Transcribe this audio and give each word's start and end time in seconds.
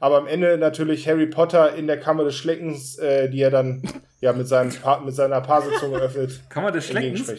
aber 0.00 0.16
am 0.16 0.26
Ende 0.26 0.56
natürlich 0.58 1.06
Harry 1.06 1.26
Potter 1.26 1.74
in 1.74 1.86
der 1.86 2.00
Kammer 2.00 2.24
des 2.24 2.34
Schleckens, 2.36 2.98
äh, 2.98 3.28
die 3.28 3.42
er 3.42 3.50
dann 3.50 3.82
ja 4.20 4.32
mit, 4.32 4.48
seinem 4.48 4.72
pa 4.72 4.98
mit 4.98 5.14
seiner 5.14 5.40
Parsezunge 5.42 5.98
öffnet. 5.98 6.40
Kammer 6.48 6.72
des 6.72 6.86
Schleckens? 6.86 7.32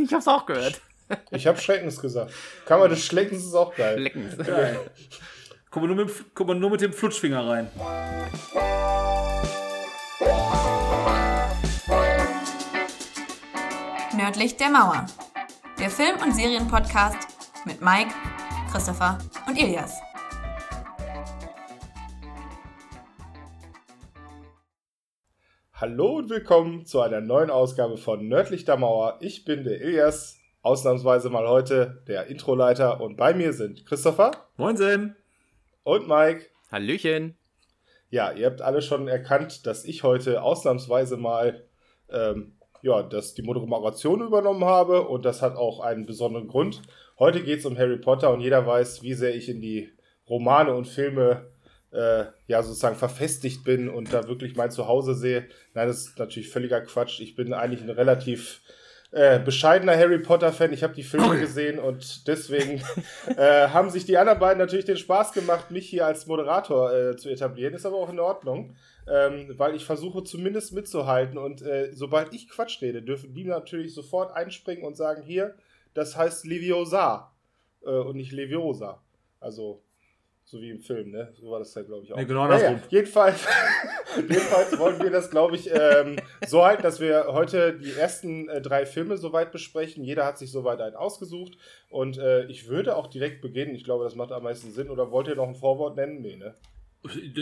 Ich 0.00 0.12
hab's 0.14 0.28
auch 0.28 0.46
gehört. 0.46 0.80
Ich 1.32 1.46
hab 1.46 1.60
Schreckens 1.60 2.00
gesagt. 2.00 2.32
Kammer 2.66 2.88
des 2.88 3.04
Schleckens 3.04 3.44
ist 3.44 3.54
auch 3.54 3.74
geil. 3.74 3.98
Schleckens. 3.98 4.36
Geil. 4.46 4.78
Guck 5.70 5.82
mal, 5.82 5.88
nur 5.88 6.04
mit, 6.04 6.34
guck 6.34 6.46
mal 6.46 6.54
nur 6.54 6.70
mit 6.70 6.80
dem 6.80 6.92
Flutschfinger 6.92 7.46
rein. 7.46 7.68
Nördlich 14.16 14.56
der 14.56 14.68
Mauer. 14.68 15.06
Der 15.78 15.90
Film- 15.90 16.20
und 16.22 16.32
Serienpodcast 16.32 17.18
mit 17.64 17.80
Mike, 17.80 18.10
Christopher 18.70 19.18
und 19.46 19.58
Ilias. 19.58 19.94
Hallo 25.80 26.18
und 26.18 26.28
willkommen 26.28 26.84
zu 26.84 27.00
einer 27.00 27.22
neuen 27.22 27.48
Ausgabe 27.48 27.96
von 27.96 28.28
Nördlich 28.28 28.66
der 28.66 28.76
Mauer. 28.76 29.16
Ich 29.22 29.46
bin 29.46 29.64
der 29.64 29.80
Ilias, 29.80 30.38
ausnahmsweise 30.60 31.30
mal 31.30 31.48
heute 31.48 32.02
der 32.06 32.26
Introleiter 32.26 33.00
und 33.00 33.16
bei 33.16 33.32
mir 33.32 33.54
sind 33.54 33.86
Christopher 33.86 34.32
Moinsen. 34.58 35.16
und 35.82 36.06
Mike. 36.06 36.44
Hallöchen. 36.70 37.34
Ja, 38.10 38.30
ihr 38.30 38.44
habt 38.44 38.60
alle 38.60 38.82
schon 38.82 39.08
erkannt, 39.08 39.66
dass 39.66 39.86
ich 39.86 40.02
heute 40.02 40.42
ausnahmsweise 40.42 41.16
mal 41.16 41.64
ähm, 42.10 42.58
ja, 42.82 43.02
dass 43.02 43.32
die 43.32 43.40
Moderation 43.40 44.20
übernommen 44.20 44.66
habe 44.66 45.08
und 45.08 45.24
das 45.24 45.40
hat 45.40 45.56
auch 45.56 45.80
einen 45.80 46.04
besonderen 46.04 46.48
Grund. 46.48 46.82
Heute 47.18 47.42
geht 47.42 47.60
es 47.60 47.64
um 47.64 47.78
Harry 47.78 47.96
Potter 47.96 48.34
und 48.34 48.42
jeder 48.42 48.66
weiß, 48.66 49.02
wie 49.02 49.14
sehr 49.14 49.34
ich 49.34 49.48
in 49.48 49.62
die 49.62 49.90
Romane 50.28 50.74
und 50.74 50.88
Filme 50.88 51.46
äh, 51.92 52.24
ja 52.46 52.62
sozusagen 52.62 52.96
verfestigt 52.96 53.64
bin 53.64 53.88
und 53.88 54.12
da 54.12 54.28
wirklich 54.28 54.56
mein 54.56 54.70
Zuhause 54.70 55.14
sehe. 55.14 55.46
Nein, 55.74 55.88
das 55.88 56.06
ist 56.06 56.18
natürlich 56.18 56.50
völliger 56.50 56.80
Quatsch. 56.80 57.20
Ich 57.20 57.34
bin 57.34 57.52
eigentlich 57.52 57.82
ein 57.82 57.90
relativ 57.90 58.60
äh, 59.12 59.40
bescheidener 59.40 59.96
Harry 59.96 60.20
Potter-Fan. 60.20 60.72
Ich 60.72 60.84
habe 60.84 60.94
die 60.94 61.02
Filme 61.02 61.38
gesehen 61.40 61.78
und 61.80 62.28
deswegen 62.28 62.80
äh, 63.36 63.68
haben 63.68 63.90
sich 63.90 64.04
die 64.04 64.16
anderen 64.16 64.38
beiden 64.38 64.58
natürlich 64.58 64.84
den 64.84 64.96
Spaß 64.96 65.32
gemacht, 65.32 65.70
mich 65.70 65.88
hier 65.88 66.06
als 66.06 66.26
Moderator 66.26 66.92
äh, 66.92 67.16
zu 67.16 67.28
etablieren. 67.28 67.74
Ist 67.74 67.86
aber 67.86 67.96
auch 67.96 68.10
in 68.10 68.20
Ordnung, 68.20 68.76
ähm, 69.08 69.52
weil 69.56 69.74
ich 69.74 69.84
versuche 69.84 70.22
zumindest 70.22 70.72
mitzuhalten 70.72 71.38
und 71.38 71.62
äh, 71.62 71.90
sobald 71.92 72.32
ich 72.32 72.48
Quatsch 72.48 72.80
rede, 72.82 73.02
dürfen 73.02 73.34
die 73.34 73.44
natürlich 73.44 73.94
sofort 73.94 74.32
einspringen 74.32 74.84
und 74.84 74.96
sagen, 74.96 75.22
hier, 75.22 75.56
das 75.92 76.16
heißt 76.16 76.46
Leviosa 76.46 77.32
äh, 77.84 77.90
und 77.90 78.16
nicht 78.16 78.30
Leviosa. 78.30 79.02
Also 79.40 79.82
so 80.50 80.60
wie 80.60 80.70
im 80.70 80.80
Film, 80.80 81.12
ne? 81.12 81.32
So 81.40 81.48
war 81.48 81.60
das 81.60 81.72
ja, 81.74 81.82
glaube 81.82 82.04
ich, 82.04 82.12
auch. 82.12 82.16
Nee, 82.16 82.24
genau 82.24 82.48
naja, 82.48 82.68
andersrum. 82.68 82.90
jedenfalls, 82.90 83.46
jedenfalls 84.16 84.76
wollen 84.78 85.00
wir 85.00 85.10
das, 85.10 85.30
glaube 85.30 85.54
ich, 85.54 85.70
ähm, 85.72 86.16
so 86.44 86.64
halten, 86.64 86.82
dass 86.82 86.98
wir 86.98 87.26
heute 87.28 87.78
die 87.78 87.92
ersten 87.92 88.48
äh, 88.48 88.60
drei 88.60 88.84
Filme 88.84 89.16
soweit 89.16 89.52
besprechen. 89.52 90.02
Jeder 90.02 90.26
hat 90.26 90.38
sich 90.38 90.50
soweit 90.50 90.80
einen 90.80 90.96
ausgesucht. 90.96 91.56
Und 91.88 92.18
äh, 92.18 92.46
ich 92.46 92.68
würde 92.68 92.96
auch 92.96 93.06
direkt 93.06 93.42
beginnen. 93.42 93.76
Ich 93.76 93.84
glaube, 93.84 94.02
das 94.02 94.16
macht 94.16 94.32
am 94.32 94.42
meisten 94.42 94.72
Sinn. 94.72 94.90
Oder 94.90 95.12
wollt 95.12 95.28
ihr 95.28 95.36
noch 95.36 95.46
ein 95.46 95.54
Vorwort 95.54 95.94
nennen? 95.94 96.20
Nee, 96.20 96.36
ne? 96.36 96.56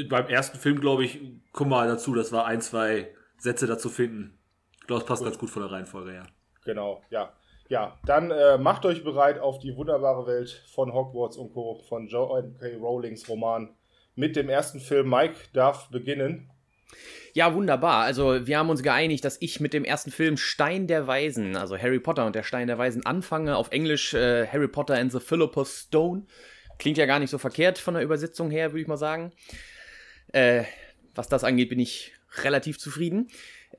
Beim 0.08 0.26
ersten 0.26 0.58
Film, 0.58 0.78
glaube 0.78 1.04
ich, 1.04 1.18
komm 1.52 1.70
mal 1.70 1.88
dazu, 1.88 2.14
dass 2.14 2.30
wir 2.30 2.44
ein, 2.44 2.60
zwei 2.60 3.08
Sätze 3.38 3.66
dazu 3.66 3.88
finden. 3.88 4.38
Ich 4.80 4.86
glaube, 4.86 5.00
es 5.00 5.06
passt 5.06 5.24
ganz 5.24 5.38
gut 5.38 5.48
von 5.48 5.62
der 5.62 5.72
Reihenfolge 5.72 6.12
her. 6.12 6.26
Genau, 6.64 7.02
ja. 7.08 7.32
Ja, 7.68 7.98
dann 8.06 8.30
äh, 8.30 8.56
macht 8.56 8.86
euch 8.86 9.04
bereit 9.04 9.38
auf 9.38 9.58
die 9.58 9.76
wunderbare 9.76 10.26
Welt 10.26 10.64
von 10.72 10.92
Hogwarts 10.92 11.36
und 11.36 11.52
Co. 11.52 11.82
von 11.88 12.08
Joe 12.08 12.50
K. 12.58 12.76
Rowlings 12.76 13.28
Roman. 13.28 13.74
Mit 14.14 14.36
dem 14.36 14.48
ersten 14.48 14.80
Film 14.80 15.10
Mike 15.10 15.36
darf 15.52 15.90
beginnen. 15.90 16.50
Ja, 17.34 17.54
wunderbar. 17.54 18.04
Also, 18.04 18.46
wir 18.46 18.58
haben 18.58 18.70
uns 18.70 18.82
geeinigt, 18.82 19.24
dass 19.24 19.36
ich 19.40 19.60
mit 19.60 19.74
dem 19.74 19.84
ersten 19.84 20.10
Film 20.10 20.36
Stein 20.38 20.86
der 20.86 21.06
Weisen, 21.06 21.56
also 21.56 21.76
Harry 21.76 22.00
Potter 22.00 22.26
und 22.26 22.34
der 22.34 22.42
Stein 22.42 22.66
der 22.66 22.78
Weisen, 22.78 23.04
anfange. 23.04 23.56
Auf 23.56 23.70
Englisch 23.70 24.14
äh, 24.14 24.46
Harry 24.46 24.66
Potter 24.66 24.94
and 24.94 25.12
the 25.12 25.20
Philosopher's 25.20 25.82
Stone. 25.86 26.24
Klingt 26.78 26.96
ja 26.96 27.06
gar 27.06 27.18
nicht 27.18 27.30
so 27.30 27.38
verkehrt 27.38 27.78
von 27.78 27.94
der 27.94 28.02
Übersetzung 28.02 28.50
her, 28.50 28.72
würde 28.72 28.80
ich 28.80 28.88
mal 28.88 28.96
sagen. 28.96 29.32
Äh, 30.32 30.64
was 31.14 31.28
das 31.28 31.44
angeht, 31.44 31.68
bin 31.68 31.80
ich 31.80 32.12
relativ 32.42 32.78
zufrieden. 32.78 33.28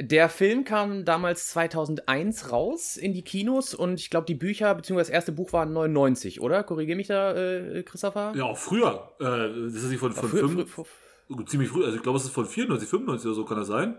Der 0.01 0.29
Film 0.29 0.63
kam 0.63 1.03
damals 1.03 1.47
2001 1.49 2.51
raus 2.51 2.95
in 2.95 3.11
die 3.13 3.21
Kinos 3.23 3.73
und 3.75 3.99
ich 3.99 4.09
glaube, 4.09 4.25
die 4.25 4.35
Bücher, 4.35 4.73
beziehungsweise 4.73 5.09
das 5.11 5.15
erste 5.15 5.31
Buch 5.33 5.51
war 5.51 5.65
99, 5.65 6.39
oder? 6.39 6.63
Korrigiere 6.63 6.95
mich 6.95 7.07
da, 7.07 7.33
äh, 7.35 7.83
Christopher? 7.83 8.31
Ja, 8.35 8.45
auch 8.45 8.57
früher. 8.57 9.11
Äh, 9.19 9.25
das 9.65 9.73
ist 9.83 9.89
nicht 9.89 9.99
von, 9.99 10.13
von 10.13 10.29
früher- 10.29 10.47
fünf, 10.47 10.73
früher- 10.73 11.45
ziemlich 11.47 11.69
früh. 11.69 11.83
Also 11.83 11.97
ich 11.97 12.01
glaube, 12.03 12.17
es 12.17 12.23
ist 12.23 12.31
von 12.31 12.45
94, 12.45 12.87
95 12.89 13.25
oder 13.27 13.35
so, 13.35 13.43
kann 13.45 13.57
das 13.57 13.67
sein? 13.67 13.97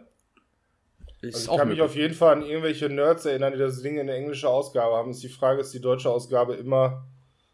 Ist 1.20 1.34
Also 1.34 1.52
ich 1.52 1.58
kann 1.58 1.68
mich 1.68 1.76
möglich. 1.78 1.82
auf 1.82 1.96
jeden 1.96 2.14
Fall 2.14 2.32
an 2.36 2.42
irgendwelche 2.46 2.88
Nerds 2.88 3.26
erinnern, 3.26 3.52
die 3.52 3.58
das 3.58 3.82
Ding 3.82 3.98
in 3.98 4.06
der 4.06 4.16
englischen 4.16 4.46
Ausgabe 4.46 4.96
haben. 4.96 5.10
Ist 5.10 5.22
die 5.22 5.28
Frage, 5.28 5.60
ist 5.60 5.74
die 5.74 5.80
deutsche 5.82 6.08
Ausgabe 6.08 6.54
immer 6.54 7.04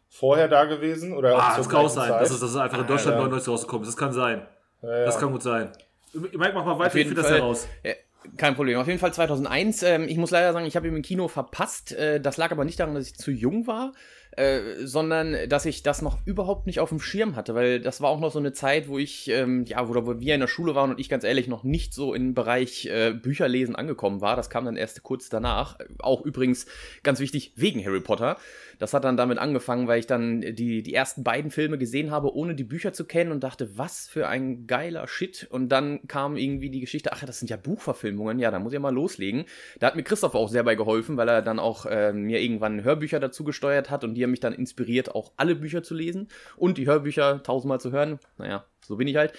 vorher 0.09 0.47
da 0.47 0.63
gewesen? 0.63 1.11
Oder 1.11 1.37
Ah, 1.37 1.57
das 1.57 1.67
kann 1.67 1.81
auch 1.85 1.89
sein. 1.89 2.09
Zeit? 2.11 2.21
Das 2.21 2.31
ist, 2.31 2.41
das 2.41 2.51
ist 2.51 2.55
einfach 2.55 2.79
in 2.79 2.87
Deutschland 2.87 3.15
ja. 3.17 3.23
99 3.23 3.49
rausgekommen. 3.51 3.85
Das 3.85 3.97
kann 3.97 4.13
sein. 4.13 4.47
Ja, 4.81 4.99
ja. 4.99 5.05
Das 5.05 5.19
kann 5.19 5.33
gut 5.33 5.43
sein. 5.43 5.69
Mike, 6.13 6.51
mach 6.53 6.63
mal 6.65 6.79
weiter, 6.79 6.95
ich 6.95 7.07
finde 7.07 7.21
das 7.21 7.29
heraus. 7.29 7.67
Ja, 7.83 7.91
kein 8.35 8.55
Problem. 8.55 8.79
Auf 8.79 8.87
jeden 8.87 8.99
Fall 8.99 9.13
2001. 9.13 9.83
Ähm, 9.83 10.07
ich 10.07 10.17
muss 10.17 10.31
leider 10.31 10.53
sagen, 10.53 10.65
ich 10.65 10.75
habe 10.75 10.87
ihn 10.87 10.95
im 10.95 11.01
Kino 11.01 11.27
verpasst. 11.27 11.93
Äh, 11.93 12.19
das 12.19 12.37
lag 12.37 12.51
aber 12.51 12.65
nicht 12.65 12.79
daran, 12.79 12.95
dass 12.95 13.07
ich 13.07 13.15
zu 13.15 13.31
jung 13.31 13.67
war, 13.67 13.93
äh, 14.31 14.59
sondern 14.83 15.35
dass 15.49 15.65
ich 15.65 15.83
das 15.83 16.01
noch 16.01 16.19
überhaupt 16.25 16.67
nicht 16.67 16.79
auf 16.79 16.89
dem 16.89 16.99
Schirm 16.99 17.35
hatte, 17.35 17.55
weil 17.55 17.79
das 17.79 18.01
war 18.01 18.09
auch 18.09 18.19
noch 18.19 18.31
so 18.31 18.39
eine 18.39 18.53
Zeit, 18.53 18.87
wo 18.87 18.97
ich, 18.97 19.29
ähm, 19.29 19.65
ja, 19.65 19.87
wo, 19.87 19.93
wo 20.05 20.19
wir 20.19 20.33
in 20.33 20.41
der 20.41 20.47
Schule 20.47 20.75
waren 20.75 20.91
und 20.91 20.99
ich 20.99 21.09
ganz 21.09 21.23
ehrlich 21.23 21.47
noch 21.47 21.63
nicht 21.63 21.93
so 21.93 22.13
im 22.13 22.33
Bereich 22.33 22.85
äh, 22.85 23.13
Bücherlesen 23.13 23.75
angekommen 23.75 24.21
war. 24.21 24.35
Das 24.35 24.49
kam 24.49 24.65
dann 24.65 24.77
erst 24.77 25.03
kurz 25.03 25.29
danach. 25.29 25.77
Auch 25.99 26.25
übrigens 26.25 26.65
ganz 27.03 27.19
wichtig 27.19 27.53
wegen 27.55 27.83
Harry 27.83 28.01
Potter. 28.01 28.37
Das 28.79 28.93
hat 28.93 29.03
dann 29.03 29.17
damit 29.17 29.37
angefangen, 29.37 29.87
weil 29.87 29.99
ich 29.99 30.07
dann 30.07 30.41
die, 30.41 30.83
die 30.83 30.93
ersten 30.93 31.23
beiden 31.23 31.51
Filme 31.51 31.77
gesehen 31.77 32.11
habe, 32.11 32.35
ohne 32.35 32.55
die 32.55 32.63
Bücher 32.63 32.93
zu 32.93 33.05
kennen 33.05 33.31
und 33.31 33.43
dachte, 33.43 33.77
was 33.77 34.07
für 34.07 34.27
ein 34.27 34.67
geiler 34.67 35.07
Shit. 35.07 35.47
Und 35.49 35.69
dann 35.69 36.07
kam 36.07 36.37
irgendwie 36.37 36.69
die 36.69 36.79
Geschichte, 36.79 37.11
ach, 37.13 37.23
das 37.23 37.39
sind 37.39 37.49
ja 37.49 37.57
Buchverfilmungen, 37.57 38.39
ja, 38.39 38.51
da 38.51 38.59
muss 38.59 38.71
ich 38.71 38.75
ja 38.75 38.79
mal 38.79 38.93
loslegen. 38.93 39.45
Da 39.79 39.87
hat 39.87 39.95
mir 39.95 40.03
Christoph 40.03 40.35
auch 40.35 40.49
sehr 40.49 40.63
bei 40.63 40.75
geholfen, 40.75 41.17
weil 41.17 41.29
er 41.29 41.41
dann 41.41 41.59
auch 41.59 41.85
äh, 41.85 42.13
mir 42.13 42.41
irgendwann 42.41 42.83
Hörbücher 42.83 43.19
dazu 43.19 43.43
gesteuert 43.43 43.89
hat 43.89 44.03
und 44.03 44.15
die 44.15 44.23
haben 44.23 44.31
mich 44.31 44.39
dann 44.39 44.53
inspiriert, 44.53 45.15
auch 45.15 45.31
alle 45.37 45.55
Bücher 45.55 45.83
zu 45.83 45.93
lesen 45.93 46.27
und 46.55 46.77
die 46.77 46.85
Hörbücher 46.87 47.41
tausendmal 47.43 47.81
zu 47.81 47.91
hören. 47.91 48.19
Naja, 48.37 48.65
so 48.81 48.97
bin 48.97 49.07
ich 49.07 49.15
halt. 49.15 49.33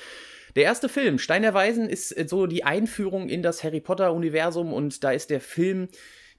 Der 0.56 0.64
erste 0.64 0.88
Film, 0.88 1.18
Stein 1.18 1.42
der 1.42 1.54
Weisen, 1.54 1.88
ist 1.88 2.16
äh, 2.16 2.26
so 2.26 2.46
die 2.46 2.64
Einführung 2.64 3.28
in 3.28 3.42
das 3.42 3.62
Harry 3.62 3.80
Potter-Universum 3.80 4.72
und 4.72 5.04
da 5.04 5.12
ist 5.12 5.30
der 5.30 5.40
Film 5.40 5.88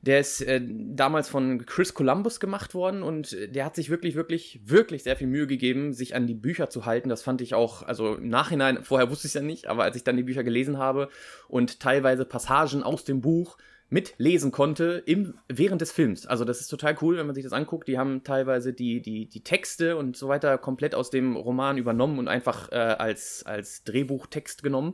der 0.01 0.19
ist 0.19 0.41
äh, 0.41 0.61
damals 0.63 1.27
von 1.27 1.65
Chris 1.65 1.93
Columbus 1.93 2.39
gemacht 2.39 2.73
worden 2.73 3.03
und 3.03 3.33
äh, 3.33 3.49
der 3.49 3.65
hat 3.65 3.75
sich 3.75 3.89
wirklich, 3.89 4.15
wirklich, 4.15 4.61
wirklich 4.63 5.03
sehr 5.03 5.17
viel 5.17 5.27
Mühe 5.27 5.47
gegeben, 5.47 5.93
sich 5.93 6.15
an 6.15 6.25
die 6.25 6.35
Bücher 6.35 6.69
zu 6.69 6.85
halten. 6.85 7.09
Das 7.09 7.21
fand 7.21 7.41
ich 7.41 7.53
auch, 7.53 7.83
also 7.83 8.15
im 8.15 8.29
Nachhinein, 8.29 8.83
vorher 8.83 9.09
wusste 9.09 9.27
ich 9.27 9.31
es 9.31 9.33
ja 9.35 9.41
nicht, 9.41 9.67
aber 9.67 9.83
als 9.83 9.95
ich 9.95 10.03
dann 10.03 10.17
die 10.17 10.23
Bücher 10.23 10.43
gelesen 10.43 10.77
habe 10.77 11.09
und 11.47 11.79
teilweise 11.79 12.25
Passagen 12.25 12.83
aus 12.83 13.03
dem 13.03 13.21
Buch 13.21 13.57
mitlesen 13.89 14.51
konnte 14.51 15.03
im, 15.05 15.33
während 15.47 15.81
des 15.81 15.91
Films. 15.91 16.27
Also 16.27 16.45
das 16.45 16.61
ist 16.61 16.67
total 16.67 16.95
cool, 17.01 17.17
wenn 17.17 17.25
man 17.25 17.35
sich 17.35 17.43
das 17.43 17.53
anguckt. 17.53 17.87
Die 17.87 17.97
haben 17.97 18.23
teilweise 18.23 18.71
die, 18.71 19.01
die, 19.01 19.27
die 19.27 19.43
Texte 19.43 19.97
und 19.97 20.15
so 20.15 20.27
weiter 20.27 20.57
komplett 20.57 20.95
aus 20.95 21.09
dem 21.09 21.35
Roman 21.35 21.77
übernommen 21.77 22.19
und 22.19 22.27
einfach 22.27 22.71
äh, 22.71 22.75
als, 22.75 23.43
als 23.45 23.83
Drehbuchtext 23.83 24.63
genommen. 24.63 24.93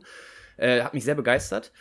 Äh, 0.56 0.80
hat 0.80 0.94
mich 0.94 1.04
sehr 1.04 1.14
begeistert. 1.14 1.72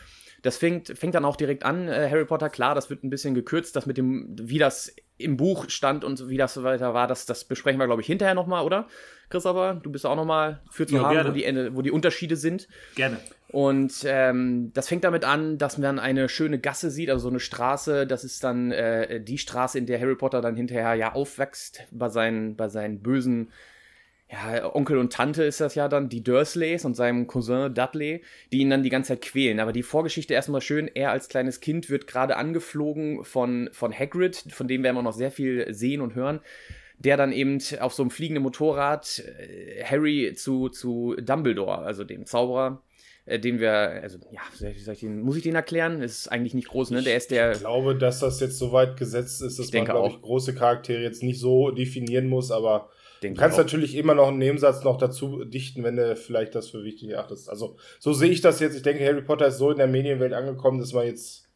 Das 0.45 0.57
fängt, 0.57 0.95
fängt 0.95 1.16
dann 1.16 1.25
auch 1.25 1.38
direkt 1.38 1.66
an, 1.66 1.88
äh, 1.88 2.07
Harry 2.07 2.25
Potter, 2.25 2.50
klar, 2.50 2.75
das 2.75 2.91
wird 2.91 3.03
ein 3.03 3.09
bisschen 3.09 3.33
gekürzt, 3.33 3.75
das 3.75 3.88
mit 3.88 3.97
dem, 3.97 4.35
wie 4.39 4.59
das 4.59 4.95
im 5.17 5.38
Buch 5.38 5.69
stand 5.69 6.03
und 6.03 6.29
wie 6.29 6.38
das 6.38 6.53
so 6.53 6.63
weiter 6.63 6.94
war, 6.94 7.07
das, 7.07 7.25
das 7.25 7.45
besprechen 7.45 7.79
wir, 7.79 7.88
glaube 7.88 8.01
ich, 8.01 8.07
hinterher 8.07 8.35
nochmal, 8.35 8.63
oder? 8.63 8.88
Christopher, 9.29 9.79
du 9.81 9.91
bist 9.91 10.06
auch 10.06 10.16
nochmal 10.16 10.61
für 10.69 10.85
zu 10.85 10.97
Ja, 10.97 11.03
haben, 11.03 11.29
wo 11.29 11.31
die, 11.31 11.75
wo 11.75 11.81
die 11.81 11.89
Unterschiede 11.89 12.36
sind. 12.36 12.68
Gerne. 12.94 13.18
Und 13.47 14.03
ähm, 14.06 14.71
das 14.75 14.88
fängt 14.88 15.03
damit 15.03 15.25
an, 15.25 15.57
dass 15.57 15.80
man 15.80 15.97
eine 15.97 16.30
schöne 16.30 16.59
Gasse 16.59 16.91
sieht, 16.91 17.09
also 17.09 17.24
so 17.24 17.30
eine 17.30 17.39
Straße. 17.39 18.06
Das 18.06 18.24
ist 18.24 18.44
dann 18.44 18.71
äh, 18.71 19.21
die 19.21 19.39
Straße, 19.39 19.80
in 19.80 19.88
der 19.88 20.00
Harry 20.00 20.15
Potter 20.15 20.41
dann 20.41 20.56
hinterher 20.56 20.94
ja 20.94 21.13
aufwächst 21.13 21.83
bei 21.89 22.09
seinen, 22.09 22.56
bei 22.56 22.69
seinen 22.69 23.01
bösen 23.01 23.51
ja, 24.31 24.74
Onkel 24.74 24.98
und 24.98 25.13
Tante 25.13 25.44
ist 25.44 25.62
das 25.62 25.75
ja 25.75 25.88
dann, 25.88 26.10
die 26.10 26.24
Dursleys 26.24 26.83
und 26.83 26.95
seinem 26.95 27.27
Cousin 27.27 27.74
Dudley, 27.74 28.24
die 28.51 28.60
ihn 28.60 28.72
dann 28.72 28.81
die 28.81 28.89
ganze 28.89 29.10
Zeit 29.10 29.22
quälen. 29.22 29.60
Aber 29.60 29.72
die 29.72 29.83
Vorgeschichte 29.83 30.33
erstmal 30.33 30.62
schön, 30.62 30.89
er 30.94 31.12
als 31.12 31.30
kleines 31.30 31.60
Kind 31.60 31.89
wird 31.89 32.07
gerade 32.07 32.36
angeflogen 32.36 33.24
von, 33.24 33.69
von 33.72 33.94
Hagrid, 33.94 34.44
von 34.50 34.68
dem 34.68 34.83
werden 34.83 34.95
wir 34.95 35.04
noch 35.04 35.13
sehr 35.13 35.31
viel 35.31 35.72
sehen 35.74 36.01
und 36.01 36.16
hören, 36.16 36.39
der 36.98 37.18
dann 37.18 37.31
eben 37.31 37.60
auf 37.80 37.94
so 37.94 38.01
einem 38.01 38.10
fliegenden 38.10 38.42
Motorrad 38.42 39.19
äh, 39.19 39.83
Harry 39.83 40.33
zu, 40.36 40.69
zu 40.69 41.16
Dumbledore, 41.22 41.80
also 41.80 42.04
dem 42.04 42.25
Zauberer, 42.25 42.81
äh, 43.25 43.39
den 43.39 43.60
wir, 43.60 43.72
also 43.72 44.18
ja, 44.31 44.42
ich 44.68 45.00
den, 45.00 45.22
muss 45.22 45.38
ich 45.38 45.44
den 45.44 45.56
erklären? 45.56 46.01
Ist 46.01 46.31
eigentlich 46.31 46.56
nicht 46.56 46.69
groß, 46.69 46.89
ne? 46.92 47.04
Der 47.04 47.18
ist 47.18 47.30
der. 47.30 47.51
Ich 47.51 47.60
glaube, 47.60 47.95
dass 47.95 48.22
das 48.22 48.39
jetzt 48.39 48.57
so 48.57 48.72
weit 48.72 48.98
gesetzt 48.98 49.44
ist, 49.44 49.60
dass 49.60 49.72
man, 49.72 49.86
glaube 49.86 50.00
auch. 50.00 50.16
ich, 50.16 50.22
große 50.22 50.56
Charaktere 50.56 51.01
jetzt 51.01 51.22
nicht 51.22 51.39
so 51.39 51.69
definieren 51.69 52.27
muss, 52.27 52.50
aber 52.50 52.89
denke 53.25 53.38
Du 53.38 53.42
kannst 53.42 53.57
natürlich 53.57 53.95
immer 53.95 54.16
noch 54.16 54.30
einen 54.30 54.38
Nebensatz 54.38 54.83
noch 54.83 54.98
dazu 54.98 55.44
dichten, 55.44 55.83
wenn 55.83 55.95
du 55.95 56.16
vielleicht 56.16 56.56
das 56.56 56.69
für 56.69 56.83
wichtig 56.83 57.10
erachtest. 57.10 57.50
Also, 57.50 57.77
so 58.00 58.13
sehe 58.13 58.31
ich 58.31 58.42
das 58.42 58.60
jetzt. 58.60 58.75
Ich 58.75 58.83
denke, 58.83 59.06
Harry 59.06 59.22
Potter 59.22 59.48
ist 59.48 59.57
so 59.57 59.72
in 59.72 59.77
der 59.77 59.88
Medienwelt 59.88 60.33
angekommen, 60.33 60.80
dass 60.80 60.94
man 60.94 61.06
jetzt 61.06 61.50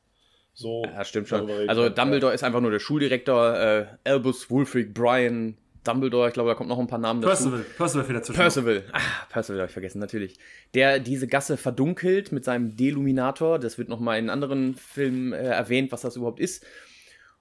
so. 0.53 0.83
Ja, 0.85 1.03
stimmt 1.05 1.27
schon. 1.27 1.49
Also. 1.67 1.89
Dumbledore 1.89 2.33
ist 2.33 2.43
einfach 2.43 2.61
nur 2.61 2.71
der 2.71 2.79
Schuldirektor, 2.79 3.57
äh, 3.57 3.85
Albus, 4.03 4.49
Wulfric, 4.49 4.93
Brian, 4.93 5.57
Dumbledore, 5.83 6.27
ich 6.27 6.33
glaube, 6.33 6.49
da 6.49 6.55
kommt 6.55 6.69
noch 6.69 6.79
ein 6.79 6.87
paar 6.87 6.99
Namen 6.99 7.21
dazu. 7.21 7.49
Percival, 7.49 7.65
Percival 7.77 8.05
fehlt 8.05 8.17
dazwischen. 8.19 8.39
Percival. 8.39 8.83
Ah, 8.91 8.99
Percival 9.29 9.59
habe 9.61 9.67
ich 9.67 9.73
vergessen, 9.73 9.99
natürlich. 9.99 10.37
Der 10.73 10.99
diese 10.99 11.27
Gasse 11.27 11.57
verdunkelt 11.57 12.31
mit 12.31 12.43
seinem 12.43 12.75
Deluminator. 12.75 13.59
Das 13.59 13.77
wird 13.77 13.89
nochmal 13.89 14.19
in 14.19 14.29
anderen 14.29 14.75
Filmen 14.75 15.33
äh, 15.33 15.37
erwähnt, 15.37 15.91
was 15.91 16.01
das 16.01 16.15
überhaupt 16.15 16.39
ist. 16.39 16.65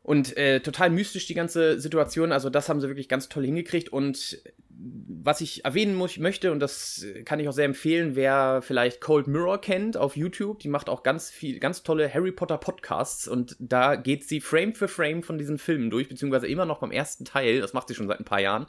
Und 0.08 0.38
äh, 0.38 0.60
total 0.60 0.88
mystisch 0.88 1.26
die 1.26 1.34
ganze 1.34 1.78
Situation. 1.78 2.32
Also, 2.32 2.48
das 2.48 2.70
haben 2.70 2.80
sie 2.80 2.88
wirklich 2.88 3.10
ganz 3.10 3.28
toll 3.28 3.44
hingekriegt. 3.44 3.90
Und 3.90 4.40
was 4.70 5.42
ich 5.42 5.66
erwähnen 5.66 5.94
muss, 5.94 6.16
möchte, 6.16 6.50
und 6.50 6.60
das 6.60 7.04
kann 7.26 7.40
ich 7.40 7.46
auch 7.46 7.52
sehr 7.52 7.66
empfehlen, 7.66 8.16
wer 8.16 8.62
vielleicht 8.62 9.02
Cold 9.02 9.26
Mirror 9.26 9.60
kennt 9.60 9.98
auf 9.98 10.16
YouTube, 10.16 10.60
die 10.60 10.68
macht 10.68 10.88
auch 10.88 11.02
ganz 11.02 11.28
viel, 11.28 11.58
ganz 11.58 11.82
tolle 11.82 12.08
Harry 12.14 12.32
Potter 12.32 12.56
Podcasts 12.56 13.28
und 13.28 13.54
da 13.58 13.96
geht 13.96 14.26
sie 14.26 14.40
Frame 14.40 14.74
für 14.74 14.88
Frame 14.88 15.22
von 15.22 15.36
diesen 15.36 15.58
Filmen 15.58 15.90
durch, 15.90 16.08
beziehungsweise 16.08 16.46
immer 16.46 16.64
noch 16.64 16.78
beim 16.78 16.90
ersten 16.90 17.26
Teil, 17.26 17.60
das 17.60 17.74
macht 17.74 17.88
sie 17.88 17.94
schon 17.94 18.08
seit 18.08 18.18
ein 18.18 18.24
paar 18.24 18.40
Jahren. 18.40 18.66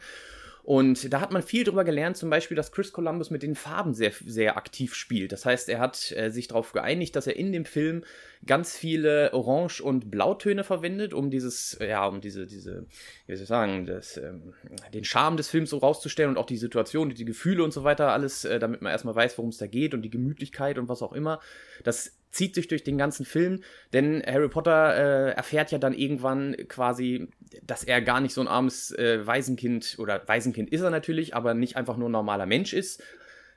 Und 0.70 1.12
da 1.12 1.20
hat 1.20 1.32
man 1.32 1.42
viel 1.42 1.64
drüber 1.64 1.84
gelernt, 1.84 2.18
zum 2.18 2.30
Beispiel, 2.30 2.56
dass 2.56 2.72
Chris 2.72 2.94
Columbus 2.94 3.32
mit 3.32 3.42
den 3.42 3.56
Farben 3.56 3.96
sehr, 3.96 4.12
sehr 4.26 4.56
aktiv 4.56 4.94
spielt. 4.94 5.32
Das 5.32 5.44
heißt, 5.46 5.68
er 5.70 5.80
hat 5.80 6.12
äh, 6.12 6.30
sich 6.30 6.48
darauf 6.48 6.74
geeinigt, 6.74 7.16
dass 7.16 7.26
er 7.26 7.38
in 7.38 7.52
dem 7.52 7.66
Film 7.66 8.04
ganz 8.46 8.76
viele 8.76 9.34
Orange- 9.34 9.82
und 9.82 10.10
Blautöne 10.10 10.64
verwendet, 10.64 11.14
um 11.14 11.30
dieses, 11.30 11.78
ja, 11.82 12.08
um 12.08 12.22
diese, 12.22 12.48
diese, 12.48 12.86
wie 13.28 13.36
soll 13.36 13.44
ich 13.44 13.50
sagen, 13.50 13.86
das, 13.86 14.18
ähm, 14.18 14.54
den 14.94 15.04
Charme 15.04 15.38
des 15.38 15.50
Films 15.50 15.72
so 15.72 15.78
rauszustellen 15.78 16.32
und 16.32 16.38
auch 16.38 16.46
die 16.46 16.58
Situation, 16.58 17.10
die 17.10 17.26
Gefühle 17.26 17.64
und 17.64 17.74
so 17.74 17.84
weiter, 17.84 18.14
alles, 18.14 18.46
äh, 18.46 18.60
damit 18.60 18.82
man 18.82 18.92
erstmal 18.92 19.16
weiß, 19.16 19.38
worum 19.38 19.50
es 19.50 19.58
da 19.58 19.68
geht 19.68 19.94
und 19.94 20.04
die 20.04 20.10
Gemütlichkeit 20.10 20.78
und 20.78 20.88
was 20.88 21.02
auch 21.02 21.14
immer. 21.14 21.42
Das 21.84 22.18
zieht 22.32 22.56
sich 22.56 22.68
durch 22.68 22.84
den 22.84 22.98
ganzen 22.98 23.26
Film, 23.26 23.64
denn 23.92 24.24
Harry 24.26 24.50
Potter 24.50 24.96
äh, 24.96 25.32
erfährt 25.32 25.72
ja 25.72 25.78
dann 25.78 25.94
irgendwann 25.94 26.56
quasi, 26.68 27.28
dass 27.64 27.84
er 27.84 28.02
gar 28.02 28.22
nicht 28.22 28.34
so 28.34 28.42
ein 28.42 28.48
armes 28.48 28.92
äh, 28.92 29.26
Waisenkind 29.26 29.98
oder 30.00 30.26
Waisenkind 30.28 30.70
ist 30.70 30.82
er 30.82 30.92
natürlich, 30.92 31.36
aber 31.36 31.54
nicht 31.54 31.76
einfach 31.76 31.98
nur 31.98 32.08
ein 32.08 32.14
normaler 32.14 32.46
Mensch 32.46 32.74
ist, 32.74 33.04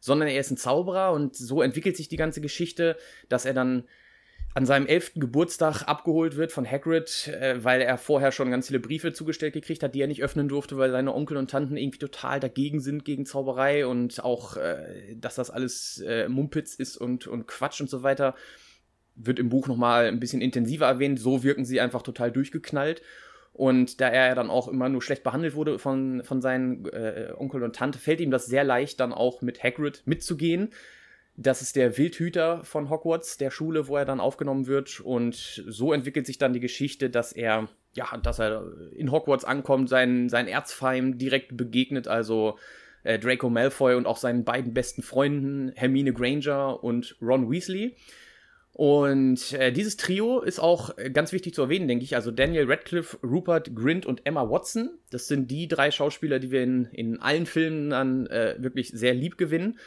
sondern 0.00 0.28
er 0.28 0.40
ist 0.40 0.50
ein 0.50 0.56
Zauberer 0.56 1.12
und 1.12 1.36
so 1.36 1.62
entwickelt 1.62 1.96
sich 1.96 2.08
die 2.08 2.16
ganze 2.16 2.40
Geschichte, 2.40 2.96
dass 3.28 3.44
er 3.44 3.54
dann 3.54 3.84
an 4.54 4.66
seinem 4.66 4.86
elften 4.86 5.20
Geburtstag 5.20 5.82
abgeholt 5.88 6.36
wird 6.36 6.52
von 6.52 6.70
Hagrid, 6.70 7.28
äh, 7.28 7.64
weil 7.64 7.80
er 7.80 7.96
vorher 7.96 8.32
schon 8.32 8.50
ganz 8.50 8.66
viele 8.66 8.80
Briefe 8.80 9.12
zugestellt 9.12 9.54
gekriegt 9.54 9.82
hat, 9.82 9.94
die 9.94 10.00
er 10.00 10.06
nicht 10.06 10.22
öffnen 10.22 10.48
durfte, 10.48 10.76
weil 10.76 10.90
seine 10.90 11.14
Onkel 11.14 11.38
und 11.38 11.50
Tanten 11.50 11.76
irgendwie 11.76 11.98
total 11.98 12.38
dagegen 12.38 12.80
sind 12.80 13.04
gegen 13.04 13.24
Zauberei 13.24 13.86
und 13.86 14.22
auch, 14.22 14.56
äh, 14.56 15.16
dass 15.16 15.36
das 15.36 15.50
alles 15.50 16.02
äh, 16.06 16.28
Mumpitz 16.28 16.74
ist 16.74 16.96
und, 16.96 17.26
und 17.26 17.46
Quatsch 17.46 17.80
und 17.80 17.88
so 17.88 18.02
weiter. 18.02 18.34
Wird 19.14 19.38
im 19.38 19.48
Buch 19.48 19.68
nochmal 19.68 20.06
ein 20.06 20.20
bisschen 20.20 20.40
intensiver 20.40 20.86
erwähnt. 20.86 21.18
So 21.18 21.42
wirken 21.42 21.64
sie 21.64 21.80
einfach 21.80 22.02
total 22.02 22.30
durchgeknallt. 22.30 23.02
Und 23.52 24.00
da 24.00 24.08
er 24.08 24.34
dann 24.34 24.48
auch 24.48 24.68
immer 24.68 24.88
nur 24.88 25.02
schlecht 25.02 25.22
behandelt 25.22 25.54
wurde 25.54 25.78
von, 25.78 26.22
von 26.24 26.40
seinen 26.40 26.86
äh, 26.86 27.32
Onkel 27.36 27.62
und 27.62 27.76
Tante, 27.76 27.98
fällt 27.98 28.20
ihm 28.20 28.30
das 28.30 28.46
sehr 28.46 28.64
leicht, 28.64 28.98
dann 29.00 29.12
auch 29.12 29.42
mit 29.42 29.62
Hagrid 29.62 30.02
mitzugehen. 30.06 30.70
Das 31.36 31.62
ist 31.62 31.76
der 31.76 31.96
Wildhüter 31.96 32.62
von 32.64 32.90
Hogwarts, 32.90 33.38
der 33.38 33.50
Schule, 33.50 33.88
wo 33.88 33.96
er 33.96 34.04
dann 34.04 34.20
aufgenommen 34.20 34.66
wird. 34.66 35.00
Und 35.00 35.34
so 35.34 35.92
entwickelt 35.92 36.26
sich 36.26 36.38
dann 36.38 36.52
die 36.52 36.60
Geschichte, 36.60 37.08
dass 37.08 37.32
er, 37.32 37.68
ja, 37.94 38.16
dass 38.22 38.38
er 38.38 38.66
in 38.94 39.10
Hogwarts 39.10 39.44
ankommt, 39.44 39.88
seinen, 39.88 40.28
seinen 40.28 40.48
Erzfeind 40.48 41.20
direkt 41.20 41.56
begegnet, 41.56 42.06
also 42.06 42.58
äh, 43.02 43.18
Draco 43.18 43.48
Malfoy 43.48 43.94
und 43.94 44.06
auch 44.06 44.18
seinen 44.18 44.44
beiden 44.44 44.74
besten 44.74 45.02
Freunden, 45.02 45.72
Hermine 45.74 46.12
Granger 46.12 46.84
und 46.84 47.16
Ron 47.22 47.50
Weasley. 47.50 47.96
Und 48.74 49.52
äh, 49.52 49.70
dieses 49.70 49.98
Trio 49.98 50.40
ist 50.40 50.58
auch 50.58 50.96
ganz 51.12 51.32
wichtig 51.32 51.54
zu 51.54 51.62
erwähnen, 51.62 51.88
denke 51.88 52.04
ich. 52.04 52.14
Also 52.14 52.30
Daniel 52.30 52.70
Radcliffe, 52.70 53.18
Rupert 53.22 53.74
Grint 53.74 54.06
und 54.06 54.22
Emma 54.24 54.48
Watson. 54.48 54.90
Das 55.10 55.28
sind 55.28 55.50
die 55.50 55.68
drei 55.68 55.90
Schauspieler, 55.90 56.38
die 56.38 56.50
wir 56.50 56.62
in, 56.62 56.86
in 56.86 57.20
allen 57.20 57.44
Filmen 57.44 57.90
dann 57.90 58.26
äh, 58.28 58.56
wirklich 58.58 58.88
sehr 58.88 59.12
lieb 59.12 59.36
gewinnen. 59.36 59.78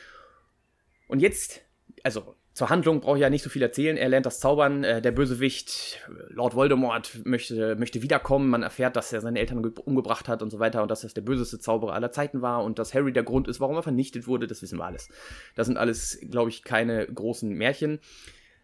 Und 1.07 1.19
jetzt, 1.19 1.61
also 2.03 2.35
zur 2.53 2.69
Handlung 2.69 3.01
brauche 3.01 3.17
ich 3.17 3.21
ja 3.21 3.29
nicht 3.29 3.43
so 3.43 3.49
viel 3.49 3.61
erzählen. 3.61 3.97
Er 3.97 4.07
lernt 4.07 4.25
das 4.25 4.39
Zaubern. 4.39 4.85
Äh, 4.85 5.01
der 5.01 5.11
Bösewicht, 5.11 5.99
Lord 6.29 6.55
Voldemort, 6.55 7.25
möchte, 7.25 7.75
möchte 7.75 8.01
wiederkommen. 8.01 8.49
Man 8.49 8.63
erfährt, 8.63 8.95
dass 8.95 9.11
er 9.11 9.19
seine 9.19 9.39
Eltern 9.39 9.61
ge- 9.61 9.73
umgebracht 9.83 10.29
hat 10.29 10.41
und 10.41 10.51
so 10.51 10.59
weiter 10.59 10.81
und 10.81 10.89
dass 10.89 11.01
das 11.01 11.13
der 11.13 11.21
böseste 11.21 11.59
Zauberer 11.59 11.93
aller 11.93 12.13
Zeiten 12.13 12.41
war 12.41 12.63
und 12.63 12.79
dass 12.79 12.93
Harry 12.93 13.11
der 13.11 13.23
Grund 13.23 13.49
ist, 13.49 13.59
warum 13.59 13.75
er 13.75 13.83
vernichtet 13.83 14.25
wurde. 14.25 14.47
Das 14.47 14.61
wissen 14.61 14.79
wir 14.79 14.85
alles. 14.85 15.09
Das 15.55 15.67
sind 15.67 15.77
alles, 15.77 16.17
glaube 16.31 16.49
ich, 16.49 16.63
keine 16.63 17.05
großen 17.05 17.49
Märchen. 17.51 17.99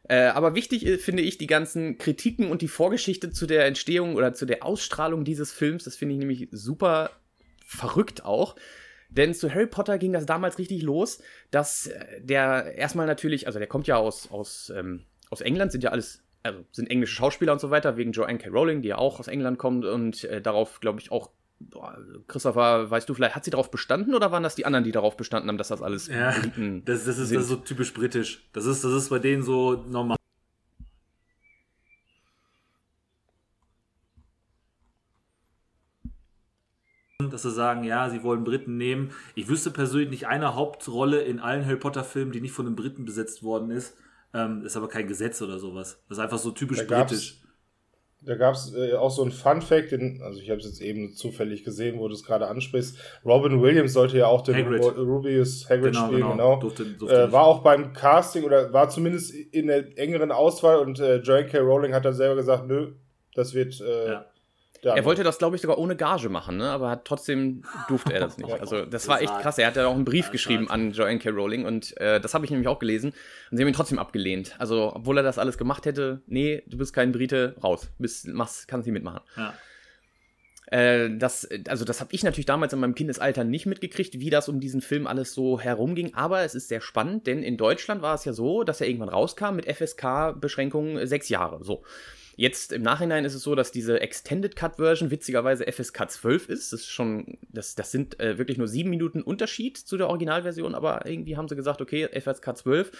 Äh, 0.07 0.27
aber 0.27 0.55
wichtig 0.55 0.85
äh, 0.85 0.97
finde 0.97 1.23
ich 1.23 1.38
die 1.38 1.47
ganzen 1.47 1.97
Kritiken 1.97 2.49
und 2.49 2.61
die 2.61 2.69
Vorgeschichte 2.69 3.31
zu 3.31 3.45
der 3.45 3.65
Entstehung 3.65 4.15
oder 4.15 4.33
zu 4.33 4.45
der 4.45 4.65
Ausstrahlung 4.65 5.25
dieses 5.25 5.51
Films. 5.51 5.83
Das 5.83 5.97
finde 5.97 6.13
ich 6.13 6.19
nämlich 6.19 6.47
super 6.51 7.11
verrückt 7.65 8.23
auch. 8.23 8.55
Denn 9.12 9.34
zu 9.34 9.54
Harry 9.54 9.68
Potter 9.68 9.98
ging 9.98 10.13
das 10.13 10.25
damals 10.25 10.58
richtig 10.58 10.81
los, 10.81 11.22
dass 11.52 11.88
äh, 11.88 12.22
der 12.22 12.75
erstmal 12.75 13.08
natürlich, 13.08 13.46
also 13.46 13.60
der 13.60 13.68
kommt 13.68 13.88
ja 13.88 13.98
aus, 13.98 14.31
aus, 14.31 14.72
ähm, 14.75 15.04
aus 15.30 15.42
England, 15.42 15.72
sind 15.72 15.84
ja 15.84 15.92
alles, 15.92 16.24
also 16.44 16.60
sind 16.72 16.90
englische 16.90 17.16
Schauspieler 17.16 17.52
und 17.54 17.60
so 17.62 17.69
weiter, 17.69 17.98
wegen 17.98 18.13
Joanne 18.13 18.38
K. 18.40 18.50
Rowling, 18.50 18.81
die 18.81 18.88
ja 18.90 18.98
auch 18.98 19.19
aus 19.19 19.28
England 19.28 19.60
kommt 19.60 19.86
und 19.86 20.24
äh, 20.24 20.42
darauf, 20.42 20.80
glaube 20.80 21.00
ich, 21.00 21.12
auch, 21.12 21.30
Christopher, 22.28 22.90
weißt 22.90 23.08
du 23.08 23.13
vielleicht, 23.13 23.36
hat 23.36 23.46
sie 23.46 23.52
darauf 23.52 23.69
bestanden 23.69 24.16
oder 24.16 24.31
waren 24.31 24.42
das 24.42 24.56
die 24.56 24.66
anderen, 24.66 24.84
die 24.84 24.92
darauf 24.92 25.16
bestanden 25.16 25.48
haben, 25.48 25.60
dass 25.60 25.68
das 25.68 25.84
alles 25.84 26.08
Ja, 26.08 26.31
Briten 26.31 26.84
das, 26.86 27.06
das, 27.06 27.19
ist, 27.19 27.28
sind? 27.28 27.36
das 27.36 27.44
ist 27.44 27.50
so 27.50 27.58
typisch 27.58 27.94
britisch. 27.94 28.50
Das 28.54 28.66
ist, 28.66 28.84
das 28.84 28.92
ist 28.94 29.10
bei 29.10 29.19
denen 29.19 29.44
so 29.44 29.74
normal. 29.88 30.18
Dass 37.43 37.51
sie 37.53 37.55
sagen, 37.55 37.83
ja, 37.83 38.09
sie 38.09 38.23
wollen 38.23 38.43
Briten 38.43 38.77
nehmen. 38.77 39.11
Ich 39.35 39.47
wüsste 39.47 39.71
persönlich 39.71 40.09
nicht 40.09 40.27
eine 40.27 40.55
Hauptrolle 40.55 41.21
in 41.21 41.39
allen 41.39 41.65
Harry 41.65 41.77
Potter-Filmen, 41.77 42.31
die 42.31 42.41
nicht 42.41 42.53
von 42.53 42.65
einem 42.65 42.75
Briten 42.75 43.05
besetzt 43.05 43.43
worden 43.43 43.71
ist. 43.71 43.95
Ähm, 44.33 44.63
ist 44.65 44.77
aber 44.77 44.88
kein 44.88 45.07
Gesetz 45.07 45.41
oder 45.41 45.59
sowas. 45.59 45.99
Das 46.07 46.17
ist 46.17 46.23
einfach 46.23 46.38
so 46.38 46.51
typisch 46.51 46.85
Da 46.88 47.03
britisch. 47.03 47.38
Da 48.23 48.35
gab 48.35 48.53
es 48.53 48.71
äh, 48.75 48.93
auch 48.93 49.09
so 49.09 49.23
einen 49.23 49.31
Fun-Fact, 49.31 49.93
den, 49.93 50.21
also 50.21 50.39
ich 50.39 50.51
habe 50.51 50.59
es 50.59 50.65
jetzt 50.67 50.79
eben 50.79 51.15
zufällig 51.15 51.63
gesehen, 51.63 51.97
wo 51.99 52.07
du 52.07 52.13
es 52.13 52.23
gerade 52.23 52.45
ansprichst. 52.47 52.95
Robin 53.25 53.59
Williams 53.63 53.93
sollte 53.93 54.19
ja 54.19 54.27
auch 54.27 54.41
den 54.41 54.53
Hagrid. 54.55 54.83
Ru- 54.83 54.91
Rubius 55.03 55.67
Hagrid 55.67 55.93
Genau, 55.93 56.05
spielen, 56.05 56.21
genau. 56.21 56.31
genau. 56.33 56.59
Durfte- 56.59 56.85
durfte 56.99 57.23
äh, 57.23 57.31
war 57.31 57.45
auch 57.45 57.63
beim 57.63 57.93
Casting 57.93 58.43
oder 58.43 58.71
war 58.71 58.89
zumindest 58.89 59.33
in 59.33 59.65
der 59.67 59.98
engeren 59.98 60.31
Auswahl 60.31 60.77
und 60.77 61.00
äh, 61.00 61.17
Joanne 61.17 61.48
K. 61.48 61.60
Rowling 61.62 61.95
hat 61.95 62.05
dann 62.05 62.13
selber 62.13 62.36
gesagt, 62.36 62.67
nö, 62.67 62.91
das 63.33 63.55
wird 63.55 63.81
äh, 63.81 64.12
Ja. 64.12 64.25
Der 64.83 64.95
Er 64.95 65.05
wollte 65.05 65.23
das, 65.23 65.38
glaube 65.38 65.55
ich, 65.55 65.61
sogar 65.61 65.77
ohne 65.77 65.95
Gage 65.95 66.29
machen, 66.29 66.57
ne? 66.57 66.69
aber 66.69 66.89
hat 66.89 67.05
trotzdem 67.05 67.63
durfte 67.88 68.13
er 68.13 68.19
das 68.19 68.38
nicht. 68.38 68.51
Also 68.61 68.85
das 68.85 69.07
war 69.07 69.21
echt 69.21 69.39
krass. 69.39 69.57
Er 69.57 69.67
hat 69.67 69.75
ja 69.75 69.88
auch 69.88 69.95
einen 69.95 70.05
Brief 70.05 70.31
geschrieben 70.31 70.69
an 70.69 70.91
Joanne 70.91 71.19
K. 71.19 71.29
Rowling 71.29 71.65
und 71.65 71.97
äh, 71.97 72.19
das 72.19 72.33
habe 72.33 72.45
ich 72.45 72.51
nämlich 72.51 72.67
auch 72.67 72.79
gelesen. 72.79 73.11
Und 73.50 73.57
sie 73.57 73.63
haben 73.63 73.69
ihn 73.69 73.73
trotzdem 73.73 74.00
abgelehnt. 74.00 74.55
Also 74.59 74.93
obwohl 74.93 75.17
er 75.17 75.23
das 75.23 75.39
alles 75.39 75.57
gemacht 75.57 75.85
hätte, 75.85 76.21
nee, 76.27 76.63
du 76.67 76.77
bist 76.77 76.93
kein 76.93 77.11
Brite, 77.11 77.55
raus. 77.63 77.89
Bist, 77.97 78.27
machst, 78.27 78.67
kannst 78.67 78.88
nicht 78.88 78.93
mitmachen. 78.93 79.21
Ja. 79.35 79.53
Äh, 80.71 81.17
das, 81.17 81.47
also 81.67 81.85
das 81.85 82.00
habe 82.00 82.13
ich 82.13 82.23
natürlich 82.23 82.45
damals 82.45 82.73
in 82.73 82.79
meinem 82.79 82.95
Kindesalter 82.95 83.43
nicht 83.43 83.65
mitgekriegt, 83.65 84.19
wie 84.19 84.29
das 84.29 84.47
um 84.47 84.59
diesen 84.59 84.81
Film 84.81 85.05
alles 85.05 85.33
so 85.33 85.59
herumging. 85.59 86.13
Aber 86.13 86.41
es 86.43 86.55
ist 86.55 86.69
sehr 86.69 86.81
spannend, 86.81 87.27
denn 87.27 87.43
in 87.43 87.57
Deutschland 87.57 88.01
war 88.01 88.15
es 88.15 88.25
ja 88.25 88.33
so, 88.33 88.63
dass 88.63 88.81
er 88.81 88.88
irgendwann 88.88 89.09
rauskam 89.09 89.55
mit 89.55 89.65
FSK-Beschränkungen 89.65 91.05
sechs 91.05 91.29
Jahre. 91.29 91.63
So. 91.63 91.83
Jetzt 92.41 92.74
im 92.74 92.81
Nachhinein 92.81 93.24
ist 93.24 93.36
es 93.36 93.43
so, 93.43 93.53
dass 93.53 93.71
diese 93.71 94.01
Extended 94.01 94.55
Cut 94.55 94.77
Version 94.77 95.12
witzigerweise 95.12 95.71
FSK 95.71 96.10
12 96.10 96.50
ist. 96.50 96.74
Das 96.74 96.79
ist 96.79 96.89
schon, 96.89 97.38
das, 97.51 97.75
das 97.75 97.91
sind 97.91 98.19
äh, 98.19 98.39
wirklich 98.39 98.57
nur 98.57 98.67
sieben 98.67 98.89
Minuten 98.89 99.21
Unterschied 99.21 99.77
zu 99.77 99.95
der 99.95 100.07
Originalversion, 100.10 100.74
aber 100.74 101.05
irgendwie 101.05 101.38
haben 101.38 101.48
sie 101.48 101.55
gesagt, 101.55 101.81
okay, 101.81 102.10
FSK 102.19 102.57
12. 102.57 102.91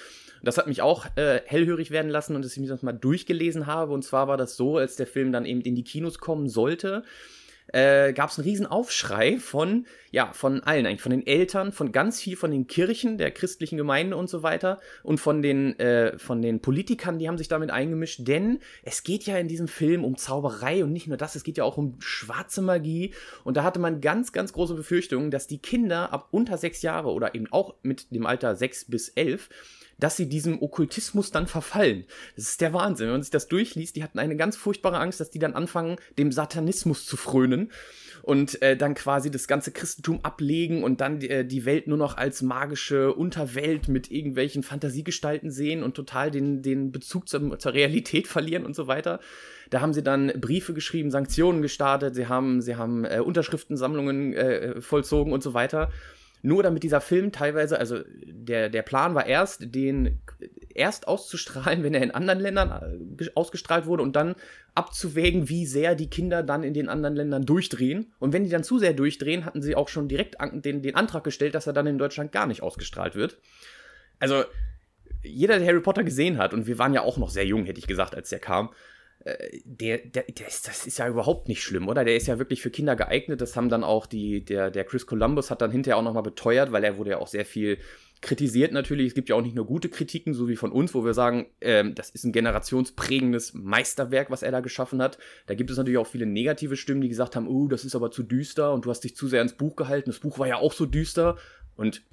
Das 0.43 0.60
hat 0.60 0.67
mich 0.67 0.83
auch 0.83 1.07
äh, 1.15 1.41
hellhörig 1.43 1.89
werden 1.89 2.12
lassen 2.12 2.36
und 2.36 2.45
dass 2.45 2.51
ich 2.51 2.60
mir 2.60 2.67
das 2.67 2.83
mal 2.83 2.93
durchgelesen 2.93 3.65
habe. 3.65 3.93
Und 3.93 4.03
zwar 4.03 4.27
war 4.27 4.38
das 4.38 4.57
so, 4.57 4.77
als 4.77 4.95
der 4.95 5.07
Film 5.07 5.31
dann 5.31 5.45
eben 5.45 5.62
in 5.62 5.74
die 5.74 5.83
Kinos 5.83 6.19
kommen 6.19 6.48
sollte, 6.48 7.03
äh, 7.74 8.13
gab 8.13 8.30
es 8.30 8.38
einen 8.38 8.48
riesen 8.48 8.66
Aufschrei 8.66 9.38
von, 9.38 9.86
ja, 10.12 10.34
von 10.34 10.62
allen 10.62 10.86
eigentlich, 10.86 11.01
von 11.01 11.12
den 11.12 11.25
Eltern, 11.25 11.72
von 11.72 11.92
ganz 11.92 12.22
viel 12.22 12.36
von 12.36 12.51
den 12.51 12.68
Kirchen, 12.68 13.18
der 13.18 13.32
christlichen 13.32 13.78
Gemeinde 13.78 14.18
und 14.18 14.30
so 14.30 14.44
weiter. 14.44 14.80
Und 15.04 15.20
von 15.20 15.42
den, 15.42 15.80
äh, 15.80 16.18
von 16.18 16.42
den 16.42 16.60
Politikern, 16.60 17.20
die 17.20 17.28
haben 17.28 17.38
sich 17.38 17.48
damit 17.48 17.72
eingemischt, 17.72 18.20
denn 18.28 18.60
es 18.84 19.04
geht 19.04 19.25
ja 19.25 19.38
in 19.38 19.48
diesem 19.48 19.68
Film 19.68 20.04
um 20.04 20.18
Zauberei 20.18 20.84
und 20.84 20.92
nicht 20.92 21.08
nur 21.08 21.18
das, 21.18 21.36
es 21.36 21.44
geht 21.44 21.58
ja 21.58 21.63
auch 21.63 21.78
um 21.78 21.96
schwarze 22.00 22.62
Magie. 22.62 23.13
Und 23.44 23.58
da 23.58 23.63
hatte 23.63 23.80
man 23.80 24.01
ganz, 24.01 24.32
ganz 24.32 24.54
große 24.54 24.75
Befürchtungen, 24.75 25.32
dass 25.32 25.48
die 25.48 25.60
Kinder 25.60 26.12
ab 26.12 26.28
unter 26.32 26.58
sechs 26.58 26.82
Jahre 26.82 27.10
oder 27.10 27.36
eben 27.36 27.48
auch 27.51 27.75
mit 27.84 28.13
dem 28.13 28.25
Alter 28.25 28.56
sechs 28.56 28.86
bis 28.86 29.10
elf 29.10 29.50
dass 30.01 30.17
sie 30.17 30.27
diesem 30.27 30.62
Okkultismus 30.62 31.31
dann 31.31 31.48
verfallen. 31.48 32.05
Das 32.36 32.50
ist 32.50 32.60
der 32.60 32.74
Wahnsinn. 32.74 33.08
Wenn 33.08 33.13
man 33.13 33.24
sich 33.24 33.31
das 33.31 33.48
durchliest, 33.48 33.96
die 33.96 34.03
hatten 34.03 34.20
eine 34.20 34.36
ganz 34.36 34.58
furchtbare 34.58 35.00
Angst, 35.00 35.22
dass 35.22 35.29
die 35.29 35.39
dann 35.39 35.53
anfangen, 35.53 35.96
dem 36.17 36.31
Satanismus 36.31 37.05
zu 37.05 37.15
frönen 37.15 37.72
und 38.24 38.62
äh, 38.62 38.75
dann 38.75 38.96
quasi 38.96 39.31
das 39.31 39.48
ganze 39.48 39.72
Christentum 39.72 40.20
ablegen 40.24 40.84
und 40.84 41.01
dann 41.01 41.22
äh, 41.22 41.46
die 41.46 41.65
Welt 41.65 41.88
nur 41.88 41.98
noch 41.98 42.17
als 42.17 42.41
magische 42.41 43.13
Unterwelt 43.13 43.88
mit 43.88 44.12
irgendwelchen 44.12 44.63
Fantasiegestalten 44.63 45.51
sehen 45.51 45.84
und 45.84 45.93
total 45.93 46.31
den, 46.31 46.63
den 46.63 46.91
Bezug 46.91 47.29
zur, 47.29 47.60
zur 47.60 47.74
Realität 47.74 48.27
verlieren 48.27 48.65
und 48.65 48.75
so 48.75 48.88
weiter. 48.88 49.20
Da 49.70 49.81
haben 49.81 49.93
sie 49.93 50.03
dann 50.03 50.34
Briefe 50.36 50.74
geschrieben, 50.74 51.12
Sanktionen 51.12 51.62
gestartet, 51.62 52.15
sie 52.15 52.27
haben, 52.27 52.62
sie 52.62 52.75
haben 52.75 53.05
äh, 53.05 53.20
Unterschriftensammlungen 53.20 54.34
äh, 54.34 54.81
vollzogen 54.81 55.31
und 55.31 55.43
so 55.43 55.53
weiter. 55.53 55.91
Nur 56.43 56.63
damit 56.63 56.83
dieser 56.83 57.01
Film 57.01 57.31
teilweise, 57.31 57.77
also 57.77 58.00
der, 58.25 58.69
der 58.69 58.81
Plan 58.81 59.13
war 59.13 59.25
erst, 59.25 59.75
den 59.75 60.21
erst 60.74 61.07
auszustrahlen, 61.07 61.83
wenn 61.83 61.93
er 61.93 62.01
in 62.01 62.12
anderen 62.12 62.39
Ländern 62.39 63.15
äh, 63.19 63.25
ausgestrahlt 63.36 63.86
wurde 63.86 64.03
und 64.03 64.15
dann 64.15 64.36
abzuwägen, 64.74 65.50
wie 65.50 65.65
sehr 65.65 65.95
die 65.95 66.10
Kinder 66.10 66.43
dann 66.43 66.63
in 66.63 66.74
den 66.74 66.89
anderen 66.89 67.15
Ländern 67.15 67.45
durchdrehen. 67.45 68.13
Und 68.19 68.33
wenn 68.33 68.43
die 68.43 68.50
dann 68.50 68.63
zu 68.63 68.79
sehr 68.79 68.93
durchdrehen, 68.93 69.45
hatten 69.45 69.62
sie 69.62 69.75
auch 69.75 69.89
schon 69.89 70.07
direkt 70.07 70.38
den, 70.65 70.81
den 70.81 70.95
Antrag 70.95 71.24
gestellt, 71.24 71.55
dass 71.55 71.67
er 71.67 71.74
dann 71.74 71.88
in 71.88 71.98
Deutschland 71.98 72.31
gar 72.31 72.48
nicht 72.48 72.63
ausgestrahlt 72.63 73.15
wird. 73.15 73.38
Also, 74.19 74.43
jeder, 75.24 75.60
der 75.60 75.67
Harry 75.67 75.81
Potter 75.81 76.03
gesehen 76.03 76.38
hat, 76.38 76.53
und 76.53 76.67
wir 76.67 76.79
waren 76.79 76.93
ja 76.93 77.01
auch 77.01 77.17
noch 77.17 77.29
sehr 77.29 77.45
jung, 77.45 77.65
hätte 77.65 77.79
ich 77.79 77.88
gesagt, 77.88 78.15
als 78.15 78.29
der 78.29 78.39
kam, 78.39 78.69
der, 79.66 80.00
der, 80.00 80.24
der 80.24 80.48
ist, 80.48 80.68
das 80.68 80.88
ist 80.88 80.98
ja 80.98 81.08
überhaupt 81.08 81.48
nicht 81.48 81.62
schlimm, 81.62 81.88
oder? 81.88 82.04
Der 82.04 82.16
ist 82.16 82.28
ja 82.28 82.40
wirklich 82.40 82.62
für 82.62 82.72
Kinder 82.72 82.96
geeignet. 82.96 83.42
Das 83.42 83.56
haben 83.56 83.70
dann 83.70 83.84
auch 83.84 84.08
die, 84.08 84.44
der, 84.44 84.72
der 84.72 84.84
Chris 84.84 85.06
Columbus 85.06 85.51
hat 85.51 85.62
dann 85.62 85.72
hinterher 85.72 85.98
auch 85.98 86.04
nochmal 86.04 86.24
beteuert, 86.24 86.72
weil 86.72 86.84
er 86.84 86.98
wurde 86.98 87.12
ja 87.12 87.18
auch 87.18 87.28
sehr 87.28 87.46
viel 87.46 87.78
kritisiert 88.22 88.72
natürlich. 88.72 89.08
Es 89.08 89.13
gibt 89.13 89.30
ja 89.30 89.36
auch 89.36 89.42
nicht 89.42 89.56
nur 89.56 89.66
gute 89.66 89.90
Kritiken, 89.90 90.34
so 90.34 90.48
wie 90.48 90.56
von 90.56 90.72
uns, 90.72 90.94
wo 90.94 91.04
wir 91.04 91.13
sagen, 91.13 91.48
ähm, 91.60 91.96
das 91.96 92.10
ist 92.12 92.24
ein 92.24 92.32
generationsprägendes 92.32 93.54
Meisterwerk, 93.54 94.30
was 94.30 94.44
er 94.44 94.51
da 94.51 94.60
geschaffen 94.60 95.01
hat. 95.01 95.18
Da 95.48 95.56
gibt 95.56 95.72
es 95.72 95.78
natürlich 95.78 95.98
auch 95.98 96.08
viele 96.08 96.25
negative 96.25 96.75
Stimmen, 96.75 97.01
die 97.01 97.10
gesagt 97.10 97.36
haben, 97.36 97.48
oh, 97.48 97.68
das 97.68 97.84
ist 97.84 97.96
aber 97.96 98.12
zu 98.12 98.24
düster 98.24 98.74
und 98.74 98.86
du 98.86 98.90
hast 98.90 99.01
dich 99.04 99.16
zu 99.16 99.28
sehr 99.28 99.42
ins 99.42 99.54
Buch 99.54 99.75
gehalten. 99.75 100.10
Das 100.10 100.20
Buch 100.20 100.38
war 100.40 100.48
ja 100.48 100.58
auch 100.58 100.74
so 100.74 100.86
düster. 100.86 101.38
Und 101.75 102.04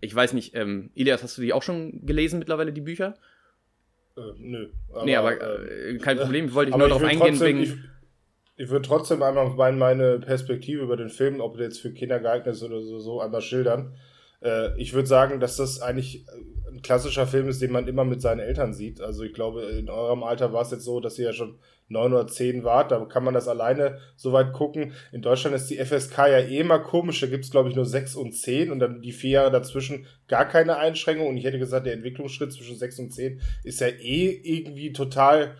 ich 0.00 0.14
weiß 0.14 0.32
nicht, 0.32 0.54
ähm, 0.54 0.90
Ilias, 0.94 1.22
hast 1.22 1.38
du 1.38 1.42
die 1.42 1.52
auch 1.52 1.62
schon 1.62 2.04
gelesen 2.04 2.40
mittlerweile, 2.40 2.72
die 2.72 2.80
Bücher? 2.80 3.14
Äh, 4.16 4.20
nö. 4.38 4.68
Aber, 4.92 5.04
nee, 5.04 5.16
aber 5.16 5.32
äh, 5.40 5.98
kein 5.98 6.16
Problem, 6.18 6.52
wollte 6.54 6.70
ich 6.70 6.76
nur 6.76 6.88
darauf 6.88 7.02
eingehen. 7.02 7.28
Trotzdem, 7.28 7.46
wegen... 7.46 7.60
Ich, 7.60 7.74
ich 8.56 8.68
würde 8.68 8.86
trotzdem 8.86 9.22
einmal 9.22 9.72
meine 9.72 10.20
Perspektive 10.20 10.82
über 10.82 10.96
den 10.96 11.08
Film, 11.08 11.40
ob 11.40 11.56
der 11.56 11.66
jetzt 11.66 11.80
für 11.80 11.92
Kinder 11.92 12.20
geeignet 12.20 12.54
ist 12.54 12.62
oder 12.62 12.80
so, 12.80 12.98
so 12.98 13.20
einmal 13.20 13.40
schildern. 13.40 13.96
Äh, 14.42 14.78
ich 14.78 14.92
würde 14.92 15.08
sagen, 15.08 15.40
dass 15.40 15.56
das 15.56 15.80
eigentlich 15.80 16.26
ein 16.70 16.82
klassischer 16.82 17.26
Film 17.26 17.48
ist, 17.48 17.62
den 17.62 17.72
man 17.72 17.88
immer 17.88 18.04
mit 18.04 18.20
seinen 18.20 18.40
Eltern 18.40 18.74
sieht. 18.74 19.00
Also 19.00 19.22
ich 19.24 19.32
glaube, 19.32 19.62
in 19.62 19.88
eurem 19.88 20.22
Alter 20.22 20.52
war 20.52 20.62
es 20.62 20.70
jetzt 20.70 20.84
so, 20.84 21.00
dass 21.00 21.18
ihr 21.18 21.26
ja 21.26 21.32
schon 21.32 21.58
neun 21.92 22.12
oder 22.12 22.26
zehn 22.26 22.64
wart. 22.64 22.90
Da 22.90 23.04
kann 23.04 23.24
man 23.24 23.34
das 23.34 23.48
alleine 23.48 23.98
so 24.16 24.32
weit 24.32 24.52
gucken. 24.52 24.92
In 25.12 25.22
Deutschland 25.22 25.54
ist 25.54 25.68
die 25.70 25.76
FSK 25.76 26.18
ja 26.18 26.38
eh 26.38 26.58
immer 26.58 26.80
komisch. 26.80 27.20
Da 27.20 27.26
gibt 27.26 27.44
es, 27.44 27.50
glaube 27.50 27.68
ich, 27.68 27.76
nur 27.76 27.86
sechs 27.86 28.16
und 28.16 28.32
zehn 28.32 28.72
und 28.72 28.80
dann 28.80 29.02
die 29.02 29.12
vier 29.12 29.30
Jahre 29.30 29.50
dazwischen 29.50 30.06
gar 30.26 30.46
keine 30.46 30.78
Einschränkung. 30.78 31.28
Und 31.28 31.36
ich 31.36 31.44
hätte 31.44 31.58
gesagt, 31.58 31.86
der 31.86 31.94
Entwicklungsschritt 31.94 32.52
zwischen 32.52 32.76
sechs 32.76 32.98
und 32.98 33.12
zehn 33.12 33.40
ist 33.62 33.80
ja 33.80 33.88
eh 33.88 34.30
irgendwie 34.42 34.92
total 34.92 35.56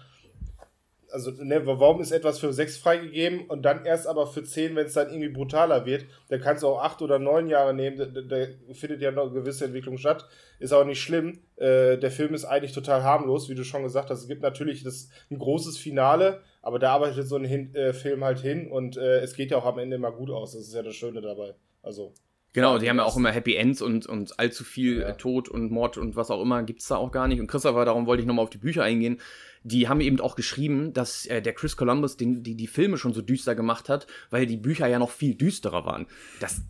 also 1.13 1.31
ne, 1.31 1.65
warum 1.67 2.01
ist 2.01 2.11
etwas 2.11 2.39
für 2.39 2.53
6 2.53 2.79
freigegeben 2.79 3.47
und 3.47 3.63
dann 3.63 3.85
erst 3.85 4.07
aber 4.07 4.27
für 4.27 4.43
10, 4.43 4.75
wenn 4.75 4.87
es 4.87 4.95
dann 4.95 5.11
irgendwie 5.11 5.29
brutaler 5.29 5.87
wird, 5.87 6.07
da 6.29 6.39
kannst 6.39 6.63
du 6.63 6.69
auch 6.69 6.83
8 6.83 7.03
oder 7.03 7.19
9 7.19 7.49
Jahre 7.49 7.75
nehmen, 7.75 7.99
da, 7.99 8.07
da, 8.07 8.47
findet 8.73 9.03
ja 9.03 9.11
noch 9.11 9.25
eine 9.25 9.33
gewisse 9.33 9.67
Entwicklung 9.67 9.99
statt, 9.99 10.27
ist 10.59 10.73
auch 10.73 10.85
nicht 10.85 11.01
schlimm. 11.01 11.41
Äh, 11.57 11.99
der 11.99 12.11
Film 12.11 12.35
ist 12.35 12.45
eigentlich 12.45 12.73
total 12.73 13.03
harmlos, 13.03 13.49
wie 13.49 13.55
du 13.55 13.65
schon 13.65 13.83
gesagt 13.83 14.11
hast. 14.11 14.23
Es 14.23 14.29
gibt 14.29 14.43
natürlich 14.43 14.83
das, 14.83 15.09
ein 15.31 15.39
großes 15.39 15.79
Finale, 15.79 16.43
aber 16.63 16.79
da 16.79 16.93
arbeitet 16.93 17.29
so 17.29 17.37
ein 17.37 17.45
hin, 17.45 17.75
äh, 17.75 17.93
Film 17.93 18.25
halt 18.25 18.41
hin 18.41 18.71
und 18.71 18.97
äh, 18.97 19.21
es 19.21 19.35
geht 19.35 19.51
ja 19.51 19.59
auch 19.59 19.67
am 19.67 19.79
Ende 19.79 19.97
immer 19.97 20.13
gut 20.13 20.31
aus. 20.31 20.53
Das 20.53 20.63
ist 20.63 20.75
ja 20.75 20.83
das 20.83 20.95
Schöne 20.95 21.21
dabei. 21.21 21.55
Also. 21.83 22.13
Genau, 22.53 22.79
die 22.79 22.89
haben 22.89 22.99
ja 22.99 23.05
auch 23.05 23.17
immer 23.17 23.31
Happy 23.31 23.55
Ends 23.55 23.81
und, 23.81 24.07
und 24.07 24.39
allzu 24.39 24.63
viel 24.65 25.01
ja. 25.01 25.13
Tod 25.13 25.49
und 25.49 25.71
Mord 25.71 25.97
und 25.97 26.17
was 26.17 26.31
auch 26.31 26.43
immer 26.43 26.63
gibt 26.63 26.81
es 26.81 26.89
da 26.89 26.97
auch 26.97 27.11
gar 27.11 27.29
nicht. 27.29 27.41
Und 27.41 27.47
Christopher, 27.47 27.85
darum 27.85 28.07
wollte 28.07 28.21
ich 28.21 28.27
nochmal 28.27 28.43
auf 28.43 28.51
die 28.51 28.59
Bücher 28.59 28.83
eingehen 28.83 29.19
die 29.65 29.89
haben 29.89 30.01
eben 30.01 30.21
auch 30.21 30.37
geschrieben, 30.37 30.93
dass 30.93 31.27
äh, 31.27 31.41
der 31.41 31.55
Chris 31.55 31.77
Columbus 31.77 32.17
den, 32.17 32.43
die, 32.43 32.57
die 32.57 32.67
Filme 32.67 32.99
schon 32.99 33.15
so 33.15 33.23
düster 33.23 33.55
gemacht 33.55 33.89
hat, 33.89 34.07
weil 34.31 34.47
die 34.47 34.57
Bücher 34.57 34.87
ja 34.87 34.99
noch 34.99 35.11
viel 35.11 35.35
düsterer 35.35 35.85
waren. 35.85 36.07
Das 36.41 36.63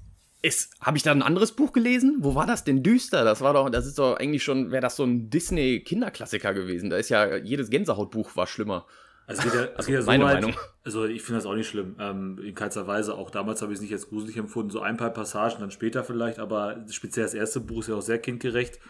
ist, 0.42 0.74
habe 0.80 0.96
ich 0.96 1.02
da 1.02 1.12
ein 1.12 1.22
anderes 1.22 1.52
Buch 1.52 1.72
gelesen? 1.72 2.18
Wo 2.20 2.34
war 2.34 2.46
das 2.46 2.64
denn 2.64 2.82
düster? 2.82 3.24
Das 3.24 3.40
war 3.40 3.54
doch, 3.54 3.70
das 3.70 3.86
ist 3.86 3.98
doch 3.98 4.16
eigentlich 4.16 4.42
schon, 4.42 4.72
wäre 4.72 4.82
das 4.82 4.96
so 4.96 5.04
ein 5.04 5.30
Disney-Kinderklassiker 5.30 6.52
gewesen. 6.52 6.90
Da 6.90 6.96
ist 6.96 7.08
ja, 7.08 7.36
jedes 7.36 7.70
Gänsehautbuch 7.70 8.36
war 8.36 8.46
schlimmer. 8.46 8.86
Also, 9.26 9.42
es 9.42 9.44
geht 9.44 9.60
ja, 9.60 9.68
es 9.76 9.86
geht 9.86 9.94
ja 9.94 10.02
so 10.02 10.06
meine 10.06 10.24
weit, 10.24 10.34
Meinung. 10.42 10.56
Also 10.84 11.04
ich 11.04 11.22
finde 11.22 11.38
das 11.38 11.46
auch 11.46 11.54
nicht 11.54 11.68
schlimm. 11.68 11.94
Ähm, 12.00 12.40
in 12.42 12.54
keinster 12.54 12.86
Weise. 12.86 13.14
Auch 13.14 13.30
damals 13.30 13.62
habe 13.62 13.72
ich 13.72 13.76
es 13.76 13.82
nicht 13.82 13.92
als 13.92 14.08
gruselig 14.08 14.36
empfunden. 14.36 14.70
So 14.70 14.80
ein 14.80 14.96
paar 14.96 15.10
Passagen, 15.10 15.60
dann 15.60 15.70
später 15.70 16.02
vielleicht, 16.02 16.38
aber 16.38 16.84
speziell 16.90 17.24
das 17.24 17.34
erste 17.34 17.60
Buch 17.60 17.80
ist 17.80 17.88
ja 17.88 17.94
auch 17.94 18.02
sehr 18.02 18.18
kindgerecht. 18.18 18.80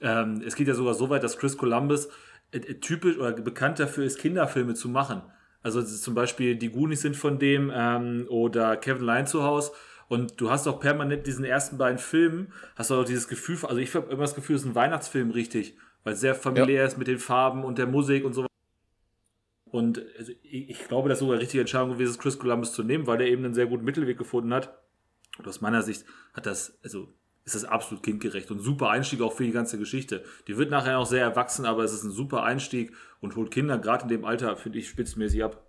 Ähm, 0.00 0.42
es 0.46 0.54
geht 0.56 0.68
ja 0.68 0.74
sogar 0.74 0.94
so 0.94 1.08
weit, 1.08 1.22
dass 1.24 1.38
Chris 1.38 1.56
Columbus 1.56 2.08
äh, 2.52 2.58
äh, 2.58 2.74
typisch 2.74 3.16
oder 3.16 3.32
bekannt 3.32 3.78
dafür 3.78 4.04
ist, 4.04 4.18
Kinderfilme 4.18 4.74
zu 4.74 4.88
machen. 4.88 5.22
Also 5.62 5.82
zum 5.82 6.14
Beispiel 6.14 6.56
die 6.56 6.70
Goonies 6.70 7.02
sind 7.02 7.16
von 7.16 7.38
dem 7.38 7.72
ähm, 7.74 8.26
oder 8.28 8.76
Kevin 8.76 9.04
Lyne 9.04 9.24
zu 9.24 9.42
Hause. 9.42 9.72
Und 10.08 10.40
du 10.40 10.50
hast 10.50 10.66
auch 10.66 10.80
permanent 10.80 11.26
diesen 11.26 11.44
ersten 11.44 11.76
beiden 11.76 11.98
Filmen, 11.98 12.52
hast 12.76 12.90
du 12.90 12.94
auch 12.94 13.04
dieses 13.04 13.28
Gefühl, 13.28 13.58
also 13.62 13.76
ich 13.76 13.94
habe 13.94 14.10
immer 14.10 14.22
das 14.22 14.34
Gefühl, 14.34 14.56
es 14.56 14.62
ist 14.62 14.68
ein 14.68 14.74
Weihnachtsfilm 14.74 15.30
richtig, 15.30 15.76
weil 16.02 16.14
es 16.14 16.20
sehr 16.20 16.34
familiär 16.34 16.80
ja. 16.80 16.86
ist 16.86 16.96
mit 16.96 17.08
den 17.08 17.18
Farben 17.18 17.62
und 17.62 17.76
der 17.76 17.86
Musik 17.86 18.24
und 18.24 18.32
so. 18.32 18.47
Und 19.70 20.02
also 20.16 20.32
ich, 20.42 20.88
glaube, 20.88 21.08
das 21.08 21.16
ist 21.16 21.20
sogar 21.20 21.34
eine 21.34 21.42
richtige 21.42 21.60
Entscheidung 21.60 21.90
gewesen, 21.90 22.10
ist, 22.10 22.20
Chris 22.20 22.38
Columbus 22.38 22.72
zu 22.72 22.82
nehmen, 22.82 23.06
weil 23.06 23.20
er 23.20 23.28
eben 23.28 23.44
einen 23.44 23.54
sehr 23.54 23.66
guten 23.66 23.84
Mittelweg 23.84 24.18
gefunden 24.18 24.52
hat. 24.52 24.78
Und 25.38 25.46
aus 25.46 25.60
meiner 25.60 25.82
Sicht 25.82 26.04
hat 26.32 26.46
das, 26.46 26.78
also 26.82 27.12
ist 27.44 27.54
das 27.54 27.64
absolut 27.64 28.02
kindgerecht 28.02 28.50
und 28.50 28.60
super 28.60 28.90
Einstieg 28.90 29.20
auch 29.22 29.32
für 29.32 29.44
die 29.44 29.52
ganze 29.52 29.78
Geschichte. 29.78 30.22
Die 30.46 30.56
wird 30.56 30.70
nachher 30.70 30.98
auch 30.98 31.06
sehr 31.06 31.22
erwachsen, 31.22 31.64
aber 31.64 31.82
es 31.82 31.92
ist 31.92 32.04
ein 32.04 32.10
super 32.10 32.42
Einstieg 32.42 32.92
und 33.20 33.36
holt 33.36 33.50
Kinder 33.50 33.78
gerade 33.78 34.02
in 34.02 34.08
dem 34.08 34.24
Alter, 34.24 34.56
finde 34.56 34.78
ich, 34.78 34.88
spitzmäßig 34.88 35.44
ab. 35.44 35.64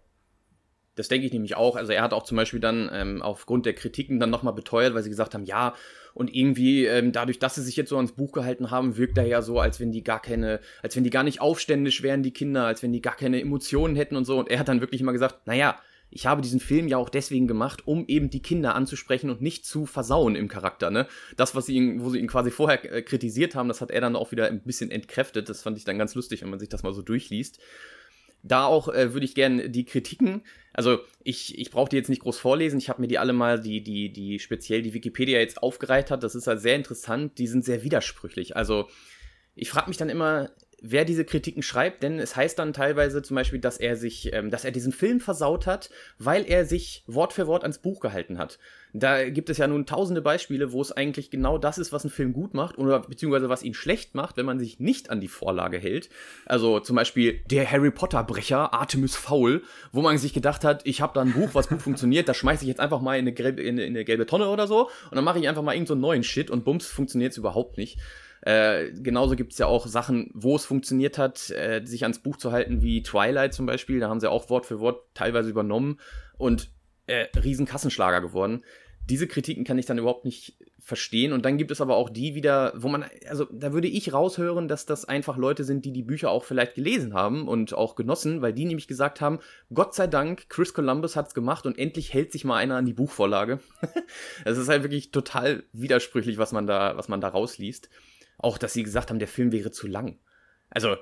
Das 0.96 1.08
denke 1.08 1.26
ich 1.26 1.32
nämlich 1.32 1.56
auch. 1.56 1.78
Also 1.78 1.94
er 1.94 2.02
hat 2.02 2.12
auch 2.12 2.24
zum 2.24 2.36
Beispiel 2.36 2.60
dann 2.60 2.90
ähm, 2.92 3.22
aufgrund 3.22 3.66
der 3.66 3.74
Kritiken 3.74 4.20
dann 4.20 4.30
nochmal 4.30 4.54
beteuert, 4.54 4.94
weil 4.94 5.04
sie 5.04 5.10
gesagt 5.10 5.34
haben, 5.34 5.46
ja, 5.46 5.74
und 6.14 6.34
irgendwie 6.34 6.86
ähm, 6.86 7.12
dadurch, 7.12 7.40
dass 7.40 7.56
sie 7.56 7.64
sich 7.64 7.76
jetzt 7.76 7.90
so 7.90 7.98
ans 7.98 8.12
Buch 8.12 8.32
gehalten 8.32 8.72
haben, 8.72 8.98
wirkt 8.98 9.18
er 9.18 9.26
ja 9.26 9.42
so, 9.42 9.60
als 9.60 9.80
wenn 9.80 9.92
die 9.92 10.04
gar 10.04 10.22
keine, 10.22 10.60
als 10.84 10.96
wenn 10.96 11.04
die 11.04 11.10
gar 11.10 11.24
nicht 11.24 11.42
aufständisch 11.42 12.04
wären, 12.04 12.24
die 12.24 12.32
Kinder, 12.32 12.66
als 12.66 12.84
wenn 12.84 12.92
die 12.92 13.02
gar 13.02 13.16
keine 13.16 13.42
Emotionen 13.42 13.96
hätten 13.96 14.16
und 14.16 14.26
so. 14.26 14.40
Und 14.40 14.50
er 14.50 14.60
hat 14.60 14.68
dann 14.68 14.82
wirklich 14.82 15.02
immer 15.02 15.14
gesagt, 15.14 15.48
naja, 15.48 15.78
ich 16.12 16.26
habe 16.26 16.42
diesen 16.42 16.60
Film 16.60 16.88
ja 16.88 16.98
auch 16.98 17.10
deswegen 17.10 17.48
gemacht, 17.48 17.86
um 17.86 18.06
eben 18.08 18.30
die 18.30 18.42
Kinder 18.42 18.76
anzusprechen 18.76 19.30
und 19.30 19.42
nicht 19.42 19.66
zu 19.66 19.86
versauen 19.86 20.36
im 20.36 20.48
Charakter. 20.48 20.90
Ne? 20.90 21.08
Das, 21.38 21.56
was 21.56 21.68
sie 21.68 21.76
ihn, 21.76 22.04
wo 22.04 22.10
sie 22.10 22.20
ihn 22.20 22.28
quasi 22.28 22.52
vorher 22.52 22.84
äh, 22.92 23.02
kritisiert 23.02 23.56
haben, 23.56 23.68
das 23.68 23.82
hat 23.82 23.92
er 23.92 24.02
dann 24.02 24.16
auch 24.16 24.32
wieder 24.32 24.48
ein 24.48 24.62
bisschen 24.62 24.92
entkräftet. 24.92 25.50
Das 25.50 25.62
fand 25.62 25.78
ich 25.78 25.86
dann 25.86 26.00
ganz 26.00 26.16
lustig, 26.16 26.42
wenn 26.42 26.50
man 26.50 26.60
sich 26.60 26.70
das 26.70 26.84
mal 26.84 26.94
so 26.94 27.02
durchliest. 27.02 27.60
Da 28.44 28.66
auch 28.66 28.88
äh, 28.88 29.14
würde 29.14 29.26
ich 29.26 29.36
gerne 29.36 29.70
die 29.70 29.86
Kritiken, 29.86 30.44
also 30.74 31.00
ich, 31.24 31.58
ich 31.58 31.72
brauche 31.72 31.90
die 31.90 31.98
jetzt 31.98 32.10
nicht 32.10 32.22
groß 32.22 32.40
vorlesen, 32.40 32.80
ich 32.80 32.90
habe 32.90 33.02
mir 33.02 33.08
die 33.08 33.18
alle 33.18 33.34
mal, 33.34 33.60
die, 33.60 33.82
die, 33.82 34.14
die 34.14 34.40
speziell 34.40 34.82
die 34.82 34.94
Wikipedia 34.94 35.40
jetzt 35.40 35.62
aufgereiht 35.62 36.10
hat, 36.10 36.24
das 36.24 36.36
ist 36.36 36.48
halt 36.48 36.62
sehr 36.62 36.76
interessant, 36.76 37.38
die 37.38 37.48
sind 37.48 37.66
sehr 37.66 37.84
widersprüchlich. 37.84 38.56
Also 38.56 38.88
ich 39.56 39.70
frage 39.70 39.90
mich 39.90 39.98
dann 39.98 40.10
immer, 40.10 40.52
wer 40.82 41.06
diese 41.06 41.26
Kritiken 41.26 41.64
schreibt, 41.64 42.04
denn 42.04 42.20
es 42.20 42.36
heißt 42.36 42.58
dann 42.60 42.74
teilweise 42.74 43.22
zum 43.22 43.36
Beispiel, 43.36 43.60
dass 43.60 43.78
er 43.78 43.96
sich, 43.96 44.34
ähm, 44.34 44.50
dass 44.50 44.66
er 44.66 44.72
diesen 44.72 44.94
Film 44.94 45.20
versaut 45.20 45.66
hat, 45.66 45.90
weil 46.18 46.46
er 46.46 46.66
sich 46.66 47.04
Wort 47.08 47.34
für 47.34 47.48
Wort 47.48 47.64
ans 47.64 47.80
Buch 47.80 48.00
gehalten 48.00 48.38
hat. 48.38 48.60
Da 48.94 49.30
gibt 49.30 49.50
es 49.50 49.58
ja 49.58 49.68
nun 49.68 49.86
tausende 49.86 50.22
Beispiele, 50.22 50.72
wo 50.72 50.82
es 50.82 50.92
eigentlich 50.92 51.30
genau 51.30 51.58
das 51.58 51.78
ist, 51.78 51.94
was 51.94 52.04
ein 52.04 52.10
Film 52.10 52.34
gut 52.34 52.54
macht 52.54 52.78
oder 52.78 53.02
beziehungsweise 53.02 53.48
was 53.48 53.64
ihn 53.64 53.74
schlecht 53.76 54.16
macht, 54.16 54.38
wenn 54.38 54.46
man 54.46 54.60
sich 54.60 54.80
nicht 54.80 55.10
an 55.12 55.22
die 55.22 55.28
Vorlage 55.28 55.78
hält. 55.78 56.10
Also 56.46 56.80
zum 56.80 56.96
Beispiel 56.96 57.42
der 57.52 57.70
Harry 57.70 57.92
Potter 57.92 58.24
Brecher 58.24 58.74
Artemis 58.74 59.16
Fowl, 59.16 59.62
wo 59.92 60.02
man 60.02 60.18
sich 60.18 60.34
gedacht 60.34 60.64
hat, 60.64 60.82
ich 60.86 61.02
habe 61.02 61.14
da 61.14 61.22
ein 61.22 61.34
Buch, 61.34 61.50
was 61.54 61.70
gut 61.70 61.82
funktioniert, 61.82 62.28
das 62.28 62.38
schmeiße 62.38 62.64
ich 62.64 62.68
jetzt 62.68 62.80
einfach 62.80 63.02
mal 63.02 63.16
in 63.16 63.22
eine, 63.22 63.34
gelbe, 63.34 63.62
in 63.62 63.80
eine, 63.80 64.04
gelbe 64.04 64.26
Tonne 64.26 64.50
oder 64.50 64.66
so 64.66 64.90
und 65.12 65.16
dann 65.16 65.24
mache 65.24 65.40
ich 65.40 65.48
einfach 65.48 65.62
mal 65.62 65.74
irgendeinen 65.74 66.02
so 66.02 66.08
neuen 66.08 66.24
Shit 66.24 66.50
und 66.50 66.66
bums 66.66 66.88
funktioniert 66.88 67.34
es 67.34 67.38
überhaupt 67.38 67.78
nicht. 67.78 68.00
Äh, 68.42 68.92
genauso 68.94 69.36
gibt 69.36 69.52
es 69.52 69.58
ja 69.58 69.68
auch 69.68 69.86
Sachen, 69.86 70.32
wo 70.34 70.56
es 70.56 70.66
funktioniert 70.66 71.18
hat, 71.18 71.50
äh, 71.50 71.82
sich 71.84 72.04
ans 72.04 72.20
Buch 72.20 72.38
zu 72.38 72.52
halten, 72.52 72.82
wie 72.82 73.04
Twilight 73.04 73.54
zum 73.54 73.66
Beispiel. 73.66 74.00
Da 74.00 74.08
haben 74.08 74.22
sie 74.22 74.32
auch 74.32 74.50
Wort 74.50 74.66
für 74.66 74.80
Wort 74.80 75.04
teilweise 75.14 75.50
übernommen 75.50 76.00
und 76.38 76.70
äh, 77.10 77.28
riesen 77.40 77.66
Kassenschlager 77.66 78.22
geworden. 78.22 78.64
Diese 79.10 79.28
Kritiken 79.28 79.64
kann 79.64 79.80
ich 79.80 79.88
dann 79.88 79.98
überhaupt 79.98 80.26
nicht 80.26 80.56
verstehen. 80.80 81.34
Und 81.34 81.46
dann 81.46 81.58
gibt 81.58 81.72
es 81.72 81.82
aber 81.82 81.96
auch 81.96 82.10
die 82.10 82.36
wieder, 82.36 82.74
wo 82.76 82.90
man, 82.90 83.06
also 83.28 83.46
da 83.52 83.74
würde 83.74 83.88
ich 83.88 84.14
raushören, 84.14 84.68
dass 84.68 84.86
das 84.86 85.06
einfach 85.06 85.38
Leute 85.38 85.64
sind, 85.64 85.86
die 85.86 85.94
die 85.94 86.04
Bücher 86.04 86.32
auch 86.32 86.44
vielleicht 86.44 86.76
gelesen 86.76 87.14
haben 87.14 87.48
und 87.48 87.74
auch 87.74 87.96
genossen, 87.96 88.42
weil 88.42 88.54
die 88.54 88.66
nämlich 88.66 88.88
gesagt 88.88 89.22
haben, 89.22 89.40
Gott 89.74 89.96
sei 89.96 90.08
Dank, 90.08 90.50
Chris 90.50 90.74
Columbus 90.74 91.16
hat's 91.16 91.34
gemacht 91.34 91.66
und 91.66 91.78
endlich 91.78 92.14
hält 92.14 92.32
sich 92.32 92.44
mal 92.44 92.58
einer 92.58 92.76
an 92.76 92.86
die 92.86 92.94
Buchvorlage. 92.94 93.60
Es 94.46 94.58
ist 94.58 94.70
halt 94.70 94.84
wirklich 94.84 95.12
total 95.12 95.64
widersprüchlich, 95.74 96.38
was 96.38 96.52
man 96.52 96.66
da, 96.66 96.98
was 96.98 97.08
man 97.08 97.22
da 97.22 97.30
rausliest. 97.30 97.90
auch, 98.38 98.58
dass 98.58 98.74
sie 98.74 98.84
gesagt 98.84 99.10
haben, 99.10 99.20
der 99.20 99.28
Film 99.28 99.52
wäre 99.52 99.72
zu 99.72 99.88
lang. 99.88 100.18
Also, 100.70 100.96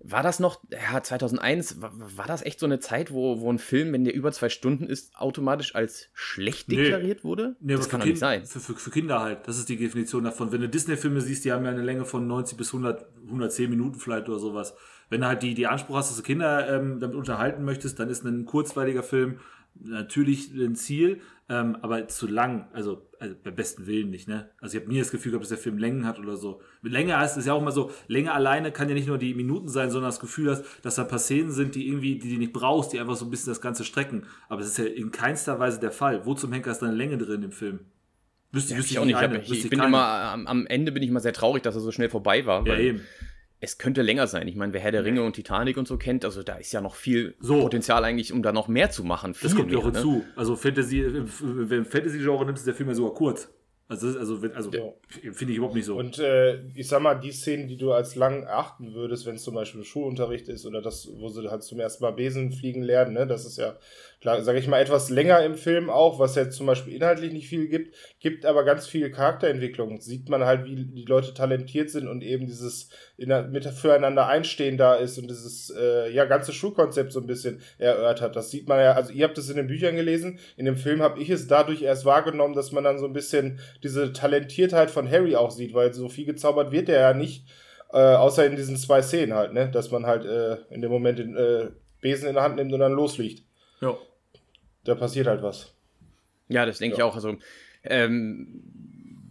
war 0.00 0.22
das 0.22 0.38
noch, 0.38 0.60
ja, 0.70 1.02
2001, 1.02 1.82
war, 1.82 1.92
war 2.16 2.26
das 2.26 2.42
echt 2.42 2.60
so 2.60 2.66
eine 2.66 2.78
Zeit, 2.78 3.12
wo, 3.12 3.40
wo 3.40 3.52
ein 3.52 3.58
Film, 3.58 3.92
wenn 3.92 4.04
der 4.04 4.14
über 4.14 4.30
zwei 4.30 4.48
Stunden 4.48 4.86
ist, 4.86 5.16
automatisch 5.16 5.74
als 5.74 6.08
schlecht 6.12 6.70
deklariert 6.70 7.18
nee. 7.18 7.24
wurde? 7.24 7.56
Nee, 7.60 7.74
das 7.74 7.88
kann 7.88 8.00
doch 8.00 8.06
nicht 8.06 8.18
sein. 8.18 8.46
Für, 8.46 8.60
für, 8.60 8.74
für, 8.74 8.90
Kinder 8.90 9.20
halt, 9.20 9.48
das 9.48 9.58
ist 9.58 9.68
die 9.68 9.76
Definition 9.76 10.24
davon. 10.24 10.52
Wenn 10.52 10.60
du 10.60 10.68
Disney-Filme 10.68 11.20
siehst, 11.20 11.44
die 11.44 11.52
haben 11.52 11.64
ja 11.64 11.72
eine 11.72 11.82
Länge 11.82 12.04
von 12.04 12.26
90 12.26 12.56
bis 12.56 12.68
100, 12.68 13.06
110 13.24 13.68
Minuten 13.68 13.98
vielleicht 13.98 14.28
oder 14.28 14.38
sowas. 14.38 14.74
Wenn 15.10 15.22
du 15.22 15.26
halt 15.26 15.42
die, 15.42 15.54
die 15.54 15.66
Anspruch 15.66 15.96
hast, 15.96 16.10
dass 16.10 16.16
du 16.18 16.22
Kinder 16.22 16.68
ähm, 16.68 17.00
damit 17.00 17.16
unterhalten 17.16 17.64
möchtest, 17.64 17.98
dann 17.98 18.08
ist 18.08 18.24
ein 18.24 18.44
kurzweiliger 18.44 19.02
Film 19.02 19.40
natürlich 19.82 20.52
ein 20.52 20.74
Ziel, 20.74 21.20
ähm, 21.48 21.76
aber 21.80 22.08
zu 22.08 22.26
lang, 22.26 22.68
also, 22.72 23.08
also 23.18 23.34
beim 23.42 23.54
besten 23.54 23.86
Willen 23.86 24.10
nicht, 24.10 24.28
ne? 24.28 24.50
Also 24.60 24.76
ich 24.76 24.82
habe 24.82 24.92
nie 24.92 24.98
das 24.98 25.10
Gefühl 25.10 25.32
gehabt, 25.32 25.44
dass 25.44 25.48
der 25.48 25.58
Film 25.58 25.78
Längen 25.78 26.04
hat 26.04 26.18
oder 26.18 26.36
so. 26.36 26.60
Länge 26.82 27.16
heißt 27.16 27.38
es 27.38 27.46
ja 27.46 27.54
auch 27.54 27.62
immer 27.62 27.72
so, 27.72 27.90
Länge 28.06 28.32
alleine 28.32 28.70
kann 28.70 28.88
ja 28.88 28.94
nicht 28.94 29.08
nur 29.08 29.18
die 29.18 29.34
Minuten 29.34 29.68
sein, 29.68 29.90
sondern 29.90 30.10
das 30.10 30.20
Gefühl 30.20 30.50
hast, 30.50 30.64
dass 30.82 30.96
da 30.96 31.02
ein 31.02 31.08
paar 31.08 31.18
Szenen 31.18 31.50
sind, 31.50 31.74
die 31.74 31.88
irgendwie, 31.88 32.18
die 32.18 32.34
du 32.34 32.38
nicht 32.38 32.52
brauchst, 32.52 32.92
die 32.92 33.00
einfach 33.00 33.16
so 33.16 33.24
ein 33.24 33.30
bisschen 33.30 33.50
das 33.50 33.60
Ganze 33.60 33.84
strecken. 33.84 34.24
Aber 34.48 34.60
es 34.60 34.68
ist 34.68 34.78
ja 34.78 34.84
in 34.84 35.10
keinster 35.10 35.58
Weise 35.58 35.80
der 35.80 35.92
Fall. 35.92 36.26
Wo 36.26 36.34
zum 36.34 36.52
Henker 36.52 36.70
ist 36.70 36.80
da 36.80 36.86
eine 36.86 36.96
Länge 36.96 37.16
drin 37.16 37.42
im 37.42 37.52
Film? 37.52 37.80
Wüsste, 38.52 38.72
ja, 38.72 38.78
wüsste 38.78 38.92
ich 38.92 38.98
auch 38.98 39.04
nicht. 39.04 39.16
Eine, 39.16 39.40
ich, 39.40 39.50
ich 39.50 39.70
bin 39.70 39.78
keine. 39.78 39.88
immer, 39.88 40.04
am, 40.04 40.46
am, 40.46 40.66
Ende 40.66 40.92
bin 40.92 41.02
ich 41.02 41.08
immer 41.08 41.20
sehr 41.20 41.34
traurig, 41.34 41.62
dass 41.62 41.74
er 41.74 41.80
so 41.80 41.92
schnell 41.92 42.08
vorbei 42.08 42.44
war. 42.46 42.66
Ja, 42.66 42.78
eben 42.78 43.02
es 43.60 43.78
könnte 43.78 44.02
länger 44.02 44.26
sein. 44.26 44.46
Ich 44.46 44.54
meine, 44.54 44.72
wer 44.72 44.80
Herr 44.80 44.92
der 44.92 45.04
Ringe 45.04 45.22
und 45.22 45.34
Titanic 45.34 45.76
und 45.76 45.88
so 45.88 45.96
kennt, 45.96 46.24
also 46.24 46.42
da 46.42 46.56
ist 46.56 46.72
ja 46.72 46.80
noch 46.80 46.94
viel 46.94 47.34
so. 47.40 47.60
Potenzial 47.60 48.04
eigentlich, 48.04 48.32
um 48.32 48.42
da 48.42 48.52
noch 48.52 48.68
mehr 48.68 48.90
zu 48.90 49.04
machen. 49.04 49.34
das 49.40 49.54
kommt 49.54 49.72
ja 49.72 49.78
auch 49.78 49.84
hinzu. 49.84 50.12
Ne? 50.12 50.24
Also 50.36 50.56
Fantasy, 50.56 51.04
wenn 51.04 51.84
Fantasy-Genre 51.84 52.46
nimmst, 52.46 52.60
ist 52.60 52.66
der 52.66 52.74
Film 52.74 52.88
ja 52.88 52.94
sogar 52.94 53.14
kurz. 53.14 53.48
Also, 53.90 54.18
also, 54.18 54.38
also 54.54 54.70
ja. 54.70 54.92
finde 55.32 55.52
ich 55.52 55.56
überhaupt 55.56 55.74
nicht 55.74 55.86
so. 55.86 55.96
Und 55.96 56.18
äh, 56.18 56.60
ich 56.74 56.86
sag 56.88 57.00
mal, 57.00 57.14
die 57.14 57.32
Szenen, 57.32 57.68
die 57.68 57.78
du 57.78 57.92
als 57.92 58.16
lang 58.16 58.46
achten 58.46 58.92
würdest, 58.92 59.24
wenn 59.24 59.36
es 59.36 59.42
zum 59.42 59.54
Beispiel 59.54 59.82
Schulunterricht 59.82 60.48
ist 60.48 60.66
oder 60.66 60.82
das, 60.82 61.08
wo 61.16 61.28
sie 61.28 61.48
halt 61.50 61.62
zum 61.62 61.80
ersten 61.80 62.04
Mal 62.04 62.10
Besen 62.10 62.52
fliegen 62.52 62.82
lernen, 62.82 63.14
ne, 63.14 63.26
das 63.26 63.46
ist 63.46 63.56
ja 63.56 63.78
sage 64.20 64.58
ich 64.58 64.66
mal, 64.66 64.80
etwas 64.80 65.10
länger 65.10 65.44
im 65.44 65.54
Film 65.54 65.90
auch, 65.90 66.18
was 66.18 66.34
ja 66.34 66.50
zum 66.50 66.66
Beispiel 66.66 66.94
inhaltlich 66.94 67.32
nicht 67.32 67.48
viel 67.48 67.68
gibt, 67.68 67.94
gibt 68.18 68.46
aber 68.46 68.64
ganz 68.64 68.86
viel 68.86 69.10
Charakterentwicklung. 69.10 70.00
Sieht 70.00 70.28
man 70.28 70.44
halt, 70.44 70.64
wie 70.64 70.74
die 70.74 71.04
Leute 71.04 71.34
talentiert 71.34 71.90
sind 71.90 72.08
und 72.08 72.22
eben 72.22 72.46
dieses 72.46 72.90
mit 73.16 73.64
füreinander 73.66 74.26
einstehen 74.26 74.76
da 74.76 74.96
ist 74.96 75.18
und 75.18 75.28
dieses 75.28 75.70
äh, 75.70 76.10
ja 76.10 76.24
ganze 76.24 76.52
Schulkonzept 76.52 77.12
so 77.12 77.20
ein 77.20 77.26
bisschen 77.28 77.60
erörtert. 77.78 78.34
Das 78.34 78.50
sieht 78.50 78.68
man 78.68 78.80
ja, 78.80 78.92
also 78.92 79.12
ihr 79.12 79.24
habt 79.24 79.38
es 79.38 79.50
in 79.50 79.56
den 79.56 79.68
Büchern 79.68 79.94
gelesen, 79.94 80.40
in 80.56 80.64
dem 80.64 80.76
Film 80.76 81.00
habe 81.00 81.20
ich 81.20 81.30
es 81.30 81.46
dadurch 81.46 81.82
erst 81.82 82.04
wahrgenommen, 82.04 82.54
dass 82.54 82.72
man 82.72 82.84
dann 82.84 82.98
so 82.98 83.06
ein 83.06 83.12
bisschen 83.12 83.60
diese 83.84 84.12
Talentiertheit 84.12 84.90
von 84.90 85.08
Harry 85.08 85.36
auch 85.36 85.52
sieht, 85.52 85.74
weil 85.74 85.94
so 85.94 86.08
viel 86.08 86.26
gezaubert 86.26 86.72
wird 86.72 86.88
er 86.88 87.00
ja 87.00 87.14
nicht. 87.14 87.46
Äh, 87.90 87.98
außer 87.98 88.44
in 88.44 88.56
diesen 88.56 88.76
zwei 88.76 89.00
Szenen 89.00 89.32
halt, 89.32 89.54
ne? 89.54 89.70
Dass 89.70 89.90
man 89.90 90.04
halt 90.04 90.26
äh, 90.26 90.58
in 90.70 90.82
dem 90.82 90.90
Moment 90.90 91.18
den 91.18 91.34
äh, 91.36 91.68
Besen 92.02 92.28
in 92.28 92.34
der 92.34 92.42
Hand 92.42 92.56
nimmt 92.56 92.72
und 92.74 92.80
dann 92.80 92.92
losfliegt. 92.92 93.44
Ja 93.80 93.96
da 94.88 94.94
passiert 94.94 95.26
halt 95.26 95.42
was. 95.42 95.74
Ja, 96.48 96.64
das 96.64 96.78
denke 96.78 96.98
ja. 96.98 97.04
ich 97.04 97.10
auch. 97.10 97.14
Also, 97.14 97.36
ähm, 97.84 98.62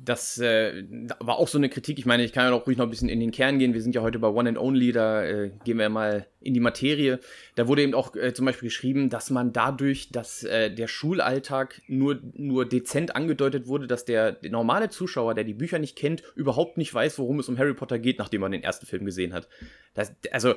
das 0.05 0.37
äh, 0.37 0.85
war 1.19 1.37
auch 1.37 1.49
so 1.49 1.57
eine 1.57 1.67
Kritik. 1.67 1.99
Ich 1.99 2.05
meine, 2.05 2.23
ich 2.23 2.31
kann 2.31 2.45
ja 2.45 2.53
auch 2.53 2.65
ruhig 2.65 2.77
noch 2.77 2.85
ein 2.85 2.89
bisschen 2.89 3.09
in 3.09 3.19
den 3.19 3.31
Kern 3.31 3.59
gehen. 3.59 3.73
Wir 3.73 3.81
sind 3.81 3.93
ja 3.93 4.01
heute 4.01 4.19
bei 4.19 4.29
One 4.29 4.47
and 4.47 4.57
Only, 4.57 4.93
da 4.93 5.23
äh, 5.23 5.51
gehen 5.65 5.77
wir 5.77 5.89
mal 5.89 6.27
in 6.39 6.53
die 6.53 6.61
Materie. 6.61 7.19
Da 7.55 7.67
wurde 7.67 7.81
eben 7.81 7.93
auch 7.93 8.15
äh, 8.15 8.33
zum 8.33 8.45
Beispiel 8.45 8.69
geschrieben, 8.69 9.09
dass 9.09 9.31
man 9.31 9.51
dadurch, 9.51 10.09
dass 10.11 10.43
äh, 10.43 10.73
der 10.73 10.87
Schulalltag 10.87 11.81
nur, 11.87 12.21
nur 12.35 12.65
dezent 12.65 13.17
angedeutet 13.17 13.67
wurde, 13.67 13.87
dass 13.87 14.05
der, 14.05 14.31
der, 14.31 14.51
normale 14.51 14.89
Zuschauer, 14.89 15.33
der 15.33 15.43
die 15.43 15.53
Bücher 15.53 15.79
nicht 15.79 15.97
kennt, 15.97 16.23
überhaupt 16.35 16.77
nicht 16.77 16.93
weiß, 16.93 17.19
worum 17.19 17.39
es 17.39 17.49
um 17.49 17.57
Harry 17.57 17.73
Potter 17.73 17.99
geht, 17.99 18.17
nachdem 18.19 18.41
man 18.41 18.53
den 18.53 18.63
ersten 18.63 18.85
Film 18.85 19.03
gesehen 19.03 19.33
hat. 19.33 19.49
Das, 19.93 20.13
also, 20.31 20.53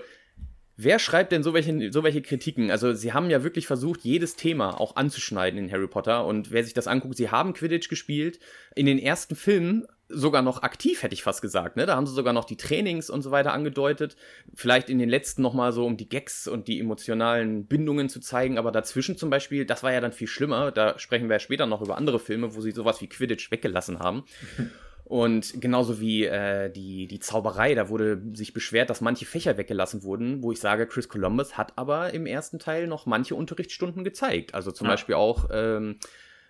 Wer 0.83 0.99
schreibt 0.99 1.31
denn 1.31 1.43
so 1.43 1.53
welche, 1.53 1.93
so 1.93 2.03
welche 2.05 2.23
Kritiken? 2.23 2.71
Also, 2.71 2.95
sie 2.95 3.13
haben 3.13 3.29
ja 3.29 3.43
wirklich 3.43 3.67
versucht, 3.67 4.01
jedes 4.01 4.35
Thema 4.35 4.81
auch 4.81 4.97
anzuschneiden 4.97 5.59
in 5.59 5.71
Harry 5.71 5.89
Potter. 5.89 6.25
Und 6.25 6.53
wer 6.53 6.65
sich 6.65 6.73
das 6.73 6.87
anguckt, 6.87 7.19
sie 7.19 7.29
haben 7.29 7.53
Quidditch 7.53 7.91
gespielt. 7.91 8.39
In 8.75 8.87
den 8.87 8.99
ersten 8.99 9.37
Filmen 9.37 9.87
sogar 10.09 10.41
noch 10.41 10.63
aktiv, 10.63 11.03
hätte 11.03 11.13
ich 11.13 11.23
fast 11.23 11.43
gesagt. 11.43 11.77
Ne? 11.77 11.85
Da 11.85 11.97
haben 11.97 12.07
sie 12.07 12.15
sogar 12.15 12.33
noch 12.33 12.47
die 12.47 12.57
Trainings 12.57 13.11
und 13.11 13.21
so 13.21 13.31
weiter 13.31 13.53
angedeutet. 13.53 14.17
Vielleicht 14.55 14.89
in 14.89 14.99
den 14.99 15.11
letzten 15.11 15.43
nochmal 15.43 15.73
so, 15.73 15.85
um 15.85 15.99
die 15.99 16.09
Gags 16.09 16.49
und 16.49 16.67
die 16.67 16.81
emotionalen 16.81 17.67
Bindungen 17.67 18.09
zu 18.09 18.19
zeigen. 18.19 18.57
Aber 18.57 18.73
dazwischen 18.73 19.19
zum 19.19 19.29
Beispiel, 19.29 19.67
das 19.67 19.83
war 19.83 19.93
ja 19.93 20.01
dann 20.01 20.13
viel 20.13 20.29
schlimmer. 20.29 20.73
Da 20.73 20.99
sprechen 20.99 21.29
wir 21.29 21.37
ja 21.37 21.41
später 21.41 21.67
noch 21.67 21.83
über 21.83 21.99
andere 21.99 22.19
Filme, 22.19 22.55
wo 22.55 22.63
sie 22.63 22.73
sowas 22.73 23.03
wie 23.03 23.07
Quidditch 23.07 23.51
weggelassen 23.51 23.99
haben. 23.99 24.25
Und 25.11 25.61
genauso 25.61 26.01
wie 26.01 26.25
äh, 26.25 26.71
die, 26.71 27.09
die 27.09 27.19
Zauberei, 27.19 27.75
da 27.75 27.89
wurde 27.89 28.23
sich 28.33 28.53
beschwert, 28.53 28.91
dass 28.91 29.01
manche 29.01 29.27
Fächer 29.27 29.59
weggelassen 29.59 30.05
wurden, 30.05 30.41
wo 30.41 30.53
ich 30.53 30.61
sage, 30.61 30.87
Chris 30.87 31.09
Columbus 31.09 31.59
hat 31.59 31.73
aber 31.75 32.15
im 32.15 32.27
ersten 32.27 32.61
Teil 32.61 32.87
noch 32.87 33.07
manche 33.07 33.35
Unterrichtsstunden 33.35 34.05
gezeigt. 34.05 34.55
Also 34.55 34.71
zum 34.71 34.87
ja. 34.87 34.93
Beispiel 34.93 35.17
auch 35.17 35.49
ähm, 35.53 35.97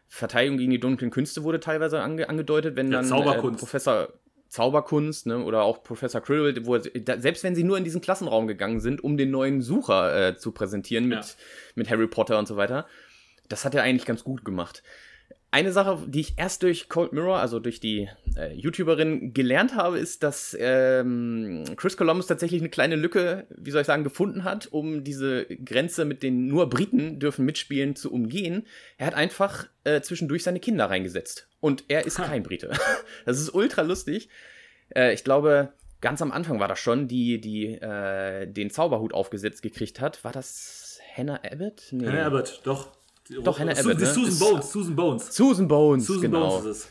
Verteidigung 0.09 0.59
gegen 0.59 0.73
die 0.73 0.79
dunklen 0.79 1.11
Künste 1.11 1.43
wurde 1.43 1.59
teilweise 1.59 2.03
ange 2.03 2.29
angedeutet, 2.29 2.77
wenn 2.77 2.93
ja, 2.93 3.01
dann 3.01 3.11
äh, 3.11 3.51
Professor 3.57 4.13
Zauberkunst 4.51 5.25
ne, 5.25 5.43
oder 5.43 5.63
auch 5.63 5.83
Professor 5.83 6.21
Krill, 6.21 6.67
wo 6.67 6.77
da, 6.77 7.19
selbst 7.19 7.43
wenn 7.43 7.55
sie 7.55 7.65
nur 7.65 7.79
in 7.79 7.85
diesen 7.85 8.03
Klassenraum 8.03 8.47
gegangen 8.47 8.81
sind, 8.81 9.03
um 9.03 9.17
den 9.17 9.31
neuen 9.31 9.63
Sucher 9.63 10.29
äh, 10.29 10.37
zu 10.37 10.53
präsentieren 10.53 11.07
mit, 11.07 11.25
ja. 11.25 11.35
mit 11.77 11.89
Harry 11.89 12.09
Potter 12.09 12.39
und 12.39 12.47
so 12.47 12.59
weiter, 12.59 12.87
das 13.49 13.65
hat 13.65 13.75
er 13.75 13.85
eigentlich 13.85 14.05
ganz 14.05 14.23
gut 14.23 14.45
gemacht. 14.45 14.83
Eine 15.53 15.73
Sache, 15.73 15.99
die 16.07 16.21
ich 16.21 16.35
erst 16.39 16.63
durch 16.63 16.89
Cold 16.89 17.13
Mirror, 17.13 17.41
also 17.41 17.59
durch 17.59 17.81
die 17.81 18.09
äh, 18.37 18.55
YouTuberin 18.55 19.35
gelernt 19.35 19.75
habe, 19.75 19.99
ist, 19.99 20.23
dass 20.23 20.57
ähm, 20.59 21.65
Chris 21.77 21.97
Columbus 21.97 22.29
tatsächlich 22.29 22.63
eine 22.63 22.71
kleine 22.71 22.95
Lücke, 22.95 23.47
wie 23.57 23.73
soll 23.73 23.81
ich 23.81 23.87
sagen, 23.89 24.05
gefunden 24.05 24.45
hat, 24.45 24.69
um 24.71 25.03
diese 25.03 25.47
Grenze 25.47 26.05
mit 26.05 26.23
den 26.23 26.47
nur 26.47 26.71
Briten 26.71 27.19
dürfen 27.19 27.45
mitspielen 27.45 27.97
zu 27.97 28.13
umgehen. 28.13 28.65
Er 28.97 29.09
hat 29.09 29.15
einfach 29.15 29.67
äh, 29.83 30.01
zwischendurch 30.03 30.45
seine 30.45 30.61
Kinder 30.61 30.87
reingesetzt. 30.89 31.49
Und 31.61 31.85
er 31.89 32.07
ist 32.07 32.21
ha. 32.21 32.27
kein 32.27 32.45
Brite. 32.45 32.71
das 33.25 33.41
ist 33.41 33.53
ultra 33.53 33.83
lustig. 33.83 34.29
Äh, 34.95 35.15
ich 35.15 35.25
glaube, 35.25 35.73
ganz 36.01 36.23
am 36.23 36.31
Anfang 36.31 36.61
war 36.61 36.69
das 36.69 36.79
schon, 36.79 37.09
die, 37.09 37.41
die 37.41 37.75
äh, 37.75 38.47
den 38.47 38.71
Zauberhut 38.71 39.13
aufgesetzt 39.13 39.63
gekriegt 39.63 40.01
hat. 40.01 40.23
War 40.23 40.33
das 40.33 41.01
Hannah 41.17 41.41
Abbott? 41.43 41.89
Nee. 41.91 42.07
Hannah 42.07 42.27
Abbott, 42.27 42.61
doch. 42.63 43.00
Doch, 43.43 43.59
Hannah 43.59 43.73
Abbott, 43.73 43.99
ne? 43.99 44.07
Susan 44.07 44.39
Bones, 44.39 44.73
Susan 44.73 44.97
Bones. 44.97 45.35
Susan 45.35 45.69
Bones, 45.69 46.07
Susan 46.07 46.23
genau. 46.23 46.49
Bones 46.49 46.65
ist 46.65 46.77
es. 46.85 46.89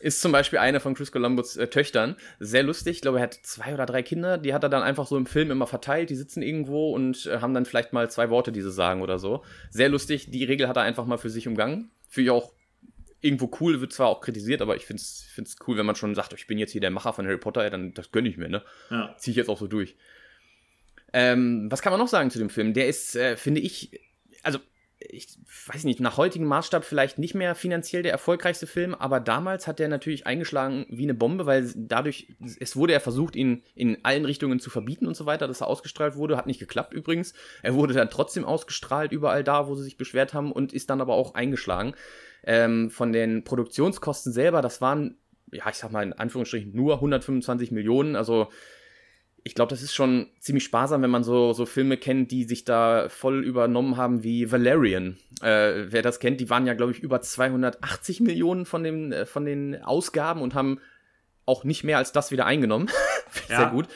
Ist 0.00 0.22
zum 0.22 0.32
Beispiel 0.32 0.58
eine 0.58 0.80
von 0.80 0.94
Chris 0.94 1.12
Columbus 1.12 1.58
äh, 1.58 1.66
Töchtern. 1.66 2.16
Sehr 2.38 2.62
lustig. 2.62 2.96
Ich 2.96 3.02
glaube, 3.02 3.18
er 3.18 3.24
hat 3.24 3.34
zwei 3.42 3.74
oder 3.74 3.84
drei 3.84 4.02
Kinder. 4.02 4.38
Die 4.38 4.54
hat 4.54 4.62
er 4.62 4.70
dann 4.70 4.82
einfach 4.82 5.06
so 5.06 5.16
im 5.18 5.26
Film 5.26 5.50
immer 5.50 5.66
verteilt. 5.66 6.08
Die 6.08 6.14
sitzen 6.14 6.40
irgendwo 6.40 6.94
und 6.94 7.26
äh, 7.26 7.40
haben 7.40 7.52
dann 7.52 7.66
vielleicht 7.66 7.92
mal 7.92 8.10
zwei 8.10 8.30
Worte, 8.30 8.50
die 8.50 8.62
sie 8.62 8.70
sagen 8.70 9.02
oder 9.02 9.18
so. 9.18 9.44
Sehr 9.68 9.90
lustig. 9.90 10.30
Die 10.30 10.44
Regel 10.44 10.68
hat 10.68 10.76
er 10.76 10.84
einfach 10.84 11.04
mal 11.04 11.18
für 11.18 11.28
sich 11.28 11.46
umgangen. 11.46 11.90
Finde 12.08 12.24
ich 12.24 12.30
auch 12.30 12.52
irgendwo 13.20 13.50
cool. 13.60 13.82
Wird 13.82 13.92
zwar 13.92 14.08
auch 14.08 14.22
kritisiert, 14.22 14.62
aber 14.62 14.74
ich 14.74 14.86
finde 14.86 15.02
es 15.02 15.56
cool, 15.66 15.76
wenn 15.76 15.84
man 15.84 15.96
schon 15.96 16.14
sagt, 16.14 16.32
ich 16.32 16.46
bin 16.46 16.56
jetzt 16.56 16.72
hier 16.72 16.80
der 16.80 16.90
Macher 16.90 17.12
von 17.12 17.26
Harry 17.26 17.36
Potter. 17.36 17.62
Ja, 17.62 17.68
dann 17.68 17.92
das 17.92 18.10
gönne 18.10 18.30
ich 18.30 18.38
mir, 18.38 18.48
ne? 18.48 18.62
Ja. 18.88 19.14
Ziehe 19.18 19.32
ich 19.32 19.36
jetzt 19.36 19.50
auch 19.50 19.58
so 19.58 19.66
durch. 19.66 19.96
Ähm, 21.12 21.66
was 21.70 21.82
kann 21.82 21.92
man 21.92 22.00
noch 22.00 22.08
sagen 22.08 22.30
zu 22.30 22.38
dem 22.38 22.48
Film? 22.48 22.72
Der 22.72 22.88
ist, 22.88 23.16
äh, 23.16 23.36
finde 23.36 23.60
ich, 23.60 24.00
also 24.42 24.60
ich 25.08 25.38
weiß 25.66 25.84
nicht, 25.84 26.00
nach 26.00 26.18
heutigem 26.18 26.46
Maßstab 26.46 26.84
vielleicht 26.84 27.18
nicht 27.18 27.34
mehr 27.34 27.54
finanziell 27.54 28.02
der 28.02 28.12
erfolgreichste 28.12 28.66
Film, 28.66 28.94
aber 28.94 29.18
damals 29.18 29.66
hat 29.66 29.80
er 29.80 29.88
natürlich 29.88 30.26
eingeschlagen 30.26 30.84
wie 30.90 31.04
eine 31.04 31.14
Bombe, 31.14 31.46
weil 31.46 31.72
dadurch, 31.74 32.28
es 32.58 32.76
wurde 32.76 32.92
ja 32.92 33.00
versucht, 33.00 33.34
ihn 33.34 33.62
in 33.74 34.04
allen 34.04 34.26
Richtungen 34.26 34.60
zu 34.60 34.68
verbieten 34.68 35.06
und 35.06 35.16
so 35.16 35.24
weiter, 35.24 35.48
dass 35.48 35.62
er 35.62 35.68
ausgestrahlt 35.68 36.16
wurde. 36.16 36.36
Hat 36.36 36.46
nicht 36.46 36.60
geklappt 36.60 36.92
übrigens. 36.92 37.32
Er 37.62 37.74
wurde 37.74 37.94
dann 37.94 38.10
trotzdem 38.10 38.44
ausgestrahlt, 38.44 39.12
überall 39.12 39.42
da, 39.42 39.68
wo 39.68 39.74
sie 39.74 39.84
sich 39.84 39.96
beschwert 39.96 40.34
haben 40.34 40.52
und 40.52 40.72
ist 40.72 40.90
dann 40.90 41.00
aber 41.00 41.14
auch 41.14 41.34
eingeschlagen. 41.34 41.94
Ähm, 42.44 42.90
von 42.90 43.12
den 43.12 43.42
Produktionskosten 43.44 44.32
selber, 44.32 44.60
das 44.60 44.80
waren, 44.80 45.16
ja, 45.50 45.68
ich 45.70 45.76
sag 45.76 45.92
mal 45.92 46.02
in 46.02 46.12
Anführungsstrichen 46.12 46.74
nur 46.74 46.96
125 46.96 47.70
Millionen, 47.70 48.16
also 48.16 48.48
ich 49.42 49.54
glaube, 49.54 49.70
das 49.70 49.82
ist 49.82 49.94
schon 49.94 50.28
ziemlich 50.38 50.64
sparsam, 50.64 51.02
wenn 51.02 51.10
man 51.10 51.24
so, 51.24 51.52
so 51.52 51.66
Filme 51.66 51.96
kennt, 51.96 52.30
die 52.30 52.44
sich 52.44 52.64
da 52.64 53.08
voll 53.08 53.44
übernommen 53.44 53.96
haben, 53.96 54.22
wie 54.22 54.50
Valerian. 54.52 55.16
Äh, 55.42 55.86
wer 55.88 56.02
das 56.02 56.20
kennt, 56.20 56.40
die 56.40 56.50
waren 56.50 56.66
ja, 56.66 56.74
glaube 56.74 56.92
ich, 56.92 57.00
über 57.00 57.20
280 57.20 58.20
Millionen 58.20 58.66
von, 58.66 58.82
dem, 58.82 59.12
äh, 59.12 59.26
von 59.26 59.44
den 59.44 59.82
Ausgaben 59.82 60.42
und 60.42 60.54
haben 60.54 60.80
auch 61.46 61.64
nicht 61.64 61.84
mehr 61.84 61.98
als 61.98 62.12
das 62.12 62.30
wieder 62.30 62.46
eingenommen. 62.46 62.88
ja. 63.48 63.56
Sehr 63.56 63.70
gut. 63.70 63.88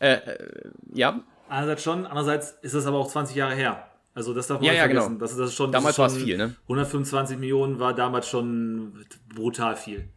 Äh, 0.00 0.14
äh, 0.14 0.70
ja. 0.94 1.20
Einerseits 1.48 1.82
schon, 1.82 2.06
andererseits 2.06 2.58
ist 2.62 2.74
das 2.74 2.86
aber 2.86 2.98
auch 2.98 3.08
20 3.08 3.36
Jahre 3.36 3.54
her. 3.54 3.90
Also 4.14 4.32
das 4.32 4.46
darf 4.46 4.58
man 4.58 4.64
ja, 4.64 4.72
nicht 4.72 4.78
ja, 4.78 4.84
vergessen. 4.86 5.08
Genau. 5.08 5.20
Das, 5.20 5.36
das 5.36 5.50
ist 5.50 5.54
schon, 5.54 5.72
damals 5.72 5.98
war 5.98 6.06
es 6.06 6.16
viel, 6.16 6.38
ne? 6.38 6.56
125 6.62 7.38
Millionen 7.38 7.78
war 7.78 7.94
damals 7.94 8.28
schon 8.28 9.04
brutal 9.34 9.76
viel 9.76 10.08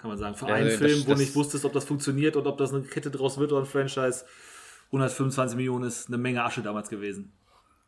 kann 0.00 0.10
man 0.10 0.18
sagen. 0.18 0.34
Für 0.34 0.48
ja, 0.48 0.54
einen 0.54 0.70
Film, 0.70 0.98
das, 0.98 1.06
wo 1.06 1.12
du 1.12 1.18
nicht 1.18 1.34
wusstest, 1.34 1.64
ob 1.64 1.72
das 1.72 1.84
funktioniert 1.84 2.34
und 2.36 2.46
ob 2.46 2.56
das 2.58 2.72
eine 2.72 2.82
Kette 2.82 3.10
draus 3.10 3.38
wird 3.38 3.52
oder 3.52 3.62
ein 3.62 3.66
Franchise. 3.66 4.24
125 4.86 5.56
Millionen 5.56 5.84
ist 5.84 6.08
eine 6.08 6.18
Menge 6.18 6.42
Asche 6.42 6.62
damals 6.62 6.88
gewesen. 6.88 7.32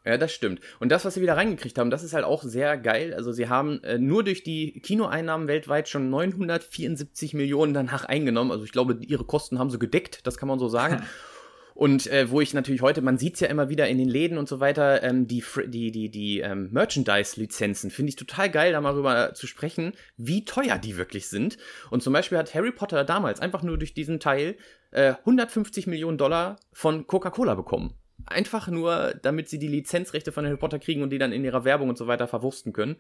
Ja, 0.05 0.19
das 0.19 0.33
stimmt. 0.33 0.61
Und 0.81 0.91
das, 0.91 1.05
was 1.05 1.15
sie 1.15 1.23
wieder 1.23 1.37
reingekriegt 1.37 1.79
haben, 1.79 1.91
das 1.91 2.03
ist 2.03 2.13
halt 2.13 2.25
auch 2.25 2.43
sehr 2.43 2.77
geil. 2.77 3.15
Also 3.15 3.33
sie 3.33 3.49
haben 3.49 3.83
äh, 3.85 3.99
nur 3.99 4.25
durch 4.25 4.43
die 4.43 4.81
Kinoeinnahmen 4.81 5.49
weltweit 5.49 5.89
schon 5.89 6.11
974 6.11 7.35
Millionen 7.35 7.73
danach 7.73 8.05
eingenommen. 8.05 8.51
Also 8.51 8.65
ich 8.65 8.73
glaube, 8.73 8.99
ihre 9.01 9.25
Kosten 9.25 9.59
haben 9.59 9.71
sie 9.71 9.79
gedeckt, 9.79 10.27
das 10.27 10.37
kann 10.37 10.49
man 10.49 10.59
so 10.59 10.69
sagen. 10.69 11.03
Und 11.75 12.07
äh, 12.07 12.31
wo 12.31 12.41
ich 12.41 12.55
natürlich 12.55 12.83
heute, 12.83 13.03
man 13.03 13.19
sieht 13.19 13.35
es 13.35 13.41
ja 13.41 13.49
immer 13.49 13.69
wieder 13.69 13.89
in 13.89 13.99
den 13.99 14.09
Läden 14.09 14.39
und 14.39 14.49
so 14.49 14.61
weiter, 14.61 15.03
ähm, 15.03 15.27
die, 15.27 15.43
die, 15.67 15.91
die, 15.91 16.11
die 16.11 16.41
ähm, 16.41 16.71
Merchandise-Lizenzen 16.73 17.91
finde 17.91 18.11
ich 18.11 18.17
total 18.17 18.51
geil, 18.51 18.73
da 18.73 18.81
mal 18.81 18.95
rüber 18.95 19.35
zu 19.35 19.47
sprechen, 19.47 19.93
wie 20.17 20.45
teuer 20.45 20.79
die 20.79 20.97
wirklich 20.97 21.29
sind. 21.29 21.59
Und 21.91 22.03
zum 22.03 22.13
Beispiel 22.13 22.39
hat 22.39 22.55
Harry 22.55 22.73
Potter 22.73 23.05
damals 23.05 23.41
einfach 23.41 23.63
nur 23.63 23.79
durch 23.79 23.95
diesen 23.95 24.21
Teil 24.21 24.57
äh, 24.91 25.15
150 25.21 25.87
Millionen 25.87 26.19
Dollar 26.19 26.57
von 26.73 27.07
Coca-Cola 27.07 27.55
bekommen. 27.55 27.95
Einfach 28.27 28.69
nur, 28.69 29.15
damit 29.23 29.49
sie 29.49 29.59
die 29.59 29.69
Lizenzrechte 29.69 30.31
von 30.31 30.45
Harry 30.47 30.57
Potter 30.57 30.79
kriegen 30.79 31.03
und 31.03 31.11
die 31.11 31.19
dann 31.19 31.33
in 31.33 31.45
ihrer 31.45 31.65
Werbung 31.65 31.89
und 31.89 31.99
so 31.99 32.07
weiter 32.07 32.29
verwursten 32.29 32.73
können. 32.73 32.97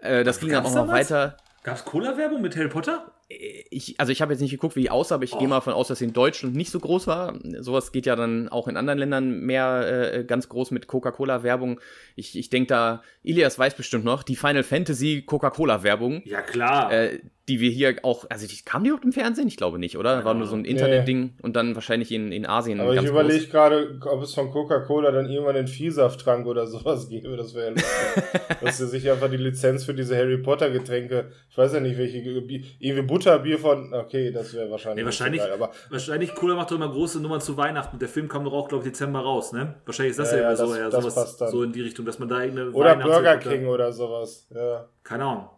Äh, 0.00 0.24
das 0.24 0.38
ging 0.38 0.50
dann 0.50 0.64
auch 0.64 0.74
noch 0.74 0.88
weiter. 0.88 1.36
Gab 1.62 1.76
es 1.76 1.84
Cola-Werbung 1.84 2.42
mit 2.42 2.56
Harry 2.56 2.68
Potter? 2.68 3.12
Ich, 3.28 3.98
also 3.98 4.10
ich 4.10 4.20
habe 4.20 4.32
jetzt 4.32 4.40
nicht 4.40 4.50
geguckt, 4.50 4.74
wie 4.74 4.82
die 4.82 4.90
aussah, 4.90 5.14
aber 5.14 5.24
ich 5.24 5.32
oh. 5.32 5.38
gehe 5.38 5.46
mal 5.46 5.56
davon 5.56 5.72
aus, 5.72 5.88
dass 5.88 6.00
sie 6.00 6.06
in 6.06 6.12
Deutschland 6.12 6.56
nicht 6.56 6.70
so 6.70 6.80
groß 6.80 7.06
war. 7.06 7.38
Sowas 7.60 7.92
geht 7.92 8.04
ja 8.04 8.16
dann 8.16 8.48
auch 8.48 8.66
in 8.66 8.76
anderen 8.76 8.98
Ländern 8.98 9.40
mehr 9.40 10.12
äh, 10.12 10.24
ganz 10.24 10.48
groß 10.48 10.72
mit 10.72 10.88
Coca-Cola-Werbung. 10.88 11.80
Ich, 12.16 12.36
ich 12.36 12.50
denke 12.50 12.66
da, 12.66 13.02
Ilias 13.22 13.58
weiß 13.58 13.76
bestimmt 13.76 14.04
noch, 14.04 14.24
die 14.24 14.36
Final 14.36 14.64
Fantasy 14.64 15.22
Coca-Cola-Werbung. 15.22 16.22
Ja, 16.24 16.42
klar. 16.42 16.92
Äh, 16.92 17.20
die 17.48 17.58
wir 17.58 17.70
hier 17.70 17.96
auch, 18.04 18.24
also 18.30 18.46
die, 18.46 18.56
kam 18.64 18.84
die 18.84 18.92
auch 18.92 19.02
im 19.02 19.12
Fernsehen? 19.12 19.48
Ich 19.48 19.56
glaube 19.56 19.80
nicht, 19.80 19.98
oder? 19.98 20.24
War 20.24 20.34
nur 20.34 20.46
so 20.46 20.54
ein 20.54 20.64
Internet-Ding 20.64 21.20
nee. 21.20 21.32
und 21.42 21.56
dann 21.56 21.74
wahrscheinlich 21.74 22.12
in, 22.12 22.30
in 22.30 22.46
Asien. 22.46 22.80
Aber 22.80 22.94
ich 22.94 23.02
überlege 23.02 23.46
gerade, 23.48 23.98
ob 24.04 24.22
es 24.22 24.32
von 24.32 24.50
Coca-Cola 24.50 25.10
dann 25.10 25.28
irgendwann 25.28 25.56
den 25.56 25.66
Vielsafttrank 25.66 26.46
oder 26.46 26.68
sowas 26.68 27.08
gäbe. 27.10 27.36
Das 27.36 27.54
wäre 27.54 27.66
ja 27.66 27.70
lustig. 27.70 28.60
Dass 28.60 28.78
sie 28.78 28.86
sich 28.86 29.10
einfach 29.10 29.28
die 29.28 29.38
Lizenz 29.38 29.84
für 29.84 29.92
diese 29.92 30.16
Harry 30.16 30.38
Potter-Getränke, 30.38 31.32
ich 31.50 31.58
weiß 31.58 31.72
ja 31.72 31.80
nicht, 31.80 31.98
welche, 31.98 32.18
irgendwie 32.18 33.02
Butterbier 33.02 33.58
von, 33.58 33.92
okay, 33.92 34.30
das 34.30 34.54
wäre 34.54 34.70
wahrscheinlich. 34.70 35.02
Nee, 35.02 35.06
wahrscheinlich, 35.06 35.40
geil, 35.40 35.52
aber 35.52 35.72
wahrscheinlich 35.90 36.34
Cola 36.36 36.54
macht 36.54 36.70
doch 36.70 36.76
immer 36.76 36.90
große 36.90 37.20
Nummern 37.20 37.40
zu 37.40 37.56
Weihnachten. 37.56 37.98
Der 37.98 38.08
Film 38.08 38.28
kam 38.28 38.44
doch 38.44 38.52
auch, 38.52 38.68
glaube 38.68 38.84
ich, 38.84 38.92
Dezember 38.92 39.20
raus, 39.20 39.52
ne? 39.52 39.74
Wahrscheinlich 39.84 40.12
ist 40.12 40.20
das 40.20 40.30
ja, 40.30 40.38
ja, 40.38 40.50
ja 40.50 40.56
so, 40.56 40.76
ja, 40.76 40.90
sowas, 40.90 41.38
so 41.38 41.62
in 41.64 41.72
die 41.72 41.82
Richtung, 41.82 42.06
dass 42.06 42.20
man 42.20 42.28
da 42.28 42.40
irgendeine. 42.40 42.70
Oder 42.70 42.94
Burger 42.96 43.38
King 43.38 43.66
oder 43.66 43.92
sowas, 43.92 44.46
ja. 44.54 44.88
Keine 45.02 45.24
Ahnung 45.24 45.48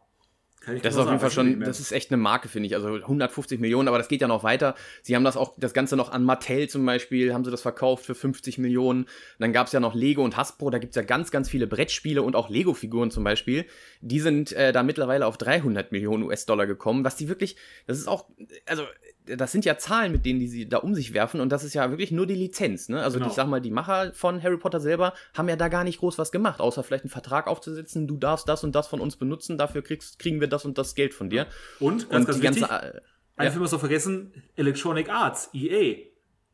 das 0.83 0.94
ist 0.94 1.00
auf 1.00 1.09
jeden 1.09 1.20
Fall 1.20 1.31
schon, 1.31 1.61
das 1.61 1.81
ist 1.81 1.92
echt 1.92 2.11
eine 2.11 2.16
Marke, 2.16 2.48
finde 2.48 2.66
ich. 2.66 2.74
Also 2.74 2.94
150 2.94 3.61
Millionen, 3.61 3.88
aber 3.88 3.98
das 3.98 4.09
geht 4.09 4.20
ja 4.20 4.29
noch 4.29 4.44
weiter. 4.44 4.74
Sie 5.03 5.14
haben 5.14 5.24
das 5.24 5.37
auch, 5.37 5.55
das 5.57 5.74
Ganze 5.74 5.96
noch 5.96 6.12
an 6.12 6.24
Mattel 6.24 6.68
zum 6.68 6.85
Beispiel, 6.85 7.33
haben 7.33 7.44
sie 7.44 7.50
das 7.50 7.62
verkauft 7.62 8.05
für 8.05 8.14
50 8.14 8.59
Millionen. 8.59 9.07
dann 9.38 9.53
gab 9.53 9.66
es 9.66 9.72
ja 9.72 9.81
noch 9.81 9.94
Lego 9.94 10.22
und 10.24 10.37
Hasbro, 10.37 10.70
da 10.70 10.79
gibt 10.79 10.92
es 10.92 10.96
ja 10.96 11.03
ganz, 11.03 11.31
ganz 11.31 11.48
viele 11.48 11.66
Brettspiele 11.66 12.22
und 12.22 12.37
auch 12.37 12.48
Lego-Figuren 12.48 13.11
zum 13.11 13.24
Beispiel. 13.24 13.66
Die 14.00 14.20
sind 14.20 14.53
äh, 14.53 14.72
da 14.72 14.83
mittlerweile 14.83 15.27
auf 15.27 15.37
300 15.37 15.92
Millionen 15.92 16.24
US-Dollar 16.24 16.66
gekommen, 16.66 17.05
was 17.05 17.16
die 17.16 17.29
wirklich, 17.29 17.57
das 17.87 17.98
ist 17.98 18.09
auch, 18.09 18.27
also 18.66 18.85
das 19.25 19.53
sind 19.53 19.65
ja 19.65 19.79
Zahlen, 19.79 20.13
mit 20.13 20.27
denen 20.27 20.41
die 20.41 20.49
sie 20.49 20.69
da 20.69 20.79
um 20.79 20.95
sich 20.95 21.15
werfen 21.15 21.41
und 21.41 21.51
das 21.51 21.65
ist 21.65 21.75
ja 21.75 21.91
wirklich 21.91 22.11
nur 22.11 22.27
die 22.27 22.35
Lizenz. 22.35 22.89
Ne? 22.89 23.03
Also 23.03 23.19
genau. 23.19 23.31
ich 23.31 23.35
sag 23.35 23.47
mal, 23.47 23.61
die 23.61 23.71
Macher 23.71 24.13
von 24.13 24.43
Harry 24.43 24.59
Potter 24.59 24.81
selber 24.81 25.15
haben 25.35 25.49
ja 25.49 25.57
da 25.57 25.69
gar 25.69 25.85
nicht 25.85 26.01
groß 26.01 26.19
was 26.19 26.31
gemacht, 26.31 26.61
außer 26.61 26.83
vielleicht 26.83 27.05
einen 27.05 27.11
Vertrag 27.11 27.47
aufzusetzen, 27.47 28.07
du 28.07 28.17
darfst 28.17 28.49
das 28.49 28.65
und 28.65 28.75
das 28.75 28.87
von 28.87 29.01
uns 29.01 29.17
benutzen, 29.17 29.57
dafür 29.57 29.83
kriegst, 29.83 30.19
kriegen 30.19 30.41
wir 30.41 30.49
das 30.49 30.65
und 30.65 30.77
das 30.77 30.95
Geld 30.95 31.15
von 31.15 31.31
dir. 31.31 31.47
Und, 31.81 32.11
ganz, 32.11 32.21
und 32.21 32.27
ganz 32.27 32.37
die 32.37 32.43
wichtig, 32.43 32.69
ganze, 32.69 32.87
äh, 32.87 33.01
eine 33.37 33.49
ja. 33.49 33.51
Firma 33.51 33.65
ist 33.65 33.73
noch 33.73 33.81
vergessen, 33.81 34.33
Electronic 34.57 35.09
Arts, 35.09 35.51
EA. 35.53 35.97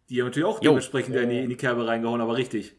Die 0.09 0.21
haben 0.21 0.29
natürlich 0.29 0.47
auch 0.47 0.63
jo. 0.63 0.71
dementsprechend 0.71 1.15
in 1.17 1.29
die, 1.29 1.39
in 1.41 1.49
die 1.49 1.57
Kerbe 1.57 1.87
reingehauen, 1.87 2.21
aber 2.21 2.37
richtig. 2.37 2.77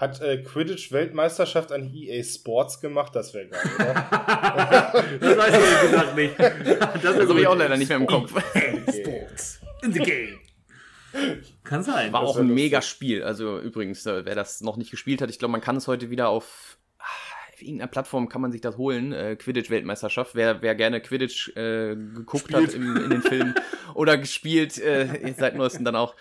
Hat 0.00 0.22
äh, 0.22 0.38
Quidditch-Weltmeisterschaft 0.38 1.72
an 1.72 1.92
EA 1.92 2.24
Sports 2.24 2.80
gemacht? 2.80 3.14
Das 3.14 3.34
wäre 3.34 3.48
geil, 3.48 3.60
oder? 3.74 3.94
das 5.20 5.36
weiß 5.36 5.48
ich 5.48 5.60
ehrlich 5.60 5.90
gesagt 5.90 6.16
nicht. 6.16 6.38
Das, 7.02 7.16
das 7.16 7.28
habe 7.28 7.40
ich 7.40 7.46
auch 7.46 7.56
leider 7.56 7.76
nicht 7.76 7.88
mehr 7.88 7.98
im 7.98 8.06
Kopf. 8.06 8.30
Sports 8.30 9.60
in 9.82 9.92
the 9.92 9.98
game. 9.98 10.38
Kann 11.64 11.82
sein. 11.82 12.12
War 12.14 12.22
auch 12.22 12.38
ein 12.38 12.48
mega 12.48 12.80
Spiel. 12.80 13.22
Also 13.22 13.60
übrigens, 13.60 14.06
äh, 14.06 14.24
wer 14.24 14.34
das 14.34 14.62
noch 14.62 14.78
nicht 14.78 14.90
gespielt 14.90 15.20
hat, 15.20 15.28
ich 15.28 15.38
glaube, 15.38 15.52
man 15.52 15.60
kann 15.60 15.76
es 15.76 15.86
heute 15.86 16.08
wieder 16.08 16.30
auf 16.30 16.78
auf 17.52 17.62
irgendeiner 17.62 17.90
Plattform 17.90 18.30
kann 18.30 18.40
man 18.40 18.52
sich 18.52 18.62
das 18.62 18.78
holen, 18.78 19.12
äh, 19.12 19.36
Quidditch-Weltmeisterschaft. 19.36 20.34
Wer, 20.34 20.62
wer 20.62 20.74
gerne 20.74 21.02
Quidditch 21.02 21.54
äh, 21.56 21.94
geguckt 21.94 22.44
Spielt. 22.44 22.68
hat 22.68 22.74
im, 22.74 22.96
in 22.96 23.10
den 23.10 23.20
Filmen 23.20 23.54
oder 23.94 24.16
gespielt, 24.16 24.78
äh, 24.78 25.34
seit 25.36 25.56
neuestem 25.56 25.84
dann 25.84 25.94
auch. 25.96 26.16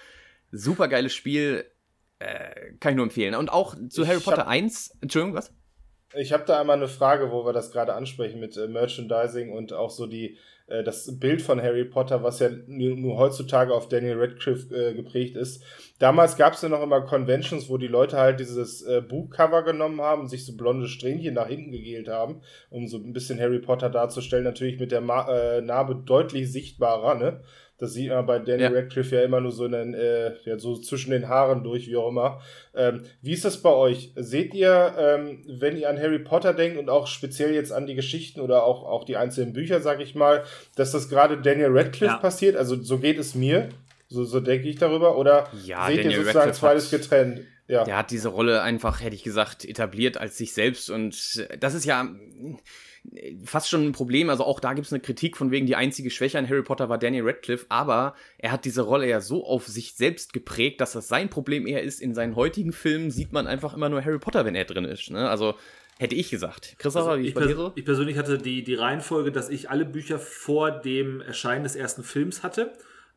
Super 0.52 0.90
geiles 0.90 1.14
Spiel. 1.14 1.64
Äh, 2.20 2.74
kann 2.80 2.92
ich 2.92 2.96
nur 2.98 3.06
empfehlen. 3.06 3.36
Und 3.36 3.52
auch 3.52 3.76
zu 3.90 4.06
Harry 4.06 4.20
Potter 4.20 4.40
hab, 4.40 4.48
1. 4.48 4.98
Entschuldigung, 5.02 5.38
was? 5.38 5.54
Ich 6.16 6.34
habe 6.34 6.44
da 6.46 6.60
einmal 6.60 6.78
eine 6.78 6.88
Frage, 6.88 7.32
wo 7.32 7.46
wir 7.46 7.54
das 7.54 7.72
gerade 7.72 7.94
ansprechen 7.94 8.40
mit 8.40 8.58
äh, 8.58 8.68
Merchandising 8.68 9.52
und 9.52 9.74
auch 9.74 9.90
so 9.90 10.06
die 10.06 10.38
äh, 10.70 10.84
das 10.84 11.20
Bild 11.20 11.42
von 11.42 11.62
Harry 11.62 11.86
Potter, 11.86 12.24
was 12.24 12.40
ja 12.40 12.50
nur, 12.68 12.96
nur 12.96 13.18
heutzutage 13.18 13.74
auf 13.74 13.90
Daniel 13.90 14.20
Radcliffe 14.20 14.74
äh, 14.76 14.94
geprägt 14.94 15.36
ist. 15.36 15.64
Damals 16.00 16.38
gab 16.38 16.54
es 16.54 16.62
ja 16.62 16.70
noch 16.70 16.82
immer 16.82 17.02
Conventions, 17.02 17.70
wo 17.70 17.78
die 17.78 17.88
Leute 17.88 18.18
halt 18.18 18.40
dieses 18.40 18.82
äh, 18.84 19.02
Buchcover 19.02 19.64
genommen 19.64 20.02
haben 20.02 20.22
und 20.22 20.28
sich 20.30 20.46
so 20.46 20.56
blonde 20.56 20.88
Strähnchen 20.88 21.34
nach 21.34 21.48
hinten 21.48 21.72
gegelt 21.72 22.08
haben, 22.08 22.42
um 22.70 22.88
so 22.88 22.98
ein 22.98 23.14
bisschen 23.14 23.40
Harry 23.40 23.60
Potter 23.60 23.90
darzustellen. 23.90 24.44
Natürlich 24.44 24.80
mit 24.80 24.92
der 24.92 25.02
Ma 25.02 25.62
Narbe 25.62 25.96
deutlich 25.96 26.52
sichtbarer, 26.52 27.16
ne? 27.16 27.42
Das 27.80 27.94
sieht 27.94 28.10
man 28.10 28.26
bei 28.26 28.40
Daniel 28.40 28.74
ja. 28.74 28.78
Radcliffe 28.78 29.16
ja 29.16 29.22
immer 29.22 29.40
nur 29.40 29.54
so, 29.54 29.66
in 29.66 29.72
den, 29.72 29.94
äh, 29.94 30.34
ja, 30.44 30.60
so 30.60 30.76
zwischen 30.76 31.12
den 31.12 31.30
Haaren 31.30 31.64
durch, 31.64 31.88
wie 31.88 31.96
auch 31.96 32.10
immer. 32.10 32.42
Ähm, 32.76 33.04
wie 33.22 33.32
ist 33.32 33.46
das 33.46 33.62
bei 33.62 33.72
euch? 33.72 34.12
Seht 34.16 34.54
ihr, 34.54 34.94
ähm, 34.98 35.44
wenn 35.48 35.78
ihr 35.78 35.90
an 35.90 35.98
Harry 35.98 36.20
Potter 36.20 36.54
denkt 36.54 36.78
und 36.78 36.90
auch 36.90 37.08
speziell 37.08 37.54
jetzt 37.54 37.72
an 37.72 37.88
die 37.88 37.96
Geschichten 37.96 38.42
oder 38.42 38.64
auch, 38.64 38.84
auch 38.84 39.06
die 39.06 39.16
einzelnen 39.16 39.54
Bücher, 39.54 39.80
sag 39.80 40.02
ich 40.02 40.14
mal, 40.14 40.44
dass 40.76 40.92
das 40.92 41.08
gerade 41.08 41.42
Daniel 41.42 41.70
Radcliffe 41.72 42.14
ja. 42.14 42.18
passiert? 42.18 42.58
Also 42.58 42.76
so 42.76 43.00
geht 43.00 43.18
es 43.18 43.34
mir. 43.34 43.70
So, 44.10 44.26
so 44.26 44.42
denke 44.42 44.68
ich 44.68 44.78
darüber. 44.78 45.18
Oder 45.18 45.48
ja, 45.64 45.88
seht 45.88 46.00
Daniel 46.00 46.12
ihr 46.12 46.18
sozusagen 46.18 46.38
Radcliffe 46.38 46.66
beides 46.66 46.92
getrennt? 46.92 47.42
Ja. 47.70 47.84
Der 47.84 47.98
hat 47.98 48.12
diese 48.12 48.30
Rolle 48.30 48.62
einfach, 48.62 49.02
hätte 49.02 49.16
ich 49.16 49.24
gesagt, 49.24 49.64
etabliert 49.64 50.18
als 50.18 50.38
sich 50.38 50.54
selbst. 50.54 50.90
Und 50.90 51.48
das 51.60 51.76
ist 51.76 51.86
ja 51.86 52.10
fast 53.44 53.70
schon 53.70 53.88
ein 53.88 53.92
Problem. 53.92 54.30
Also 54.30 54.44
auch 54.44 54.60
da 54.60 54.74
gibt 54.74 54.88
es 54.88 54.94
eine 54.94 55.02
Kritik 55.02 55.38
von 55.38 55.52
wegen 55.52 55.66
die 55.66 55.76
einzige 55.76 56.10
Schwäche 56.10 56.38
an 56.38 56.50
Harry 56.50 56.64
Potter 56.64 56.90
war 56.90 56.98
Daniel 56.98 57.26
Radcliffe, 57.26 57.66
aber 57.70 58.16
er 58.38 58.52
hat 58.52 58.66
diese 58.66 58.82
Rolle 58.82 59.08
ja 59.08 59.22
so 59.22 59.46
auf 59.46 59.68
sich 59.68 59.94
selbst 59.94 60.34
geprägt, 60.34 60.82
dass 60.82 60.94
das 60.94 61.08
sein 61.08 61.30
Problem 61.30 61.68
eher 61.68 61.84
ist. 61.84 62.02
In 62.02 62.14
seinen 62.14 62.36
heutigen 62.36 62.72
Filmen 62.72 63.12
sieht 63.12 63.34
man 63.34 63.48
einfach 63.48 63.74
immer 63.74 63.90
nur 63.90 64.04
Harry 64.04 64.20
Potter, 64.20 64.46
wenn 64.46 64.56
er 64.56 64.66
drin 64.66 64.86
ist. 64.86 65.10
Ne? 65.12 65.30
Also 65.30 65.56
Hätte 66.00 66.16
ich 66.16 66.30
gesagt. 66.30 66.76
Christopher, 66.80 67.10
also 67.10 67.24
wie 67.24 67.28
ist 67.28 67.34
bei 67.34 67.46
dir 67.46 67.58
so? 67.58 67.74
Ich 67.76 67.84
persönlich 67.84 68.18
hatte 68.18 68.38
die, 68.38 68.64
die 68.64 68.74
Reihenfolge, 68.74 69.34
dass 69.34 69.50
ich 69.50 69.70
alle 69.70 69.84
Bücher 69.84 70.18
vor 70.18 70.72
dem 70.72 71.20
Erscheinen 71.20 71.64
des 71.64 71.76
ersten 71.76 72.04
Films 72.04 72.42
hatte. 72.42 72.72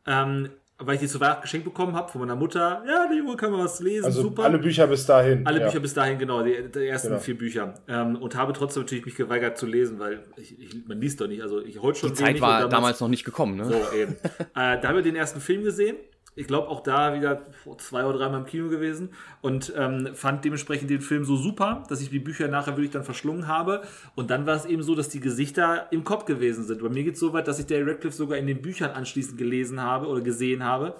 Ähm, 0.05 0.49
weil 0.79 0.95
ich 0.95 1.01
die 1.01 1.07
zu 1.07 1.19
Weihnachten 1.19 1.43
geschenkt 1.43 1.65
bekommen 1.65 1.95
habe 1.95 2.11
von 2.11 2.21
meiner 2.21 2.35
Mutter. 2.35 2.83
Ja, 2.87 3.07
die 3.11 3.17
Junge 3.17 3.35
kann 3.35 3.51
man 3.51 3.63
was 3.63 3.79
lesen, 3.79 4.05
also 4.05 4.23
super. 4.23 4.43
Alle 4.43 4.59
Bücher 4.59 4.87
bis 4.87 5.05
dahin. 5.05 5.45
Alle 5.45 5.59
ja. 5.59 5.67
Bücher 5.67 5.79
bis 5.79 5.93
dahin, 5.93 6.17
genau, 6.17 6.43
die, 6.43 6.71
die 6.73 6.87
ersten 6.87 7.09
genau. 7.09 7.19
vier 7.19 7.37
Bücher. 7.37 7.73
Ähm, 7.87 8.15
und 8.15 8.35
habe 8.35 8.53
trotzdem 8.53 8.83
natürlich 8.83 9.05
mich 9.05 9.15
geweigert 9.15 9.57
zu 9.57 9.65
lesen, 9.65 9.99
weil 9.99 10.23
ich, 10.37 10.59
ich, 10.59 10.87
man 10.87 10.99
liest 10.99 11.21
doch 11.21 11.27
nicht. 11.27 11.41
Also 11.41 11.63
ich 11.63 11.81
heute 11.81 11.99
schon. 11.99 12.09
Die 12.09 12.15
Zeit 12.15 12.41
war 12.41 12.59
damals, 12.59 12.71
damals, 12.71 12.99
noch 13.01 13.07
nicht 13.07 13.23
gekommen, 13.23 13.57
ne? 13.57 13.65
So, 13.65 13.95
eben. 13.95 14.13
äh, 14.39 14.45
da 14.53 14.81
haben 14.83 14.95
wir 14.95 15.03
den 15.03 15.15
ersten 15.15 15.39
Film 15.39 15.63
gesehen 15.63 15.97
ich 16.35 16.47
glaube 16.47 16.69
auch 16.69 16.81
da 16.81 17.13
wieder 17.13 17.41
zwei 17.77 18.05
oder 18.05 18.17
dreimal 18.17 18.41
im 18.41 18.45
Kino 18.45 18.69
gewesen 18.69 19.09
und 19.41 19.73
ähm, 19.77 20.09
fand 20.13 20.43
dementsprechend 20.43 20.89
den 20.89 21.01
Film 21.01 21.25
so 21.25 21.35
super, 21.35 21.83
dass 21.89 22.01
ich 22.01 22.09
die 22.09 22.19
Bücher 22.19 22.47
nachher 22.47 22.75
wirklich 22.75 22.91
dann 22.91 23.03
verschlungen 23.03 23.47
habe. 23.47 23.83
Und 24.15 24.29
dann 24.29 24.45
war 24.45 24.55
es 24.55 24.65
eben 24.65 24.83
so, 24.83 24.95
dass 24.95 25.09
die 25.09 25.19
Gesichter 25.19 25.87
im 25.91 26.03
Kopf 26.03 26.25
gewesen 26.25 26.63
sind. 26.63 26.81
Bei 26.81 26.89
mir 26.89 27.03
geht 27.03 27.15
es 27.15 27.19
so 27.19 27.33
weit, 27.33 27.47
dass 27.47 27.59
ich 27.59 27.67
der 27.67 27.85
Radcliffe 27.85 28.15
sogar 28.15 28.37
in 28.37 28.47
den 28.47 28.61
Büchern 28.61 28.91
anschließend 28.91 29.37
gelesen 29.37 29.81
habe 29.81 30.07
oder 30.07 30.21
gesehen 30.21 30.63
habe. 30.63 30.95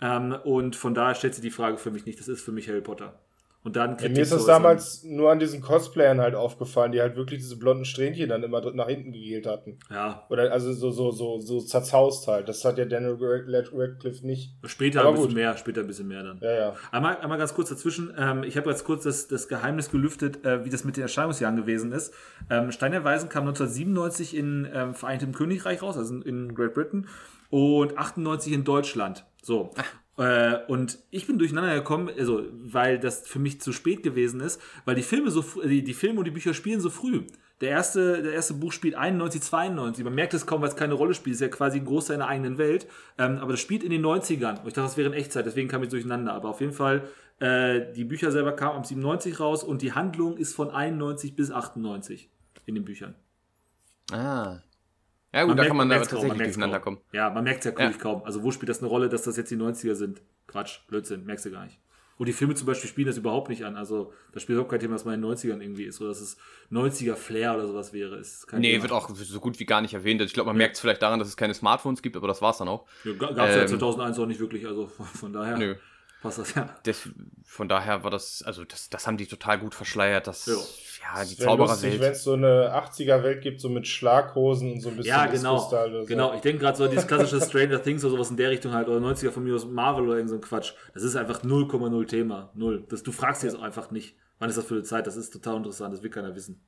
Ähm, 0.00 0.36
und 0.44 0.76
von 0.76 0.94
daher 0.94 1.14
stellt 1.14 1.34
sich 1.34 1.42
die 1.42 1.50
Frage 1.50 1.78
für 1.78 1.90
mich 1.90 2.04
nicht. 2.04 2.20
Das 2.20 2.28
ist 2.28 2.42
für 2.42 2.52
mich 2.52 2.68
Harry 2.68 2.82
Potter. 2.82 3.18
Und 3.64 3.76
dann 3.76 3.96
ja, 3.98 4.10
mir 4.10 4.20
ist 4.20 4.30
das 4.30 4.44
damals 4.44 5.04
nur 5.04 5.32
an 5.32 5.38
diesen 5.38 5.62
Cosplayern 5.62 6.20
halt 6.20 6.34
aufgefallen, 6.34 6.92
die 6.92 7.00
halt 7.00 7.16
wirklich 7.16 7.40
diese 7.40 7.58
blonden 7.58 7.86
Strähnchen 7.86 8.28
dann 8.28 8.42
immer 8.42 8.60
nach 8.72 8.88
hinten 8.88 9.10
gegelt 9.10 9.46
hatten. 9.46 9.78
Ja. 9.90 10.26
Oder 10.28 10.52
also 10.52 10.74
so, 10.74 10.90
so, 10.90 11.10
so, 11.12 11.40
so 11.40 11.62
zerzaust 11.62 12.28
halt. 12.28 12.46
Das 12.46 12.62
hat 12.66 12.76
ja 12.76 12.84
Daniel 12.84 13.16
Radcliffe 13.18 14.26
nicht. 14.26 14.52
Später 14.64 15.00
Aber 15.00 15.08
ein 15.08 15.14
bisschen 15.14 15.28
gut. 15.28 15.36
mehr, 15.36 15.56
später 15.56 15.80
ein 15.80 15.86
bisschen 15.86 16.08
mehr 16.08 16.22
dann. 16.22 16.40
Ja, 16.42 16.52
ja. 16.52 16.74
Einmal, 16.92 17.16
einmal 17.16 17.38
ganz 17.38 17.54
kurz 17.54 17.70
dazwischen. 17.70 18.12
Ähm, 18.18 18.42
ich 18.42 18.58
habe 18.58 18.68
jetzt 18.68 18.84
kurz 18.84 19.04
das, 19.04 19.28
das 19.28 19.48
Geheimnis 19.48 19.90
gelüftet, 19.90 20.44
äh, 20.44 20.66
wie 20.66 20.68
das 20.68 20.84
mit 20.84 20.98
den 20.98 21.02
Erscheinungsjahren 21.02 21.56
gewesen 21.56 21.92
ist. 21.92 22.12
Ähm, 22.50 22.70
Stein 22.70 22.92
der 22.92 23.02
Weisen 23.02 23.30
kam 23.30 23.44
1997 23.44 24.36
in 24.36 24.68
ähm, 24.74 24.94
Vereinigtem 24.94 25.32
Königreich 25.32 25.80
raus, 25.80 25.96
also 25.96 26.20
in 26.20 26.54
Great 26.54 26.74
Britain, 26.74 27.08
und 27.48 27.96
98 27.96 28.52
in 28.52 28.64
Deutschland. 28.64 29.24
So. 29.42 29.70
Äh, 30.16 30.58
und 30.68 30.98
ich 31.10 31.26
bin 31.26 31.38
durcheinander 31.38 31.74
gekommen, 31.74 32.10
also, 32.16 32.44
weil 32.52 32.98
das 32.98 33.26
für 33.26 33.38
mich 33.38 33.60
zu 33.60 33.72
spät 33.72 34.02
gewesen 34.02 34.40
ist, 34.40 34.60
weil 34.84 34.94
die 34.94 35.02
Filme 35.02 35.30
so 35.30 35.44
die, 35.64 35.82
die 35.82 35.94
Filme 35.94 36.20
und 36.20 36.24
die 36.24 36.30
Bücher 36.30 36.54
spielen 36.54 36.80
so 36.80 36.90
früh. 36.90 37.22
Der 37.60 37.70
erste, 37.70 38.22
der 38.22 38.32
erste 38.32 38.54
Buch 38.54 38.72
spielt 38.72 38.94
91, 38.94 39.40
92. 39.42 40.04
Man 40.04 40.14
merkt 40.14 40.34
es 40.34 40.46
kaum, 40.46 40.60
weil 40.60 40.68
es 40.68 40.76
keine 40.76 40.94
Rolle 40.94 41.14
spielt. 41.14 41.34
Es 41.34 41.40
ist 41.40 41.48
ja 41.48 41.56
quasi 41.56 41.78
ein 41.78 41.84
Großteil 41.84 42.16
einer 42.16 42.26
eigenen 42.26 42.58
Welt. 42.58 42.86
Ähm, 43.16 43.38
aber 43.38 43.52
das 43.52 43.60
spielt 43.60 43.84
in 43.84 43.90
den 43.90 44.04
90ern. 44.04 44.60
Und 44.60 44.68
ich 44.68 44.74
dachte, 44.74 44.82
das 44.82 44.96
wäre 44.96 45.08
in 45.08 45.14
Echtzeit, 45.14 45.46
deswegen 45.46 45.68
kam 45.68 45.82
ich 45.82 45.88
durcheinander. 45.88 46.34
Aber 46.34 46.48
auf 46.48 46.60
jeden 46.60 46.72
Fall, 46.72 47.08
äh, 47.38 47.92
die 47.92 48.04
Bücher 48.04 48.32
selber 48.32 48.52
kamen 48.52 48.78
am 48.78 48.84
97 48.84 49.38
raus 49.38 49.62
und 49.62 49.82
die 49.82 49.92
Handlung 49.92 50.36
ist 50.36 50.54
von 50.54 50.70
91 50.70 51.36
bis 51.36 51.52
98 51.52 52.28
in 52.66 52.74
den 52.74 52.84
Büchern. 52.84 53.14
Ah. 54.12 54.58
Ja 55.34 55.42
gut, 55.42 55.48
man 55.48 55.56
da 55.56 55.62
merkt, 55.62 55.68
kann 55.68 55.76
man, 55.76 55.88
man 55.88 55.98
da 55.98 56.04
tatsächlich 56.06 56.42
durcheinander 56.42 56.78
kommen. 56.78 56.98
Ja, 57.12 57.28
man 57.28 57.42
merkt 57.42 57.66
es 57.66 57.74
ja, 57.76 57.80
ja 57.80 57.90
kaum. 57.92 58.22
Also 58.22 58.44
wo 58.44 58.52
spielt 58.52 58.68
das 58.68 58.78
eine 58.78 58.88
Rolle, 58.88 59.08
dass 59.08 59.22
das 59.22 59.36
jetzt 59.36 59.50
die 59.50 59.56
90er 59.56 59.94
sind? 59.94 60.22
Quatsch, 60.46 60.86
Blödsinn, 60.86 61.24
merkst 61.24 61.46
du 61.46 61.50
gar 61.50 61.64
nicht. 61.64 61.80
Und 62.16 62.26
die 62.26 62.32
Filme 62.32 62.54
zum 62.54 62.68
Beispiel 62.68 62.88
spielen 62.88 63.08
das 63.08 63.16
überhaupt 63.16 63.48
nicht 63.48 63.64
an. 63.64 63.74
Also 63.76 64.12
da 64.30 64.38
spielt 64.38 64.60
auch 64.60 64.68
kein 64.68 64.78
Thema, 64.78 64.92
dass 64.92 65.04
man 65.04 65.14
in 65.14 65.22
den 65.22 65.30
90ern 65.32 65.60
irgendwie 65.60 65.82
ist 65.82 66.00
oder 66.00 66.10
dass 66.10 66.20
es 66.20 66.36
90er 66.70 67.16
Flair 67.16 67.54
oder 67.54 67.66
sowas 67.66 67.92
wäre. 67.92 68.16
Ist 68.16 68.46
kein 68.46 68.60
nee, 68.60 68.70
Thema. 68.70 68.84
wird 68.84 68.92
auch 68.92 69.10
so 69.10 69.40
gut 69.40 69.58
wie 69.58 69.64
gar 69.64 69.80
nicht 69.80 69.94
erwähnt. 69.94 70.20
Ich 70.20 70.32
glaube, 70.32 70.46
man 70.46 70.56
ja. 70.56 70.58
merkt 70.58 70.76
es 70.76 70.80
vielleicht 70.80 71.02
daran, 71.02 71.18
dass 71.18 71.26
es 71.26 71.36
keine 71.36 71.54
Smartphones 71.54 72.00
gibt, 72.00 72.16
aber 72.16 72.28
das 72.28 72.40
war 72.40 72.52
es 72.52 72.58
dann 72.58 72.68
auch. 72.68 72.86
Ja, 73.02 73.14
Gab 73.14 73.48
es 73.48 73.54
ähm, 73.56 73.60
ja 73.62 73.66
2001 73.66 74.18
auch 74.20 74.26
nicht 74.26 74.38
wirklich, 74.38 74.66
also 74.66 74.86
von, 74.86 75.06
von 75.14 75.32
daher. 75.32 75.58
Nö. 75.58 75.74
Passt 76.24 76.38
das, 76.38 76.54
ja. 76.54 76.74
Das, 76.84 77.06
von 77.44 77.68
daher 77.68 78.02
war 78.02 78.10
das, 78.10 78.42
also 78.46 78.64
das, 78.64 78.88
das 78.88 79.06
haben 79.06 79.18
die 79.18 79.26
total 79.26 79.58
gut 79.58 79.74
verschleiert. 79.74 80.26
Das, 80.26 80.46
ja, 80.46 80.54
ja 81.18 81.22
die 81.22 81.36
Zaubererwelt. 81.36 82.00
Wenn 82.00 82.12
es 82.12 82.24
so 82.24 82.32
eine 82.32 82.74
80er-Welt 82.74 83.42
gibt, 83.42 83.60
so 83.60 83.68
mit 83.68 83.86
Schlaghosen 83.86 84.72
und 84.72 84.80
so 84.80 84.88
ein 84.88 84.96
bisschen 84.96 85.10
Ja, 85.10 85.26
genau. 85.26 85.58
So. 85.58 86.06
Genau, 86.06 86.32
ich 86.32 86.40
denke 86.40 86.62
gerade 86.62 86.78
so 86.78 86.88
dieses 86.88 87.06
klassische 87.06 87.42
Stranger 87.42 87.82
Things 87.82 88.02
oder 88.06 88.12
sowas 88.12 88.30
in 88.30 88.38
der 88.38 88.48
Richtung 88.48 88.72
halt, 88.72 88.88
oder 88.88 89.06
90er 89.06 89.32
von 89.32 89.44
mir 89.44 89.54
aus 89.54 89.66
Marvel 89.66 90.06
oder 90.06 90.14
irgend 90.14 90.30
so 90.30 90.36
ein 90.36 90.40
Quatsch. 90.40 90.72
Das 90.94 91.02
ist 91.02 91.14
einfach 91.14 91.42
0,0 91.42 92.06
Thema. 92.06 92.50
Null. 92.54 92.86
Das, 92.88 93.02
du 93.02 93.12
fragst 93.12 93.42
dich 93.42 93.50
jetzt 93.50 93.60
auch 93.60 93.62
einfach 93.62 93.90
nicht. 93.90 94.16
Wann 94.38 94.48
ist 94.48 94.56
das 94.56 94.64
für 94.64 94.76
eine 94.76 94.82
Zeit? 94.82 95.06
Das 95.06 95.16
ist 95.16 95.28
total 95.30 95.58
interessant, 95.58 95.92
das 95.92 96.02
will 96.02 96.08
keiner 96.08 96.34
wissen. 96.34 96.64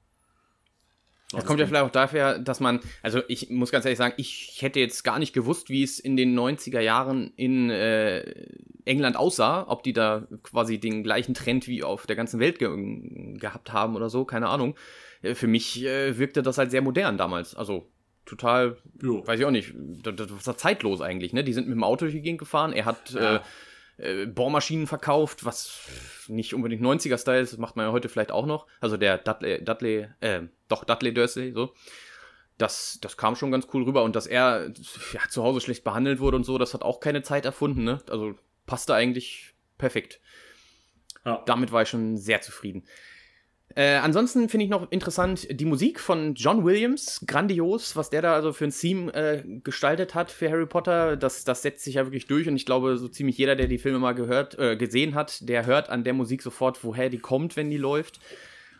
Das 1.32 1.44
kommt 1.44 1.58
ja 1.58 1.66
vielleicht 1.66 1.84
auch 1.84 1.90
dafür, 1.90 2.38
dass 2.38 2.60
man, 2.60 2.80
also 3.02 3.20
ich 3.26 3.50
muss 3.50 3.72
ganz 3.72 3.84
ehrlich 3.84 3.98
sagen, 3.98 4.14
ich 4.16 4.58
hätte 4.60 4.78
jetzt 4.78 5.02
gar 5.02 5.18
nicht 5.18 5.32
gewusst, 5.32 5.70
wie 5.70 5.82
es 5.82 5.98
in 5.98 6.16
den 6.16 6.38
90er 6.38 6.78
Jahren 6.80 7.32
in 7.34 7.68
äh, 7.68 8.20
England 8.84 9.16
aussah, 9.16 9.64
ob 9.66 9.82
die 9.82 9.92
da 9.92 10.28
quasi 10.44 10.78
den 10.78 11.02
gleichen 11.02 11.34
Trend 11.34 11.66
wie 11.66 11.82
auf 11.82 12.06
der 12.06 12.14
ganzen 12.14 12.38
Welt 12.38 12.60
ge 12.60 12.68
gehabt 13.38 13.72
haben 13.72 13.96
oder 13.96 14.08
so, 14.08 14.24
keine 14.24 14.48
Ahnung. 14.48 14.76
Äh, 15.22 15.34
für 15.34 15.48
mich 15.48 15.84
äh, 15.84 16.16
wirkte 16.16 16.42
das 16.42 16.58
halt 16.58 16.70
sehr 16.70 16.82
modern 16.82 17.18
damals, 17.18 17.56
also 17.56 17.90
total, 18.24 18.76
jo. 19.02 19.26
weiß 19.26 19.40
ich 19.40 19.46
auch 19.46 19.50
nicht, 19.50 19.74
das, 19.74 20.14
das 20.14 20.46
war 20.46 20.56
zeitlos 20.56 21.00
eigentlich, 21.00 21.32
ne? 21.32 21.42
Die 21.42 21.52
sind 21.52 21.66
mit 21.66 21.76
dem 21.76 21.84
Auto 21.84 22.04
durch 22.04 22.14
die 22.14 22.22
Gegend 22.22 22.38
gefahren, 22.38 22.72
er 22.72 22.84
hat 22.84 23.10
ja. 23.10 23.36
äh, 23.36 23.40
äh, 23.98 24.26
Bohrmaschinen 24.26 24.86
verkauft, 24.86 25.44
was 25.44 25.80
nicht 26.28 26.54
unbedingt 26.54 26.82
90er-Style 26.82 27.40
ist, 27.40 27.52
das 27.52 27.58
macht 27.58 27.76
man 27.76 27.86
ja 27.86 27.92
heute 27.92 28.08
vielleicht 28.08 28.32
auch 28.32 28.46
noch. 28.46 28.66
Also 28.80 28.96
der 28.96 29.18
Dudley, 29.18 29.64
Dudley, 29.64 30.08
äh, 30.20 30.42
doch 30.68 30.84
Dudley 30.84 31.14
Dursley, 31.14 31.52
so. 31.52 31.74
Das, 32.58 32.98
das 33.02 33.16
kam 33.18 33.36
schon 33.36 33.50
ganz 33.50 33.68
cool 33.74 33.84
rüber 33.84 34.02
und 34.02 34.16
dass 34.16 34.26
er 34.26 34.72
ja, 35.12 35.20
zu 35.28 35.42
Hause 35.42 35.60
schlecht 35.60 35.84
behandelt 35.84 36.20
wurde 36.20 36.38
und 36.38 36.44
so, 36.44 36.56
das 36.56 36.72
hat 36.72 36.82
auch 36.82 37.00
keine 37.00 37.22
Zeit 37.22 37.44
erfunden, 37.44 37.84
ne? 37.84 38.00
Also 38.08 38.34
passte 38.64 38.94
eigentlich 38.94 39.54
perfekt. 39.76 40.20
Ja. 41.24 41.42
Damit 41.44 41.72
war 41.72 41.82
ich 41.82 41.88
schon 41.88 42.16
sehr 42.16 42.40
zufrieden. 42.40 42.84
Äh, 43.76 43.96
ansonsten 43.96 44.48
finde 44.48 44.64
ich 44.64 44.70
noch 44.70 44.90
interessant 44.90 45.46
die 45.50 45.66
Musik 45.66 46.00
von 46.00 46.34
John 46.34 46.64
Williams, 46.64 47.20
grandios, 47.26 47.94
was 47.94 48.08
der 48.08 48.22
da 48.22 48.32
also 48.32 48.54
für 48.54 48.64
ein 48.64 48.70
Theme 48.70 49.12
äh, 49.12 49.42
gestaltet 49.62 50.14
hat 50.14 50.30
für 50.30 50.50
Harry 50.50 50.64
Potter. 50.64 51.18
Das, 51.18 51.44
das 51.44 51.60
setzt 51.60 51.84
sich 51.84 51.96
ja 51.96 52.06
wirklich 52.06 52.26
durch 52.26 52.48
und 52.48 52.56
ich 52.56 52.64
glaube, 52.64 52.96
so 52.96 53.06
ziemlich 53.06 53.36
jeder, 53.36 53.54
der 53.54 53.66
die 53.66 53.76
Filme 53.76 53.98
mal 53.98 54.14
gehört, 54.14 54.58
äh, 54.58 54.76
gesehen 54.76 55.14
hat, 55.14 55.46
der 55.46 55.66
hört 55.66 55.90
an 55.90 56.04
der 56.04 56.14
Musik 56.14 56.40
sofort, 56.40 56.82
woher 56.84 57.10
die 57.10 57.18
kommt, 57.18 57.54
wenn 57.56 57.68
die 57.68 57.76
läuft. 57.76 58.18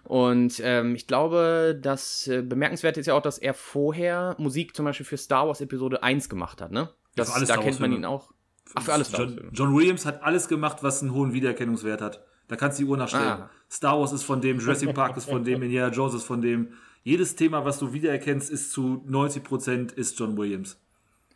Und 0.02 0.62
ähm, 0.64 0.94
ich 0.94 1.06
glaube, 1.06 1.78
das 1.78 2.26
äh, 2.28 2.40
bemerkenswerte 2.40 2.98
ist 2.98 3.06
ja 3.06 3.14
auch, 3.14 3.22
dass 3.22 3.36
er 3.36 3.52
vorher 3.52 4.34
Musik 4.38 4.74
zum 4.74 4.86
Beispiel 4.86 5.04
für 5.04 5.18
Star 5.18 5.46
Wars 5.46 5.60
Episode 5.60 6.02
1 6.02 6.30
gemacht 6.30 6.62
hat, 6.62 6.72
ne? 6.72 6.88
Das, 7.16 7.34
da 7.44 7.56
kennt 7.58 7.80
man 7.80 7.92
ihn 7.92 8.06
auch. 8.06 8.30
Ach, 8.74 8.82
für 8.82 8.94
alles 8.94 9.12
John, 9.12 9.50
John, 9.52 9.76
Williams 9.76 10.06
hat 10.06 10.22
alles 10.22 10.48
gemacht, 10.48 10.78
was 10.80 11.02
einen 11.02 11.12
hohen 11.12 11.34
Wiedererkennungswert 11.34 12.00
hat. 12.00 12.24
Da 12.48 12.56
kannst 12.56 12.78
du 12.78 12.84
die 12.84 12.90
Uhr 12.90 12.96
nachstellen. 12.96 13.26
Ah. 13.26 13.50
Star 13.70 13.98
Wars 13.98 14.12
ist 14.12 14.22
von 14.22 14.40
dem, 14.40 14.58
Jurassic 14.58 14.94
Park 14.94 15.16
ist 15.16 15.28
von 15.28 15.44
dem, 15.44 15.62
Indiana 15.64 15.92
Jones 15.92 16.14
ist 16.14 16.24
von 16.24 16.40
dem. 16.40 16.72
Jedes 17.02 17.36
Thema, 17.36 17.64
was 17.64 17.78
du 17.78 17.92
wiedererkennst, 17.92 18.50
ist 18.50 18.72
zu 18.72 19.04
90% 19.08 19.94
ist 19.94 20.18
John 20.18 20.36
Williams. 20.36 20.80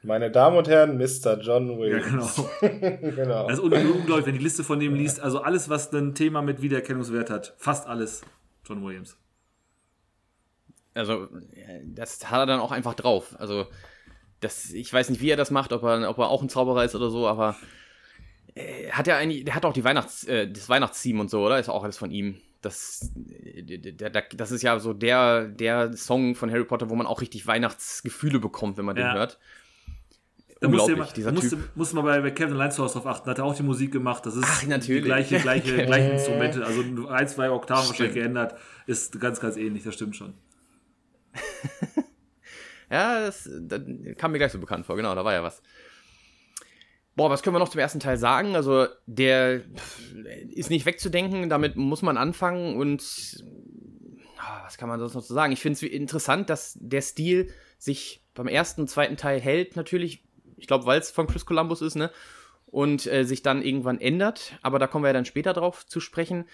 Meine 0.02 0.30
Damen 0.30 0.56
und 0.56 0.66
Herren, 0.66 0.96
Mr. 0.96 1.38
John 1.40 1.78
Williams. 1.78 2.36
Ja, 2.60 2.68
genau. 2.68 3.10
genau. 3.14 3.48
Das 3.48 3.58
ist 3.58 3.64
unglaublich, 3.64 4.26
wenn 4.26 4.34
die 4.34 4.42
Liste 4.42 4.64
von 4.64 4.80
dem 4.80 4.94
liest. 4.94 5.20
Also 5.20 5.42
alles, 5.42 5.68
was 5.68 5.92
ein 5.92 6.14
Thema 6.14 6.40
mit 6.40 6.62
Wiedererkennungswert 6.62 7.28
hat. 7.28 7.54
Fast 7.58 7.86
alles. 7.86 8.22
John 8.64 8.84
Williams. 8.84 9.16
Also, 10.94 11.28
das 11.84 12.30
hat 12.30 12.40
er 12.40 12.46
dann 12.46 12.60
auch 12.60 12.72
einfach 12.72 12.94
drauf. 12.94 13.36
Also, 13.38 13.66
das, 14.40 14.70
ich 14.70 14.92
weiß 14.92 15.10
nicht, 15.10 15.20
wie 15.20 15.30
er 15.30 15.36
das 15.36 15.50
macht, 15.50 15.72
ob 15.72 15.82
er, 15.82 16.08
ob 16.08 16.18
er 16.18 16.28
auch 16.28 16.42
ein 16.42 16.48
Zauberer 16.48 16.84
ist 16.84 16.94
oder 16.94 17.10
so, 17.10 17.28
aber 17.28 17.50
äh, 17.50 17.64
hat 18.90 19.08
er 19.08 19.16
eigentlich, 19.16 19.44
der 19.44 19.54
hat 19.54 19.64
auch 19.64 19.72
die 19.72 19.84
Weihnachts, 19.84 20.24
äh, 20.24 20.50
das 20.50 20.68
Weihnachtstheme 20.68 21.20
und 21.20 21.30
so, 21.30 21.44
oder? 21.44 21.58
Ist 21.58 21.68
auch 21.68 21.84
alles 21.84 21.98
von 21.98 22.10
ihm. 22.10 22.40
Das, 22.62 23.10
der, 23.14 24.10
der, 24.10 24.22
das 24.34 24.50
ist 24.50 24.62
ja 24.62 24.78
so 24.78 24.92
der, 24.92 25.46
der 25.46 25.96
Song 25.96 26.34
von 26.34 26.50
Harry 26.50 26.64
Potter, 26.64 26.90
wo 26.90 26.94
man 26.94 27.06
auch 27.06 27.22
richtig 27.22 27.46
Weihnachtsgefühle 27.46 28.38
bekommt, 28.38 28.76
wenn 28.76 28.84
man 28.84 28.96
ja. 28.96 29.12
den 29.12 29.18
hört. 29.18 29.38
Da 30.60 30.68
musste, 30.68 30.92
immer, 30.92 31.06
dieser 31.06 31.32
musste, 31.32 31.56
typ. 31.56 31.70
musste 31.74 31.96
man 31.96 32.04
bei, 32.04 32.20
bei 32.20 32.30
Kevin 32.32 32.56
Lineshouse 32.56 32.92
drauf 32.92 33.06
achten, 33.06 33.30
hat 33.30 33.38
er 33.38 33.44
auch 33.44 33.54
die 33.54 33.62
Musik 33.62 33.92
gemacht. 33.92 34.26
Das 34.26 34.36
ist 34.36 34.44
Ach, 34.46 34.62
natürlich. 34.66 35.02
die 35.02 35.08
gleiche, 35.08 35.40
gleiche, 35.40 35.74
gleichen 35.86 36.10
Instrumente. 36.12 36.66
Also 36.66 36.82
ein, 37.08 37.28
zwei 37.28 37.50
Oktaven 37.50 37.84
stimmt. 37.84 37.98
wahrscheinlich 38.00 38.14
geändert. 38.14 38.54
Ist 38.86 39.18
ganz, 39.18 39.40
ganz 39.40 39.56
ähnlich, 39.56 39.84
das 39.84 39.94
stimmt 39.94 40.16
schon. 40.16 40.34
ja, 42.90 43.20
das, 43.20 43.48
das, 43.62 43.80
kam 44.18 44.32
mir 44.32 44.38
gleich 44.38 44.52
so 44.52 44.58
bekannt 44.58 44.84
vor, 44.84 44.96
genau, 44.96 45.14
da 45.14 45.24
war 45.24 45.32
ja 45.32 45.42
was. 45.42 45.62
Boah, 47.20 47.28
was 47.28 47.42
können 47.42 47.54
wir 47.54 47.60
noch 47.60 47.68
zum 47.68 47.80
ersten 47.80 48.00
Teil 48.00 48.16
sagen? 48.16 48.56
Also, 48.56 48.86
der 49.04 49.60
ist 50.48 50.70
nicht 50.70 50.86
wegzudenken, 50.86 51.50
damit 51.50 51.76
muss 51.76 52.00
man 52.00 52.16
anfangen 52.16 52.78
und 52.78 53.44
ah, 54.38 54.62
was 54.64 54.78
kann 54.78 54.88
man 54.88 54.98
sonst 54.98 55.12
noch 55.12 55.22
so 55.22 55.34
sagen? 55.34 55.52
Ich 55.52 55.60
finde 55.60 55.74
es 55.74 55.82
interessant, 55.82 56.48
dass 56.48 56.78
der 56.80 57.02
Stil 57.02 57.52
sich 57.78 58.24
beim 58.32 58.48
ersten 58.48 58.80
und 58.80 58.88
zweiten 58.88 59.18
Teil 59.18 59.38
hält, 59.38 59.76
natürlich 59.76 60.24
ich 60.56 60.66
glaube, 60.66 60.86
weil 60.86 60.98
es 60.98 61.10
von 61.10 61.26
Chris 61.26 61.44
Columbus 61.44 61.82
ist, 61.82 61.94
ne? 61.94 62.10
Und 62.64 63.06
äh, 63.06 63.24
sich 63.24 63.42
dann 63.42 63.60
irgendwann 63.60 64.00
ändert. 64.00 64.52
Aber 64.62 64.78
da 64.78 64.86
kommen 64.86 65.04
wir 65.04 65.08
ja 65.08 65.14
dann 65.14 65.26
später 65.26 65.52
drauf 65.52 65.86
zu 65.86 66.00
sprechen. 66.00 66.48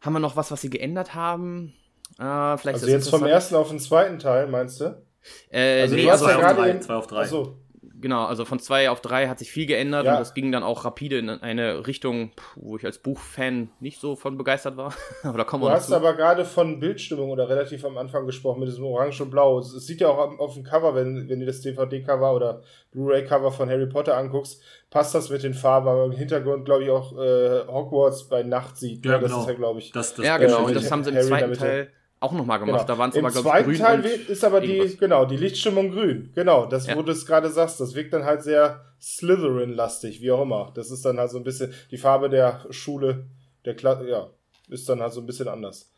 Haben 0.00 0.14
wir 0.14 0.20
noch 0.20 0.36
was, 0.36 0.50
was 0.50 0.62
sie 0.62 0.70
geändert 0.70 1.14
haben? 1.14 1.74
Äh, 2.18 2.56
vielleicht 2.56 2.76
also 2.76 2.86
jetzt 2.86 3.10
vom 3.10 3.26
ersten 3.26 3.54
auf 3.54 3.68
den 3.68 3.80
zweiten 3.80 4.18
Teil, 4.18 4.46
meinst 4.46 4.80
du? 4.80 5.02
Äh, 5.50 5.82
also 5.82 5.94
nee, 5.94 6.04
du 6.04 6.10
hast 6.10 6.22
also 6.22 6.40
ja 6.40 6.52
gerade 6.52 6.80
2 6.80 6.94
auf 6.94 7.06
3. 7.06 7.16
Achso, 7.16 7.58
genau, 8.00 8.24
also 8.24 8.44
von 8.44 8.58
2 8.58 8.90
auf 8.90 9.00
3 9.00 9.28
hat 9.28 9.38
sich 9.38 9.50
viel 9.50 9.66
geändert 9.66 10.04
ja. 10.04 10.12
und 10.12 10.20
das 10.20 10.34
ging 10.34 10.52
dann 10.52 10.62
auch 10.62 10.84
rapide 10.84 11.18
in 11.18 11.28
eine 11.28 11.86
Richtung, 11.86 12.32
wo 12.56 12.76
ich 12.76 12.84
als 12.84 12.98
Buchfan 12.98 13.70
nicht 13.80 14.00
so 14.00 14.16
von 14.16 14.36
begeistert 14.36 14.76
war. 14.76 14.94
aber 15.22 15.38
da 15.38 15.44
kommen 15.44 15.64
du 15.64 15.70
hast 15.70 15.88
zu. 15.88 15.94
aber 15.96 16.14
gerade 16.14 16.44
von 16.44 16.80
Bildstimmung 16.80 17.30
oder 17.30 17.48
relativ 17.48 17.84
am 17.84 17.98
Anfang 17.98 18.26
gesprochen 18.26 18.60
mit 18.60 18.68
diesem 18.68 18.84
Orange 18.84 19.22
und 19.22 19.30
Blau. 19.30 19.58
Es, 19.58 19.72
sieht 19.86 20.00
ja 20.00 20.08
auch 20.08 20.38
auf 20.38 20.54
dem 20.54 20.64
Cover, 20.64 20.94
wenn, 20.94 21.28
wenn 21.28 21.40
du 21.40 21.46
das 21.46 21.60
DVD-Cover 21.60 22.34
oder 22.34 22.62
Blu-ray-Cover 22.92 23.52
von 23.52 23.68
Harry 23.68 23.86
Potter 23.86 24.16
anguckst, 24.16 24.62
passt 24.90 25.14
das 25.14 25.30
mit 25.30 25.42
den 25.42 25.54
Farben, 25.54 25.88
aber 25.88 26.04
im 26.04 26.12
Hintergrund, 26.12 26.64
glaube 26.64 26.84
ich, 26.84 26.90
auch 26.90 27.12
äh, 27.18 27.66
Hogwarts 27.66 28.28
bei 28.28 28.42
Nacht 28.42 28.76
sieht. 28.76 29.04
Ja, 29.04 29.12
ne? 29.12 29.20
das 29.20 29.30
genau. 29.30 29.42
ist 29.42 29.48
ja, 29.48 29.54
glaube 29.54 29.78
ich. 29.80 29.92
Das, 29.92 30.14
das 30.14 30.24
ja, 30.24 30.38
genau, 30.38 30.66
und 30.66 30.74
das 30.74 30.90
haben 30.90 31.04
sie 31.04 31.10
im 31.10 31.16
Harry 31.16 31.28
zweiten 31.28 31.52
Teil 31.54 31.90
auch 32.24 32.32
nochmal 32.32 32.58
gemacht. 32.58 32.86
Genau. 32.86 32.86
Da 32.86 32.98
waren 32.98 33.10
es 33.10 33.16
aber, 33.16 33.30
glaube 33.30 33.48
ich, 33.58 33.64
grün. 33.64 33.74
Im 33.74 33.80
zweiten 33.80 34.02
Teil 34.02 34.20
ist 34.28 34.44
aber 34.44 34.60
die, 34.60 34.96
genau, 34.98 35.24
die 35.26 35.36
Lichtstimmung 35.36 35.90
grün. 35.90 36.30
Genau, 36.34 36.66
das, 36.66 36.86
ja. 36.86 36.96
wo 36.96 37.02
du 37.02 37.12
es 37.12 37.26
gerade 37.26 37.50
sagst, 37.50 37.80
das 37.80 37.94
wirkt 37.94 38.12
dann 38.12 38.24
halt 38.24 38.42
sehr 38.42 38.84
Slytherin-lastig, 39.00 40.20
wie 40.20 40.30
auch 40.30 40.42
immer. 40.42 40.72
Das 40.74 40.90
ist 40.90 41.04
dann 41.04 41.18
halt 41.18 41.30
so 41.30 41.38
ein 41.38 41.44
bisschen, 41.44 41.72
die 41.90 41.98
Farbe 41.98 42.30
der 42.30 42.64
Schule, 42.70 43.26
der 43.64 43.76
Klasse, 43.76 44.08
ja, 44.08 44.30
ist 44.68 44.88
dann 44.88 45.00
halt 45.00 45.12
so 45.12 45.20
ein 45.20 45.26
bisschen 45.26 45.48
anders. 45.48 45.90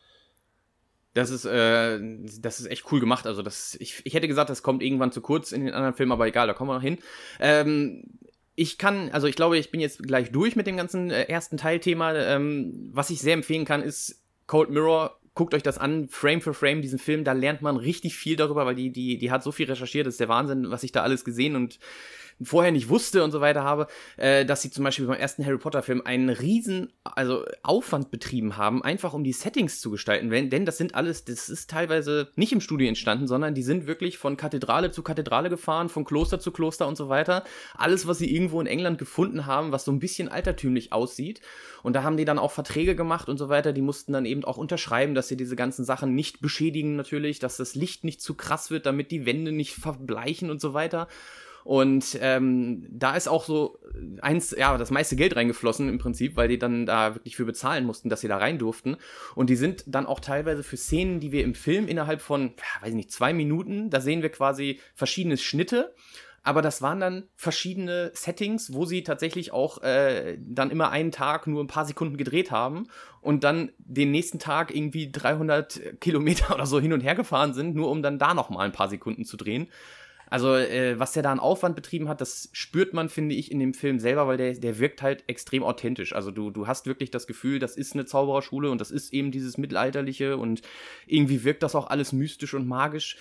Das 1.15 1.31
ist, 1.31 1.47
äh, 1.47 1.99
das 2.41 2.61
ist 2.61 2.67
echt 2.67 2.93
cool 2.93 3.01
gemacht. 3.01 3.27
Also, 3.27 3.41
das, 3.41 3.77
ich, 3.81 4.03
ich 4.05 4.13
hätte 4.13 4.29
gesagt, 4.29 4.51
das 4.51 4.63
kommt 4.63 4.83
irgendwann 4.83 5.13
zu 5.13 5.23
kurz 5.23 5.53
in 5.53 5.65
den 5.65 5.73
anderen 5.73 5.95
Filmen, 5.95 6.13
aber 6.13 6.27
egal, 6.27 6.47
da 6.47 6.53
kommen 6.53 6.69
wir 6.69 6.75
noch 6.75 6.83
hin. 6.83 6.99
Ähm, 7.41 8.03
ich 8.55 8.79
kann, 8.79 9.11
also 9.13 9.27
ich 9.27 9.37
glaube, 9.37 9.57
ich 9.57 9.71
bin 9.71 9.81
jetzt 9.81 10.03
gleich 10.03 10.33
durch 10.33 10.57
mit 10.57 10.67
dem 10.67 10.77
ganzen 10.77 11.11
äh, 11.11 11.25
ersten 11.25 11.57
Teilthema. 11.57 12.15
Ähm, 12.15 12.91
was 12.93 13.11
ich 13.11 13.21
sehr 13.21 13.35
empfehlen 13.35 13.65
kann, 13.65 13.83
ist 13.83 14.23
Cold 14.47 14.71
Mirror 14.71 15.19
guckt 15.37 15.55
euch 15.55 15.63
das 15.63 15.79
an, 15.79 16.09
Frame 16.09 16.41
für 16.41 16.55
Frame, 16.55 16.83
diesen 16.83 16.99
Film, 16.99 17.23
da 17.23 17.33
lernt 17.33 17.63
man 17.63 17.77
richtig 17.77 18.17
viel 18.17 18.37
darüber, 18.37 18.67
weil 18.67 18.75
die, 18.75 18.91
die, 18.91 19.19
die 19.19 19.31
hat 19.31 19.45
so 19.45 19.53
viel 19.53 19.67
recherchiert, 19.67 20.07
das 20.07 20.15
ist 20.15 20.21
der 20.21 20.31
Wahnsinn, 20.31 20.71
was 20.71 20.83
ich 20.83 20.93
da 20.93 21.03
alles 21.03 21.25
gesehen 21.25 21.55
und 21.55 21.79
vorher 22.43 22.73
nicht 22.73 22.89
wusste 22.89 23.25
und 23.25 23.31
so 23.31 23.41
weiter 23.41 23.65
habe, 23.65 23.87
äh, 24.17 24.45
dass 24.45 24.63
sie 24.63 24.71
zum 24.71 24.85
Beispiel 24.85 25.07
beim 25.07 25.19
ersten 25.19 25.45
Harry 25.45 25.59
Potter 25.59 25.83
Film 25.83 26.03
einen 26.05 26.29
riesen, 26.29 26.93
also 27.05 27.45
Aufwand 27.63 28.11
betrieben 28.11 28.57
haben, 28.57 28.83
einfach 28.83 29.15
um 29.15 29.25
die 29.25 29.33
Settings 29.33 29.81
zu 29.81 29.91
gestalten, 29.91 30.31
wenn, 30.31 30.51
denn 30.51 30.67
das 30.67 30.77
sind 30.79 30.95
alles, 30.95 31.25
das 31.25 31.49
ist 31.49 31.71
teilweise 31.71 32.29
nicht 32.37 32.53
im 32.53 32.61
Studio 32.61 32.89
entstanden, 32.89 33.27
sondern 33.27 33.55
die 33.55 33.63
sind 33.63 33.87
wirklich 33.87 34.19
von 34.19 34.37
Kathedrale 34.37 34.91
zu 34.91 35.03
Kathedrale 35.03 35.49
gefahren, 35.49 35.89
von 35.89 36.05
Kloster 36.05 36.39
zu 36.39 36.51
Kloster 36.51 36.87
und 36.87 36.97
so 36.97 37.09
weiter. 37.09 37.45
Alles, 37.75 38.07
was 38.07 38.19
sie 38.19 38.33
irgendwo 38.35 38.61
in 38.61 38.67
England 38.67 38.99
gefunden 38.99 39.47
haben, 39.47 39.73
was 39.73 39.85
so 39.85 39.93
ein 39.93 39.99
bisschen 39.99 40.29
altertümlich 40.29 40.93
aussieht. 40.93 41.41
Und 41.83 41.95
da 41.95 42.03
haben 42.03 42.17
die 42.17 42.25
dann 42.25 42.39
auch 42.39 42.53
Verträge 42.53 42.97
gemacht 42.97 43.29
und 43.29 43.39
so 43.39 43.49
weiter. 43.49 43.73
Die 43.73 43.83
mussten 43.83 44.13
dann 44.13 44.27
eben 44.27 44.45
auch 44.45 44.57
unterschreiben, 44.57 45.15
dass 45.15 45.29
sie 45.29 45.37
diese 45.37 45.57
ganzen 45.57 45.85
Sachen 45.85 46.15
nicht 46.15 46.41
beschädigen 46.41 46.97
natürlich, 46.97 47.39
dass 47.39 47.57
das 47.57 47.75
Licht 47.75 48.05
nicht 48.05 48.21
zu 48.21 48.35
krass 48.35 48.71
wird, 48.71 48.87
damit 48.87 49.11
die 49.11 49.25
Wände 49.25 49.53
nicht 49.53 49.75
verbleichen 49.75 50.51
und 50.51 50.61
so 50.61 50.75
weiter. 50.75 51.09
Und 51.67 52.17
ähm, 52.21 52.87
da 52.89 53.17
ist 53.17 53.27
auch 53.27 53.45
so 53.45 53.81
eins, 54.21 54.55
ja, 54.57 54.79
das 54.79 54.93
meiste 54.93 55.17
Geld 55.17 55.35
reingeflossen 55.35 55.89
im 55.89 55.99
Prinzip, 55.99 56.37
weil 56.37 56.47
die 56.47 56.61
dann 56.61 56.87
da 56.87 57.17
wirklich 57.17 57.35
für 57.35 57.45
bezahlen 57.45 57.85
mussten, 57.85 58.09
dass 58.09 58.21
sie 58.21 58.29
da 58.29 58.37
rein 58.37 58.59
durften. 58.59 58.97
Und 59.35 59.51
die 59.51 59.57
sind 59.57 59.83
dann 59.89 60.07
auch 60.07 60.21
teilweise 60.21 60.63
für 60.63 60.77
Szenen, 60.77 61.19
die 61.19 61.33
wir 61.33 61.43
im 61.43 61.57
Film 61.57 61.89
innerhalb 61.89 62.21
von, 62.21 62.53
weiß 62.83 62.91
ich 62.91 62.95
nicht, 62.95 63.11
zwei 63.11 63.33
Minuten, 63.33 63.91
da 63.91 64.01
sehen 64.01 64.23
wir 64.23 64.31
quasi 64.31 64.79
verschiedene 64.95 65.37
Schnitte 65.37 65.93
aber 66.47 66.63
das 66.63 66.81
waren 66.81 67.01
dann 67.01 67.25
verschiedene 67.35 68.13
Settings, 68.15 68.73
wo 68.73 68.85
sie 68.85 69.03
tatsächlich 69.03 69.53
auch 69.53 69.83
äh, 69.83 70.39
dann 70.41 70.71
immer 70.71 70.91
einen 70.91 71.11
Tag 71.11 71.49
nur 71.49 71.61
ein 71.61 71.67
paar 71.67 71.87
Sekunden 71.87 72.17
gedreht 72.17 72.53
haben 72.53 72.87
und 73.21 73.43
dann 73.43 73.73
den 73.79 74.13
nächsten 74.13 74.39
Tag 74.39 74.73
irgendwie 74.73 75.11
300 75.11 76.01
Kilometer 76.01 76.51
oder 76.55 76.67
so 76.67 76.79
hin 76.79 76.93
und 76.93 77.01
her 77.01 77.17
gefahren 77.17 77.53
sind, 77.53 77.75
nur 77.75 77.91
um 77.91 78.01
dann 78.01 78.21
da 78.21 78.33
noch 78.33 78.49
mal 78.49 78.61
ein 78.61 78.71
paar 78.71 78.89
Sekunden 78.89 79.25
zu 79.25 79.37
drehen. 79.37 79.67
Also, 80.29 80.55
äh, 80.57 80.99
was 80.99 81.13
der 81.13 81.23
da 81.23 81.33
an 81.33 81.41
Aufwand 81.41 81.77
betrieben 81.77 82.09
hat, 82.09 82.21
das 82.21 82.49
spürt 82.53 82.93
man, 82.93 83.09
finde 83.09 83.35
ich, 83.35 83.53
in 83.53 83.61
dem 83.61 83.75
Film 83.75 84.01
selber, 84.01 84.27
weil 84.27 84.37
der, 84.37 84.55
der 84.55 84.79
wirkt 84.79 85.03
halt 85.03 85.25
extrem 85.29 85.63
authentisch. 85.63 86.15
Also, 86.15 86.31
du, 86.31 86.51
du 86.51 86.67
hast 86.67 86.87
wirklich 86.87 87.11
das 87.11 87.27
Gefühl, 87.27 87.59
das 87.59 87.77
ist 87.77 87.95
eine 87.95 88.07
Zaubererschule 88.07 88.71
und 88.71 88.81
das 88.81 88.91
ist 88.91 89.13
eben 89.13 89.31
dieses 89.31 89.57
Mittelalterliche 89.57 90.37
und 90.37 90.63
irgendwie 91.07 91.45
wirkt 91.45 91.63
das 91.63 91.75
auch 91.75 91.89
alles 91.89 92.13
mystisch 92.13 92.55
und 92.55 92.67
magisch. 92.67 93.17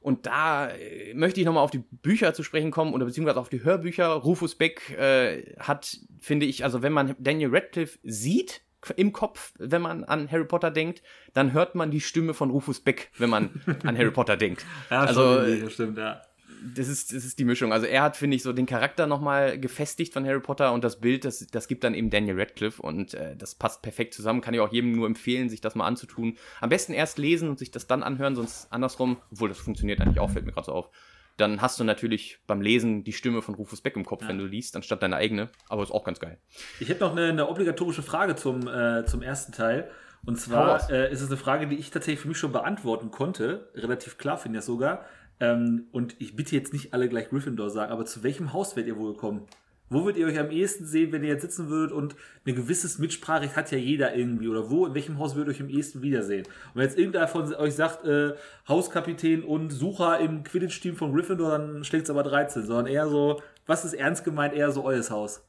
Und 0.00 0.26
da 0.26 0.68
äh, 0.68 1.14
möchte 1.14 1.40
ich 1.40 1.46
nochmal 1.46 1.62
auf 1.62 1.70
die 1.70 1.84
Bücher 2.02 2.34
zu 2.34 2.42
sprechen 2.42 2.70
kommen 2.70 2.94
oder 2.94 3.06
beziehungsweise 3.06 3.40
auf 3.40 3.48
die 3.48 3.64
Hörbücher. 3.64 4.08
Rufus 4.08 4.54
Beck 4.54 4.90
äh, 4.98 5.54
hat, 5.58 5.98
finde 6.20 6.46
ich, 6.46 6.64
also 6.64 6.82
wenn 6.82 6.92
man 6.92 7.14
Daniel 7.18 7.50
Radcliffe 7.52 7.98
sieht 8.02 8.62
im 8.96 9.12
Kopf, 9.12 9.52
wenn 9.58 9.82
man 9.82 10.04
an 10.04 10.30
Harry 10.30 10.46
Potter 10.46 10.70
denkt, 10.70 11.02
dann 11.34 11.52
hört 11.52 11.74
man 11.74 11.90
die 11.90 12.00
Stimme 12.00 12.32
von 12.32 12.48
Rufus 12.50 12.80
Beck, 12.80 13.10
wenn 13.18 13.28
man 13.28 13.50
an 13.84 13.96
Harry 13.98 14.10
Potter 14.10 14.38
denkt. 14.38 14.64
Ja, 14.90 15.00
also, 15.00 15.44
schon, 15.44 15.70
stimmt, 15.70 15.98
ja 15.98 16.22
das 16.62 16.88
ist, 16.88 17.12
das 17.14 17.24
ist 17.24 17.38
die 17.38 17.44
Mischung. 17.44 17.72
Also 17.72 17.86
er 17.86 18.02
hat, 18.02 18.16
finde 18.16 18.36
ich, 18.36 18.42
so 18.42 18.52
den 18.52 18.66
Charakter 18.66 19.06
nochmal 19.06 19.58
gefestigt 19.58 20.12
von 20.12 20.26
Harry 20.26 20.40
Potter 20.40 20.72
und 20.72 20.84
das 20.84 21.00
Bild, 21.00 21.24
das, 21.24 21.46
das 21.46 21.68
gibt 21.68 21.84
dann 21.84 21.94
eben 21.94 22.10
Daniel 22.10 22.38
Radcliffe 22.38 22.82
und 22.82 23.14
äh, 23.14 23.36
das 23.36 23.54
passt 23.54 23.82
perfekt 23.82 24.14
zusammen. 24.14 24.40
Kann 24.40 24.54
ich 24.54 24.60
auch 24.60 24.72
jedem 24.72 24.92
nur 24.92 25.06
empfehlen, 25.06 25.48
sich 25.48 25.60
das 25.60 25.74
mal 25.74 25.86
anzutun. 25.86 26.36
Am 26.60 26.68
besten 26.68 26.92
erst 26.92 27.18
lesen 27.18 27.48
und 27.48 27.58
sich 27.58 27.70
das 27.70 27.86
dann 27.86 28.02
anhören, 28.02 28.34
sonst 28.34 28.72
andersrum, 28.72 29.16
obwohl 29.30 29.48
das 29.48 29.58
funktioniert 29.58 30.00
eigentlich 30.00 30.20
auch, 30.20 30.30
fällt 30.30 30.46
mir 30.46 30.52
gerade 30.52 30.66
so 30.66 30.72
auf. 30.72 30.90
Dann 31.36 31.62
hast 31.62 31.80
du 31.80 31.84
natürlich 31.84 32.38
beim 32.46 32.60
Lesen 32.60 33.02
die 33.02 33.14
Stimme 33.14 33.40
von 33.40 33.54
Rufus 33.54 33.80
Beck 33.80 33.96
im 33.96 34.04
Kopf, 34.04 34.22
ja. 34.22 34.28
wenn 34.28 34.38
du 34.38 34.44
liest, 34.44 34.76
anstatt 34.76 35.02
deine 35.02 35.16
eigene. 35.16 35.48
Aber 35.68 35.82
ist 35.82 35.90
auch 35.90 36.04
ganz 36.04 36.20
geil. 36.20 36.38
Ich 36.80 36.88
hätte 36.90 37.00
noch 37.00 37.12
eine, 37.12 37.28
eine, 37.28 37.48
obligatorische 37.48 38.02
Frage 38.02 38.36
zum, 38.36 38.68
äh, 38.68 39.06
zum 39.06 39.22
ersten 39.22 39.52
Teil. 39.52 39.90
Und 40.26 40.38
zwar 40.38 40.90
äh, 40.90 41.10
ist 41.10 41.22
es 41.22 41.28
eine 41.28 41.38
Frage, 41.38 41.66
die 41.66 41.76
ich 41.76 41.90
tatsächlich 41.90 42.20
für 42.20 42.28
mich 42.28 42.36
schon 42.36 42.52
beantworten 42.52 43.10
konnte. 43.10 43.70
Relativ 43.74 44.18
klar 44.18 44.36
finde 44.36 44.58
ich 44.58 44.60
das 44.60 44.66
sogar. 44.66 45.06
Ähm, 45.40 45.86
und 45.90 46.16
ich 46.18 46.36
bitte 46.36 46.54
jetzt 46.54 46.72
nicht 46.72 46.92
alle 46.92 47.08
gleich 47.08 47.30
Gryffindor 47.30 47.70
sagen, 47.70 47.90
aber 47.90 48.04
zu 48.04 48.22
welchem 48.22 48.52
Haus 48.52 48.76
werdet 48.76 48.94
ihr 48.94 49.00
wohl 49.00 49.16
kommen? 49.16 49.46
Wo 49.92 50.04
würdet 50.04 50.18
ihr 50.20 50.26
euch 50.28 50.38
am 50.38 50.52
ehesten 50.52 50.86
sehen, 50.86 51.10
wenn 51.10 51.24
ihr 51.24 51.30
jetzt 51.30 51.42
sitzen 51.42 51.68
würdet 51.68 51.90
und 51.90 52.14
ein 52.46 52.54
gewisses 52.54 52.98
Mitspracherecht 53.00 53.56
hat 53.56 53.72
ja 53.72 53.78
jeder 53.78 54.14
irgendwie? 54.14 54.46
Oder 54.46 54.70
wo, 54.70 54.86
in 54.86 54.94
welchem 54.94 55.18
Haus 55.18 55.34
würdet 55.34 55.56
ihr 55.56 55.56
euch 55.56 55.68
am 55.68 55.76
ehesten 55.76 56.00
wiedersehen? 56.00 56.46
Und 56.46 56.76
wenn 56.76 56.84
jetzt 56.84 56.96
irgendeiner 56.96 57.26
von 57.26 57.52
euch 57.54 57.74
sagt, 57.74 58.04
äh, 58.04 58.34
Hauskapitän 58.68 59.42
und 59.42 59.70
Sucher 59.70 60.20
im 60.20 60.44
Quidditch-Team 60.44 60.94
von 60.94 61.12
Gryffindor, 61.12 61.50
dann 61.50 61.82
schlägt 61.82 62.04
es 62.04 62.10
aber 62.10 62.22
13, 62.22 62.62
sondern 62.66 62.86
eher 62.86 63.08
so, 63.08 63.42
was 63.66 63.84
ist 63.84 63.94
ernst 63.94 64.22
gemeint, 64.22 64.54
eher 64.54 64.70
so 64.70 64.84
euer 64.84 65.02
Haus? 65.10 65.44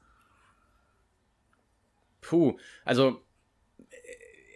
Puh, 2.22 2.58
also 2.84 3.22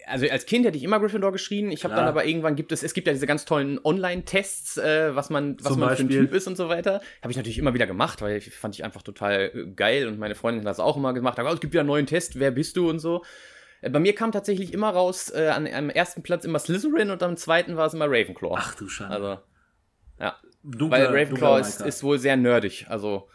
also 0.08 0.28
als 0.30 0.46
Kind 0.46 0.65
hätte 0.65 0.78
ich 0.78 0.84
immer 0.84 1.00
Gryffindor 1.00 1.32
geschrien. 1.32 1.72
Ich 1.72 1.84
habe 1.84 1.96
dann 1.96 2.08
aber 2.08 2.26
irgendwann 2.26 2.56
gibt 2.56 2.72
es, 2.72 2.84
es 2.84 2.94
gibt 2.94 3.08
ja 3.08 3.13
diese 3.13 3.28
ganz 3.28 3.46
tollen 3.46 3.80
Online-Tests, 3.84 4.78
äh, 4.78 5.15
was 5.15 5.30
man, 5.30 5.58
was 5.62 5.76
man 5.78 5.96
für 5.96 6.04
ein 6.04 6.10
Typ 6.10 6.34
ist 6.34 6.48
und 6.48 6.56
so 6.56 6.70
weiter. 6.70 7.02
Habe 7.22 7.32
ich 7.32 7.38
natürlich 7.38 7.58
immer 7.58 7.74
wieder 7.74 7.88
gemacht, 7.88 8.22
weil 8.22 8.38
ich 8.38 8.52
fand 8.52 8.76
ich 8.76 8.84
einfach 8.84 9.02
total 9.02 9.52
äh, 9.54 9.65
geil 9.76 10.08
und 10.08 10.20
meine 10.20 10.36
Freundin 10.36 10.62
hat 10.62 10.70
das 10.70 10.80
auch 10.80 10.98
immer 10.98 11.13
gemacht. 11.13 11.39
Aber 11.39 11.50
oh, 11.50 11.54
es 11.54 11.60
gibt 11.60 11.74
ja 11.74 11.82
einen 11.82 11.88
neuen 11.88 12.06
Test, 12.06 12.39
wer 12.39 12.52
bist 12.52 12.78
du 12.78 12.89
und 12.89 13.00
so. 13.00 13.24
Äh, 13.82 13.89
bei 13.89 14.00
mir 14.00 14.13
kam 14.15 14.32
tatsächlich 14.32 14.74
immer 14.74 14.89
raus, 14.89 15.32
äh, 15.32 15.50
an, 15.50 15.68
am 15.68 15.89
ersten 15.89 16.24
Platz 16.24 16.46
immer 16.46 16.60
Slytherin 16.60 17.10
und 17.10 17.22
am 17.24 17.38
zweiten 17.38 17.78
war 17.78 17.88
es 17.88 17.94
immer 17.94 18.06
Ravenclaw. 18.08 18.56
Ach 18.58 18.76
du 18.76 18.88
Scheiße. 18.88 19.12
Also, 19.12 19.39
ja. 20.20 20.36
Dunkler, 20.63 21.12
Weil 21.12 21.24
Ravenclaw 21.24 21.60
ist, 21.60 21.82
ist 21.82 22.04
wohl 22.04 22.18
sehr 22.18 22.38
nerdig. 22.38 22.86
Also, 22.89 23.30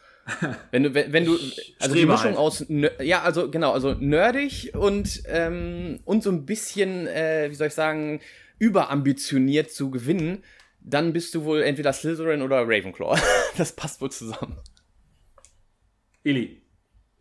wenn 0.71 0.83
du, 0.85 0.95
wenn, 0.95 1.13
wenn 1.13 1.25
du, 1.25 1.39
also 1.79 1.95
die 1.95 2.07
Mischung 2.07 2.25
halt. 2.25 2.37
aus, 2.37 2.67
ja, 3.01 3.23
also 3.23 3.51
genau, 3.51 3.73
also 3.73 3.95
nerdig 3.95 4.73
und, 4.75 5.23
ähm, 5.27 6.01
und 6.05 6.23
so 6.23 6.31
ein 6.31 6.47
bisschen, 6.47 7.07
äh, 7.07 7.49
wie 7.51 7.55
soll 7.55 7.69
ich 7.69 7.75
sagen, 7.75 8.21
überambitioniert 8.59 9.71
zu 9.71 9.91
gewinnen, 9.91 10.45
dann 10.81 11.13
bist 11.13 11.35
du 11.35 11.45
wohl 11.45 11.63
entweder 11.63 11.93
Slytherin 11.93 12.43
oder 12.43 12.63
Ravenclaw. 12.63 13.19
das 13.57 13.73
passt 13.73 14.01
wohl 14.01 14.11
zusammen. 14.11 14.57
Eli. 16.25 16.63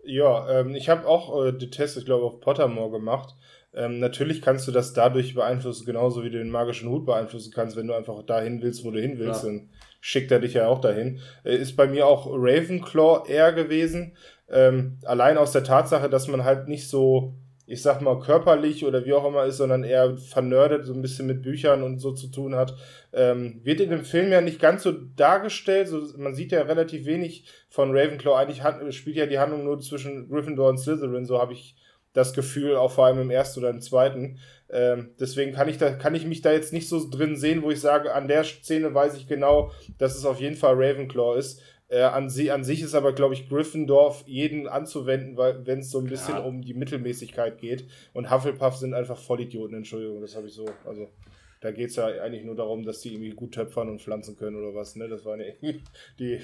Ja, 0.03 0.59
ähm, 0.59 0.75
ich 0.75 0.89
habe 0.89 1.07
auch 1.07 1.45
äh, 1.45 1.51
die 1.51 1.69
Tests, 1.69 1.97
ich 1.97 2.05
glaube, 2.05 2.25
auf 2.25 2.39
Pottermore 2.39 2.91
gemacht. 2.91 3.35
Ähm, 3.73 3.99
natürlich 3.99 4.41
kannst 4.41 4.67
du 4.67 4.71
das 4.71 4.93
dadurch 4.93 5.36
beeinflussen, 5.36 5.86
genauso 5.86 6.23
wie 6.23 6.32
du 6.32 6.39
den 6.39 6.49
magischen 6.49 6.89
Hut 6.89 7.05
beeinflussen 7.05 7.53
kannst, 7.53 7.75
wenn 7.75 7.88
du 7.88 7.93
einfach 7.93 8.23
dahin 8.23 8.62
willst, 8.62 8.84
wo 8.84 8.91
du 8.91 8.99
hin 8.99 9.19
willst. 9.19 9.43
Ja. 9.43 9.49
Dann 9.49 9.69
schickt 10.01 10.32
er 10.32 10.39
dich 10.39 10.55
ja 10.55 10.67
auch 10.67 10.82
dahin. 10.82 11.19
Äh, 11.43 11.58
ist 11.58 11.75
bei 11.75 11.88
mir 11.88 12.08
auch 12.08 12.27
Ravenclaw 12.32 13.29
eher 13.29 13.53
gewesen. 13.53 14.15
Ähm, 14.49 14.97
allein 15.03 15.38
aus 15.38 15.51
der 15.51 15.63
Tatsache, 15.63 16.10
dass 16.10 16.27
man 16.27 16.43
halt 16.43 16.67
nicht 16.67 16.89
so, 16.89 17.36
ich 17.67 17.84
sag 17.84 18.01
mal, 18.01 18.19
körperlich 18.19 18.86
oder 18.86 19.05
wie 19.05 19.13
auch 19.13 19.27
immer 19.27 19.45
ist, 19.45 19.58
sondern 19.58 19.84
eher 19.84 20.17
vernördet, 20.17 20.86
so 20.86 20.93
ein 20.93 21.03
bisschen 21.03 21.27
mit 21.27 21.43
Büchern 21.43 21.84
und 21.84 21.99
so 21.99 22.12
zu 22.12 22.29
tun 22.29 22.55
hat. 22.55 22.75
Ähm, 23.13 23.62
wird 23.63 23.82
in 23.82 23.91
dem 23.91 24.03
Film 24.03 24.32
ja 24.32 24.41
nicht 24.41 24.60
ganz 24.60 24.82
so 24.82 24.91
dargestellt. 24.91 25.89
So, 25.89 26.01
man 26.17 26.34
sieht 26.34 26.51
ja 26.51 26.63
relativ 26.63 27.05
wenig 27.05 27.45
von 27.69 27.95
Ravenclaw. 27.95 28.36
Eigentlich 28.36 28.63
hat, 28.63 28.82
spielt 28.95 29.17
ja 29.17 29.27
die 29.27 29.38
Handlung 29.38 29.63
nur 29.63 29.79
zwischen 29.79 30.27
Gryffindor 30.27 30.69
und 30.69 30.79
Slytherin, 30.79 31.25
so 31.27 31.39
habe 31.39 31.53
ich 31.53 31.75
das 32.19 32.34
Gefühl, 32.34 32.75
auch 32.75 32.91
vor 32.91 33.05
allem 33.05 33.19
im 33.19 33.32
ersten 33.32 33.62
oder 33.62 33.69
im 33.69 33.82
zweiten. 33.82 34.39
Ähm, 34.69 35.12
deswegen 35.19 35.53
kann 35.53 35.67
ich, 35.67 35.77
da, 35.77 35.91
kann 35.91 36.15
ich 36.15 36.25
mich 36.25 36.41
da 36.41 36.51
jetzt 36.51 36.73
nicht 36.73 36.88
so 36.88 37.10
drin 37.10 37.36
sehen, 37.36 37.63
wo 37.63 37.71
ich 37.71 37.82
sage, 37.82 38.13
an 38.13 38.27
der 38.27 38.43
Szene 38.43 38.93
weiß 38.93 39.15
ich 39.15 39.27
genau, 39.27 39.71
dass 39.97 40.15
es 40.15 40.25
auf 40.25 40.39
jeden 40.39 40.55
Fall 40.55 40.75
Ravenclaw 40.75 41.38
ist. 41.38 41.62
Äh, 41.88 42.03
an, 42.03 42.29
sie, 42.29 42.51
an 42.51 42.63
sich 42.63 42.84
ist 42.84 42.93
aber, 42.93 43.13
glaube 43.13 43.34
ich, 43.34 43.49
Gryffindor 43.49 44.15
jeden 44.27 44.67
anzuwenden, 44.67 45.38
weil 45.38 45.65
wenn 45.65 45.79
es 45.79 45.89
so 45.89 45.97
ein 45.97 46.05
bisschen 46.05 46.36
ja. 46.36 46.41
um 46.41 46.62
die 46.62 46.75
Mittelmäßigkeit 46.75 47.58
geht. 47.58 47.86
Und 48.13 48.29
Hufflepuff 48.29 48.75
sind 48.75 48.93
einfach 48.93 49.17
Vollidioten, 49.17 49.75
Entschuldigung, 49.75 50.21
das 50.21 50.36
habe 50.36 50.47
ich 50.47 50.53
so. 50.53 50.65
Also, 50.86 51.10
da 51.62 51.71
geht 51.71 51.89
es 51.89 51.95
ja 51.95 52.05
eigentlich 52.05 52.45
nur 52.45 52.55
darum, 52.55 52.84
dass 52.86 53.01
die 53.01 53.13
irgendwie 53.13 53.32
gut 53.32 53.53
töpfern 53.53 53.89
und 53.89 54.01
pflanzen 54.01 54.38
können 54.38 54.55
oder 54.55 54.75
was. 54.75 54.95
Ne? 54.95 55.10
Das 55.10 55.25
waren 55.25 55.41
ja 55.41 55.47
die, 56.19 56.39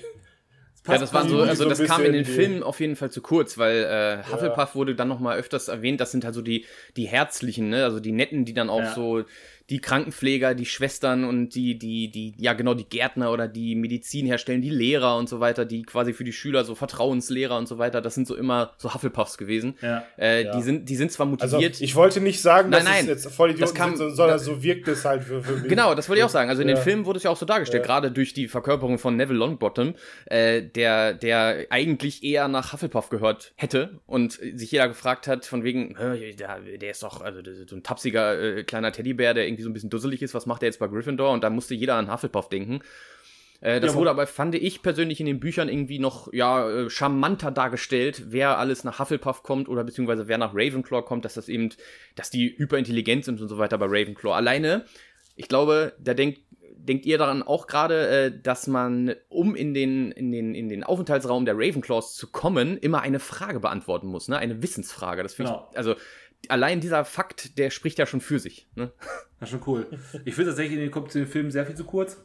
ja, 0.88 0.98
das 0.98 1.13
war 1.13 1.28
so, 1.28 1.41
also 1.41 1.63
so 1.63 1.69
das 1.69 1.84
kam 1.84 2.04
in 2.04 2.13
den 2.13 2.26
Filmen 2.26 2.63
auf 2.63 2.80
jeden 2.80 2.95
Fall 2.95 3.12
zu 3.12 3.21
kurz, 3.21 3.58
weil 3.58 3.84
äh, 3.84 4.32
Hufflepuff 4.32 4.69
ja. 4.69 4.76
wurde 4.76 4.95
dann 4.95 5.08
nochmal 5.08 5.38
öfters 5.38 5.67
erwähnt. 5.67 6.00
Das 6.00 6.12
sind 6.12 6.26
halt 6.26 6.36
so 6.36 6.41
die, 6.41 6.65
die 6.95 7.08
Herzlichen, 7.08 7.69
ne? 7.69 7.84
also 7.84 8.00
die 8.00 8.12
Netten, 8.12 8.45
die 8.45 8.54
dann 8.54 8.69
auch 8.69 8.80
ja. 8.80 8.93
so 8.93 9.24
die 9.69 9.80
Krankenpfleger, 9.80 10.54
die 10.54 10.65
Schwestern 10.65 11.23
und 11.23 11.56
die, 11.56 11.80
die, 11.80 12.12
die, 12.12 12.36
ja 12.38 12.54
genau, 12.54 12.75
die 12.75 12.88
Gärtner 12.88 13.32
oder 13.32 13.47
die 13.47 13.75
Medizin 13.75 14.28
herstellen, 14.28 14.62
die 14.62 14.69
Lehrer 14.69 15.17
und 15.17 15.28
so 15.28 15.39
weiter, 15.39 15.65
die 15.65 15.82
quasi 15.82 16.13
für 16.13 16.23
die 16.23 16.34
Schüler 16.34 16.63
so 16.63 16.75
Vertrauenslehrer 16.75 17.58
und 17.58 17.67
so 17.67 17.80
weiter, 17.80 17.99
das 18.01 18.13
sind 18.13 18.28
so 18.28 18.36
immer 18.36 18.73
so 18.78 18.93
Hufflepuffs 18.93 19.39
gewesen. 19.39 19.75
Ja. 19.82 20.04
Äh, 20.19 20.43
ja. 20.43 20.56
Die, 20.56 20.62
sind, 20.62 20.88
die 20.88 20.95
sind 20.95 21.12
zwar 21.12 21.25
also, 21.25 21.45
motiviert. 21.47 21.73
Also, 21.73 21.84
ich 21.84 21.95
wollte 21.95 22.21
nicht 22.21 22.41
sagen, 22.41 22.69
nein, 22.69 22.84
dass 22.84 22.93
nein, 22.93 23.04
es 23.06 23.23
jetzt 23.23 23.36
voll 23.36 23.51
Idioten 23.51 23.73
kam, 23.73 23.95
sind, 23.95 24.15
sondern 24.15 24.38
so 24.38 24.62
wirkt 24.62 24.88
es 24.88 25.04
halt 25.04 25.23
für, 25.23 25.41
für 25.41 25.54
mich. 25.54 25.67
Genau, 25.67 25.95
das 25.95 26.10
wollte 26.10 26.19
ich 26.19 26.25
auch 26.25 26.30
sagen. 26.30 26.49
Also 26.49 26.62
in 26.62 26.69
ja. 26.69 26.75
den 26.75 26.84
Filmen 26.84 27.06
wurde 27.08 27.17
es 27.17 27.23
ja 27.23 27.32
auch 27.32 27.38
so 27.38 27.47
dargestellt, 27.47 27.84
gerade 27.84 28.12
durch 28.12 28.34
die 28.34 28.47
Verkörperung 28.47 28.99
von 28.99 29.15
Neville 29.15 29.39
Longbottom, 29.39 29.95
äh, 30.28 30.62
der, 30.62 31.15
der 31.15 31.65
eigentlich 31.71 32.23
eher 32.23 32.47
nach 32.47 32.71
Hufflepuff 32.71 33.10
gehört 33.10 33.54
hätte 33.56 33.99
und 34.06 34.34
sich 34.34 34.71
jeder 34.71 34.88
gefragt 34.88 35.28
hat, 35.28 35.45
von 35.45 35.63
wegen, 35.63 35.95
der, 36.38 36.60
der 36.60 36.91
ist 36.91 37.01
doch 37.01 37.21
also 37.21 37.39
so 37.65 37.75
ein 37.75 37.82
tapsiger 37.82 38.58
äh, 38.58 38.63
kleiner 38.63 38.91
Teddybär, 38.91 39.34
der 39.34 39.47
irgendwie 39.47 39.55
so 39.63 39.70
ein 39.70 39.74
bisschen 39.74 39.89
dusselig 39.89 40.22
ist, 40.22 40.34
was 40.34 40.46
macht 40.46 40.63
er 40.63 40.68
jetzt 40.68 40.80
bei 40.80 40.88
Gryffindor? 40.88 41.32
Und 41.32 41.44
da 41.44 41.50
musste 41.50 41.76
jeder 41.76 41.96
an 41.96 42.12
Hufflepuff 42.12 42.50
denken. 42.50 42.82
Äh, 43.62 43.80
das 43.80 43.94
ja, 43.94 43.98
wurde 43.98 44.10
aber, 44.10 44.28
fand 44.28 44.56
ich 44.56 44.82
persönlich 44.82 45.20
in 45.20 45.26
den 45.26 45.39
Büchern 45.39 45.70
irgendwie 45.70 46.00
noch 46.00 46.32
ja, 46.34 46.70
äh, 46.70 46.89
charmanter 46.89 47.52
dargestellt, 47.52 48.24
wer 48.28 48.58
alles 48.58 48.84
nach 48.84 49.00
Hufflepuff 49.00 49.44
kommt 49.44 49.70
oder 49.70 49.84
beziehungsweise 49.84 50.28
wer 50.28 50.38
nach 50.38 50.54
Ravenclaw 50.54 51.04
kommt, 51.04 51.26
dass 51.26 51.36
das 51.36 51.50
eben, 51.50 51.70
dass 52.15 52.30
die 52.30 52.56
hyperintelligent 52.58 53.26
sind 53.26 53.41
und 53.41 53.48
so 53.48 53.58
weiter 53.58 53.78
bei 53.78 53.86
Ravenclaw. 53.86 54.34
Alleine 54.34 54.86
Ich 55.36 55.48
glaube, 55.48 55.94
da 56.00 56.13
denkt 56.13 56.39
denkt 56.86 57.06
ihr 57.06 57.18
daran 57.18 57.44
auch 57.44 57.68
gerade, 57.68 58.08
äh, 58.08 58.41
dass 58.41 58.68
man, 58.68 59.15
um 59.30 59.56
in 59.56 59.74
den, 59.74 60.12
in, 60.12 60.32
den, 60.32 60.56
in 60.56 60.70
den 60.70 60.84
Aufenthaltsraum 60.84 61.46
der 61.46 61.56
Ravenclaws 61.56 62.15
zu 62.15 62.28
kommen, 62.28 62.78
immer 62.78 63.02
eine 63.02 63.20
Frage 63.20 63.60
beantworten 63.60 64.08
muss, 64.08 64.28
ne? 64.28 64.38
Eine 64.38 64.62
Wissensfrage. 64.62 65.24
Das 65.24 65.34
finde 65.34 65.54
genau. 65.54 65.68
ich, 65.72 65.78
also 65.78 65.96
allein 66.52 66.82
dieser 66.82 67.06
Fakt, 67.06 67.58
der 67.58 67.70
spricht 67.70 67.98
ja 68.00 68.06
schon 68.06 68.22
für 68.22 68.40
sich. 68.40 68.68
Ne? 68.76 68.92
Das 69.38 69.50
ist 69.52 69.60
schon 69.60 69.68
cool. 69.68 69.86
Ich 70.24 70.34
finde 70.34 70.52
tatsächlich, 70.52 70.80
in 70.80 70.92
den 70.92 71.28
Film 71.28 71.52
sehr 71.52 71.66
viel 71.66 71.76
zu 71.76 71.84
kurz. 71.84 72.18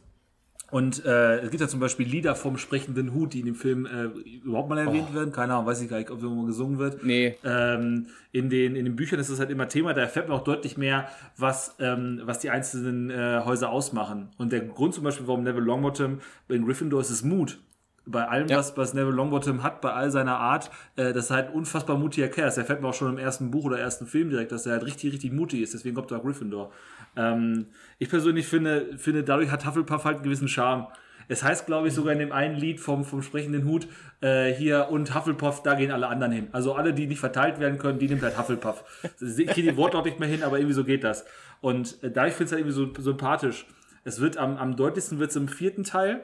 Und 0.71 1.05
äh, 1.05 1.39
es 1.39 1.51
gibt 1.51 1.59
ja 1.59 1.67
zum 1.67 1.81
Beispiel 1.81 2.07
Lieder 2.07 2.33
vom 2.33 2.57
sprechenden 2.57 3.13
Hut, 3.13 3.33
die 3.33 3.41
in 3.41 3.45
dem 3.45 3.55
Film 3.55 3.85
äh, 3.85 4.05
überhaupt 4.05 4.69
mal 4.69 4.77
erwähnt 4.77 5.09
oh. 5.11 5.15
werden. 5.15 5.33
Keine 5.33 5.53
Ahnung, 5.53 5.65
weiß 5.65 5.81
ich 5.81 5.89
gar 5.89 5.97
nicht, 5.97 6.09
ob 6.09 6.23
irgendwo 6.23 6.43
gesungen 6.43 6.79
wird. 6.79 7.03
Nee. 7.03 7.35
Ähm, 7.43 8.07
in, 8.31 8.49
den, 8.49 8.77
in 8.77 8.85
den 8.85 8.95
Büchern 8.95 9.19
ist 9.19 9.29
das 9.29 9.39
halt 9.39 9.49
immer 9.49 9.67
Thema. 9.67 9.93
Da 9.93 10.01
erfährt 10.01 10.29
man 10.29 10.39
auch 10.39 10.45
deutlich 10.45 10.77
mehr, 10.77 11.09
was, 11.35 11.75
ähm, 11.79 12.21
was 12.23 12.39
die 12.39 12.49
einzelnen 12.49 13.09
äh, 13.09 13.41
Häuser 13.43 13.69
ausmachen. 13.69 14.29
Und 14.37 14.53
der 14.53 14.61
Grund 14.61 14.93
zum 14.93 15.03
Beispiel, 15.03 15.27
warum 15.27 15.43
Neville 15.43 15.65
Longbottom 15.65 16.21
in 16.47 16.65
Gryffindor 16.65 17.01
ist, 17.01 17.11
ist 17.11 17.23
Mut 17.23 17.59
bei 18.05 18.27
allem, 18.27 18.47
ja. 18.47 18.57
was, 18.57 18.75
was 18.77 18.93
Neville 18.93 19.15
Longbottom 19.15 19.63
hat, 19.63 19.81
bei 19.81 19.93
all 19.93 20.09
seiner 20.09 20.37
Art, 20.37 20.71
äh, 20.95 21.13
das 21.13 21.25
ist 21.25 21.31
halt 21.31 21.53
unfassbar 21.53 21.97
mutiger 21.97 22.27
Kerl. 22.29 22.47
Das 22.47 22.57
erfährt 22.57 22.81
man 22.81 22.89
auch 22.89 22.95
schon 22.95 23.09
im 23.09 23.17
ersten 23.17 23.51
Buch 23.51 23.65
oder 23.65 23.79
ersten 23.79 24.07
Film 24.07 24.29
direkt, 24.29 24.51
dass 24.51 24.65
er 24.65 24.73
halt 24.73 24.85
richtig, 24.85 25.13
richtig 25.13 25.31
mutig 25.31 25.61
ist. 25.61 25.73
Deswegen 25.73 25.95
kommt 25.95 26.11
er 26.11 26.17
auch 26.17 26.23
Gryffindor. 26.23 26.71
Ähm, 27.15 27.67
ich 27.99 28.09
persönlich 28.09 28.47
finde, 28.47 28.97
finde, 28.97 29.23
dadurch 29.23 29.51
hat 29.51 29.65
Hufflepuff 29.65 30.05
halt 30.05 30.17
einen 30.17 30.23
gewissen 30.23 30.47
Charme. 30.47 30.87
Es 31.27 31.43
heißt, 31.43 31.65
glaube 31.65 31.87
ich, 31.87 31.93
sogar 31.93 32.11
in 32.13 32.19
dem 32.19 32.31
einen 32.31 32.55
Lied 32.55 32.79
vom, 32.79 33.05
vom 33.05 33.21
sprechenden 33.21 33.65
Hut 33.65 33.87
äh, 34.21 34.51
hier 34.51 34.89
und 34.89 35.15
Hufflepuff, 35.15 35.63
da 35.63 35.75
gehen 35.75 35.91
alle 35.91 36.07
anderen 36.07 36.31
hin. 36.31 36.47
Also 36.51 36.73
alle, 36.73 36.93
die 36.93 37.07
nicht 37.07 37.19
verteilt 37.19 37.59
werden 37.59 37.77
können, 37.77 37.99
die 37.99 38.09
nimmt 38.09 38.23
halt 38.23 38.37
Hufflepuff. 38.37 38.83
Ich 39.21 39.47
kriege 39.47 39.71
die 39.71 39.77
Worte 39.77 39.97
auch 39.97 40.03
nicht 40.03 40.19
mehr 40.19 40.27
hin, 40.27 40.43
aber 40.43 40.57
irgendwie 40.57 40.73
so 40.73 40.83
geht 40.83 41.03
das. 41.03 41.23
Und 41.61 42.03
äh, 42.03 42.11
dadurch 42.11 42.33
finde 42.33 42.43
ich 42.43 42.47
es 42.47 42.51
halt 42.51 42.65
irgendwie 42.65 42.95
so 42.97 43.03
sympathisch. 43.03 43.65
Es 44.03 44.19
wird 44.19 44.37
am, 44.37 44.57
am 44.57 44.75
deutlichsten 44.75 45.19
wird 45.19 45.29
es 45.29 45.35
im 45.35 45.47
vierten 45.47 45.83
Teil 45.83 46.23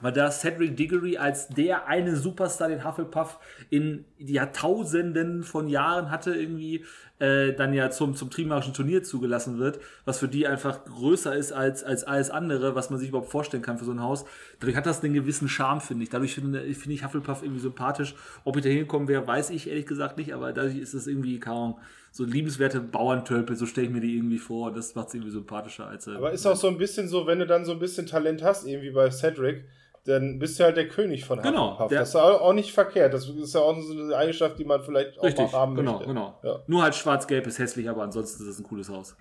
weil 0.00 0.12
da 0.12 0.30
Cedric 0.30 0.76
Diggory 0.76 1.16
als 1.16 1.48
der 1.48 1.86
eine 1.86 2.16
Superstar, 2.16 2.68
den 2.68 2.84
Hufflepuff 2.84 3.38
in 3.70 4.04
Jahrtausenden 4.18 5.44
von 5.44 5.68
Jahren 5.68 6.10
hatte, 6.10 6.34
irgendwie 6.34 6.84
äh, 7.20 7.52
dann 7.52 7.72
ja 7.72 7.90
zum, 7.90 8.16
zum 8.16 8.30
Trimarischen 8.30 8.74
Turnier 8.74 9.02
zugelassen 9.02 9.58
wird, 9.58 9.78
was 10.04 10.18
für 10.18 10.28
die 10.28 10.46
einfach 10.46 10.84
größer 10.84 11.34
ist 11.34 11.52
als, 11.52 11.84
als 11.84 12.04
alles 12.04 12.30
andere, 12.30 12.74
was 12.74 12.90
man 12.90 12.98
sich 12.98 13.10
überhaupt 13.10 13.30
vorstellen 13.30 13.62
kann 13.62 13.78
für 13.78 13.84
so 13.84 13.92
ein 13.92 14.02
Haus. 14.02 14.24
Dadurch 14.58 14.76
hat 14.76 14.86
das 14.86 15.02
einen 15.02 15.14
gewissen 15.14 15.48
Charme, 15.48 15.80
finde 15.80 16.04
ich. 16.04 16.10
Dadurch 16.10 16.34
finde, 16.34 16.62
finde 16.74 16.94
ich 16.94 17.04
Hufflepuff 17.04 17.42
irgendwie 17.42 17.60
sympathisch. 17.60 18.14
Ob 18.44 18.56
ich 18.56 18.64
da 18.64 18.68
hinkommen 18.68 19.08
wäre, 19.08 19.26
weiß 19.26 19.50
ich 19.50 19.68
ehrlich 19.68 19.86
gesagt 19.86 20.18
nicht, 20.18 20.34
aber 20.34 20.52
dadurch 20.52 20.76
ist 20.76 20.94
es 20.94 21.06
irgendwie, 21.06 21.38
kaum 21.38 21.76
so 22.10 22.24
liebenswerte 22.24 22.80
Bauerntölpel, 22.80 23.56
so 23.56 23.66
stelle 23.66 23.88
ich 23.88 23.92
mir 23.92 24.00
die 24.00 24.16
irgendwie 24.16 24.38
vor. 24.38 24.72
Das 24.72 24.94
macht 24.94 25.08
es 25.08 25.14
irgendwie 25.14 25.32
sympathischer 25.32 25.86
als. 25.86 26.06
Äh, 26.06 26.12
aber 26.12 26.32
ist 26.32 26.46
auch 26.46 26.56
so 26.56 26.68
ein 26.68 26.78
bisschen 26.78 27.08
so, 27.08 27.26
wenn 27.26 27.40
du 27.40 27.46
dann 27.46 27.64
so 27.64 27.72
ein 27.72 27.80
bisschen 27.80 28.06
Talent 28.06 28.42
hast, 28.42 28.66
irgendwie 28.66 28.90
bei 28.90 29.10
Cedric, 29.10 29.64
dann 30.04 30.38
bist 30.38 30.60
du 30.60 30.64
halt 30.64 30.76
der 30.76 30.88
König 30.88 31.24
von 31.24 31.40
genau, 31.40 31.72
Hufflepuff. 31.72 31.98
Das 31.98 32.08
ist 32.10 32.16
auch 32.16 32.52
nicht 32.52 32.72
verkehrt. 32.72 33.14
Das 33.14 33.28
ist 33.28 33.54
ja 33.54 33.60
auch 33.60 33.78
so 33.80 33.92
eine 33.92 34.16
Eigenschaft, 34.16 34.58
die 34.58 34.64
man 34.64 34.82
vielleicht 34.82 35.18
auch 35.18 35.24
Richtig, 35.24 35.50
mal 35.52 35.58
haben 35.58 35.74
genau, 35.74 35.92
möchte. 35.92 36.08
Genau, 36.08 36.38
genau. 36.42 36.54
Ja. 36.54 36.62
Nur 36.66 36.82
halt 36.82 36.94
schwarz-gelb 36.94 37.46
ist 37.46 37.58
hässlich, 37.58 37.88
aber 37.88 38.02
ansonsten 38.02 38.42
ist 38.42 38.48
es 38.48 38.58
ein 38.58 38.64
cooles 38.64 38.88
Haus. 38.90 39.16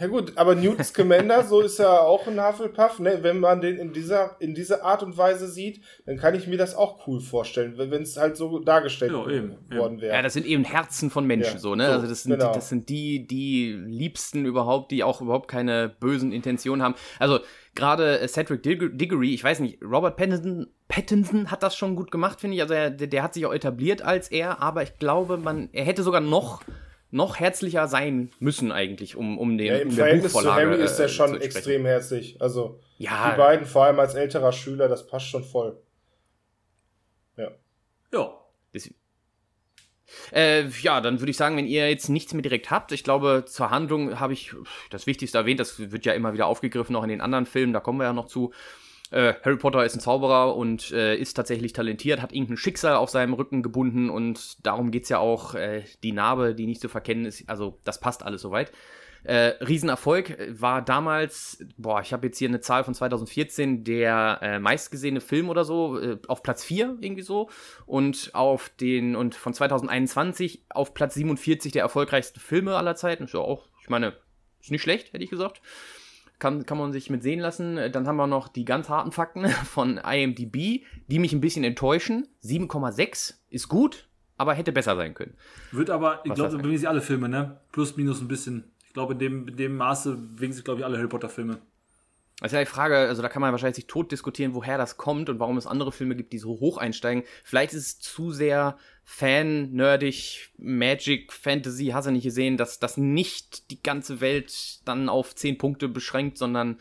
Ja 0.00 0.08
gut, 0.08 0.32
aber 0.34 0.56
Newt 0.56 0.84
Scamander, 0.84 1.44
so 1.44 1.60
ist 1.60 1.78
ja 1.78 2.00
auch 2.00 2.26
ein 2.26 2.44
Hufflepuff, 2.44 2.98
ne? 2.98 3.18
wenn 3.22 3.38
man 3.38 3.60
den 3.60 3.76
in 3.76 3.92
dieser, 3.92 4.36
in 4.40 4.52
dieser 4.52 4.84
Art 4.84 5.04
und 5.04 5.16
Weise 5.16 5.46
sieht, 5.48 5.82
dann 6.04 6.16
kann 6.16 6.34
ich 6.34 6.48
mir 6.48 6.58
das 6.58 6.74
auch 6.74 7.06
cool 7.06 7.20
vorstellen, 7.20 7.74
wenn 7.76 8.02
es 8.02 8.16
halt 8.16 8.36
so 8.36 8.58
dargestellt 8.58 9.12
ja, 9.12 9.28
eben, 9.30 9.56
worden 9.70 10.00
wäre. 10.00 10.16
Ja, 10.16 10.22
das 10.22 10.32
sind 10.32 10.46
eben 10.46 10.64
Herzen 10.64 11.10
von 11.10 11.24
Menschen, 11.26 11.54
ja. 11.54 11.58
so, 11.60 11.76
ne? 11.76 11.86
So, 11.86 11.92
also 11.92 12.06
das 12.08 12.24
sind, 12.24 12.38
genau. 12.38 12.52
das 12.52 12.68
sind 12.68 12.88
die, 12.88 13.24
die 13.28 13.72
Liebsten 13.72 14.46
überhaupt, 14.46 14.90
die 14.90 15.04
auch 15.04 15.20
überhaupt 15.20 15.46
keine 15.46 15.90
bösen 16.00 16.32
Intentionen 16.32 16.82
haben. 16.82 16.96
Also 17.20 17.38
gerade 17.76 18.18
äh, 18.18 18.26
Cedric 18.26 18.64
Diggory, 18.64 19.32
ich 19.32 19.44
weiß 19.44 19.60
nicht, 19.60 19.80
Robert 19.80 20.16
Pattinson, 20.16 20.66
Pattinson 20.88 21.52
hat 21.52 21.62
das 21.62 21.76
schon 21.76 21.94
gut 21.94 22.10
gemacht, 22.10 22.40
finde 22.40 22.56
ich. 22.56 22.62
Also 22.62 22.74
er, 22.74 22.90
der, 22.90 23.06
der 23.06 23.22
hat 23.22 23.34
sich 23.34 23.46
auch 23.46 23.54
etabliert 23.54 24.02
als 24.02 24.28
er, 24.28 24.60
aber 24.60 24.82
ich 24.82 24.98
glaube, 24.98 25.38
man, 25.38 25.68
er 25.72 25.84
hätte 25.84 26.02
sogar 26.02 26.20
noch 26.20 26.62
noch 27.14 27.38
herzlicher 27.38 27.86
sein 27.88 28.30
müssen 28.40 28.72
eigentlich, 28.72 29.16
um, 29.16 29.38
um 29.38 29.56
den 29.56 29.66
ja, 29.68 29.76
im 29.78 29.88
um 29.88 29.94
Verhältnis 29.94 30.32
zu 30.32 30.52
Harry 30.52 30.82
ist 30.82 30.98
er 30.98 31.06
äh, 31.06 31.08
schon 31.08 31.40
extrem 31.40 31.86
herzlich. 31.86 32.40
Also 32.40 32.80
ja, 32.98 33.30
die 33.30 33.38
beiden, 33.38 33.66
vor 33.66 33.84
allem 33.84 34.00
als 34.00 34.14
älterer 34.14 34.52
Schüler, 34.52 34.88
das 34.88 35.06
passt 35.06 35.26
schon 35.26 35.44
voll. 35.44 35.80
Ja. 37.36 37.50
Ja. 38.12 38.44
Äh, 40.32 40.68
ja, 40.68 41.00
dann 41.00 41.20
würde 41.20 41.30
ich 41.30 41.36
sagen, 41.36 41.56
wenn 41.56 41.66
ihr 41.66 41.88
jetzt 41.88 42.08
nichts 42.08 42.32
mehr 42.34 42.42
direkt 42.42 42.70
habt, 42.70 42.92
ich 42.92 43.04
glaube, 43.04 43.44
zur 43.46 43.70
Handlung 43.70 44.20
habe 44.20 44.32
ich 44.32 44.54
das 44.90 45.06
Wichtigste 45.06 45.38
erwähnt, 45.38 45.60
das 45.60 45.78
wird 45.92 46.04
ja 46.04 46.12
immer 46.12 46.32
wieder 46.32 46.46
aufgegriffen, 46.46 46.96
auch 46.96 47.02
in 47.04 47.08
den 47.08 47.20
anderen 47.20 47.46
Filmen, 47.46 47.72
da 47.72 47.80
kommen 47.80 47.98
wir 47.98 48.04
ja 48.04 48.12
noch 48.12 48.26
zu. 48.26 48.52
Äh, 49.14 49.34
Harry 49.44 49.56
Potter 49.56 49.84
ist 49.84 49.94
ein 49.94 50.00
Zauberer 50.00 50.56
und 50.56 50.90
äh, 50.90 51.14
ist 51.14 51.34
tatsächlich 51.34 51.72
talentiert, 51.72 52.20
hat 52.20 52.32
irgendein 52.32 52.56
Schicksal 52.56 52.96
auf 52.96 53.10
seinem 53.10 53.34
Rücken 53.34 53.62
gebunden 53.62 54.10
und 54.10 54.66
darum 54.66 54.90
geht 54.90 55.04
es 55.04 55.08
ja 55.08 55.18
auch. 55.18 55.54
Äh, 55.54 55.84
die 56.02 56.10
Narbe, 56.10 56.56
die 56.56 56.66
nicht 56.66 56.80
zu 56.80 56.88
verkennen 56.88 57.24
ist, 57.24 57.48
also 57.48 57.78
das 57.84 58.00
passt 58.00 58.24
alles 58.24 58.42
soweit. 58.42 58.72
Äh, 59.22 59.52
Riesenerfolg 59.64 60.30
äh, 60.30 60.60
war 60.60 60.82
damals, 60.82 61.64
boah, 61.76 62.00
ich 62.00 62.12
habe 62.12 62.26
jetzt 62.26 62.38
hier 62.38 62.48
eine 62.48 62.58
Zahl 62.58 62.82
von 62.82 62.92
2014, 62.92 63.84
der 63.84 64.40
äh, 64.42 64.58
meistgesehene 64.58 65.20
Film 65.20 65.48
oder 65.48 65.64
so, 65.64 65.96
äh, 66.00 66.18
auf 66.26 66.42
Platz 66.42 66.64
4 66.64 66.96
irgendwie 67.00 67.22
so 67.22 67.48
und 67.86 68.32
auf 68.34 68.68
den, 68.68 69.14
und 69.14 69.36
von 69.36 69.54
2021 69.54 70.64
auf 70.70 70.92
Platz 70.92 71.14
47 71.14 71.70
der 71.70 71.82
erfolgreichsten 71.82 72.40
Filme 72.40 72.74
aller 72.74 72.96
Zeiten. 72.96 73.24
Ist 73.24 73.34
ja 73.34 73.40
auch, 73.40 73.68
ich 73.80 73.88
meine, 73.88 74.14
ist 74.60 74.72
nicht 74.72 74.82
schlecht, 74.82 75.12
hätte 75.12 75.22
ich 75.22 75.30
gesagt 75.30 75.60
kann, 76.38 76.66
kann 76.66 76.78
man 76.78 76.92
sich 76.92 77.10
mit 77.10 77.22
sehen 77.22 77.40
lassen. 77.40 77.76
Dann 77.92 78.06
haben 78.06 78.16
wir 78.16 78.26
noch 78.26 78.48
die 78.48 78.64
ganz 78.64 78.88
harten 78.88 79.12
Fakten 79.12 79.48
von 79.64 79.98
IMDb, 79.98 80.84
die 81.08 81.18
mich 81.18 81.32
ein 81.32 81.40
bisschen 81.40 81.64
enttäuschen. 81.64 82.28
7,6 82.42 83.34
ist 83.50 83.68
gut, 83.68 84.08
aber 84.36 84.54
hätte 84.54 84.72
besser 84.72 84.96
sein 84.96 85.14
können. 85.14 85.34
Wird 85.72 85.90
aber, 85.90 86.20
ich 86.24 86.34
glaube, 86.34 86.56
bewegen 86.58 86.78
sich 86.78 86.88
alle 86.88 87.02
Filme, 87.02 87.28
ne? 87.28 87.60
Plus, 87.72 87.96
minus 87.96 88.20
ein 88.20 88.28
bisschen. 88.28 88.72
Ich 88.86 88.92
glaube, 88.92 89.14
in 89.14 89.18
dem, 89.18 89.48
in 89.48 89.56
dem 89.56 89.76
Maße 89.76 90.16
bewegen 90.16 90.52
sich, 90.52 90.64
glaube 90.64 90.80
ich, 90.80 90.84
alle 90.84 90.98
Harry 90.98 91.08
Potter-Filme. 91.08 91.58
Das 92.40 92.50
ist 92.50 92.56
ja 92.56 92.60
die 92.60 92.66
Frage, 92.66 92.96
also 92.96 93.22
da 93.22 93.28
kann 93.28 93.40
man 93.40 93.52
wahrscheinlich 93.52 93.76
sich 93.76 93.86
tot 93.86 94.10
diskutieren, 94.10 94.54
woher 94.54 94.76
das 94.76 94.96
kommt 94.96 95.30
und 95.30 95.38
warum 95.38 95.56
es 95.56 95.68
andere 95.68 95.92
Filme 95.92 96.16
gibt, 96.16 96.32
die 96.32 96.38
so 96.38 96.60
hoch 96.60 96.78
einsteigen. 96.78 97.22
Vielleicht 97.44 97.74
ist 97.74 97.86
es 97.86 97.98
zu 98.00 98.32
sehr 98.32 98.76
Fan, 99.04 99.72
nerdig, 99.72 100.50
Magic, 100.56 101.32
Fantasy, 101.32 101.86
hast 101.88 102.06
du 102.06 102.10
nicht 102.10 102.24
gesehen, 102.24 102.56
dass 102.56 102.78
das 102.78 102.96
nicht 102.96 103.70
die 103.70 103.82
ganze 103.82 104.20
Welt 104.20 104.80
dann 104.86 105.08
auf 105.08 105.34
10 105.34 105.58
Punkte 105.58 105.88
beschränkt, 105.88 106.38
sondern 106.38 106.78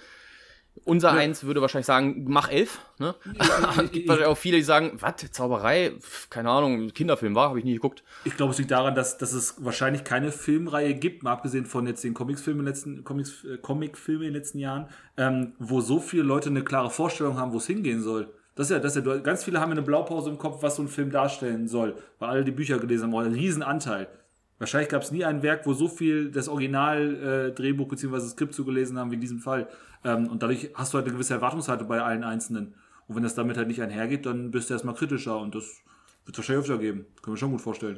unser 0.85 1.09
ja. 1.09 1.19
Eins 1.19 1.43
würde 1.43 1.61
wahrscheinlich 1.61 1.85
sagen, 1.85 2.25
mach 2.27 2.49
elf. 2.49 2.79
Ne? 2.97 3.15
es 3.37 3.91
gibt 3.91 4.07
wahrscheinlich 4.07 4.25
auch 4.25 4.37
viele, 4.37 4.57
die 4.57 4.63
sagen, 4.63 4.93
was, 4.99 5.15
Zauberei? 5.31 5.93
Keine 6.29 6.49
Ahnung, 6.49 6.89
Kinderfilm 6.89 7.35
war, 7.35 7.49
habe 7.49 7.59
ich 7.59 7.65
nie 7.65 7.73
geguckt. 7.73 8.03
Ich 8.25 8.35
glaube, 8.35 8.51
es 8.51 8.57
liegt 8.57 8.71
daran, 8.71 8.95
dass, 8.95 9.17
dass 9.17 9.33
es 9.33 9.63
wahrscheinlich 9.63 10.03
keine 10.03 10.31
Filmreihe 10.31 10.95
gibt, 10.95 11.23
mal 11.23 11.31
abgesehen 11.33 11.65
von 11.65 11.85
jetzt 11.87 12.03
den 12.03 12.13
Comics-Filmen 12.13 12.61
in 12.61 12.65
den 12.65 12.73
letzten, 12.73 13.03
Comics, 13.03 14.07
äh, 14.07 14.13
in 14.13 14.21
den 14.21 14.33
letzten 14.33 14.59
Jahren, 14.59 14.87
ähm, 15.17 15.53
wo 15.59 15.81
so 15.81 15.99
viele 15.99 16.23
Leute 16.23 16.49
eine 16.49 16.63
klare 16.63 16.89
Vorstellung 16.89 17.37
haben, 17.37 17.53
wo 17.53 17.57
es 17.57 17.67
hingehen 17.67 18.01
soll. 18.01 18.33
Das 18.55 18.67
ist 18.67 18.71
ja, 18.71 18.79
das 18.79 18.95
ist 18.95 19.05
ja, 19.05 19.17
ganz 19.17 19.43
viele 19.43 19.59
haben 19.59 19.71
eine 19.71 19.81
Blaupause 19.81 20.29
im 20.29 20.37
Kopf, 20.37 20.61
was 20.61 20.75
so 20.75 20.83
ein 20.83 20.87
Film 20.87 21.09
darstellen 21.09 21.67
soll, 21.67 21.95
weil 22.19 22.29
alle 22.29 22.43
die 22.43 22.51
Bücher 22.51 22.77
gelesen 22.77 23.11
haben, 23.11 23.15
einen 23.15 23.33
riesen 23.33 23.63
Anteil. 23.63 24.07
Wahrscheinlich 24.59 24.89
gab 24.89 25.01
es 25.01 25.11
nie 25.11 25.25
ein 25.25 25.41
Werk, 25.41 25.65
wo 25.65 25.73
so 25.73 25.87
viel 25.87 26.31
das 26.31 26.47
Original-Drehbuch 26.47 27.87
äh, 27.87 27.89
bzw. 27.89 28.19
Skript 28.19 28.53
zugelesen 28.53 28.97
haben 28.97 29.11
wie 29.11 29.15
in 29.15 29.21
diesem 29.21 29.39
Fall. 29.39 29.67
Ähm, 30.03 30.27
und 30.27 30.43
dadurch 30.43 30.69
hast 30.75 30.93
du 30.93 30.97
halt 30.97 31.05
eine 31.05 31.13
gewisse 31.13 31.33
Erwartungshaltung 31.33 31.87
bei 31.87 32.01
allen 32.01 32.23
Einzelnen. 32.23 32.75
Und 33.07 33.15
wenn 33.15 33.23
das 33.23 33.35
damit 33.35 33.57
halt 33.57 33.67
nicht 33.67 33.81
einhergeht, 33.81 34.25
dann 34.25 34.51
bist 34.51 34.69
du 34.69 34.75
erstmal 34.75 34.95
kritischer 34.95 35.37
und 35.39 35.55
das 35.55 35.81
wird 36.25 36.35
es 36.35 36.37
wahrscheinlich 36.37 36.61
öfter 36.61 36.77
geben. 36.77 37.05
Können 37.21 37.35
wir 37.35 37.39
schon 37.39 37.51
gut 37.51 37.61
vorstellen. 37.61 37.97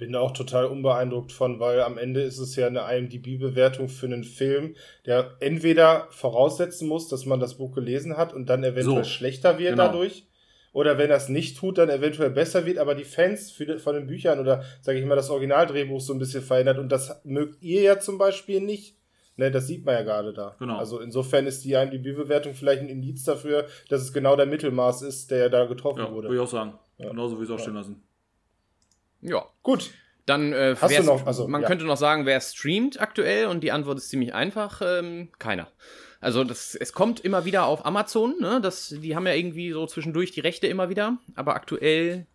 Bin 0.00 0.12
da 0.12 0.20
auch 0.20 0.30
total 0.30 0.64
unbeeindruckt 0.64 1.30
von, 1.30 1.60
weil 1.60 1.82
am 1.82 1.98
Ende 1.98 2.22
ist 2.22 2.38
es 2.38 2.56
ja 2.56 2.66
eine 2.66 2.80
IMDb-Bewertung 2.90 3.90
für 3.90 4.06
einen 4.06 4.24
Film, 4.24 4.74
der 5.04 5.36
entweder 5.40 6.06
voraussetzen 6.08 6.88
muss, 6.88 7.08
dass 7.08 7.26
man 7.26 7.38
das 7.38 7.58
Buch 7.58 7.74
gelesen 7.74 8.16
hat 8.16 8.32
und 8.32 8.48
dann 8.48 8.64
eventuell 8.64 9.04
so, 9.04 9.10
schlechter 9.10 9.58
wird 9.58 9.72
genau. 9.72 9.88
dadurch 9.88 10.26
oder 10.72 10.96
wenn 10.96 11.10
er 11.10 11.18
es 11.18 11.28
nicht 11.28 11.58
tut, 11.58 11.76
dann 11.76 11.90
eventuell 11.90 12.30
besser 12.30 12.64
wird, 12.64 12.78
aber 12.78 12.94
die 12.94 13.04
Fans 13.04 13.50
für, 13.50 13.78
von 13.78 13.94
den 13.94 14.06
Büchern 14.06 14.40
oder, 14.40 14.64
sage 14.80 14.98
ich 14.98 15.04
mal, 15.04 15.16
das 15.16 15.28
Originaldrehbuch 15.28 16.00
so 16.00 16.14
ein 16.14 16.18
bisschen 16.18 16.42
verändert 16.42 16.78
und 16.78 16.90
das 16.90 17.20
mögt 17.24 17.62
ihr 17.62 17.82
ja 17.82 18.00
zum 18.00 18.16
Beispiel 18.16 18.62
nicht. 18.62 18.96
Ne, 19.36 19.50
das 19.50 19.66
sieht 19.66 19.84
man 19.84 19.96
ja 19.96 20.02
gerade 20.02 20.32
da. 20.32 20.56
Genau. 20.58 20.78
Also 20.78 21.00
insofern 21.00 21.46
ist 21.46 21.62
die 21.64 21.72
IMDb-Bewertung 21.72 22.54
vielleicht 22.54 22.80
ein 22.80 22.88
Indiz 22.88 23.24
dafür, 23.24 23.66
dass 23.90 24.00
es 24.00 24.14
genau 24.14 24.34
der 24.34 24.46
Mittelmaß 24.46 25.02
ist, 25.02 25.30
der 25.30 25.50
da 25.50 25.66
getroffen 25.66 26.00
ja, 26.00 26.10
wurde. 26.10 26.28
Würde 26.28 26.36
ich 26.36 26.48
auch 26.48 26.50
sagen. 26.50 26.78
Ja. 26.96 27.10
Genauso 27.10 27.36
würde 27.36 27.44
ich 27.44 27.50
es 27.50 27.54
auch 27.54 27.58
ja. 27.58 27.62
stehen 27.64 27.74
lassen. 27.74 28.02
Ja. 29.22 29.46
Gut. 29.62 29.90
Dann 30.26 30.52
äh, 30.52 30.76
Hast 30.80 30.96
du 30.96 31.02
noch, 31.02 31.26
also, 31.26 31.48
man 31.48 31.62
ja. 31.62 31.66
könnte 31.66 31.84
noch 31.84 31.96
sagen, 31.96 32.26
wer 32.26 32.40
streamt 32.40 33.00
aktuell 33.00 33.46
und 33.46 33.62
die 33.62 33.72
Antwort 33.72 33.98
ist 33.98 34.10
ziemlich 34.10 34.34
einfach, 34.34 34.80
ähm, 34.84 35.30
keiner. 35.38 35.68
Also 36.20 36.44
das, 36.44 36.74
es 36.74 36.92
kommt 36.92 37.20
immer 37.20 37.44
wieder 37.44 37.64
auf 37.64 37.86
Amazon, 37.86 38.34
ne? 38.38 38.60
Das, 38.62 38.88
die 38.88 39.16
haben 39.16 39.26
ja 39.26 39.32
irgendwie 39.32 39.72
so 39.72 39.86
zwischendurch 39.86 40.32
die 40.32 40.40
Rechte 40.40 40.66
immer 40.66 40.90
wieder, 40.90 41.16
aber 41.34 41.54
aktuell 41.54 42.26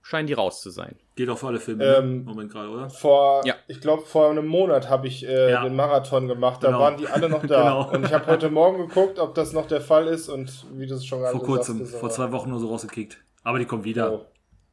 scheinen 0.00 0.26
die 0.26 0.32
raus 0.32 0.60
zu 0.60 0.70
sein. 0.70 0.96
Geht 1.16 1.28
auch 1.28 1.38
für 1.38 1.48
alle 1.48 1.60
Filme 1.60 1.84
ne? 1.84 1.96
Ähm, 1.96 2.24
Moment 2.24 2.50
gerade, 2.52 2.68
oder? 2.68 2.90
Vor, 2.90 3.42
ja. 3.44 3.54
ich 3.68 3.80
glaube, 3.80 4.02
vor 4.02 4.30
einem 4.30 4.46
Monat 4.46 4.88
habe 4.88 5.06
ich 5.08 5.26
äh, 5.26 5.50
ja. 5.50 5.62
den 5.62 5.76
Marathon 5.76 6.28
gemacht. 6.28 6.62
Da 6.62 6.68
genau. 6.68 6.80
waren 6.80 6.96
die 6.96 7.08
alle 7.08 7.28
noch 7.28 7.42
da. 7.46 7.62
genau. 7.62 7.90
Und 7.92 8.04
ich 8.04 8.12
habe 8.12 8.26
heute 8.26 8.50
Morgen 8.50 8.88
geguckt, 8.88 9.18
ob 9.18 9.34
das 9.34 9.52
noch 9.52 9.66
der 9.66 9.80
Fall 9.80 10.06
ist 10.06 10.28
und 10.28 10.66
wie 10.72 10.86
das 10.86 11.04
schon 11.04 11.20
gerade 11.20 11.36
Vor 11.36 11.44
kurzem, 11.44 11.86
vor 11.86 12.10
zwei 12.10 12.30
Wochen 12.32 12.50
nur 12.50 12.60
so 12.60 12.68
rausgekickt. 12.68 13.18
Aber 13.44 13.58
die 13.58 13.64
kommen 13.64 13.84
wieder. 13.84 14.12
Oh. 14.12 14.26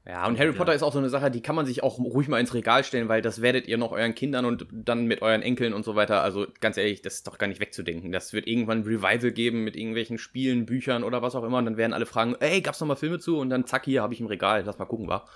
Ja, 0.10 0.26
und 0.26 0.40
Harry 0.40 0.54
Potter 0.54 0.74
ist 0.74 0.82
auch 0.82 0.92
so 0.92 0.98
eine 0.98 1.10
Sache, 1.10 1.30
die 1.30 1.42
kann 1.42 1.56
man 1.56 1.68
sich 1.68 1.84
auch 1.84 2.00
ruhig 2.00 2.28
mal 2.28 2.40
ins 2.40 2.56
Regal 2.56 2.84
stellen, 2.84 3.10
weil 3.10 3.22
das 3.22 3.44
werdet 3.44 3.68
ihr 3.68 3.78
noch 3.78 3.92
euren 3.92 4.16
Kindern 4.16 4.46
und 4.46 4.66
dann 4.72 5.06
mit 5.06 5.22
euren 5.22 5.44
Enkeln 5.44 5.72
und 5.72 5.86
so 5.86 5.96
weiter. 5.96 6.24
Also 6.24 6.48
ganz 6.62 6.78
ehrlich, 6.78 7.04
das 7.04 7.16
ist 7.16 7.28
doch 7.28 7.38
gar 7.38 7.46
nicht 7.46 7.62
wegzudenken. 7.62 8.12
Das 8.12 8.34
wird 8.34 8.48
irgendwann 8.48 8.80
ein 8.80 8.84
Revival 8.86 9.32
geben 9.32 9.64
mit 9.64 9.76
irgendwelchen 9.76 10.18
Spielen, 10.18 10.66
Büchern 10.66 11.04
oder 11.04 11.22
was 11.22 11.36
auch 11.36 11.44
immer. 11.44 11.60
Und 11.60 11.66
dann 11.66 11.78
werden 11.78 11.94
alle 11.94 12.08
fragen, 12.08 12.36
ey, 12.40 12.62
gab's 12.62 12.80
noch 12.80 12.88
mal 12.88 12.96
Filme 12.96 13.20
zu? 13.20 13.38
Und 13.38 13.52
dann 13.52 13.68
zack, 13.68 13.86
hier 13.86 14.02
habe 14.02 14.16
ich 14.16 14.20
im 14.20 14.26
Regal, 14.26 14.64
lass 14.66 14.80
mal 14.80 14.86
gucken, 14.86 15.08
war. 15.08 15.28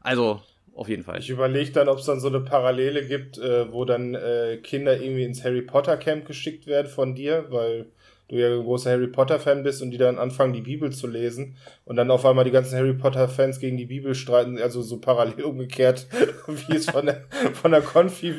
Also, 0.00 0.42
auf 0.74 0.88
jeden 0.88 1.04
Fall. 1.04 1.20
Ich 1.20 1.30
überlege 1.30 1.70
dann, 1.70 1.88
ob 1.88 1.98
es 1.98 2.06
dann 2.06 2.18
so 2.18 2.26
eine 2.26 2.40
Parallele 2.40 3.06
gibt, 3.06 3.38
äh, 3.38 3.70
wo 3.72 3.84
dann 3.84 4.14
äh, 4.14 4.58
Kinder 4.60 5.00
irgendwie 5.00 5.22
ins 5.22 5.44
Harry 5.44 5.62
Potter 5.62 5.98
Camp 5.98 6.26
geschickt 6.26 6.66
werden 6.66 6.88
von 6.88 7.14
dir, 7.14 7.46
weil 7.50 7.86
du 8.28 8.36
ja 8.36 8.48
ein 8.48 8.62
großer 8.62 8.90
Harry 8.90 9.06
Potter-Fan 9.06 9.62
bist 9.62 9.82
und 9.82 9.90
die 9.90 9.98
dann 9.98 10.18
anfangen, 10.18 10.52
die 10.52 10.60
Bibel 10.60 10.90
zu 10.92 11.06
lesen 11.06 11.56
und 11.84 11.96
dann 11.96 12.10
auf 12.10 12.24
einmal 12.26 12.44
die 12.44 12.50
ganzen 12.50 12.76
Harry 12.76 12.94
Potter-Fans 12.94 13.60
gegen 13.60 13.76
die 13.76 13.86
Bibel 13.86 14.14
streiten, 14.14 14.60
also 14.60 14.82
so 14.82 15.00
parallel 15.00 15.44
umgekehrt, 15.44 16.06
wie 16.46 16.76
es 16.76 16.90
von 16.90 17.06
der, 17.06 17.24
von 17.54 17.70
der 17.70 17.82
Konfi 17.82 18.34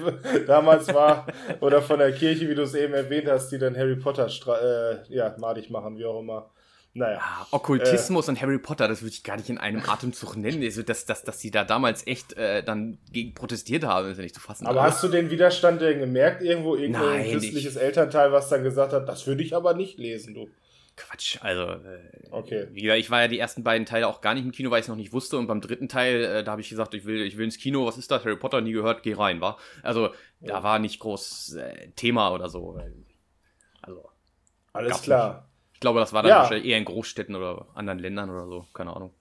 damals 0.45 0.93
war 0.93 1.27
oder 1.61 1.81
von 1.81 1.99
der 1.99 2.11
Kirche, 2.11 2.49
wie 2.49 2.55
du 2.55 2.63
es 2.63 2.75
eben 2.75 2.93
erwähnt 2.93 3.27
hast, 3.27 3.49
die 3.51 3.57
dann 3.57 3.77
Harry 3.77 3.95
Potter 3.95 4.27
äh, 4.27 5.13
ja, 5.13 5.35
madig 5.39 5.69
machen, 5.69 5.97
wie 5.97 6.05
auch 6.05 6.19
immer. 6.19 6.49
Naja. 6.97 7.17
Ja, 7.17 7.47
Okkultismus 7.51 8.27
äh, 8.27 8.31
und 8.31 8.41
Harry 8.41 8.57
Potter, 8.57 8.87
das 8.87 9.03
würde 9.03 9.13
ich 9.13 9.23
gar 9.23 9.37
nicht 9.37 9.49
in 9.49 9.59
einem 9.59 9.83
Atemzug 9.87 10.35
nennen. 10.35 10.63
Also, 10.63 10.81
dass, 10.81 11.05
dass, 11.05 11.23
dass 11.23 11.37
die 11.37 11.51
da 11.51 11.63
damals 11.63 12.07
echt 12.07 12.33
äh, 12.33 12.63
dann 12.63 12.97
gegen 13.11 13.35
protestiert 13.35 13.83
haben, 13.83 14.09
ist 14.09 14.17
ja 14.17 14.23
nicht 14.23 14.33
zu 14.33 14.41
fassen. 14.41 14.65
Aber 14.65 14.81
hast 14.81 15.03
du 15.03 15.07
den 15.07 15.29
Widerstand 15.29 15.79
denn 15.79 15.99
gemerkt? 15.99 16.41
Irgendwo 16.41 16.75
irgendein 16.75 17.31
christliches 17.31 17.75
ich... 17.75 17.81
Elternteil, 17.81 18.31
was 18.31 18.49
dann 18.49 18.63
gesagt 18.63 18.93
hat, 18.93 19.07
das 19.07 19.27
würde 19.27 19.43
ich 19.43 19.55
aber 19.55 19.75
nicht 19.75 19.99
lesen, 19.99 20.33
du. 20.33 20.49
Quatsch, 20.95 21.37
also 21.41 21.61
äh, 21.61 21.99
okay. 22.31 22.67
wie 22.71 22.81
gesagt, 22.81 22.99
ich 22.99 23.11
war 23.11 23.21
ja 23.21 23.27
die 23.27 23.37
ersten 23.37 23.63
beiden 23.63 23.85
Teile 23.85 24.07
auch 24.07 24.19
gar 24.19 24.33
nicht 24.33 24.45
im 24.45 24.51
Kino, 24.51 24.71
weil 24.71 24.79
ich 24.79 24.85
es 24.85 24.89
noch 24.89 24.95
nicht 24.95 25.13
wusste 25.13 25.37
und 25.37 25.45
beim 25.45 25.61
dritten 25.61 25.87
Teil, 25.87 26.23
äh, 26.23 26.43
da 26.43 26.53
habe 26.53 26.61
ich 26.61 26.69
gesagt, 26.69 26.95
ich 26.95 27.05
will, 27.05 27.21
ich 27.21 27.37
will 27.37 27.45
ins 27.45 27.59
Kino, 27.59 27.85
was 27.85 27.99
ist 27.99 28.09
das? 28.09 28.25
Harry 28.25 28.35
Potter 28.35 28.61
nie 28.61 28.71
gehört, 28.71 29.03
geh 29.03 29.13
rein, 29.13 29.39
war. 29.39 29.59
Also 29.83 30.07
ja. 30.07 30.47
da 30.47 30.63
war 30.63 30.79
nicht 30.79 30.99
groß 30.99 31.53
äh, 31.53 31.89
Thema 31.91 32.33
oder 32.33 32.49
so. 32.49 32.81
Also 33.83 34.09
alles 34.73 35.03
klar. 35.03 35.35
Nicht. 35.35 35.56
Ich 35.77 35.81
glaube, 35.81 35.99
das 35.99 36.11
war 36.11 36.23
dann 36.23 36.31
ja. 36.31 36.39
wahrscheinlich 36.39 36.67
eher 36.67 36.79
in 36.79 36.85
Großstädten 36.85 37.35
oder 37.35 37.67
anderen 37.75 37.99
Ländern 37.99 38.31
oder 38.31 38.47
so, 38.47 38.65
keine 38.73 38.95
Ahnung. 38.95 39.11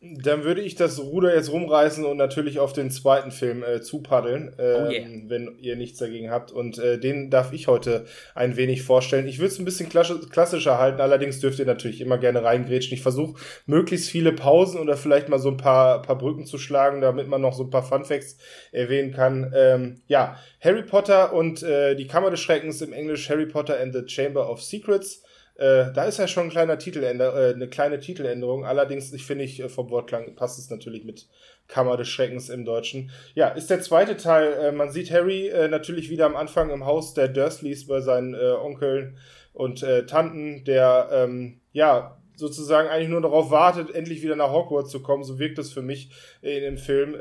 Dann 0.00 0.44
würde 0.44 0.60
ich 0.60 0.76
das 0.76 1.00
Ruder 1.00 1.34
jetzt 1.34 1.50
rumreißen 1.50 2.04
und 2.04 2.16
natürlich 2.16 2.60
auf 2.60 2.72
den 2.72 2.92
zweiten 2.92 3.32
Film 3.32 3.64
äh, 3.64 3.80
zupaddeln, 3.80 4.54
äh, 4.58 4.62
oh 4.62 4.90
yeah. 4.90 5.06
wenn 5.26 5.58
ihr 5.58 5.74
nichts 5.74 5.98
dagegen 5.98 6.30
habt. 6.30 6.52
Und 6.52 6.78
äh, 6.78 7.00
den 7.00 7.30
darf 7.30 7.52
ich 7.52 7.66
heute 7.66 8.06
ein 8.36 8.56
wenig 8.56 8.82
vorstellen. 8.82 9.26
Ich 9.26 9.40
würde 9.40 9.48
es 9.48 9.58
ein 9.58 9.64
bisschen 9.64 9.88
klassischer 9.88 10.78
halten, 10.78 11.00
allerdings 11.00 11.40
dürft 11.40 11.58
ihr 11.58 11.66
natürlich 11.66 12.00
immer 12.00 12.18
gerne 12.18 12.44
reingrätschen. 12.44 12.94
Ich 12.94 13.02
versuche 13.02 13.40
möglichst 13.66 14.08
viele 14.08 14.32
Pausen 14.32 14.80
oder 14.80 14.96
vielleicht 14.96 15.28
mal 15.28 15.40
so 15.40 15.48
ein 15.48 15.56
paar, 15.56 16.00
paar 16.02 16.18
Brücken 16.18 16.46
zu 16.46 16.58
schlagen, 16.58 17.00
damit 17.00 17.26
man 17.26 17.40
noch 17.40 17.54
so 17.54 17.64
ein 17.64 17.70
paar 17.70 17.82
Funfacts 17.82 18.38
erwähnen 18.70 19.12
kann. 19.12 19.52
Ähm, 19.52 20.02
ja, 20.06 20.38
Harry 20.60 20.84
Potter 20.84 21.32
und 21.32 21.64
äh, 21.64 21.96
die 21.96 22.06
Kammer 22.06 22.30
des 22.30 22.38
Schreckens 22.38 22.82
im 22.82 22.92
Englisch 22.92 23.28
Harry 23.28 23.46
Potter 23.46 23.80
and 23.80 23.92
the 23.92 24.06
Chamber 24.06 24.48
of 24.48 24.62
Secrets. 24.62 25.24
Äh, 25.56 25.92
da 25.92 26.04
ist 26.04 26.18
ja 26.18 26.26
schon 26.26 26.44
ein 26.44 26.50
kleiner 26.50 26.78
Titeländer 26.78 27.50
äh, 27.50 27.54
eine 27.54 27.68
kleine 27.68 28.00
Titeländerung. 28.00 28.64
Allerdings, 28.64 29.12
ich 29.12 29.26
finde 29.26 29.44
ich, 29.44 29.60
äh, 29.60 29.68
vom 29.68 29.90
Wortklang 29.90 30.34
passt 30.34 30.58
es 30.58 30.70
natürlich 30.70 31.04
mit 31.04 31.28
Kammer 31.68 31.96
des 31.96 32.08
Schreckens 32.08 32.48
im 32.48 32.64
Deutschen. 32.64 33.10
Ja, 33.34 33.48
ist 33.48 33.68
der 33.68 33.82
zweite 33.82 34.16
Teil. 34.16 34.52
Äh, 34.54 34.72
man 34.72 34.90
sieht 34.90 35.10
Harry 35.10 35.48
äh, 35.48 35.68
natürlich 35.68 36.08
wieder 36.08 36.26
am 36.26 36.36
Anfang 36.36 36.70
im 36.70 36.86
Haus 36.86 37.14
der 37.14 37.28
Dursleys 37.28 37.86
bei 37.86 38.00
seinen 38.00 38.34
Onkeln 38.34 39.18
und 39.52 39.84
Tanten, 40.06 40.64
der 40.64 41.08
ähm, 41.12 41.60
ja 41.72 42.18
sozusagen 42.36 42.88
eigentlich 42.88 43.10
nur 43.10 43.20
darauf 43.20 43.50
wartet, 43.50 43.94
endlich 43.94 44.22
wieder 44.22 44.36
nach 44.36 44.50
Hogwarts 44.50 44.90
zu 44.90 45.02
kommen. 45.02 45.24
So 45.24 45.38
wirkt 45.38 45.58
es 45.58 45.72
für 45.72 45.82
mich 45.82 46.10
in 46.40 46.62
dem 46.62 46.78
Film. 46.78 47.14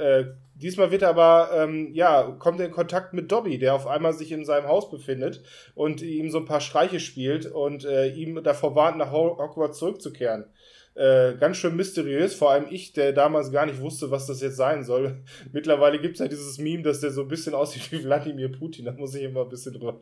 Diesmal 0.62 0.92
wird 0.92 1.02
er 1.02 1.10
aber, 1.10 1.50
ähm, 1.56 1.90
ja, 1.94 2.24
kommt 2.40 2.60
er 2.60 2.68
in 2.68 2.72
Kontakt 2.72 3.14
mit 3.14 3.32
Dobby, 3.32 3.58
der 3.58 3.74
auf 3.74 3.88
einmal 3.88 4.14
sich 4.14 4.32
in 4.32 4.46
seinem 4.46 4.68
Haus 4.68 4.90
befindet 4.90 5.42
und 5.76 6.02
ihm 6.02 6.30
so 6.30 6.38
ein 6.38 6.46
paar 6.46 6.62
Streiche 6.62 7.00
spielt 7.00 7.46
und 7.46 7.86
äh, 7.86 8.08
ihm 8.10 8.44
davor 8.44 8.76
warnt, 8.76 8.98
nach 8.98 9.12
Hogwarts 9.12 9.80
zurückzukehren. 9.80 10.46
Äh, 10.94 11.36
ganz 11.40 11.58
schön 11.58 11.76
mysteriös, 11.78 12.36
vor 12.36 12.52
allem 12.52 12.66
ich, 12.70 12.92
der 12.92 13.14
damals 13.14 13.52
gar 13.52 13.66
nicht 13.66 13.80
wusste, 13.80 14.12
was 14.12 14.28
das 14.28 14.42
jetzt 14.42 14.58
sein 14.58 14.84
soll. 14.84 15.24
Mittlerweile 15.54 16.00
gibt 16.00 16.16
es 16.16 16.20
ja 16.20 16.28
dieses 16.28 16.58
Meme, 16.58 16.84
dass 16.84 17.00
der 17.00 17.12
so 17.12 17.22
ein 17.22 17.28
bisschen 17.30 17.54
aussieht 17.54 17.92
wie 17.92 18.04
Wladimir 18.04 18.52
Putin, 18.52 18.86
da 18.86 18.92
muss 18.92 19.16
ich 19.16 19.24
immer 19.24 19.44
ein 19.44 19.50
bisschen 19.50 19.74
drüber 19.74 20.00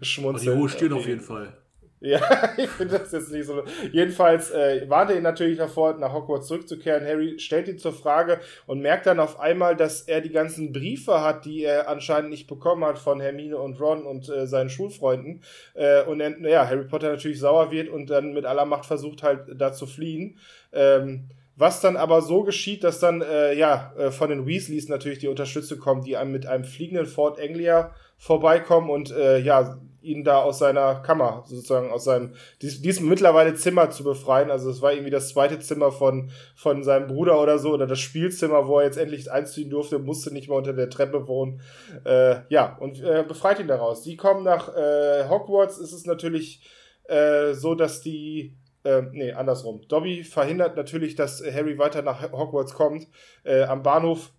schmunzeln. 0.00 0.56
die 0.56 0.60
hohe 0.60 0.68
Stirn 0.68 0.92
okay. 0.92 1.00
auf 1.00 1.08
jeden 1.08 1.20
Fall. 1.20 1.52
Ja, 2.00 2.20
ich 2.56 2.68
finde 2.70 2.98
das 2.98 3.12
jetzt 3.12 3.30
nicht 3.30 3.46
so. 3.46 3.62
Jedenfalls 3.92 4.50
äh, 4.50 4.88
warnt 4.88 5.10
ihn 5.10 5.22
natürlich 5.22 5.58
davor, 5.58 5.94
nach 5.98 6.12
Hogwarts 6.12 6.46
zurückzukehren. 6.46 7.06
Harry 7.06 7.38
stellt 7.38 7.68
ihn 7.68 7.78
zur 7.78 7.92
Frage 7.92 8.40
und 8.66 8.80
merkt 8.80 9.06
dann 9.06 9.20
auf 9.20 9.38
einmal, 9.38 9.76
dass 9.76 10.02
er 10.02 10.22
die 10.22 10.30
ganzen 10.30 10.72
Briefe 10.72 11.20
hat, 11.20 11.44
die 11.44 11.62
er 11.62 11.88
anscheinend 11.88 12.30
nicht 12.30 12.46
bekommen 12.46 12.84
hat 12.84 12.98
von 12.98 13.20
Hermine 13.20 13.58
und 13.58 13.78
Ron 13.80 14.06
und 14.06 14.30
äh, 14.30 14.46
seinen 14.46 14.70
Schulfreunden. 14.70 15.42
Äh, 15.74 16.02
und 16.04 16.20
er, 16.20 16.38
ja, 16.40 16.66
Harry 16.66 16.84
Potter 16.84 17.10
natürlich 17.10 17.38
sauer 17.38 17.70
wird 17.70 17.90
und 17.90 18.08
dann 18.08 18.32
mit 18.32 18.46
aller 18.46 18.64
Macht 18.64 18.86
versucht 18.86 19.22
halt 19.22 19.40
da 19.58 19.72
zu 19.72 19.86
fliehen. 19.86 20.38
Ähm, 20.72 21.28
was 21.56 21.82
dann 21.82 21.98
aber 21.98 22.22
so 22.22 22.42
geschieht, 22.42 22.84
dass 22.84 23.00
dann 23.00 23.20
äh, 23.20 23.52
ja 23.52 23.92
äh, 23.98 24.10
von 24.10 24.30
den 24.30 24.46
Weasleys 24.46 24.88
natürlich 24.88 25.18
die 25.18 25.28
Unterstützung 25.28 25.78
kommt, 25.78 26.06
die 26.06 26.16
einem 26.16 26.32
mit 26.32 26.46
einem 26.46 26.64
fliegenden 26.64 27.04
Fort 27.04 27.38
Anglia 27.38 27.94
vorbeikommen 28.16 28.88
und 28.88 29.10
äh, 29.10 29.38
ja 29.38 29.78
ihn 30.02 30.24
da 30.24 30.42
aus 30.42 30.58
seiner 30.58 30.96
Kammer, 30.96 31.44
sozusagen 31.46 31.90
aus 31.90 32.04
seinem, 32.04 32.34
dies, 32.62 32.80
diesem 32.80 33.08
mittlerweile 33.08 33.54
Zimmer 33.54 33.90
zu 33.90 34.04
befreien. 34.04 34.50
Also 34.50 34.70
es 34.70 34.82
war 34.82 34.92
irgendwie 34.92 35.10
das 35.10 35.30
zweite 35.30 35.58
Zimmer 35.58 35.92
von, 35.92 36.30
von 36.54 36.82
seinem 36.82 37.06
Bruder 37.06 37.40
oder 37.40 37.58
so, 37.58 37.72
oder 37.72 37.86
das 37.86 37.98
Spielzimmer, 37.98 38.66
wo 38.66 38.78
er 38.78 38.86
jetzt 38.86 38.98
endlich 38.98 39.30
einziehen 39.30 39.70
durfte, 39.70 39.98
musste 39.98 40.32
nicht 40.32 40.48
mehr 40.48 40.58
unter 40.58 40.72
der 40.72 40.90
Treppe 40.90 41.28
wohnen. 41.28 41.60
Äh, 42.04 42.36
ja, 42.48 42.76
und 42.80 43.02
äh, 43.02 43.24
befreit 43.26 43.60
ihn 43.60 43.68
daraus. 43.68 44.02
Die 44.02 44.16
kommen 44.16 44.44
nach 44.44 44.74
äh, 44.74 45.28
Hogwarts, 45.28 45.78
ist 45.78 45.92
es 45.92 46.06
natürlich 46.06 46.62
äh, 47.08 47.54
so, 47.54 47.74
dass 47.74 48.00
die 48.00 48.56
äh, 48.84 49.02
nee, 49.12 49.32
andersrum. 49.32 49.82
Dobby 49.88 50.24
verhindert 50.24 50.76
natürlich, 50.76 51.14
dass 51.14 51.42
Harry 51.42 51.78
weiter 51.78 52.02
nach 52.02 52.32
Hogwarts 52.32 52.74
kommt. 52.74 53.06
Äh, 53.44 53.64
am 53.64 53.82
Bahnhof 53.82 54.32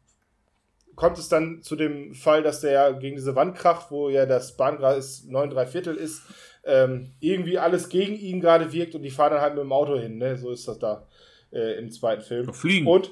kommt 0.95 1.17
es 1.17 1.29
dann 1.29 1.61
zu 1.61 1.75
dem 1.75 2.13
Fall, 2.13 2.43
dass 2.43 2.61
der 2.61 2.93
gegen 2.93 3.15
diese 3.15 3.35
Wand 3.35 3.55
kracht, 3.55 3.91
wo 3.91 4.09
ja 4.09 4.25
das 4.25 4.57
Bahngras 4.57 5.25
9 5.27 5.49
3 5.49 5.65
Viertel 5.65 5.95
ist, 5.95 6.23
ähm, 6.63 7.11
irgendwie 7.19 7.57
alles 7.57 7.89
gegen 7.89 8.15
ihn 8.15 8.39
gerade 8.39 8.71
wirkt 8.71 8.95
und 8.95 9.01
die 9.01 9.09
fahren 9.09 9.31
dann 9.31 9.41
halt 9.41 9.55
mit 9.55 9.63
dem 9.63 9.71
Auto 9.71 9.97
hin, 9.97 10.17
ne? 10.17 10.37
So 10.37 10.51
ist 10.51 10.67
das 10.67 10.79
da 10.79 11.07
äh, 11.51 11.77
im 11.79 11.91
zweiten 11.91 12.21
Film. 12.21 12.53
Fliegen. 12.53 12.87
Und 12.87 13.11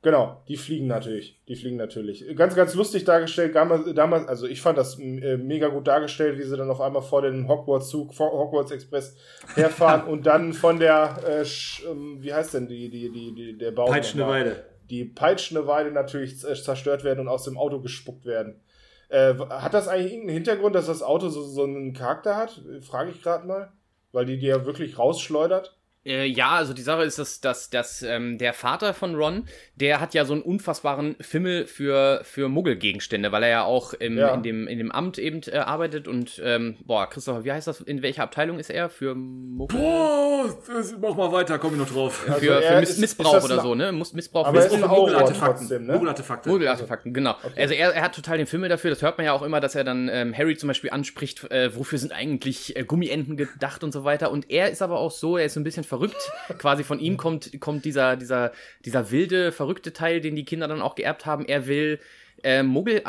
Genau, 0.00 0.40
die 0.46 0.56
fliegen 0.56 0.86
natürlich. 0.86 1.40
Die 1.48 1.56
fliegen 1.56 1.76
natürlich. 1.76 2.24
Ganz, 2.36 2.54
ganz 2.54 2.72
lustig 2.74 3.04
dargestellt. 3.04 3.56
Damals, 3.56 4.28
also 4.28 4.46
ich 4.46 4.62
fand 4.62 4.78
das 4.78 4.96
äh, 5.00 5.36
mega 5.36 5.66
gut 5.68 5.88
dargestellt, 5.88 6.38
wie 6.38 6.44
sie 6.44 6.56
dann 6.56 6.70
auf 6.70 6.80
einmal 6.80 7.02
vor 7.02 7.22
dem 7.22 7.48
Hogwarts-Zug, 7.48 8.16
Hogwarts 8.16 8.70
Express 8.70 9.16
herfahren 9.56 10.04
und 10.08 10.24
dann 10.24 10.52
von 10.52 10.78
der, 10.78 11.18
äh, 11.26 11.44
ähm, 11.90 12.18
wie 12.20 12.32
heißt 12.32 12.54
denn 12.54 12.68
die, 12.68 12.88
die, 12.88 13.10
die, 13.10 13.34
die 13.34 13.58
der 13.58 13.72
Bau? 13.72 13.86
Peitschende 13.86 14.28
Weide 14.28 14.64
die 14.90 15.04
peitschende 15.04 15.66
Weide 15.66 15.90
natürlich 15.90 16.38
zerstört 16.38 17.04
werden 17.04 17.20
und 17.20 17.28
aus 17.28 17.44
dem 17.44 17.58
Auto 17.58 17.80
gespuckt 17.80 18.24
werden. 18.24 18.60
Äh, 19.08 19.34
hat 19.34 19.74
das 19.74 19.88
eigentlich 19.88 20.12
irgendeinen 20.12 20.36
Hintergrund, 20.36 20.74
dass 20.74 20.86
das 20.86 21.02
Auto 21.02 21.28
so, 21.28 21.42
so 21.42 21.64
einen 21.64 21.92
Charakter 21.92 22.36
hat? 22.36 22.60
Frage 22.82 23.10
ich 23.10 23.22
gerade 23.22 23.46
mal. 23.46 23.72
Weil 24.12 24.26
die 24.26 24.38
die 24.38 24.46
ja 24.46 24.64
wirklich 24.64 24.98
rausschleudert. 24.98 25.77
Äh, 26.08 26.24
ja, 26.24 26.52
also 26.52 26.72
die 26.72 26.82
Sache 26.82 27.02
ist, 27.02 27.18
dass, 27.18 27.40
dass, 27.40 27.68
dass 27.68 28.02
ähm, 28.02 28.38
der 28.38 28.54
Vater 28.54 28.94
von 28.94 29.14
Ron, 29.14 29.44
der 29.76 30.00
hat 30.00 30.14
ja 30.14 30.24
so 30.24 30.32
einen 30.32 30.42
unfassbaren 30.42 31.16
Fimmel 31.20 31.66
für, 31.66 32.20
für 32.24 32.48
Muggelgegenstände, 32.48 33.30
weil 33.30 33.42
er 33.42 33.48
ja 33.48 33.64
auch 33.64 33.92
im, 33.92 34.16
ja. 34.16 34.34
In, 34.34 34.42
dem, 34.42 34.66
in 34.66 34.78
dem 34.78 34.90
Amt 34.90 35.18
eben 35.18 35.42
äh, 35.46 35.58
arbeitet 35.58 36.08
und, 36.08 36.40
ähm, 36.44 36.76
boah, 36.84 37.08
Christopher, 37.08 37.44
wie 37.44 37.52
heißt 37.52 37.66
das, 37.66 37.80
in 37.82 38.02
welcher 38.02 38.22
Abteilung 38.22 38.58
ist 38.58 38.70
er 38.70 38.88
für 38.88 39.14
Muggel? 39.14 39.78
Boah, 39.78 40.56
mach 41.00 41.14
mal 41.14 41.32
weiter, 41.32 41.58
komm 41.58 41.74
ich 41.74 41.78
noch 41.78 41.90
drauf. 41.90 42.24
Also 42.26 42.40
für, 42.40 42.62
für 42.62 42.80
Miss, 42.80 42.90
ist, 42.90 42.98
Missbrauch 43.00 43.36
ist 43.36 43.44
oder 43.44 43.60
so, 43.60 43.74
ne? 43.74 43.92
Missbrauch 43.92 44.46
aber 44.46 44.58
Missbrauch 44.58 44.78
für 44.78 44.88
Muggelartefakten. 44.88 45.86
Ne? 45.86 45.92
Muggelartefakte. 45.92 46.48
Muggelartefakten, 46.48 47.12
genau. 47.12 47.36
Okay. 47.42 47.60
Also 47.60 47.74
er, 47.74 47.94
er 47.94 48.02
hat 48.02 48.14
total 48.14 48.38
den 48.38 48.46
Fimmel 48.46 48.70
dafür, 48.70 48.90
das 48.90 49.02
hört 49.02 49.18
man 49.18 49.26
ja 49.26 49.32
auch 49.32 49.42
immer, 49.42 49.60
dass 49.60 49.74
er 49.74 49.84
dann 49.84 50.08
ähm, 50.10 50.36
Harry 50.36 50.56
zum 50.56 50.68
Beispiel 50.68 50.90
anspricht, 50.90 51.50
äh, 51.50 51.76
wofür 51.76 51.98
sind 51.98 52.12
eigentlich 52.12 52.76
äh, 52.76 52.84
Gummienten 52.84 53.36
gedacht 53.36 53.84
und 53.84 53.92
so 53.92 54.04
weiter. 54.04 54.30
Und 54.30 54.50
er 54.50 54.70
ist 54.70 54.80
aber 54.80 54.98
auch 54.98 55.10
so, 55.10 55.36
er 55.36 55.44
ist 55.44 55.54
so 55.54 55.60
ein 55.60 55.64
bisschen 55.64 55.84
verrückt, 55.84 55.97
quasi 56.56 56.78
quasi 56.78 56.84
von 56.84 57.00
ihm 57.00 57.16
kommt, 57.16 57.60
kommt 57.60 57.84
dieser, 57.84 58.16
dieser, 58.16 58.52
dieser 58.84 59.10
wilde, 59.10 59.52
verrückte 59.52 59.92
Teil, 59.92 60.20
den 60.20 60.36
die 60.36 60.44
Kinder 60.44 60.68
dann 60.68 60.82
auch 60.82 60.94
geerbt 60.94 61.26
haben. 61.26 61.44
Er 61.46 61.66
will 61.66 61.98
äh, 62.44 62.62
Muggel, 62.62 63.02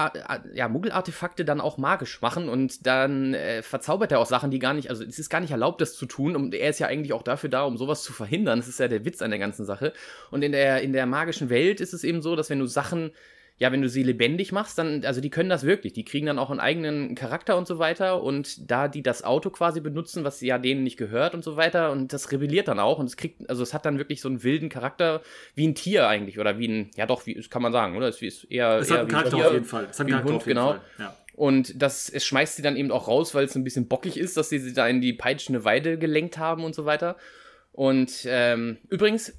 ja, 0.54 0.68
Muggelartefakte 0.68 1.46
dann 1.46 1.62
auch 1.62 1.78
magisch 1.78 2.22
machen 2.22 2.50
und 2.50 2.88
dann 2.88 3.34
äh, 3.34 3.62
verzaubert 3.62 4.12
er 4.12 4.20
auch 4.20 4.26
Sachen, 4.26 4.50
die 4.50 4.60
gar 4.60 4.74
nicht, 4.74 4.90
also 4.90 5.04
es 5.04 5.20
ist 5.20 5.30
gar 5.30 5.40
nicht 5.40 5.52
erlaubt, 5.52 5.82
das 5.82 5.96
zu 5.96 6.06
tun 6.08 6.36
und 6.36 6.56
er 6.56 6.70
ist 6.70 6.80
ja 6.80 6.88
eigentlich 6.88 7.14
auch 7.14 7.22
dafür 7.22 7.50
da, 7.50 7.64
um 7.64 7.78
sowas 7.78 8.02
zu 8.02 8.12
verhindern. 8.12 8.60
Das 8.60 8.68
ist 8.68 8.80
ja 8.80 8.88
der 8.88 9.06
Witz 9.06 9.22
an 9.22 9.30
der 9.30 9.40
ganzen 9.40 9.66
Sache. 9.66 9.94
Und 10.32 10.42
in 10.42 10.52
der, 10.52 10.82
in 10.82 10.94
der 10.94 11.06
magischen 11.06 11.50
Welt 11.50 11.80
ist 11.80 11.94
es 11.94 12.04
eben 12.04 12.22
so, 12.22 12.36
dass 12.36 12.50
wenn 12.50 12.60
du 12.60 12.66
Sachen 12.66 13.12
ja, 13.60 13.74
wenn 13.74 13.82
du 13.82 13.90
sie 13.90 14.04
lebendig 14.04 14.54
machst, 14.54 14.78
dann, 14.78 15.04
also 15.04 15.20
die 15.20 15.30
können 15.30 15.50
das 15.50 15.64
wirklich. 15.64 15.92
Die 15.92 16.06
kriegen 16.06 16.26
dann 16.26 16.40
auch 16.40 16.50
einen 16.50 16.62
eigenen 16.62 17.14
Charakter 17.14 17.58
und 17.58 17.68
so 17.68 17.78
weiter. 17.78 18.24
Und 18.24 18.72
da 18.72 18.88
die 18.88 19.04
das 19.04 19.24
Auto 19.26 19.50
quasi 19.50 19.82
benutzen, 19.82 20.24
was 20.24 20.40
ja 20.40 20.58
denen 20.58 20.84
nicht 20.84 20.96
gehört 20.96 21.36
und 21.36 21.44
so 21.44 21.58
weiter, 21.58 21.92
und 21.92 22.14
das 22.14 22.32
rebelliert 22.32 22.70
dann 22.70 22.80
auch. 22.80 23.00
Und 23.00 23.08
es 23.08 23.18
kriegt, 23.18 23.50
also 23.50 23.62
es 23.62 23.74
hat 23.74 23.86
dann 23.86 23.98
wirklich 23.98 24.22
so 24.22 24.30
einen 24.30 24.44
wilden 24.44 24.70
Charakter 24.70 25.22
wie 25.56 25.68
ein 25.68 25.76
Tier 25.76 26.08
eigentlich. 26.08 26.40
Oder 26.40 26.58
wie 26.58 26.70
ein, 26.70 26.92
ja 26.96 27.06
doch, 27.06 27.26
wie 27.26 27.36
kann 27.50 27.62
man 27.62 27.74
sagen, 27.74 27.98
oder? 27.98 28.08
Es 28.08 28.22
ist 28.22 28.46
eher. 28.46 28.78
Es 28.80 28.90
hat 28.90 29.00
einen 29.00 29.10
Charakter 29.10 29.36
Tier, 29.36 29.48
auf 29.48 29.54
jeden 29.54 29.66
Fall. 29.66 29.88
Es 29.92 30.00
hat 30.00 30.06
einen 30.06 30.12
Charakter 30.12 30.30
Hund, 30.32 30.42
auf 30.42 30.48
jeden 30.48 30.58
genau. 30.58 30.72
Fall. 30.72 30.82
Ja. 30.98 31.16
Und 31.36 31.82
das, 31.82 32.10
es 32.10 32.26
schmeißt 32.26 32.56
sie 32.56 32.62
dann 32.62 32.78
eben 32.78 32.92
auch 32.92 33.10
raus, 33.10 33.36
weil 33.36 33.46
es 33.46 33.56
ein 33.56 33.64
bisschen 33.66 33.88
bockig 33.90 34.18
ist, 34.18 34.38
dass 34.38 34.50
sie 34.50 34.60
sie 34.60 34.74
da 34.74 34.88
in 34.88 35.02
die 35.02 35.14
peitschende 35.14 35.66
Weide 35.66 35.98
gelenkt 35.98 36.38
haben 36.38 36.64
und 36.64 36.76
so 36.76 36.86
weiter. 36.86 37.18
Und 37.72 38.26
ähm, 38.26 38.78
übrigens, 38.90 39.38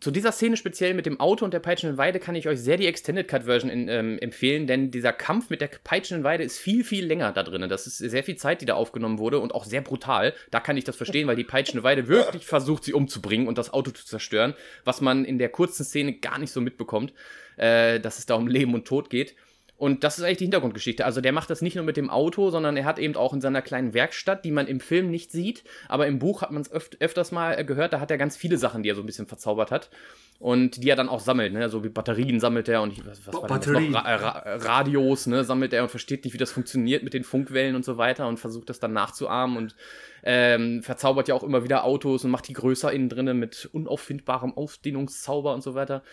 zu 0.00 0.10
dieser 0.10 0.30
Szene 0.30 0.56
speziell 0.56 0.94
mit 0.94 1.06
dem 1.06 1.18
Auto 1.18 1.44
und 1.44 1.54
der 1.54 1.58
peitschenden 1.58 1.96
Weide 1.96 2.20
kann 2.20 2.34
ich 2.34 2.46
euch 2.46 2.60
sehr 2.60 2.76
die 2.76 2.86
Extended 2.86 3.26
Cut 3.26 3.44
Version 3.44 3.70
in, 3.70 3.88
ähm, 3.88 4.18
empfehlen, 4.20 4.66
denn 4.66 4.90
dieser 4.90 5.12
Kampf 5.12 5.48
mit 5.48 5.60
der 5.60 5.68
peitschenden 5.82 6.22
Weide 6.22 6.44
ist 6.44 6.58
viel, 6.58 6.84
viel 6.84 7.06
länger 7.06 7.32
da 7.32 7.42
drin. 7.42 7.68
Das 7.68 7.86
ist 7.86 7.98
sehr 7.98 8.22
viel 8.22 8.36
Zeit, 8.36 8.60
die 8.60 8.66
da 8.66 8.74
aufgenommen 8.74 9.18
wurde 9.18 9.38
und 9.38 9.54
auch 9.54 9.64
sehr 9.64 9.80
brutal. 9.80 10.34
Da 10.50 10.60
kann 10.60 10.76
ich 10.76 10.84
das 10.84 10.96
verstehen, 10.96 11.26
weil 11.26 11.36
die 11.36 11.44
peitschende 11.44 11.82
Weide 11.82 12.08
wirklich 12.08 12.46
versucht, 12.46 12.84
sie 12.84 12.92
umzubringen 12.92 13.48
und 13.48 13.58
das 13.58 13.72
Auto 13.72 13.90
zu 13.90 14.04
zerstören, 14.04 14.54
was 14.84 15.00
man 15.00 15.24
in 15.24 15.38
der 15.38 15.48
kurzen 15.48 15.84
Szene 15.84 16.12
gar 16.12 16.38
nicht 16.38 16.52
so 16.52 16.60
mitbekommt, 16.60 17.12
äh, 17.56 18.00
dass 18.00 18.18
es 18.18 18.26
da 18.26 18.34
um 18.34 18.48
Leben 18.48 18.74
und 18.74 18.86
Tod 18.86 19.08
geht. 19.08 19.34
Und 19.82 20.04
das 20.04 20.16
ist 20.16 20.22
eigentlich 20.22 20.38
die 20.38 20.44
Hintergrundgeschichte. 20.44 21.04
Also 21.04 21.20
der 21.20 21.32
macht 21.32 21.50
das 21.50 21.60
nicht 21.60 21.74
nur 21.74 21.84
mit 21.84 21.96
dem 21.96 22.08
Auto, 22.08 22.50
sondern 22.50 22.76
er 22.76 22.84
hat 22.84 23.00
eben 23.00 23.16
auch 23.16 23.32
in 23.32 23.40
seiner 23.40 23.62
kleinen 23.62 23.94
Werkstatt, 23.94 24.44
die 24.44 24.52
man 24.52 24.68
im 24.68 24.78
Film 24.78 25.10
nicht 25.10 25.32
sieht, 25.32 25.64
aber 25.88 26.06
im 26.06 26.20
Buch 26.20 26.42
hat 26.42 26.52
man 26.52 26.62
es 26.62 26.72
öf 26.72 26.90
öfters 27.00 27.32
mal 27.32 27.58
äh, 27.58 27.64
gehört, 27.64 27.92
da 27.92 27.98
hat 27.98 28.08
er 28.08 28.16
ganz 28.16 28.36
viele 28.36 28.58
Sachen, 28.58 28.84
die 28.84 28.90
er 28.90 28.94
so 28.94 29.02
ein 29.02 29.06
bisschen 29.06 29.26
verzaubert 29.26 29.72
hat. 29.72 29.90
Und 30.38 30.84
die 30.84 30.88
er 30.88 30.94
dann 30.94 31.08
auch 31.08 31.18
sammelt, 31.18 31.52
ne? 31.52 31.68
So 31.68 31.82
wie 31.82 31.88
Batterien 31.88 32.38
sammelt 32.38 32.68
er 32.68 32.80
und 32.80 33.04
was, 33.04 33.26
was 33.26 33.34
war 33.34 33.48
Batterien. 33.48 33.92
Ra 33.92 34.14
Ra 34.14 34.56
Radios, 34.56 35.26
ne? 35.26 35.42
Sammelt 35.42 35.72
er 35.72 35.82
und 35.82 35.88
versteht 35.88 36.24
nicht, 36.24 36.34
wie 36.34 36.38
das 36.38 36.52
funktioniert 36.52 37.02
mit 37.02 37.12
den 37.12 37.24
Funkwellen 37.24 37.74
und 37.74 37.84
so 37.84 37.98
weiter 37.98 38.28
und 38.28 38.38
versucht 38.38 38.70
das 38.70 38.78
dann 38.78 38.92
nachzuahmen 38.92 39.56
und 39.56 39.74
ähm, 40.22 40.84
verzaubert 40.84 41.26
ja 41.26 41.34
auch 41.34 41.42
immer 41.42 41.64
wieder 41.64 41.82
Autos 41.82 42.24
und 42.24 42.30
macht 42.30 42.46
die 42.46 42.52
größer 42.52 42.92
innen 42.92 43.08
drinnen 43.08 43.36
mit 43.36 43.68
unauffindbarem 43.72 44.56
Ausdehnungszauber 44.56 45.52
und 45.52 45.64
so 45.64 45.74
weiter. 45.74 46.04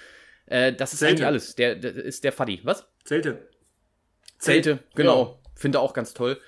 Äh, 0.48 0.74
das 0.74 0.94
ist 0.94 1.00
Zelte. 1.00 1.18
eigentlich 1.18 1.28
alles. 1.28 1.56
Der, 1.56 1.76
der 1.76 1.94
ist 1.94 2.24
der 2.24 2.32
Faddy. 2.32 2.62
Was? 2.64 2.88
Zelte. 3.04 3.49
Zelte, 4.40 4.80
genau. 4.96 5.24
Ja. 5.24 5.52
Finde 5.56 5.80
auch 5.80 5.94
ganz 5.94 6.14
toll. 6.14 6.40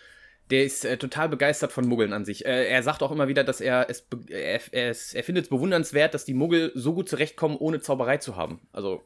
Der 0.49 0.65
ist 0.65 0.83
äh, 0.83 0.97
total 0.97 1.29
begeistert 1.29 1.71
von 1.71 1.87
Muggeln 1.87 2.11
an 2.11 2.25
sich. 2.25 2.45
Äh, 2.45 2.67
er 2.67 2.83
sagt 2.83 3.03
auch 3.03 3.11
immer 3.11 3.27
wieder, 3.27 3.43
dass 3.43 3.61
er 3.61 3.89
es, 3.89 4.05
er, 4.27 4.59
er, 4.73 4.95
er 5.13 5.23
findet 5.23 5.45
es 5.45 5.49
bewundernswert, 5.49 6.13
dass 6.13 6.25
die 6.25 6.33
Muggel 6.33 6.71
so 6.75 6.93
gut 6.93 7.07
zurechtkommen, 7.07 7.55
ohne 7.57 7.79
Zauberei 7.79 8.17
zu 8.17 8.35
haben. 8.35 8.59
Also. 8.73 9.01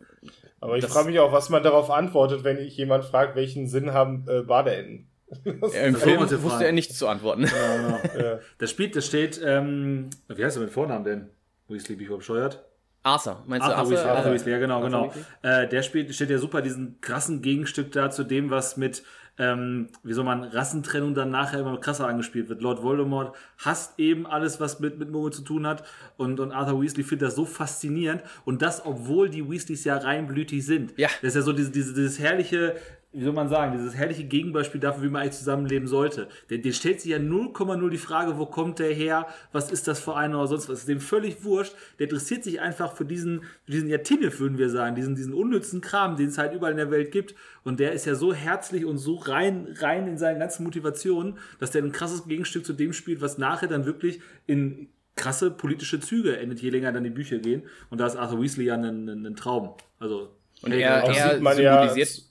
Aber 0.59 0.77
ich 0.77 0.85
frage 0.85 1.09
mich 1.09 1.19
auch, 1.19 1.31
was 1.31 1.49
man 1.49 1.61
darauf 1.61 1.91
antwortet, 1.91 2.43
wenn 2.43 2.57
ich 2.57 2.77
jemand 2.77 3.05
fragt, 3.05 3.35
welchen 3.35 3.67
Sinn 3.67 3.93
haben 3.93 4.25
äh, 4.27 4.41
Badeenten. 4.41 5.09
Ja, 5.73 5.81
Im 5.81 5.95
Film 5.95 6.21
wusste 6.21 6.65
er 6.65 6.71
nichts 6.71 6.97
zu 6.97 7.07
antworten. 7.07 7.45
Ja, 7.45 7.77
genau. 7.77 8.25
ja. 8.25 8.39
Das 8.59 8.69
spielt, 8.69 8.95
das 8.95 9.05
steht, 9.05 9.41
ähm, 9.43 10.09
wie 10.27 10.43
heißt 10.43 10.57
er 10.57 10.63
mit 10.63 10.71
Vornamen 10.71 11.03
denn? 11.03 11.29
Weasley, 11.67 11.95
bin 11.95 12.05
ich 12.05 12.15
bescheuert? 12.15 12.63
Arthur, 13.05 13.43
meinst 13.45 13.67
Arthur 13.67 13.75
du 13.75 13.97
Arthur? 13.97 13.97
Arthur, 13.97 14.17
Arthur 14.17 14.33
Weasley, 14.33 14.51
ja 14.51 14.57
genau, 14.57 14.83
Arthur 14.83 15.11
genau. 15.11 15.13
Äh, 15.43 15.67
der 15.67 15.83
spielt, 15.83 16.13
steht 16.15 16.31
ja 16.31 16.39
super 16.39 16.63
diesen 16.63 16.99
krassen 17.01 17.43
Gegenstück 17.43 17.91
da 17.91 18.09
zu 18.09 18.23
dem, 18.23 18.49
was 18.49 18.77
mit, 18.77 19.03
ähm, 19.37 19.89
wie 20.01 20.13
soll 20.13 20.23
man, 20.23 20.43
Rassentrennung 20.43 21.13
dann 21.13 21.29
nachher 21.29 21.59
immer 21.59 21.79
krasser 21.79 22.07
angespielt 22.07 22.49
wird. 22.49 22.63
Lord 22.63 22.81
Voldemort 22.81 23.35
hasst 23.63 23.99
eben 23.99 24.25
alles, 24.25 24.59
was 24.59 24.79
mit, 24.79 24.97
mit 24.97 25.11
Muggel 25.11 25.31
zu 25.31 25.43
tun 25.43 25.67
hat 25.67 25.83
und, 26.17 26.39
und 26.39 26.51
Arthur 26.51 26.81
Weasley 26.81 27.03
findet 27.03 27.27
das 27.27 27.35
so 27.35 27.45
faszinierend 27.45 28.23
und 28.43 28.63
das, 28.63 28.83
obwohl 28.83 29.29
die 29.29 29.47
Weasleys 29.47 29.83
ja 29.83 29.97
reinblütig 29.97 30.65
sind. 30.65 30.97
Ja. 30.97 31.09
Das 31.21 31.29
ist 31.29 31.35
ja 31.35 31.41
so 31.43 31.53
diese, 31.53 31.69
diese, 31.69 31.93
dieses 31.93 32.17
herrliche, 32.17 32.75
wie 33.15 33.23
soll 33.23 33.31
man 33.31 33.47
sagen, 33.47 33.71
dieses 33.71 33.95
herrliche 33.95 34.25
Gegenbeispiel 34.25 34.81
dafür, 34.81 35.03
wie 35.03 35.09
man 35.09 35.21
eigentlich 35.21 35.37
zusammenleben 35.37 35.87
sollte. 35.87 36.27
Denn 36.49 36.61
der 36.61 36.73
stellt 36.73 36.99
sich 36.99 37.11
ja 37.11 37.17
0,0 37.17 37.89
die 37.89 37.97
Frage, 37.97 38.37
wo 38.37 38.45
kommt 38.45 38.79
der 38.79 38.93
her, 38.93 39.27
was 39.53 39.71
ist 39.71 39.87
das 39.87 40.01
für 40.01 40.15
einer 40.17 40.37
oder 40.37 40.47
sonst 40.47 40.63
was. 40.63 40.73
Das 40.73 40.79
ist 40.79 40.89
dem 40.89 40.99
völlig 40.99 41.43
wurscht. 41.45 41.73
Der 41.97 42.07
interessiert 42.07 42.43
sich 42.43 42.59
einfach 42.59 42.93
für 42.93 43.05
diesen, 43.05 43.43
für 43.63 43.71
diesen 43.71 43.87
ja 43.87 43.99
Tinnef, 43.99 44.41
würden 44.41 44.57
wir 44.57 44.69
sagen, 44.69 44.95
diesen, 44.95 45.15
diesen 45.15 45.33
unnützen 45.33 45.79
Kram, 45.79 46.17
den 46.17 46.27
es 46.27 46.37
halt 46.37 46.53
überall 46.53 46.71
in 46.71 46.77
der 46.77 46.91
Welt 46.91 47.11
gibt. 47.13 47.35
Und 47.63 47.79
der 47.79 47.93
ist 47.93 48.05
ja 48.05 48.15
so 48.15 48.33
herzlich 48.33 48.83
und 48.83 48.97
so 48.97 49.15
rein, 49.15 49.67
rein 49.79 50.07
in 50.07 50.17
seinen 50.17 50.39
ganzen 50.39 50.65
Motivationen, 50.65 51.37
dass 51.59 51.71
der 51.71 51.83
ein 51.83 51.93
krasses 51.93 52.27
Gegenstück 52.27 52.65
zu 52.65 52.73
dem 52.73 52.91
spielt, 52.91 53.21
was 53.21 53.37
nachher 53.37 53.69
dann 53.69 53.85
wirklich 53.85 54.19
in 54.45 54.89
krasse 55.15 55.51
politische 55.51 56.01
Züge 56.01 56.37
endet, 56.37 56.61
je 56.61 56.69
länger 56.69 56.91
dann 56.91 57.05
die 57.05 57.09
Bücher 57.09 57.37
gehen. 57.37 57.63
Und 57.89 58.01
da 58.01 58.07
ist 58.07 58.17
Arthur 58.17 58.41
Weasley 58.41 58.65
ja 58.65 58.73
ein, 58.73 59.07
ein, 59.07 59.25
ein 59.25 59.35
Traum. 59.37 59.75
Also, 59.99 60.35
und 60.61 60.73
er, 60.73 61.03
er 61.03 61.35
symbolisiert... 61.35 62.09
Ja, 62.17 62.23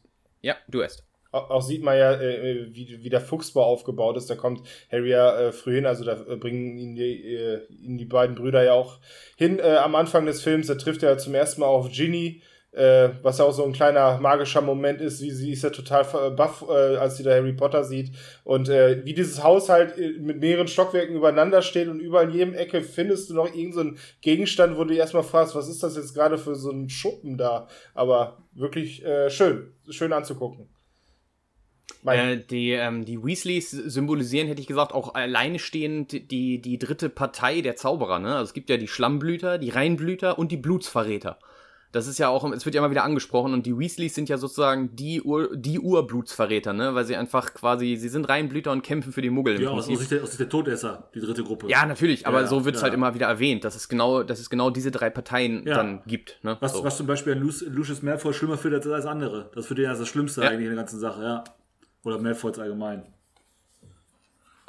ja, 0.44 0.56
du 0.68 0.82
erst. 0.82 1.04
Auch 1.32 1.62
sieht 1.62 1.82
man 1.82 1.98
ja, 1.98 2.12
äh, 2.12 2.66
wie, 2.72 3.02
wie 3.02 3.08
der 3.08 3.20
Fuchsbau 3.20 3.64
aufgebaut 3.64 4.16
ist. 4.16 4.30
Da 4.30 4.36
kommt 4.36 4.64
Harry 4.92 5.10
ja 5.10 5.36
äh, 5.36 5.52
früh 5.52 5.74
hin, 5.74 5.86
also 5.86 6.04
da 6.04 6.12
äh, 6.12 6.36
bringen 6.36 6.78
ihn 6.78 6.94
die, 6.94 7.34
äh, 7.34 7.66
ihn 7.70 7.98
die 7.98 8.04
beiden 8.04 8.36
Brüder 8.36 8.62
ja 8.62 8.74
auch 8.74 9.00
hin 9.36 9.58
äh, 9.58 9.78
am 9.78 9.96
Anfang 9.96 10.26
des 10.26 10.42
Films. 10.42 10.68
Da 10.68 10.76
trifft 10.76 11.02
er 11.02 11.18
zum 11.18 11.34
ersten 11.34 11.62
Mal 11.62 11.66
auf 11.66 11.90
Ginny, 11.90 12.42
äh, 12.74 13.10
was 13.22 13.38
ja 13.38 13.44
auch 13.44 13.52
so 13.52 13.64
ein 13.64 13.72
kleiner 13.72 14.18
magischer 14.18 14.60
Moment 14.60 15.00
ist. 15.00 15.18
Sie, 15.18 15.30
sie 15.30 15.52
ist 15.52 15.62
ja 15.62 15.70
total 15.70 16.32
baff, 16.32 16.64
äh, 16.68 16.96
als 16.96 17.16
sie 17.16 17.22
da 17.22 17.30
Harry 17.30 17.52
Potter 17.52 17.84
sieht. 17.84 18.12
Und 18.42 18.68
äh, 18.68 19.04
wie 19.04 19.14
dieses 19.14 19.42
Haus 19.42 19.68
halt 19.68 19.96
äh, 19.98 20.18
mit 20.18 20.40
mehreren 20.40 20.68
Stockwerken 20.68 21.16
übereinander 21.16 21.62
steht 21.62 21.88
und 21.88 22.00
überall 22.00 22.28
in 22.30 22.34
jedem 22.34 22.54
Ecke 22.54 22.82
findest 22.82 23.30
du 23.30 23.34
noch 23.34 23.54
irgendeinen 23.54 23.96
so 23.96 24.02
Gegenstand, 24.20 24.76
wo 24.76 24.84
du 24.84 24.94
erstmal 24.94 25.22
fragst, 25.22 25.54
was 25.54 25.68
ist 25.68 25.82
das 25.82 25.96
jetzt 25.96 26.14
gerade 26.14 26.38
für 26.38 26.54
so 26.54 26.70
ein 26.70 26.88
Schuppen 26.88 27.38
da? 27.38 27.68
Aber 27.94 28.38
wirklich 28.52 29.04
äh, 29.04 29.30
schön, 29.30 29.72
schön 29.88 30.12
anzugucken. 30.12 30.68
Äh, 32.04 32.38
die, 32.38 32.72
ähm, 32.72 33.04
die 33.04 33.22
Weasleys 33.22 33.70
symbolisieren, 33.70 34.46
hätte 34.46 34.60
ich 34.60 34.66
gesagt, 34.66 34.92
auch 34.92 35.14
alleinstehend 35.14 36.30
die, 36.30 36.60
die 36.60 36.78
dritte 36.78 37.08
Partei 37.08 37.62
der 37.62 37.76
Zauberer. 37.76 38.18
Ne? 38.18 38.34
Also 38.34 38.44
es 38.44 38.54
gibt 38.54 38.68
ja 38.68 38.76
die 38.76 38.88
Schlammblüter, 38.88 39.58
die 39.58 39.70
Reinblüter 39.70 40.38
und 40.38 40.52
die 40.52 40.56
Blutsverräter. 40.56 41.38
Das 41.94 42.08
ist 42.08 42.18
ja 42.18 42.28
auch, 42.28 42.50
es 42.50 42.64
wird 42.64 42.74
ja 42.74 42.80
immer 42.80 42.90
wieder 42.90 43.04
angesprochen 43.04 43.52
und 43.52 43.66
die 43.66 43.78
Weasleys 43.78 44.16
sind 44.16 44.28
ja 44.28 44.36
sozusagen 44.36 44.96
die, 44.96 45.22
Ur, 45.22 45.56
die 45.56 45.78
Urblutsverräter, 45.78 46.72
ne? 46.72 46.92
Weil 46.96 47.04
sie 47.04 47.14
einfach 47.14 47.54
quasi, 47.54 47.94
sie 47.94 48.08
sind 48.08 48.28
Reinblüter 48.28 48.72
und 48.72 48.82
kämpfen 48.82 49.12
für 49.12 49.22
die 49.22 49.30
Muggel. 49.30 49.62
Ja, 49.62 49.70
aus, 49.70 49.86
Sicht 49.86 50.10
der, 50.10 50.24
aus 50.24 50.30
Sicht 50.30 50.40
der 50.40 50.48
Todesser, 50.48 51.08
die 51.14 51.20
dritte 51.20 51.44
Gruppe. 51.44 51.68
Ja, 51.68 51.86
natürlich, 51.86 52.26
aber 52.26 52.40
ja, 52.40 52.46
so 52.48 52.64
wird 52.64 52.74
es 52.74 52.80
ja, 52.80 52.86
halt 52.86 52.94
ja. 52.94 52.96
immer 52.96 53.14
wieder 53.14 53.28
erwähnt, 53.28 53.62
dass 53.62 53.76
es 53.76 53.88
genau, 53.88 54.24
dass 54.24 54.40
es 54.40 54.50
genau 54.50 54.70
diese 54.70 54.90
drei 54.90 55.08
Parteien 55.08 55.64
dann 55.64 56.02
gibt. 56.04 56.40
Ne? 56.42 56.56
Was, 56.58 56.72
so. 56.72 56.82
was 56.82 56.96
zum 56.96 57.06
Beispiel 57.06 57.34
Lucius 57.34 58.02
Malfoy 58.02 58.34
schlimmer 58.34 58.58
findet 58.58 58.84
als 58.88 59.06
andere. 59.06 59.52
Das 59.54 59.66
für 59.66 59.76
den 59.76 59.88
ist 59.88 60.00
das 60.00 60.08
Schlimmste 60.08 60.42
eigentlich 60.42 60.64
in 60.64 60.74
der 60.74 60.82
ganzen 60.82 60.98
Sache, 60.98 61.22
ja. 61.22 61.44
Oder 62.02 62.18
Malfoys 62.18 62.58
allgemein. 62.58 63.04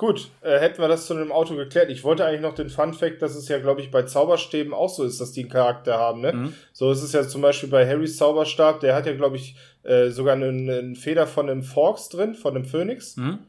Gut, 0.06 0.30
äh, 0.42 0.60
hätten 0.60 0.80
wir 0.84 0.88
das 0.88 1.08
zu 1.08 1.16
einem 1.16 1.32
Auto 1.32 1.56
geklärt. 1.56 1.90
Ich 1.90 2.04
wollte 2.04 2.26
eigentlich 2.26 2.42
noch 2.42 2.54
den 2.54 2.70
Fun 2.70 2.94
Fact, 2.94 3.24
dass 3.24 3.34
es 3.34 3.48
ja, 3.48 3.58
glaube 3.58 3.82
ich, 3.82 3.90
bei 3.90 4.04
Zauberstäben 4.04 4.72
auch 4.72 4.90
so 4.90 5.04
ist, 5.04 5.20
dass 5.20 5.32
die 5.32 5.42
einen 5.42 5.50
Charakter 5.50 5.98
haben. 5.98 6.22
Ne? 6.22 6.32
Mhm. 6.32 6.54
So 6.74 6.92
ist 6.92 7.02
es 7.02 7.12
ja 7.12 7.28
zum 7.28 7.42
Beispiel 7.42 7.70
bei 7.70 7.88
Harrys 7.90 8.18
Zauberstab, 8.18 8.82
der 8.82 8.94
hat 8.94 9.08
ja, 9.08 9.16
glaube 9.16 9.38
ich, 9.38 9.56
äh, 9.82 10.10
sogar 10.10 10.36
einen, 10.36 10.70
einen, 10.70 10.96
Feder 10.96 11.26
von 11.26 11.50
einem 11.50 11.64
Forks 11.64 12.10
drin, 12.10 12.36
von 12.36 12.56
einem 12.56 12.66
Phönix. 12.66 13.18
Mhm. 13.18 13.40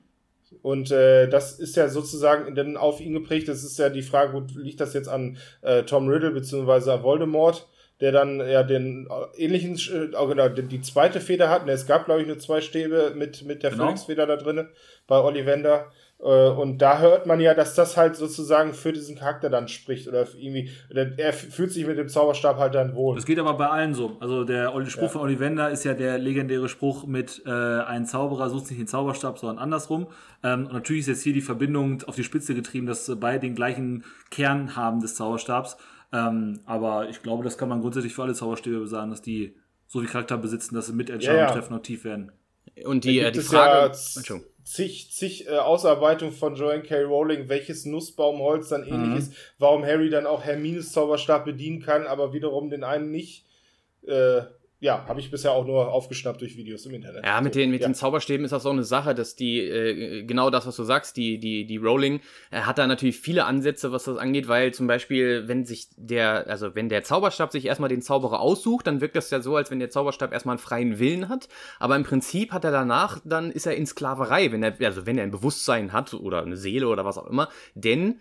Und 0.62 0.90
äh, 0.92 1.28
das 1.28 1.58
ist 1.58 1.76
ja 1.76 1.90
sozusagen 1.90 2.54
dann 2.54 2.78
auf 2.78 3.02
ihn 3.02 3.12
geprägt. 3.12 3.48
Das 3.48 3.62
ist 3.62 3.78
ja 3.78 3.90
die 3.90 4.00
Frage, 4.00 4.32
gut, 4.32 4.54
liegt 4.54 4.80
das 4.80 4.94
jetzt 4.94 5.10
an 5.10 5.36
äh, 5.60 5.82
Tom 5.82 6.08
Riddle 6.08 6.30
beziehungsweise 6.30 6.94
an 6.94 7.02
Voldemort? 7.02 7.66
der 8.00 8.12
dann 8.12 8.40
ja 8.40 8.62
den 8.62 9.08
äh, 9.08 9.42
ähnlichen, 9.42 9.74
äh, 9.74 10.08
genau, 10.08 10.48
die, 10.48 10.80
zweite 10.82 11.20
Feder 11.20 11.48
hat. 11.48 11.66
Es 11.68 11.86
gab, 11.86 12.04
glaube 12.04 12.20
ich, 12.20 12.26
nur 12.26 12.38
zwei 12.38 12.60
Stäbe 12.60 13.12
mit, 13.16 13.44
mit 13.44 13.62
der 13.62 13.70
genau. 13.70 13.84
Phönixfeder 13.84 14.26
da 14.26 14.36
drin 14.36 14.68
bei 15.06 15.18
Ollivander. 15.18 15.90
Äh, 16.18 16.48
und 16.48 16.78
da 16.78 16.98
hört 16.98 17.26
man 17.26 17.40
ja, 17.40 17.54
dass 17.54 17.74
das 17.74 17.96
halt 17.96 18.16
sozusagen 18.16 18.72
für 18.72 18.92
diesen 18.92 19.16
Charakter 19.16 19.50
dann 19.50 19.68
spricht 19.68 20.08
oder 20.08 20.26
irgendwie, 20.36 20.70
er 20.88 21.32
fühlt 21.32 21.72
sich 21.72 21.86
mit 21.86 21.98
dem 21.98 22.08
Zauberstab 22.08 22.58
halt 22.58 22.74
dann 22.74 22.94
wohl. 22.94 23.16
Das 23.16 23.26
geht 23.26 23.38
aber 23.38 23.54
bei 23.54 23.68
allen 23.68 23.94
so. 23.94 24.16
Also 24.20 24.44
der 24.44 24.72
Spruch 24.86 25.02
ja. 25.02 25.08
von 25.08 25.20
Ollivander 25.22 25.70
ist 25.70 25.84
ja 25.84 25.94
der 25.94 26.18
legendäre 26.18 26.68
Spruch 26.68 27.06
mit 27.06 27.42
äh, 27.44 27.50
ein 27.50 28.06
Zauberer 28.06 28.48
sucht 28.48 28.70
nicht 28.70 28.80
den 28.80 28.86
Zauberstab, 28.86 29.38
sondern 29.38 29.58
andersrum. 29.58 30.06
Ähm, 30.42 30.66
und 30.66 30.72
natürlich 30.72 31.00
ist 31.00 31.08
jetzt 31.08 31.22
hier 31.22 31.34
die 31.34 31.42
Verbindung 31.42 32.02
auf 32.06 32.16
die 32.16 32.24
Spitze 32.24 32.54
getrieben, 32.54 32.86
dass 32.86 33.10
beide 33.20 33.40
den 33.40 33.54
gleichen 33.54 34.04
Kern 34.30 34.74
haben 34.74 35.00
des 35.00 35.16
Zauberstabs. 35.16 35.76
Ähm, 36.12 36.60
aber 36.64 37.10
ich 37.10 37.22
glaube, 37.22 37.44
das 37.44 37.58
kann 37.58 37.68
man 37.68 37.82
grundsätzlich 37.82 38.14
für 38.14 38.22
alle 38.22 38.34
Zauberstäbe 38.34 38.86
sagen, 38.86 39.10
dass 39.10 39.20
die 39.20 39.54
so 39.86 40.00
viel 40.00 40.08
Charakter 40.08 40.38
besitzen, 40.38 40.74
dass 40.74 40.86
sie 40.86 40.94
mit 40.94 41.10
Entscheidungen 41.10 41.42
ja, 41.42 41.48
ja. 41.48 41.52
treffen 41.52 41.74
aktiv 41.74 42.04
werden. 42.04 42.32
Und 42.84 43.04
die, 43.04 43.20
äh, 43.20 43.30
die 43.30 43.40
Frage. 43.40 43.92
Ja 44.28 44.36
zig, 44.66 45.12
zig 45.12 45.46
äh, 45.46 45.56
Ausarbeitungen 45.58 46.34
von 46.34 46.56
Joanne 46.56 46.82
K. 46.82 47.02
Rowling, 47.02 47.48
welches 47.48 47.86
Nussbaumholz 47.86 48.68
dann 48.68 48.82
ähnlich 48.82 49.08
mhm. 49.08 49.16
ist, 49.16 49.32
warum 49.58 49.84
Harry 49.84 50.10
dann 50.10 50.26
auch 50.26 50.44
Hermines 50.44 50.92
Zauberstab 50.92 51.44
bedienen 51.44 51.80
kann, 51.80 52.06
aber 52.06 52.32
wiederum 52.32 52.68
den 52.68 52.84
einen 52.84 53.10
nicht. 53.10 53.46
Äh, 54.06 54.42
ja, 54.78 55.06
habe 55.08 55.20
ich 55.20 55.30
bisher 55.30 55.52
auch 55.52 55.64
nur 55.64 55.90
aufgeschnappt 55.90 56.42
durch 56.42 56.56
Videos 56.56 56.84
im 56.84 56.94
Internet. 56.94 57.24
Ja, 57.24 57.40
mit, 57.40 57.54
den, 57.54 57.70
mit 57.70 57.80
ja. 57.80 57.88
den 57.88 57.94
Zauberstäben 57.94 58.44
ist 58.44 58.50
das 58.50 58.62
so 58.62 58.70
eine 58.70 58.84
Sache, 58.84 59.14
dass 59.14 59.34
die, 59.34 59.60
äh, 59.60 60.22
genau 60.24 60.50
das, 60.50 60.66
was 60.66 60.76
du 60.76 60.84
sagst, 60.84 61.16
die, 61.16 61.38
die, 61.38 61.64
die 61.64 61.78
Rowling 61.78 62.20
äh, 62.50 62.60
hat 62.60 62.76
da 62.76 62.86
natürlich 62.86 63.18
viele 63.18 63.46
Ansätze, 63.46 63.90
was 63.90 64.04
das 64.04 64.18
angeht, 64.18 64.48
weil 64.48 64.74
zum 64.74 64.86
Beispiel, 64.86 65.48
wenn 65.48 65.64
sich 65.64 65.88
der, 65.96 66.46
also 66.48 66.74
wenn 66.74 66.90
der 66.90 67.04
Zauberstab 67.04 67.52
sich 67.52 67.64
erstmal 67.64 67.88
den 67.88 68.02
Zauberer 68.02 68.40
aussucht, 68.40 68.86
dann 68.86 69.00
wirkt 69.00 69.16
das 69.16 69.30
ja 69.30 69.40
so, 69.40 69.56
als 69.56 69.70
wenn 69.70 69.78
der 69.78 69.88
Zauberstab 69.88 70.32
erstmal 70.32 70.54
einen 70.56 70.62
freien 70.62 70.98
Willen 70.98 71.30
hat. 71.30 71.48
Aber 71.78 71.96
im 71.96 72.04
Prinzip 72.04 72.52
hat 72.52 72.64
er 72.64 72.70
danach, 72.70 73.20
dann 73.24 73.50
ist 73.50 73.66
er 73.66 73.76
in 73.76 73.86
Sklaverei, 73.86 74.52
wenn 74.52 74.62
er, 74.62 74.74
also 74.80 75.06
wenn 75.06 75.16
er 75.16 75.24
ein 75.24 75.30
Bewusstsein 75.30 75.94
hat 75.94 76.12
oder 76.12 76.42
eine 76.42 76.58
Seele 76.58 76.88
oder 76.88 77.06
was 77.06 77.16
auch 77.16 77.26
immer. 77.26 77.48
Denn 77.74 78.20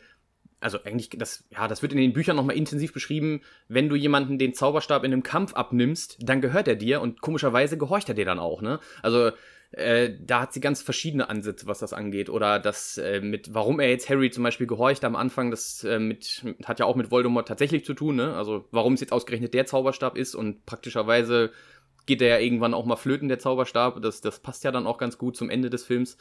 also 0.66 0.80
eigentlich, 0.84 1.09
das, 1.11 1.43
ja, 1.51 1.68
das 1.68 1.84
wird 1.84 1.91
in 1.93 1.99
den 1.99 2.13
Büchern 2.13 2.36
nochmal 2.36 2.57
intensiv 2.57 2.91
beschrieben, 2.91 3.41
wenn 3.68 3.88
du 3.88 3.95
jemanden 3.95 4.39
den 4.39 4.55
Zauberstab 4.55 5.03
in 5.03 5.13
einem 5.13 5.22
Kampf 5.22 5.53
abnimmst, 5.53 6.18
dann 6.20 6.41
gehört 6.41 6.68
er 6.68 6.76
dir 6.76 7.01
und 7.01 7.22
komischerweise 7.22 7.78
gehorcht 7.78 8.09
er 8.09 8.16
dir 8.16 8.26
dann 8.26 8.39
auch, 8.39 8.63
ne? 8.63 8.80
Also, 9.03 9.30
äh, 9.74 10.16
da 10.20 10.41
hat 10.41 10.53
sie 10.53 10.61
ganz 10.61 10.82
verschiedene 10.82 11.30
Ansätze, 11.30 11.68
was 11.68 11.78
das 11.78 11.93
angeht. 11.93 12.32
Oder 12.32 12.59
das 12.59 12.97
äh, 12.97 13.22
mit, 13.22 13.53
warum 13.53 13.80
er 13.80 13.89
jetzt 13.89 14.09
Harry 14.09 14.32
zum 14.32 14.43
Beispiel 14.43 14.66
gehorcht 14.66 15.03
am 15.05 15.16
Anfang, 15.16 15.51
das 15.51 15.84
äh, 15.84 15.99
mit, 15.99 16.43
hat 16.63 16.80
ja 16.80 16.88
auch 16.88 16.95
mit 16.95 17.11
Voldemort 17.11 17.47
tatsächlich 17.47 17.86
zu 17.86 17.93
tun, 17.93 18.16
ne? 18.16 18.36
Also, 18.36 18.68
warum 18.72 18.93
es 18.93 19.01
jetzt 19.01 19.13
ausgerechnet 19.13 19.53
der 19.53 19.68
Zauberstab 19.68 20.18
ist 20.18 20.34
und 20.34 20.66
praktischerweise 20.66 21.51
geht 22.07 22.24
er 22.24 22.30
ja 22.30 22.39
irgendwann 22.39 22.74
auch 22.74 22.86
mal 22.86 22.95
flöten, 22.95 23.28
der 23.28 23.38
Zauberstab. 23.38 24.01
Das, 24.01 24.22
das 24.22 24.39
passt 24.39 24.63
ja 24.63 24.72
dann 24.72 24.88
auch 24.88 24.97
ganz 24.97 25.20
gut 25.20 25.38
zum 25.38 25.51
Ende 25.51 25.70
des 25.70 25.84
Films. 25.84 26.18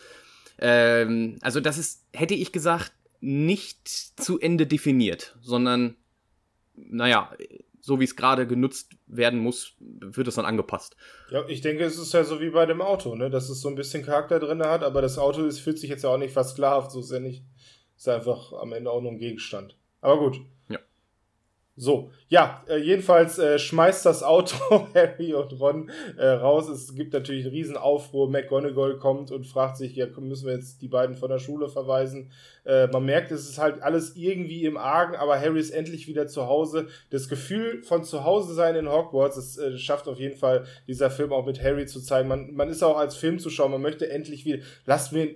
Ähm, 0.58 1.38
also, 1.40 1.60
das 1.60 1.78
ist, 1.78 2.04
hätte 2.12 2.34
ich 2.34 2.52
gesagt, 2.52 2.92
nicht 3.24 3.88
zu 3.88 4.38
Ende 4.38 4.66
definiert, 4.66 5.36
sondern, 5.40 5.96
naja, 6.74 7.32
so 7.80 7.98
wie 7.98 8.04
es 8.04 8.16
gerade 8.16 8.46
genutzt 8.46 8.92
werden 9.06 9.40
muss, 9.40 9.74
wird 9.78 10.28
es 10.28 10.34
dann 10.34 10.44
angepasst. 10.44 10.96
Ja, 11.30 11.46
ich 11.48 11.62
denke, 11.62 11.84
es 11.84 11.98
ist 11.98 12.12
ja 12.12 12.24
so 12.24 12.40
wie 12.40 12.50
bei 12.50 12.66
dem 12.66 12.82
Auto, 12.82 13.14
ne? 13.14 13.30
dass 13.30 13.48
es 13.48 13.60
so 13.60 13.68
ein 13.68 13.74
bisschen 13.74 14.04
Charakter 14.04 14.40
drin 14.40 14.62
hat, 14.62 14.82
aber 14.82 15.00
das 15.00 15.18
Auto 15.18 15.42
das 15.42 15.58
fühlt 15.58 15.78
sich 15.78 15.90
jetzt 15.90 16.04
ja 16.04 16.10
auch 16.10 16.18
nicht 16.18 16.34
fast 16.34 16.56
klarhaft, 16.56 16.90
so 16.90 17.00
ist 17.00 17.12
ja 17.12 17.20
nicht. 17.20 17.44
Ist 17.96 18.08
einfach 18.08 18.52
am 18.54 18.72
Ende 18.72 18.90
auch 18.90 19.00
nur 19.00 19.12
ein 19.12 19.18
Gegenstand. 19.18 19.76
Aber 20.00 20.18
gut. 20.18 20.40
So, 21.76 22.12
ja, 22.28 22.62
äh, 22.68 22.76
jedenfalls 22.76 23.36
äh, 23.38 23.58
schmeißt 23.58 24.06
das 24.06 24.22
Auto 24.22 24.56
Harry 24.94 25.34
und 25.34 25.58
Ron 25.58 25.90
äh, 26.16 26.26
raus. 26.26 26.68
Es 26.68 26.94
gibt 26.94 27.12
natürlich 27.12 27.44
einen 27.44 27.54
riesen 27.54 27.76
Aufruhr. 27.76 28.30
McGonagall 28.30 28.98
kommt 28.98 29.32
und 29.32 29.44
fragt 29.44 29.76
sich, 29.76 29.96
ja, 29.96 30.06
müssen 30.06 30.46
wir 30.46 30.54
jetzt 30.54 30.82
die 30.82 30.88
beiden 30.88 31.16
von 31.16 31.30
der 31.30 31.40
Schule 31.40 31.68
verweisen? 31.68 32.30
Äh, 32.64 32.86
man 32.88 33.04
merkt, 33.04 33.30
es 33.30 33.48
ist 33.48 33.58
halt 33.58 33.82
alles 33.82 34.16
irgendwie 34.16 34.64
im 34.64 34.76
Argen, 34.76 35.16
aber 35.16 35.38
Harry 35.38 35.60
ist 35.60 35.70
endlich 35.70 36.08
wieder 36.08 36.26
zu 36.26 36.46
Hause. 36.46 36.88
Das 37.10 37.28
Gefühl 37.28 37.82
von 37.82 38.04
zu 38.04 38.24
Hause 38.24 38.54
sein 38.54 38.74
in 38.74 38.90
Hogwarts, 38.90 39.36
das 39.36 39.58
äh, 39.58 39.76
schafft 39.78 40.08
auf 40.08 40.18
jeden 40.18 40.36
Fall 40.36 40.64
dieser 40.86 41.10
Film 41.10 41.32
auch 41.32 41.44
mit 41.44 41.62
Harry 41.62 41.86
zu 41.86 42.00
zeigen. 42.00 42.28
Man, 42.28 42.54
man 42.54 42.68
ist 42.68 42.82
auch 42.82 42.96
als 42.96 43.16
Filmzuschauer, 43.16 43.68
man 43.68 43.82
möchte 43.82 44.10
endlich 44.10 44.44
wieder, 44.44 44.62
lasst 44.86 45.12
mir, 45.12 45.28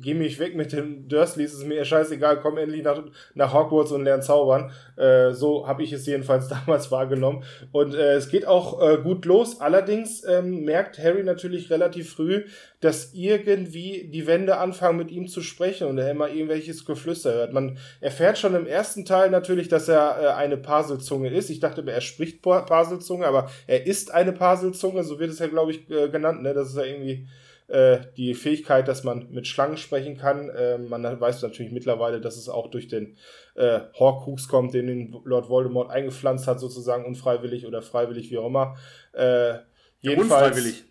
geh 0.00 0.14
mich 0.14 0.38
weg 0.38 0.54
mit 0.54 0.72
dem 0.72 1.08
Dursleys, 1.08 1.52
ist 1.52 1.66
mir 1.66 1.84
scheißegal, 1.84 2.40
komm 2.40 2.58
endlich 2.58 2.82
nach, 2.82 3.02
nach 3.34 3.52
Hogwarts 3.52 3.92
und 3.92 4.04
lern 4.04 4.22
zaubern. 4.22 4.70
Äh, 4.96 5.32
so 5.32 5.66
habe 5.66 5.82
ich 5.82 5.92
es 5.92 6.06
jedenfalls 6.06 6.48
damals 6.66 6.90
wahrgenommen. 6.90 7.42
Und 7.72 7.94
äh, 7.94 8.14
es 8.14 8.28
geht 8.28 8.46
auch 8.46 8.80
äh, 8.80 8.98
gut 8.98 9.24
los. 9.24 9.60
Allerdings 9.60 10.24
ähm, 10.24 10.64
merkt 10.64 10.98
Harry 10.98 11.24
natürlich 11.24 11.70
relativ 11.70 12.12
früh, 12.12 12.44
dass 12.80 13.12
irgendwie 13.12 14.08
die 14.08 14.26
Wände 14.26 14.58
anfangen 14.58 14.98
mit 14.98 15.10
ihm 15.10 15.26
zu 15.26 15.42
sprechen 15.42 15.88
und 15.88 15.98
er 15.98 16.10
immer 16.10 16.28
irgendwelches 16.28 16.84
Geflüster 16.84 17.34
hört. 17.34 17.52
Man 17.52 17.78
erfährt 18.00 18.38
schon 18.38 18.54
im 18.54 18.66
ersten 18.66 19.04
Teil 19.04 19.30
natürlich, 19.30 19.68
dass 19.68 19.88
er 19.88 20.20
äh, 20.20 20.26
eine 20.34 20.56
Paselzunge 20.56 21.30
ist. 21.30 21.50
Ich 21.50 21.60
dachte, 21.60 21.84
er 21.86 22.00
spricht 22.00 22.40
Paselzunge, 22.42 23.26
aber 23.26 23.50
er 23.66 23.86
ist 23.86 24.12
eine 24.12 24.32
Paselzunge, 24.32 25.02
so 25.02 25.18
wird 25.18 25.30
es 25.30 25.40
ja, 25.40 25.48
glaube 25.48 25.72
ich, 25.72 25.90
äh, 25.90 26.08
genannt. 26.08 26.42
Ne? 26.42 26.54
Das 26.54 26.68
ist 26.68 26.76
ja 26.76 26.84
irgendwie 26.84 27.26
äh, 27.68 27.98
die 28.16 28.34
Fähigkeit, 28.34 28.86
dass 28.86 29.04
man 29.04 29.28
mit 29.30 29.46
Schlangen 29.46 29.76
sprechen 29.76 30.16
kann. 30.16 30.48
Äh, 30.48 30.78
man 30.78 31.02
weiß 31.02 31.42
natürlich 31.42 31.72
mittlerweile, 31.72 32.20
dass 32.20 32.36
es 32.36 32.48
auch 32.48 32.70
durch 32.70 32.86
den 32.88 33.16
äh, 33.56 33.80
Horcrux 33.98 34.48
kommt, 34.48 34.72
den, 34.72 34.86
den 34.86 35.16
Lord 35.24 35.48
Voldemort 35.48 35.90
eingepflanzt 35.90 36.46
hat, 36.46 36.60
sozusagen 36.60 37.04
unfreiwillig 37.04 37.66
oder 37.66 37.82
freiwillig, 37.82 38.30
wie 38.30 38.38
auch 38.38 38.46
immer. 38.46 38.76
Äh, 39.12 39.58
jedenfalls, 40.00 40.56
unfreiwillig. 40.56 40.84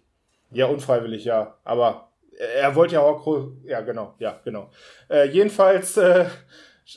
Ja, 0.52 0.68
unfreiwillig, 0.68 1.26
ja. 1.26 1.58
Aber 1.64 2.12
er 2.38 2.76
wollte 2.76 2.96
ja 2.96 3.02
auch. 3.02 3.48
Ja, 3.64 3.82
genau, 3.82 4.16
ja, 4.20 4.40
genau. 4.44 4.70
Äh, 5.10 5.28
jedenfalls, 5.30 5.98
äh, 5.98 6.26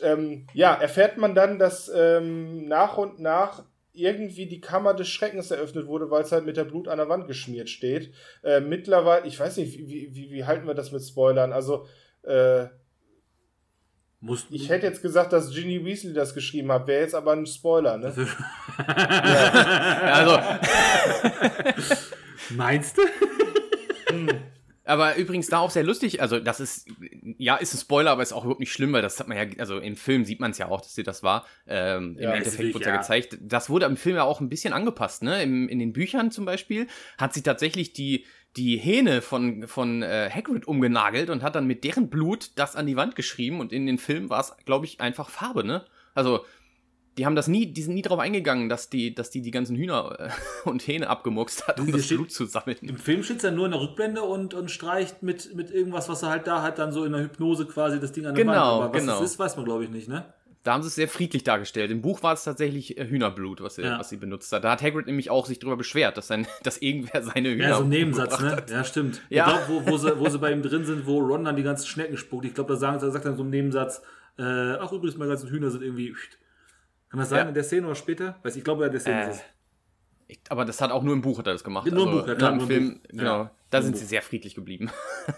ähm, 0.03 0.47
ja, 0.55 0.75
erfährt 0.75 1.17
man 1.17 1.35
dann, 1.35 1.59
dass 1.59 1.91
ähm, 1.95 2.69
nach 2.69 2.97
und 2.99 3.19
nach 3.21 3.65
irgendwie 3.93 4.47
die 4.47 4.61
Kammer 4.61 4.95
des 4.95 5.09
Schreckens 5.09 5.51
eröffnet 5.51 5.87
wurde, 5.87 6.11
weil 6.11 6.23
es 6.23 6.33
halt 6.33 6.45
mit 6.45 6.57
der 6.57 6.65
Blut 6.65 6.87
an 6.89 6.99
der 6.99 7.09
Wand 7.09 7.27
geschmiert 7.27 7.69
steht. 7.69 8.15
Äh, 8.45 8.61
mittlerweile, 8.61 9.27
ich 9.27 9.39
weiß 9.39 9.57
nicht, 9.57 9.79
wie, 9.79 10.15
wie, 10.15 10.31
wie 10.31 10.45
halten 10.45 10.67
wir 10.67 10.75
das 10.75 10.93
mit 10.93 11.03
Spoilern? 11.03 11.53
Also, 11.53 11.87
äh, 12.23 12.67
muss, 14.21 14.47
ich 14.51 14.69
hätte 14.69 14.87
jetzt 14.87 15.01
gesagt, 15.03 15.33
dass 15.33 15.51
Ginny 15.51 15.85
Weasley 15.85 16.13
das 16.13 16.35
geschrieben 16.35 16.71
hat, 16.71 16.87
wäre 16.87 17.01
jetzt 17.01 17.15
aber 17.15 17.33
ein 17.33 17.47
Spoiler, 17.47 17.97
ne? 17.97 18.13
ja. 18.87 19.53
Also. 20.13 20.39
Meinst 22.51 22.99
du? 22.99 23.03
Hm. 24.09 24.29
Aber 24.91 25.17
übrigens 25.17 25.47
da 25.47 25.59
auch 25.59 25.71
sehr 25.71 25.85
lustig, 25.85 26.21
also 26.21 26.41
das 26.41 26.59
ist, 26.59 26.89
ja, 27.39 27.55
ist 27.55 27.73
ein 27.75 27.79
Spoiler, 27.79 28.11
aber 28.11 28.23
ist 28.23 28.33
auch 28.33 28.43
überhaupt 28.43 28.59
nicht 28.59 28.73
schlimm, 28.73 28.93
weil 28.93 29.03
das 29.03 29.21
hat 29.21 29.29
man 29.29 29.37
ja, 29.37 29.45
also 29.59 29.79
im 29.79 29.95
Film 29.95 30.25
sieht 30.25 30.41
man 30.41 30.51
es 30.51 30.59
ja 30.59 30.67
auch, 30.69 30.81
dass 30.81 30.97
sie 30.97 31.05
das 31.05 31.23
war. 31.23 31.47
Ähm, 31.69 32.17
Im 32.17 32.25
ja, 32.25 32.33
Endeffekt 32.33 32.75
wurde 32.75 32.85
es 32.85 32.91
ja 32.91 32.97
gezeigt. 32.97 33.39
Das 33.41 33.71
wurde 33.71 33.87
im 33.87 33.97
Film 33.97 34.17
ja 34.17 34.25
auch 34.25 34.41
ein 34.41 34.49
bisschen 34.49 34.73
angepasst, 34.73 35.23
ne? 35.23 35.45
Im, 35.45 35.69
in 35.69 35.79
den 35.79 35.93
Büchern 35.93 36.33
zum 36.33 36.45
Beispiel 36.45 36.89
hat 37.19 37.35
sich 37.35 37.45
tatsächlich 37.45 37.93
die, 37.93 38.25
die 38.57 38.79
Hähne 38.79 39.23
von, 39.23 39.69
von 39.69 40.03
äh, 40.03 40.29
Hagrid 40.29 40.67
umgenagelt 40.67 41.31
und 41.31 41.45
hat 41.45 41.55
dann 41.55 41.69
mit 41.69 41.85
deren 41.85 42.11
Blut 42.11 42.51
das 42.57 42.75
an 42.75 42.87
die 42.87 42.97
Wand 42.97 43.15
geschrieben 43.15 43.61
und 43.61 43.73
in 43.73 43.87
den 43.87 43.99
Film 43.99 44.29
war 44.29 44.41
es, 44.41 44.57
glaube 44.65 44.87
ich, 44.87 45.01
einfach 45.01 45.29
Farbe, 45.29 45.63
ne? 45.63 45.85
Also 46.15 46.45
die 47.21 47.27
haben 47.27 47.37
das 47.37 47.49
nie, 47.49 47.67
die 47.67 47.83
sind 47.83 47.93
nie 47.93 48.01
darauf 48.01 48.19
eingegangen, 48.19 48.71
dass 48.71 48.89
die, 48.89 49.15
dass 49.15 49.29
die 49.29 49.43
die 49.43 49.51
ganzen 49.51 49.77
Hühner 49.77 50.17
äh, 50.19 50.31
und 50.69 50.87
Hähne 50.87 51.11
abgemurkst 51.11 51.69
hat, 51.69 51.79
um 51.79 51.93
das 51.93 52.07
steht, 52.07 52.17
Blut 52.17 52.33
zu 52.33 52.47
sammeln. 52.47 52.79
Im 52.81 52.97
Film 52.97 53.23
steht 53.23 53.45
er 53.45 53.51
nur 53.51 53.67
in 53.67 53.73
der 53.73 53.81
Rückblende 53.83 54.23
und, 54.23 54.55
und 54.55 54.71
streicht 54.71 55.23
mit, 55.23 55.55
mit 55.55 55.71
irgendwas, 55.71 56.09
was 56.09 56.23
er 56.23 56.31
halt 56.31 56.47
da 56.47 56.63
hat, 56.63 56.79
dann 56.79 56.93
so 56.93 57.05
in 57.05 57.13
der 57.13 57.21
Hypnose 57.21 57.67
quasi 57.67 58.01
das 58.01 58.13
Ding 58.13 58.25
an 58.25 58.35
der 58.35 58.43
genau, 58.43 58.55
Wand. 58.55 58.85
Aber 58.85 58.95
was 58.95 59.01
genau. 59.03 59.21
das 59.21 59.33
ist, 59.33 59.39
weiß 59.39 59.57
man 59.57 59.67
glaube 59.67 59.85
ich 59.85 59.91
nicht, 59.91 60.09
ne? 60.09 60.33
Da 60.63 60.73
haben 60.73 60.83
sie 60.83 60.89
es 60.89 60.95
sehr 60.95 61.09
friedlich 61.09 61.45
dargestellt. 61.45 61.91
Im 61.91 62.01
Buch 62.01 62.23
war 62.23 62.33
es 62.33 62.45
tatsächlich 62.45 62.97
äh, 62.97 63.07
Hühnerblut, 63.07 63.61
was 63.61 63.75
sie, 63.75 63.83
ja. 63.83 63.99
was 63.99 64.09
sie 64.09 64.17
benutzt 64.17 64.51
hat. 64.53 64.65
Da 64.65 64.71
hat 64.73 64.83
Hagrid 64.83 65.07
nämlich 65.07 65.29
auch 65.29 65.45
sich 65.45 65.59
darüber 65.59 65.77
beschwert, 65.77 66.17
dass, 66.17 66.27
sein, 66.27 66.47
dass 66.63 66.79
irgendwer 66.79 67.23
seine 67.23 67.51
Hühner. 67.51 67.69
Ja, 67.69 67.77
so 67.77 67.83
ein 67.83 67.91
Nebensatz, 67.91 68.41
ne? 68.41 68.53
Hat. 68.53 68.71
Ja, 68.71 68.83
stimmt. 68.83 69.21
Ja. 69.29 69.47
Ich 69.47 69.67
glaube, 69.67 69.85
wo, 69.87 69.91
wo, 69.91 69.99
sie, 69.99 70.19
wo 70.19 70.27
sie 70.31 70.39
bei 70.39 70.53
ihm 70.53 70.63
drin 70.63 70.87
sind, 70.87 71.07
wo 71.07 71.19
Ron 71.19 71.45
dann 71.45 71.57
die 71.57 71.63
ganzen 71.63 71.87
Schnecken 71.87 72.17
spuckt. 72.17 72.47
Ich 72.47 72.55
glaube, 72.55 72.73
da, 72.73 72.79
sagen, 72.79 72.99
da 72.99 73.11
sagt 73.11 73.27
dann 73.27 73.37
so 73.37 73.43
ein 73.43 73.51
Nebensatz, 73.51 74.01
äh, 74.39 74.43
ach 74.43 74.91
übrigens, 74.93 75.19
meine 75.19 75.29
ganzen 75.29 75.51
Hühner 75.51 75.71
sind 75.71 75.83
irgendwie 75.83 76.15
kann 77.11 77.21
das 77.21 77.29
sein 77.29 77.41
ja. 77.41 77.49
in 77.49 77.55
der 77.55 77.65
Szene 77.65 77.87
oder 77.87 77.97
später? 77.97 78.37
Weiß 78.43 78.57
ich 78.57 78.65
glaube, 78.65 78.87
in 78.87 78.93
der 78.93 79.01
Szene 79.01 79.25
äh, 79.25 79.31
ist 79.31 79.37
es. 79.37 79.43
Ich, 80.29 80.41
aber 80.49 80.65
das 80.65 80.81
hat 80.81 80.93
auch 80.93 81.03
nur 81.03 81.13
im 81.13 81.23
Buch 81.23 81.39
hat 81.39 81.47
er 81.49 81.53
das 81.53 81.65
gemacht. 81.65 81.87
Nur 81.91 82.07
also, 82.07 82.11
im 82.11 82.19
Buch, 82.19 82.29
ja 82.29 82.35
klar. 82.37 82.53
Im 82.53 82.61
Film, 82.61 83.01
Buch. 83.01 83.09
genau. 83.11 83.43
Ja, 83.43 83.51
da 83.71 83.83
sind 83.83 83.97
sie 83.97 84.05
sehr 84.05 84.23
friedlich 84.23 84.55
geblieben. 84.55 84.91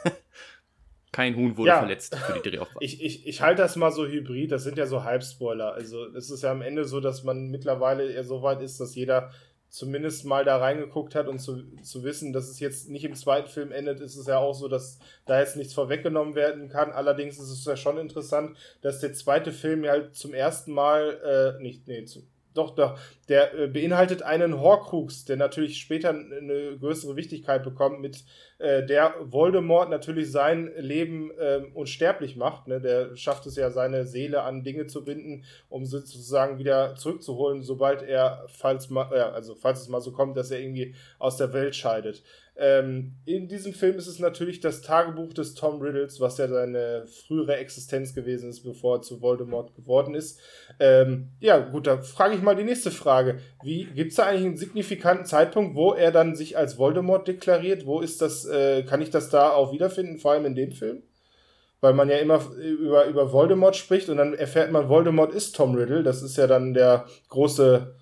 Kein 1.13 1.37
Huhn 1.37 1.57
wurde 1.57 1.69
ja, 1.69 1.79
verletzt 1.79 2.17
für 2.17 2.41
die 2.41 2.51
Drehaufnahme. 2.51 2.85
Ich, 2.85 3.03
ich, 3.03 3.27
ich 3.27 3.43
halte 3.43 3.61
das 3.63 3.77
mal 3.77 3.91
so 3.91 4.07
hybrid, 4.07 4.51
das 4.51 4.65
sind 4.65 4.79
ja 4.79 4.87
so 4.87 5.05
Halbspoiler. 5.05 5.75
Also 5.75 6.07
es 6.15 6.31
ist 6.31 6.43
ja 6.43 6.51
am 6.51 6.63
Ende 6.63 6.85
so, 6.85 7.01
dass 7.01 7.23
man 7.23 7.49
mittlerweile 7.49 8.11
eher 8.11 8.25
so 8.25 8.43
weit 8.43 8.63
ist, 8.63 8.81
dass 8.81 8.95
jeder 8.95 9.31
zumindest 9.73 10.27
mal 10.27 10.45
da 10.45 10.59
reingeguckt 10.59 11.15
hat 11.15 11.29
und 11.29 11.39
zu, 11.39 11.63
zu 11.83 12.05
wissen, 12.05 12.35
dass 12.35 12.51
es 12.51 12.61
jetzt 12.61 12.91
nicht 12.91 13.05
im 13.05 13.15
zweiten 13.15 13.49
Film 13.49 13.73
endet, 13.73 14.01
ist 14.01 14.17
es 14.17 14.27
ja 14.27 14.37
auch 14.37 14.53
so, 14.53 14.69
dass 14.69 14.99
da 15.25 15.41
jetzt 15.41 15.57
nichts 15.57 15.73
vorweggenommen 15.73 16.35
werden 16.35 16.69
kann. 16.69 16.93
Allerdings 16.93 17.39
ist 17.39 17.49
es 17.49 17.65
ja 17.65 17.75
schon 17.75 17.97
interessant, 17.97 18.55
dass 18.83 19.01
der 19.01 19.15
zweite 19.15 19.51
Film 19.51 19.83
ja 19.85 19.93
halt 19.93 20.15
zum 20.15 20.35
ersten 20.35 20.73
Mal, 20.73 21.57
äh, 21.59 21.63
nicht, 21.63 21.89
nee, 21.89 22.05
zu, 22.05 22.23
doch, 22.55 22.75
doch, 22.75 22.99
der 23.29 23.55
äh, 23.55 23.67
beinhaltet 23.67 24.23
einen 24.23 24.61
Horcrux, 24.61 25.25
der 25.25 25.37
natürlich 25.37 25.79
später 25.79 26.11
eine 26.11 26.77
größere 26.79 27.17
Wichtigkeit 27.17 27.63
bekommt, 27.63 28.01
mit 28.01 28.25
äh, 28.59 28.85
der 28.85 29.15
Voldemort 29.21 29.91
natürlich 29.91 30.31
sein 30.31 30.71
Leben 30.77 31.31
äh, 31.39 31.63
unsterblich 31.75 32.37
macht. 32.37 32.69
Ne? 32.69 32.81
Der 32.81 33.17
schafft 33.17 33.47
es 33.47 33.57
ja, 33.57 33.71
seine 33.71 34.07
Seele 34.07 34.43
an 34.43 34.65
Dinge 34.65 34.87
zu 34.87 35.05
binden, 35.05 35.45
um 35.69 35.85
sie 35.85 35.99
sozusagen 35.99 36.59
wieder 36.59 36.95
zurückzuholen, 36.95 37.63
sobald 37.63 38.03
er, 38.03 38.45
falls, 38.49 38.91
ma, 38.91 39.09
also 39.09 39.55
falls 39.55 39.81
es 39.81 39.89
mal 39.89 40.01
so 40.01 40.13
kommt, 40.13 40.37
dass 40.37 40.51
er 40.51 40.61
irgendwie 40.61 40.95
aus 41.19 41.37
der 41.37 41.53
Welt 41.53 41.75
scheidet. 41.75 42.23
Ähm, 42.55 43.15
in 43.25 43.49
diesem 43.49 43.73
Film 43.73 43.97
ist 43.97 44.07
es 44.07 44.19
natürlich 44.19 44.61
das 44.61 44.83
Tagebuch 44.83 45.33
des 45.33 45.55
Tom 45.55 45.81
Riddles, 45.81 46.21
was 46.21 46.37
ja 46.37 46.49
seine 46.49 47.07
frühere 47.07 47.57
Existenz 47.57 48.15
gewesen 48.15 48.51
ist, 48.51 48.63
bevor 48.63 48.99
er 48.99 49.03
zu 49.03 49.23
Voldemort 49.23 49.75
geworden 49.75 50.15
ist. 50.15 50.39
Ähm, 50.79 51.31
ja, 51.41 51.59
gut, 51.59 51.87
da 51.87 52.03
frage 52.03 52.35
ich 52.35 52.43
mal 52.43 52.55
die 52.55 52.65
nächste 52.65 52.91
Frage. 52.91 53.39
Wie 53.63 53.85
gibt 53.85 54.11
es 54.11 54.17
da 54.17 54.27
eigentlich 54.27 54.47
einen 54.47 54.57
signifikanten 54.59 55.25
Zeitpunkt, 55.25 55.75
wo 55.75 55.95
er 55.95 56.13
dann 56.13 56.37
sich 56.37 56.59
als 56.59 56.77
Voldemort 56.77 57.27
deklariert? 57.27 57.87
Wo 57.87 58.01
ist 58.01 58.21
das, 58.21 58.45
äh, 58.45 58.83
kann 58.83 59.01
ich 59.01 59.11
das 59.11 59.31
da 59.31 59.51
auch 59.51 59.73
wiederfinden, 59.73 60.19
vor 60.19 60.33
allem 60.33 60.45
in 60.45 60.55
dem 60.55 60.73
Film? 60.73 61.03
Weil 61.81 61.95
man 61.95 62.11
ja 62.11 62.19
immer 62.19 62.41
über, 62.55 63.07
über 63.07 63.33
Voldemort 63.33 63.77
spricht 63.77 64.11
und 64.11 64.19
dann 64.19 64.35
erfährt 64.35 64.71
man, 64.71 64.91
Voldemort 64.91 65.33
ist 65.33 65.57
Tom 65.57 65.75
Riddle. 65.75 66.03
Das 66.03 66.23
ist 66.23 66.37
ja 66.37 66.47
dann 66.47 66.75
der 66.75 67.07
große 67.29 67.95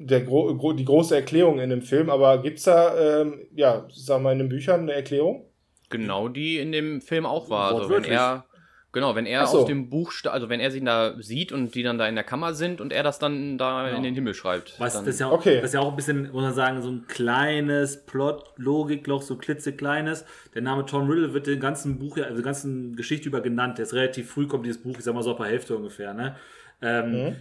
der 0.00 0.22
gro 0.22 0.72
die 0.72 0.84
große 0.84 1.14
Erklärung 1.14 1.60
in 1.60 1.68
dem 1.68 1.82
Film, 1.82 2.08
aber 2.08 2.42
gibt 2.42 2.58
es 2.58 2.64
da, 2.64 3.20
ähm, 3.20 3.46
ja, 3.54 3.86
sagen 3.92 4.24
wir 4.24 4.32
in 4.32 4.38
den 4.38 4.48
Büchern 4.48 4.80
eine 4.80 4.94
Erklärung? 4.94 5.44
Genau, 5.90 6.28
die 6.28 6.58
in 6.58 6.72
dem 6.72 7.02
Film 7.02 7.26
auch 7.26 7.50
war. 7.50 7.74
Also 7.74 7.90
wenn 7.90 8.04
er, 8.04 8.46
genau, 8.92 9.14
wenn 9.14 9.26
er 9.26 9.46
so. 9.46 9.60
auf 9.60 9.64
dem 9.66 9.90
Buch, 9.90 10.12
also 10.24 10.48
wenn 10.48 10.58
er 10.58 10.70
sie 10.70 10.82
da 10.82 11.20
sieht 11.20 11.52
und 11.52 11.74
die 11.74 11.82
dann 11.82 11.98
da 11.98 12.08
in 12.08 12.14
der 12.14 12.24
Kammer 12.24 12.54
sind 12.54 12.80
und 12.80 12.94
er 12.94 13.02
das 13.02 13.18
dann 13.18 13.58
da 13.58 13.84
genau. 13.84 13.98
in 13.98 14.02
den 14.04 14.14
Himmel 14.14 14.32
schreibt. 14.32 14.80
Was, 14.80 14.94
das, 14.94 15.06
ist 15.06 15.20
ja 15.20 15.26
auch, 15.26 15.32
okay. 15.32 15.56
das 15.56 15.66
ist 15.66 15.74
ja 15.74 15.80
auch 15.80 15.90
ein 15.90 15.96
bisschen, 15.96 16.32
muss 16.32 16.44
man 16.44 16.54
sagen, 16.54 16.80
so 16.80 16.88
ein 16.88 17.06
kleines 17.06 18.06
Plot-Logikloch, 18.06 19.20
so 19.20 19.36
klitzekleines. 19.36 20.24
Der 20.54 20.62
Name 20.62 20.86
Tom 20.86 21.10
Riddle 21.10 21.34
wird 21.34 21.46
den 21.46 21.60
ganzen 21.60 21.98
Buch, 21.98 22.16
also 22.16 22.36
die 22.36 22.42
ganzen 22.42 22.96
Geschichte 22.96 23.28
über 23.28 23.42
genannt. 23.42 23.76
Der 23.76 23.82
ist 23.84 23.92
relativ 23.92 24.30
früh, 24.30 24.46
kommt 24.46 24.64
dieses 24.64 24.80
Buch, 24.80 24.94
ich 24.96 25.04
sag 25.04 25.14
mal 25.14 25.22
so 25.22 25.32
auf 25.32 25.38
der 25.38 25.46
Hälfte 25.46 25.76
ungefähr, 25.76 26.14
ne? 26.14 26.36
Ähm, 26.80 27.12
mhm 27.12 27.36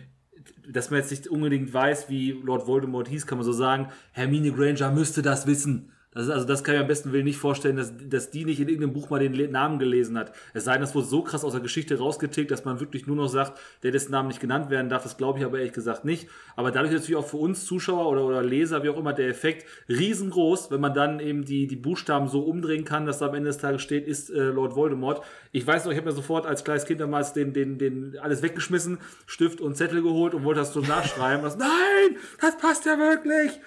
dass 0.67 0.89
man 0.89 0.99
jetzt 0.99 1.11
nicht 1.11 1.27
unbedingt 1.27 1.73
weiß, 1.73 2.09
wie 2.09 2.31
Lord 2.31 2.67
Voldemort 2.67 3.07
hieß, 3.07 3.27
kann 3.27 3.37
man 3.37 3.45
so 3.45 3.53
sagen, 3.53 3.89
Hermine 4.11 4.51
Granger 4.51 4.91
müsste 4.91 5.21
das 5.21 5.47
wissen. 5.47 5.91
Das 6.19 6.27
ist, 6.27 6.33
also 6.33 6.45
das 6.45 6.65
kann 6.65 6.75
ich 6.75 6.81
am 6.81 6.87
besten 6.87 7.13
Willen 7.13 7.23
nicht 7.23 7.37
vorstellen, 7.37 7.77
dass, 7.77 7.93
dass 7.97 8.29
die 8.29 8.43
nicht 8.43 8.59
in 8.59 8.67
irgendeinem 8.67 8.91
Buch 8.91 9.09
mal 9.09 9.21
den 9.21 9.51
Namen 9.51 9.79
gelesen 9.79 10.17
hat. 10.17 10.33
Es 10.53 10.65
sei 10.65 10.73
denn, 10.73 10.81
das 10.81 10.93
wurde 10.93 11.07
so 11.07 11.21
krass 11.21 11.45
aus 11.45 11.53
der 11.53 11.61
Geschichte 11.61 11.97
rausgetickt, 11.97 12.51
dass 12.51 12.65
man 12.65 12.81
wirklich 12.81 13.07
nur 13.07 13.15
noch 13.15 13.29
sagt, 13.29 13.57
der 13.83 13.91
dessen 13.91 14.11
Namen 14.11 14.27
nicht 14.27 14.41
genannt 14.41 14.69
werden 14.69 14.89
darf. 14.89 15.03
Das 15.03 15.15
glaube 15.15 15.39
ich 15.39 15.45
aber 15.45 15.59
ehrlich 15.59 15.71
gesagt 15.71 16.03
nicht. 16.03 16.27
Aber 16.57 16.71
dadurch 16.71 16.91
natürlich 16.91 17.15
auch 17.15 17.25
für 17.25 17.37
uns 17.37 17.63
Zuschauer 17.63 18.09
oder, 18.09 18.25
oder 18.25 18.43
Leser, 18.43 18.83
wie 18.83 18.89
auch 18.89 18.97
immer, 18.97 19.13
der 19.13 19.29
Effekt 19.29 19.65
riesengroß, 19.87 20.71
wenn 20.71 20.81
man 20.81 20.93
dann 20.93 21.21
eben 21.21 21.45
die, 21.45 21.67
die 21.67 21.77
Buchstaben 21.77 22.27
so 22.27 22.41
umdrehen 22.41 22.83
kann, 22.83 23.05
dass 23.05 23.19
da 23.19 23.27
am 23.27 23.35
Ende 23.35 23.47
des 23.47 23.59
Tages 23.59 23.81
steht, 23.81 24.05
ist 24.05 24.29
äh, 24.29 24.49
Lord 24.49 24.75
Voldemort. 24.75 25.21
Ich 25.53 25.65
weiß 25.65 25.85
noch, 25.85 25.93
ich 25.93 25.97
habe 25.97 26.09
mir 26.09 26.15
sofort 26.15 26.45
als 26.45 26.65
kleines 26.65 26.83
Kind 26.83 26.99
damals 26.99 27.31
den, 27.31 27.53
den, 27.53 27.77
den 27.77 28.17
alles 28.19 28.41
weggeschmissen, 28.41 28.97
Stift 29.25 29.61
und 29.61 29.77
Zettel 29.77 30.01
geholt 30.01 30.33
und 30.33 30.43
wollte 30.43 30.59
das 30.59 30.73
so 30.73 30.81
nachschreiben. 30.81 31.43
Das, 31.43 31.55
Nein, 31.55 32.17
das 32.41 32.57
passt 32.57 32.85
ja 32.85 32.97
wirklich. 32.97 33.57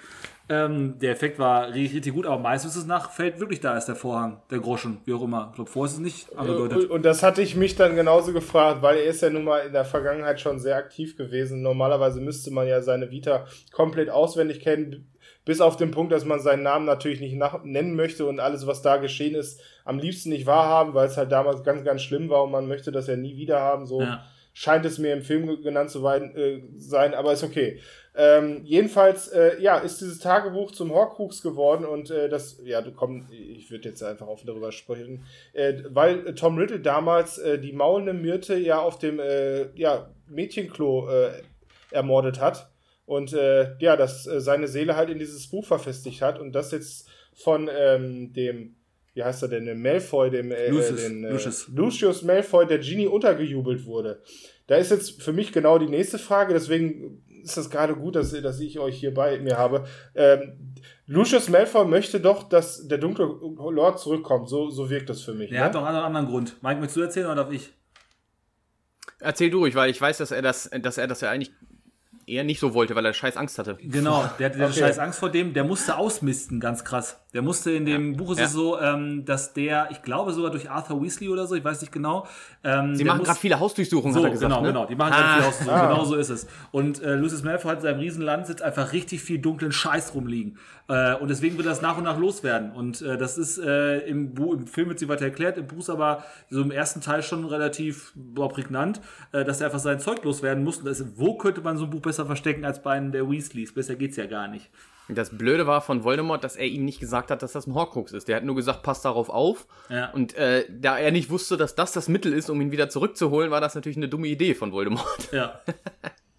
Ähm, 0.53 0.99
der 0.99 1.11
Effekt 1.11 1.39
war 1.39 1.69
richtig, 1.69 1.95
richtig, 1.95 2.13
gut, 2.13 2.25
aber 2.27 2.37
meistens 2.37 2.75
ist 2.75 2.81
es 2.81 2.87
nach, 2.87 3.09
fällt 3.09 3.39
wirklich 3.39 3.59
da 3.59 3.75
ist 3.75 3.85
der 3.85 3.95
Vorhang, 3.95 4.41
der 4.51 4.59
Groschen, 4.59 4.99
wie 5.05 5.13
auch 5.13 5.23
immer. 5.23 5.47
Ich 5.49 5.55
glaube, 5.55 5.69
vorher 5.69 5.87
ist 5.87 5.97
es 5.97 5.99
nicht 5.99 6.37
angedeutet. 6.37 6.89
Und 6.89 7.03
das 7.03 7.23
hatte 7.23 7.41
ich 7.41 7.55
mich 7.55 7.75
dann 7.75 7.95
genauso 7.95 8.33
gefragt, 8.33 8.81
weil 8.81 8.97
er 8.97 9.05
ist 9.05 9.21
ja 9.21 9.29
nun 9.29 9.45
mal 9.45 9.59
in 9.59 9.73
der 9.73 9.85
Vergangenheit 9.85 10.39
schon 10.39 10.59
sehr 10.59 10.75
aktiv 10.75 11.17
gewesen. 11.17 11.61
Normalerweise 11.61 12.21
müsste 12.21 12.51
man 12.51 12.67
ja 12.67 12.81
seine 12.81 13.09
Vita 13.09 13.45
komplett 13.71 14.09
auswendig 14.09 14.59
kennen, 14.59 15.07
bis 15.45 15.59
auf 15.59 15.75
den 15.75 15.91
Punkt, 15.91 16.11
dass 16.11 16.25
man 16.25 16.39
seinen 16.39 16.63
Namen 16.63 16.85
natürlich 16.85 17.19
nicht 17.19 17.37
nennen 17.63 17.95
möchte 17.95 18.25
und 18.25 18.39
alles, 18.39 18.67
was 18.67 18.81
da 18.81 18.97
geschehen 18.97 19.35
ist, 19.35 19.59
am 19.85 19.97
liebsten 19.97 20.29
nicht 20.29 20.45
wahrhaben, 20.45 20.93
weil 20.93 21.07
es 21.07 21.17
halt 21.17 21.31
damals 21.31 21.63
ganz, 21.63 21.83
ganz 21.83 22.01
schlimm 22.01 22.29
war 22.29 22.43
und 22.43 22.51
man 22.51 22.67
möchte 22.67 22.91
das 22.91 23.07
ja 23.07 23.15
nie 23.15 23.35
wieder 23.37 23.59
haben. 23.59 23.85
So 23.85 24.01
ja. 24.01 24.23
Scheint 24.53 24.85
es 24.85 24.99
mir 24.99 25.13
im 25.13 25.23
Film 25.23 25.61
genannt 25.63 25.89
zu 25.89 26.07
äh, 26.07 26.61
sein, 26.77 27.13
aber 27.13 27.33
ist 27.33 27.43
okay. 27.43 27.79
Ähm, 28.15 28.61
jedenfalls, 28.63 29.29
äh, 29.29 29.59
ja, 29.59 29.79
ist 29.79 29.99
dieses 29.99 30.19
Tagebuch 30.19 30.71
zum 30.71 30.91
Horcrux 30.91 31.41
geworden 31.41 31.83
und 31.83 32.11
äh, 32.11 32.29
das, 32.29 32.61
ja, 32.63 32.83
komm, 32.95 33.27
ich 33.31 33.71
würde 33.71 33.89
jetzt 33.89 34.03
einfach 34.03 34.27
offen 34.27 34.45
darüber 34.45 34.71
sprechen, 34.71 35.25
äh, 35.53 35.81
weil 35.89 36.35
Tom 36.35 36.57
Riddle 36.57 36.79
damals 36.79 37.39
äh, 37.39 37.57
die 37.57 37.73
maulende 37.73 38.13
Myrte 38.13 38.55
ja 38.55 38.79
auf 38.79 38.99
dem 38.99 39.19
äh, 39.19 39.75
ja, 39.75 40.11
Mädchenklo 40.27 41.09
äh, 41.09 41.31
ermordet 41.89 42.39
hat 42.39 42.69
und 43.07 43.33
äh, 43.33 43.75
ja, 43.79 43.95
dass 43.97 44.27
äh, 44.27 44.39
seine 44.39 44.67
Seele 44.67 44.95
halt 44.95 45.09
in 45.09 45.17
dieses 45.17 45.47
Buch 45.47 45.65
verfestigt 45.65 46.21
hat 46.21 46.39
und 46.39 46.53
das 46.53 46.71
jetzt 46.71 47.09
von 47.33 47.67
ähm, 47.75 48.31
dem 48.33 48.75
wie 49.13 49.23
heißt 49.23 49.43
er 49.43 49.49
denn, 49.49 49.65
dem 49.65 49.81
Malfoy, 49.81 50.29
dem 50.29 50.51
äh, 50.51 50.69
Lucius, 50.69 51.01
den, 51.01 51.23
äh, 51.23 51.31
Lucius. 51.31 51.67
Lucius 51.67 52.21
Malfoy, 52.23 52.65
der 52.65 52.79
Genie 52.79 53.07
untergejubelt 53.07 53.85
wurde. 53.85 54.21
Da 54.67 54.75
ist 54.75 54.91
jetzt 54.91 55.21
für 55.21 55.33
mich 55.33 55.51
genau 55.51 55.77
die 55.77 55.87
nächste 55.87 56.17
Frage, 56.17 56.53
deswegen 56.53 57.23
ist 57.43 57.57
das 57.57 57.69
gerade 57.69 57.95
gut, 57.95 58.15
dass, 58.15 58.31
dass 58.31 58.59
ich 58.59 58.79
euch 58.79 58.97
hier 58.97 59.13
bei 59.13 59.39
mir 59.39 59.57
habe. 59.57 59.85
Ähm, 60.15 60.73
Lucius 61.05 61.49
Malfoy 61.49 61.85
möchte 61.85 62.19
doch, 62.19 62.47
dass 62.47 62.87
der 62.87 62.97
dunkle 62.97 63.25
Lord 63.25 63.99
zurückkommt. 63.99 64.49
So, 64.49 64.69
so 64.69 64.89
wirkt 64.89 65.09
das 65.09 65.21
für 65.21 65.33
mich. 65.33 65.51
Er 65.51 65.59
ne? 65.59 65.65
hat 65.65 65.75
doch 65.75 65.85
einen 65.85 65.97
anderen 65.97 66.27
Grund. 66.27 66.57
Mike, 66.63 66.81
willst 66.81 66.95
du 66.95 67.01
erzählen 67.01 67.25
oder 67.25 67.35
darf 67.35 67.51
ich? 67.51 67.73
Erzähl 69.19 69.49
du 69.49 69.59
ruhig, 69.59 69.75
weil 69.75 69.89
ich 69.89 69.99
weiß, 69.99 70.17
dass 70.17 70.31
er 70.31 70.41
das, 70.41 70.69
dass 70.81 70.97
er 70.97 71.07
das 71.07 71.21
ja 71.21 71.29
eigentlich 71.29 71.53
eher 72.25 72.43
nicht 72.43 72.59
so 72.59 72.73
wollte, 72.73 72.95
weil 72.95 73.05
er 73.05 73.13
scheiß 73.13 73.37
Angst 73.37 73.57
hatte. 73.59 73.77
Genau, 73.81 74.29
der 74.39 74.49
hatte 74.49 74.63
okay. 74.63 74.79
scheiß 74.79 74.99
Angst 74.99 75.19
vor 75.19 75.29
dem, 75.29 75.53
der 75.53 75.63
musste 75.63 75.97
ausmisten, 75.97 76.59
ganz 76.59 76.83
krass. 76.83 77.22
Der 77.33 77.41
musste 77.41 77.71
in 77.71 77.85
dem 77.85 78.11
ja. 78.11 78.17
Buch 78.17 78.31
ist 78.31 78.39
ja. 78.39 78.45
es 78.45 78.53
so, 78.53 78.79
ähm, 78.79 79.25
dass 79.25 79.53
der, 79.53 79.89
ich 79.91 80.03
glaube 80.03 80.33
sogar 80.33 80.51
durch 80.51 80.69
Arthur 80.69 81.01
Weasley 81.01 81.29
oder 81.29 81.47
so, 81.47 81.55
ich 81.55 81.63
weiß 81.63 81.81
nicht 81.81 81.91
genau. 81.91 82.27
Ähm, 82.63 82.95
Sie 82.95 83.03
machen 83.03 83.23
gerade 83.23 83.39
viele 83.39 83.59
Hausdurchsuchungen, 83.59 84.13
so, 84.13 84.19
hat 84.19 84.27
er 84.27 84.31
gesagt. 84.31 84.51
Genau, 84.51 84.61
ne? 84.61 84.67
genau, 84.67 84.85
die 84.85 84.95
machen 84.95 85.13
gerade 85.13 85.25
ah. 85.25 85.33
viele 85.33 85.47
Hausdurchsuchungen, 85.47 85.85
ah. 85.85 85.93
genau 85.93 86.05
so 86.05 86.15
ist 86.15 86.29
es. 86.29 86.47
Und 86.71 87.01
äh, 87.01 87.15
Lucius 87.15 87.43
Malfoy 87.43 87.71
hat 87.71 87.77
in 87.79 87.83
seinem 87.83 87.99
Riesenlandsitz 87.99 88.61
einfach 88.61 88.93
richtig 88.93 89.21
viel 89.21 89.39
dunklen 89.39 89.71
Scheiß 89.71 90.13
rumliegen. 90.13 90.59
Äh, 90.87 91.15
und 91.15 91.29
deswegen 91.29 91.57
wird 91.57 91.67
das 91.67 91.81
nach 91.81 91.97
und 91.97 92.03
nach 92.03 92.19
loswerden. 92.19 92.71
Und 92.71 93.01
äh, 93.01 93.17
das 93.17 93.39
ist 93.39 93.57
äh, 93.57 93.99
im, 93.99 94.35
Buch, 94.35 94.53
im 94.53 94.67
Film 94.67 94.89
wird 94.89 94.99
sie 94.99 95.07
weiter 95.07 95.25
erklärt, 95.25 95.57
im 95.57 95.65
Buch 95.65 95.89
aber 95.89 96.23
so 96.49 96.61
im 96.61 96.71
ersten 96.71 97.01
Teil 97.01 97.23
schon 97.23 97.45
relativ 97.45 98.11
boah, 98.15 98.49
prägnant, 98.49 99.01
äh, 99.31 99.43
dass 99.43 99.59
er 99.59 99.67
einfach 99.67 99.79
sein 99.79 99.99
Zeug 99.99 100.23
loswerden 100.23 100.63
muss. 100.63 100.77
Und 100.77 100.85
das, 100.85 101.03
wo 101.17 101.35
könnte 101.37 101.61
man 101.61 101.77
so 101.77 101.85
ein 101.85 101.89
Buch 101.89 102.01
besser 102.01 102.27
verstecken 102.27 102.63
als 102.63 102.83
bei 102.83 102.91
einem 102.91 103.11
der 103.11 103.29
Weasleys? 103.29 103.73
Besser 103.73 103.95
geht's 103.95 104.17
ja 104.17 104.27
gar 104.27 104.47
nicht. 104.47 104.69
Das 105.09 105.37
Blöde 105.37 105.67
war 105.67 105.81
von 105.81 106.03
Voldemort, 106.03 106.43
dass 106.43 106.55
er 106.55 106.65
ihm 106.65 106.85
nicht 106.85 106.99
gesagt 106.99 107.29
hat, 107.29 107.43
dass 107.43 107.51
das 107.51 107.67
ein 107.67 107.73
Horcrux 107.73 108.13
ist. 108.13 108.27
Der 108.27 108.37
hat 108.37 108.45
nur 108.45 108.55
gesagt, 108.55 108.83
pass 108.83 109.01
darauf 109.01 109.29
auf. 109.29 109.67
Ja. 109.89 110.11
Und 110.11 110.35
äh, 110.35 110.65
da 110.69 110.97
er 110.97 111.11
nicht 111.11 111.29
wusste, 111.29 111.57
dass 111.57 111.75
das 111.75 111.91
das 111.91 112.07
Mittel 112.07 112.33
ist, 112.33 112.49
um 112.49 112.61
ihn 112.61 112.71
wieder 112.71 112.89
zurückzuholen, 112.89 113.51
war 113.51 113.59
das 113.59 113.75
natürlich 113.75 113.97
eine 113.97 114.07
dumme 114.07 114.27
Idee 114.27 114.55
von 114.55 114.71
Voldemort. 114.71 115.31
Ja. 115.31 115.59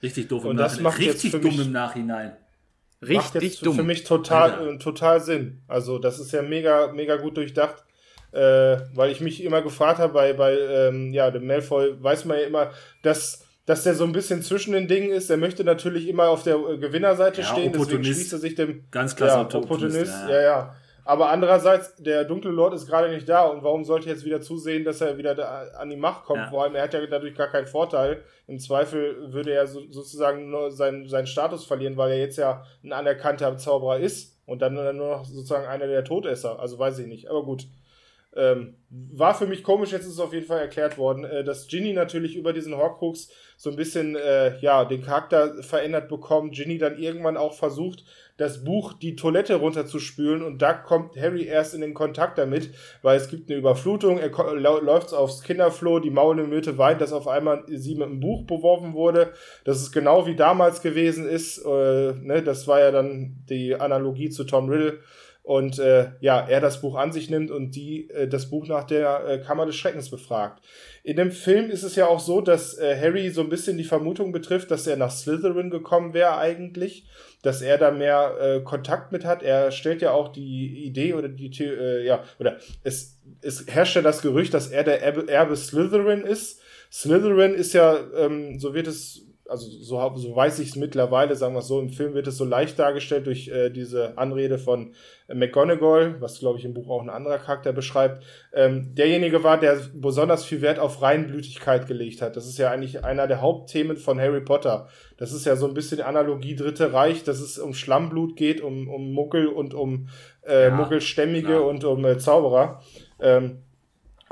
Richtig 0.03 0.29
doof 0.29 0.45
im 0.45 0.51
Und 0.51 0.57
das 0.57 0.81
macht 0.81 0.99
Richtig 0.99 1.33
dumm 1.33 1.43
mich, 1.43 1.67
im 1.67 1.73
Nachhinein. 1.73 2.37
Richtig 3.03 3.17
macht 3.17 3.43
jetzt 3.43 3.67
dumm. 3.67 3.77
Für 3.77 3.83
mich 3.83 4.05
total, 4.05 4.51
ja. 4.51 4.73
äh, 4.73 4.79
total 4.79 5.21
Sinn. 5.21 5.63
Also, 5.69 5.99
das 5.99 6.19
ist 6.19 6.33
ja 6.33 6.43
mega, 6.43 6.93
mega 6.93 7.17
gut 7.17 7.37
durchdacht. 7.37 7.85
Äh, 8.33 8.79
weil 8.95 9.13
ich 9.13 9.21
mich 9.21 9.45
immer 9.45 9.63
gefragt 9.63 9.99
habe, 9.99 10.13
bei, 10.13 10.33
bei 10.33 10.59
ähm, 10.59 11.13
ja, 11.13 11.31
dem 11.31 11.47
Malfoy 11.47 12.03
weiß 12.03 12.25
man 12.25 12.39
ja 12.39 12.45
immer, 12.45 12.71
dass 13.03 13.44
dass 13.67 13.83
der 13.83 13.95
so 13.95 14.05
ein 14.05 14.13
bisschen 14.13 14.43
zwischen 14.43 14.73
den 14.73 14.89
Dingen 14.89 15.11
ist. 15.11 15.31
Der 15.31 15.37
möchte 15.37 15.65
natürlich 15.65 16.09
immer 16.09 16.29
auf 16.29 16.43
der 16.43 16.57
äh, 16.57 16.79
Gewinnerseite 16.79 17.41
ja, 17.41 17.47
stehen, 17.47 17.73
deswegen 17.73 18.05
schließt 18.05 18.33
er 18.33 18.39
sich 18.39 18.55
dem 18.55 18.85
ganz 18.91 19.17
klar 19.17 19.49
ja, 19.51 19.59
Opportunist. 19.59 20.15
Ja, 20.29 20.31
ja. 20.31 20.43
ja, 20.43 20.77
Aber 21.05 21.31
andererseits, 21.31 21.97
der 21.97 22.25
dunkle 22.25 22.51
Lord 22.51 22.75
ist 22.75 22.87
gerade 22.87 23.11
nicht 23.11 23.29
da 23.29 23.45
und 23.45 23.63
warum 23.63 23.85
sollte 23.85 24.09
jetzt 24.09 24.25
wieder 24.25 24.41
zusehen, 24.41 24.85
dass 24.85 25.01
er 25.01 25.17
wieder 25.17 25.79
an 25.79 25.89
die 25.89 25.97
Macht 25.97 26.25
kommt? 26.25 26.49
Vor 26.51 26.65
allem, 26.65 26.75
er 26.75 26.83
hat 26.83 26.95
ja 26.95 27.07
dadurch 27.07 27.35
gar 27.35 27.49
keinen 27.49 27.67
Vorteil. 27.67 28.23
Im 28.47 28.59
Zweifel 28.59 29.33
würde 29.33 29.53
er 29.53 29.67
so, 29.67 29.81
sozusagen 29.91 30.51
nur 30.51 30.71
seinen, 30.71 31.09
seinen 31.09 31.27
Status 31.27 31.65
verlieren, 31.65 31.97
weil 31.97 32.13
er 32.13 32.19
jetzt 32.19 32.37
ja 32.37 32.65
ein 32.83 32.93
anerkannter 32.93 33.57
Zauberer 33.57 33.99
ist 33.99 34.37
und 34.45 34.61
dann 34.61 34.75
nur 34.75 34.93
noch 34.93 35.25
sozusagen 35.25 35.67
einer 35.67 35.87
der 35.87 36.05
Todesser. 36.05 36.59
Also 36.59 36.79
weiß 36.79 36.99
ich 36.99 37.07
nicht. 37.07 37.31
Aber 37.31 37.45
gut. 37.45 37.67
Ähm, 38.37 38.77
war 38.91 39.35
für 39.35 39.47
mich 39.47 39.63
komisch, 39.63 39.93
jetzt 39.93 40.07
ist 40.07 40.15
es 40.15 40.21
auf 40.21 40.33
jeden 40.33 40.47
Fall 40.47 40.61
erklärt 40.61 40.99
worden, 40.99 41.25
äh, 41.25 41.45
dass 41.45 41.69
Ginny 41.69 41.93
natürlich 41.93 42.37
über 42.37 42.53
diesen 42.53 42.77
Horcrux 42.77 43.29
so 43.57 43.71
ein 43.71 43.77
bisschen, 43.77 44.17
äh, 44.17 44.59
ja, 44.59 44.85
den 44.85 45.03
Charakter 45.03 45.63
verändert 45.63 46.09
bekommt. 46.09 46.55
Ginny 46.55 46.79
dann 46.79 46.99
irgendwann 46.99 47.37
auch 47.37 47.55
versucht, 47.55 48.05
das 48.37 48.65
Buch 48.65 48.95
die 48.95 49.15
Toilette 49.15 49.57
runterzuspülen 49.57 50.43
und 50.43 50.61
da 50.61 50.73
kommt 50.73 51.17
Harry 51.17 51.45
erst 51.45 51.75
in 51.75 51.81
den 51.81 51.95
Kontakt 51.95 52.37
damit, 52.37 52.71
weil 53.03 53.17
es 53.17 53.29
gibt 53.29 53.49
eine 53.49 53.59
Überflutung, 53.59 54.19
er 54.19 54.31
läuft 54.55 55.15
aufs 55.15 55.43
Kinderfloh, 55.43 56.01
die 56.01 56.11
maulende 56.11 56.49
Möte 56.49 56.77
weint, 56.77 57.01
dass 57.01 57.13
auf 57.13 57.29
einmal 57.29 57.63
sie 57.69 57.95
mit 57.95 58.09
einem 58.09 58.19
Buch 58.19 58.45
beworfen 58.45 58.93
wurde. 58.93 59.33
Das 59.65 59.81
ist 59.81 59.93
genau 59.93 60.27
wie 60.27 60.35
damals 60.35 60.83
gewesen 60.83 61.29
ist, 61.29 61.59
äh, 61.59 62.13
ne, 62.13 62.43
das 62.45 62.67
war 62.67 62.81
ja 62.81 62.91
dann 62.91 63.37
die 63.49 63.77
Analogie 63.77 64.31
zu 64.31 64.43
Tom 64.43 64.69
Riddle 64.69 64.99
und 65.45 65.79
äh, 65.79 66.13
ja, 66.21 66.41
er 66.49 66.63
das 66.63 66.81
Buch 66.81 66.97
an 66.97 67.13
sich 67.13 67.29
nimmt 67.29 67.51
und 67.51 67.77
die 67.77 68.09
äh, 68.09 68.27
das 68.27 68.49
Buch 68.49 68.67
nach 68.67 68.85
der 68.85 69.29
äh, 69.29 69.39
Kammer 69.39 69.67
des 69.67 69.77
Schreckens 69.77 70.09
befragt. 70.11 70.65
In 71.03 71.17
dem 71.17 71.31
Film 71.31 71.71
ist 71.71 71.83
es 71.83 71.97
ja 71.97 72.07
auch 72.07 72.19
so, 72.19 72.41
dass 72.41 72.79
äh, 72.79 72.99
Harry 72.99 73.29
so 73.29 73.43
ein 73.43 73.51
bisschen 73.51 73.77
die 73.77 73.85
Vermutung 73.85 74.33
betrifft, 74.33 74.71
dass 74.71 74.87
er 74.87 74.97
nach 74.97 75.11
Slytherin 75.11 75.69
gekommen 75.69 76.15
wäre 76.15 76.39
eigentlich, 76.39 77.05
dass 77.43 77.61
er 77.61 77.77
da 77.77 77.91
mehr 77.91 78.37
äh, 78.41 78.61
Kontakt 78.61 79.13
mit 79.13 79.27
hat. 79.27 79.43
Er 79.43 79.71
stellt 79.71 80.01
ja 80.01 80.13
auch 80.13 80.29
die 80.33 80.87
Idee 80.87 81.13
oder 81.13 81.29
die 81.29 81.51
äh, 81.63 82.07
ja 82.07 82.25
oder 82.41 82.57
es 82.83 83.19
es 83.43 83.67
herrscht 83.67 83.97
ja 83.97 84.03
das 84.03 84.23
Gerücht, 84.23 84.55
dass 84.55 84.69
er 84.69 84.83
der 84.83 85.03
Erbe, 85.03 85.29
Erbe 85.29 85.57
Slytherin 85.57 86.23
ist. 86.23 86.61
Slytherin 86.91 87.53
ist 87.53 87.75
ja, 87.75 87.99
ähm, 88.17 88.59
so 88.59 88.73
wird 88.73 88.87
es 88.87 89.27
also 89.47 89.69
so, 89.69 90.13
so 90.17 90.35
weiß 90.35 90.59
ich 90.61 90.71
es 90.71 90.77
mittlerweile, 90.77 91.37
sagen 91.37 91.55
wir 91.55 91.59
es 91.59 91.69
so, 91.69 91.79
im 91.79 91.91
Film 91.91 92.15
wird 92.15 92.27
es 92.27 92.39
so 92.39 92.45
leicht 92.45 92.79
dargestellt 92.79 93.27
durch 93.27 93.49
äh, 93.49 93.69
diese 93.69 94.17
Anrede 94.17 94.59
von 94.59 94.95
McGonagall, 95.29 96.21
was 96.21 96.39
glaube 96.39 96.59
ich 96.59 96.65
im 96.65 96.73
Buch 96.73 96.89
auch 96.89 97.03
ein 97.03 97.11
anderer 97.11 97.39
Charakter 97.39 97.73
beschreibt, 97.73 98.25
ähm, 98.55 98.95
derjenige 98.95 99.43
war, 99.43 99.61
der 99.61 99.79
besonders 99.95 100.45
viel 100.45 100.63
Wert 100.63 100.79
auf 100.79 101.03
Reinblütigkeit 101.03 101.87
gelegt 101.87 102.23
hat. 102.23 102.37
Das 102.37 102.47
ist 102.47 102.59
ja 102.59 102.71
eigentlich 102.71 103.05
einer 103.05 103.27
der 103.27 103.43
Hauptthemen 103.43 103.99
von 103.99 104.19
Harry 104.19 104.41
Potter. 104.41 104.89
Das 105.19 105.33
ist 105.33 105.45
ja 105.45 105.57
so 105.57 105.67
ein 105.67 105.75
bisschen 105.75 106.01
Analogie 106.01 106.57
Dritte 106.57 106.93
Reich, 106.95 107.23
dass 107.23 107.41
es 107.41 107.59
um 107.59 107.75
Schlammblut 107.75 108.37
geht, 108.37 108.63
um, 108.63 108.89
um 108.89 109.13
Muggel 109.13 109.49
und 109.49 109.75
um 109.75 110.09
äh, 110.47 110.69
ja, 110.69 110.75
Muggelstämmige 110.75 111.49
klar. 111.49 111.67
und 111.67 111.85
um 111.85 112.05
äh, 112.05 112.17
Zauberer. 112.17 112.81
Ähm, 113.21 113.59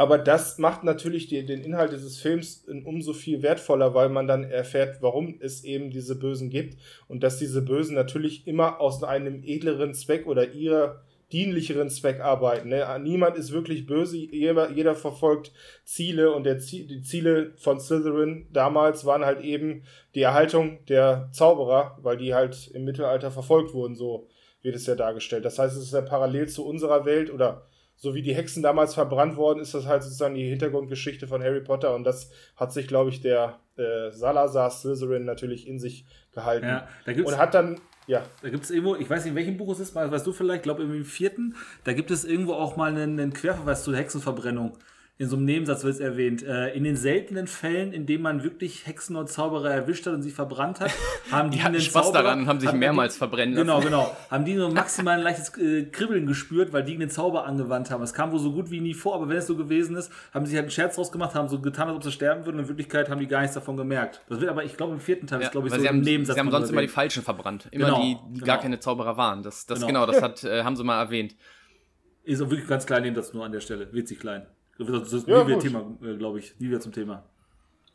Aber 0.02 0.18
das 0.18 0.58
macht 0.58 0.82
natürlich 0.82 1.28
die, 1.28 1.46
den 1.46 1.62
Inhalt 1.62 1.92
dieses 1.92 2.18
Films 2.18 2.66
umso 2.84 3.12
viel 3.12 3.40
wertvoller, 3.40 3.94
weil 3.94 4.08
man 4.08 4.26
dann 4.26 4.42
erfährt, 4.42 5.00
warum 5.00 5.36
es 5.38 5.62
eben 5.62 5.92
diese 5.92 6.18
Bösen 6.18 6.50
gibt 6.50 6.76
und 7.06 7.22
dass 7.22 7.38
diese 7.38 7.62
Bösen 7.62 7.94
natürlich 7.94 8.48
immer 8.48 8.80
aus 8.80 9.04
einem 9.04 9.44
edleren 9.44 9.94
Zweck 9.94 10.26
oder 10.26 10.50
ihrer 10.50 11.02
dienlicheren 11.30 11.88
Zweck 11.88 12.18
arbeiten. 12.18 12.70
Ne? 12.70 12.84
Niemand 13.00 13.36
ist 13.36 13.52
wirklich 13.52 13.86
böse, 13.86 14.16
jeder, 14.16 14.72
jeder 14.72 14.96
verfolgt 14.96 15.52
Ziele 15.84 16.32
und 16.32 16.48
Ziel, 16.60 16.88
die 16.88 17.02
Ziele 17.02 17.52
von 17.54 17.78
Slytherin 17.78 18.48
damals 18.52 19.04
waren 19.04 19.24
halt 19.24 19.42
eben 19.42 19.84
die 20.16 20.22
Erhaltung 20.22 20.84
der 20.88 21.28
Zauberer, 21.30 21.96
weil 22.02 22.16
die 22.16 22.34
halt 22.34 22.72
im 22.74 22.84
Mittelalter 22.84 23.30
verfolgt 23.30 23.72
wurden, 23.72 23.94
so 23.94 24.26
wird 24.62 24.74
es 24.74 24.84
ja 24.84 24.96
dargestellt. 24.96 25.44
Das 25.44 25.60
heißt, 25.60 25.76
es 25.76 25.84
ist 25.84 25.94
ja 25.94 26.00
parallel 26.00 26.48
zu 26.48 26.66
unserer 26.66 27.04
Welt 27.04 27.32
oder 27.32 27.68
so 28.02 28.14
wie 28.14 28.22
die 28.22 28.34
Hexen 28.34 28.64
damals 28.64 28.94
verbrannt 28.94 29.36
worden, 29.36 29.60
ist 29.60 29.74
das 29.74 29.86
halt 29.86 30.02
sozusagen 30.02 30.34
die 30.34 30.48
Hintergrundgeschichte 30.48 31.28
von 31.28 31.40
Harry 31.40 31.60
Potter 31.60 31.94
und 31.94 32.02
das 32.02 32.32
hat 32.56 32.72
sich, 32.72 32.88
glaube 32.88 33.10
ich, 33.10 33.20
der 33.20 33.60
äh, 33.76 34.10
Salazar 34.10 34.72
Slytherin 34.72 35.24
natürlich 35.24 35.68
in 35.68 35.78
sich 35.78 36.04
gehalten. 36.32 36.66
Ja, 36.66 36.88
und 37.06 37.38
hat 37.38 37.54
dann 37.54 37.80
ja. 38.08 38.24
Da 38.42 38.50
gibt 38.50 38.64
es 38.64 38.72
irgendwo, 38.72 38.96
ich 38.96 39.08
weiß 39.08 39.22
nicht, 39.22 39.30
in 39.30 39.36
welchem 39.36 39.56
Buch 39.56 39.72
es 39.72 39.78
ist, 39.78 39.94
weißt 39.94 40.26
du 40.26 40.32
vielleicht, 40.32 40.64
glaube 40.64 40.82
im 40.82 41.04
vierten, 41.04 41.54
da 41.84 41.92
gibt 41.92 42.10
es 42.10 42.24
irgendwo 42.24 42.54
auch 42.54 42.76
mal 42.76 42.90
einen, 42.90 43.20
einen 43.20 43.32
Querverweis 43.32 43.84
zur 43.84 43.96
Hexenverbrennung 43.96 44.76
in 45.18 45.28
so 45.28 45.36
einem 45.36 45.44
Nebensatz 45.44 45.84
wird 45.84 45.94
es 45.94 46.00
erwähnt, 46.00 46.42
äh, 46.42 46.74
in 46.74 46.84
den 46.84 46.96
seltenen 46.96 47.46
Fällen, 47.46 47.92
in 47.92 48.06
denen 48.06 48.22
man 48.22 48.42
wirklich 48.42 48.86
Hexen 48.86 49.14
und 49.14 49.28
Zauberer 49.28 49.70
erwischt 49.70 50.06
hat 50.06 50.14
und 50.14 50.22
sie 50.22 50.30
verbrannt 50.30 50.80
hat, 50.80 50.90
haben 51.30 51.50
die, 51.50 51.58
die 51.58 51.62
hatten 51.62 51.78
Spaß 51.78 52.06
Zauberer, 52.06 52.22
daran 52.22 52.40
und 52.40 52.46
haben 52.48 52.60
sich 52.60 52.72
mehrmals 52.72 53.14
die, 53.14 53.18
verbrennen 53.18 53.54
lassen. 53.54 53.66
Genau, 53.66 53.80
genau. 53.80 54.16
Haben 54.30 54.44
die 54.46 54.54
nur 54.54 54.72
maximal 54.72 55.18
ein 55.18 55.22
leichtes 55.22 55.56
äh, 55.58 55.84
Kribbeln 55.84 56.26
gespürt, 56.26 56.72
weil 56.72 56.82
die 56.82 56.94
einen 56.94 57.10
Zauber 57.10 57.44
angewandt 57.44 57.90
haben. 57.90 58.02
Es 58.02 58.14
kam 58.14 58.32
wohl 58.32 58.38
so 58.38 58.52
gut 58.52 58.70
wie 58.70 58.80
nie 58.80 58.94
vor, 58.94 59.14
aber 59.14 59.28
wenn 59.28 59.36
es 59.36 59.46
so 59.46 59.54
gewesen 59.54 59.96
ist, 59.96 60.10
haben 60.32 60.46
sie 60.46 60.56
halt 60.56 60.64
einen 60.64 60.70
Scherz 60.70 60.96
draus 60.96 61.12
gemacht, 61.12 61.34
haben 61.34 61.48
so 61.48 61.60
getan, 61.60 61.88
als 61.88 61.96
ob 61.98 62.04
sie 62.04 62.12
sterben 62.12 62.46
würden. 62.46 62.58
In 62.58 62.68
Wirklichkeit 62.68 63.10
haben 63.10 63.20
die 63.20 63.28
gar 63.28 63.42
nichts 63.42 63.54
davon 63.54 63.76
gemerkt. 63.76 64.22
Das 64.28 64.40
wird 64.40 64.50
aber, 64.50 64.64
ich 64.64 64.76
glaube, 64.76 64.94
im 64.94 65.00
vierten 65.00 65.26
Teil 65.26 65.40
ja, 65.40 65.46
ist, 65.46 65.52
glaube 65.52 65.68
ich, 65.68 65.74
so 65.74 65.80
sie 65.80 65.88
haben, 65.88 66.00
Nebensatz. 66.00 66.34
Sie 66.34 66.40
haben 66.40 66.50
sonst 66.50 66.70
immer 66.70 66.80
die 66.82 66.88
Falschen 66.88 67.22
verbrannt. 67.22 67.68
Immer 67.70 67.86
genau, 67.86 68.02
die, 68.02 68.16
die 68.30 68.34
genau. 68.40 68.46
gar 68.46 68.58
keine 68.58 68.80
Zauberer 68.80 69.16
waren. 69.18 69.42
Das, 69.42 69.66
das 69.66 69.78
genau. 69.78 69.86
genau, 69.86 70.06
das 70.06 70.22
hat, 70.22 70.42
äh, 70.42 70.64
haben 70.64 70.74
sie 70.74 70.84
mal 70.84 71.00
erwähnt. 71.00 71.36
Ist 72.24 72.40
auch 72.40 72.50
wirklich 72.50 72.68
ganz 72.68 72.86
klein 72.86 73.02
Nebensatz 73.02 73.34
nur 73.34 73.44
an 73.44 73.52
der 73.52 73.60
Stelle. 73.60 73.92
Witzig 73.92 74.18
klein. 74.20 74.46
Das 74.78 75.12
ist 75.12 75.28
ja, 75.28 75.44
nie 75.44 75.50
wieder 75.50 75.58
Thema, 75.58 75.96
äh, 76.02 76.16
glaube 76.16 76.38
ich. 76.38 76.58
Nie 76.58 76.68
wieder 76.68 76.80
zum 76.80 76.92
Thema. 76.92 77.24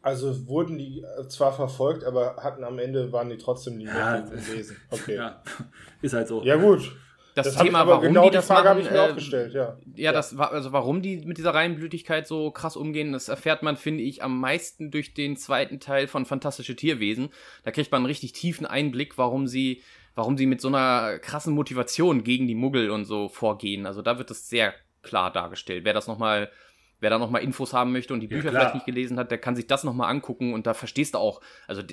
Also 0.01 0.47
wurden 0.47 0.77
die 0.77 1.01
äh, 1.01 1.27
zwar 1.27 1.51
verfolgt, 1.51 2.03
aber 2.03 2.37
hatten 2.37 2.63
am 2.63 2.79
Ende 2.79 3.11
waren 3.11 3.29
die 3.29 3.37
trotzdem 3.37 3.77
nie 3.77 3.85
ja, 3.85 4.19
gewesen. 4.19 4.77
Okay. 4.89 5.15
Ja, 5.15 5.41
ist 6.01 6.13
halt 6.13 6.27
so. 6.27 6.43
Ja, 6.43 6.55
gut. 6.55 6.91
Das, 7.37 7.53
das 7.53 7.63
Thema, 7.63 7.85
warum 7.85 8.01
genau 8.01 8.23
die, 8.23 8.31
das 8.31 8.47
Frage 8.47 8.69
habe 8.69 8.79
ich 8.79 8.89
mir 8.89 8.97
äh, 8.97 9.11
auch 9.11 9.13
gestellt, 9.13 9.53
ja. 9.53 9.77
Ja, 9.95 10.05
ja. 10.05 10.11
das 10.11 10.39
war, 10.39 10.51
also 10.51 10.71
warum 10.71 11.03
die 11.03 11.17
mit 11.17 11.37
dieser 11.37 11.53
Reihenblütigkeit 11.53 12.25
so 12.25 12.49
krass 12.49 12.75
umgehen, 12.75 13.11
das 13.11 13.29
erfährt 13.29 13.61
man, 13.61 13.77
finde 13.77 14.03
ich, 14.03 14.23
am 14.23 14.39
meisten 14.39 14.89
durch 14.89 15.13
den 15.13 15.37
zweiten 15.37 15.79
Teil 15.79 16.07
von 16.07 16.25
Fantastische 16.25 16.75
Tierwesen. 16.75 17.29
Da 17.63 17.69
kriegt 17.69 17.91
man 17.91 17.99
einen 17.99 18.05
richtig 18.07 18.31
tiefen 18.31 18.65
Einblick, 18.65 19.19
warum 19.19 19.45
sie, 19.45 19.83
warum 20.15 20.35
sie 20.35 20.47
mit 20.47 20.61
so 20.61 20.69
einer 20.69 21.19
krassen 21.19 21.53
Motivation 21.53 22.23
gegen 22.23 22.47
die 22.47 22.55
Muggel 22.55 22.89
und 22.89 23.05
so 23.05 23.29
vorgehen. 23.29 23.85
Also 23.85 24.01
da 24.01 24.17
wird 24.17 24.31
das 24.31 24.49
sehr 24.49 24.73
klar 25.03 25.31
dargestellt. 25.31 25.85
Wer 25.85 25.93
das 25.93 26.07
nochmal 26.07 26.49
wer 26.99 27.09
da 27.09 27.19
nochmal 27.19 27.43
Infos 27.43 27.73
haben 27.73 27.91
möchte 27.91 28.13
und 28.13 28.19
die 28.19 28.27
Bücher 28.27 28.51
ja, 28.51 28.51
vielleicht 28.51 28.75
nicht 28.75 28.85
gelesen 28.85 29.17
hat, 29.19 29.31
der 29.31 29.37
kann 29.37 29.55
sich 29.55 29.67
das 29.67 29.83
nochmal 29.83 30.09
angucken 30.09 30.53
und 30.53 30.67
da 30.67 30.73
verstehst 30.73 31.13
du 31.13 31.19
auch, 31.19 31.41
also 31.67 31.83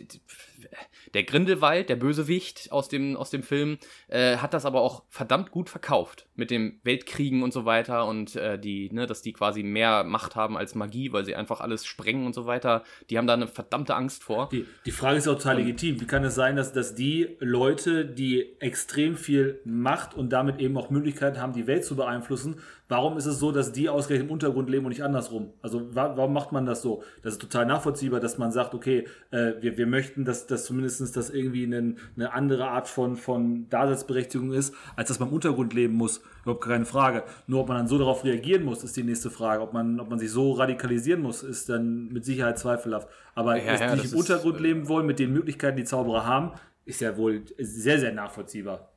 der 1.14 1.24
Grindelwald, 1.24 1.88
der 1.88 1.96
Bösewicht 1.96 2.70
aus 2.72 2.88
dem, 2.88 3.16
aus 3.16 3.30
dem 3.30 3.42
Film, 3.42 3.78
äh, 4.08 4.36
hat 4.36 4.54
das 4.54 4.64
aber 4.64 4.80
auch 4.80 5.04
verdammt 5.08 5.50
gut 5.50 5.70
verkauft 5.70 6.26
mit 6.34 6.50
dem 6.50 6.80
Weltkriegen 6.82 7.42
und 7.42 7.52
so 7.52 7.64
weiter 7.64 8.06
und 8.06 8.36
äh, 8.36 8.58
die, 8.58 8.90
ne, 8.92 9.06
dass 9.06 9.22
die 9.22 9.32
quasi 9.32 9.62
mehr 9.62 10.04
Macht 10.04 10.36
haben 10.36 10.56
als 10.56 10.74
Magie, 10.74 11.12
weil 11.12 11.24
sie 11.24 11.34
einfach 11.34 11.60
alles 11.60 11.86
sprengen 11.86 12.26
und 12.26 12.34
so 12.34 12.46
weiter. 12.46 12.82
Die 13.10 13.18
haben 13.18 13.26
da 13.26 13.34
eine 13.34 13.46
verdammte 13.46 13.94
Angst 13.94 14.24
vor. 14.24 14.48
Die, 14.50 14.66
die 14.84 14.90
Frage 14.90 15.18
ist 15.18 15.28
auch 15.28 15.36
total 15.36 15.58
legitim. 15.58 16.00
Wie 16.00 16.06
kann 16.06 16.24
es 16.24 16.34
sein, 16.34 16.56
dass, 16.56 16.72
dass 16.72 16.94
die 16.94 17.36
Leute, 17.40 18.04
die 18.04 18.60
extrem 18.60 19.16
viel 19.16 19.60
Macht 19.64 20.14
und 20.14 20.32
damit 20.32 20.60
eben 20.60 20.76
auch 20.76 20.90
Möglichkeiten 20.90 21.40
haben, 21.40 21.52
die 21.52 21.66
Welt 21.66 21.84
zu 21.84 21.96
beeinflussen, 21.96 22.56
warum 22.88 23.16
ist 23.16 23.26
es 23.26 23.38
so, 23.38 23.52
dass 23.52 23.72
die 23.72 23.88
ausgerechnet 23.88 24.28
im 24.28 24.32
Untergrund 24.32 24.68
leben 24.68 24.84
und 24.84 24.90
nicht 24.90 25.02
andersrum? 25.02 25.52
Also 25.62 25.94
wa 25.94 26.16
warum 26.16 26.32
macht 26.32 26.52
man 26.52 26.66
das 26.66 26.82
so? 26.82 27.02
Das 27.22 27.34
ist 27.34 27.40
total 27.40 27.66
nachvollziehbar, 27.66 28.20
dass 28.20 28.38
man 28.38 28.52
sagt, 28.52 28.74
okay, 28.74 29.06
äh, 29.30 29.54
wir, 29.60 29.76
wir 29.78 29.86
möchten, 29.86 30.24
dass 30.24 30.46
das 30.54 30.64
zumindest 30.64 31.16
das 31.16 31.30
irgendwie 31.30 31.64
eine, 31.64 31.96
eine 32.16 32.32
andere 32.32 32.68
Art 32.68 32.88
von, 32.88 33.16
von 33.16 33.68
Daseinsberechtigung 33.68 34.52
ist, 34.52 34.74
als 34.96 35.08
dass 35.08 35.18
man 35.18 35.28
im 35.28 35.34
Untergrund 35.34 35.74
leben 35.74 35.94
muss. 35.94 36.22
Überhaupt 36.42 36.64
keine 36.64 36.86
Frage. 36.86 37.24
Nur 37.46 37.60
ob 37.60 37.68
man 37.68 37.78
dann 37.78 37.88
so 37.88 37.98
darauf 37.98 38.24
reagieren 38.24 38.64
muss, 38.64 38.84
ist 38.84 38.96
die 38.96 39.02
nächste 39.02 39.30
Frage. 39.30 39.62
Ob 39.62 39.72
man, 39.72 40.00
ob 40.00 40.10
man 40.10 40.18
sich 40.18 40.30
so 40.30 40.52
radikalisieren 40.52 41.22
muss, 41.22 41.42
ist 41.42 41.68
dann 41.68 42.08
mit 42.08 42.24
Sicherheit 42.24 42.58
zweifelhaft. 42.58 43.08
Aber 43.34 43.56
ja, 43.56 43.72
dass 43.72 43.80
ja, 43.80 43.94
die 43.94 44.02
nicht 44.02 44.12
im 44.12 44.18
Untergrund 44.18 44.60
leben 44.60 44.88
wollen 44.88 45.06
mit 45.06 45.18
den 45.18 45.32
Möglichkeiten, 45.32 45.76
die 45.76 45.84
Zauberer 45.84 46.26
haben, 46.26 46.52
ist 46.84 47.00
ja 47.00 47.16
wohl 47.16 47.42
sehr, 47.58 47.98
sehr 47.98 48.12
nachvollziehbar. 48.12 48.93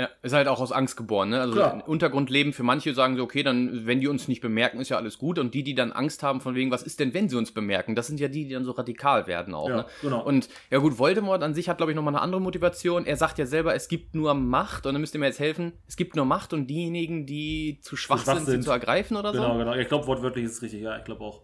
Ja, 0.00 0.08
ist 0.22 0.32
halt 0.32 0.48
auch 0.48 0.60
aus 0.60 0.72
Angst 0.72 0.96
geboren, 0.96 1.28
ne? 1.28 1.42
Also 1.42 1.52
Klar. 1.52 1.86
Untergrundleben 1.86 2.54
für 2.54 2.62
manche 2.62 2.94
sagen 2.94 3.18
so, 3.18 3.22
okay, 3.22 3.42
dann, 3.42 3.84
wenn 3.84 4.00
die 4.00 4.08
uns 4.08 4.28
nicht 4.28 4.40
bemerken, 4.40 4.80
ist 4.80 4.88
ja 4.88 4.96
alles 4.96 5.18
gut. 5.18 5.38
Und 5.38 5.52
die, 5.52 5.62
die 5.62 5.74
dann 5.74 5.92
Angst 5.92 6.22
haben 6.22 6.40
von 6.40 6.54
wegen, 6.54 6.70
was 6.70 6.82
ist 6.82 7.00
denn, 7.00 7.12
wenn 7.12 7.28
sie 7.28 7.36
uns 7.36 7.52
bemerken? 7.52 7.94
Das 7.94 8.06
sind 8.06 8.18
ja 8.18 8.28
die, 8.28 8.46
die 8.46 8.54
dann 8.54 8.64
so 8.64 8.70
radikal 8.70 9.26
werden 9.26 9.52
auch, 9.52 9.68
ja, 9.68 9.76
ne? 9.76 9.86
Genau. 10.00 10.24
Und 10.24 10.48
ja 10.70 10.78
gut, 10.78 10.98
Voldemort 10.98 11.42
an 11.42 11.52
sich 11.52 11.68
hat, 11.68 11.76
glaube 11.76 11.92
ich, 11.92 11.96
nochmal 11.96 12.14
eine 12.14 12.22
andere 12.22 12.40
Motivation. 12.40 13.04
Er 13.04 13.16
sagt 13.16 13.36
ja 13.36 13.44
selber, 13.44 13.74
es 13.74 13.88
gibt 13.88 14.14
nur 14.14 14.32
Macht, 14.32 14.86
und 14.86 14.94
dann 14.94 15.02
müsst 15.02 15.14
ihr 15.14 15.20
mir 15.20 15.26
jetzt 15.26 15.38
helfen, 15.38 15.74
es 15.86 15.96
gibt 15.96 16.16
nur 16.16 16.24
Macht 16.24 16.54
und 16.54 16.68
diejenigen, 16.68 17.26
die 17.26 17.80
zu 17.82 17.94
schwach, 17.94 18.24
schwach 18.24 18.36
sind, 18.36 18.46
sind, 18.46 18.62
sie 18.62 18.66
zu 18.68 18.70
ergreifen 18.70 19.18
oder 19.18 19.32
genau, 19.32 19.42
so. 19.42 19.52
Genau, 19.58 19.64
genau. 19.64 19.74
Ich 19.74 19.88
glaube, 19.88 20.06
wortwörtlich 20.06 20.46
ist 20.46 20.52
es 20.52 20.62
richtig, 20.62 20.80
ja, 20.80 20.96
ich 20.96 21.04
glaube 21.04 21.22
auch. 21.22 21.42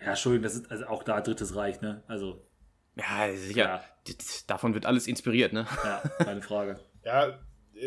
Ja, 0.00 0.12
Entschuldigung, 0.12 0.44
das 0.44 0.54
ist 0.54 0.70
also 0.70 0.86
auch 0.86 1.02
da 1.02 1.20
Drittes 1.20 1.54
Reich, 1.56 1.82
ne? 1.82 2.04
Also. 2.08 2.46
Ja, 2.96 3.30
sicher. 3.34 3.64
Ja. 3.64 3.82
Davon 4.46 4.72
wird 4.72 4.86
alles 4.86 5.06
inspiriert, 5.06 5.52
ne? 5.52 5.66
Ja, 5.84 5.98
keine 6.24 6.40
Frage. 6.40 6.80
ja, 7.04 7.38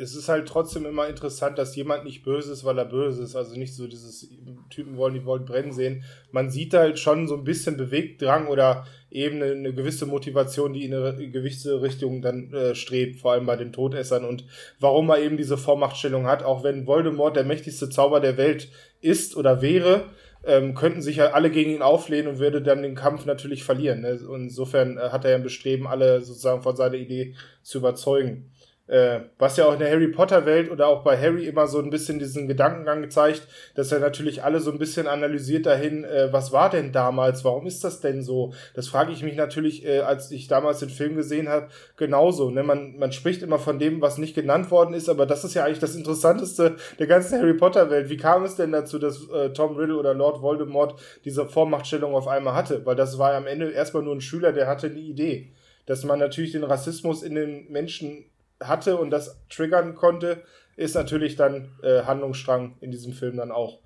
es 0.02 0.16
ist 0.16 0.30
halt 0.30 0.48
trotzdem 0.48 0.86
immer 0.86 1.08
interessant, 1.08 1.58
dass 1.58 1.76
jemand 1.76 2.04
nicht 2.04 2.24
böse 2.24 2.52
ist, 2.52 2.64
weil 2.64 2.78
er 2.78 2.86
böse 2.86 3.24
ist. 3.24 3.36
Also 3.36 3.56
nicht 3.56 3.76
so 3.76 3.88
dieses 3.88 4.30
Typen 4.70 4.98
wollen, 4.98 5.14
die 5.14 5.26
wollen 5.26 5.46
brennen 5.46 5.72
sehen. 5.72 6.04
Man 6.32 6.50
sieht 6.50 6.74
halt 6.74 7.00
schon 7.00 7.28
so 7.28 7.36
ein 7.36 7.44
bisschen 7.44 7.78
Bewegtdrang 7.78 8.48
oder 8.48 8.86
eben 9.12 9.42
eine, 9.42 9.52
eine 9.52 9.74
gewisse 9.74 10.06
Motivation, 10.06 10.74
die 10.74 10.86
in 10.86 10.94
eine 10.94 11.30
gewisse 11.30 11.82
Richtung 11.82 12.22
dann 12.22 12.52
äh, 12.54 12.76
strebt, 12.76 13.20
vor 13.20 13.34
allem 13.34 13.46
bei 13.46 13.56
den 13.56 13.72
Todessern 13.72 14.26
und 14.26 14.46
warum 14.80 15.10
er 15.10 15.20
eben 15.20 15.38
diese 15.38 15.58
Vormachtstellung 15.58 16.26
hat, 16.26 16.44
auch 16.44 16.64
wenn 16.64 16.88
Voldemort 16.88 17.36
der 17.36 17.44
mächtigste 17.44 17.90
Zauber 17.90 18.20
der 18.20 18.38
Welt 18.38 18.70
ist 19.02 19.38
oder 19.38 19.62
wäre, 19.62 20.06
ähm, 20.46 20.74
könnten 20.76 21.02
sich 21.02 21.18
ja 21.18 21.32
alle 21.32 21.50
gegen 21.50 21.72
ihn 21.72 21.82
auflehnen 21.82 22.28
und 22.28 22.40
würde 22.40 22.62
dann 22.62 22.82
den 22.82 22.96
Kampf 22.96 23.26
natürlich 23.26 23.64
verlieren. 23.64 24.02
Ne? 24.02 24.20
Und 24.28 24.44
insofern 24.44 24.98
äh, 24.98 25.10
hat 25.10 25.24
er 25.24 25.32
ja 25.32 25.38
ein 25.38 25.44
Bestreben, 25.44 25.88
alle 25.88 26.22
sozusagen 26.22 26.62
von 26.62 26.76
seiner 26.76 26.96
Idee 26.96 27.36
zu 27.62 27.78
überzeugen. 27.78 28.52
Äh, 28.94 29.22
was 29.40 29.58
ja 29.58 29.66
auch 29.66 29.74
in 29.74 29.80
der 29.80 29.90
Harry 29.90 30.08
Potter 30.10 30.46
Welt 30.46 30.70
oder 30.70 30.88
auch 30.88 31.04
bei 31.04 31.18
Harry 31.20 31.48
immer 31.48 31.66
so 31.66 31.80
ein 31.80 31.90
bisschen 31.90 32.20
diesen 32.20 32.48
Gedankengang 32.48 33.02
gezeigt, 33.02 33.48
dass 33.74 33.92
er 33.92 33.98
natürlich 33.98 34.44
alle 34.44 34.60
so 34.60 34.72
ein 34.72 34.78
bisschen 34.78 35.08
analysiert 35.08 35.66
dahin, 35.66 36.04
äh, 36.04 36.32
was 36.32 36.52
war 36.52 36.70
denn 36.70 36.92
damals, 36.92 37.44
warum 37.44 37.66
ist 37.66 37.84
das 37.84 38.02
denn 38.02 38.22
so? 38.22 38.54
Das 38.76 38.88
frage 38.88 39.12
ich 39.12 39.24
mich 39.24 39.36
natürlich, 39.36 39.84
äh, 39.84 40.02
als 40.02 40.30
ich 40.30 40.48
damals 40.48 40.78
den 40.78 40.90
Film 40.90 41.16
gesehen 41.16 41.50
habe, 41.50 41.70
genauso. 41.98 42.52
Ne? 42.52 42.62
Man, 42.62 42.96
man 43.00 43.12
spricht 43.12 43.42
immer 43.42 43.58
von 43.58 43.80
dem, 43.80 44.00
was 44.00 44.20
nicht 44.20 44.36
genannt 44.36 44.70
worden 44.70 44.94
ist, 44.94 45.10
aber 45.10 45.26
das 45.26 45.44
ist 45.44 45.56
ja 45.56 45.66
eigentlich 45.66 45.80
das 45.80 45.96
Interessanteste 45.96 46.76
der 47.00 47.08
ganzen 47.08 47.40
Harry 47.40 47.56
Potter 47.56 47.90
Welt. 47.90 48.12
Wie 48.12 48.18
kam 48.18 48.44
es 48.44 48.58
denn 48.58 48.72
dazu, 48.72 49.00
dass 49.00 49.28
äh, 49.30 49.54
Tom 49.54 49.76
Riddle 49.76 49.98
oder 49.98 50.14
Lord 50.14 50.44
Voldemort 50.44 51.02
diese 51.26 51.48
Vormachtstellung 51.48 52.14
auf 52.14 52.28
einmal 52.28 52.54
hatte? 52.54 52.86
Weil 52.86 52.96
das 52.96 53.18
war 53.18 53.32
ja 53.32 53.40
am 53.40 53.48
Ende 53.48 53.72
erstmal 53.72 54.04
nur 54.04 54.14
ein 54.14 54.22
Schüler, 54.22 54.52
der 54.54 54.68
hatte 54.68 54.92
die 54.92 55.10
Idee 55.10 55.52
dass 55.86 56.06
man 56.06 56.20
natürlich 56.20 56.54
den 56.54 56.64
Rassismus 56.64 57.24
in 57.24 57.36
den 57.36 57.70
Menschen 57.70 58.24
hatte 58.68 58.98
und 58.98 59.10
das 59.10 59.42
triggern 59.50 59.96
konnte, 59.96 60.44
ist 60.76 60.96
natürlich 60.96 61.36
dann 61.36 61.70
äh, 61.84 62.04
Handlungsstrang 62.04 62.78
in 62.82 62.92
diesem 62.92 63.14
Film 63.14 63.38
dann 63.38 63.52
auch. 63.52 63.80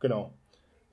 Genau. 0.00 0.34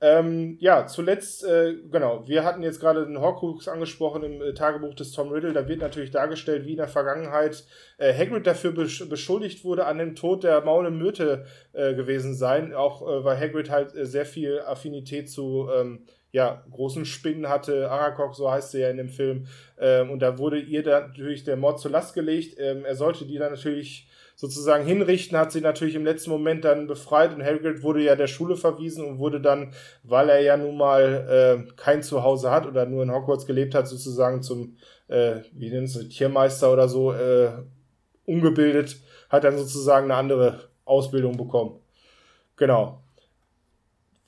Ähm, 0.04 0.56
ja, 0.58 0.88
zuletzt, 0.88 1.44
äh, 1.44 1.76
genau, 1.88 2.26
wir 2.26 2.42
hatten 2.42 2.64
jetzt 2.64 2.80
gerade 2.80 3.06
den 3.06 3.20
Horcrux 3.20 3.68
angesprochen 3.68 4.24
im 4.24 4.42
äh, 4.42 4.52
Tagebuch 4.52 4.94
des 4.94 5.12
Tom 5.12 5.30
Riddle. 5.30 5.52
Da 5.52 5.68
wird 5.68 5.80
natürlich 5.80 6.10
dargestellt, 6.10 6.66
wie 6.66 6.72
in 6.72 6.78
der 6.78 6.88
Vergangenheit 6.88 7.64
äh, 7.98 8.12
Hagrid 8.12 8.44
dafür 8.44 8.72
besch 8.72 9.08
beschuldigt 9.08 9.64
wurde, 9.64 9.86
an 9.86 9.98
dem 9.98 10.16
Tod 10.16 10.42
der 10.42 10.60
Maule 10.62 10.90
Myrte 10.90 11.46
äh, 11.72 11.94
gewesen 11.94 12.34
sein. 12.34 12.74
Auch 12.74 13.02
äh, 13.02 13.22
weil 13.22 13.38
Hagrid 13.38 13.70
halt 13.70 13.94
äh, 13.94 14.04
sehr 14.04 14.26
viel 14.26 14.62
Affinität 14.62 15.30
zu 15.30 15.68
ähm, 15.72 16.04
ja, 16.32 16.64
großen 16.70 17.04
Spinnen 17.04 17.48
hatte. 17.48 17.90
Arakok, 17.90 18.34
so 18.34 18.50
heißt 18.50 18.72
sie 18.72 18.80
ja 18.80 18.90
in 18.90 18.96
dem 18.96 19.10
Film. 19.10 19.46
Ähm, 19.78 20.10
und 20.10 20.20
da 20.20 20.38
wurde 20.38 20.58
ihr 20.58 20.82
dann 20.82 21.08
natürlich 21.08 21.44
der 21.44 21.56
Mord 21.56 21.78
zur 21.78 21.90
Last 21.90 22.14
gelegt. 22.14 22.56
Ähm, 22.58 22.84
er 22.84 22.96
sollte 22.96 23.26
die 23.26 23.38
dann 23.38 23.52
natürlich 23.52 24.08
sozusagen 24.34 24.84
hinrichten, 24.86 25.36
hat 25.36 25.52
sie 25.52 25.60
natürlich 25.60 25.94
im 25.94 26.06
letzten 26.06 26.30
Moment 26.30 26.64
dann 26.64 26.86
befreit 26.86 27.34
und 27.34 27.44
Hagrid 27.44 27.82
wurde 27.82 28.02
ja 28.02 28.16
der 28.16 28.26
Schule 28.26 28.56
verwiesen 28.56 29.04
und 29.04 29.18
wurde 29.18 29.42
dann, 29.42 29.74
weil 30.02 30.30
er 30.30 30.40
ja 30.40 30.56
nun 30.56 30.76
mal 30.76 31.66
äh, 31.68 31.72
kein 31.76 32.02
Zuhause 32.02 32.50
hat 32.50 32.66
oder 32.66 32.86
nur 32.86 33.02
in 33.02 33.12
Hogwarts 33.12 33.46
gelebt 33.46 33.74
hat, 33.74 33.86
sozusagen 33.86 34.42
zum, 34.42 34.76
äh, 35.08 35.42
wie 35.52 35.70
nennt 35.70 35.88
es, 35.88 36.08
Tiermeister 36.08 36.72
oder 36.72 36.88
so, 36.88 37.12
äh, 37.12 37.50
umgebildet, 38.24 38.96
hat 39.28 39.44
dann 39.44 39.58
sozusagen 39.58 40.10
eine 40.10 40.16
andere 40.16 40.70
Ausbildung 40.86 41.36
bekommen. 41.36 41.78
Genau 42.56 43.01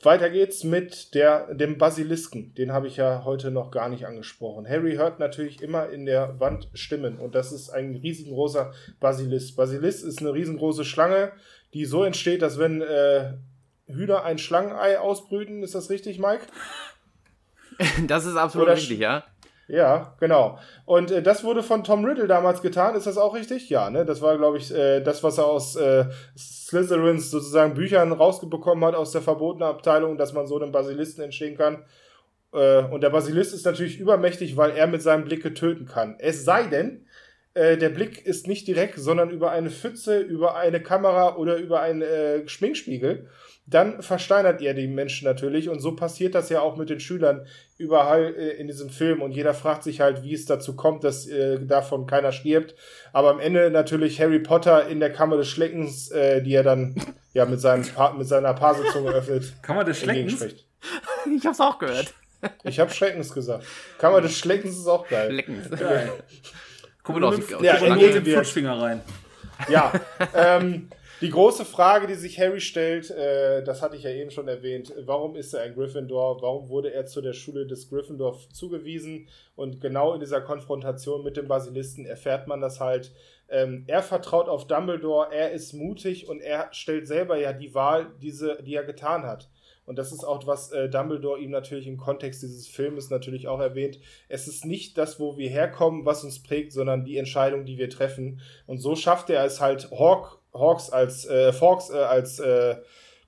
weiter 0.05 0.31
geht's 0.31 0.65
mit 0.65 1.15
der, 1.15 1.55
dem 1.55 1.79
Basilisken. 1.79 2.55
Den 2.55 2.73
habe 2.73 2.87
ich 2.87 2.97
ja 2.97 3.25
heute 3.25 3.51
noch 3.51 3.71
gar 3.71 3.89
nicht 3.89 4.07
angesprochen. 4.07 4.69
Harry 4.69 4.95
hört 4.95 5.19
natürlich 5.19 5.63
immer 5.63 5.89
in 5.89 6.07
der 6.07 6.39
Wand 6.41 6.69
Stimmen 6.75 7.19
und 7.19 7.35
das 7.35 7.53
ist 7.53 7.71
ein 7.71 7.97
riesengroßer 7.97 8.73
Basilisk. 9.01 9.57
Basilisk 9.57 10.05
ist 10.05 10.21
eine 10.21 10.33
riesengroße 10.33 10.85
Schlange, 10.85 11.33
die 11.73 11.85
so 11.85 12.05
entsteht, 12.05 12.43
dass 12.43 12.59
wenn 12.59 12.83
äh, 12.83 13.35
Hühner 13.87 14.25
ein 14.25 14.39
Schlangenei 14.39 14.99
ausbrüten, 14.99 15.63
ist 15.63 15.75
das 15.75 15.91
richtig, 15.91 16.19
Mike? 16.19 16.47
Das 18.07 18.25
ist 18.25 18.37
absolut 18.37 18.69
Oder 18.69 18.77
richtig, 18.77 19.01
ja. 19.01 19.25
Ja, 19.67 20.15
genau. 20.21 20.59
Und 20.85 21.11
äh, 21.11 21.23
das 21.23 21.43
wurde 21.43 21.63
von 21.63 21.85
Tom 21.85 22.05
Riddle 22.05 22.27
damals 22.27 22.61
getan. 22.61 22.95
Ist 22.95 23.07
das 23.07 23.17
auch 23.17 23.35
richtig? 23.35 23.71
Ja, 23.71 23.89
ne? 23.91 24.05
Das 24.05 24.21
war, 24.21 24.37
glaube 24.37 24.59
ich, 24.59 24.75
äh, 24.75 25.01
das, 25.01 25.23
was 25.23 25.39
er 25.39 25.47
aus 25.47 25.77
äh, 25.77 26.05
Slytherins 26.37 27.31
sozusagen 27.31 27.75
Büchern 27.75 28.13
rausbekommen 28.13 28.85
hat 28.85 28.95
aus 28.95 29.13
der 29.13 29.23
verbotenen 29.23 29.69
Abteilung, 29.69 30.19
dass 30.19 30.33
man 30.35 30.47
so 30.47 30.61
einen 30.61 30.73
Basilisten 30.73 31.25
entstehen 31.25 31.57
kann. 31.57 31.85
Äh, 32.53 32.85
und 32.85 33.03
der 33.03 33.11
Basilist 33.11 33.55
ist 33.55 33.65
natürlich 33.65 33.99
übermächtig, 33.99 34.57
weil 34.57 34.73
er 34.73 34.87
mit 34.87 35.03
seinem 35.03 35.25
Blicke 35.25 35.55
töten 35.55 35.87
kann. 35.87 36.17
Es 36.19 36.45
sei 36.45 36.65
denn, 36.65 37.04
äh, 37.55 37.77
der 37.77 37.89
Blick 37.89 38.25
ist 38.25 38.47
nicht 38.47 38.67
direkt, 38.67 38.99
sondern 38.99 39.31
über 39.31 39.51
eine 39.51 39.71
Pfütze, 39.71 40.19
über 40.19 40.57
eine 40.57 40.83
Kamera 40.83 41.37
oder 41.37 41.57
über 41.57 41.81
einen 41.81 42.03
äh, 42.03 42.49
Schminkspiegel 42.49 43.29
dann 43.67 44.03
versteinert 44.03 44.61
ihr 44.61 44.75
die 44.75 44.87
Menschen 44.87 45.25
natürlich 45.25 45.71
und 45.71 45.81
so 45.81 45.97
passiert 45.97 46.35
das 46.35 46.51
ja 46.51 46.61
auch 46.61 46.77
mit 46.77 46.91
den 46.91 47.01
Schülern 47.01 47.47
überall 47.79 48.35
äh, 48.35 48.51
in 48.51 48.67
diesem 48.67 48.91
Film 48.91 49.23
und 49.23 49.33
jeder 49.33 49.55
fragt 49.55 49.85
sich 49.85 50.01
halt, 50.01 50.23
wie 50.23 50.35
es 50.35 50.45
dazu 50.45 50.77
kommt, 50.77 51.03
dass 51.03 51.27
äh, 51.27 51.65
davon 51.65 52.07
keiner 52.07 52.33
stirbt. 52.33 52.75
Aber 53.13 53.31
am 53.31 53.41
Ende 53.41 53.71
natürlich 53.71 54.21
Harry 54.21 54.39
Potter 54.39 54.87
in 54.87 55.01
der 55.01 55.13
Kammer 55.13 55.39
des 55.39 55.49
Schleckens, 55.49 56.11
äh, 56.11 56.43
die 56.43 56.55
er 56.55 56.63
dann 56.63 56.95
ja 57.33 57.47
mit, 57.47 57.61
seinem 57.61 57.85
pa 57.85 58.13
mit 58.13 58.29
seiner 58.29 58.53
Pasezunge 58.53 59.11
öffnet. 59.11 59.55
Kammer 59.63 59.85
des 59.85 59.99
Schleckens? 59.99 60.45
Ich 61.35 61.47
hab's 61.47 61.61
auch 61.61 61.79
gehört. 61.79 62.13
Ich 62.63 62.79
hab 62.79 62.93
Schreckens 62.93 63.33
gesagt. 63.33 63.65
Kammer 63.97 64.21
des 64.21 64.37
Schleckens 64.37 64.77
ist 64.77 64.87
auch 64.87 65.09
geil. 65.09 65.31
Schleckens. 65.31 65.71
Guck 67.05 67.21
mal, 67.21 67.39
ja, 67.63 67.77
in 67.77 67.99
den 67.99 68.25
Flutschfinger 68.25 68.81
rein. 68.81 69.03
Ja, 69.69 69.93
ähm, 70.35 70.89
die 71.21 71.31
große 71.31 71.65
Frage, 71.65 72.07
die 72.07 72.15
sich 72.15 72.41
Harry 72.41 72.61
stellt, 72.61 73.11
äh, 73.11 73.63
das 73.63 73.83
hatte 73.83 73.97
ich 73.97 74.03
ja 74.03 74.11
eben 74.11 74.31
schon 74.31 74.49
erwähnt, 74.49 74.93
warum 75.05 75.37
ist 75.37 75.55
er 75.55 75.63
ein 75.63 75.75
Gryffindor? 75.75 76.43
Warum 76.43 76.69
wurde 76.69 76.93
er 76.93 77.07
zu 77.07 77.21
der 77.21 77.35
Schule 77.35 77.67
des 77.67 77.89
Gryffindor 77.89 78.39
zugewiesen? 78.53 79.29
Und 79.55 79.81
genau 79.81 80.15
in 80.15 80.21
dieser 80.21 80.41
Konfrontation 80.41 81.23
mit 81.23 81.37
dem 81.37 81.47
Basilisten 81.47 82.05
erfährt 82.05 82.49
man 82.49 82.61
das 82.61 82.81
halt. 82.81 83.13
Ähm, 83.49 83.85
er 83.87 84.03
vertraut 84.03 84.49
auf 84.49 84.67
Dumbledore, 84.67 85.33
er 85.33 85.53
ist 85.53 85.73
mutig 85.75 86.29
und 86.29 86.41
er 86.41 86.69
stellt 86.73 87.07
selber 87.07 87.39
ja 87.39 87.53
die 87.53 87.75
Wahl, 87.75 88.07
diese, 88.21 88.63
die 88.63 88.75
er 88.75 88.85
getan 88.85 89.25
hat. 89.25 89.49
Und 89.87 89.99
das 89.99 90.13
ist 90.13 90.25
auch, 90.25 90.47
was 90.47 90.73
äh, 90.73 90.89
Dumbledore 90.89 91.39
ihm 91.39 91.51
natürlich 91.51 91.87
im 91.87 91.97
Kontext 91.97 92.43
dieses 92.43 92.67
Filmes 92.67 93.11
natürlich 93.11 93.49
auch 93.49 93.61
erwähnt. 93.61 93.99
Es 94.29 94.49
ist 94.49 94.65
nicht 94.65 94.97
das, 94.97 95.21
wo 95.21 95.37
wir 95.37 95.51
herkommen, 95.51 96.05
was 96.07 96.25
uns 96.25 96.43
prägt, 96.43 96.73
sondern 96.73 97.05
die 97.05 97.19
Entscheidung, 97.19 97.65
die 97.65 97.79
wir 97.79 97.91
treffen. 97.91 98.41
Und 98.67 98.79
so 98.79 98.97
schafft 98.97 99.31
er 99.31 99.45
es 99.45 99.61
halt, 99.61 99.91
Hawk 99.91 100.41
Hawks 100.55 100.91
als 100.91 101.27
äh, 101.27 101.53
Fawkes 101.53 101.91
äh, 101.91 101.99
als 101.99 102.39
äh, 102.39 102.77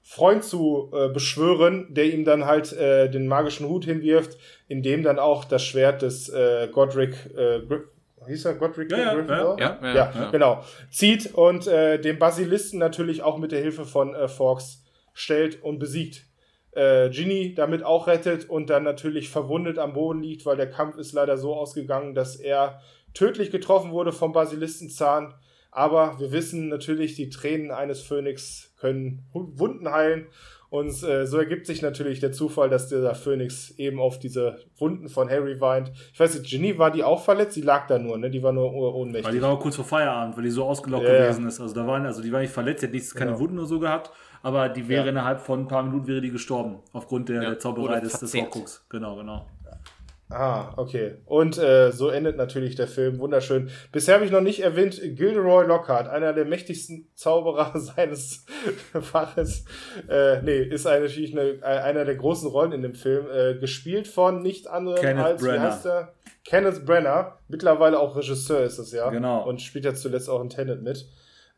Freund 0.02 0.44
zu 0.44 0.92
äh, 0.94 1.08
beschwören, 1.08 1.92
der 1.92 2.04
ihm 2.04 2.24
dann 2.24 2.46
halt 2.46 2.72
äh, 2.72 3.10
den 3.10 3.26
magischen 3.26 3.68
Hut 3.68 3.84
hinwirft, 3.84 4.38
in 4.68 4.82
dem 4.82 5.02
dann 5.02 5.18
auch 5.18 5.44
das 5.44 5.64
Schwert 5.64 6.02
des 6.02 6.28
äh, 6.28 6.68
Godric 6.70 7.14
äh, 7.36 7.60
hieß 8.28 8.44
er 8.44 8.54
Godric 8.54 8.90
ja, 8.90 9.14
Gryffindor? 9.14 9.56
Ja, 9.58 9.78
ja, 9.82 9.94
ja, 9.94 10.12
ja, 10.14 10.30
genau. 10.30 10.64
Zieht 10.90 11.34
und 11.34 11.66
äh, 11.66 11.98
den 12.00 12.18
Basilisten 12.18 12.78
natürlich 12.78 13.22
auch 13.22 13.38
mit 13.38 13.52
der 13.52 13.60
Hilfe 13.60 13.84
von 13.84 14.14
äh, 14.14 14.28
Fawkes 14.28 14.82
stellt 15.12 15.62
und 15.62 15.78
besiegt. 15.78 16.25
Äh, 16.76 17.10
Ginny 17.10 17.54
damit 17.54 17.82
auch 17.82 18.06
rettet 18.06 18.48
und 18.48 18.70
dann 18.70 18.84
natürlich 18.84 19.28
verwundet 19.28 19.78
am 19.78 19.94
Boden 19.94 20.22
liegt, 20.22 20.46
weil 20.46 20.56
der 20.56 20.70
Kampf 20.70 20.96
ist 20.98 21.12
leider 21.12 21.36
so 21.38 21.54
ausgegangen, 21.54 22.14
dass 22.14 22.36
er 22.36 22.80
tödlich 23.14 23.50
getroffen 23.50 23.92
wurde 23.92 24.12
vom 24.12 24.32
Basilistenzahn 24.32 25.34
aber 25.76 26.18
wir 26.18 26.32
wissen 26.32 26.68
natürlich, 26.68 27.16
die 27.16 27.28
Tränen 27.28 27.70
eines 27.70 28.00
Phönix 28.00 28.72
können 28.80 29.26
Wunden 29.34 29.92
heilen. 29.92 30.26
Und 30.70 31.02
äh, 31.02 31.26
so 31.26 31.36
ergibt 31.36 31.66
sich 31.66 31.82
natürlich 31.82 32.18
der 32.18 32.32
Zufall, 32.32 32.70
dass 32.70 32.88
dieser 32.88 33.14
Phönix 33.14 33.72
eben 33.72 34.00
auf 34.00 34.18
diese 34.18 34.56
Wunden 34.78 35.10
von 35.10 35.28
Harry 35.28 35.60
weint. 35.60 35.92
Ich 36.14 36.18
weiß 36.18 36.34
nicht, 36.38 36.50
Ginny 36.50 36.78
war 36.78 36.90
die 36.90 37.04
auch 37.04 37.22
verletzt? 37.22 37.56
Die 37.56 37.60
lag 37.60 37.86
da 37.88 37.98
nur, 37.98 38.16
ne? 38.16 38.30
Die 38.30 38.42
war 38.42 38.52
nur 38.52 38.72
ohnmächtig. 38.72 39.26
Weil 39.26 39.34
die 39.34 39.42
war 39.42 39.58
kurz 39.58 39.76
vor 39.76 39.84
Feierabend, 39.84 40.34
weil 40.34 40.44
die 40.44 40.50
so 40.50 40.64
ausgelockt 40.64 41.06
ja, 41.06 41.24
gewesen 41.24 41.46
ist. 41.46 41.60
Also 41.60 41.74
da 41.74 41.86
waren, 41.86 42.06
also 42.06 42.22
die 42.22 42.32
war 42.32 42.40
nicht 42.40 42.54
verletzt, 42.54 42.80
die 42.80 42.86
hat 42.86 42.94
nichts, 42.94 43.14
keine 43.14 43.32
genau. 43.32 43.40
Wunden 43.40 43.58
oder 43.58 43.68
so 43.68 43.78
gehabt, 43.78 44.10
aber 44.46 44.68
die 44.68 44.86
wäre 44.86 45.06
ja. 45.06 45.10
innerhalb 45.10 45.40
von 45.40 45.62
ein 45.62 45.66
paar 45.66 45.82
Minuten 45.82 46.06
wäre 46.06 46.20
die 46.20 46.30
gestorben, 46.30 46.78
aufgrund 46.92 47.28
der, 47.28 47.42
ja. 47.42 47.48
der 47.48 47.58
Zauberei 47.58 47.98
des, 47.98 48.20
des 48.20 48.32
Horcrux. 48.32 48.86
Genau, 48.88 49.16
genau. 49.16 49.44
Ah, 50.30 50.72
okay. 50.76 51.16
Und 51.24 51.58
äh, 51.58 51.90
so 51.90 52.10
endet 52.10 52.36
natürlich 52.36 52.76
der 52.76 52.86
Film. 52.86 53.18
Wunderschön. 53.18 53.70
Bisher 53.90 54.14
habe 54.14 54.24
ich 54.24 54.30
noch 54.30 54.40
nicht 54.40 54.60
erwähnt, 54.60 55.00
Gilderoy 55.02 55.66
Lockhart, 55.66 56.06
einer 56.06 56.32
der 56.32 56.44
mächtigsten 56.44 57.08
Zauberer 57.16 57.76
seines 57.80 58.46
Faches. 59.00 59.64
Äh, 60.08 60.42
nee, 60.42 60.62
ist 60.62 60.84
natürlich 60.84 61.36
eine, 61.36 61.60
einer 61.64 62.04
der 62.04 62.14
großen 62.14 62.48
Rollen 62.48 62.70
in 62.70 62.82
dem 62.82 62.94
Film. 62.94 63.26
Äh, 63.28 63.54
gespielt 63.54 64.06
von 64.06 64.42
nicht 64.42 64.68
anderen 64.68 65.00
Kenneth 65.00 65.24
als, 65.24 65.42
Brenner. 65.42 65.56
wie 65.56 65.66
heißt 65.66 65.86
er? 65.86 66.14
Kenneth 66.44 66.86
Brenner. 66.86 67.40
Mittlerweile 67.48 67.98
auch 67.98 68.14
Regisseur 68.14 68.62
ist 68.62 68.78
es 68.78 68.92
ja. 68.92 69.10
Genau. 69.10 69.44
Und 69.44 69.60
spielt 69.60 69.84
ja 69.84 69.94
zuletzt 69.94 70.30
auch 70.30 70.40
in 70.40 70.50
Tenet 70.50 70.82
mit. 70.84 71.04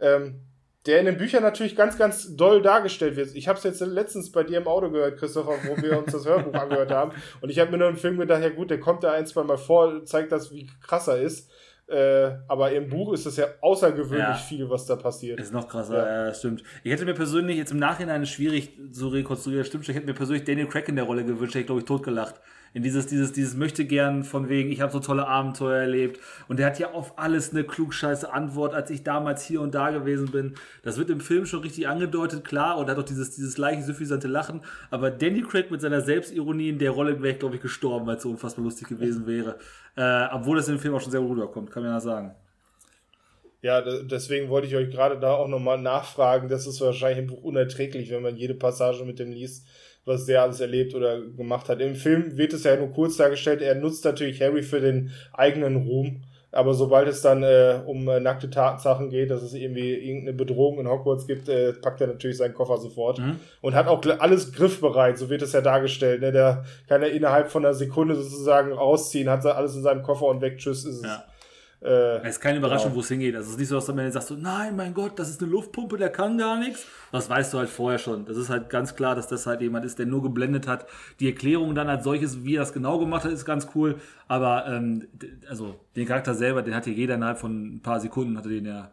Ähm, 0.01 0.41
der 0.86 1.00
in 1.00 1.06
den 1.06 1.16
Büchern 1.16 1.42
natürlich 1.42 1.76
ganz, 1.76 1.98
ganz 1.98 2.36
doll 2.36 2.62
dargestellt 2.62 3.16
wird. 3.16 3.34
Ich 3.34 3.48
habe 3.48 3.58
es 3.58 3.64
jetzt 3.64 3.80
letztens 3.80 4.32
bei 4.32 4.44
dir 4.44 4.58
im 4.58 4.66
Auto 4.66 4.90
gehört, 4.90 5.18
Christopher, 5.18 5.58
wo 5.66 5.82
wir 5.82 5.98
uns 5.98 6.12
das 6.12 6.26
Hörbuch 6.26 6.54
angehört 6.60 6.90
haben. 6.90 7.12
Und 7.40 7.50
ich 7.50 7.58
habe 7.58 7.70
mir 7.70 7.78
nur 7.78 7.88
im 7.88 7.96
Film 7.96 8.18
gedacht, 8.18 8.42
ja 8.42 8.50
gut, 8.50 8.70
der 8.70 8.80
kommt 8.80 9.04
da 9.04 9.12
ein, 9.12 9.26
zwei 9.26 9.42
Mal 9.42 9.58
vor, 9.58 10.04
zeigt 10.04 10.32
das, 10.32 10.52
wie 10.52 10.70
krass 10.80 11.08
er 11.08 11.20
ist. 11.20 11.50
Äh, 11.88 12.32
aber 12.48 12.72
im 12.72 12.88
Buch 12.88 13.14
ist 13.14 13.24
es 13.24 13.38
ja 13.38 13.46
außergewöhnlich 13.62 14.20
ja. 14.20 14.34
viel, 14.34 14.68
was 14.68 14.84
da 14.84 14.96
passiert. 14.96 15.40
Ist 15.40 15.52
noch 15.52 15.68
krasser, 15.68 15.96
ja. 15.96 16.26
ja. 16.26 16.34
stimmt. 16.34 16.62
Ich 16.84 16.92
hätte 16.92 17.06
mir 17.06 17.14
persönlich 17.14 17.56
jetzt 17.56 17.72
im 17.72 17.78
Nachhinein 17.78 18.26
schwierig 18.26 18.78
so 18.90 19.08
rekonstruiert, 19.08 19.66
stimmt 19.66 19.86
schon, 19.86 19.94
ich 19.94 19.96
hätte 19.96 20.06
mir 20.06 20.14
persönlich 20.14 20.44
Daniel 20.44 20.68
Craig 20.68 20.86
in 20.88 20.96
der 20.96 21.06
Rolle 21.06 21.24
gewünscht, 21.24 21.54
hätte 21.54 21.60
ich 21.60 21.66
glaube 21.66 21.80
ich 21.80 21.86
totgelacht 21.86 22.40
in 22.74 22.82
dieses, 22.82 23.06
dieses, 23.06 23.32
dieses 23.32 23.54
möchte 23.54 23.84
gern 23.84 24.24
von 24.24 24.48
wegen, 24.48 24.70
ich 24.70 24.80
habe 24.80 24.92
so 24.92 25.00
tolle 25.00 25.26
Abenteuer 25.26 25.80
erlebt. 25.80 26.20
Und 26.48 26.58
der 26.58 26.66
hat 26.66 26.78
ja 26.78 26.92
auf 26.92 27.18
alles 27.18 27.50
eine 27.50 27.64
klugscheiße 27.64 28.32
Antwort, 28.32 28.74
als 28.74 28.90
ich 28.90 29.02
damals 29.02 29.44
hier 29.44 29.60
und 29.60 29.74
da 29.74 29.90
gewesen 29.90 30.30
bin. 30.30 30.54
Das 30.82 30.98
wird 30.98 31.10
im 31.10 31.20
Film 31.20 31.46
schon 31.46 31.60
richtig 31.60 31.88
angedeutet, 31.88 32.44
klar, 32.44 32.78
und 32.78 32.88
hat 32.88 32.98
auch 32.98 33.04
dieses, 33.04 33.34
dieses 33.34 33.58
leicht 33.58 33.84
suffisante 33.84 34.28
Lachen. 34.28 34.60
Aber 34.90 35.10
Danny 35.10 35.42
Craig 35.42 35.70
mit 35.70 35.80
seiner 35.80 36.00
Selbstironie 36.00 36.68
in 36.68 36.78
der 36.78 36.90
Rolle 36.90 37.22
wäre 37.22 37.34
ich, 37.34 37.38
glaube 37.38 37.56
ich, 37.56 37.62
gestorben, 37.62 38.06
weil 38.06 38.16
es 38.16 38.22
so 38.22 38.30
unfassbar 38.30 38.64
lustig 38.64 38.88
gewesen 38.88 39.26
wäre. 39.26 39.58
Äh, 39.96 40.28
obwohl 40.32 40.56
das 40.56 40.68
in 40.68 40.74
dem 40.76 40.80
Film 40.80 40.94
auch 40.94 41.00
schon 41.00 41.12
sehr 41.12 41.20
rüberkommt, 41.20 41.70
kann 41.70 41.82
man 41.82 41.92
ja 41.92 42.00
sagen. 42.00 42.34
Ja, 43.60 43.82
deswegen 43.82 44.50
wollte 44.50 44.68
ich 44.68 44.76
euch 44.76 44.90
gerade 44.90 45.18
da 45.18 45.32
auch 45.32 45.48
nochmal 45.48 45.80
nachfragen. 45.80 46.48
Das 46.48 46.66
ist 46.66 46.80
wahrscheinlich 46.80 47.18
im 47.18 47.26
Buch 47.26 47.42
unerträglich, 47.42 48.10
wenn 48.10 48.22
man 48.22 48.36
jede 48.36 48.54
Passage 48.54 49.04
mit 49.04 49.18
dem 49.18 49.32
liest 49.32 49.66
was 50.09 50.26
der 50.26 50.42
alles 50.42 50.61
erlebt 50.61 50.94
oder 50.94 51.20
gemacht 51.20 51.68
hat. 51.68 51.80
Im 51.80 51.94
Film 51.94 52.36
wird 52.36 52.52
es 52.52 52.64
ja 52.64 52.76
nur 52.76 52.90
kurz 52.90 53.16
dargestellt, 53.16 53.62
er 53.62 53.74
nutzt 53.74 54.04
natürlich 54.04 54.40
Harry 54.42 54.62
für 54.62 54.80
den 54.80 55.11
eigenen 55.32 55.76
Ruhm. 55.76 56.22
Aber 56.50 56.72
sobald 56.72 57.06
es 57.09 57.20
dann 57.20 57.42
äh, 57.42 57.80
um 57.84 58.09
äh, 58.09 58.20
nackte 58.20 58.48
Tatsachen 58.48 59.11
geht, 59.11 59.30
dass 59.30 59.42
es 59.42 59.52
irgendwie 59.52 59.92
irgendeine 59.92 60.32
Bedrohung 60.32 60.80
in 60.80 60.88
Hogwarts 60.88 61.26
gibt, 61.26 61.48
äh, 61.48 61.74
packt 61.74 62.00
er 62.00 62.06
natürlich 62.06 62.38
seinen 62.38 62.54
Koffer 62.54 62.78
sofort 62.78 63.18
mhm. 63.18 63.38
und 63.61 63.74
hat 63.74 63.86
auch 63.86 64.02
alles 64.18 64.52
griffbereit, 64.52 65.18
so 65.18 65.28
wird 65.28 65.42
es 65.42 65.52
ja 65.52 65.61
dargestellt. 65.61 66.22
Ne? 66.22 66.32
Der 66.32 66.64
kann 66.88 67.02
ja 67.02 67.09
innerhalb 67.09 67.50
von 67.50 67.66
einer 67.66 67.74
Sekunde 67.74 68.14
sozusagen 68.14 68.72
rausziehen, 68.72 69.28
hat 69.28 69.44
alles 69.44 69.76
in 69.76 69.82
seinem 69.82 70.02
Koffer 70.02 70.24
und 70.24 70.40
weg, 70.40 70.56
tschüss, 70.56 70.86
ist 70.86 70.96
es. 70.96 71.02
Ja. 71.02 71.24
Äh, 71.80 72.18
es 72.22 72.30
ist 72.30 72.40
keine 72.40 72.58
Überraschung, 72.58 72.86
genau. 72.86 72.96
wo 72.96 73.00
es 73.00 73.08
hingeht. 73.08 73.36
Also 73.36 73.46
es 73.46 73.52
ist 73.52 73.58
nicht 73.60 73.68
so, 73.68 73.76
dass 73.76 73.86
man 73.88 74.10
sagt 74.10 74.26
so, 74.26 74.34
nein, 74.34 74.74
mein 74.74 74.94
Gott, 74.94 75.18
das 75.18 75.30
ist 75.30 75.40
eine 75.40 75.50
Luftpumpe, 75.50 75.96
der 75.96 76.10
kann 76.10 76.36
gar 76.36 76.58
nichts. 76.58 76.86
Das 77.12 77.30
weißt 77.30 77.54
du 77.54 77.58
halt 77.58 77.68
vorher 77.68 77.98
schon. 77.98 78.24
Das 78.26 78.36
ist 78.36 78.50
halt 78.50 78.68
ganz 78.68 78.96
klar, 78.96 79.14
dass 79.14 79.28
das 79.28 79.46
halt 79.46 79.60
jemand 79.60 79.84
ist, 79.84 79.98
der 79.98 80.06
nur 80.06 80.22
geblendet 80.22 80.66
hat. 80.66 80.86
Die 81.20 81.28
Erklärung 81.28 81.74
dann 81.74 81.88
als 81.88 82.02
solches, 82.02 82.44
wie 82.44 82.56
er 82.56 82.60
das 82.60 82.72
genau 82.72 82.98
gemacht 82.98 83.24
hat, 83.24 83.32
ist 83.32 83.44
ganz 83.44 83.68
cool. 83.74 84.00
Aber 84.26 84.66
ähm, 84.66 85.06
also 85.48 85.76
den 85.94 86.06
Charakter 86.06 86.34
selber, 86.34 86.62
den 86.62 86.74
hat 86.74 86.84
hier 86.84 86.94
jeder 86.94 87.14
innerhalb 87.14 87.38
von 87.38 87.76
ein 87.76 87.80
paar 87.80 88.00
Sekunden, 88.00 88.36
hatte 88.36 88.48
den 88.48 88.66
ja 88.66 88.90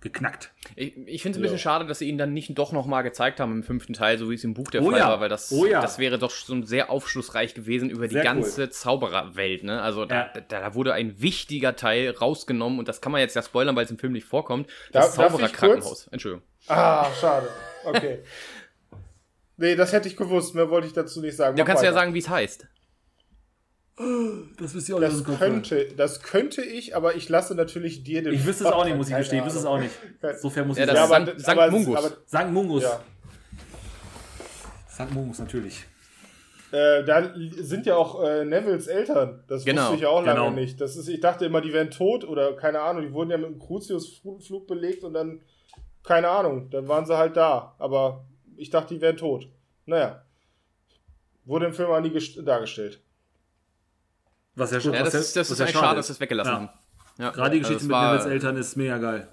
geknackt. 0.00 0.52
Ich, 0.76 0.96
ich 1.06 1.22
finde 1.22 1.36
es 1.36 1.38
ein 1.38 1.42
bisschen 1.42 1.56
ja. 1.56 1.62
schade, 1.62 1.86
dass 1.86 1.98
sie 1.98 2.08
ihn 2.08 2.18
dann 2.18 2.32
nicht 2.32 2.56
doch 2.58 2.72
nochmal 2.72 3.02
gezeigt 3.02 3.40
haben 3.40 3.52
im 3.52 3.62
fünften 3.62 3.92
Teil, 3.92 4.18
so 4.18 4.30
wie 4.30 4.34
es 4.34 4.44
im 4.44 4.54
Buch 4.54 4.70
der 4.70 4.82
oh 4.82 4.90
Fall 4.90 4.98
ja. 4.98 5.08
war, 5.08 5.20
weil 5.20 5.28
das, 5.28 5.50
oh 5.52 5.66
ja. 5.66 5.80
das 5.80 5.98
wäre 5.98 6.18
doch 6.18 6.30
schon 6.30 6.64
sehr 6.64 6.90
aufschlussreich 6.90 7.54
gewesen 7.54 7.90
über 7.90 8.08
sehr 8.08 8.20
die 8.20 8.26
ganze 8.26 8.62
cool. 8.62 8.70
Zaubererwelt. 8.70 9.64
Ne? 9.64 9.80
Also 9.80 10.04
da, 10.04 10.28
da, 10.32 10.40
da, 10.40 10.74
wurde 10.74 10.92
ein 10.92 11.20
wichtiger 11.20 11.76
Teil 11.76 12.10
rausgenommen 12.10 12.78
und 12.78 12.88
das 12.88 13.00
kann 13.00 13.12
man 13.12 13.20
jetzt 13.20 13.34
ja 13.34 13.42
spoilern, 13.42 13.74
weil 13.74 13.84
es 13.84 13.90
im 13.90 13.98
Film 13.98 14.12
nicht 14.12 14.26
vorkommt. 14.26 14.68
Das 14.92 15.14
Zaubererkrankenhaus. 15.14 16.08
Entschuldigung. 16.08 16.46
Ah, 16.68 17.06
schade. 17.18 17.48
Okay. 17.84 18.18
nee, 19.56 19.76
das 19.76 19.92
hätte 19.92 20.08
ich 20.08 20.16
gewusst, 20.16 20.54
mehr 20.54 20.68
wollte 20.70 20.86
ich 20.86 20.92
dazu 20.92 21.20
nicht 21.20 21.36
sagen. 21.36 21.56
Du 21.56 21.64
kannst 21.64 21.82
weiter. 21.82 21.92
ja 21.92 21.98
sagen, 21.98 22.14
wie 22.14 22.18
es 22.18 22.28
heißt. 22.28 22.66
Das 24.58 24.74
wisst 24.74 24.90
ihr 24.90 24.96
auch 24.96 25.00
das 25.00 25.24
könnte, 25.24 25.86
das 25.96 26.22
könnte 26.22 26.62
ich, 26.62 26.94
aber 26.94 27.14
ich 27.14 27.30
lasse 27.30 27.54
natürlich 27.54 28.04
dir 28.04 28.22
den. 28.22 28.34
Ich 28.34 28.44
wüsste 28.44 28.64
es 28.64 28.72
auch 28.72 28.84
nicht, 28.84 28.96
muss 28.96 29.08
ich 29.08 29.16
gestehen. 29.16 29.38
Ich 29.38 29.46
wüsste 29.46 29.60
es 29.60 29.64
auch 29.64 29.78
nicht. 29.78 29.92
Sofern 30.38 30.68
muss 30.68 30.76
ja, 30.76 30.84
ich 30.84 30.90
das 30.90 30.98
ja, 30.98 31.06
Sankt, 31.06 31.40
Sankt 31.40 31.72
Mungus. 31.72 32.16
Sankt 32.26 32.52
Mungus. 32.52 32.82
Ja. 32.82 33.00
St. 34.96 35.12
Momus, 35.12 35.38
natürlich. 35.38 35.84
Äh, 36.72 37.04
da 37.04 37.32
sind 37.58 37.86
ja 37.86 37.96
auch 37.96 38.22
äh, 38.24 38.44
Nevils 38.44 38.86
Eltern. 38.86 39.44
Das 39.46 39.64
genau. 39.64 39.82
wusste 39.82 39.96
ich 39.96 40.06
auch 40.06 40.24
lange 40.24 40.40
genau. 40.40 40.50
nicht. 40.50 40.80
Das 40.80 40.96
ist, 40.96 41.08
ich 41.08 41.20
dachte 41.20 41.44
immer, 41.44 41.60
die 41.60 41.72
wären 41.72 41.90
tot 41.90 42.24
oder 42.24 42.54
keine 42.56 42.80
Ahnung. 42.80 43.02
Die 43.02 43.12
wurden 43.12 43.30
ja 43.30 43.36
mit 43.36 43.46
einem 43.46 43.58
Crucius-Flug 43.58 44.66
belegt 44.66 45.04
und 45.04 45.12
dann, 45.12 45.42
keine 46.02 46.28
Ahnung, 46.28 46.70
dann 46.70 46.88
waren 46.88 47.06
sie 47.06 47.16
halt 47.16 47.36
da. 47.36 47.74
Aber 47.78 48.24
ich 48.56 48.70
dachte, 48.70 48.94
die 48.94 49.00
wären 49.00 49.16
tot. 49.16 49.48
Naja. 49.84 50.22
Wurde 51.44 51.66
im 51.66 51.74
Film 51.74 51.90
auch 51.90 52.00
nie 52.00 52.12
dargestellt. 52.42 53.00
Was 54.56 54.72
ja 54.72 54.80
schon 54.80 54.94
ja, 54.94 55.04
das, 55.04 55.14
was 55.14 55.20
ist, 55.26 55.36
das 55.36 55.50
ist, 55.50 55.60
eigentlich 55.60 55.76
schade, 55.76 55.96
dass 55.96 56.06
sie 56.08 56.14
es 56.14 56.20
weggelassen 56.20 56.52
ja. 56.52 56.58
haben. 56.58 56.68
Ja. 57.18 57.30
Gerade 57.30 57.54
die 57.54 57.60
Geschichte 57.60 57.84
also 57.84 57.88
mit 57.88 57.96
Nevils 57.96 58.26
Eltern 58.26 58.56
ist 58.56 58.76
mega 58.76 58.98
geil. 58.98 59.28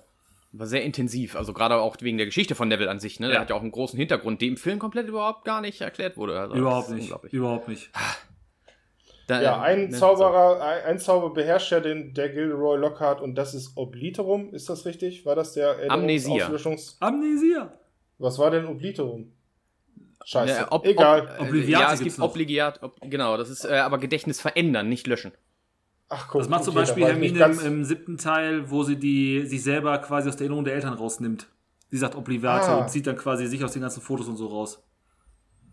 War 0.52 0.68
sehr 0.68 0.84
intensiv, 0.84 1.36
also 1.36 1.52
gerade 1.54 1.78
auch 1.78 1.96
wegen 2.02 2.18
der 2.18 2.28
Geschichte 2.28 2.54
von 2.54 2.68
Neville 2.68 2.90
an 2.90 3.00
sich, 3.00 3.20
ne? 3.20 3.28
Ja. 3.28 3.32
Der 3.32 3.42
hat 3.42 3.50
ja 3.50 3.56
auch 3.56 3.62
einen 3.62 3.72
großen 3.72 3.98
Hintergrund, 3.98 4.42
der 4.42 4.50
im 4.50 4.58
Film 4.58 4.78
komplett 4.78 5.08
überhaupt 5.08 5.46
gar 5.46 5.62
nicht 5.62 5.82
erklärt 5.82 6.16
wurde. 6.16 6.40
Also 6.40 6.56
überhaupt 6.56 6.90
nicht. 6.92 7.12
Überhaupt 7.32 7.68
nicht. 7.68 7.90
Da, 9.28 9.42
ja, 9.42 9.62
ein 9.62 9.90
ne, 9.90 9.98
Zauberer, 9.98 10.58
so. 10.58 10.62
ein, 10.62 10.84
ein 10.84 11.00
Zauber 11.00 11.34
beherrscht 11.34 11.72
ja 11.72 11.80
den, 11.80 12.14
der 12.14 12.30
Gilderoy 12.30 12.78
Lockhart 12.78 13.22
und 13.22 13.36
das 13.36 13.54
ist 13.54 13.78
Obliterum, 13.78 14.54
ist 14.54 14.70
das 14.70 14.86
richtig? 14.86 15.26
War 15.26 15.36
das 15.36 15.54
der 15.54 15.78
Amnesia. 15.90 16.52
Amnesia. 17.00 17.74
Was 18.20 18.38
war 18.38 18.52
denn 18.52 18.68
Obliterum? 18.68 19.32
Scheiße. 20.26 20.54
Ja, 20.54 20.68
ob, 20.72 20.86
Egal. 20.86 21.30
Ob, 21.38 21.48
Obliviate 21.48 21.84
ja, 21.84 21.94
es 21.94 22.00
gibt 22.00 22.20
Obligiat, 22.20 22.82
ob, 22.82 23.00
genau, 23.02 23.38
das 23.38 23.50
ist 23.50 23.66
äh, 23.66 23.74
aber 23.76 23.98
Gedächtnis 23.98 24.40
verändern, 24.40 24.90
nicht 24.90 25.08
löschen. 25.08 25.32
Ach, 26.10 26.28
guck, 26.28 26.42
das 26.42 26.50
macht 26.50 26.64
zum 26.64 26.76
Beispiel 26.76 27.06
Hermine 27.06 27.44
im, 27.44 27.60
im, 27.60 27.84
siebten 27.84 28.18
Teil, 28.18 28.70
wo 28.70 28.84
sie 28.84 28.98
die, 28.98 29.46
sich 29.46 29.64
selber 29.64 29.98
quasi 30.00 30.30
aus 30.30 30.36
der 30.36 30.46
Erinnerung 30.46 30.66
der 30.66 30.76
Eltern 30.76 30.94
rausnimmt. 30.94 31.48
Sie 31.90 31.98
sagt 31.98 32.16
Obliviate 32.16 32.68
ah. 32.68 32.78
und 32.78 32.90
zieht 32.90 33.08
dann 33.08 33.18
quasi 33.18 33.48
sich 33.48 33.64
aus 33.64 33.74
den 33.74 33.82
ganzen 33.82 34.02
Fotos 34.02 34.28
und 34.28 34.38
so 34.38 34.48
raus. 34.48 34.82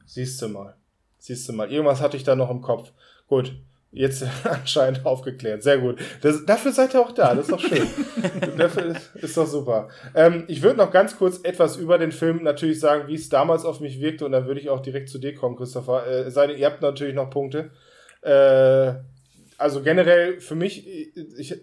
Siehst 0.06 0.40
du 0.42 0.48
mal. 0.48 0.76
Siehst 1.18 1.48
du 1.48 1.52
mal. 1.52 1.70
Irgendwas 1.70 2.00
hatte 2.00 2.16
ich 2.16 2.24
da 2.24 2.34
noch 2.34 2.50
im 2.50 2.62
Kopf. 2.62 2.92
Gut. 3.26 3.54
Jetzt 3.92 4.24
anscheinend 4.44 5.04
aufgeklärt. 5.04 5.62
Sehr 5.62 5.78
gut. 5.78 5.98
Das, 6.20 6.44
dafür 6.46 6.72
seid 6.72 6.94
ihr 6.94 7.00
auch 7.00 7.12
da. 7.12 7.34
Das 7.34 7.48
ist 7.48 7.52
doch 7.52 7.60
schön. 7.60 7.86
dafür 8.56 8.86
ist, 8.86 9.16
ist, 9.16 9.36
doch 9.36 9.46
super. 9.46 9.88
Ähm, 10.14 10.44
ich 10.46 10.62
würde 10.62 10.78
noch 10.78 10.92
ganz 10.92 11.16
kurz 11.16 11.40
etwas 11.42 11.76
über 11.76 11.98
den 11.98 12.12
Film 12.12 12.42
natürlich 12.44 12.78
sagen, 12.78 13.08
wie 13.08 13.14
es 13.14 13.28
damals 13.28 13.64
auf 13.64 13.80
mich 13.80 14.00
wirkte. 14.00 14.24
Und 14.24 14.32
dann 14.32 14.46
würde 14.46 14.60
ich 14.60 14.70
auch 14.70 14.80
direkt 14.80 15.08
zu 15.08 15.18
dir 15.18 15.34
kommen, 15.34 15.56
Christopher. 15.56 16.06
Äh, 16.06 16.30
seid, 16.30 16.56
ihr 16.56 16.66
habt 16.66 16.82
natürlich 16.82 17.14
noch 17.14 17.30
Punkte. 17.30 17.70
Äh, 18.22 18.94
also 19.58 19.82
generell 19.82 20.40
für 20.40 20.54
mich, 20.54 20.86
ich, 21.36 21.60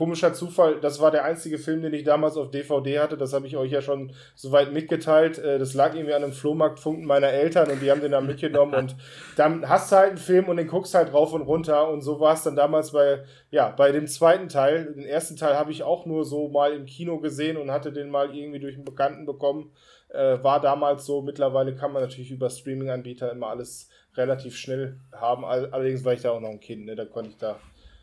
komischer 0.00 0.32
Zufall, 0.32 0.80
das 0.80 0.98
war 0.98 1.10
der 1.10 1.24
einzige 1.24 1.58
Film, 1.58 1.82
den 1.82 1.92
ich 1.92 2.04
damals 2.04 2.38
auf 2.38 2.50
DVD 2.50 3.00
hatte. 3.00 3.18
Das 3.18 3.34
habe 3.34 3.46
ich 3.46 3.58
euch 3.58 3.70
ja 3.70 3.82
schon 3.82 4.12
soweit 4.34 4.72
mitgeteilt. 4.72 5.38
Äh, 5.38 5.58
das 5.58 5.74
lag 5.74 5.94
irgendwie 5.94 6.14
an 6.14 6.24
einem 6.24 6.32
Flohmarktfunken 6.32 7.04
meiner 7.04 7.26
Eltern 7.28 7.70
und 7.70 7.82
die 7.82 7.90
haben 7.90 8.00
den 8.00 8.12
dann 8.12 8.26
mitgenommen. 8.26 8.72
und 8.74 8.96
dann 9.36 9.68
hast 9.68 9.92
du 9.92 9.96
halt 9.96 10.08
einen 10.08 10.16
Film 10.16 10.48
und 10.48 10.56
den 10.56 10.68
guckst 10.68 10.94
halt 10.94 11.12
rauf 11.12 11.34
und 11.34 11.42
runter. 11.42 11.90
Und 11.90 12.00
so 12.00 12.18
war 12.18 12.32
es 12.32 12.42
dann 12.42 12.56
damals 12.56 12.92
bei, 12.92 13.24
ja, 13.50 13.68
bei 13.68 13.92
dem 13.92 14.06
zweiten 14.06 14.48
Teil. 14.48 14.94
Den 14.94 15.04
ersten 15.04 15.36
Teil 15.36 15.54
habe 15.54 15.70
ich 15.70 15.82
auch 15.82 16.06
nur 16.06 16.24
so 16.24 16.48
mal 16.48 16.72
im 16.72 16.86
Kino 16.86 17.18
gesehen 17.18 17.58
und 17.58 17.70
hatte 17.70 17.92
den 17.92 18.08
mal 18.08 18.34
irgendwie 18.34 18.60
durch 18.60 18.76
einen 18.76 18.86
Bekannten 18.86 19.26
bekommen. 19.26 19.70
Äh, 20.08 20.42
war 20.42 20.62
damals 20.62 21.04
so. 21.04 21.20
Mittlerweile 21.20 21.74
kann 21.74 21.92
man 21.92 22.00
natürlich 22.02 22.30
über 22.30 22.48
Streaming-Anbieter 22.48 23.30
immer 23.32 23.48
alles 23.48 23.90
relativ 24.16 24.56
schnell 24.56 24.98
haben. 25.12 25.44
Allerdings 25.44 26.06
war 26.06 26.14
ich 26.14 26.22
da 26.22 26.30
auch 26.30 26.40
noch 26.40 26.48
ein 26.48 26.60
Kind, 26.60 26.86
ne? 26.86 26.96
da 26.96 27.04
konnte 27.04 27.28
ich 27.28 27.36
da 27.36 27.60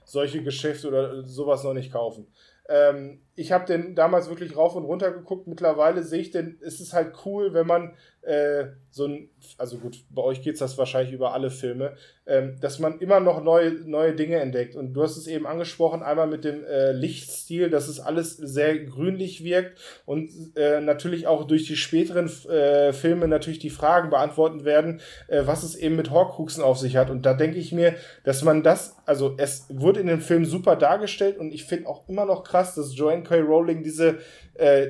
solche 0.08 0.42
Geschäfte 0.42 0.88
oder 0.88 1.24
sowas 1.24 1.66
noch 1.66 1.74
nicht 1.74 1.92
kaufen. 1.92 2.28
Ähm, 2.70 3.22
ich 3.36 3.52
habe 3.52 3.66
den 3.66 3.94
damals 3.94 4.30
wirklich 4.30 4.56
rauf 4.56 4.76
und 4.76 4.86
runter 4.86 5.12
geguckt. 5.12 5.48
Mittlerweile 5.48 6.02
sehe 6.02 6.22
ich 6.22 6.32
den, 6.32 6.58
ist 6.62 6.80
es 6.80 6.94
halt 6.94 7.14
cool, 7.26 7.54
wenn 7.54 7.68
man 7.68 7.94
äh, 8.28 8.68
so 8.92 9.06
ein, 9.06 9.30
also 9.58 9.78
gut, 9.78 10.04
bei 10.10 10.22
euch 10.22 10.42
geht 10.42 10.56
es 10.56 10.60
das 10.60 10.78
wahrscheinlich 10.78 11.14
über 11.14 11.34
alle 11.34 11.50
Filme, 11.50 11.96
ähm, 12.26 12.58
dass 12.60 12.80
man 12.80 13.00
immer 13.00 13.22
noch 13.22 13.42
neue, 13.42 13.72
neue 13.72 14.14
Dinge 14.14 14.38
entdeckt. 14.38 14.76
Und 14.76 14.94
du 14.94 15.04
hast 15.04 15.16
es 15.16 15.28
eben 15.28 15.48
angesprochen, 15.48 16.04
einmal 16.04 16.28
mit 16.28 16.44
dem 16.44 16.66
äh, 16.66 16.92
Lichtstil, 16.92 17.70
dass 17.70 17.88
es 17.88 18.02
alles 18.02 18.36
sehr 18.36 18.80
grünlich 18.80 19.44
wirkt 19.44 19.80
und 20.06 20.30
äh, 20.58 20.82
natürlich 20.82 21.26
auch 21.26 21.48
durch 21.48 21.66
die 21.68 21.78
späteren 21.78 22.30
äh, 22.50 22.92
Filme 22.92 23.30
natürlich 23.30 23.60
die 23.60 23.70
Fragen 23.70 24.10
beantworten 24.10 24.66
werden, 24.66 25.00
äh, 25.28 25.44
was 25.46 25.64
es 25.64 25.76
eben 25.76 25.96
mit 25.96 26.12
Horcruxen 26.12 26.64
auf 26.64 26.78
sich 26.78 26.98
hat. 26.98 27.10
Und 27.10 27.26
da 27.26 27.34
denke 27.34 27.58
ich 27.60 27.72
mir, 27.72 27.96
dass 28.26 28.44
man 28.44 28.62
das, 28.62 28.98
also 29.06 29.36
es 29.38 29.68
wurde 29.70 30.02
in 30.02 30.08
dem 30.08 30.22
Film 30.22 30.44
super 30.44 30.76
dargestellt 30.76 31.38
und 31.38 31.54
ich 31.54 31.64
finde 31.64 31.88
auch 31.88 32.10
immer 32.10 32.26
noch 32.26 32.44
krass, 32.44 32.76
dass 32.76 32.98
Joanne 32.98 33.24
K. 33.24 33.40
Rowling 33.40 33.84
diese 33.84 34.18
äh, 34.56 34.88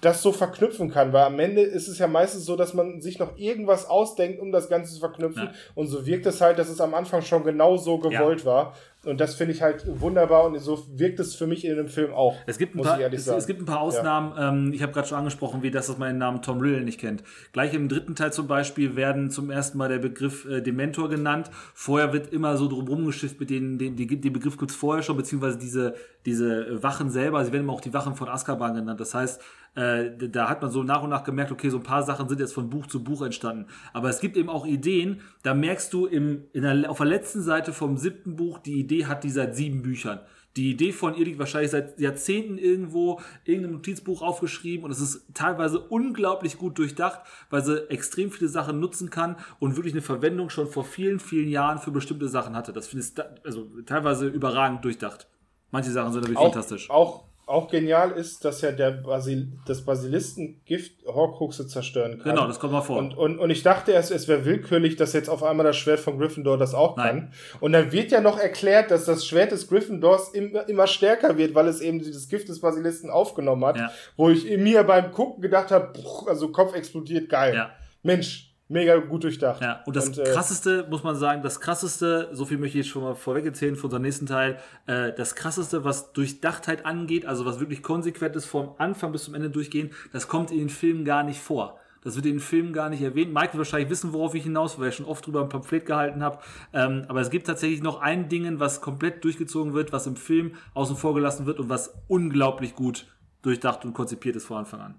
das 0.00 0.22
so 0.22 0.32
verknüpfen 0.32 0.90
kann, 0.90 1.12
weil 1.12 1.24
am 1.24 1.38
Ende 1.38 1.62
ist 1.62 1.88
es 1.88 1.98
ja 1.98 2.06
meistens 2.06 2.44
so, 2.44 2.56
dass 2.56 2.74
man 2.74 3.00
sich 3.00 3.18
noch 3.18 3.36
irgendwas 3.36 3.88
ausdenkt, 3.88 4.40
um 4.40 4.52
das 4.52 4.68
Ganze 4.68 4.94
zu 4.94 5.00
verknüpfen. 5.00 5.44
Ja. 5.44 5.52
Und 5.74 5.86
so 5.86 6.06
wirkt 6.06 6.26
es 6.26 6.40
halt, 6.40 6.58
dass 6.58 6.68
es 6.68 6.80
am 6.80 6.94
Anfang 6.94 7.22
schon 7.22 7.44
genau 7.44 7.76
so 7.76 7.98
gewollt 7.98 8.40
ja. 8.40 8.46
war. 8.46 8.74
Und 9.06 9.20
das 9.20 9.36
finde 9.36 9.52
ich 9.52 9.62
halt 9.62 9.84
wunderbar 10.00 10.46
und 10.46 10.58
so 10.58 10.84
wirkt 10.96 11.20
es 11.20 11.36
für 11.36 11.46
mich 11.46 11.64
in 11.64 11.76
dem 11.76 11.86
Film 11.86 12.12
auch. 12.12 12.34
Es 12.46 12.58
gibt 12.58 12.74
ein, 12.74 12.82
paar, 12.82 13.00
es, 13.00 13.28
es, 13.28 13.46
gibt 13.46 13.62
ein 13.62 13.64
paar 13.64 13.80
Ausnahmen. 13.80 14.32
Ja. 14.36 14.48
Ähm, 14.48 14.72
ich 14.72 14.82
habe 14.82 14.92
gerade 14.92 15.06
schon 15.06 15.18
angesprochen, 15.18 15.62
wie 15.62 15.70
das, 15.70 15.86
dass 15.86 15.96
man 15.96 16.08
den 16.08 16.18
Namen 16.18 16.42
Tom 16.42 16.58
Riddle 16.58 16.82
nicht 16.82 16.98
kennt. 16.98 17.22
Gleich 17.52 17.72
im 17.72 17.88
dritten 17.88 18.16
Teil 18.16 18.32
zum 18.32 18.48
Beispiel 18.48 18.96
werden 18.96 19.30
zum 19.30 19.48
ersten 19.48 19.78
Mal 19.78 19.88
der 19.88 19.98
Begriff 19.98 20.44
äh, 20.46 20.60
Dementor 20.60 21.08
genannt. 21.08 21.50
Vorher 21.72 22.12
wird 22.12 22.32
immer 22.32 22.56
so 22.56 22.66
drum 22.66 22.88
rumgeschifft 22.88 23.38
mit 23.38 23.48
denen, 23.48 23.78
den, 23.78 23.94
den, 23.94 24.20
den 24.20 24.32
Begriff 24.32 24.58
gibt 24.58 24.72
es 24.72 24.76
vorher 24.76 25.04
schon, 25.04 25.16
beziehungsweise 25.16 25.58
diese, 25.58 25.94
diese 26.24 26.82
Wachen 26.82 27.08
selber, 27.08 27.44
sie 27.44 27.52
werden 27.52 27.62
immer 27.62 27.74
auch 27.74 27.80
die 27.80 27.94
Wachen 27.94 28.16
von 28.16 28.28
Azkaban 28.28 28.74
genannt. 28.74 28.98
Das 28.98 29.14
heißt, 29.14 29.40
äh, 29.76 30.10
da 30.16 30.48
hat 30.48 30.62
man 30.62 30.70
so 30.70 30.82
nach 30.82 31.02
und 31.02 31.10
nach 31.10 31.22
gemerkt, 31.22 31.52
okay, 31.52 31.68
so 31.68 31.76
ein 31.76 31.82
paar 31.82 32.02
Sachen 32.02 32.28
sind 32.28 32.40
jetzt 32.40 32.54
von 32.54 32.70
Buch 32.70 32.86
zu 32.86 33.04
Buch 33.04 33.22
entstanden. 33.22 33.66
Aber 33.92 34.08
es 34.08 34.20
gibt 34.20 34.36
eben 34.36 34.48
auch 34.48 34.66
Ideen, 34.66 35.20
da 35.42 35.54
merkst 35.54 35.92
du 35.92 36.06
im, 36.06 36.44
in 36.52 36.62
der, 36.62 36.90
auf 36.90 36.96
der 36.96 37.06
letzten 37.06 37.42
Seite 37.42 37.72
vom 37.72 37.98
siebten 37.98 38.36
Buch, 38.36 38.58
die 38.58 38.80
Idee 38.80 39.04
hat 39.04 39.22
die 39.22 39.30
seit 39.30 39.54
sieben 39.54 39.82
Büchern. 39.82 40.20
Die 40.56 40.70
Idee 40.70 40.92
von 40.92 41.14
ihr 41.14 41.26
liegt 41.26 41.38
wahrscheinlich 41.38 41.70
seit 41.70 42.00
Jahrzehnten 42.00 42.56
irgendwo 42.56 43.20
in 43.44 43.52
irgendeinem 43.52 43.74
Notizbuch 43.74 44.22
aufgeschrieben 44.22 44.86
und 44.86 44.90
es 44.90 45.00
ist 45.02 45.26
teilweise 45.34 45.78
unglaublich 45.78 46.56
gut 46.56 46.78
durchdacht, 46.78 47.20
weil 47.50 47.62
sie 47.62 47.90
extrem 47.90 48.30
viele 48.30 48.48
Sachen 48.48 48.80
nutzen 48.80 49.10
kann 49.10 49.36
und 49.58 49.76
wirklich 49.76 49.92
eine 49.92 50.00
Verwendung 50.00 50.48
schon 50.48 50.66
vor 50.66 50.84
vielen, 50.84 51.20
vielen 51.20 51.50
Jahren 51.50 51.78
für 51.78 51.90
bestimmte 51.90 52.28
Sachen 52.28 52.56
hatte. 52.56 52.72
Das 52.72 52.88
finde 52.88 53.04
ich 53.04 53.44
also 53.44 53.68
teilweise 53.84 54.28
überragend 54.28 54.82
durchdacht. 54.82 55.28
Manche 55.70 55.90
Sachen 55.90 56.14
sind 56.14 56.22
wirklich 56.22 56.38
auch, 56.38 56.44
fantastisch. 56.44 56.88
Auch 56.88 57.24
auch 57.46 57.68
genial 57.68 58.10
ist, 58.10 58.44
dass 58.44 58.60
ja 58.60 58.72
der 58.72 58.90
Basil 58.90 59.52
das 59.66 59.84
Basilistengift 59.84 61.06
Horcruxe 61.06 61.68
zerstören 61.68 62.18
kann. 62.18 62.34
Genau, 62.34 62.48
das 62.48 62.58
kommt 62.58 62.72
mal 62.72 62.82
vor. 62.82 62.98
Und, 62.98 63.16
und, 63.16 63.38
und 63.38 63.50
ich 63.50 63.62
dachte 63.62 63.92
erst, 63.92 64.10
es 64.10 64.26
wäre 64.26 64.44
willkürlich, 64.44 64.96
dass 64.96 65.12
jetzt 65.12 65.30
auf 65.30 65.44
einmal 65.44 65.64
das 65.64 65.76
Schwert 65.76 66.00
von 66.00 66.18
Gryffindor 66.18 66.58
das 66.58 66.74
auch 66.74 66.96
Nein. 66.96 67.06
kann. 67.06 67.32
Und 67.60 67.72
dann 67.72 67.92
wird 67.92 68.10
ja 68.10 68.20
noch 68.20 68.36
erklärt, 68.36 68.90
dass 68.90 69.04
das 69.04 69.24
Schwert 69.24 69.52
des 69.52 69.68
Gryffindors 69.68 70.30
immer, 70.30 70.68
immer 70.68 70.88
stärker 70.88 71.38
wird, 71.38 71.54
weil 71.54 71.68
es 71.68 71.80
eben 71.80 72.00
dieses 72.00 72.28
Gift 72.28 72.48
des 72.48 72.60
Basilisten 72.60 73.10
aufgenommen 73.10 73.64
hat. 73.64 73.76
Ja. 73.76 73.92
Wo 74.16 74.28
ich 74.28 74.44
mir 74.58 74.82
beim 74.82 75.12
Gucken 75.12 75.40
gedacht 75.40 75.70
habe, 75.70 75.92
also 76.26 76.50
Kopf 76.50 76.74
explodiert, 76.74 77.28
geil. 77.28 77.54
Ja. 77.54 77.70
Mensch, 78.02 78.55
mega 78.68 78.96
gut 78.96 79.24
durchdacht. 79.24 79.62
Ja, 79.62 79.82
und 79.86 79.96
das 79.96 80.08
und, 80.08 80.18
äh, 80.18 80.24
krasseste, 80.24 80.86
muss 80.90 81.02
man 81.02 81.16
sagen, 81.16 81.42
das 81.42 81.60
krasseste, 81.60 82.30
so 82.32 82.44
viel 82.44 82.58
möchte 82.58 82.78
ich 82.78 82.86
jetzt 82.86 82.92
schon 82.92 83.02
mal 83.02 83.14
vorweg 83.14 83.44
erzählen 83.44 83.76
für 83.76 83.84
unseren 83.84 84.02
nächsten 84.02 84.26
Teil, 84.26 84.58
äh, 84.86 85.12
das 85.12 85.34
krasseste, 85.34 85.84
was 85.84 86.12
Durchdachtheit 86.12 86.84
angeht, 86.84 87.26
also 87.26 87.44
was 87.44 87.60
wirklich 87.60 87.82
konsequent 87.82 88.34
ist, 88.36 88.46
vom 88.46 88.74
Anfang 88.78 89.12
bis 89.12 89.24
zum 89.24 89.34
Ende 89.34 89.50
durchgehen, 89.50 89.92
das 90.12 90.28
kommt 90.28 90.50
in 90.50 90.58
den 90.58 90.68
Filmen 90.68 91.04
gar 91.04 91.22
nicht 91.22 91.40
vor. 91.40 91.78
Das 92.02 92.14
wird 92.14 92.26
in 92.26 92.34
den 92.34 92.40
Filmen 92.40 92.72
gar 92.72 92.88
nicht 92.88 93.02
erwähnt. 93.02 93.34
Mike 93.34 93.54
wird 93.54 93.58
wahrscheinlich 93.58 93.90
wissen, 93.90 94.12
worauf 94.12 94.32
ich 94.36 94.44
hinaus, 94.44 94.78
weil 94.78 94.90
ich 94.90 94.94
schon 94.94 95.06
oft 95.06 95.26
drüber 95.26 95.42
ein 95.42 95.48
Pamphlet 95.48 95.86
gehalten 95.86 96.22
habe. 96.22 96.38
Ähm, 96.72 97.04
aber 97.08 97.20
es 97.20 97.30
gibt 97.30 97.48
tatsächlich 97.48 97.82
noch 97.82 98.00
ein 98.00 98.28
Ding, 98.28 98.60
was 98.60 98.80
komplett 98.80 99.24
durchgezogen 99.24 99.74
wird, 99.74 99.92
was 99.92 100.06
im 100.06 100.14
Film 100.14 100.54
außen 100.74 100.94
vor 100.94 101.14
gelassen 101.14 101.46
wird 101.46 101.58
und 101.58 101.68
was 101.68 101.98
unglaublich 102.06 102.76
gut 102.76 103.08
durchdacht 103.42 103.84
und 103.84 103.92
konzipiert 103.92 104.36
ist 104.36 104.44
von 104.44 104.58
Anfang 104.58 104.80
an. 104.80 104.94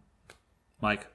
Mike 0.82 1.06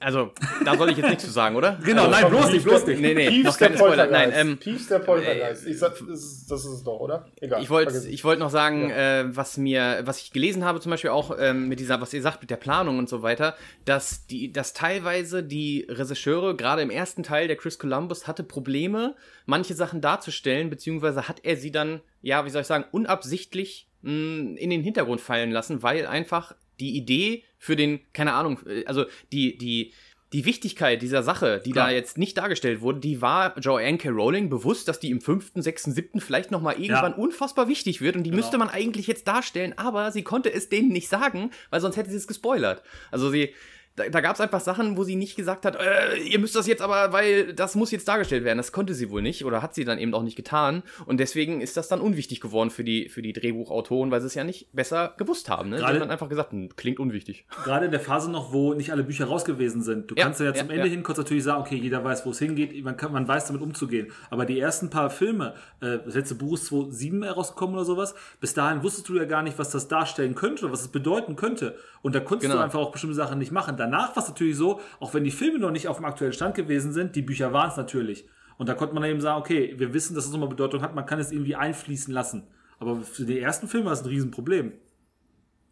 also, 0.00 0.32
da 0.64 0.76
soll 0.76 0.90
ich 0.90 0.96
jetzt 0.96 1.08
nichts 1.08 1.24
zu 1.24 1.30
sagen, 1.30 1.56
oder? 1.56 1.78
Genau, 1.84 2.06
also, 2.06 2.10
nein, 2.12 2.30
bloß 2.30 2.50
nicht, 2.52 2.64
bloß 2.64 2.86
nicht. 2.86 3.00
Nee, 3.00 3.14
nee, 3.14 3.42
noch 3.42 3.58
keine 3.58 3.76
Spoiler. 3.76 4.06
Nein, 4.06 4.32
ähm, 4.34 4.58
Piefs 4.58 4.88
der 4.88 5.00
Poltergeist. 5.00 5.66
Ich 5.66 5.78
sag, 5.78 5.92
das, 5.98 6.00
ist, 6.00 6.50
das 6.50 6.64
ist 6.64 6.70
es 6.70 6.84
doch, 6.84 6.98
oder? 6.98 7.26
Egal. 7.40 7.62
Ich 7.62 7.68
wollte 7.68 8.08
ich 8.08 8.24
wollt 8.24 8.38
noch 8.38 8.50
sagen, 8.50 8.88
ja. 8.88 9.20
äh, 9.20 9.36
was 9.36 9.56
mir, 9.56 10.00
was 10.04 10.20
ich 10.20 10.32
gelesen 10.32 10.64
habe, 10.64 10.80
zum 10.80 10.90
Beispiel 10.90 11.10
auch 11.10 11.36
ähm, 11.38 11.68
mit 11.68 11.78
dieser, 11.78 12.00
was 12.00 12.12
ihr 12.14 12.22
sagt, 12.22 12.40
mit 12.40 12.50
der 12.50 12.56
Planung 12.56 12.98
und 12.98 13.08
so 13.08 13.22
weiter, 13.22 13.54
dass 13.84 14.26
die, 14.26 14.50
dass 14.50 14.72
teilweise 14.72 15.42
die 15.42 15.86
Regisseure, 15.88 16.56
gerade 16.56 16.82
im 16.82 16.90
ersten 16.90 17.22
Teil, 17.22 17.46
der 17.46 17.56
Chris 17.56 17.78
Columbus, 17.78 18.26
hatte 18.26 18.44
Probleme, 18.44 19.14
manche 19.46 19.74
Sachen 19.74 20.00
darzustellen, 20.00 20.70
beziehungsweise 20.70 21.28
hat 21.28 21.40
er 21.44 21.56
sie 21.56 21.70
dann, 21.70 22.00
ja, 22.22 22.44
wie 22.46 22.50
soll 22.50 22.62
ich 22.62 22.66
sagen, 22.66 22.86
unabsichtlich 22.92 23.88
mh, 24.02 24.58
in 24.58 24.70
den 24.70 24.82
Hintergrund 24.82 25.20
fallen 25.20 25.50
lassen, 25.50 25.82
weil 25.82 26.06
einfach 26.06 26.54
die 26.80 26.96
Idee 26.96 27.44
für 27.58 27.76
den, 27.76 28.00
keine 28.12 28.34
Ahnung, 28.34 28.60
äh, 28.66 28.84
also 28.86 29.04
die, 29.32 29.56
die, 29.58 29.92
die 30.34 30.44
Wichtigkeit 30.44 31.00
dieser 31.00 31.22
Sache, 31.22 31.62
die 31.64 31.70
Klar. 31.70 31.86
da 31.86 31.92
jetzt 31.92 32.18
nicht 32.18 32.36
dargestellt 32.36 32.80
wurde, 32.80 32.98
die 32.98 33.22
war 33.22 33.56
Joanne 33.60 33.98
K. 33.98 34.08
Rowling 34.10 34.50
bewusst, 34.50 34.88
dass 34.88 34.98
die 34.98 35.10
im 35.10 35.20
fünften, 35.20 35.62
sechsten, 35.62 35.92
siebten 35.92 36.20
vielleicht 36.20 36.50
nochmal 36.50 36.74
irgendwann 36.74 37.12
ja. 37.12 37.18
unfassbar 37.18 37.68
wichtig 37.68 38.00
wird 38.00 38.16
und 38.16 38.24
die 38.24 38.30
genau. 38.30 38.42
müsste 38.42 38.58
man 38.58 38.68
eigentlich 38.68 39.06
jetzt 39.06 39.28
darstellen, 39.28 39.74
aber 39.78 40.10
sie 40.10 40.24
konnte 40.24 40.52
es 40.52 40.68
denen 40.68 40.88
nicht 40.88 41.08
sagen, 41.08 41.50
weil 41.70 41.80
sonst 41.80 41.96
hätte 41.96 42.10
sie 42.10 42.16
es 42.16 42.26
gespoilert. 42.26 42.82
Also 43.12 43.30
sie, 43.30 43.54
da, 43.96 44.08
da 44.08 44.20
gab 44.20 44.34
es 44.34 44.40
einfach 44.40 44.60
Sachen, 44.60 44.96
wo 44.96 45.04
sie 45.04 45.14
nicht 45.14 45.36
gesagt 45.36 45.64
hat, 45.64 45.76
äh, 45.76 46.16
ihr 46.16 46.40
müsst 46.40 46.56
das 46.56 46.66
jetzt 46.66 46.82
aber, 46.82 47.12
weil 47.12 47.52
das 47.54 47.76
muss 47.76 47.92
jetzt 47.92 48.08
dargestellt 48.08 48.42
werden. 48.42 48.58
Das 48.58 48.72
konnte 48.72 48.92
sie 48.92 49.08
wohl 49.08 49.22
nicht 49.22 49.44
oder 49.44 49.62
hat 49.62 49.74
sie 49.74 49.84
dann 49.84 49.98
eben 49.98 50.12
auch 50.14 50.24
nicht 50.24 50.34
getan. 50.34 50.82
Und 51.06 51.18
deswegen 51.20 51.60
ist 51.60 51.76
das 51.76 51.86
dann 51.86 52.00
unwichtig 52.00 52.40
geworden 52.40 52.70
für 52.70 52.82
die, 52.82 53.08
für 53.08 53.22
die 53.22 53.32
Drehbuchautoren, 53.32 54.10
weil 54.10 54.20
sie 54.20 54.26
es 54.26 54.34
ja 54.34 54.42
nicht 54.42 54.72
besser 54.72 55.14
gewusst 55.16 55.48
haben. 55.48 55.70
Ne? 55.70 55.76
Gerade, 55.76 55.92
sie 55.92 55.94
haben 55.94 56.00
dann 56.00 56.10
einfach 56.10 56.28
gesagt, 56.28 56.50
hm, 56.50 56.70
klingt 56.74 56.98
unwichtig. 56.98 57.46
Gerade 57.64 57.84
in 57.84 57.92
der 57.92 58.00
Phase 58.00 58.30
noch, 58.30 58.52
wo 58.52 58.74
nicht 58.74 58.90
alle 58.90 59.04
Bücher 59.04 59.26
raus 59.26 59.44
gewesen 59.44 59.82
sind. 59.82 60.10
Du 60.10 60.16
ja, 60.16 60.24
kannst 60.24 60.40
ja, 60.40 60.46
ja 60.46 60.54
zum 60.54 60.70
Ende 60.70 60.86
ja. 60.86 60.92
hin 60.92 61.04
kurz 61.04 61.18
natürlich 61.18 61.44
sagen, 61.44 61.60
okay, 61.60 61.76
jeder 61.76 62.02
weiß, 62.02 62.26
wo 62.26 62.30
es 62.30 62.40
hingeht, 62.40 62.82
man, 62.82 62.96
kann, 62.96 63.12
man 63.12 63.28
weiß 63.28 63.46
damit 63.46 63.62
umzugehen. 63.62 64.10
Aber 64.28 64.44
die 64.44 64.58
ersten 64.58 64.90
paar 64.90 65.08
Filme, 65.08 65.54
äh, 65.80 65.98
das 66.04 66.14
letzte 66.14 66.34
Buch 66.34 66.54
ist 66.54 66.66
2007 66.66 67.22
herausgekommen 67.22 67.76
oder 67.76 67.84
sowas, 67.84 68.16
bis 68.40 68.54
dahin 68.54 68.82
wusstest 68.82 69.08
du 69.08 69.16
ja 69.16 69.24
gar 69.24 69.42
nicht, 69.42 69.56
was 69.56 69.70
das 69.70 69.86
darstellen 69.86 70.34
könnte 70.34 70.64
oder 70.64 70.72
was 70.72 70.80
es 70.80 70.88
bedeuten 70.88 71.36
könnte. 71.36 71.76
Und 72.02 72.14
da 72.14 72.20
konntest 72.20 72.50
genau. 72.50 72.58
du 72.58 72.64
einfach 72.64 72.80
auch 72.80 72.90
bestimmte 72.90 73.14
Sachen 73.14 73.38
nicht 73.38 73.52
machen. 73.52 73.76
Danach 73.84 74.16
war 74.16 74.22
es 74.22 74.28
natürlich 74.28 74.56
so, 74.56 74.80
auch 74.98 75.12
wenn 75.12 75.24
die 75.24 75.30
Filme 75.30 75.58
noch 75.58 75.70
nicht 75.70 75.88
auf 75.88 75.96
dem 75.96 76.06
aktuellen 76.06 76.32
Stand 76.32 76.54
gewesen 76.54 76.92
sind, 76.92 77.14
die 77.16 77.22
Bücher 77.22 77.52
waren 77.52 77.68
es 77.68 77.76
natürlich. 77.76 78.26
Und 78.56 78.68
da 78.68 78.74
konnte 78.74 78.94
man 78.94 79.04
eben 79.04 79.20
sagen, 79.20 79.38
okay, 79.38 79.74
wir 79.76 79.92
wissen, 79.92 80.14
dass 80.14 80.24
es 80.24 80.32
nochmal 80.32 80.48
Bedeutung 80.48 80.80
hat, 80.80 80.94
man 80.94 81.04
kann 81.04 81.18
es 81.18 81.32
irgendwie 81.32 81.54
einfließen 81.54 82.12
lassen. 82.14 82.46
Aber 82.78 83.02
für 83.02 83.24
die 83.24 83.38
ersten 83.38 83.68
Filme 83.68 83.86
war 83.86 83.92
es 83.92 84.00
ein 84.00 84.08
Riesenproblem. 84.08 84.72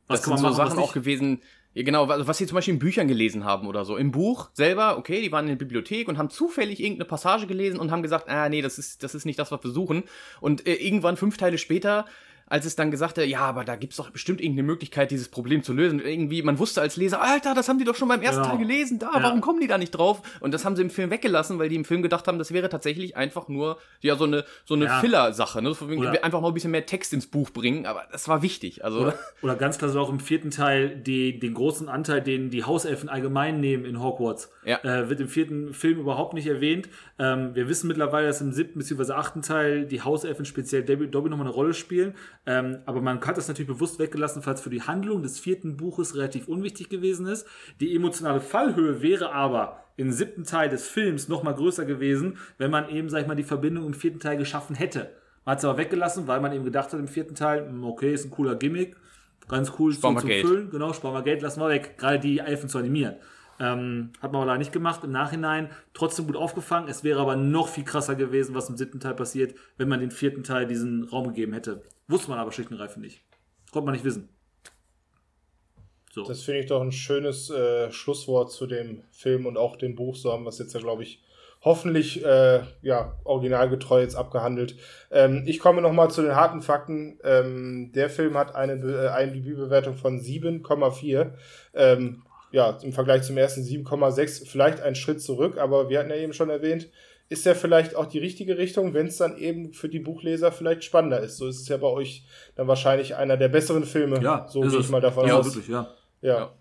Was 0.09 0.21
das 0.21 0.25
kann 0.25 0.31
man 0.33 0.39
sind 0.39 0.45
machen, 0.45 0.57
so 0.57 0.77
Sachen 0.77 0.79
auch 0.83 0.93
gewesen, 0.93 1.41
genau, 1.75 2.07
was 2.09 2.37
sie 2.37 2.47
zum 2.47 2.57
Beispiel 2.57 2.75
in 2.75 2.81
Büchern 2.81 3.09
gelesen 3.09 3.45
haben 3.45 3.67
oder 3.67 3.87
so. 3.87 3.97
Im 3.97 4.11
Buch 4.11 4.51
selber, 4.53 4.99
okay, 4.99 5.23
die 5.23 5.33
waren 5.33 5.47
in 5.47 5.53
der 5.53 5.65
Bibliothek 5.65 6.09
und 6.09 6.19
haben 6.19 6.29
zufällig 6.29 6.81
irgendeine 6.81 7.09
Passage 7.09 7.47
gelesen 7.47 7.81
und 7.81 7.91
haben 7.91 8.03
gesagt, 8.03 8.29
ah, 8.29 8.49
nee, 8.49 8.61
das 8.61 8.79
ist, 8.79 9.03
das 9.03 9.15
ist 9.15 9.25
nicht 9.25 9.39
das, 9.39 9.51
was 9.53 9.65
wir 9.65 9.71
suchen. 9.71 10.03
Und 10.41 10.67
äh, 10.67 10.75
irgendwann 10.75 11.17
fünf 11.17 11.39
Teile 11.39 11.57
später 11.57 12.05
als 12.47 12.66
es 12.66 12.77
dann 12.77 12.90
gesagt 12.90 13.19
hat, 13.19 13.27
ja, 13.27 13.40
aber 13.40 13.64
da 13.64 13.77
gibt 13.77 13.93
es 13.93 13.97
doch 13.97 14.10
bestimmt 14.10 14.40
irgendeine 14.40 14.66
Möglichkeit, 14.66 15.10
dieses 15.10 15.28
Problem 15.28 15.62
zu 15.62 15.73
lösen. 15.73 16.01
Irgendwie, 16.01 16.43
man 16.43 16.59
wusste 16.59 16.81
als 16.81 16.97
Leser, 16.97 17.23
Alter, 17.23 17.55
das 17.55 17.69
haben 17.69 17.78
die 17.78 17.85
doch 17.85 17.94
schon 17.94 18.09
beim 18.09 18.23
ersten 18.23 18.43
genau. 18.43 18.56
Teil 18.56 18.66
gelesen, 18.66 18.98
da, 18.98 19.12
ja. 19.14 19.23
warum 19.23 19.40
kommen 19.40 19.60
die 19.60 19.66
da 19.66 19.78
nicht 19.78 19.90
drauf? 19.90 20.23
Und 20.40 20.52
das 20.52 20.64
haben 20.64 20.77
sie 20.77 20.82
im 20.82 20.90
Film 20.90 21.10
weggelassen, 21.10 21.59
weil 21.59 21.69
die 21.69 21.77
im 21.77 21.85
Film 21.85 22.02
gedacht 22.02 22.28
haben, 22.28 22.39
das 22.39 22.52
wäre 22.52 22.69
tatsächlich 22.69 23.16
einfach 23.16 23.48
nur, 23.48 23.78
ja, 24.01 24.16
so 24.16 24.24
eine, 24.24 24.44
so 24.64 24.74
eine 24.74 24.86
ja. 24.86 25.01
Filler-Sache, 25.01 25.62
ne? 25.62 25.74
einfach 26.23 26.40
noch 26.40 26.48
ein 26.48 26.55
bisschen 26.55 26.70
mehr 26.70 26.86
Text 26.86 27.12
ins 27.12 27.27
Buch 27.27 27.51
bringen, 27.51 27.86
aber 27.86 28.05
das 28.12 28.28
war 28.28 28.43
wichtig. 28.43 28.85
Also. 28.85 29.01
Oder, 29.01 29.19
oder 29.43 29.56
ganz 29.56 29.78
klar 29.78 29.90
so 29.90 30.01
auch 30.01 30.10
im 30.10 30.20
vierten 30.20 30.51
Teil 30.51 30.97
die, 30.97 31.39
den 31.39 31.55
großen 31.55 31.89
Anteil, 31.89 32.20
den 32.20 32.51
die 32.51 32.64
Hauselfen 32.64 33.09
allgemein 33.09 33.60
nehmen 33.60 33.85
in 33.85 34.02
Hogwarts. 34.02 34.51
Ja. 34.64 34.78
Äh, 34.85 35.09
wird 35.09 35.20
im 35.20 35.28
vierten 35.28 35.74
Film 35.74 35.98
überhaupt 35.98 36.35
nicht 36.35 36.47
erwähnt. 36.47 36.89
Ähm, 37.19 37.55
wir 37.55 37.69
wissen 37.69 37.89
mittlerweile, 37.89 38.27
dass 38.27 38.40
im 38.40 38.52
siebten 38.52 38.78
bzw. 38.78 39.12
achten 39.12 39.43
Teil 39.43 39.86
die 39.86 40.02
Hauselfen 40.02 40.44
speziell 40.44 40.82
Dobby 40.82 41.28
nochmal 41.28 41.47
eine 41.47 41.55
Rolle 41.55 41.74
spielen. 41.74 42.14
Ähm, 42.44 42.78
aber 42.86 43.01
man 43.01 43.20
hat 43.20 43.36
das 43.36 43.48
natürlich 43.48 43.69
bewusst 43.69 43.98
weggelassen, 43.98 44.43
falls 44.43 44.60
für 44.60 44.70
die 44.70 44.82
Handlung 44.82 45.23
des 45.23 45.39
vierten 45.39 45.77
Buches 45.77 46.16
relativ 46.16 46.48
unwichtig 46.48 46.89
gewesen 46.89 47.27
ist. 47.27 47.47
Die 47.81 47.94
emotionale 47.94 48.40
Fallhöhe 48.40 49.01
wäre 49.01 49.32
aber 49.32 49.85
im 49.97 50.10
siebten 50.10 50.44
Teil 50.44 50.69
des 50.69 50.89
Films 50.89 51.28
noch 51.28 51.43
mal 51.43 51.55
größer 51.55 51.85
gewesen, 51.85 52.39
wenn 52.59 52.70
man 52.70 52.89
eben, 52.89 53.09
sag 53.09 53.23
ich 53.23 53.28
mal, 53.28 53.36
die 53.36 53.44
Verbindung 53.44 53.86
im 53.86 53.94
vierten 53.94 54.19
Teil 54.19 54.36
geschaffen 54.36 54.74
hätte. 54.74 55.10
Man 55.44 55.52
hat 55.52 55.59
es 55.59 55.64
aber 55.64 55.78
weggelassen, 55.78 56.27
weil 56.27 56.40
man 56.40 56.52
eben 56.52 56.64
gedacht 56.64 56.93
hat 56.93 56.98
im 56.98 57.09
vierten 57.09 57.35
Teil, 57.35 57.66
hm, 57.66 57.85
okay, 57.85 58.12
ist 58.12 58.24
ein 58.24 58.31
cooler 58.31 58.56
Gimmick, 58.56 58.97
ganz 59.48 59.73
cool 59.78 59.93
sparen 59.93 60.19
zu, 60.19 60.27
zu 60.27 60.47
füllen. 60.47 60.70
Genau, 60.70 60.93
sparen 60.93 61.14
wir 61.14 61.23
Geld, 61.23 61.43
lassen 61.43 61.60
wir 61.60 61.69
weg. 61.69 61.97
Gerade 61.98 62.19
die 62.19 62.39
Elfen 62.39 62.69
zu 62.69 62.78
animieren. 62.78 63.16
Ähm, 63.60 64.10
hat 64.20 64.32
man 64.32 64.43
aber 64.43 64.47
leider 64.47 64.59
nicht 64.59 64.73
gemacht. 64.73 65.05
Im 65.05 65.12
Nachhinein 65.12 65.70
trotzdem 65.94 66.27
gut 66.27 66.36
aufgefangen. 66.36 66.89
Es 66.89 67.05
wäre 67.05 67.20
aber 67.20 67.36
noch 67.36 67.69
viel 67.69 67.85
krasser 67.85 68.14
gewesen, 68.14 68.55
was 68.55 68.69
im 68.69 68.77
siebten 68.77 68.98
Teil 68.98 69.14
passiert, 69.14 69.55
wenn 69.77 69.89
man 69.89 70.01
den 70.01 70.10
vierten 70.10 70.43
Teil 70.43 70.66
diesen 70.66 71.05
Raum 71.05 71.28
gegeben 71.28 71.52
hätte. 71.52 71.82
Wusste 72.13 72.29
man 72.29 72.39
aber 72.39 72.53
schlicht 72.53 72.71
und 72.71 72.77
reif 72.77 72.99
nicht. 72.99 73.23
Konnte 73.73 73.87
man 73.87 73.95
nicht 73.95 74.05
wissen. 74.05 74.29
So. 76.13 76.25
Das 76.25 76.43
finde 76.43 76.61
ich 76.61 76.67
doch 76.67 76.83
ein 76.83 76.93
schönes 76.93 77.49
äh, 77.49 77.91
Schlusswort 77.91 78.53
zu 78.53 78.67
dem 78.67 79.03
Film 79.13 79.47
und 79.47 79.57
auch 79.57 79.77
dem 79.77 79.95
Buch. 79.95 80.15
So 80.15 80.31
haben 80.31 80.45
wir 80.45 80.51
es 80.51 80.59
jetzt 80.59 80.75
ja, 80.75 80.81
glaube 80.81 81.05
ich, 81.05 81.23
hoffentlich 81.63 82.23
äh, 82.23 82.61
ja, 82.83 83.19
originalgetreu 83.25 84.03
jetzt 84.03 84.15
abgehandelt. 84.15 84.77
Ähm, 85.11 85.45
ich 85.47 85.59
komme 85.59 85.81
nochmal 85.81 86.11
zu 86.11 86.21
den 86.21 86.37
harten 86.37 86.61
Fakten. 86.61 87.19
Ähm, 87.25 87.93
der 87.95 88.11
Film 88.11 88.37
hat 88.37 88.55
eine 88.55 88.75
äh, 88.75 89.25
IMDb-Bewertung 89.25 89.95
von 89.95 90.21
7,4. 90.21 91.33
Ähm, 91.73 92.25
ja, 92.51 92.79
im 92.83 92.93
Vergleich 92.93 93.23
zum 93.23 93.39
ersten 93.39 93.63
7,6 93.63 94.47
vielleicht 94.47 94.83
ein 94.83 94.95
Schritt 94.95 95.23
zurück, 95.23 95.57
aber 95.57 95.89
wir 95.89 95.99
hatten 95.99 96.11
ja 96.11 96.17
eben 96.17 96.35
schon 96.35 96.51
erwähnt, 96.51 96.91
ist 97.33 97.45
ja 97.47 97.55
vielleicht 97.55 97.97
auch 97.97 98.07
die 98.07 98.19
richtige 98.19 98.59
Richtung, 98.59 98.95
wenn 98.95 99.07
es 99.07 99.17
dann 99.17 99.37
eben 99.37 99.73
für 99.73 99.89
die 99.89 99.99
Buchleser 99.99 100.53
vielleicht 100.53 100.85
spannender 100.85 101.21
ist. 101.21 101.39
So 101.39 101.49
ist 101.49 101.61
es 101.61 101.69
ja 101.69 101.79
bei 101.79 101.89
euch 101.89 102.25
dann 102.55 102.69
wahrscheinlich 102.69 103.17
einer 103.17 103.37
der 103.37 103.49
besseren 103.49 103.85
Filme. 103.85 104.23
Ja, 104.23 104.47
so 104.49 104.61
gehe 104.61 104.79
ich 104.79 104.89
mal 104.91 105.01
davon 105.01 105.27
ja, 105.27 105.39
aus. 105.39 105.47
Wirklich, 105.47 105.69
ja, 105.69 105.89
ja. 106.21 106.39
ja. 106.39 106.53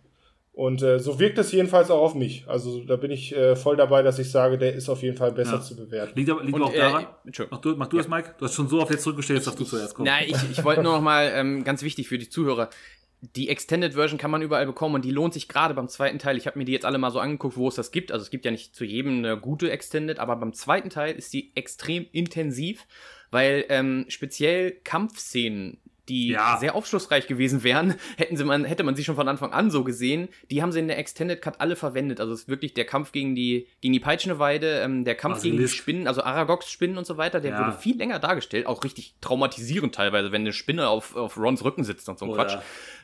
Und 0.54 0.82
äh, 0.82 1.00
so 1.00 1.18
wirkt 1.18 1.38
es 1.38 1.52
jedenfalls 1.54 1.90
auch 1.90 2.02
auf 2.02 2.14
mich. 2.14 2.46
Also 2.48 2.84
da 2.84 2.98
bin 2.98 3.10
ich 3.10 3.36
äh, 3.36 3.56
voll 3.56 3.78
dabei, 3.78 4.02
dass 4.02 4.20
ich 4.20 4.30
sage, 4.30 4.58
der 4.58 4.74
ist 4.74 4.90
auf 4.90 5.02
jeden 5.02 5.16
Fall 5.16 5.32
besser 5.32 5.56
ja. 5.56 5.62
zu 5.62 5.76
bewerten. 5.78 6.18
Liegt 6.18 6.30
aber, 6.30 6.44
liegt 6.44 6.56
aber 6.56 6.66
auch 6.66 6.74
äh, 6.74 6.78
daran. 6.78 7.04
Äh, 7.04 7.46
mach 7.50 7.62
du, 7.62 7.76
mach 7.78 7.88
du 7.88 7.98
ja. 7.98 8.04
das, 8.04 8.10
Mike? 8.10 8.36
Du 8.38 8.46
hast 8.46 8.54
schon 8.56 8.68
so 8.68 8.82
oft 8.82 8.92
jetzt 8.92 9.04
zurückgestellt, 9.04 9.38
jetzt 9.38 9.48
darfst 9.48 9.60
du 9.60 9.64
zuerst 9.64 9.96
kommen. 9.96 10.08
Nein, 10.08 10.26
ich, 10.28 10.52
ich 10.52 10.64
wollte 10.64 10.84
nur 10.84 10.94
noch 10.94 11.02
mal 11.02 11.32
ähm, 11.34 11.64
ganz 11.64 11.84
wichtig 11.84 12.10
für 12.10 12.18
die 12.18 12.28
Zuhörer 12.28 12.70
die 13.22 13.50
Extended 13.50 13.94
Version 13.94 14.18
kann 14.18 14.32
man 14.32 14.42
überall 14.42 14.66
bekommen 14.66 14.96
und 14.96 15.06
die 15.06 15.12
lohnt 15.12 15.34
sich 15.34 15.48
gerade 15.48 15.76
beim 15.76 15.88
zweiten 15.88 16.18
Teil. 16.18 16.38
Ich 16.38 16.48
habe 16.48 16.58
mir 16.58 16.66
die 16.66 16.72
jetzt 16.72 16.86
alle 16.86 16.98
mal 16.98 17.12
so 17.12 17.20
angeguckt, 17.20 17.56
wo 17.56 17.68
es 17.68 17.76
das 17.76 17.92
gibt. 17.92 18.12
Also 18.12 18.24
es 18.24 18.32
gibt 18.32 18.46
ja 18.46 18.52
nicht 18.52 18.76
zu 18.76 18.84
jedem 18.84 19.20
eine 19.20 19.40
gute 19.40 19.70
Extended, 19.70 20.18
aber 20.18 20.36
beim 20.36 20.54
zweiten 20.54 20.90
Teil 20.90 21.16
ist 21.16 21.32
die 21.32 21.56
extrem 21.56 22.08
intensiv, 22.12 22.88
weil 23.30 23.66
ähm, 23.70 24.06
speziell 24.08 24.72
Kampfszenen 24.72 25.81
die 26.12 26.28
ja. 26.30 26.58
sehr 26.60 26.76
aufschlussreich 26.76 27.26
gewesen 27.26 27.64
wären, 27.64 27.96
hätten 28.18 28.36
sie 28.36 28.44
man, 28.44 28.66
hätte 28.66 28.84
man 28.84 28.96
sie 28.96 29.04
schon 29.04 29.16
von 29.16 29.30
Anfang 29.30 29.54
an 29.54 29.72
so 29.72 29.84
gesehen. 29.84 30.28
Die 30.50 30.62
haben 30.62 30.74
sie 30.74 30.80
in 30.80 30.90
der 30.90 30.98
Extended 30.98 31.42
Cut 31.42 31.62
alle 31.62 31.78
verwendet. 31.78 32.20
Also 32.20 32.34
es 32.34 32.42
ist 32.42 32.50
wirklich 32.50 32.74
der 32.74 32.86
Kampf 32.86 33.14
gegen 33.14 33.34
die, 33.34 33.68
gegen 33.80 33.94
die 33.94 34.00
Peitschenweide, 34.02 34.82
ähm, 34.82 35.06
der 35.06 35.16
Kampf 35.16 35.38
Basilisk. 35.38 35.58
gegen 35.58 35.68
die 35.68 35.74
Spinnen, 35.74 36.08
also 36.08 36.22
Aragox-Spinnen 36.22 36.98
und 36.98 37.06
so 37.06 37.18
weiter, 37.18 37.40
der 37.40 37.52
ja. 37.52 37.60
wurde 37.60 37.78
viel 37.78 37.98
länger 37.98 38.20
dargestellt, 38.20 38.66
auch 38.66 38.84
richtig 38.84 39.16
traumatisierend 39.22 39.96
teilweise, 39.96 40.32
wenn 40.32 40.42
eine 40.42 40.54
Spinne 40.54 40.90
auf, 40.90 41.16
auf 41.16 41.38
Rons 41.38 41.64
Rücken 41.64 41.86
sitzt 41.86 42.10
und 42.10 42.20
so 42.20 42.26
ein 42.26 42.34
Quatsch. 42.34 42.58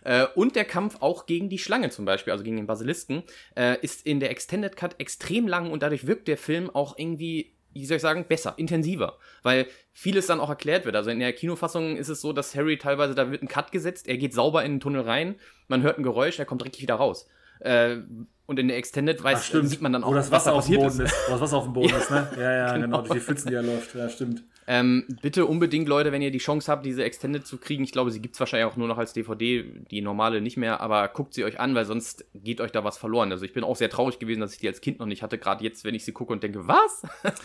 Äh, 0.03 0.27
und 0.35 0.55
der 0.55 0.65
Kampf 0.65 0.97
auch 0.99 1.25
gegen 1.25 1.49
die 1.49 1.59
Schlange 1.59 1.89
zum 1.89 2.05
Beispiel, 2.05 2.34
also 2.34 2.43
gegen 2.43 2.57
den 2.57 2.67
Basilisken, 2.67 3.23
äh, 3.55 3.77
ist 3.81 4.05
in 4.05 4.19
der 4.19 4.31
Extended 4.31 4.75
Cut 4.75 4.95
extrem 4.99 5.47
lang 5.47 5.71
und 5.71 5.81
dadurch 5.81 6.07
wirkt 6.07 6.27
der 6.27 6.38
Film 6.38 6.69
auch 6.69 6.97
irgendwie 6.97 7.56
wie 7.81 7.85
soll 7.85 7.97
ich 7.97 8.01
sagen, 8.01 8.25
besser, 8.27 8.53
intensiver. 8.57 9.17
Weil 9.43 9.67
vieles 9.93 10.27
dann 10.27 10.39
auch 10.39 10.49
erklärt 10.49 10.85
wird. 10.85 10.95
Also 10.95 11.09
in 11.09 11.19
der 11.19 11.33
Kinofassung 11.33 11.97
ist 11.97 12.09
es 12.09 12.21
so, 12.21 12.33
dass 12.33 12.55
Harry 12.55 12.77
teilweise, 12.77 13.15
da 13.15 13.31
wird 13.31 13.41
ein 13.41 13.47
Cut 13.47 13.71
gesetzt, 13.71 14.07
er 14.07 14.17
geht 14.17 14.33
sauber 14.33 14.63
in 14.63 14.73
den 14.73 14.79
Tunnel 14.79 15.01
rein, 15.01 15.35
man 15.67 15.81
hört 15.81 15.97
ein 15.97 16.03
Geräusch, 16.03 16.39
er 16.39 16.45
kommt 16.45 16.61
direkt 16.61 16.81
wieder 16.81 16.95
raus. 16.95 17.27
Äh, 17.59 17.97
und 18.45 18.59
in 18.59 18.67
der 18.67 18.77
Extended 18.77 19.21
weiß, 19.23 19.51
Ach, 19.53 19.63
sieht 19.63 19.81
man 19.81 19.91
dann 19.93 20.03
auch, 20.03 20.11
Wo 20.11 20.15
das 20.15 20.31
Wasser 20.31 20.55
was 20.55 20.65
auf 20.65 20.67
dem 20.67 20.75
Boden 20.75 20.87
ist. 20.87 20.99
ist. 20.99 21.15
Wo 21.27 21.31
das 21.33 21.41
Wasser 21.41 21.57
auf 21.57 21.63
dem 21.65 21.73
Boden 21.73 21.89
ja, 21.91 21.97
ist, 21.97 22.11
ne? 22.11 22.27
Ja, 22.37 22.53
ja, 22.53 22.73
genau. 22.73 22.85
genau. 22.85 23.01
Durch 23.01 23.13
die 23.13 23.19
Pfützen, 23.19 23.49
die 23.49 23.55
er 23.55 23.63
läuft. 23.63 23.93
Ja, 23.93 24.09
stimmt. 24.09 24.43
Ähm, 24.69 25.06
bitte 25.22 25.45
unbedingt, 25.45 25.88
Leute, 25.88 26.11
wenn 26.11 26.22
ihr 26.22 26.30
die 26.30 26.39
Chance 26.39 26.69
habt, 26.69 26.85
diese 26.85 27.03
Extended 27.06 27.48
zu 27.48 27.57
kriegen. 27.57 27.85
Ich 27.85 27.94
glaube, 27.94 28.11
sie 28.11 28.22
gibt 28.22 28.35
es 28.35 28.39
wahrscheinlich 28.41 28.69
auch 28.69 28.76
nur 28.76 28.89
noch 28.89 28.98
als 28.98 29.14
DVD, 29.14 29.64
die 29.64 30.02
normale 30.02 30.41
nicht 30.41 30.57
mehr, 30.57 30.81
aber 30.81 31.07
guckt 31.07 31.34
sie 31.34 31.45
euch 31.45 31.57
an, 31.57 31.73
weil 31.73 31.85
sonst 31.85 32.26
geht 32.34 32.60
euch 32.60 32.73
da 32.73 32.84
was 32.84 32.98
verloren. 32.98 33.31
Also 33.31 33.45
ich 33.45 33.53
bin 33.53 33.64
auch 33.64 33.77
sehr 33.77 33.89
traurig 33.89 34.19
gewesen, 34.19 34.41
dass 34.41 34.53
ich 34.53 34.60
die 34.60 34.68
als 34.68 34.81
Kind 34.81 34.99
noch 34.99 35.06
nicht 35.06 35.23
hatte, 35.23 35.38
gerade 35.38 35.64
jetzt, 35.64 35.85
wenn 35.85 35.95
ich 35.95 36.03
sie 36.03 36.11
gucke 36.11 36.34
und 36.34 36.44
denke, 36.44 36.68
was? 36.68 37.03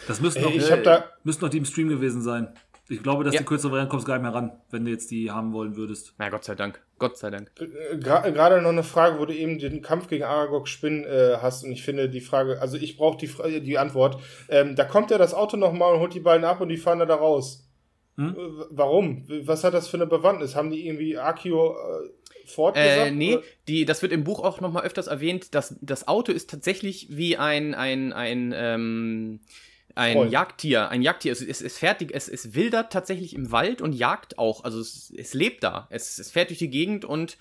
Das 0.08 0.20
müssten 0.20 0.42
noch, 0.42 0.52
äh, 0.52 0.82
da 0.82 1.04
müssten 1.22 1.44
noch 1.44 1.50
die 1.50 1.58
im 1.58 1.64
Stream 1.64 1.88
gewesen 1.88 2.22
sein. 2.22 2.48
Ich 2.88 3.02
glaube, 3.02 3.24
dass 3.24 3.34
ja. 3.34 3.40
die 3.40 3.46
kürzere 3.46 3.70
Variante 3.70 3.90
kommst 3.90 4.06
gar 4.06 4.14
nicht 4.14 4.22
mehr 4.22 4.34
ran, 4.34 4.52
wenn 4.70 4.84
du 4.84 4.90
jetzt 4.90 5.10
die 5.10 5.30
haben 5.30 5.52
wollen 5.52 5.76
würdest. 5.76 6.14
Na, 6.18 6.28
Gott 6.28 6.44
sei 6.44 6.54
Dank. 6.54 6.80
Gott 6.98 7.16
sei 7.16 7.30
Dank. 7.30 7.50
Äh, 7.60 7.98
gerade 7.98 8.60
noch 8.60 8.70
eine 8.70 8.82
Frage, 8.82 9.18
wo 9.18 9.24
du 9.24 9.34
eben 9.34 9.58
den 9.58 9.82
Kampf 9.82 10.08
gegen 10.08 10.24
Aragog 10.24 10.68
Spinn 10.68 11.04
äh, 11.04 11.36
hast 11.40 11.64
und 11.64 11.72
ich 11.72 11.82
finde 11.82 12.08
die 12.08 12.20
Frage, 12.20 12.60
also 12.60 12.76
ich 12.76 12.96
brauche 12.96 13.18
die, 13.18 13.60
die 13.60 13.78
Antwort. 13.78 14.20
Ähm, 14.48 14.76
da 14.76 14.84
kommt 14.84 15.10
ja 15.10 15.18
das 15.18 15.32
Auto 15.32 15.56
nochmal 15.56 15.94
und 15.94 16.00
holt 16.00 16.14
die 16.14 16.20
beiden 16.20 16.44
ab 16.44 16.60
und 16.60 16.68
die 16.68 16.76
fahren 16.76 16.98
da 16.98 17.14
raus. 17.14 17.68
Hm? 18.16 18.36
Äh, 18.36 18.64
warum? 18.70 19.24
Was 19.46 19.64
hat 19.64 19.74
das 19.74 19.88
für 19.88 19.96
eine 19.96 20.06
Bewandtnis? 20.06 20.54
Haben 20.54 20.70
die 20.70 20.86
irgendwie 20.86 21.16
Akio 21.16 21.72
äh, 21.72 22.46
fortgesagt? 22.46 23.08
Äh, 23.08 23.10
nee, 23.10 23.38
die, 23.68 23.84
das 23.84 24.02
wird 24.02 24.12
im 24.12 24.24
Buch 24.24 24.40
auch 24.40 24.60
nochmal 24.60 24.84
öfters 24.84 25.06
erwähnt, 25.06 25.54
dass 25.54 25.76
das 25.80 26.08
Auto 26.08 26.32
ist 26.32 26.50
tatsächlich 26.50 27.08
wie 27.10 27.36
ein, 27.36 27.74
ein, 27.74 28.12
ein, 28.12 28.52
ähm, 28.54 29.40
ein 29.94 30.16
Voll. 30.16 30.28
Jagdtier, 30.28 30.88
ein 30.88 31.02
Jagdtier. 31.02 31.32
Es, 31.32 31.40
es, 31.40 31.60
es 31.60 31.78
fährt, 31.78 32.02
es, 32.02 32.28
es 32.28 32.54
wildert 32.54 32.92
tatsächlich 32.92 33.34
im 33.34 33.52
Wald 33.52 33.80
und 33.80 33.92
jagt 33.92 34.38
auch. 34.38 34.64
Also 34.64 34.80
es, 34.80 35.12
es 35.16 35.34
lebt 35.34 35.62
da. 35.62 35.86
Es, 35.90 36.18
es 36.18 36.30
fährt 36.30 36.50
durch 36.50 36.58
die 36.58 36.70
Gegend 36.70 37.04
und 37.04 37.38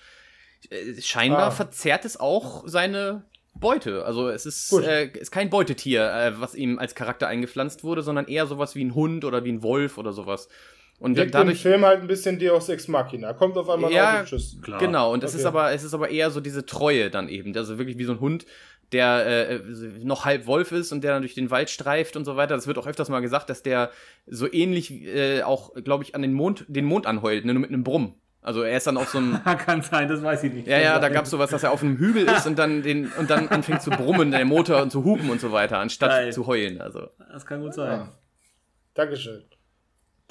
äh, 0.70 1.00
scheinbar 1.00 1.48
ah. 1.48 1.50
verzehrt 1.50 2.04
es 2.04 2.18
auch 2.18 2.64
seine 2.66 3.24
Beute. 3.54 4.04
Also 4.04 4.28
es 4.28 4.46
ist, 4.46 4.72
äh, 4.72 5.06
ist 5.06 5.30
kein 5.30 5.50
Beutetier, 5.50 6.12
äh, 6.12 6.40
was 6.40 6.54
ihm 6.54 6.78
als 6.78 6.94
Charakter 6.94 7.28
eingepflanzt 7.28 7.84
wurde, 7.84 8.02
sondern 8.02 8.26
eher 8.26 8.46
sowas 8.46 8.74
wie 8.74 8.84
ein 8.84 8.94
Hund 8.94 9.24
oder 9.24 9.44
wie 9.44 9.52
ein 9.52 9.62
Wolf 9.62 9.98
oder 9.98 10.12
sowas. 10.12 10.48
Und 10.98 11.16
Wirkt 11.16 11.34
dadurch 11.34 11.56
im 11.56 11.72
Film 11.72 11.84
halt 11.84 12.00
ein 12.00 12.06
bisschen 12.06 12.38
Deus 12.38 12.68
Ex 12.68 12.86
Machina. 12.86 13.32
Kommt 13.32 13.56
auf 13.56 13.68
einmal 13.68 13.92
ja, 13.92 14.20
auf 14.20 14.28
Tschüss. 14.28 14.58
Klar. 14.62 14.78
Genau, 14.78 15.12
und 15.12 15.24
es 15.24 15.34
ist 15.34 15.44
aber 15.44 15.72
es 15.72 15.82
ist 15.82 15.94
aber 15.94 16.10
eher 16.10 16.30
so 16.30 16.40
diese 16.40 16.64
Treue 16.64 17.10
dann 17.10 17.28
eben, 17.28 17.56
also 17.56 17.76
wirklich 17.76 17.98
wie 17.98 18.04
so 18.04 18.12
ein 18.12 18.20
Hund, 18.20 18.46
der 18.92 19.50
äh, 19.50 19.60
noch 20.04 20.24
halb 20.24 20.46
Wolf 20.46 20.70
ist 20.70 20.92
und 20.92 21.02
der 21.02 21.14
dann 21.14 21.22
durch 21.22 21.34
den 21.34 21.50
Wald 21.50 21.70
streift 21.70 22.16
und 22.16 22.24
so 22.24 22.36
weiter. 22.36 22.54
Das 22.54 22.66
wird 22.66 22.78
auch 22.78 22.86
öfters 22.86 23.08
mal 23.08 23.20
gesagt, 23.20 23.50
dass 23.50 23.62
der 23.62 23.90
so 24.26 24.50
ähnlich 24.52 24.92
äh, 24.92 25.42
auch, 25.42 25.74
glaube 25.82 26.04
ich, 26.04 26.14
an 26.14 26.22
den 26.22 26.32
Mond, 26.32 26.64
den 26.68 26.84
Mond 26.84 27.06
anheult, 27.06 27.44
ne, 27.44 27.54
nur 27.54 27.62
mit 27.62 27.70
einem 27.70 27.84
Brumm. 27.84 28.14
Also 28.42 28.62
er 28.62 28.76
ist 28.76 28.86
dann 28.88 28.96
auf 28.96 29.08
so 29.08 29.18
einem. 29.18 29.42
Kann 29.58 29.82
sein, 29.82 30.08
das 30.08 30.22
weiß 30.22 30.42
ich 30.44 30.52
nicht. 30.52 30.66
Ja, 30.66 30.78
ja, 30.78 30.98
da 30.98 31.08
gab 31.08 31.24
es 31.24 31.30
sowas, 31.30 31.50
dass 31.50 31.62
er 31.62 31.70
auf 31.70 31.82
einem 31.82 31.96
Hügel 31.96 32.26
ist 32.28 32.46
und 32.46 32.58
dann 32.58 32.82
den 32.82 33.10
und 33.18 33.30
dann 33.30 33.48
anfängt 33.48 33.82
zu 33.82 33.90
brummen, 33.90 34.32
der 34.32 34.44
Motor 34.44 34.82
und 34.82 34.90
zu 34.90 35.04
hupen 35.04 35.30
und 35.30 35.40
so 35.40 35.52
weiter, 35.52 35.78
anstatt 35.78 36.10
Geil. 36.10 36.32
zu 36.32 36.46
heulen. 36.46 36.80
Also. 36.80 37.08
Das 37.32 37.46
kann 37.46 37.60
gut 37.60 37.74
sein. 37.74 38.00
Ja. 38.00 38.12
Dankeschön. 38.94 39.44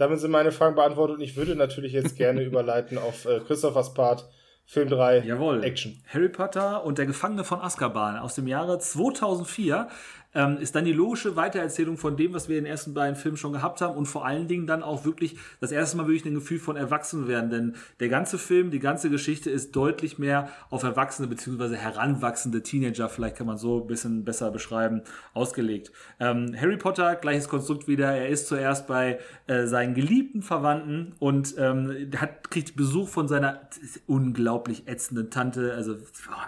Damit 0.01 0.19
sind 0.19 0.31
meine 0.31 0.51
Fragen 0.51 0.73
beantwortet 0.73 1.17
und 1.17 1.21
ich 1.21 1.37
würde 1.37 1.55
natürlich 1.55 1.93
jetzt 1.93 2.17
gerne 2.17 2.41
überleiten 2.43 2.97
auf 2.97 3.25
äh, 3.25 3.39
Christophers 3.39 3.93
Part. 3.93 4.27
Film 4.65 4.89
3, 4.89 5.19
Jawohl. 5.19 5.63
Action. 5.63 6.01
Harry 6.07 6.29
Potter 6.29 6.83
und 6.83 6.97
der 6.97 7.05
Gefangene 7.05 7.43
von 7.43 7.61
Azkaban 7.61 8.17
aus 8.17 8.33
dem 8.33 8.47
Jahre 8.47 8.79
2004 8.79 9.89
ähm, 10.33 10.57
ist 10.57 10.75
dann 10.75 10.85
die 10.85 10.93
logische 10.93 11.35
Weitererzählung 11.35 11.97
von 11.97 12.17
dem, 12.17 12.33
was 12.33 12.49
wir 12.49 12.57
in 12.57 12.63
den 12.63 12.71
ersten 12.71 12.93
beiden 12.93 13.15
Filmen 13.15 13.37
schon 13.37 13.53
gehabt 13.53 13.81
haben 13.81 13.95
und 13.95 14.05
vor 14.05 14.25
allen 14.25 14.47
Dingen 14.47 14.67
dann 14.67 14.83
auch 14.83 15.05
wirklich 15.05 15.37
das 15.59 15.71
erste 15.71 15.97
Mal 15.97 16.07
wirklich 16.07 16.25
ein 16.25 16.33
Gefühl 16.33 16.59
von 16.59 16.75
Erwachsenwerden, 16.75 17.49
denn 17.49 17.75
der 17.99 18.09
ganze 18.09 18.37
Film, 18.37 18.71
die 18.71 18.79
ganze 18.79 19.09
Geschichte 19.09 19.49
ist 19.49 19.75
deutlich 19.75 20.17
mehr 20.17 20.49
auf 20.69 20.83
Erwachsene 20.83 21.27
bzw. 21.27 21.75
heranwachsende 21.75 22.63
Teenager, 22.63 23.09
vielleicht 23.09 23.37
kann 23.37 23.47
man 23.47 23.57
so 23.57 23.81
ein 23.81 23.87
bisschen 23.87 24.23
besser 24.23 24.51
beschreiben, 24.51 25.01
ausgelegt. 25.33 25.91
Ähm, 26.19 26.55
Harry 26.59 26.77
Potter, 26.77 27.15
gleiches 27.15 27.49
Konstrukt 27.49 27.87
wieder, 27.87 28.11
er 28.11 28.29
ist 28.29 28.47
zuerst 28.47 28.87
bei 28.87 29.19
äh, 29.47 29.65
seinen 29.65 29.93
geliebten 29.93 30.41
Verwandten 30.41 31.13
und 31.19 31.55
ähm, 31.57 32.11
hat, 32.17 32.49
kriegt 32.49 32.75
Besuch 32.75 33.09
von 33.09 33.27
seiner 33.27 33.61
unglaublich 34.07 34.87
ätzenden 34.87 35.29
Tante, 35.29 35.73
also 35.73 35.97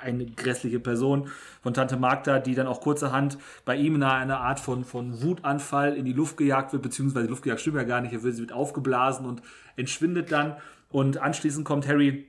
eine 0.01 0.25
grässliche 0.25 0.79
Person 0.79 1.29
von 1.63 1.73
Tante 1.73 1.97
Magda, 1.97 2.39
die 2.39 2.53
dann 2.53 2.67
auch 2.67 2.81
kurzerhand 2.81 3.37
bei 3.65 3.75
ihm 3.75 3.95
in 3.95 4.03
einer 4.03 4.41
Art 4.41 4.59
von, 4.59 4.83
von 4.83 5.23
Wutanfall 5.23 5.95
in 5.95 6.05
die 6.05 6.13
Luft 6.13 6.37
gejagt 6.37 6.73
wird, 6.73 6.83
beziehungsweise 6.83 7.25
die 7.25 7.29
Luft 7.31 7.43
gejagt 7.43 7.61
stimmt 7.61 7.77
ja 7.77 7.83
gar 7.83 8.01
nicht, 8.01 8.13
er 8.13 8.21
wird, 8.21 8.35
sie 8.35 8.41
wird 8.41 8.51
aufgeblasen 8.51 9.25
und 9.25 9.41
entschwindet 9.77 10.31
dann. 10.31 10.57
Und 10.89 11.17
anschließend 11.17 11.65
kommt 11.65 11.87
Harry 11.87 12.27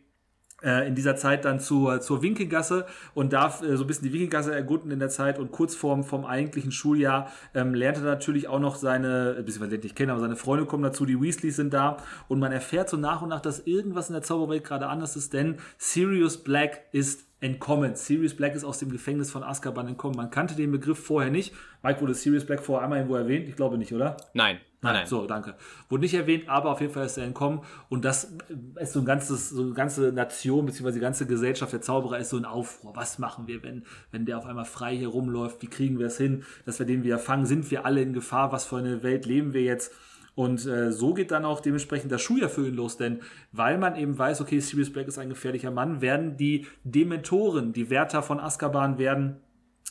äh, 0.63 0.89
in 0.89 0.95
dieser 0.95 1.17
Zeit 1.17 1.45
dann 1.45 1.61
zur, 1.61 2.01
zur 2.01 2.23
Winkelgasse 2.23 2.87
und 3.13 3.33
darf 3.33 3.63
äh, 3.63 3.77
so 3.77 3.85
ein 3.85 3.87
bisschen 3.87 4.05
die 4.05 4.13
Winkelgasse 4.13 4.55
erkunden 4.55 4.91
in 4.91 4.99
der 4.99 5.11
Zeit 5.11 5.39
und 5.39 5.53
kurz 5.53 5.75
vorm 5.75 6.05
vom 6.05 6.25
eigentlichen 6.25 6.73
Schuljahr 6.73 7.31
ähm, 7.55 7.75
lernt 7.75 7.99
er 7.99 8.05
natürlich 8.05 8.49
auch 8.49 8.61
noch 8.61 8.77
seine, 8.77 9.35
beziehungsweise 9.45 9.79
nicht 9.79 9.97
kennen, 9.97 10.11
aber 10.11 10.21
seine 10.21 10.37
Freunde 10.37 10.65
kommen 10.65 10.83
dazu, 10.83 11.05
die 11.05 11.21
Weasleys 11.21 11.57
sind 11.57 11.75
da 11.75 11.99
und 12.29 12.39
man 12.39 12.53
erfährt 12.53 12.89
so 12.89 12.97
nach 12.97 13.21
und 13.21 13.29
nach, 13.29 13.41
dass 13.41 13.67
irgendwas 13.67 14.09
in 14.09 14.15
der 14.15 14.23
Zauberwelt 14.23 14.65
gerade 14.65 14.87
anders 14.87 15.17
ist, 15.17 15.35
denn 15.35 15.57
Sirius 15.77 16.43
Black 16.43 16.85
ist 16.93 17.27
entkommen. 17.45 17.95
Sirius 17.95 18.35
Black 18.35 18.55
ist 18.55 18.65
aus 18.65 18.79
dem 18.79 18.91
Gefängnis 18.91 19.31
von 19.31 19.43
Azkaban 19.43 19.87
entkommen. 19.87 20.17
Man 20.17 20.31
kannte 20.31 20.57
den 20.57 20.73
Begriff 20.73 20.99
vorher 20.99 21.31
nicht. 21.31 21.55
Mike 21.83 22.01
wurde 22.01 22.15
Sirius 22.15 22.47
Black 22.47 22.61
vorher 22.61 22.85
einmal 22.85 23.01
irgendwo 23.01 23.17
erwähnt? 23.17 23.49
Ich 23.51 23.55
glaube 23.55 23.77
nicht, 23.77 23.93
oder? 23.93 24.17
Nein. 24.33 24.61
Nein, 24.81 24.95
nein. 24.95 25.07
So, 25.07 25.27
danke. 25.27 25.55
Wurde 25.91 26.03
nicht 26.03 26.15
erwähnt, 26.15 26.49
aber 26.49 26.71
auf 26.71 26.81
jeden 26.81 26.93
Fall 26.93 27.05
ist 27.05 27.19
er 27.19 27.25
entkommen. 27.25 27.61
Und 27.91 28.07
das 28.07 28.33
ist 28.81 28.95
so 28.95 29.01
ein 29.01 29.05
ganzes, 29.05 29.51
so 29.51 29.63
eine 29.63 29.73
ganze 29.73 30.13
Nation, 30.13 30.65
beziehungsweise 30.65 30.99
die 30.99 31.03
ganze 31.03 31.27
Gesellschaft 31.27 31.73
der 31.75 31.83
Zauberer 31.83 32.19
ist 32.19 32.31
so 32.31 32.39
ein 32.39 32.47
Aufruhr. 32.47 32.97
Was 32.97 33.19
machen 33.19 33.47
wir, 33.47 33.63
wenn, 33.63 33.85
wenn 34.11 34.25
der 34.25 34.39
auf 34.39 34.47
einmal 34.47 34.65
frei 34.65 34.97
hier 34.97 35.09
rumläuft? 35.09 35.61
Wie 35.61 35.69
kriegen 35.69 35.99
wir 35.99 36.07
es 36.07 36.17
hin, 36.17 36.45
dass 36.65 36.79
wir 36.79 36.87
den 36.87 37.05
wieder 37.05 37.19
fangen? 37.19 37.45
Sind 37.45 37.71
wir 37.71 37.85
alle 37.85 38.01
in 38.01 38.15
Gefahr? 38.15 38.53
Was 38.53 38.65
für 38.65 38.79
eine 38.79 39.03
Welt 39.03 39.27
leben 39.27 39.53
wir 39.53 39.63
jetzt? 39.63 39.93
Und 40.35 40.67
äh, 40.67 40.91
so 40.91 41.15
geht 41.15 41.31
dann 41.31 41.45
auch 41.45 41.61
dementsprechend 41.61 42.11
das 42.11 42.23
Schuljahr 42.23 42.51
für 42.51 42.67
ihn 42.67 42.75
los, 42.75 42.97
denn 42.97 43.21
weil 43.53 43.79
man 43.79 43.97
eben 43.97 44.19
weiß, 44.19 44.41
okay, 44.41 44.59
Sirius 44.59 44.93
Black 44.93 45.07
ist 45.07 45.19
ein 45.19 45.29
gefährlicher 45.29 45.71
Mann, 45.71 46.01
werden 46.01 46.37
die 46.37 46.67
Dementoren, 46.83 47.73
die 47.73 47.89
Wärter 47.89 48.23
von 48.23 48.41
Azkaban 48.41 48.99
werden 48.99 49.37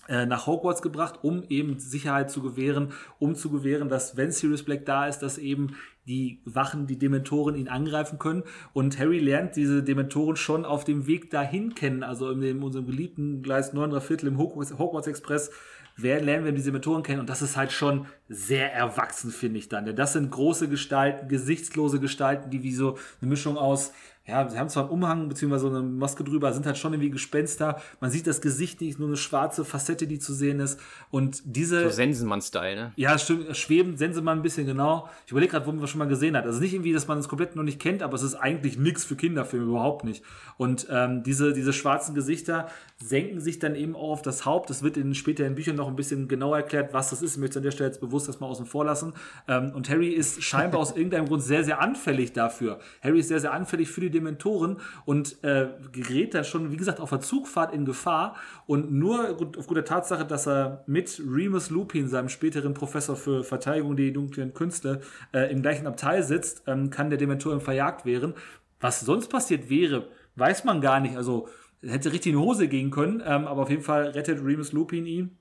äh, 0.09 0.25
nach 0.25 0.47
Hogwarts 0.47 0.81
gebracht, 0.81 1.19
um 1.21 1.43
eben 1.47 1.79
Sicherheit 1.79 2.29
zu 2.29 2.41
gewähren, 2.41 2.91
um 3.19 3.35
zu 3.35 3.49
gewähren, 3.49 3.87
dass 3.87 4.17
wenn 4.17 4.31
Sirius 4.31 4.63
Black 4.63 4.85
da 4.85 5.07
ist, 5.07 5.19
dass 5.19 5.37
eben 5.37 5.77
die 6.05 6.41
Wachen, 6.43 6.87
die 6.87 6.99
Dementoren 6.99 7.55
ihn 7.55 7.69
angreifen 7.69 8.19
können. 8.19 8.43
Und 8.73 8.99
Harry 8.99 9.19
lernt 9.19 9.55
diese 9.55 9.81
Dementoren 9.81 10.35
schon 10.35 10.65
auf 10.65 10.83
dem 10.83 11.07
Weg 11.07 11.29
dahin 11.29 11.73
kennen, 11.73 12.03
also 12.03 12.31
in, 12.31 12.41
dem, 12.41 12.63
unserem 12.63 12.85
geliebten 12.85 13.41
Gleis 13.43 13.71
9 13.71 14.01
Viertel 14.01 14.27
im 14.27 14.37
Hogwarts 14.37 15.07
Express 15.07 15.51
wer 15.95 16.21
lernen 16.21 16.45
wir 16.45 16.51
diese 16.51 16.71
Methoden 16.71 17.03
kennen 17.03 17.19
und 17.19 17.29
das 17.29 17.41
ist 17.41 17.57
halt 17.57 17.71
schon 17.71 18.07
sehr 18.27 18.73
erwachsen, 18.73 19.31
finde 19.31 19.59
ich 19.59 19.69
dann. 19.69 19.85
Denn 19.85 19.95
das 19.95 20.13
sind 20.13 20.31
große 20.31 20.67
Gestalten, 20.69 21.27
gesichtslose 21.27 21.99
Gestalten, 21.99 22.49
die 22.49 22.63
wie 22.63 22.73
so 22.73 22.97
eine 23.21 23.29
Mischung 23.29 23.57
aus 23.57 23.93
ja, 24.25 24.49
sie 24.49 24.57
haben 24.57 24.69
zwar 24.69 24.83
einen 24.83 24.93
Umhang 24.93 25.27
bzw. 25.27 25.67
eine 25.67 25.81
Maske 25.81 26.23
drüber, 26.23 26.53
sind 26.53 26.65
halt 26.65 26.77
schon 26.77 26.93
irgendwie 26.93 27.09
Gespenster. 27.09 27.81
Man 27.99 28.09
sieht 28.09 28.25
das 28.25 28.39
Gesicht 28.39 28.79
nicht, 28.79 28.97
nur 28.97 29.09
eine 29.09 29.17
schwarze 29.17 29.65
Facette, 29.65 30.07
die 30.07 30.17
zu 30.17 30.33
sehen 30.33 30.61
ist. 30.61 30.79
Und 31.11 31.41
diese. 31.43 31.83
So 31.83 31.89
Sensenmann-Style, 31.89 32.75
ne? 32.75 32.93
Ja, 32.95 33.17
stimmt, 33.17 33.55
schweben 33.57 33.97
Sensenmann 33.97 34.39
ein 34.39 34.41
bisschen 34.41 34.65
genau. 34.65 35.09
Ich 35.25 35.31
überlege 35.31 35.51
gerade, 35.51 35.65
wo 35.65 35.71
man 35.73 35.81
das 35.81 35.89
schon 35.89 35.99
mal 35.99 36.07
gesehen 36.07 36.37
hat. 36.37 36.45
Also 36.45 36.61
nicht 36.61 36.73
irgendwie, 36.73 36.93
dass 36.93 37.09
man 37.09 37.17
es 37.17 37.27
komplett 37.27 37.57
noch 37.57 37.63
nicht 37.63 37.81
kennt, 37.81 38.01
aber 38.01 38.15
es 38.15 38.23
ist 38.23 38.35
eigentlich 38.35 38.77
nichts 38.77 39.03
für 39.03 39.17
Kinderfilme, 39.17 39.65
überhaupt 39.65 40.05
nicht. 40.05 40.23
Und 40.55 40.87
ähm, 40.89 41.23
diese, 41.23 41.51
diese 41.51 41.73
schwarzen 41.73 42.15
Gesichter 42.15 42.69
senken 43.03 43.41
sich 43.41 43.59
dann 43.59 43.75
eben 43.75 43.93
auch 43.93 44.11
auf 44.11 44.21
das 44.21 44.45
Haupt. 44.45 44.69
Das 44.69 44.83
wird 44.83 44.95
in 44.95 45.15
späteren 45.15 45.55
Büchern 45.55 45.75
noch 45.75 45.89
ein 45.89 45.97
bisschen 45.97 46.29
genauer 46.29 46.55
erklärt, 46.55 46.93
was 46.93 47.09
das 47.09 47.21
ist. 47.21 47.33
Ich 47.33 47.41
möchte 47.41 47.59
an 47.59 47.63
der 47.63 47.71
Stelle 47.71 47.89
jetzt 47.89 47.99
bewusst 47.99 48.29
das 48.29 48.39
mal 48.39 48.47
außen 48.47 48.67
vor 48.67 48.85
lassen. 48.85 49.13
Ähm, 49.49 49.73
und 49.75 49.89
Harry 49.89 50.11
ist 50.11 50.41
scheinbar 50.41 50.79
aus 50.79 50.95
irgendeinem 50.95 51.27
Grund 51.27 51.43
sehr, 51.43 51.65
sehr 51.65 51.81
anfällig 51.81 52.31
dafür. 52.31 52.79
Harry 53.01 53.19
ist 53.19 53.27
sehr, 53.27 53.41
sehr 53.41 53.51
anfällig 53.51 53.89
für 53.89 53.99
die 53.99 54.12
Dementoren 54.13 54.77
und 55.05 55.43
äh, 55.43 55.67
gerät 55.91 56.33
dann 56.33 56.45
schon, 56.45 56.71
wie 56.71 56.77
gesagt, 56.77 56.99
auf 56.99 57.09
der 57.09 57.19
Zugfahrt 57.19 57.73
in 57.73 57.85
Gefahr. 57.85 58.35
Und 58.65 58.91
nur 58.91 59.37
aufgrund 59.57 59.77
der 59.77 59.85
Tatsache, 59.85 60.25
dass 60.25 60.47
er 60.47 60.83
mit 60.87 61.21
Remus 61.27 61.69
Lupin, 61.69 62.07
seinem 62.07 62.29
späteren 62.29 62.73
Professor 62.73 63.15
für 63.15 63.43
Verteidigung 63.43 63.95
der 63.95 64.11
dunklen 64.11 64.53
Künste, 64.53 65.01
äh, 65.33 65.51
im 65.51 65.61
gleichen 65.61 65.87
Abteil 65.87 66.23
sitzt, 66.23 66.63
ähm, 66.67 66.89
kann 66.89 67.09
der 67.09 67.19
Dementoren 67.19 67.59
verjagt 67.59 68.05
werden. 68.05 68.33
Was 68.79 69.01
sonst 69.01 69.29
passiert 69.29 69.69
wäre, 69.69 70.07
weiß 70.35 70.63
man 70.63 70.81
gar 70.81 70.99
nicht. 70.99 71.17
Also 71.17 71.47
hätte 71.81 72.11
richtig 72.11 72.33
in 72.33 72.39
die 72.39 72.45
Hose 72.45 72.67
gehen 72.67 72.91
können, 72.91 73.21
ähm, 73.25 73.47
aber 73.47 73.63
auf 73.63 73.69
jeden 73.69 73.83
Fall 73.83 74.09
rettet 74.09 74.43
Remus 74.43 74.71
Lupin 74.71 75.05
ihn. 75.05 75.37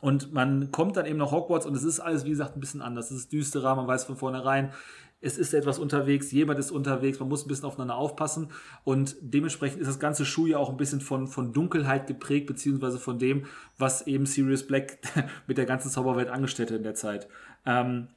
Und 0.00 0.32
man 0.32 0.70
kommt 0.72 0.96
dann 0.96 1.06
eben 1.06 1.18
nach 1.18 1.30
Hogwarts 1.30 1.64
und 1.64 1.74
es 1.74 1.82
ist 1.82 2.00
alles, 2.00 2.24
wie 2.24 2.30
gesagt, 2.30 2.56
ein 2.56 2.60
bisschen 2.60 2.82
anders. 2.82 3.10
Es 3.10 3.18
ist 3.18 3.32
düsterer, 3.32 3.74
man 3.74 3.86
weiß 3.86 4.04
von 4.04 4.16
vornherein, 4.16 4.72
es 5.20 5.38
ist 5.38 5.54
etwas 5.54 5.78
unterwegs, 5.78 6.30
jemand 6.30 6.58
ist 6.58 6.70
unterwegs, 6.70 7.18
man 7.18 7.28
muss 7.28 7.44
ein 7.44 7.48
bisschen 7.48 7.64
aufeinander 7.64 7.96
aufpassen 7.96 8.48
und 8.84 9.16
dementsprechend 9.20 9.80
ist 9.80 9.88
das 9.88 9.98
ganze 9.98 10.24
Schuljahr 10.24 10.60
auch 10.60 10.70
ein 10.70 10.76
bisschen 10.76 11.00
von, 11.00 11.26
von 11.26 11.52
Dunkelheit 11.52 12.06
geprägt, 12.06 12.46
beziehungsweise 12.46 12.98
von 12.98 13.18
dem, 13.18 13.46
was 13.78 14.06
eben 14.06 14.26
Sirius 14.26 14.66
Black 14.66 14.98
mit 15.46 15.58
der 15.58 15.66
ganzen 15.66 15.90
Zauberwelt 15.90 16.28
angestellt 16.28 16.70
hat 16.70 16.78
in 16.78 16.84
der 16.84 16.94
Zeit. 16.94 17.28
Ähm, 17.64 18.08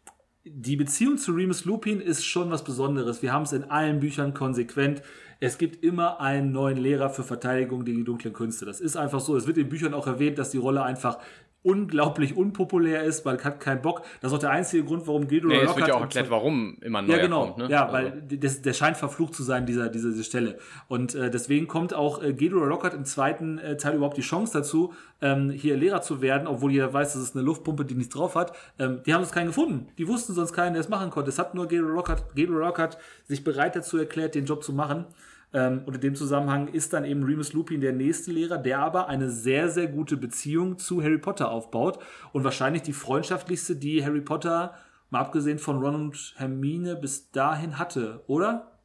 die 0.46 0.76
Beziehung 0.76 1.18
zu 1.18 1.34
Remus 1.34 1.66
Lupin 1.66 2.00
ist 2.00 2.26
schon 2.26 2.50
was 2.50 2.64
Besonderes. 2.64 3.22
Wir 3.22 3.34
haben 3.34 3.44
es 3.44 3.54
in 3.54 3.66
allen 3.66 4.00
Büchern 4.00 4.34
konsequent. 4.34 5.02
Es 5.40 5.58
gibt 5.58 5.84
immer 5.84 6.20
einen 6.20 6.52
neuen 6.52 6.78
Lehrer 6.78 7.10
für 7.10 7.24
Verteidigung 7.24 7.86
gegen 7.86 8.00
die 8.00 8.04
dunklen 8.04 8.34
Künste. 8.34 8.66
Das 8.66 8.82
ist 8.82 8.96
einfach 8.96 9.20
so. 9.20 9.36
Es 9.36 9.48
wird 9.48 9.58
in 9.58 9.70
Büchern 9.70 9.94
auch 9.94 10.08
erwähnt, 10.08 10.38
dass 10.38 10.52
die 10.52 10.58
Rolle 10.58 10.84
einfach 10.84 11.20
unglaublich 11.61 12.38
unpopulär 12.38 13.03
ist, 13.03 13.26
weil 13.26 13.44
hat 13.44 13.60
keinen 13.60 13.81
Bock. 13.81 14.03
Das 14.22 14.31
ist 14.31 14.36
auch 14.36 14.40
der 14.41 14.52
einzige 14.52 14.84
Grund, 14.84 15.07
warum 15.07 15.27
Gilderoy 15.27 15.57
nee, 15.57 15.64
Lockhart... 15.64 15.77
Es 15.77 15.81
wird 15.81 15.88
ja 15.90 15.95
auch 15.95 16.02
erklärt, 16.02 16.30
warum 16.30 16.77
immer 16.81 17.02
neuer 17.02 17.18
Ja, 17.18 17.23
genau. 17.23 17.48
Kommt, 17.48 17.57
ne? 17.57 17.69
Ja, 17.69 17.88
also. 17.88 17.94
weil 17.94 18.22
das, 18.22 18.61
der 18.61 18.73
scheint 18.73 18.95
verflucht 18.95 19.36
zu 19.36 19.44
sein, 19.44 19.65
dieser, 19.65 19.90
diese, 19.90 20.11
diese 20.11 20.23
Stelle. 20.23 20.57
Und 20.88 21.15
äh, 21.15 21.30
deswegen 21.30 21.68
kommt 21.68 21.94
auch 21.94 22.23
äh, 22.23 22.34
Gilderoy 22.34 22.68
Lockhart 22.68 22.94
im 22.94 23.03
zweiten 23.03 23.57
äh, 23.57 23.76
Teil 23.76 23.95
überhaupt 23.95 24.18
die 24.18 24.22
Chance 24.22 24.53
dazu, 24.53 24.94
ähm, 25.22 25.49
hier 25.49 25.76
Lehrer 25.76 26.02
zu 26.02 26.22
werden, 26.22 26.48
obwohl 26.48 26.72
jeder 26.72 26.94
weiß, 26.94 27.14
dass 27.14 27.22
es 27.22 27.36
eine 27.36 27.44
Luftpumpe, 27.44 27.84
die 27.84 27.95
nichts 27.95 28.14
drauf 28.14 28.36
hat. 28.36 28.53
Ähm, 28.80 29.02
die 29.06 29.14
haben 29.14 29.22
sonst 29.22 29.34
keinen 29.34 29.48
gefunden. 29.48 29.88
Die 29.98 30.07
wussten 30.07 30.34
sonst 30.34 30.53
keinen, 30.53 30.73
der 30.73 30.81
es 30.81 30.90
machen 30.90 31.10
konnte. 31.10 31.30
Es 31.30 31.40
hat 31.40 31.56
nur 31.56 31.68
Gilderoy 31.68 31.95
Lockhart, 31.95 32.36
Gilderoy 32.36 32.61
Lockhart 32.61 32.98
sich 33.27 33.44
bereit 33.44 33.76
dazu 33.76 33.98
erklärt, 33.98 34.34
den 34.34 34.45
Job 34.45 34.64
zu 34.64 34.72
machen. 34.72 35.06
Ähm, 35.52 35.82
und 35.86 35.96
in 35.96 36.02
dem 36.02 36.16
Zusammenhang 36.16 36.68
ist 36.68 36.94
dann 36.94 37.06
eben 37.06 37.24
Remus 37.24 37.54
Lupin 37.54 37.82
der 37.82 37.94
nächste 37.94 38.32
Lehrer, 38.32 38.58
der 38.58 38.80
aber 38.80 39.08
eine 39.08 39.30
sehr, 39.30 39.70
sehr 39.70 39.88
gute 39.88 40.16
Beziehung 40.16 40.78
zu 40.78 41.02
Harry 41.02 41.18
Potter 41.18 41.50
aufbaut 41.50 42.00
und 42.34 42.44
wahrscheinlich 42.44 42.84
die 42.84 42.94
freundschaftlichste, 42.94 43.76
die 43.76 44.06
Harry 44.06 44.22
Potter, 44.22 44.76
mal 45.10 45.22
abgesehen 45.22 45.58
von 45.58 45.80
Ron 45.80 45.96
und 45.96 46.34
Hermine, 46.38 46.96
bis 46.96 47.32
dahin 47.32 47.80
hatte, 47.80 48.24
oder? 48.28 48.80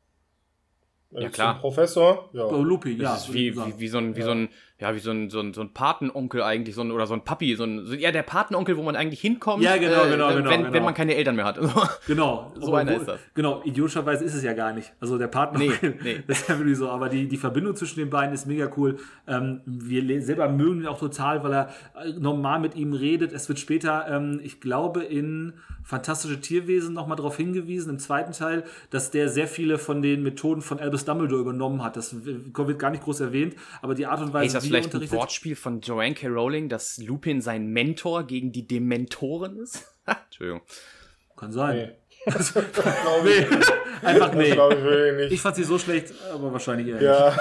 Ja, 1.10 1.28
klar. 1.28 1.60
Professor, 1.60 2.30
ja. 2.32 2.44
Oh, 2.44 2.62
Lupin, 2.62 2.96
ja. 2.96 3.12
Das 3.12 3.28
ist 3.28 3.34
wie, 3.34 3.54
wie, 3.54 3.78
wie, 3.78 3.88
so 3.88 3.98
ein, 3.98 4.16
wie 4.16 4.20
ja. 4.20 4.26
so 4.26 4.32
ein 4.32 4.48
ja, 4.84 4.94
wie 4.94 4.98
so 4.98 5.12
ein, 5.12 5.30
so 5.30 5.40
ein, 5.40 5.54
so 5.54 5.62
ein 5.62 5.72
Patenonkel 5.72 6.42
eigentlich, 6.42 6.74
so 6.74 6.82
ein, 6.82 6.90
oder 6.90 7.06
so 7.06 7.14
ein 7.14 7.22
Papi, 7.22 7.56
so 7.56 7.64
ein, 7.64 7.86
so, 7.86 7.94
ja, 7.94 8.12
der 8.12 8.22
Patenonkel, 8.22 8.76
wo 8.76 8.82
man 8.82 8.96
eigentlich 8.96 9.20
hinkommt, 9.20 9.62
ja, 9.62 9.78
genau, 9.78 10.04
äh, 10.04 10.10
genau, 10.10 10.28
wenn, 10.28 10.36
genau, 10.36 10.50
wenn, 10.50 10.72
genau. 10.72 10.84
man 10.84 10.92
keine 10.92 11.14
Eltern 11.14 11.36
mehr 11.36 11.46
hat. 11.46 11.58
genau. 12.06 12.52
So, 12.56 12.66
so 12.66 12.74
einer 12.74 12.96
ist 12.96 13.08
das. 13.08 13.20
Genau, 13.32 13.62
idiotischerweise 13.64 14.24
ist 14.24 14.34
es 14.34 14.42
ja 14.42 14.52
gar 14.52 14.74
nicht. 14.74 14.92
Also 15.00 15.16
der 15.16 15.28
Patenonkel, 15.28 15.96
nee, 16.02 16.16
nee. 16.16 16.22
das 16.26 16.42
ist 16.42 16.48
ja 16.50 16.58
wirklich 16.58 16.76
so, 16.76 16.90
aber 16.90 17.08
die, 17.08 17.26
die 17.26 17.38
Verbindung 17.38 17.74
zwischen 17.76 17.98
den 17.98 18.10
beiden 18.10 18.34
ist 18.34 18.46
mega 18.46 18.70
cool. 18.76 18.98
Ähm, 19.26 19.62
wir 19.64 20.22
selber 20.22 20.50
mögen 20.50 20.82
ihn 20.82 20.86
auch 20.86 20.98
total, 20.98 21.42
weil 21.42 21.54
er 21.54 21.68
äh, 21.98 22.12
normal 22.18 22.60
mit 22.60 22.74
ihm 22.74 22.92
redet. 22.92 23.32
Es 23.32 23.48
wird 23.48 23.58
später, 23.58 24.06
ähm, 24.10 24.38
ich 24.42 24.60
glaube, 24.60 25.02
in 25.02 25.54
Fantastische 25.84 26.40
Tierwesen 26.40 26.94
nochmal 26.94 27.18
darauf 27.18 27.36
hingewiesen, 27.36 27.90
im 27.90 27.98
zweiten 27.98 28.32
Teil, 28.32 28.64
dass 28.88 29.10
der 29.10 29.28
sehr 29.28 29.46
viele 29.46 29.76
von 29.76 30.00
den 30.00 30.22
Methoden 30.22 30.62
von 30.62 30.80
Albus 30.80 31.04
Dumbledore 31.04 31.42
übernommen 31.42 31.84
hat. 31.84 31.98
Das 31.98 32.24
wird 32.24 32.78
gar 32.78 32.90
nicht 32.90 33.04
groß 33.04 33.20
erwähnt, 33.20 33.54
aber 33.82 33.94
die 33.94 34.06
Art 34.06 34.22
und 34.22 34.32
Weise, 34.32 34.58
hey, 34.58 34.70
vielleicht 34.74 34.94
ein 34.94 35.10
Wortspiel 35.10 35.56
von 35.56 35.80
Joanne 35.80 36.14
K. 36.14 36.28
Rowling, 36.28 36.68
dass 36.68 36.98
Lupin 36.98 37.40
sein 37.40 37.66
Mentor 37.66 38.24
gegen 38.24 38.52
die 38.52 38.66
Dementoren 38.66 39.58
ist? 39.58 39.84
Entschuldigung. 40.06 40.62
Kann 41.36 41.52
sein. 41.52 41.92
Das, 42.32 42.54
nee, 42.54 43.46
einfach 44.02 44.32
nee. 44.32 44.48
Ich, 44.48 45.16
nicht. 45.16 45.32
ich 45.32 45.40
fand 45.42 45.56
sie 45.56 45.64
so 45.64 45.78
schlecht, 45.78 46.14
aber 46.32 46.52
wahrscheinlich 46.52 46.88
eher 46.88 47.02
ja. 47.02 47.36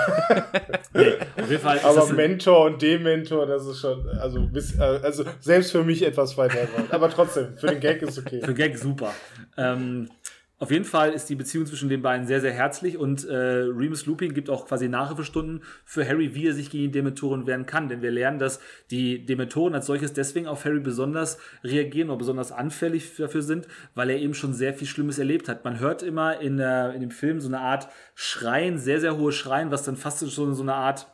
nee, 0.93 1.13
auf 1.41 1.49
jeden 1.49 1.61
Fall 1.61 1.79
aber 1.79 2.11
Mentor 2.11 2.65
und 2.65 2.81
Dementor, 2.81 3.45
das 3.45 3.65
ist 3.65 3.79
schon, 3.79 4.07
also, 4.19 4.49
also 4.79 5.23
selbst 5.39 5.71
für 5.71 5.85
mich 5.85 6.03
etwas 6.03 6.37
weiter. 6.37 6.67
Aber 6.89 7.09
trotzdem, 7.09 7.57
für 7.57 7.67
den 7.67 7.79
Gag 7.79 8.01
ist 8.01 8.17
okay. 8.17 8.41
Für 8.41 8.47
den 8.47 8.55
Gag 8.55 8.77
super. 8.77 9.13
Ähm, 9.57 10.09
auf 10.59 10.71
jeden 10.71 10.85
Fall 10.85 11.11
ist 11.11 11.29
die 11.29 11.35
Beziehung 11.35 11.65
zwischen 11.65 11.89
den 11.89 12.01
beiden 12.01 12.25
sehr, 12.25 12.39
sehr 12.39 12.53
herzlich 12.53 12.97
und 12.97 13.25
äh, 13.25 13.35
Remus 13.35 14.05
Lupin 14.05 14.33
gibt 14.33 14.49
auch 14.49 14.67
quasi 14.67 14.87
Nachhilfestunden 14.87 15.63
für 15.83 16.07
Harry, 16.07 16.35
wie 16.35 16.47
er 16.47 16.53
sich 16.53 16.69
gegen 16.69 16.85
die 16.85 16.91
Dementoren 16.91 17.47
wehren 17.47 17.65
kann. 17.65 17.89
Denn 17.89 18.01
wir 18.01 18.11
lernen, 18.11 18.39
dass 18.39 18.61
die 18.89 19.25
Dementoren 19.25 19.73
als 19.73 19.87
solches 19.87 20.13
deswegen 20.13 20.47
auf 20.47 20.63
Harry 20.63 20.79
besonders 20.79 21.37
reagieren 21.63 22.09
oder 22.09 22.19
besonders 22.19 22.51
anfällig 22.51 23.15
dafür 23.17 23.41
sind, 23.41 23.67
weil 23.93 24.09
er 24.09 24.19
eben 24.19 24.33
schon 24.33 24.53
sehr 24.53 24.73
viel 24.73 24.87
Schlimmes 24.87 25.19
erlebt 25.19 25.49
hat. 25.49 25.65
Man 25.65 25.79
hört 25.79 26.01
immer 26.01 26.39
in, 26.39 26.59
äh, 26.59 26.93
in 26.93 27.01
dem 27.01 27.11
Film 27.11 27.41
so 27.41 27.49
eine 27.49 27.59
Art 27.59 27.89
Schreien, 28.15 28.77
sehr, 28.77 29.01
sehr 29.01 29.17
hohe 29.17 29.33
Schreien, 29.33 29.71
was 29.71 29.83
dann 29.83 29.97
fast 29.97 30.19
schon 30.31 30.55
so 30.55 30.61
eine 30.61 30.75
Art 30.75 31.07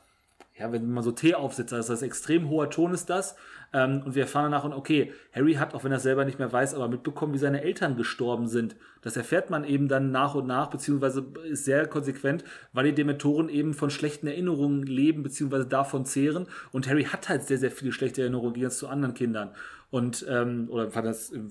ja, 0.59 0.71
wenn 0.73 0.91
man 0.91 1.03
so 1.03 1.11
Tee 1.11 1.35
aufsetzt, 1.35 1.71
das 1.71 1.89
ist 1.89 2.01
extrem 2.01 2.49
hoher 2.49 2.69
Ton 2.69 2.93
ist 2.93 3.09
das. 3.09 3.37
Ähm, 3.73 4.01
und 4.05 4.15
wir 4.15 4.23
erfahren 4.23 4.51
danach, 4.51 4.65
okay, 4.75 5.13
Harry 5.33 5.53
hat, 5.53 5.73
auch 5.73 5.83
wenn 5.83 5.91
er 5.91 5.97
es 5.97 6.03
selber 6.03 6.25
nicht 6.25 6.39
mehr 6.39 6.51
weiß, 6.51 6.73
aber 6.73 6.87
mitbekommen, 6.87 7.33
wie 7.33 7.37
seine 7.37 7.61
Eltern 7.61 7.95
gestorben 7.95 8.47
sind. 8.47 8.75
Das 9.01 9.15
erfährt 9.15 9.49
man 9.49 9.63
eben 9.63 9.87
dann 9.87 10.11
nach 10.11 10.35
und 10.35 10.47
nach, 10.47 10.69
beziehungsweise 10.69 11.25
ist 11.49 11.65
sehr 11.65 11.87
konsequent, 11.87 12.43
weil 12.73 12.85
die 12.85 12.93
Dementoren 12.93 13.49
eben 13.49 13.73
von 13.73 13.89
schlechten 13.89 14.27
Erinnerungen 14.27 14.83
leben, 14.83 15.23
beziehungsweise 15.23 15.67
davon 15.67 16.05
zehren. 16.05 16.47
Und 16.71 16.89
Harry 16.89 17.05
hat 17.05 17.29
halt 17.29 17.43
sehr, 17.43 17.57
sehr 17.57 17.71
viele 17.71 17.91
schlechte 17.91 18.21
Erinnerungen, 18.21 18.55
wie 18.55 18.67
zu 18.69 18.87
anderen 18.87 19.13
Kindern 19.13 19.51
und 19.91 20.25
ähm, 20.29 20.67
oder 20.69 20.85
im 20.85 20.91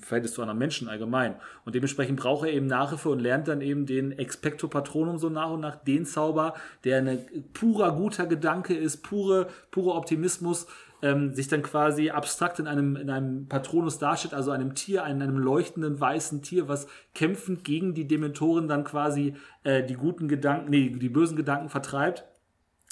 Verhältnis 0.01 0.35
zu 0.35 0.43
anderen 0.43 0.59
Menschen 0.59 0.89
allgemein. 0.89 1.35
Und 1.65 1.75
dementsprechend 1.75 2.21
braucht 2.21 2.47
er 2.47 2.53
eben 2.53 2.67
Nachhilfe 2.67 3.09
und 3.09 3.19
lernt 3.19 3.49
dann 3.49 3.61
eben 3.61 3.85
den 3.85 4.13
Expecto 4.13 4.69
Patronum 4.69 5.19
so 5.19 5.29
nach 5.29 5.51
und 5.51 5.61
nach, 5.61 5.77
den 5.77 6.07
Zauber, 6.07 6.55
der 6.85 6.99
ein 6.99 7.19
purer 7.53 7.93
guter 7.93 8.27
Gedanke 8.27 8.75
ist, 8.75 9.03
pure, 9.03 9.49
pure 9.71 9.95
Optimismus, 9.95 10.67
ähm, 11.03 11.33
sich 11.33 11.49
dann 11.49 11.63
quasi 11.63 12.11
abstrakt 12.11 12.59
in 12.59 12.67
einem, 12.67 12.97
in 12.97 13.11
einem 13.11 13.47
Patronus 13.49 13.99
darstellt, 13.99 14.35
also 14.35 14.51
einem 14.51 14.75
Tier, 14.75 15.05
einem, 15.05 15.23
einem 15.23 15.39
leuchtenden 15.39 16.01
weißen 16.01 16.43
Tier, 16.43 16.69
was 16.69 16.87
kämpfend 17.15 17.65
gegen 17.65 17.95
die 17.95 18.07
Dementoren 18.07 18.69
dann 18.69 18.85
quasi 18.85 19.35
äh, 19.65 19.85
die 19.85 19.95
guten 19.95 20.29
Gedanken, 20.29 20.71
nee, 20.71 20.91
die 20.91 21.09
bösen 21.09 21.37
Gedanken 21.37 21.69
vertreibt 21.69 22.25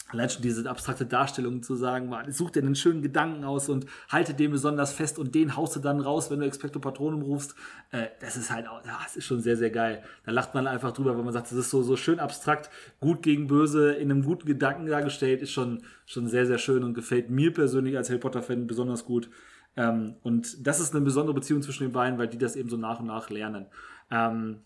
allein 0.08 0.30
schon 0.30 0.42
diese 0.42 0.68
abstrakte 0.68 1.04
Darstellung 1.04 1.62
zu 1.62 1.74
sagen, 1.74 2.12
such 2.28 2.50
dir 2.50 2.62
einen 2.62 2.76
schönen 2.76 3.02
Gedanken 3.02 3.44
aus 3.44 3.68
und 3.68 3.86
halte 4.08 4.34
den 4.34 4.52
besonders 4.52 4.92
fest 4.92 5.18
und 5.18 5.34
den 5.34 5.56
haust 5.56 5.76
du 5.76 5.80
dann 5.80 6.00
raus, 6.00 6.30
wenn 6.30 6.40
du 6.40 6.46
Expecto 6.46 6.78
Patronum 6.78 7.22
rufst. 7.22 7.54
Äh, 7.90 8.06
das 8.20 8.36
ist 8.36 8.50
halt, 8.50 8.68
auch, 8.68 8.84
ja, 8.84 8.98
das 9.02 9.16
ist 9.16 9.24
schon 9.24 9.40
sehr, 9.40 9.56
sehr 9.56 9.70
geil. 9.70 10.02
Da 10.24 10.32
lacht 10.32 10.54
man 10.54 10.66
einfach 10.66 10.92
drüber, 10.92 11.16
wenn 11.16 11.24
man 11.24 11.32
sagt, 11.34 11.50
das 11.50 11.58
ist 11.58 11.70
so, 11.70 11.82
so 11.82 11.96
schön 11.96 12.20
abstrakt, 12.20 12.70
gut 13.00 13.22
gegen 13.22 13.48
böse, 13.48 13.92
in 13.92 14.10
einem 14.10 14.22
guten 14.22 14.46
Gedanken 14.46 14.86
dargestellt, 14.86 15.42
ist 15.42 15.52
schon, 15.52 15.82
schon 16.06 16.28
sehr, 16.28 16.46
sehr 16.46 16.58
schön 16.58 16.84
und 16.84 16.94
gefällt 16.94 17.30
mir 17.30 17.52
persönlich 17.52 17.96
als 17.96 18.08
Harry 18.08 18.20
Potter-Fan 18.20 18.66
besonders 18.66 19.04
gut. 19.04 19.28
Ähm, 19.76 20.14
und 20.22 20.66
das 20.66 20.80
ist 20.80 20.94
eine 20.94 21.04
besondere 21.04 21.34
Beziehung 21.34 21.62
zwischen 21.62 21.84
den 21.84 21.92
beiden, 21.92 22.18
weil 22.18 22.28
die 22.28 22.38
das 22.38 22.56
eben 22.56 22.68
so 22.68 22.76
nach 22.76 23.00
und 23.00 23.06
nach 23.06 23.28
lernen. 23.28 23.66
Ähm, 24.10 24.60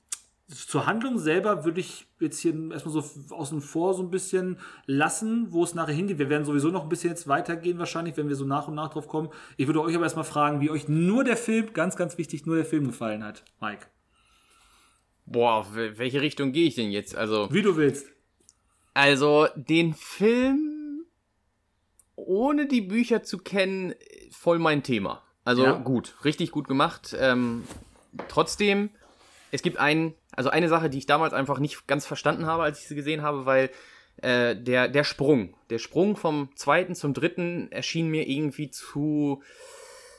zur 0.51 0.87
Handlung 0.87 1.19
selber 1.19 1.65
würde 1.65 1.81
ich 1.81 2.07
jetzt 2.19 2.41
hier 2.41 2.55
erstmal 2.73 2.93
so 2.93 3.35
außen 3.35 3.61
vor 3.61 3.95
so 3.95 4.03
ein 4.03 4.11
bisschen 4.11 4.59
lassen, 4.87 5.53
wo 5.53 5.63
es 5.63 5.75
nachher 5.75 5.95
hingeht. 5.95 6.19
Wir 6.19 6.29
werden 6.29 6.45
sowieso 6.45 6.69
noch 6.69 6.83
ein 6.83 6.89
bisschen 6.89 7.11
jetzt 7.11 7.29
weitergehen 7.29 7.79
wahrscheinlich, 7.79 8.17
wenn 8.17 8.29
wir 8.29 8.37
so 8.37 8.45
nach 8.45 8.69
und 8.69 8.75
nach 8.75 8.91
drauf 8.91 9.09
kommen. 9.09 9.31
Ich 9.57 9.67
würde 9.67 9.81
euch 9.81 9.95
aber 9.95 10.05
erstmal 10.05 10.25
fragen, 10.25 10.61
wie 10.61 10.71
euch 10.71 10.89
nur 10.89 11.25
der 11.25 11.37
Film, 11.37 11.73
ganz, 11.73 11.97
ganz 11.97 12.19
wichtig, 12.19 12.47
nur 12.47 12.57
der 12.57 12.65
Film 12.65 12.87
gefallen 12.87 13.25
hat. 13.25 13.45
Mike. 13.61 13.87
Boah, 15.27 15.67
welche 15.73 16.21
Richtung 16.21 16.53
gehe 16.53 16.67
ich 16.67 16.75
denn 16.75 16.91
jetzt? 16.91 17.15
Also. 17.15 17.49
Wie 17.53 17.63
du 17.63 17.77
willst. 17.77 18.09
Also, 18.95 19.47
den 19.55 19.95
Film, 19.95 21.05
ohne 22.17 22.67
die 22.67 22.81
Bücher 22.81 23.23
zu 23.23 23.39
kennen, 23.39 23.95
voll 24.33 24.59
mein 24.59 24.83
Thema. 24.83 25.23
Also 25.45 25.65
ja. 25.65 25.73
gut, 25.79 26.17
richtig 26.25 26.51
gut 26.51 26.69
gemacht. 26.69 27.17
Ähm, 27.19 27.65
trotzdem, 28.29 28.91
es 29.51 29.63
gibt 29.63 29.79
einen 29.79 30.15
also 30.33 30.51
eine 30.51 30.69
Sache, 30.69 30.91
die 30.91 30.99
ich 30.99 31.07
damals 31.07 31.33
einfach 31.35 31.59
nicht 31.59 31.87
ganz 31.87 32.07
verstanden 32.07 32.47
habe, 32.47 32.63
als 32.63 32.81
ich 32.81 32.89
sie 32.89 32.95
gesehen 32.95 33.23
habe, 33.23 33.47
weil 33.47 33.71
äh, 34.23 34.57
der, 34.57 34.89
der 34.89 35.05
Sprung, 35.05 35.55
der 35.71 35.79
Sprung 35.79 36.17
vom 36.17 36.51
zweiten 36.55 36.95
zum 36.95 37.15
dritten 37.15 37.71
erschien 37.73 38.09
mir 38.09 38.29
irgendwie 38.29 38.71
zu 38.71 39.43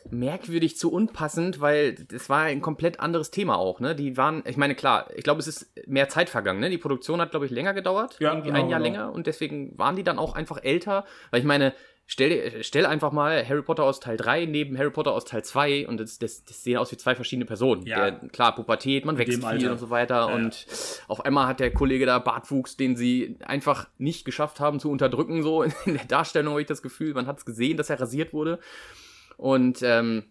merkwürdig, 0.09 0.77
zu 0.77 0.91
unpassend, 0.91 1.61
weil 1.61 1.93
das 1.93 2.27
war 2.27 2.41
ein 2.43 2.61
komplett 2.61 2.99
anderes 2.99 3.29
Thema 3.29 3.57
auch, 3.57 3.79
ne? 3.79 3.95
Die 3.95 4.17
waren, 4.17 4.41
ich 4.47 4.57
meine, 4.57 4.73
klar, 4.73 5.07
ich 5.15 5.23
glaube, 5.23 5.39
es 5.39 5.47
ist 5.47 5.71
mehr 5.87 6.09
Zeit 6.09 6.27
vergangen, 6.29 6.59
ne? 6.59 6.71
Die 6.71 6.79
Produktion 6.79 7.21
hat, 7.21 7.29
glaube 7.29 7.45
ich, 7.45 7.51
länger 7.51 7.75
gedauert, 7.75 8.17
ja, 8.19 8.31
irgendwie 8.31 8.49
genau, 8.49 8.63
ein 8.63 8.69
Jahr 8.69 8.79
genau. 8.79 8.91
länger 8.91 9.13
und 9.13 9.27
deswegen 9.27 9.77
waren 9.77 9.95
die 9.95 10.03
dann 10.03 10.17
auch 10.17 10.33
einfach 10.33 10.57
älter, 10.63 11.05
weil 11.29 11.39
ich 11.39 11.45
meine, 11.45 11.73
Stell, 12.11 12.61
stell 12.61 12.85
einfach 12.85 13.13
mal 13.13 13.47
Harry 13.47 13.61
Potter 13.61 13.85
aus 13.85 14.01
Teil 14.01 14.17
3 14.17 14.43
neben 14.43 14.77
Harry 14.77 14.91
Potter 14.91 15.13
aus 15.13 15.23
Teil 15.23 15.45
2 15.45 15.87
und 15.87 15.97
das, 15.97 16.19
das, 16.19 16.43
das 16.43 16.61
sehen 16.61 16.75
aus 16.75 16.91
wie 16.91 16.97
zwei 16.97 17.15
verschiedene 17.15 17.45
Personen. 17.45 17.85
Ja. 17.85 18.11
Der, 18.11 18.27
klar, 18.27 18.53
Pubertät, 18.53 19.05
man 19.05 19.17
wächst 19.17 19.35
viel 19.35 19.45
Alter. 19.45 19.71
und 19.71 19.77
so 19.77 19.89
weiter. 19.89 20.15
Ja, 20.15 20.25
und 20.25 20.65
ja. 20.67 20.73
auf 21.07 21.23
einmal 21.23 21.47
hat 21.47 21.61
der 21.61 21.71
Kollege 21.71 22.05
da 22.05 22.19
Bartwuchs, 22.19 22.75
den 22.75 22.97
sie 22.97 23.37
einfach 23.45 23.87
nicht 23.97 24.25
geschafft 24.25 24.59
haben 24.59 24.81
zu 24.81 24.91
unterdrücken, 24.91 25.41
so 25.41 25.63
in 25.85 25.93
der 25.93 26.03
Darstellung 26.03 26.51
habe 26.51 26.59
ich 26.59 26.67
das 26.67 26.81
Gefühl. 26.81 27.13
Man 27.13 27.27
hat 27.27 27.37
es 27.37 27.45
gesehen, 27.45 27.77
dass 27.77 27.89
er 27.89 28.01
rasiert 28.01 28.33
wurde. 28.33 28.59
Und 29.37 29.79
ähm, 29.81 30.25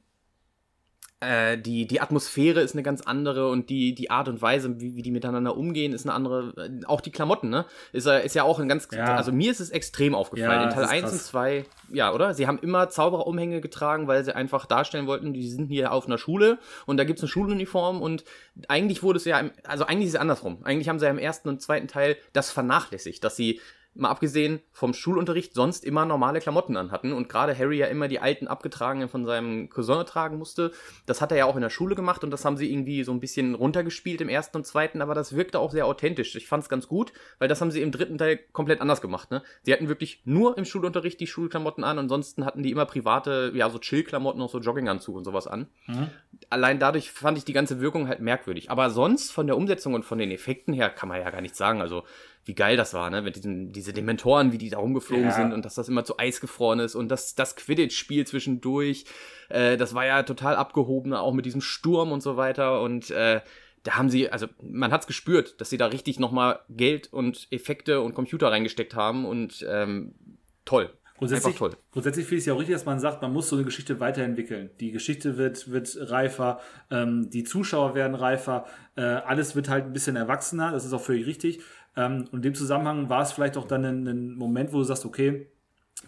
äh, 1.20 1.58
die, 1.58 1.86
die 1.86 2.00
Atmosphäre 2.00 2.60
ist 2.60 2.74
eine 2.74 2.82
ganz 2.82 3.02
andere 3.02 3.50
und 3.50 3.68
die, 3.68 3.94
die 3.94 4.10
Art 4.10 4.28
und 4.28 4.40
Weise, 4.40 4.80
wie, 4.80 4.96
wie 4.96 5.02
die 5.02 5.10
miteinander 5.10 5.54
umgehen, 5.54 5.92
ist 5.92 6.06
eine 6.06 6.14
andere. 6.14 6.54
Äh, 6.56 6.86
auch 6.86 7.02
die 7.02 7.10
Klamotten, 7.10 7.50
ne? 7.50 7.66
Ist, 7.92 8.06
ist 8.06 8.34
ja 8.34 8.42
auch 8.42 8.58
ein 8.58 8.68
ganz. 8.68 8.88
Ja. 8.90 9.16
Also 9.16 9.30
mir 9.30 9.50
ist 9.50 9.60
es 9.60 9.68
extrem 9.68 10.14
aufgefallen. 10.14 10.62
Ja, 10.62 10.68
In 10.68 10.74
Teil 10.74 10.86
1 10.86 11.12
und 11.12 11.20
2, 11.20 11.64
ja, 11.90 12.14
oder? 12.14 12.32
Sie 12.32 12.46
haben 12.46 12.58
immer 12.58 12.88
Zaubererumhänge 12.88 13.60
getragen, 13.60 14.08
weil 14.08 14.24
sie 14.24 14.34
einfach 14.34 14.64
darstellen 14.64 15.06
wollten, 15.06 15.34
die 15.34 15.46
sind 15.48 15.68
hier 15.68 15.92
auf 15.92 16.06
einer 16.06 16.16
Schule 16.18 16.58
und 16.86 16.96
da 16.96 17.04
gibt 17.04 17.18
es 17.18 17.22
eine 17.22 17.28
Schuluniform 17.28 18.00
und 18.00 18.24
eigentlich 18.68 19.02
wurde 19.02 19.18
es 19.18 19.26
ja, 19.26 19.42
also 19.64 19.84
eigentlich 19.84 20.08
ist 20.08 20.14
es 20.14 20.20
andersrum. 20.20 20.64
Eigentlich 20.64 20.88
haben 20.88 20.98
sie 20.98 21.04
ja 21.04 21.10
im 21.10 21.18
ersten 21.18 21.50
und 21.50 21.60
zweiten 21.60 21.86
Teil 21.86 22.16
das 22.32 22.50
vernachlässigt, 22.50 23.22
dass 23.22 23.36
sie 23.36 23.60
mal 23.94 24.08
abgesehen 24.08 24.60
vom 24.72 24.94
Schulunterricht, 24.94 25.54
sonst 25.54 25.84
immer 25.84 26.04
normale 26.04 26.40
Klamotten 26.40 26.76
anhatten 26.76 27.12
und 27.12 27.28
gerade 27.28 27.56
Harry 27.56 27.78
ja 27.78 27.86
immer 27.86 28.08
die 28.08 28.20
alten 28.20 28.46
abgetragenen 28.46 29.08
von 29.08 29.26
seinem 29.26 29.68
Cousin 29.68 30.06
tragen 30.06 30.38
musste. 30.38 30.72
Das 31.06 31.20
hat 31.20 31.32
er 31.32 31.38
ja 31.38 31.44
auch 31.44 31.56
in 31.56 31.62
der 31.62 31.70
Schule 31.70 31.94
gemacht 31.94 32.22
und 32.22 32.30
das 32.30 32.44
haben 32.44 32.56
sie 32.56 32.72
irgendwie 32.72 33.02
so 33.04 33.12
ein 33.12 33.20
bisschen 33.20 33.54
runtergespielt 33.54 34.20
im 34.20 34.28
ersten 34.28 34.58
und 34.58 34.66
zweiten, 34.66 35.02
aber 35.02 35.14
das 35.14 35.34
wirkte 35.34 35.58
auch 35.58 35.72
sehr 35.72 35.86
authentisch. 35.86 36.36
Ich 36.36 36.46
fand 36.46 36.62
es 36.62 36.68
ganz 36.68 36.86
gut, 36.86 37.12
weil 37.38 37.48
das 37.48 37.60
haben 37.60 37.70
sie 37.70 37.82
im 37.82 37.90
dritten 37.92 38.18
Teil 38.18 38.38
komplett 38.52 38.80
anders 38.80 39.00
gemacht. 39.00 39.30
Ne? 39.30 39.42
Sie 39.62 39.72
hatten 39.72 39.88
wirklich 39.88 40.22
nur 40.24 40.56
im 40.56 40.64
Schulunterricht 40.64 41.18
die 41.20 41.26
Schulklamotten 41.26 41.82
an, 41.82 41.98
ansonsten 41.98 42.44
hatten 42.44 42.62
die 42.62 42.70
immer 42.70 42.86
private, 42.86 43.52
ja, 43.54 43.68
so 43.70 43.78
Chill-Klamotten, 43.78 44.40
auch 44.40 44.50
so 44.50 44.60
Jogginganzug 44.60 45.16
und 45.16 45.24
sowas 45.24 45.46
an. 45.46 45.66
Mhm. 45.86 46.08
Allein 46.48 46.78
dadurch 46.78 47.10
fand 47.10 47.38
ich 47.38 47.44
die 47.44 47.52
ganze 47.52 47.80
Wirkung 47.80 48.08
halt 48.08 48.20
merkwürdig. 48.20 48.70
Aber 48.70 48.90
sonst 48.90 49.32
von 49.32 49.46
der 49.46 49.56
Umsetzung 49.56 49.94
und 49.94 50.04
von 50.04 50.18
den 50.18 50.30
Effekten 50.30 50.72
her 50.72 50.90
kann 50.90 51.08
man 51.08 51.20
ja 51.20 51.30
gar 51.30 51.40
nichts 51.40 51.58
sagen. 51.58 51.80
Also 51.80 52.04
wie 52.50 52.54
geil 52.56 52.76
das 52.76 52.94
war, 52.94 53.10
ne? 53.10 53.22
Mit 53.22 53.36
diesen, 53.36 53.70
diese 53.70 53.92
Dementoren, 53.92 54.50
wie 54.50 54.58
die 54.58 54.70
da 54.70 54.78
rumgeflogen 54.78 55.26
ja. 55.26 55.30
sind 55.30 55.52
und 55.52 55.64
dass 55.64 55.76
das 55.76 55.88
immer 55.88 56.04
zu 56.04 56.18
Eis 56.18 56.40
gefroren 56.40 56.80
ist 56.80 56.96
und 56.96 57.08
das, 57.08 57.36
das 57.36 57.54
Quidditch-Spiel 57.54 58.26
zwischendurch, 58.26 59.04
äh, 59.50 59.76
das 59.76 59.94
war 59.94 60.04
ja 60.04 60.24
total 60.24 60.56
abgehoben, 60.56 61.14
auch 61.14 61.32
mit 61.32 61.46
diesem 61.46 61.60
Sturm 61.60 62.10
und 62.10 62.24
so 62.24 62.36
weiter 62.36 62.82
und 62.82 63.12
äh, 63.12 63.40
da 63.84 63.92
haben 63.96 64.10
sie, 64.10 64.30
also 64.30 64.48
man 64.60 64.90
hat's 64.90 65.06
gespürt, 65.06 65.60
dass 65.60 65.70
sie 65.70 65.76
da 65.76 65.86
richtig 65.86 66.18
nochmal 66.18 66.58
Geld 66.68 67.12
und 67.12 67.46
Effekte 67.52 68.00
und 68.00 68.14
Computer 68.14 68.50
reingesteckt 68.50 68.96
haben 68.96 69.26
und 69.26 69.64
ähm, 69.70 70.16
toll. 70.64 70.90
Grundsätzlich, 71.20 71.56
toll. 71.56 71.76
grundsätzlich 71.92 72.24
finde 72.24 72.36
ich 72.36 72.42
es 72.42 72.46
ja 72.46 72.54
auch 72.54 72.58
richtig, 72.58 72.74
dass 72.74 72.86
man 72.86 72.98
sagt, 72.98 73.20
man 73.20 73.30
muss 73.30 73.50
so 73.50 73.56
eine 73.56 73.66
Geschichte 73.66 74.00
weiterentwickeln. 74.00 74.70
Die 74.80 74.90
Geschichte 74.90 75.36
wird, 75.36 75.70
wird 75.70 75.94
reifer, 76.10 76.60
ähm, 76.90 77.28
die 77.28 77.44
Zuschauer 77.44 77.94
werden 77.94 78.14
reifer, 78.14 78.64
äh, 78.96 79.02
alles 79.02 79.54
wird 79.54 79.68
halt 79.68 79.84
ein 79.84 79.92
bisschen 79.92 80.16
erwachsener, 80.16 80.72
das 80.72 80.86
ist 80.86 80.94
auch 80.94 81.02
völlig 81.02 81.26
richtig. 81.26 81.60
Ähm, 82.00 82.24
und 82.32 82.36
in 82.38 82.42
dem 82.42 82.54
Zusammenhang 82.54 83.08
war 83.10 83.22
es 83.22 83.32
vielleicht 83.32 83.56
auch 83.56 83.66
dann 83.66 83.84
ein, 83.84 84.06
ein 84.06 84.34
Moment, 84.34 84.72
wo 84.72 84.78
du 84.78 84.84
sagst, 84.84 85.04
okay, 85.04 85.46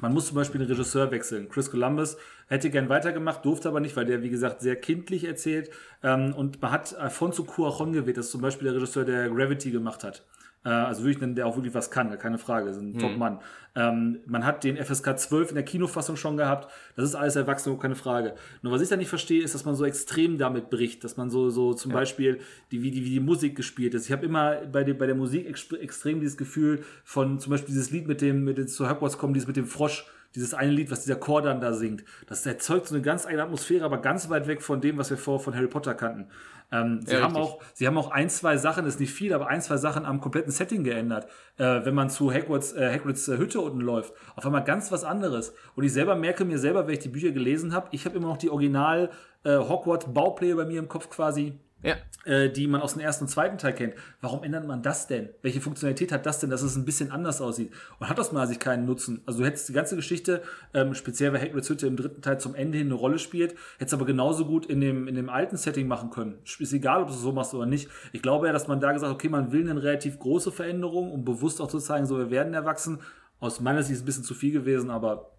man 0.01 0.15
muss 0.15 0.27
zum 0.27 0.37
Beispiel 0.37 0.59
den 0.61 0.69
Regisseur 0.69 1.11
wechseln. 1.11 1.49
Chris 1.51 1.71
Columbus 1.71 2.17
hätte 2.49 2.71
gern 2.71 2.89
weitergemacht, 2.89 3.45
durfte 3.45 3.69
aber 3.69 3.81
nicht, 3.81 3.95
weil 3.95 4.07
der, 4.07 4.23
wie 4.23 4.31
gesagt, 4.31 4.63
sehr 4.63 4.77
kindlich 4.77 5.25
erzählt. 5.25 5.71
Ähm, 6.03 6.33
und 6.35 6.63
man 6.63 6.71
hat 6.71 6.97
Alfonso 6.97 7.45
Cuaron 7.45 7.93
gewählt, 7.93 8.17
das 8.17 8.27
ist 8.27 8.33
zum 8.33 8.41
Beispiel 8.41 8.65
der 8.65 8.77
Regisseur, 8.77 9.05
der 9.05 9.29
Gravity 9.29 9.71
gemacht 9.71 10.03
hat. 10.03 10.25
Äh, 10.65 10.71
also 10.71 11.05
wirklich, 11.05 11.35
der 11.35 11.47
auch 11.47 11.57
wirklich 11.57 11.75
was 11.75 11.91
kann, 11.91 12.17
keine 12.19 12.39
Frage, 12.39 12.71
ist 12.71 12.79
ein 12.79 12.95
hm. 12.95 12.99
Top-Mann. 12.99 13.41
Ähm, 13.75 14.21
man 14.27 14.45
hat 14.45 14.65
den 14.65 14.77
FSK 14.77 15.19
12 15.19 15.51
in 15.51 15.55
der 15.55 15.65
Kinofassung 15.65 16.17
schon 16.17 16.37
gehabt, 16.37 16.71
das 16.95 17.07
ist 17.07 17.15
alles 17.15 17.37
Erwachsene, 17.37 17.77
keine 17.79 17.95
Frage. 17.95 18.35
Nur 18.61 18.73
was 18.73 18.83
ich 18.83 18.89
da 18.89 18.97
nicht 18.97 19.09
verstehe, 19.09 19.43
ist, 19.43 19.55
dass 19.55 19.65
man 19.65 19.75
so 19.75 19.85
extrem 19.85 20.39
damit 20.39 20.71
bricht, 20.71 21.05
dass 21.05 21.17
man 21.17 21.31
so, 21.31 21.51
so 21.51 21.73
zum 21.73 21.91
ja. 21.91 21.99
Beispiel, 21.99 22.41
die, 22.71 22.83
wie, 22.83 22.91
die, 22.91 23.05
wie 23.05 23.11
die 23.11 23.21
Musik 23.21 23.57
gespielt 23.57 23.95
ist. 23.95 24.07
Ich 24.07 24.13
habe 24.13 24.27
immer 24.27 24.57
bei, 24.71 24.85
dem, 24.85 24.99
bei 24.99 25.07
der 25.07 25.15
Musik 25.15 25.47
extrem 25.47 26.21
dieses 26.21 26.37
Gefühl 26.37 26.85
von 27.05 27.39
zum 27.39 27.51
Beispiel 27.51 27.75
dieses 27.75 27.91
Lied 27.91 28.07
mit 28.07 28.21
dem, 28.21 28.45
mit 28.45 28.59
dem 28.59 28.69
zu 28.69 28.89
Hogwarts 28.89 29.19
kommen, 29.19 29.35
dieses 29.35 29.47
mit 29.47 29.57
dem 29.57 29.67
Frosch, 29.67 30.07
dieses 30.35 30.55
eine 30.55 30.71
Lied, 30.71 30.91
was 30.91 31.03
dieser 31.03 31.17
Chor 31.17 31.43
dann 31.43 31.61
da 31.61 31.73
singt, 31.73 32.05
das 32.27 32.45
erzeugt 32.47 32.89
so 32.89 32.95
eine 32.95 33.03
ganz 33.03 33.27
eigene 33.27 33.43
Atmosphäre, 33.43 33.85
aber 33.85 33.99
ganz 33.99 34.29
weit 34.31 34.47
weg 34.47 34.63
von 34.63 34.81
dem, 34.81 34.97
was 34.97 35.11
wir 35.11 35.17
vorher 35.17 35.43
von 35.43 35.55
Harry 35.55 35.67
Potter 35.67 35.95
kannten. 35.95 36.27
Ähm, 36.73 37.01
sie, 37.05 37.15
ja, 37.15 37.23
haben 37.23 37.37
auch, 37.37 37.61
sie 37.75 37.87
haben 37.87 37.99
auch 37.99 38.11
ein, 38.11 38.31
zwei 38.31 38.57
Sachen, 38.57 38.85
das 38.85 38.95
ist 38.95 39.01
nicht 39.01 39.13
viel, 39.13 39.35
aber 39.35 39.47
ein, 39.47 39.61
zwei 39.61 39.77
Sachen 39.77 40.07
am 40.07 40.21
kompletten 40.21 40.51
Setting 40.51 40.83
geändert. 40.83 41.27
Äh, 41.59 41.85
wenn 41.85 41.95
man 41.95 42.09
zu 42.09 42.33
Hagrids, 42.33 42.73
äh, 42.73 42.91
Hagrids 42.91 43.29
äh, 43.29 43.37
Hütte 43.37 43.61
unten 43.61 43.81
läuft, 43.81 44.15
auf 44.35 44.47
einmal 44.47 44.65
ganz 44.65 44.91
was 44.91 45.05
anderes. 45.05 45.55
Und 45.77 45.85
ich 45.85 45.93
selber 45.93 46.17
merke 46.17 46.45
mir 46.45 46.59
selber, 46.59 46.87
wenn 46.87 46.95
ich 46.95 47.01
die 47.01 47.11
Bücher 47.11 47.31
gelesen 47.31 47.75
habe, 47.75 47.89
ich 47.93 48.07
habe 48.07 48.17
immer 48.17 48.29
noch 48.29 48.39
die 48.39 48.51
Original 48.51 49.11
äh, 49.45 49.57
Hogwarts-Baupläne 49.57 50.57
bei 50.57 50.65
mir 50.65 50.79
im 50.79 50.89
Kopf 50.89 51.11
quasi 51.11 51.59
ja. 51.83 51.97
äh, 52.25 52.51
die 52.51 52.67
man 52.67 52.81
aus 52.81 52.95
dem 52.95 53.01
ersten 53.01 53.25
und 53.25 53.29
zweiten 53.29 53.59
Teil 53.59 53.75
kennt. 53.75 53.95
Warum 54.21 54.43
ändert 54.45 54.67
man 54.67 54.83
das 54.83 55.07
denn? 55.07 55.31
Welche 55.43 55.61
Funktionalität 55.61 56.13
hat 56.13 56.27
das 56.27 56.41
denn, 56.41 56.51
dass 56.51 56.63
es 56.63 56.77
ein 56.77 56.85
bisschen 56.85 57.11
anders 57.11 57.41
aussieht? 57.41 57.73
Und 57.99 58.09
hat 58.09 58.19
das 58.19 58.33
mal 58.33 58.47
sich 58.47 58.59
keinen 58.59 58.87
Nutzen? 58.87 59.23
Also 59.27 59.41
du 59.41 59.47
hättest 59.47 59.69
die 59.69 59.73
ganze 59.73 59.97
Geschichte, 59.97 60.43
ähm, 60.75 60.95
speziell 60.95 61.33
weil 61.33 61.41
Hagrids 61.41 61.69
Hütte 61.69 61.87
im 61.87 61.97
dritten 61.97 62.23
Teil 62.23 62.39
zum 62.39 62.55
Ende 62.55 62.79
hin 62.79 62.89
eine 62.89 62.95
Rolle 62.95 63.19
spielt, 63.19 63.55
hättest 63.79 63.95
aber 63.95 64.07
genauso 64.07 64.47
gut 64.47 64.67
in 64.67 64.81
dem, 64.81 65.09
in 65.09 65.15
dem 65.15 65.29
alten 65.29 65.57
Setting 65.57 65.87
machen 65.87 66.11
können. 66.11 66.39
Ist 66.59 66.73
egal, 66.73 67.03
ob 67.03 67.09
du 67.09 67.15
es 67.15 67.21
so 67.21 67.33
machst 67.33 67.55
oder 67.55 67.67
nicht. 67.67 67.89
Ich 68.13 68.23
glaube 68.23 68.47
ja, 68.47 68.53
dass 68.53 68.69
man 68.69 68.81
da 68.81 68.93
gesagt 68.93 69.13
okay, 69.13 69.29
man 69.29 69.53
will 69.53 69.69
eine 69.69 69.83
relativ 69.83 70.19
große 70.19 70.53
Veränderung, 70.53 71.13
um 71.13 71.25
bewusst 71.25 71.61
auch 71.61 71.69
zu 71.69 71.79
zeigen, 71.79 72.07
so 72.07 72.19
wir 72.19 72.31
werden 72.31 72.55
erwachsen. 72.55 73.01
Aus 73.41 73.61
meiner 73.61 73.83
Sicht 73.83 73.93
ist 73.93 73.99
es 73.99 74.03
ein 74.03 74.07
bisschen 74.07 74.25
zu 74.25 74.35
viel 74.35 74.53
gewesen, 74.53 74.91
aber 74.91 75.32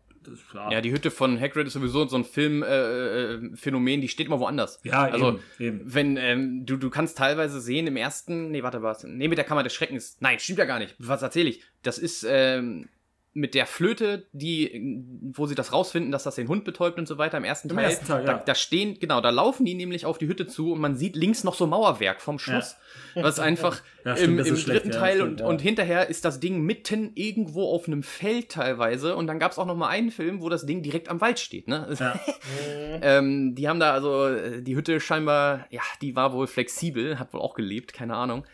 ja, 0.53 0.81
die 0.81 0.91
Hütte 0.91 1.11
von 1.11 1.39
Hagrid 1.39 1.67
ist 1.67 1.73
sowieso 1.73 2.07
so 2.07 2.15
ein 2.15 2.25
Filmphänomen, 2.25 3.87
äh, 3.87 3.93
äh 3.95 4.01
die 4.01 4.07
steht 4.07 4.27
immer 4.27 4.39
woanders. 4.39 4.79
Ja, 4.83 5.03
also 5.03 5.39
eben, 5.59 5.79
eben. 5.79 5.93
wenn 5.93 6.17
ähm, 6.17 6.65
du 6.65 6.77
du 6.77 6.89
kannst 6.89 7.17
teilweise 7.17 7.61
sehen 7.61 7.87
im 7.87 7.97
ersten, 7.97 8.51
nee, 8.51 8.63
warte, 8.63 8.81
was? 8.81 9.03
Nee, 9.03 9.27
mit 9.27 9.37
der 9.37 9.45
Kammer 9.45 9.63
des 9.63 9.73
Schreckens. 9.73 10.17
Nein, 10.19 10.39
stimmt 10.39 10.59
ja 10.59 10.65
gar 10.65 10.79
nicht. 10.79 10.95
Was 10.99 11.21
erzähle 11.21 11.49
ich? 11.49 11.63
Das 11.81 11.97
ist 11.97 12.25
ähm, 12.27 12.89
mit 13.35 13.55
der 13.55 13.65
Flöte, 13.65 14.27
die, 14.31 15.03
wo 15.31 15.47
sie 15.47 15.55
das 15.55 15.73
rausfinden, 15.73 16.11
dass 16.11 16.23
das 16.23 16.35
den 16.35 16.47
Hund 16.47 16.65
betäubt 16.65 16.99
und 16.99 17.07
so 17.07 17.17
weiter 17.17 17.37
im 17.37 17.43
ersten 17.43 17.69
Im 17.69 17.75
Teil. 17.75 17.85
Ersten 17.85 18.05
Teil 18.05 18.25
ja. 18.25 18.33
da, 18.33 18.43
da, 18.45 18.55
stehen, 18.55 18.99
genau, 18.99 19.21
da 19.21 19.31
laufen 19.31 19.65
die 19.65 19.73
nämlich 19.73 20.05
auf 20.05 20.19
die 20.19 20.27
Hütte 20.27 20.45
zu 20.45 20.71
und 20.71 20.79
man 20.79 20.95
sieht 20.95 21.15
links 21.15 21.43
noch 21.43 21.55
so 21.55 21.65
Mauerwerk 21.65 22.21
vom 22.21 22.37
Schloss. 22.37 22.75
Ja. 23.15 23.23
Was 23.23 23.39
einfach 23.39 23.81
ja, 24.05 24.15
stimmt, 24.15 24.39
im, 24.39 24.45
im 24.45 24.45
dritten 24.45 24.57
schlecht, 24.57 24.91
Teil 24.93 25.15
stimmt, 25.17 25.41
und, 25.41 25.47
und 25.47 25.61
hinterher 25.61 26.09
ist 26.09 26.25
das 26.25 26.39
Ding 26.39 26.61
mitten 26.61 27.11
irgendwo 27.15 27.73
auf 27.73 27.87
einem 27.87 28.03
Feld 28.03 28.49
teilweise. 28.49 29.15
Und 29.15 29.25
dann 29.25 29.39
gab 29.39 29.51
es 29.51 29.57
auch 29.57 29.65
noch 29.65 29.75
mal 29.75 29.89
einen 29.89 30.11
Film, 30.11 30.41
wo 30.41 30.49
das 30.49 30.67
Ding 30.67 30.83
direkt 30.83 31.09
am 31.09 31.19
Wald 31.19 31.39
steht. 31.39 31.67
Ne? 31.67 31.87
ähm, 33.01 33.55
die 33.55 33.67
haben 33.67 33.79
da 33.79 33.93
also 33.93 34.27
äh, 34.27 34.61
die 34.61 34.75
Hütte 34.75 34.99
scheinbar, 34.99 35.65
ja, 35.71 35.81
die 36.03 36.15
war 36.15 36.33
wohl 36.33 36.45
flexibel, 36.45 37.17
hat 37.17 37.33
wohl 37.33 37.41
auch 37.41 37.55
gelebt, 37.55 37.93
keine 37.93 38.15
Ahnung. 38.15 38.45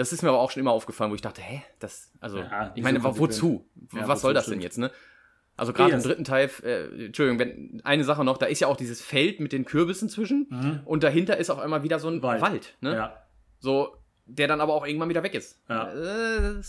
Das 0.00 0.14
ist 0.14 0.22
mir 0.22 0.30
aber 0.30 0.38
auch 0.38 0.50
schon 0.50 0.60
immer 0.60 0.70
aufgefallen, 0.70 1.10
wo 1.10 1.14
ich 1.14 1.20
dachte, 1.20 1.42
hä, 1.42 1.62
das, 1.78 2.10
also, 2.20 2.38
ja, 2.38 2.72
ich 2.74 2.82
meine, 2.82 3.04
wozu? 3.04 3.68
Ja, 3.92 4.08
Was 4.08 4.22
soll 4.22 4.32
das 4.32 4.44
stimmt. 4.44 4.54
denn 4.54 4.62
jetzt, 4.62 4.78
ne? 4.78 4.90
Also 5.58 5.74
gerade 5.74 5.92
im 5.92 6.02
dritten 6.02 6.24
Teil, 6.24 6.50
äh, 6.62 7.04
Entschuldigung, 7.04 7.38
wenn, 7.38 7.82
eine 7.84 8.02
Sache 8.04 8.24
noch, 8.24 8.38
da 8.38 8.46
ist 8.46 8.60
ja 8.60 8.68
auch 8.68 8.78
dieses 8.78 9.02
Feld 9.02 9.40
mit 9.40 9.52
den 9.52 9.66
Kürbissen 9.66 10.08
zwischen 10.08 10.46
mhm. 10.48 10.80
und 10.86 11.02
dahinter 11.02 11.36
ist 11.36 11.50
auf 11.50 11.58
einmal 11.58 11.82
wieder 11.82 11.98
so 11.98 12.08
ein 12.08 12.22
Wald, 12.22 12.40
Wald 12.40 12.78
ne? 12.80 12.94
Ja. 12.94 13.22
So, 13.58 13.94
der 14.24 14.48
dann 14.48 14.62
aber 14.62 14.72
auch 14.72 14.86
irgendwann 14.86 15.10
wieder 15.10 15.22
weg 15.22 15.34
ist. 15.34 15.60
Ja. 15.68 15.92
Äh, 15.92 16.62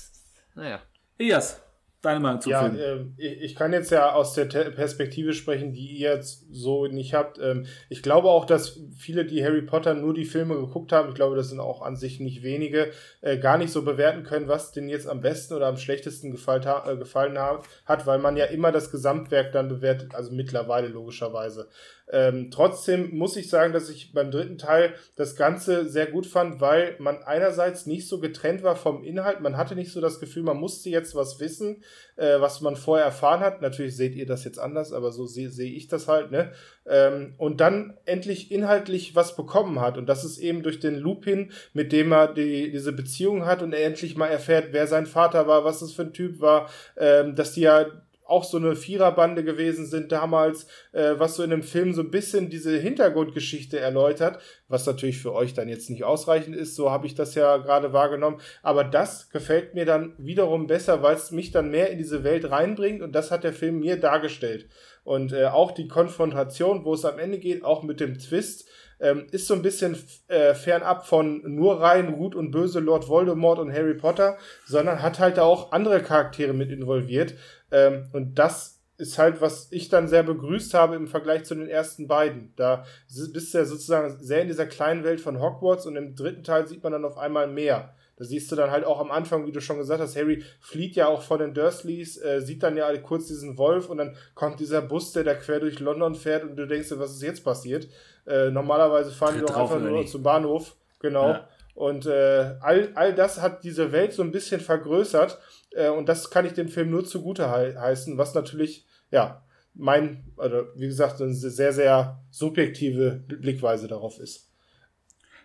naja. 0.55 0.81
Elias, 1.17 1.63
deine 2.01 2.19
Meinung 2.19 2.41
zum 2.41 2.51
ja, 2.51 2.69
Film? 2.69 3.15
Äh, 3.17 3.25
ich 3.25 3.55
kann 3.55 3.73
jetzt 3.73 3.91
ja 3.91 4.13
aus 4.13 4.33
der 4.33 4.45
Perspektive 4.45 5.33
sprechen, 5.33 5.73
die 5.73 5.97
ihr 5.97 6.13
jetzt 6.13 6.45
so 6.51 6.87
nicht 6.87 7.13
habt. 7.13 7.39
Ähm, 7.39 7.65
ich 7.89 8.01
glaube 8.01 8.29
auch, 8.29 8.45
dass 8.45 8.79
viele, 8.97 9.25
die 9.25 9.43
Harry 9.43 9.61
Potter 9.61 9.93
nur 9.93 10.13
die 10.13 10.25
Filme 10.25 10.55
geguckt 10.55 10.91
haben, 10.91 11.09
ich 11.09 11.15
glaube, 11.15 11.35
das 11.35 11.49
sind 11.49 11.59
auch 11.59 11.81
an 11.81 11.95
sich 11.95 12.19
nicht 12.19 12.43
wenige, 12.43 12.91
äh, 13.21 13.37
gar 13.37 13.57
nicht 13.57 13.71
so 13.71 13.83
bewerten 13.83 14.23
können, 14.23 14.47
was 14.47 14.71
denn 14.71 14.89
jetzt 14.89 15.07
am 15.07 15.21
besten 15.21 15.53
oder 15.53 15.67
am 15.67 15.77
schlechtesten 15.77 16.31
gefallen, 16.31 16.63
äh, 16.85 16.97
gefallen 16.97 17.37
hat, 17.85 18.05
weil 18.05 18.19
man 18.19 18.37
ja 18.37 18.45
immer 18.45 18.71
das 18.71 18.91
Gesamtwerk 18.91 19.51
dann 19.51 19.69
bewertet, 19.69 20.15
also 20.15 20.31
mittlerweile 20.33 20.87
logischerweise. 20.87 21.69
Ähm, 22.11 22.51
trotzdem 22.51 23.15
muss 23.15 23.37
ich 23.37 23.49
sagen, 23.49 23.71
dass 23.71 23.89
ich 23.89 24.13
beim 24.13 24.31
dritten 24.31 24.57
Teil 24.57 24.93
das 25.15 25.35
Ganze 25.35 25.87
sehr 25.87 26.07
gut 26.07 26.25
fand, 26.25 26.59
weil 26.59 26.95
man 26.99 27.23
einerseits 27.23 27.85
nicht 27.85 28.07
so 28.07 28.19
getrennt 28.19 28.63
war 28.63 28.75
vom 28.75 29.03
Inhalt. 29.03 29.39
Man 29.39 29.55
hatte 29.55 29.75
nicht 29.75 29.91
so 29.93 30.01
das 30.01 30.19
Gefühl, 30.19 30.43
man 30.43 30.57
musste 30.57 30.89
jetzt 30.89 31.15
was 31.15 31.39
wissen, 31.39 31.83
äh, 32.17 32.41
was 32.41 32.59
man 32.59 32.75
vorher 32.75 33.05
erfahren 33.05 33.39
hat. 33.39 33.61
Natürlich 33.61 33.95
seht 33.95 34.15
ihr 34.15 34.25
das 34.25 34.43
jetzt 34.43 34.59
anders, 34.59 34.91
aber 34.91 35.11
so 35.11 35.25
sehe 35.25 35.49
seh 35.49 35.69
ich 35.69 35.87
das 35.87 36.09
halt. 36.09 36.31
Ne? 36.31 36.51
Ähm, 36.85 37.33
und 37.37 37.61
dann 37.61 37.97
endlich 38.05 38.51
inhaltlich 38.51 39.15
was 39.15 39.37
bekommen 39.37 39.79
hat. 39.79 39.97
Und 39.97 40.07
das 40.07 40.25
ist 40.25 40.37
eben 40.37 40.63
durch 40.63 40.79
den 40.79 40.95
Lupin, 40.95 41.51
mit 41.73 41.93
dem 41.93 42.11
er 42.11 42.33
die, 42.33 42.71
diese 42.71 42.91
Beziehung 42.91 43.45
hat 43.45 43.61
und 43.61 43.73
er 43.73 43.85
endlich 43.85 44.17
mal 44.17 44.27
erfährt, 44.27 44.69
wer 44.71 44.87
sein 44.87 45.05
Vater 45.05 45.47
war, 45.47 45.63
was 45.63 45.79
das 45.79 45.93
für 45.93 46.03
ein 46.03 46.13
Typ 46.13 46.41
war, 46.41 46.69
ähm, 46.97 47.35
dass 47.35 47.53
die 47.53 47.61
ja 47.61 47.85
auch 48.31 48.43
so 48.43 48.57
eine 48.57 48.75
Viererbande 48.75 49.43
gewesen 49.43 49.85
sind 49.85 50.11
damals, 50.11 50.65
äh, 50.93 51.15
was 51.17 51.35
so 51.35 51.43
in 51.43 51.49
dem 51.49 51.63
Film 51.63 51.93
so 51.93 52.01
ein 52.01 52.11
bisschen 52.11 52.49
diese 52.49 52.77
Hintergrundgeschichte 52.77 53.79
erläutert, 53.79 54.39
was 54.67 54.85
natürlich 54.85 55.19
für 55.19 55.33
euch 55.33 55.53
dann 55.53 55.69
jetzt 55.69 55.89
nicht 55.89 56.03
ausreichend 56.03 56.55
ist, 56.55 56.75
so 56.75 56.89
habe 56.89 57.05
ich 57.05 57.13
das 57.13 57.35
ja 57.35 57.57
gerade 57.57 57.93
wahrgenommen, 57.93 58.39
aber 58.63 58.83
das 58.83 59.29
gefällt 59.29 59.75
mir 59.75 59.85
dann 59.85 60.15
wiederum 60.17 60.67
besser, 60.67 61.03
weil 61.03 61.15
es 61.15 61.31
mich 61.31 61.51
dann 61.51 61.69
mehr 61.69 61.91
in 61.91 61.97
diese 61.97 62.23
Welt 62.23 62.49
reinbringt 62.49 63.01
und 63.01 63.13
das 63.13 63.29
hat 63.29 63.43
der 63.43 63.53
Film 63.53 63.79
mir 63.79 63.97
dargestellt. 63.97 64.67
Und 65.03 65.33
äh, 65.33 65.45
auch 65.45 65.71
die 65.71 65.87
Konfrontation, 65.87 66.85
wo 66.85 66.93
es 66.93 67.05
am 67.05 67.19
Ende 67.19 67.39
geht, 67.39 67.63
auch 67.65 67.83
mit 67.83 67.99
dem 67.99 68.19
Twist, 68.19 68.67
ähm, 69.01 69.25
ist 69.31 69.47
so 69.47 69.55
ein 69.55 69.63
bisschen 69.63 69.97
äh, 70.27 70.53
fernab 70.53 71.07
von 71.07 71.41
nur 71.43 71.81
rein 71.81 72.13
gut 72.15 72.35
und 72.35 72.51
böse 72.51 72.79
Lord 72.79 73.09
Voldemort 73.09 73.59
und 73.59 73.73
Harry 73.73 73.95
Potter, 73.95 74.37
sondern 74.65 75.01
hat 75.01 75.19
halt 75.19 75.39
auch 75.39 75.71
andere 75.71 76.01
Charaktere 76.01 76.53
mit 76.53 76.71
involviert. 76.71 77.33
Ähm, 77.71 78.09
und 78.13 78.35
das 78.35 78.81
ist 78.97 79.17
halt, 79.17 79.41
was 79.41 79.67
ich 79.71 79.89
dann 79.89 80.07
sehr 80.07 80.21
begrüßt 80.21 80.75
habe 80.75 80.95
im 80.95 81.07
Vergleich 81.07 81.43
zu 81.43 81.55
den 81.55 81.67
ersten 81.67 82.07
beiden. 82.07 82.53
Da 82.55 82.85
bist 83.33 83.53
du 83.53 83.57
ja 83.57 83.65
sozusagen 83.65 84.15
sehr 84.19 84.43
in 84.43 84.47
dieser 84.47 84.67
kleinen 84.67 85.03
Welt 85.03 85.19
von 85.19 85.41
Hogwarts 85.41 85.87
und 85.87 85.95
im 85.95 86.15
dritten 86.15 86.43
Teil 86.43 86.67
sieht 86.67 86.83
man 86.83 86.91
dann 86.91 87.05
auf 87.05 87.17
einmal 87.17 87.47
mehr. 87.47 87.95
Da 88.21 88.25
siehst 88.25 88.51
du 88.51 88.55
dann 88.55 88.69
halt 88.69 88.85
auch 88.85 88.99
am 88.99 89.09
Anfang, 89.09 89.47
wie 89.47 89.51
du 89.51 89.61
schon 89.61 89.79
gesagt 89.79 89.99
hast, 89.99 90.15
Harry 90.15 90.43
flieht 90.59 90.95
ja 90.95 91.07
auch 91.07 91.23
von 91.23 91.39
den 91.39 91.55
Dursleys, 91.55 92.21
äh, 92.21 92.41
sieht 92.41 92.61
dann 92.61 92.77
ja 92.77 92.95
kurz 92.97 93.25
diesen 93.25 93.57
Wolf 93.57 93.89
und 93.89 93.97
dann 93.97 94.15
kommt 94.35 94.59
dieser 94.59 94.83
Bus, 94.83 95.11
der 95.13 95.23
da 95.23 95.33
quer 95.33 95.59
durch 95.59 95.79
London 95.79 96.13
fährt 96.13 96.43
und 96.43 96.55
du 96.55 96.67
denkst 96.67 96.89
dir, 96.89 96.99
was 96.99 97.13
ist 97.13 97.23
jetzt 97.23 97.43
passiert? 97.43 97.87
Äh, 98.27 98.51
normalerweise 98.51 99.09
fahren 99.09 99.39
Tritt 99.39 99.49
die 99.49 99.51
doch 99.51 99.59
einfach 99.59 99.79
nur 99.79 100.05
zum 100.05 100.21
Bahnhof. 100.21 100.75
Genau. 100.99 101.29
Ja. 101.29 101.47
Und 101.73 102.05
äh, 102.05 102.57
all, 102.59 102.89
all 102.93 103.15
das 103.15 103.41
hat 103.41 103.63
diese 103.63 103.91
Welt 103.91 104.13
so 104.13 104.21
ein 104.21 104.31
bisschen 104.31 104.61
vergrößert. 104.61 105.39
Äh, 105.71 105.89
und 105.89 106.07
das 106.09 106.29
kann 106.29 106.45
ich 106.45 106.53
dem 106.53 106.67
Film 106.67 106.89
nur 106.89 107.05
zugute 107.05 107.51
he 107.51 107.77
heißen, 107.77 108.17
was 108.17 108.33
natürlich, 108.33 108.85
ja, 109.09 109.43
mein, 109.73 110.23
oder 110.37 110.67
wie 110.75 110.87
gesagt, 110.87 111.21
eine 111.21 111.33
sehr, 111.33 111.73
sehr 111.73 112.23
subjektive 112.29 113.23
Blickweise 113.27 113.87
darauf 113.87 114.19
ist. 114.19 114.49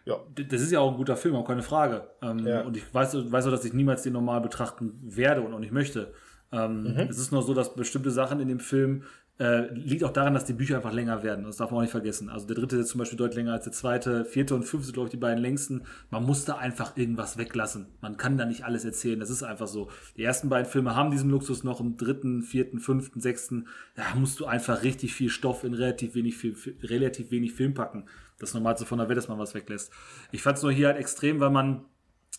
Ja. 0.05 0.21
Das 0.49 0.61
ist 0.61 0.73
ja 0.73 0.81
auch 0.81 0.93
ein 0.93 0.97
guter 0.97 1.17
Film, 1.17 1.35
auch 1.35 1.47
keine 1.47 1.63
Frage. 1.63 2.09
Ähm, 2.23 2.47
ja. 2.47 2.63
Und 2.63 2.77
ich 2.77 2.95
weiß, 2.95 3.31
weiß 3.31 3.47
auch, 3.47 3.51
dass 3.51 3.65
ich 3.65 3.73
niemals 3.73 4.03
den 4.03 4.13
normal 4.13 4.41
betrachten 4.41 4.99
werde 5.03 5.43
und 5.43 5.53
auch 5.53 5.59
nicht 5.59 5.73
möchte. 5.73 6.13
Ähm, 6.53 6.95
mhm. 6.95 7.09
Es 7.11 7.19
ist 7.19 7.33
nur 7.33 7.43
so, 7.43 7.55
dass 7.55 7.75
bestimmte 7.75 8.11
Sachen 8.11 8.41
in 8.41 8.49
dem 8.49 8.61
Film 8.61 9.03
äh, 9.39 9.71
liegt 9.75 10.03
auch 10.03 10.13
daran, 10.13 10.33
dass 10.33 10.47
die 10.47 10.55
Bücher 10.55 10.77
einfach 10.77 10.93
länger 10.93 11.23
werden. 11.23 11.45
Das 11.45 11.59
darf 11.59 11.71
man 11.71 11.79
auch 11.79 11.83
nicht 11.83 11.91
vergessen. 11.91 12.31
Also 12.31 12.47
der 12.47 12.57
dritte 12.57 12.77
ist 12.77 12.89
zum 12.89 13.01
Beispiel 13.01 13.19
deutlich 13.19 13.37
länger 13.37 13.53
als 13.53 13.65
der 13.65 13.73
zweite. 13.73 14.25
Vierte 14.25 14.55
und 14.55 14.63
fünfte 14.63 14.93
glaube 14.93 15.09
ich, 15.09 15.11
die 15.11 15.19
beiden 15.19 15.43
längsten. 15.43 15.83
Man 16.11 16.25
muss 16.25 16.47
da 16.47 16.57
einfach 16.57 16.97
irgendwas 16.97 17.37
weglassen. 17.37 17.87
Man 18.01 18.17
kann 18.17 18.39
da 18.39 18.47
nicht 18.47 18.65
alles 18.65 18.87
erzählen. 18.87 19.21
Das 19.21 19.29
ist 19.29 19.43
einfach 19.43 19.67
so. 19.67 19.91
Die 20.17 20.23
ersten 20.23 20.49
beiden 20.49 20.71
Filme 20.71 20.97
haben 20.97 21.11
diesen 21.11 21.29
Luxus 21.29 21.65
noch. 21.65 21.81
Im 21.81 21.99
dritten, 21.99 22.43
vierten, 22.43 22.79
fünften, 22.79 23.21
sechsten, 23.21 23.69
da 23.95 24.03
musst 24.15 24.41
du 24.41 24.47
einfach 24.47 24.83
richtig 24.83 25.13
viel 25.15 25.29
Stoff 25.29 25.65
in 25.65 25.75
relativ 25.75 26.15
wenig, 26.15 26.37
relativ 26.83 27.31
wenig 27.31 27.53
Film 27.53 27.75
packen. 27.75 28.07
Das 28.39 28.55
Normalste 28.55 28.87
von 28.87 28.99
der 28.99 29.09
Welt, 29.09 29.19
dass 29.19 29.29
man 29.29 29.39
was 29.39 29.55
weglässt. 29.55 29.93
Ich 30.33 30.43
fand 30.43 30.57
es 30.57 30.63
nur 30.63 30.73
hier 30.73 30.89
halt 30.89 30.97
extrem, 30.97 31.41
weil 31.41 31.51
man, 31.51 31.85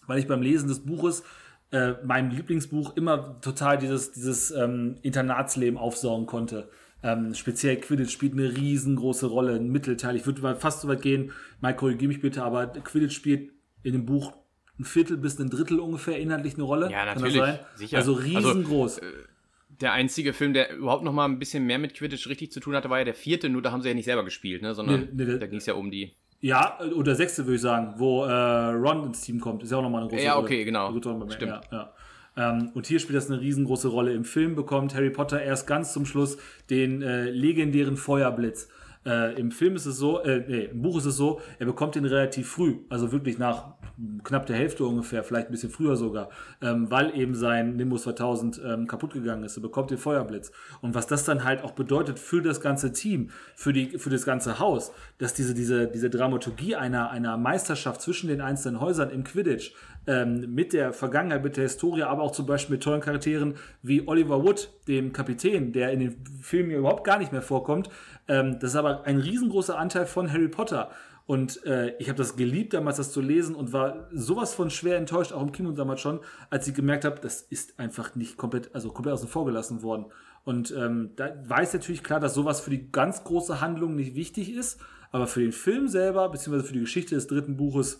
weil 0.07 0.17
ich 0.17 0.27
beim 0.27 0.41
Lesen 0.41 0.67
des 0.67 0.79
Buches 0.79 1.23
äh, 1.71 1.93
meinem 2.03 2.31
Lieblingsbuch 2.31 2.95
immer 2.95 3.39
total 3.41 3.77
dieses, 3.77 4.13
dieses 4.13 4.51
ähm, 4.51 4.95
Internatsleben 5.01 5.77
aufsaugen 5.77 6.25
konnte. 6.25 6.69
Ähm, 7.03 7.33
speziell 7.35 7.77
Quidditch 7.77 8.11
spielt 8.11 8.33
eine 8.33 8.55
riesengroße 8.57 9.27
Rolle, 9.27 9.55
ein 9.55 9.69
Mittelteil. 9.69 10.15
Ich 10.15 10.25
würde 10.25 10.55
fast 10.55 10.81
so 10.81 10.87
weit 10.87 11.01
gehen, 11.01 11.31
Mike, 11.61 11.77
korrigiere 11.77 12.09
mich 12.09 12.21
bitte, 12.21 12.43
aber 12.43 12.67
Quidditch 12.67 13.15
spielt 13.15 13.51
in 13.83 13.93
dem 13.93 14.05
Buch 14.05 14.33
ein 14.79 14.83
Viertel 14.83 15.17
bis 15.17 15.39
ein 15.39 15.49
Drittel 15.49 15.79
ungefähr 15.79 16.19
inhaltlich 16.19 16.55
eine 16.55 16.63
Rolle. 16.63 16.91
Ja, 16.91 17.05
natürlich. 17.05 17.41
Sicher. 17.75 17.97
Also 17.97 18.13
riesengroß. 18.13 18.99
Also, 18.99 19.11
äh, 19.11 19.19
der 19.81 19.93
einzige 19.93 20.33
Film, 20.33 20.53
der 20.53 20.75
überhaupt 20.75 21.03
noch 21.03 21.13
mal 21.13 21.25
ein 21.25 21.39
bisschen 21.39 21.65
mehr 21.65 21.77
mit 21.77 21.93
Quidditch 21.93 22.27
richtig 22.27 22.51
zu 22.51 22.59
tun 22.59 22.75
hatte, 22.75 22.89
war 22.89 22.99
ja 22.99 23.05
der 23.05 23.13
vierte, 23.13 23.49
nur 23.49 23.61
da 23.61 23.71
haben 23.71 23.81
sie 23.81 23.89
ja 23.89 23.93
nicht 23.93 24.05
selber 24.05 24.23
gespielt, 24.23 24.61
ne? 24.61 24.73
sondern 24.73 25.09
nee, 25.13 25.25
nee, 25.25 25.37
da 25.37 25.45
ging 25.45 25.59
es 25.59 25.65
ja 25.65 25.75
um 25.75 25.91
die. 25.91 26.15
Ja, 26.39 26.79
oder 26.95 27.15
sechste 27.15 27.45
würde 27.45 27.55
ich 27.55 27.61
sagen, 27.61 27.95
wo 27.97 28.23
äh, 28.25 28.31
Ron 28.31 29.05
ins 29.05 29.21
Team 29.21 29.39
kommt. 29.39 29.63
Ist 29.63 29.71
ja 29.71 29.77
auch 29.77 29.81
nochmal 29.81 30.01
eine 30.01 30.09
große 30.09 30.23
ja, 30.23 30.33
Rolle. 30.33 30.43
Ja, 30.43 30.45
okay, 30.45 30.65
genau. 30.65 30.95
Stimmt. 31.29 31.41
Ja, 31.41 31.61
ja. 31.71 31.93
Ähm, 32.37 32.71
und 32.73 32.87
hier 32.87 32.99
spielt 32.99 33.17
das 33.17 33.29
eine 33.29 33.41
riesengroße 33.41 33.87
Rolle. 33.87 34.13
Im 34.13 34.23
Film 34.23 34.55
bekommt 34.55 34.95
Harry 34.95 35.09
Potter 35.09 35.41
erst 35.41 35.67
ganz 35.67 35.91
zum 35.91 36.05
Schluss 36.05 36.37
den 36.69 37.01
äh, 37.01 37.29
legendären 37.29 37.97
Feuerblitz. 37.97 38.69
Äh, 39.07 39.39
Im 39.39 39.51
Film 39.51 39.75
ist 39.77 39.85
es 39.85 39.97
so, 39.97 40.19
äh, 40.21 40.43
nee, 40.45 40.65
im 40.65 40.81
Buch 40.81 40.97
ist 40.97 41.05
es 41.05 41.15
so, 41.15 41.39
er 41.59 41.65
bekommt 41.65 41.95
den 41.95 42.03
relativ 42.03 42.49
früh, 42.49 42.79
also 42.89 43.13
wirklich 43.13 43.37
nach 43.37 43.75
knapp 44.23 44.45
der 44.47 44.57
Hälfte 44.57 44.83
ungefähr, 44.83 45.23
vielleicht 45.23 45.47
ein 45.47 45.51
bisschen 45.51 45.69
früher 45.69 45.95
sogar, 45.95 46.29
ähm, 46.61 46.91
weil 46.91 47.15
eben 47.17 47.33
sein 47.33 47.77
Nimbus 47.77 48.03
2000 48.03 48.61
ähm, 48.65 48.85
kaputt 48.85 49.13
gegangen 49.13 49.43
ist. 49.43 49.55
Er 49.55 49.61
bekommt 49.61 49.91
den 49.91 49.97
Feuerblitz. 49.97 50.51
Und 50.81 50.93
was 50.93 51.07
das 51.07 51.23
dann 51.23 51.45
halt 51.45 51.63
auch 51.63 51.71
bedeutet 51.71 52.19
für 52.19 52.41
das 52.41 52.59
ganze 52.59 52.91
Team, 52.91 53.29
für, 53.55 53.71
die, 53.71 53.97
für 53.97 54.09
das 54.09 54.25
ganze 54.25 54.59
Haus, 54.59 54.91
dass 55.19 55.33
diese, 55.33 55.53
diese, 55.53 55.87
diese 55.87 56.09
Dramaturgie 56.09 56.75
einer, 56.75 57.09
einer 57.09 57.37
Meisterschaft 57.37 58.01
zwischen 58.01 58.27
den 58.27 58.41
einzelnen 58.41 58.81
Häusern 58.81 59.09
im 59.09 59.23
Quidditch 59.23 59.71
ähm, 60.07 60.53
mit 60.53 60.73
der 60.73 60.93
Vergangenheit, 60.93 61.43
mit 61.43 61.57
der 61.57 61.63
Historie, 61.63 62.03
aber 62.03 62.23
auch 62.23 62.31
zum 62.31 62.45
Beispiel 62.45 62.75
mit 62.75 62.83
tollen 62.83 63.01
Charakteren 63.01 63.55
wie 63.81 64.07
Oliver 64.07 64.43
Wood, 64.43 64.69
dem 64.87 65.13
Kapitän, 65.13 65.73
der 65.73 65.91
in 65.91 65.99
den 65.99 66.25
Filmen 66.41 66.71
überhaupt 66.71 67.03
gar 67.03 67.19
nicht 67.19 67.31
mehr 67.31 67.41
vorkommt. 67.41 67.89
Ähm, 68.27 68.57
das 68.59 68.71
ist 68.71 68.75
aber 68.75 69.05
ein 69.05 69.19
riesengroßer 69.19 69.77
Anteil 69.77 70.05
von 70.05 70.31
Harry 70.31 70.47
Potter. 70.47 70.89
Und 71.25 71.65
äh, 71.65 71.93
ich 71.99 72.07
habe 72.07 72.17
das 72.17 72.37
geliebt, 72.37 72.73
damals 72.73 72.97
das 72.97 73.11
zu 73.11 73.19
lesen 73.19 73.53
und 73.53 73.73
war 73.73 74.07
sowas 74.13 74.53
von 74.53 74.69
schwer 74.69 74.97
enttäuscht, 74.97 75.33
auch 75.33 75.41
im 75.41 75.51
Kino 75.51 75.71
damals 75.71 75.99
schon, 75.99 76.21
als 76.49 76.65
ich 76.69 76.73
gemerkt 76.73 77.03
habe, 77.03 77.19
das 77.19 77.41
ist 77.41 77.77
einfach 77.77 78.15
nicht 78.15 78.37
komplett, 78.37 78.73
also 78.73 78.91
komplett 78.91 79.13
außen 79.13 79.27
vor 79.27 79.45
gelassen 79.45 79.83
worden. 79.83 80.05
Und 80.45 80.73
ähm, 80.77 81.11
da 81.17 81.33
weiß 81.45 81.73
natürlich 81.73 82.01
klar, 82.01 82.21
dass 82.21 82.33
sowas 82.33 82.61
für 82.61 82.69
die 82.69 82.89
ganz 82.93 83.25
große 83.25 83.59
Handlung 83.59 83.95
nicht 83.95 84.15
wichtig 84.15 84.53
ist, 84.53 84.79
aber 85.11 85.27
für 85.27 85.41
den 85.41 85.51
Film 85.51 85.89
selber, 85.89 86.29
beziehungsweise 86.29 86.65
für 86.65 86.73
die 86.73 86.79
Geschichte 86.79 87.15
des 87.15 87.27
dritten 87.27 87.57
Buches, 87.57 87.99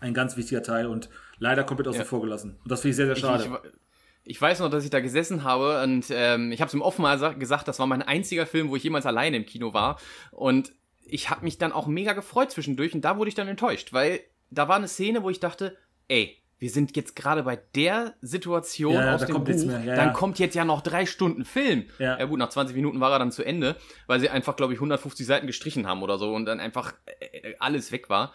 ein 0.00 0.14
ganz 0.14 0.36
wichtiger 0.36 0.62
Teil 0.62 0.86
und 0.86 1.10
leider 1.38 1.64
komplett 1.64 1.88
außen 1.88 2.02
ja. 2.02 2.06
vor 2.06 2.20
gelassen. 2.20 2.58
Und 2.62 2.70
das 2.70 2.80
finde 2.80 2.90
ich 2.90 2.96
sehr, 2.96 3.06
sehr 3.06 3.16
schade. 3.16 3.44
Ich, 3.44 3.50
ich, 3.50 4.36
ich, 4.36 4.40
weiß 4.40 4.60
noch, 4.60 4.70
dass 4.70 4.84
ich 4.84 4.90
da 4.90 5.00
gesessen 5.00 5.44
habe 5.44 5.82
und 5.82 6.06
ähm, 6.10 6.52
ich 6.52 6.60
habe 6.60 6.68
es 6.68 6.74
im 6.74 6.82
Offen 6.82 7.02
mal 7.02 7.34
gesagt, 7.34 7.68
das 7.68 7.78
war 7.78 7.86
mein 7.86 8.02
einziger 8.02 8.46
Film, 8.46 8.70
wo 8.70 8.76
ich 8.76 8.82
jemals 8.82 9.06
alleine 9.06 9.36
im 9.36 9.46
Kino 9.46 9.74
war. 9.74 9.98
Und 10.30 10.72
ich 11.04 11.30
habe 11.30 11.44
mich 11.44 11.58
dann 11.58 11.72
auch 11.72 11.86
mega 11.86 12.12
gefreut 12.12 12.50
zwischendurch 12.50 12.94
und 12.94 13.02
da 13.02 13.18
wurde 13.18 13.28
ich 13.28 13.34
dann 13.34 13.48
enttäuscht, 13.48 13.92
weil 13.92 14.20
da 14.50 14.68
war 14.68 14.76
eine 14.76 14.88
Szene, 14.88 15.22
wo 15.22 15.30
ich 15.30 15.40
dachte, 15.40 15.76
ey, 16.08 16.38
wir 16.58 16.70
sind 16.70 16.96
jetzt 16.96 17.16
gerade 17.16 17.42
bei 17.42 17.56
der 17.74 18.14
Situation 18.22 18.94
ja, 18.94 19.14
aus 19.14 19.26
dem 19.26 19.42
Buch, 19.44 19.84
ja, 19.84 19.96
dann 19.96 20.12
kommt 20.12 20.38
jetzt 20.38 20.54
ja 20.54 20.64
noch 20.64 20.80
drei 20.80 21.04
Stunden 21.04 21.44
Film. 21.44 21.86
Ja. 21.98 22.18
ja. 22.18 22.24
gut, 22.24 22.38
nach 22.38 22.48
20 22.48 22.74
Minuten 22.76 23.00
war 23.00 23.12
er 23.12 23.18
dann 23.18 23.32
zu 23.32 23.42
Ende, 23.42 23.76
weil 24.06 24.20
sie 24.20 24.30
einfach, 24.30 24.56
glaube 24.56 24.72
ich, 24.72 24.78
150 24.78 25.26
Seiten 25.26 25.46
gestrichen 25.46 25.86
haben 25.86 26.02
oder 26.02 26.16
so 26.16 26.32
und 26.32 26.46
dann 26.46 26.60
einfach 26.60 26.94
äh, 27.20 27.54
alles 27.58 27.92
weg 27.92 28.08
war. 28.08 28.32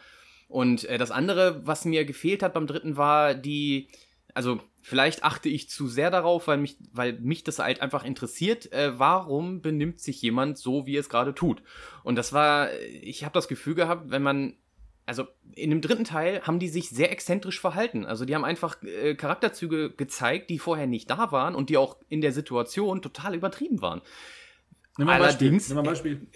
Und 0.49 0.84
äh, 0.85 0.97
das 0.97 1.11
andere, 1.11 1.65
was 1.65 1.85
mir 1.85 2.03
gefehlt 2.03 2.43
hat 2.43 2.53
beim 2.53 2.67
dritten, 2.67 2.97
war 2.97 3.35
die, 3.35 3.88
also 4.34 4.59
vielleicht 4.81 5.23
achte 5.23 5.47
ich 5.47 5.69
zu 5.69 5.88
sehr 5.88 6.09
darauf, 6.09 6.47
weil 6.47 6.57
mich, 6.57 6.76
weil 6.91 7.13
mich 7.13 7.43
das 7.43 7.59
halt 7.59 7.81
einfach 7.81 8.03
interessiert, 8.03 8.71
äh, 8.73 8.97
warum 8.97 9.61
benimmt 9.61 10.01
sich 10.01 10.21
jemand 10.21 10.57
so, 10.57 10.85
wie 10.88 10.97
es 10.97 11.07
gerade 11.07 11.35
tut. 11.35 11.61
Und 12.03 12.15
das 12.15 12.34
war, 12.34 12.69
ich 12.73 13.23
habe 13.23 13.34
das 13.34 13.47
Gefühl 13.47 13.76
gehabt, 13.76 14.09
wenn 14.09 14.23
man 14.23 14.55
also 15.05 15.26
in 15.55 15.71
dem 15.71 15.81
dritten 15.81 16.03
Teil 16.03 16.41
haben 16.43 16.59
die 16.59 16.67
sich 16.67 16.89
sehr 16.89 17.11
exzentrisch 17.11 17.59
verhalten. 17.59 18.05
Also 18.05 18.26
die 18.26 18.35
haben 18.35 18.45
einfach 18.45 18.81
äh, 18.84 19.15
Charakterzüge 19.15 19.89
gezeigt, 19.89 20.51
die 20.51 20.59
vorher 20.59 20.85
nicht 20.85 21.09
da 21.09 21.31
waren 21.31 21.55
und 21.55 21.71
die 21.71 21.77
auch 21.77 21.97
in 22.09 22.21
der 22.21 22.31
Situation 22.31 23.01
total 23.01 23.34
übertrieben 23.34 23.81
waren. 23.81 24.01
Nimm 24.99 25.07
mal 25.07 25.15
Allerdings, 25.15 25.63
Beispiel. 25.63 25.76
Nimm 25.76 25.84
mal 25.84 25.89
Beispiel. 25.89 26.27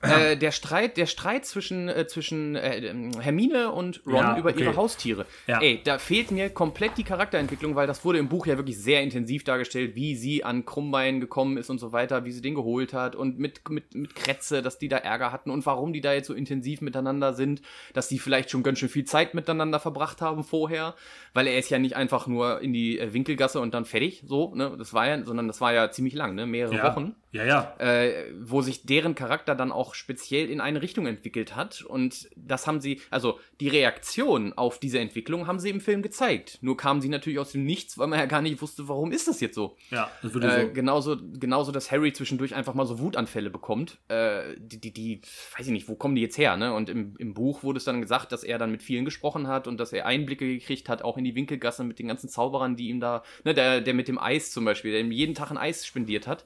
Äh, 0.00 0.36
der 0.36 0.52
Streit, 0.52 0.96
der 0.96 1.06
Streit 1.06 1.44
zwischen, 1.44 1.88
äh, 1.88 2.06
zwischen 2.06 2.54
äh, 2.54 2.86
ähm, 2.86 3.20
Hermine 3.20 3.72
und 3.72 4.00
Ron 4.06 4.14
ja, 4.14 4.38
über 4.38 4.50
okay. 4.50 4.62
ihre 4.62 4.76
Haustiere. 4.76 5.26
Ja. 5.48 5.60
Ey, 5.60 5.80
da 5.82 5.98
fehlt 5.98 6.30
mir 6.30 6.50
komplett 6.50 6.96
die 6.96 7.02
Charakterentwicklung, 7.02 7.74
weil 7.74 7.88
das 7.88 8.04
wurde 8.04 8.18
im 8.18 8.28
Buch 8.28 8.46
ja 8.46 8.56
wirklich 8.56 8.78
sehr 8.78 9.02
intensiv 9.02 9.42
dargestellt, 9.42 9.96
wie 9.96 10.14
sie 10.14 10.44
an 10.44 10.64
Krummbein 10.64 11.18
gekommen 11.18 11.56
ist 11.56 11.68
und 11.68 11.78
so 11.78 11.90
weiter, 11.90 12.24
wie 12.24 12.30
sie 12.30 12.42
den 12.42 12.54
geholt 12.54 12.92
hat 12.92 13.16
und 13.16 13.40
mit, 13.40 13.68
mit, 13.70 13.92
mit 13.96 14.14
Kretze, 14.14 14.62
dass 14.62 14.78
die 14.78 14.88
da 14.88 14.98
Ärger 14.98 15.32
hatten 15.32 15.50
und 15.50 15.66
warum 15.66 15.92
die 15.92 16.00
da 16.00 16.12
jetzt 16.12 16.28
so 16.28 16.34
intensiv 16.34 16.80
miteinander 16.80 17.34
sind, 17.34 17.60
dass 17.92 18.06
die 18.06 18.20
vielleicht 18.20 18.50
schon 18.50 18.62
ganz 18.62 18.78
schön 18.78 18.88
viel 18.88 19.04
Zeit 19.04 19.34
miteinander 19.34 19.80
verbracht 19.80 20.20
haben 20.20 20.44
vorher, 20.44 20.94
weil 21.34 21.48
er 21.48 21.58
ist 21.58 21.70
ja 21.70 21.78
nicht 21.80 21.96
einfach 21.96 22.28
nur 22.28 22.60
in 22.60 22.72
die 22.72 23.00
äh, 23.00 23.12
Winkelgasse 23.12 23.58
und 23.58 23.74
dann 23.74 23.84
fertig, 23.84 24.22
so, 24.26 24.54
ne, 24.54 24.76
das 24.78 24.94
war 24.94 25.08
ja, 25.08 25.24
sondern 25.24 25.48
das 25.48 25.60
war 25.60 25.72
ja 25.72 25.90
ziemlich 25.90 26.14
lang, 26.14 26.36
ne, 26.36 26.46
mehrere 26.46 26.76
ja. 26.76 26.84
Wochen. 26.84 27.16
Ja, 27.30 27.44
ja. 27.44 27.74
Äh, 27.78 28.32
wo 28.40 28.62
sich 28.62 28.86
deren 28.86 29.14
Charakter 29.14 29.54
dann 29.54 29.70
auch 29.70 29.87
speziell 29.94 30.50
in 30.50 30.60
eine 30.60 30.82
Richtung 30.82 31.06
entwickelt 31.06 31.56
hat. 31.56 31.82
Und 31.82 32.28
das 32.36 32.66
haben 32.66 32.80
sie, 32.80 33.00
also 33.10 33.38
die 33.60 33.68
Reaktion 33.68 34.52
auf 34.52 34.78
diese 34.78 34.98
Entwicklung 34.98 35.46
haben 35.46 35.58
sie 35.58 35.70
im 35.70 35.80
Film 35.80 36.02
gezeigt. 36.02 36.58
Nur 36.60 36.76
kamen 36.76 37.00
sie 37.00 37.08
natürlich 37.08 37.38
aus 37.38 37.52
dem 37.52 37.64
Nichts, 37.64 37.98
weil 37.98 38.06
man 38.06 38.18
ja 38.18 38.26
gar 38.26 38.42
nicht 38.42 38.60
wusste, 38.62 38.88
warum 38.88 39.12
ist 39.12 39.28
das 39.28 39.40
jetzt 39.40 39.54
so. 39.54 39.76
Ja, 39.90 40.10
das 40.22 40.34
würde 40.34 40.48
äh, 40.48 40.66
so. 40.66 40.72
Genauso, 40.72 41.16
genauso, 41.38 41.72
dass 41.72 41.90
Harry 41.90 42.12
zwischendurch 42.12 42.54
einfach 42.54 42.74
mal 42.74 42.86
so 42.86 42.98
Wutanfälle 42.98 43.50
bekommt. 43.50 43.98
Äh, 44.08 44.54
die, 44.58 44.80
die, 44.80 44.92
die, 44.92 45.20
weiß 45.56 45.66
ich 45.66 45.72
nicht, 45.72 45.88
wo 45.88 45.94
kommen 45.94 46.14
die 46.14 46.22
jetzt 46.22 46.38
her, 46.38 46.56
ne? 46.56 46.72
Und 46.72 46.88
im, 46.88 47.16
im 47.18 47.34
Buch 47.34 47.62
wurde 47.62 47.78
es 47.78 47.84
dann 47.84 48.00
gesagt, 48.00 48.32
dass 48.32 48.44
er 48.44 48.58
dann 48.58 48.70
mit 48.70 48.82
vielen 48.82 49.04
gesprochen 49.04 49.48
hat 49.48 49.66
und 49.66 49.78
dass 49.78 49.92
er 49.92 50.06
Einblicke 50.06 50.46
gekriegt 50.46 50.88
hat, 50.88 51.02
auch 51.02 51.16
in 51.16 51.24
die 51.24 51.34
Winkelgasse 51.34 51.84
mit 51.84 51.98
den 51.98 52.08
ganzen 52.08 52.28
Zauberern, 52.28 52.76
die 52.76 52.88
ihm 52.88 53.00
da, 53.00 53.22
ne, 53.44 53.54
der, 53.54 53.80
der 53.80 53.94
mit 53.94 54.08
dem 54.08 54.18
Eis 54.18 54.50
zum 54.50 54.64
Beispiel, 54.64 54.92
der 54.92 55.00
ihm 55.00 55.12
jeden 55.12 55.34
Tag 55.34 55.50
ein 55.50 55.58
Eis 55.58 55.86
spendiert 55.86 56.26
hat 56.26 56.44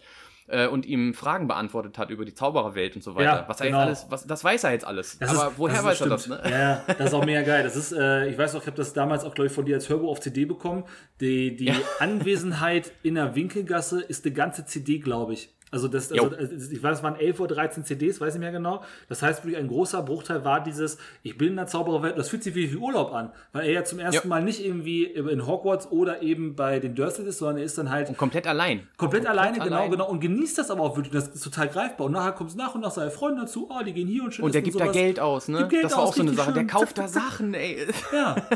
äh, 0.48 0.66
und 0.66 0.86
ihm 0.86 1.14
Fragen 1.14 1.48
beantwortet 1.48 1.98
hat 1.98 2.10
über 2.10 2.24
die 2.24 2.34
Zaubererwelt 2.34 2.96
und 2.96 3.02
so 3.02 3.14
weiter. 3.14 3.24
Ja, 3.24 3.44
was 3.48 3.60
er 3.60 3.66
genau. 3.66 3.80
alles, 3.80 4.06
was, 4.10 4.26
das 4.26 4.44
weiß 4.44 4.64
er 4.64 4.72
jetzt 4.72 4.84
alles. 4.84 5.18
Das 5.18 5.30
Aber 5.30 5.50
ist, 5.50 5.58
woher 5.58 5.84
weiß 5.84 6.00
er 6.00 6.08
das? 6.08 6.26
Ne? 6.28 6.40
Ja, 6.48 6.84
das 6.98 7.08
ist 7.08 7.14
auch 7.14 7.24
mega 7.24 7.42
geil. 7.42 7.62
Das 7.62 7.76
ist, 7.76 7.92
äh, 7.92 8.28
ich 8.28 8.38
weiß 8.38 8.54
auch, 8.54 8.60
ich 8.60 8.66
habe 8.66 8.76
das 8.76 8.92
damals 8.92 9.24
auch, 9.24 9.34
glaube 9.34 9.46
ich, 9.46 9.52
von 9.52 9.64
dir 9.64 9.76
als 9.76 9.88
Hörbuch 9.88 10.10
auf 10.10 10.20
CD 10.20 10.44
bekommen. 10.44 10.84
Die, 11.20 11.56
die 11.56 11.66
ja. 11.66 11.74
Anwesenheit 12.00 12.92
in 13.02 13.14
der 13.14 13.34
Winkelgasse 13.34 14.00
ist 14.00 14.24
eine 14.24 14.34
ganze 14.34 14.64
CD, 14.66 14.98
glaube 14.98 15.34
ich. 15.34 15.54
Also, 15.72 15.88
das, 15.88 16.12
also, 16.12 16.30
ich 16.36 16.82
weiß, 16.82 16.98
es 16.98 17.02
waren 17.02 17.16
11 17.16 17.40
oder 17.40 17.54
13 17.54 17.84
CDs, 17.84 18.20
weiß 18.20 18.34
ich 18.34 18.40
mehr 18.40 18.52
genau. 18.52 18.84
Das 19.08 19.22
heißt, 19.22 19.42
wirklich 19.42 19.56
ein 19.56 19.68
großer 19.68 20.02
Bruchteil 20.02 20.44
war 20.44 20.62
dieses, 20.62 20.98
ich 21.22 21.38
bin 21.38 21.48
in 21.48 21.56
der 21.56 21.66
Zaubererwelt, 21.66 22.18
das 22.18 22.28
fühlt 22.28 22.42
sich 22.44 22.54
wie, 22.54 22.70
wie 22.70 22.76
Urlaub 22.76 23.12
an, 23.14 23.32
weil 23.52 23.64
er 23.64 23.72
ja 23.72 23.84
zum 23.84 23.98
ersten 23.98 24.28
ja. 24.28 24.28
Mal 24.28 24.42
nicht 24.42 24.62
irgendwie 24.62 25.04
in 25.04 25.46
Hogwarts 25.46 25.90
oder 25.90 26.20
eben 26.20 26.56
bei 26.56 26.78
den 26.78 26.94
Dursleys 26.94 27.26
ist, 27.26 27.38
sondern 27.38 27.56
er 27.56 27.64
ist 27.64 27.78
dann 27.78 27.90
halt. 27.90 28.10
Und 28.10 28.18
komplett 28.18 28.46
allein. 28.46 28.86
Komplett, 28.98 29.24
komplett 29.24 29.26
alleine, 29.26 29.58
genau, 29.58 29.76
allein. 29.76 29.90
genau, 29.90 30.04
genau. 30.04 30.10
Und 30.10 30.20
genießt 30.20 30.58
das 30.58 30.70
aber 30.70 30.82
auch 30.82 30.96
wirklich, 30.96 31.14
das 31.14 31.28
ist 31.28 31.42
total 31.42 31.68
greifbar. 31.68 32.06
Und 32.06 32.12
nachher 32.12 32.32
kommt 32.32 32.50
es 32.50 32.56
nach 32.56 32.74
und 32.74 32.82
nach 32.82 32.90
seine 32.90 33.10
Freunde 33.10 33.40
dazu, 33.40 33.70
oh, 33.70 33.82
die 33.82 33.94
gehen 33.94 34.08
hier 34.08 34.24
und 34.24 34.34
schön. 34.34 34.44
Und 34.44 34.54
der 34.54 34.60
gibt 34.60 34.78
da 34.78 34.88
Geld 34.88 35.20
aus, 35.20 35.48
ne? 35.48 35.68
Geld 35.68 35.84
das 35.84 35.92
war 35.92 36.02
aus, 36.02 36.10
auch 36.10 36.14
so 36.14 36.22
eine 36.22 36.34
Sache. 36.34 36.52
Schön. 36.52 36.54
Der 36.54 36.66
kauft 36.66 36.98
da 36.98 37.08
Sachen, 37.08 37.54
ey. 37.54 37.86
Ja. 38.12 38.36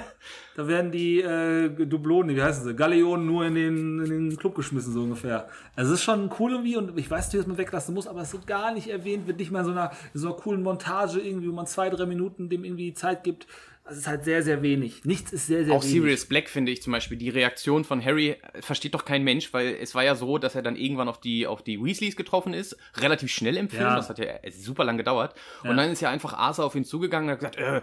Da 0.57 0.66
werden 0.66 0.91
die 0.91 1.20
äh, 1.20 1.69
Dublonen, 1.69 2.35
wie 2.35 2.43
heißen 2.43 2.65
sie, 2.65 2.74
Galeonen 2.74 3.27
nur 3.27 3.45
in 3.45 3.55
den, 3.55 4.01
in 4.01 4.31
den 4.31 4.37
Club 4.39 4.55
geschmissen, 4.55 4.91
so 4.91 5.03
ungefähr. 5.03 5.49
Also 5.74 5.93
es 5.93 5.99
ist 5.99 6.05
schon 6.05 6.31
cool 6.39 6.53
irgendwie 6.53 6.78
und 6.78 6.99
ich 6.99 7.11
weiß, 7.11 7.28
dass 7.28 7.47
man 7.47 7.59
weglassen 7.59 7.95
muss, 7.95 8.07
aber 8.07 8.23
es 8.23 8.33
wird 8.33 8.47
gar 8.47 8.73
nicht 8.73 8.89
erwähnt, 8.89 9.27
wird 9.27 9.39
nicht 9.39 9.51
mal 9.51 9.59
in 9.59 9.65
so 9.66 9.73
einer, 9.73 9.91
in 10.15 10.20
so 10.20 10.28
einer 10.28 10.37
coolen 10.39 10.62
Montage 10.62 11.20
irgendwie, 11.20 11.51
wo 11.51 11.53
man 11.53 11.66
zwei, 11.66 11.91
drei 11.91 12.07
Minuten 12.07 12.49
dem 12.49 12.65
irgendwie 12.65 12.95
Zeit 12.95 13.23
gibt. 13.23 13.47
Das 13.89 13.99
ist 13.99 14.07
halt 14.09 14.25
sehr, 14.25 14.43
sehr 14.43 14.63
wenig. 14.63 15.05
Nichts 15.05 15.33
ist 15.33 15.47
sehr, 15.47 15.65
sehr 15.65 15.75
Auch 15.75 15.83
wenig. 15.83 15.95
Auch 15.95 16.03
Sirius 16.03 16.25
Black 16.27 16.49
finde 16.49 16.73
ich 16.73 16.83
zum 16.83 16.93
Beispiel, 16.93 17.17
die 17.17 17.29
Reaktion 17.29 17.85
von 17.85 18.05
Harry 18.05 18.31
äh, 18.31 18.61
versteht 18.61 18.95
doch 18.95 19.05
kein 19.05 19.23
Mensch, 19.23 19.53
weil 19.53 19.77
es 19.81 19.95
war 19.95 20.03
ja 20.03 20.17
so, 20.17 20.39
dass 20.39 20.57
er 20.57 20.63
dann 20.63 20.75
irgendwann 20.75 21.09
auf 21.09 21.21
die, 21.21 21.47
auf 21.47 21.63
die 21.63 21.83
Weasleys 21.83 22.17
getroffen 22.17 22.53
ist, 22.53 22.77
relativ 22.97 23.31
schnell 23.31 23.57
im 23.57 23.69
Film, 23.69 23.83
ja. 23.83 23.95
das 23.95 24.09
hat 24.09 24.19
ja 24.19 24.27
super 24.51 24.85
lang 24.85 24.97
gedauert. 24.97 25.35
Ja. 25.63 25.71
Und 25.71 25.77
dann 25.77 25.93
ist 25.93 26.01
ja 26.01 26.11
einfach 26.11 26.35
Arthur 26.35 26.65
auf 26.65 26.75
ihn 26.75 26.85
zugegangen 26.85 27.29
und 27.29 27.35
hat 27.35 27.39
gesagt, 27.39 27.57
äh, 27.59 27.81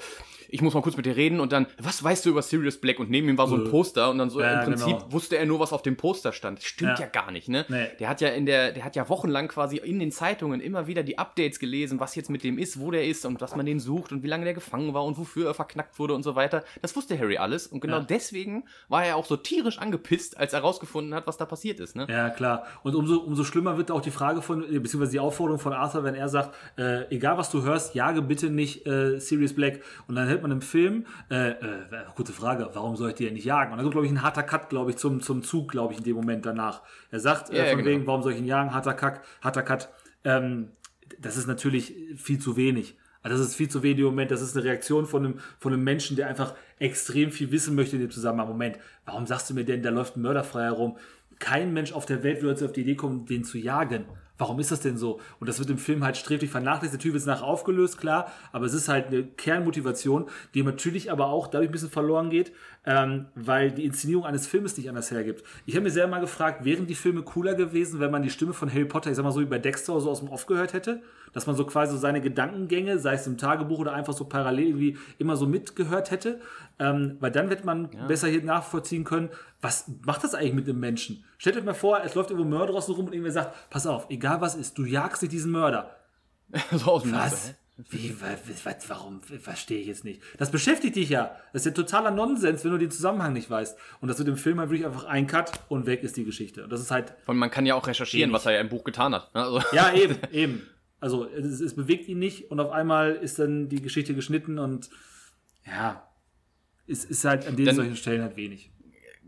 ich 0.54 0.62
muss 0.62 0.76
mal 0.76 0.82
kurz 0.82 0.98
mit 0.98 1.08
dir 1.08 1.16
reden 1.16 1.40
und 1.40 1.52
dann, 1.52 1.66
was 1.80 2.04
weißt 2.04 2.26
du 2.26 2.30
über 2.30 2.44
Sirius 2.44 2.80
Black? 2.80 3.00
Und 3.00 3.10
neben 3.10 3.28
ihm 3.28 3.40
war 3.40 3.48
so 3.48 3.56
ein 3.56 3.66
äh. 3.66 3.70
Poster 3.70 4.12
und 4.12 4.20
dann 4.20 4.30
so 4.30 4.40
ja, 4.40 4.60
im 4.60 4.66
Prinzip 4.66 5.00
genau. 5.00 5.12
wusste 5.12 5.38
er 5.38 5.48
nur, 5.48 5.60
was 5.60 5.74
auf 5.74 5.82
dem 5.82 5.98
Poster 5.98 6.32
stand. 6.32 6.62
Stimmt 6.62 7.00
ja, 7.00 7.06
ja 7.06 7.12
gar 7.12 7.32
nicht, 7.32 7.50
ne? 7.50 7.66
Nee. 7.70 7.88
Der 8.00 8.08
hat 8.08 8.22
ja 8.22 8.28
in 8.30 8.46
der, 8.46 8.72
der 8.72 8.84
hat 8.84 8.96
ja 8.96 9.10
wochenlang 9.10 9.48
quasi 9.48 9.78
in 9.78 9.98
den 9.98 10.12
Zeitungen 10.12 10.62
immer 10.62 10.86
wieder 10.86 11.02
die 11.02 11.18
Updates 11.18 11.60
gelesen, 11.60 12.00
was 12.00 12.14
jetzt 12.14 12.30
mit 12.30 12.44
dem 12.44 12.60
ist, 12.60 12.80
wo 12.80 12.92
der 12.92 13.08
ist 13.08 13.26
und 13.26 13.42
was 13.42 13.56
man 13.56 13.66
den 13.66 13.80
sucht 13.80 14.12
und 14.12 14.22
wie 14.22 14.28
lange 14.28 14.44
der 14.44 14.54
gefangen 14.54 14.94
war 14.94 15.04
und 15.06 15.18
wofür 15.18 15.48
er 15.48 15.54
verknackt 15.56 15.93
wurde 16.00 16.14
und 16.14 16.24
so 16.24 16.36
weiter. 16.36 16.64
Das 16.82 16.96
wusste 16.96 17.18
Harry 17.18 17.38
alles 17.38 17.68
und 17.68 17.80
genau 17.80 17.98
ja. 17.98 18.04
deswegen 18.04 18.66
war 18.90 19.06
er 19.06 19.16
auch 19.16 19.26
so 19.26 19.38
tierisch 19.38 19.80
angepisst, 19.80 20.38
als 20.38 20.54
er 20.54 20.60
herausgefunden 20.60 21.14
hat, 21.14 21.28
was 21.28 21.38
da 21.38 21.46
passiert 21.46 21.80
ist, 21.80 21.96
ne? 21.96 22.08
Ja, 22.10 22.30
klar. 22.30 22.66
Und 22.84 22.96
umso, 22.96 23.18
umso 23.18 23.44
schlimmer 23.44 23.78
wird 23.78 23.92
auch 23.92 24.02
die 24.02 24.12
Frage 24.12 24.42
von, 24.42 24.62
beziehungsweise 24.62 25.12
die 25.12 25.20
Aufforderung 25.20 25.60
von 25.60 25.74
Arthur, 25.74 26.04
wenn 26.04 26.16
er 26.16 26.30
sagt, 26.30 26.56
äh, 26.78 27.08
egal 27.14 27.38
was 27.38 27.50
du 27.50 27.64
hörst, 27.64 27.96
jage 27.96 28.22
bitte 28.22 28.50
nicht 28.50 28.86
äh, 28.88 29.20
Sirius 29.20 29.54
Black. 29.54 29.82
Und 30.08 30.16
dann 30.16 30.28
hält 30.28 30.42
man 30.42 30.52
im 30.52 30.62
Film, 30.62 31.06
äh, 31.30 31.52
äh, 31.52 31.56
kurze 32.16 32.34
Frage, 32.34 32.70
warum 32.74 32.96
soll 32.96 33.10
ich 33.10 33.16
denn 33.16 33.34
nicht 33.34 33.46
jagen? 33.46 33.72
Und 33.72 33.78
dann 33.78 33.86
kommt, 33.86 33.94
glaube 33.94 34.08
ich, 34.08 34.12
ein 34.12 34.22
harter 34.22 34.44
Cut, 34.44 34.70
glaube 34.70 34.92
ich, 34.92 34.98
zum, 34.98 35.22
zum 35.22 35.44
Zug, 35.44 35.72
glaube 35.72 35.94
ich, 35.94 36.00
in 36.00 36.06
dem 36.06 36.16
Moment 36.16 36.46
danach. 36.46 36.82
Er 37.12 37.20
sagt 37.20 37.50
äh, 37.50 37.58
ja, 37.58 37.66
von 37.66 37.80
genau. 37.80 37.90
wegen, 37.90 38.08
warum 38.08 38.24
soll 38.24 38.34
ich 38.34 38.40
ihn 38.40 38.46
jagen? 38.46 38.74
Harter 38.74 38.94
Cut, 38.94 39.22
harter 39.42 39.64
Cut. 39.64 39.90
Ähm, 40.24 40.70
das 41.20 41.38
ist 41.38 41.48
natürlich 41.48 41.94
viel 42.16 42.40
zu 42.40 42.56
wenig. 42.56 42.98
Also 43.24 43.38
das 43.38 43.48
ist 43.48 43.56
viel 43.56 43.70
zu 43.70 43.82
wenig 43.82 44.00
im 44.00 44.06
Moment. 44.06 44.32
Das 44.32 44.42
ist 44.42 44.56
eine 44.56 44.66
Reaktion 44.66 45.06
von 45.06 45.26
einem, 45.26 45.40
von 45.60 45.74
einem 45.74 45.84
Menschen, 45.84 46.16
der 46.16 46.28
einfach 46.28 46.54
extrem 46.78 47.32
viel 47.32 47.52
wissen 47.52 47.74
möchte 47.74 47.96
in 47.96 48.02
dem 48.02 48.12
Zusammenhang. 48.12 48.50
Moment, 48.50 48.78
warum 49.06 49.26
sagst 49.26 49.50
du 49.50 49.54
mir 49.54 49.66
denn, 49.66 49.82
da 49.82 49.90
läuft 49.90 50.18
ein 50.18 50.22
Mörder 50.22 50.44
frei 50.44 50.64
herum? 50.64 50.98
Kein 51.40 51.74
Mensch 51.74 51.94
auf 51.94 52.06
der 52.06 52.24
Welt 52.24 52.42
würde 52.42 52.52
jetzt 52.52 52.64
auf 52.64 52.74
die 52.74 52.82
Idee 52.82 52.96
kommen, 52.96 53.26
den 53.26 53.44
zu 53.44 53.58
jagen. 53.58 54.06
Warum 54.38 54.60
ist 54.60 54.72
das 54.72 54.82
denn 54.82 54.98
so? 54.98 55.20
Und 55.40 55.48
das 55.48 55.60
wird 55.60 55.70
im 55.70 55.78
Film 55.78 56.04
halt 56.04 56.18
sträflich 56.18 56.50
vernachlässigt. 56.50 56.94
Natürlich 56.94 57.14
wird 57.14 57.22
es 57.22 57.28
nachher 57.28 57.46
aufgelöst, 57.46 57.98
klar, 57.98 58.32
aber 58.52 58.66
es 58.66 58.74
ist 58.74 58.90
halt 58.90 59.08
eine 59.08 59.24
Kernmotivation, 59.24 60.28
die 60.54 60.64
natürlich 60.64 61.12
aber 61.12 61.28
auch 61.28 61.48
dadurch 61.48 61.70
ein 61.70 61.72
bisschen 61.72 61.92
verloren 61.92 62.30
geht, 62.30 62.52
ähm, 62.86 63.28
weil 63.36 63.72
die 63.72 63.86
Inszenierung 63.86 64.26
eines 64.26 64.46
Filmes 64.46 64.76
nicht 64.78 64.90
anders 64.90 65.10
hergibt. 65.10 65.44
Ich 65.66 65.76
habe 65.76 65.84
mir 65.84 65.92
sehr 65.92 66.08
mal 66.08 66.20
gefragt, 66.20 66.66
wären 66.66 66.86
die 66.86 66.96
Filme 66.96 67.22
cooler 67.22 67.56
gewesen, 67.56 68.00
wenn 68.00 68.12
man 68.12 68.24
die 68.24 68.30
Stimme 68.30 68.54
von 68.54 68.70
Harry 68.70 68.86
Potter, 68.86 69.10
ich 69.10 69.16
sag 69.16 69.24
mal 69.24 69.32
so 69.32 69.40
wie 69.40 69.46
bei 69.46 69.60
Dexter 69.60 70.00
so 70.02 70.10
aus 70.10 70.20
dem 70.20 70.30
Off 70.30 70.46
gehört 70.46 70.74
hätte? 70.74 71.02
Dass 71.32 71.48
man 71.48 71.56
so 71.56 71.66
quasi 71.66 71.94
so 71.94 71.98
seine 71.98 72.22
Gedankengänge, 72.22 73.00
sei 73.00 73.14
es 73.14 73.26
im 73.26 73.38
Tagebuch 73.38 73.80
oder 73.80 73.94
einfach 73.94 74.14
so 74.14 74.26
parallel 74.26 74.68
irgendwie 74.68 74.98
immer 75.18 75.38
so 75.38 75.48
mitgehört 75.48 76.12
hätte. 76.12 76.42
Ähm, 76.78 77.18
weil 77.20 77.32
dann 77.32 77.50
wird 77.50 77.64
man 77.64 77.90
ja. 77.92 78.06
besser 78.06 78.28
hier 78.28 78.44
nachvollziehen 78.44 79.04
können, 79.04 79.30
was 79.62 79.86
macht 80.06 80.24
das 80.24 80.36
eigentlich 80.36 80.54
mit 80.54 80.68
dem 80.68 80.80
Menschen? 80.80 81.24
Stellt 81.38 81.56
euch 81.56 81.64
mal 81.64 81.74
vor, 81.74 82.02
es 82.04 82.16
läuft 82.16 82.32
irgendwo 82.32 82.50
Mörder 82.50 82.74
draußen 82.74 82.94
rum 82.94 83.06
und 83.06 83.14
irgendwer 83.14 83.32
sagt, 83.32 83.70
pass 83.70 83.88
auf, 83.88 84.08
egal 84.10 84.42
was 84.42 84.56
ist, 84.56 84.78
du 84.78 84.84
jagst 84.84 85.22
nicht 85.22 85.32
diesen 85.32 85.52
Mörder. 85.52 85.96
so 86.72 86.86
aus 86.92 87.04
dem 87.04 87.14
Was? 87.14 87.56
Wie, 87.76 88.16
was, 88.22 88.88
warum, 88.88 89.22
verstehe 89.22 89.80
ich 89.80 89.88
jetzt 89.88 90.06
nicht. 90.06 90.22
Das 90.38 90.52
beschäftigt 90.52 90.96
dich 90.96 91.10
ja. 91.10 91.36
Das 91.54 91.64
ist 91.64 91.66
ja 91.66 91.72
totaler 91.72 92.12
Nonsens, 92.12 92.64
wenn 92.64 92.72
du 92.72 92.78
den 92.78 92.92
Zusammenhang 92.92 93.34
nicht 93.34 93.50
weißt. 93.50 93.76
Und 94.00 94.10
das 94.10 94.20
wird 94.20 94.28
im 94.28 94.38
Film 94.38 94.60
halt 94.60 94.70
wirklich 94.70 94.86
einfach 94.86 95.06
ein 95.06 95.26
Cut 95.26 95.52
und 95.70 95.88
weg 95.88 96.04
ist 96.04 96.16
die 96.16 96.24
Geschichte. 96.24 96.64
Und 96.64 96.70
das 96.72 96.82
ist 96.82 96.92
halt. 96.92 97.16
Und 97.26 97.38
man 97.38 97.50
kann 97.50 97.66
ja 97.66 97.74
auch 97.74 97.88
recherchieren, 97.88 98.30
ähnlich. 98.30 98.36
was 98.36 98.46
er 98.46 98.54
ja 98.54 98.62
im 98.62 98.70
Buch 98.70 98.84
getan 98.84 99.16
hat. 99.16 99.34
Ne? 99.34 99.42
Also. 99.42 99.62
Ja, 99.72 99.92
eben, 99.96 100.18
eben. 100.32 100.68
Also 101.00 101.26
es, 101.26 101.60
es, 101.60 101.76
bewegt 101.76 102.08
ihn 102.08 102.20
nicht 102.20 102.52
und 102.52 102.60
auf 102.60 102.72
einmal 102.72 103.14
ist 103.14 103.40
dann 103.40 103.70
die 103.70 103.82
Geschichte 103.82 104.14
geschnitten 104.14 104.60
und 104.60 104.90
ja, 105.66 106.08
es 106.88 107.04
ist 107.04 107.26
halt 107.26 107.48
an 107.48 107.56
den 107.58 107.66
dann, 107.66 107.76
solchen 107.76 107.98
Stellen 107.98 108.22
halt 108.22 108.38
wenig 108.38 108.72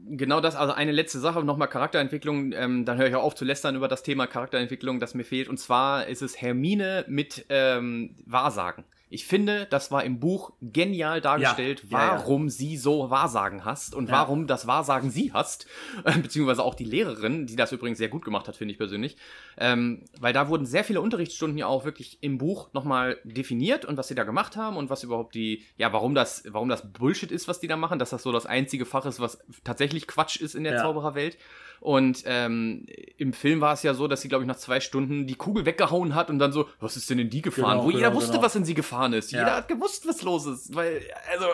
genau 0.10 0.42
das, 0.42 0.56
also 0.56 0.74
eine 0.74 0.92
letzte 0.92 1.20
Sache, 1.20 1.44
nochmal 1.44 1.68
Charakterentwicklung, 1.68 2.52
ähm, 2.54 2.86
dann 2.86 2.98
höre 2.98 3.08
ich 3.08 3.16
auch 3.16 3.24
auf 3.24 3.36
zu 3.36 3.46
lästern 3.46 3.76
über 3.76 3.88
das 3.88 4.04
Thema 4.04 4.28
Charakterentwicklung, 4.28 5.00
das 5.00 5.14
mir 5.14 5.24
fehlt. 5.24 5.48
Und 5.48 5.58
zwar 5.58 6.08
ist 6.08 6.22
es 6.22 6.42
Hermine 6.42 7.06
mit 7.08 7.46
ähm, 7.50 8.16
Wahrsagen. 8.26 8.84
Ich 9.10 9.26
finde, 9.26 9.68
das 9.68 9.92
war 9.92 10.04
im 10.04 10.20
Buch 10.20 10.54
genial 10.62 11.22
dargestellt, 11.22 11.84
ja, 11.84 11.92
warum 11.92 12.44
ja, 12.44 12.48
ja. 12.48 12.52
sie 12.52 12.78
so 12.78 13.10
Wahrsagen 13.10 13.64
hast 13.64 13.94
und 13.94 14.10
warum 14.10 14.48
das 14.48 14.66
Wahrsagen 14.66 15.12
sie 15.12 15.32
hast, 15.32 15.68
beziehungsweise 16.22 16.64
auch 16.64 16.74
die 16.74 16.86
Lehrerin, 16.86 17.46
die 17.46 17.56
das 17.56 17.72
übrigens 17.72 18.00
sehr 18.00 18.10
gut 18.10 18.26
gemacht 18.26 18.48
hat, 18.48 18.56
finde 18.56 18.72
ich 18.72 18.78
persönlich. 18.78 19.16
Ähm, 19.58 20.06
weil 20.20 20.34
da 20.34 20.50
wurden 20.50 20.66
sehr 20.66 20.84
viele 20.84 21.02
Unterrichtsstunden 21.02 21.58
ja 21.58 21.68
auch 21.68 21.86
wirklich 21.86 22.18
im 22.22 22.38
Buch 22.38 22.74
nochmal 22.74 23.18
definiert 23.24 23.86
und 23.86 23.96
was 23.98 24.08
sie 24.08 24.16
da 24.16 24.24
gemacht 24.24 24.58
haben 24.58 24.76
und 24.76 24.90
was 24.90 25.04
überhaupt 25.04 25.36
die, 25.36 25.64
ja, 25.78 25.94
warum 25.94 26.16
das, 26.16 26.44
warum 26.50 26.68
das 26.68 26.92
Bullshit 26.92 27.32
ist, 27.32 27.48
was 27.48 27.60
die 27.60 27.68
da 27.68 27.78
machen, 27.78 28.00
dass 28.00 28.10
das 28.10 28.24
so 28.24 28.32
das 28.32 28.46
einzige 28.46 28.86
Fach 28.86 29.06
ist, 29.06 29.20
was 29.20 29.40
tatsächlich 29.64 30.08
Quatsch 30.08 30.38
ist 30.38 30.56
in 30.56 30.64
der 30.64 30.78
Zaubererwelt. 30.78 31.38
Und 31.80 32.24
ähm, 32.26 32.86
im 33.18 33.34
Film 33.34 33.62
war 33.62 33.74
es 33.74 33.84
ja 33.84 33.94
so, 33.94 34.08
dass 34.08 34.22
sie, 34.22 34.28
glaube 34.28 34.44
ich, 34.44 34.48
nach 34.48 34.58
zwei 34.58 34.80
Stunden 34.80 35.28
die 35.28 35.36
Kugel 35.36 35.66
weggehauen 35.66 36.16
hat 36.16 36.30
und 36.30 36.40
dann 36.40 36.52
so, 36.52 36.68
was 36.80 36.98
ist 36.98 37.10
denn 37.10 37.20
in 37.20 37.30
die 37.30 37.42
gefahren? 37.42 37.72
Genau, 37.72 37.84
Wo 37.84 37.88
genau, 37.88 38.00
jeder 38.00 38.14
wusste, 38.14 38.32
genau. 38.34 38.44
was 38.44 38.56
in 38.56 38.66
sie 38.66 38.74
gefahren 38.74 39.14
ist. 39.14 39.32
Ja. 39.32 39.40
Jeder 39.40 39.56
hat 39.56 39.68
gewusst, 39.68 40.08
was 40.08 40.22
los 40.22 40.46
ist. 40.46 40.76
Weil, 40.76 41.02
also, 41.32 41.46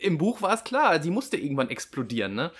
im 0.00 0.18
Buch 0.18 0.42
war 0.42 0.54
es 0.54 0.64
klar, 0.64 1.02
sie 1.02 1.10
musste 1.10 1.36
irgendwann 1.36 1.70
explodieren, 1.70 2.34
ne? 2.34 2.50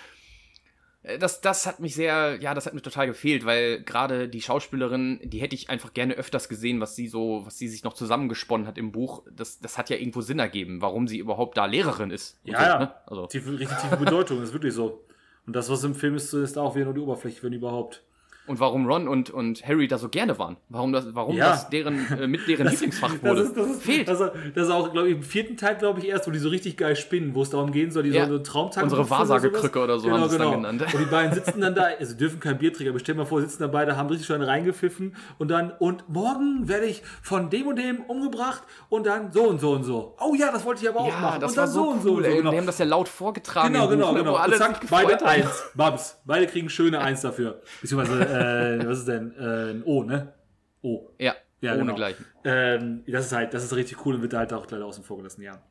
Äh, 1.03 1.17
das, 1.17 1.41
das 1.41 1.65
hat 1.65 1.79
mich 1.79 1.95
sehr, 1.95 2.37
ja, 2.41 2.53
das 2.53 2.65
hat 2.65 2.73
mir 2.73 2.81
total 2.81 3.07
gefehlt, 3.07 3.45
weil 3.45 3.81
gerade 3.81 4.27
die 4.27 4.41
Schauspielerin, 4.41 5.19
die 5.23 5.39
hätte 5.39 5.55
ich 5.55 5.69
einfach 5.69 5.93
gerne 5.93 6.15
öfters 6.15 6.49
gesehen, 6.49 6.81
was 6.81 6.95
sie 6.95 7.07
so, 7.07 7.45
was 7.45 7.57
sie 7.57 7.67
sich 7.67 7.83
noch 7.83 7.93
zusammengesponnen 7.93 8.67
hat 8.67 8.77
im 8.77 8.91
Buch. 8.91 9.23
Das, 9.31 9.59
das 9.59 9.77
hat 9.77 9.89
ja 9.89 9.97
irgendwo 9.97 10.21
Sinn 10.21 10.39
ergeben, 10.39 10.81
warum 10.81 11.07
sie 11.07 11.17
überhaupt 11.17 11.57
da 11.57 11.65
Lehrerin 11.65 12.11
ist. 12.11 12.39
Ja, 12.43 12.57
so, 12.57 12.65
ja. 12.65 12.79
Ne? 12.79 12.95
Also. 13.07 13.27
Tiefe, 13.27 13.59
richtig 13.59 13.77
tiefe 13.77 13.97
Bedeutung, 13.97 14.41
ist 14.41 14.53
wirklich 14.53 14.73
so. 14.73 15.03
Und 15.49 15.53
das, 15.55 15.67
was 15.67 15.83
im 15.83 15.95
Film 15.95 16.13
ist, 16.13 16.31
ist 16.31 16.59
auch 16.59 16.75
wieder 16.75 16.85
nur 16.85 16.93
die 16.93 16.99
Oberfläche, 16.99 17.41
wenn 17.41 17.53
überhaupt 17.53 18.03
und 18.49 18.59
warum 18.59 18.87
Ron 18.87 19.07
und, 19.07 19.29
und 19.29 19.65
Harry 19.67 19.87
da 19.87 19.99
so 19.99 20.09
gerne 20.09 20.39
waren. 20.39 20.57
Warum 20.69 20.91
das, 20.91 21.13
warum 21.13 21.35
ja. 21.35 21.51
das 21.51 21.69
deren, 21.69 22.11
äh, 22.19 22.27
mit 22.27 22.47
deren 22.47 22.63
das, 22.65 22.73
Lieblingsfach 22.73 23.13
wurde. 23.21 23.41
Das 23.41 23.49
ist, 23.49 23.57
das 23.57 23.67
ist, 23.67 23.83
Fehlt. 23.83 24.07
Das, 24.07 24.17
das 24.17 24.67
ist 24.67 24.71
auch, 24.71 24.91
glaube 24.91 25.09
ich, 25.09 25.15
im 25.15 25.23
vierten 25.23 25.55
Teil, 25.55 25.75
glaube 25.75 25.99
ich, 25.99 26.07
erst, 26.07 26.27
wo 26.27 26.31
die 26.31 26.39
so 26.39 26.49
richtig 26.49 26.75
geil 26.75 26.95
spinnen, 26.95 27.35
wo 27.35 27.43
es 27.43 27.51
darum 27.51 27.71
gehen 27.71 27.91
soll, 27.91 28.03
die 28.03 28.09
ja. 28.09 28.25
so 28.25 28.33
eine 28.33 28.43
Traumtag 28.43 28.83
Unsere 28.83 29.07
Wahrsagekrücke 29.07 29.79
oder 29.79 29.99
so 29.99 30.07
genau, 30.07 30.21
haben 30.21 30.29
sie 30.29 30.37
genau. 30.37 30.51
dann 30.51 30.61
genannt. 30.77 30.93
Und 30.93 30.99
die 30.99 31.05
beiden 31.05 31.33
sitzen 31.33 31.61
dann 31.61 31.75
da, 31.75 31.83
also 31.99 32.15
dürfen 32.15 32.39
kein 32.39 32.57
Bier 32.57 32.73
trinken, 32.73 32.89
aber 32.89 32.99
stell 32.99 33.13
mal 33.13 33.25
vor, 33.25 33.39
sitzen 33.39 33.61
da 33.61 33.67
beide, 33.67 33.95
haben 33.95 34.09
richtig 34.09 34.25
schön 34.25 34.41
reingepfiffen 34.41 35.15
und 35.37 35.51
dann, 35.51 35.71
und 35.77 36.09
morgen 36.09 36.67
werde 36.67 36.87
ich 36.87 37.03
von 37.21 37.51
dem 37.51 37.67
und 37.67 37.77
dem 37.77 38.01
umgebracht 38.01 38.63
und 38.89 39.05
dann 39.05 39.31
so 39.31 39.43
und 39.43 39.61
so 39.61 39.73
und 39.73 39.83
so. 39.83 40.15
Oh 40.19 40.33
ja, 40.33 40.51
das 40.51 40.65
wollte 40.65 40.81
ich 40.81 40.89
aber 40.89 41.01
auch 41.01 41.07
ja, 41.07 41.19
machen. 41.19 41.41
Das 41.41 41.51
und 41.51 41.57
war 41.57 41.65
dann 41.65 41.73
so, 41.73 41.89
und 41.89 42.01
so 42.01 42.13
und 42.13 42.23
so. 42.23 42.29
Ey, 42.29 42.37
genau. 42.37 42.49
Die 42.49 42.57
haben 42.57 42.65
das 42.65 42.79
ja 42.79 42.85
laut 42.85 43.07
vorgetragen. 43.07 43.73
Genau, 43.73 43.87
genau, 43.87 44.09
Buch, 44.09 44.17
genau. 44.17 44.35
Alle 44.35 44.57
zack, 44.57 44.81
beide 44.89 45.23
eins. 45.23 45.69
Babs. 45.75 46.17
Beide 46.25 46.47
kriegen 46.47 46.69
schöne 46.69 46.99
Eins 46.99 47.21
dafür. 47.21 47.61
Beziehungsweise, 47.81 48.25
äh, 48.25 48.25
was 48.39 48.99
ist 48.99 49.07
denn? 49.07 49.33
ein, 49.37 49.43
äh, 49.43 49.71
ein 49.71 49.83
O, 49.83 50.03
ne? 50.03 50.33
O. 50.81 51.09
Ja, 51.19 51.35
ja 51.61 51.73
ohne 51.73 51.81
genau. 51.81 51.95
gleichen. 51.95 52.25
Ähm, 52.43 53.03
das 53.07 53.27
ist 53.27 53.31
halt, 53.31 53.53
das 53.53 53.63
ist 53.63 53.75
richtig 53.75 54.05
cool 54.05 54.15
und 54.15 54.21
wird 54.21 54.33
halt 54.33 54.53
auch 54.53 54.69
leider 54.69 54.85
außen 54.85 55.03
vor 55.03 55.17
gelassen, 55.17 55.41
ja. 55.41 55.61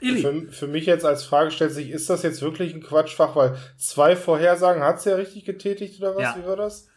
Für, 0.00 0.46
für, 0.50 0.66
mich 0.66 0.86
jetzt 0.86 1.04
als 1.04 1.24
Frage 1.24 1.50
stellt 1.50 1.72
sich, 1.72 1.90
ist 1.90 2.08
das 2.08 2.22
jetzt 2.22 2.40
wirklich 2.40 2.74
ein 2.74 2.82
Quatschfach? 2.82 3.36
Weil 3.36 3.56
zwei 3.76 4.16
Vorhersagen 4.16 4.82
hat 4.82 4.96
es 4.96 5.04
ja 5.04 5.14
richtig 5.14 5.44
getätigt 5.44 6.00
oder 6.00 6.16
was? 6.16 6.22
Ja. 6.22 6.36
Wie 6.38 6.46
war 6.46 6.56
das? 6.56 6.88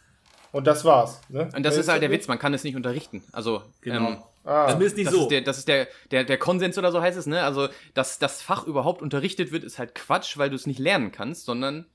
Und 0.52 0.66
das 0.66 0.84
war's. 0.84 1.20
Ne? 1.28 1.48
Und 1.54 1.66
das 1.66 1.76
ist 1.76 1.88
halt 1.88 2.00
der 2.00 2.10
Witz, 2.10 2.28
man 2.28 2.38
kann 2.38 2.54
es 2.54 2.64
nicht 2.64 2.76
unterrichten. 2.76 3.22
Also, 3.32 3.62
genau. 3.82 4.08
Ähm, 4.08 4.16
ah. 4.44 4.72
Das 4.72 4.80
ist 4.80 4.96
nicht 4.96 5.08
das 5.08 5.14
so. 5.14 5.22
Ist 5.22 5.30
der, 5.32 5.40
das 5.42 5.58
ist 5.58 5.68
der, 5.68 5.88
der, 6.12 6.24
der 6.24 6.38
Konsens 6.38 6.78
oder 6.78 6.92
so 6.92 7.02
heißt 7.02 7.18
es, 7.18 7.26
ne? 7.26 7.42
Also, 7.42 7.68
dass 7.92 8.18
das 8.18 8.40
Fach 8.40 8.66
überhaupt 8.66 9.02
unterrichtet 9.02 9.52
wird, 9.52 9.64
ist 9.64 9.78
halt 9.78 9.94
Quatsch, 9.94 10.38
weil 10.38 10.48
du 10.48 10.56
es 10.56 10.66
nicht 10.66 10.78
lernen 10.78 11.12
kannst, 11.12 11.44
sondern 11.44 11.86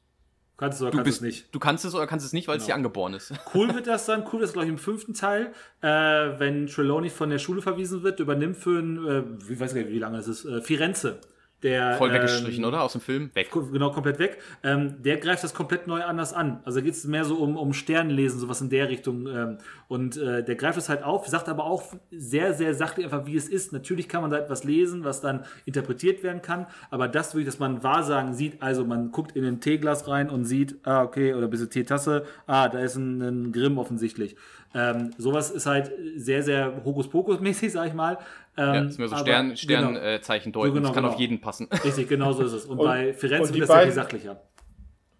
Kannst 0.60 0.81
du 0.81 0.86
oder 0.86 0.91
du 0.91 0.98
kannst 0.98 1.06
bist, 1.06 1.18
es 1.18 1.22
nicht. 1.22 1.56
Du 1.56 1.60
kannst 1.60 1.86
es 1.86 1.95
oder 1.95 2.06
kannst 2.06 2.26
es 2.26 2.34
nicht, 2.34 2.49
weil 2.49 2.56
genau. 2.56 2.64
es 2.64 2.68
dir 2.68 2.76
angeboren 2.76 3.14
ist. 3.14 3.34
Cool 3.53 3.73
wird 3.73 3.88
das 3.88 4.06
dann, 4.06 4.26
cool 4.26 4.34
wird 4.34 4.44
das, 4.44 4.53
glaube 4.53 4.65
ich, 4.65 4.72
im 4.72 4.77
fünften 4.77 5.14
Teil, 5.14 5.53
äh, 5.81 5.88
wenn 5.88 6.68
Trelawney 6.68 7.10
von 7.10 7.30
der 7.30 7.40
Schule 7.40 7.61
verwiesen 7.61 8.03
wird, 8.03 8.19
übernimmt 8.19 8.57
für 8.57 8.80
ein, 8.80 9.07
äh, 9.07 9.23
ich 9.53 9.57
weiß 9.60 9.73
nicht, 9.73 9.88
wie 9.88 9.99
lange 9.99 10.18
es 10.18 10.27
ist, 10.27 10.44
äh, 10.44 10.61
Firenze 10.61 11.22
der, 11.64 11.95
Voll 11.95 12.11
weggestrichen, 12.14 12.64
ähm, 12.64 12.69
oder? 12.69 12.84
Aus 12.84 12.94
dem 12.94 13.02
Film? 13.02 13.31
Weg. 13.34 13.49
Genau, 13.52 13.91
komplett 13.91 14.19
weg. 14.19 14.38
Ähm, 14.64 15.02
der 15.02 15.18
greift 15.18 15.44
das 15.44 15.53
komplett 15.53 15.88
neu 15.88 16.03
anders 16.03 16.34
an. 16.34 16.61
Also 16.64 16.80
da 16.80 16.86
geht 16.86 16.94
es 16.94 17.03
mehr 17.06 17.26
so 17.26 17.36
um, 17.36 17.57
um 17.57 17.73
Sternenlesen, 17.73 18.40
sowas 18.40 18.61
in 18.61 18.69
der 18.69 18.90
Richtung. 18.90 19.27
Ähm, 19.27 19.57
und 19.88 20.18
äh, 20.18 20.44
der 20.44 20.56
greift 20.56 20.77
es 20.77 20.88
halt 20.88 21.03
auf, 21.03 21.27
sagt 21.27 21.49
aber 21.49 21.65
auch 21.65 21.84
sehr, 22.11 22.53
sehr 22.53 22.73
sachlich 22.73 23.06
einfach, 23.06 23.26
wie 23.26 23.36
es 23.36 23.49
ist. 23.49 23.73
Natürlich 23.73 24.07
kann 24.07 24.22
man 24.22 24.31
da 24.31 24.38
etwas 24.38 24.64
lesen, 24.64 25.03
was 25.03 25.19
dann 25.19 25.45
interpretiert 25.65 26.23
werden 26.23 26.41
kann. 26.41 26.68
Aber 26.91 27.07
das 27.07 27.34
wirklich, 27.34 27.48
dass 27.48 27.60
man 27.60 27.84
Wahrsagen 27.84 28.34
sieht, 28.34 28.61
also 28.61 28.86
man 28.86 29.11
guckt 29.11 29.36
in 29.36 29.44
ein 29.44 29.60
Teeglas 29.60 30.07
rein 30.07 30.30
und 30.30 30.45
sieht, 30.45 30.76
ah, 30.84 31.03
okay, 31.03 31.34
oder 31.34 31.48
ein 31.48 31.49
bisschen 31.49 31.69
Teetasse, 31.69 32.26
ah, 32.48 32.69
da 32.69 32.80
ist 32.80 32.95
ein, 32.95 33.22
ein 33.22 33.52
Grimm 33.52 33.77
offensichtlich. 33.77 34.36
Ähm, 34.74 35.12
sowas 35.18 35.50
ist 35.50 35.66
halt 35.66 35.91
sehr, 36.16 36.44
sehr 36.44 36.84
Hokuspokus-mäßig, 36.86 37.72
sag 37.72 37.88
ich 37.88 37.94
mal. 37.94 38.20
Ähm, 38.56 38.74
ja, 38.74 38.82
ist 38.84 39.00
mir 39.00 39.08
so 39.08 39.16
Stern, 39.18 39.58
Sternzeichen 39.58 40.52
genau. 40.52 40.64
deuten. 40.64 40.76
So 40.76 40.82
genau, 40.82 40.88
das 40.88 40.96
kann 40.96 41.04
genau. 41.04 41.14
auf 41.14 41.20
jeden 41.20 41.41
passen. 41.41 41.68
Richtig, 41.84 42.08
genau 42.08 42.34
so 42.34 42.44
ist 42.44 42.54
es. 42.54 42.66
Und, 42.66 42.80
und 42.80 42.86
bei 42.86 43.14
Firenze 43.14 43.54
wird 43.54 43.64
das 43.64 43.70
beiden, 43.70 43.94
sehr 43.94 44.06
viel 44.06 44.20
sachlicher. 44.20 44.41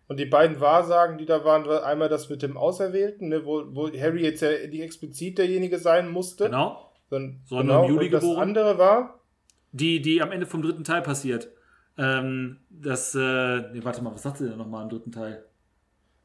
Und 0.08 0.20
die 0.20 0.26
beiden 0.26 0.60
Wahrsagen, 0.60 1.18
die 1.18 1.26
da 1.26 1.44
waren, 1.46 1.66
war 1.66 1.86
einmal 1.86 2.10
das 2.10 2.30
mit 2.30 2.42
dem 2.42 2.58
Auserwählten, 2.58 3.30
ne, 3.30 3.46
wo, 3.46 3.64
wo 3.70 3.92
Harry 3.92 4.24
jetzt 4.24 4.42
ja 4.42 4.50
die 4.68 4.82
explizit 4.82 5.38
derjenige 5.38 5.80
sein 5.80 6.10
musste. 6.10 6.46
Genau. 6.46 6.92
Dann, 7.10 7.42
so 7.46 7.58
genau. 7.58 7.86
im 7.86 7.94
Juli 7.94 8.06
und 8.06 8.12
geboren. 8.12 8.36
Das 8.36 8.64
andere 8.64 8.78
war? 8.78 9.20
Die, 9.72 10.02
die 10.02 10.22
am 10.22 10.32
Ende 10.32 10.46
vom 10.46 10.62
dritten 10.62 10.84
Teil 10.84 11.02
passiert. 11.02 11.50
Ähm, 11.98 12.58
das, 12.70 13.16
äh, 13.16 13.72
nee, 13.74 13.84
warte 13.84 14.04
mal, 14.04 14.14
was 14.14 14.24
sagt 14.24 14.38
sie 14.38 14.48
denn 14.48 14.58
nochmal 14.58 14.84
im 14.84 14.90
dritten 14.90 15.12
Teil? 15.12 15.44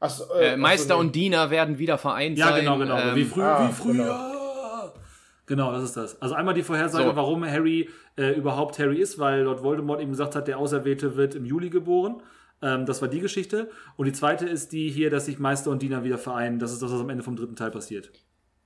So, 0.09 0.33
äh, 0.33 0.53
äh, 0.53 0.57
Meister 0.57 0.97
und 0.97 1.15
Diener 1.15 1.49
werden 1.49 1.77
wieder 1.77 1.97
vereint 1.97 2.37
ja, 2.37 2.47
sein. 2.47 2.65
Ja, 2.65 2.75
genau, 2.75 2.77
genau. 2.77 3.09
Ähm, 3.09 3.15
wie, 3.15 3.25
früh, 3.25 3.41
ah, 3.41 3.67
wie 3.67 3.73
früher. 3.73 3.93
Genau. 3.93 4.93
genau. 5.45 5.71
das 5.73 5.83
ist 5.83 5.97
das. 5.97 6.21
Also 6.21 6.35
einmal 6.35 6.53
die 6.53 6.63
Vorhersage, 6.63 7.09
so. 7.09 7.15
warum 7.15 7.45
Harry 7.45 7.89
äh, 8.17 8.31
überhaupt 8.33 8.79
Harry 8.79 8.99
ist, 8.99 9.19
weil 9.19 9.41
Lord 9.41 9.63
Voldemort 9.63 10.01
eben 10.01 10.11
gesagt 10.11 10.35
hat, 10.35 10.47
der 10.47 10.57
Auserwählte 10.57 11.15
wird 11.15 11.35
im 11.35 11.45
Juli 11.45 11.69
geboren. 11.69 12.21
Ähm, 12.61 12.85
das 12.85 13.01
war 13.01 13.07
die 13.07 13.19
Geschichte. 13.19 13.69
Und 13.97 14.05
die 14.05 14.13
zweite 14.13 14.45
ist 14.45 14.71
die 14.71 14.89
hier, 14.89 15.09
dass 15.09 15.25
sich 15.25 15.39
Meister 15.39 15.71
und 15.71 15.81
Diener 15.81 16.03
wieder 16.03 16.17
vereinen. 16.17 16.59
Das 16.59 16.71
ist 16.71 16.81
das, 16.81 16.91
was 16.91 16.99
am 16.99 17.09
Ende 17.09 17.23
vom 17.23 17.35
dritten 17.35 17.55
Teil 17.55 17.71
passiert. 17.71 18.11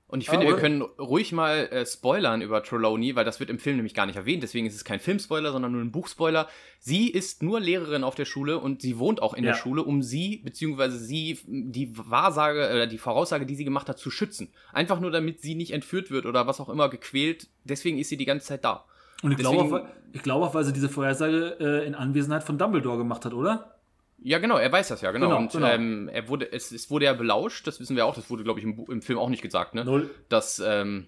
Und 0.10 0.22
ich 0.22 0.30
finde, 0.30 0.48
ah, 0.48 0.50
wir 0.50 0.58
können 0.58 0.82
ruhig 0.82 1.32
mal 1.34 1.68
äh, 1.68 1.86
spoilern 1.86 2.42
über 2.42 2.64
Trelawney, 2.64 3.16
weil 3.16 3.26
das 3.26 3.40
wird 3.40 3.52
im 3.52 3.60
Film 3.60 3.76
nämlich 3.76 3.94
gar 3.94 4.08
nicht 4.08 4.16
erwähnt. 4.16 4.42
Deswegen 4.42 4.66
ist 4.66 4.74
es 4.74 4.84
kein 4.84 5.00
Filmspoiler, 5.00 5.52
sondern 5.52 5.72
nur 5.72 5.82
ein 5.82 5.92
Buchspoiler. 5.92 6.48
Sie 6.80 7.12
ist 7.12 7.44
nur 7.44 7.60
Lehrerin 7.60 8.04
auf 8.04 8.16
der 8.16 8.26
Schule 8.26 8.58
und 8.58 8.82
sie 8.82 8.98
wohnt 8.98 9.22
auch 9.22 9.36
in 9.36 9.44
ja. 9.44 9.52
der 9.52 9.58
Schule, 9.58 9.84
um 9.84 10.02
sie, 10.02 10.38
beziehungsweise 10.38 10.98
sie, 10.98 11.38
die 11.46 11.96
Wahrsage 11.96 12.72
oder 12.74 12.88
die 12.88 12.98
Voraussage, 12.98 13.46
die 13.46 13.54
sie 13.54 13.66
gemacht 13.66 13.88
hat, 13.88 14.00
zu 14.00 14.10
schützen. 14.10 14.52
Einfach 14.74 15.00
nur, 15.00 15.12
damit 15.12 15.42
sie 15.42 15.54
nicht 15.54 15.74
entführt 15.74 16.10
wird 16.10 16.26
oder 16.26 16.48
was 16.48 16.60
auch 16.60 16.70
immer 16.70 16.90
gequält. 16.90 17.48
Deswegen 17.64 18.00
ist 18.00 18.10
sie 18.10 18.18
die 18.18 18.26
ganze 18.26 18.48
Zeit 18.48 18.66
da. 18.66 18.86
Und 19.22 19.34
ich 19.34 19.38
glaube 19.38 19.60
auch, 19.60 19.86
ich 20.12 20.24
glaube 20.24 20.44
auch, 20.44 20.56
weil 20.56 20.64
sie 20.64 20.74
diese 20.74 20.90
Vorhersage 20.90 21.58
äh, 21.60 21.86
in 21.86 21.94
Anwesenheit 21.94 22.44
von 22.44 22.58
Dumbledore 22.58 22.98
gemacht 22.98 23.26
hat, 23.26 23.36
oder? 23.36 23.79
Ja, 24.22 24.40
genau, 24.40 24.58
er 24.58 24.72
weiß 24.72 24.90
das 24.90 25.02
ja, 25.02 25.12
genau. 25.12 25.28
genau 25.28 25.40
und 25.40 25.52
genau. 25.52 25.68
Ähm, 25.68 26.10
er 26.10 26.28
wurde, 26.28 26.52
es, 26.52 26.72
es 26.72 26.90
wurde 26.90 27.06
ja 27.06 27.14
belauscht, 27.14 27.68
das 27.68 27.80
wissen 27.80 27.96
wir 27.96 28.06
auch, 28.06 28.16
das 28.16 28.30
wurde, 28.30 28.44
glaube 28.44 28.60
ich, 28.60 28.66
im, 28.66 28.86
im, 28.90 29.02
Film 29.02 29.18
auch 29.18 29.30
nicht 29.30 29.42
gesagt, 29.42 29.76
ne? 29.76 29.86
Null. 29.86 30.10
Dass 30.28 30.60
ähm, 30.60 31.08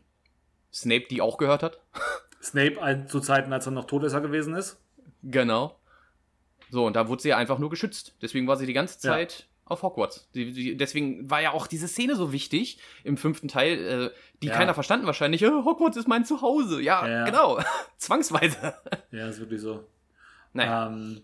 Snape 0.74 1.06
die 1.10 1.22
auch 1.22 1.38
gehört 1.38 1.64
hat. 1.64 1.80
Snape 2.42 2.82
ein, 2.82 3.08
zu 3.08 3.20
Zeiten, 3.20 3.52
als 3.54 3.66
er 3.66 3.72
noch 3.72 3.86
Todesser 3.86 4.22
gewesen 4.22 4.56
ist. 4.56 4.80
Genau. 5.24 5.78
So, 6.70 6.86
und 6.86 6.96
da 6.96 7.08
wurde 7.08 7.22
sie 7.22 7.30
ja 7.30 7.38
einfach 7.38 7.60
nur 7.60 7.70
geschützt. 7.70 8.16
Deswegen 8.22 8.48
war 8.48 8.56
sie 8.56 8.66
die 8.66 8.74
ganze 8.74 8.98
Zeit 8.98 9.48
auf 9.66 9.84
Hogwarts. 9.84 10.30
Die, 10.34 10.52
die, 10.52 10.78
deswegen 10.78 11.30
war 11.30 11.42
ja 11.42 11.52
auch 11.52 11.68
diese 11.68 11.88
Szene 11.88 12.16
so 12.16 12.32
wichtig 12.32 12.80
im 13.04 13.18
fünften 13.18 13.48
Teil, 13.48 13.78
äh, 13.80 14.10
die 14.42 14.48
ja. 14.48 14.56
keiner 14.56 14.74
verstanden 14.74 15.06
wahrscheinlich. 15.06 15.46
Oh, 15.46 15.66
Hogwarts 15.66 15.98
ist 15.98 16.08
mein 16.08 16.26
Zuhause. 16.26 16.82
Ja, 16.82 17.08
ja. 17.08 17.26
genau. 17.26 17.60
Zwangsweise. 17.98 18.76
Ja, 19.12 19.28
ist 19.28 19.40
wirklich 19.40 19.62
so. 19.62 19.86
Naja. 20.54 20.88
Ähm, 20.88 21.22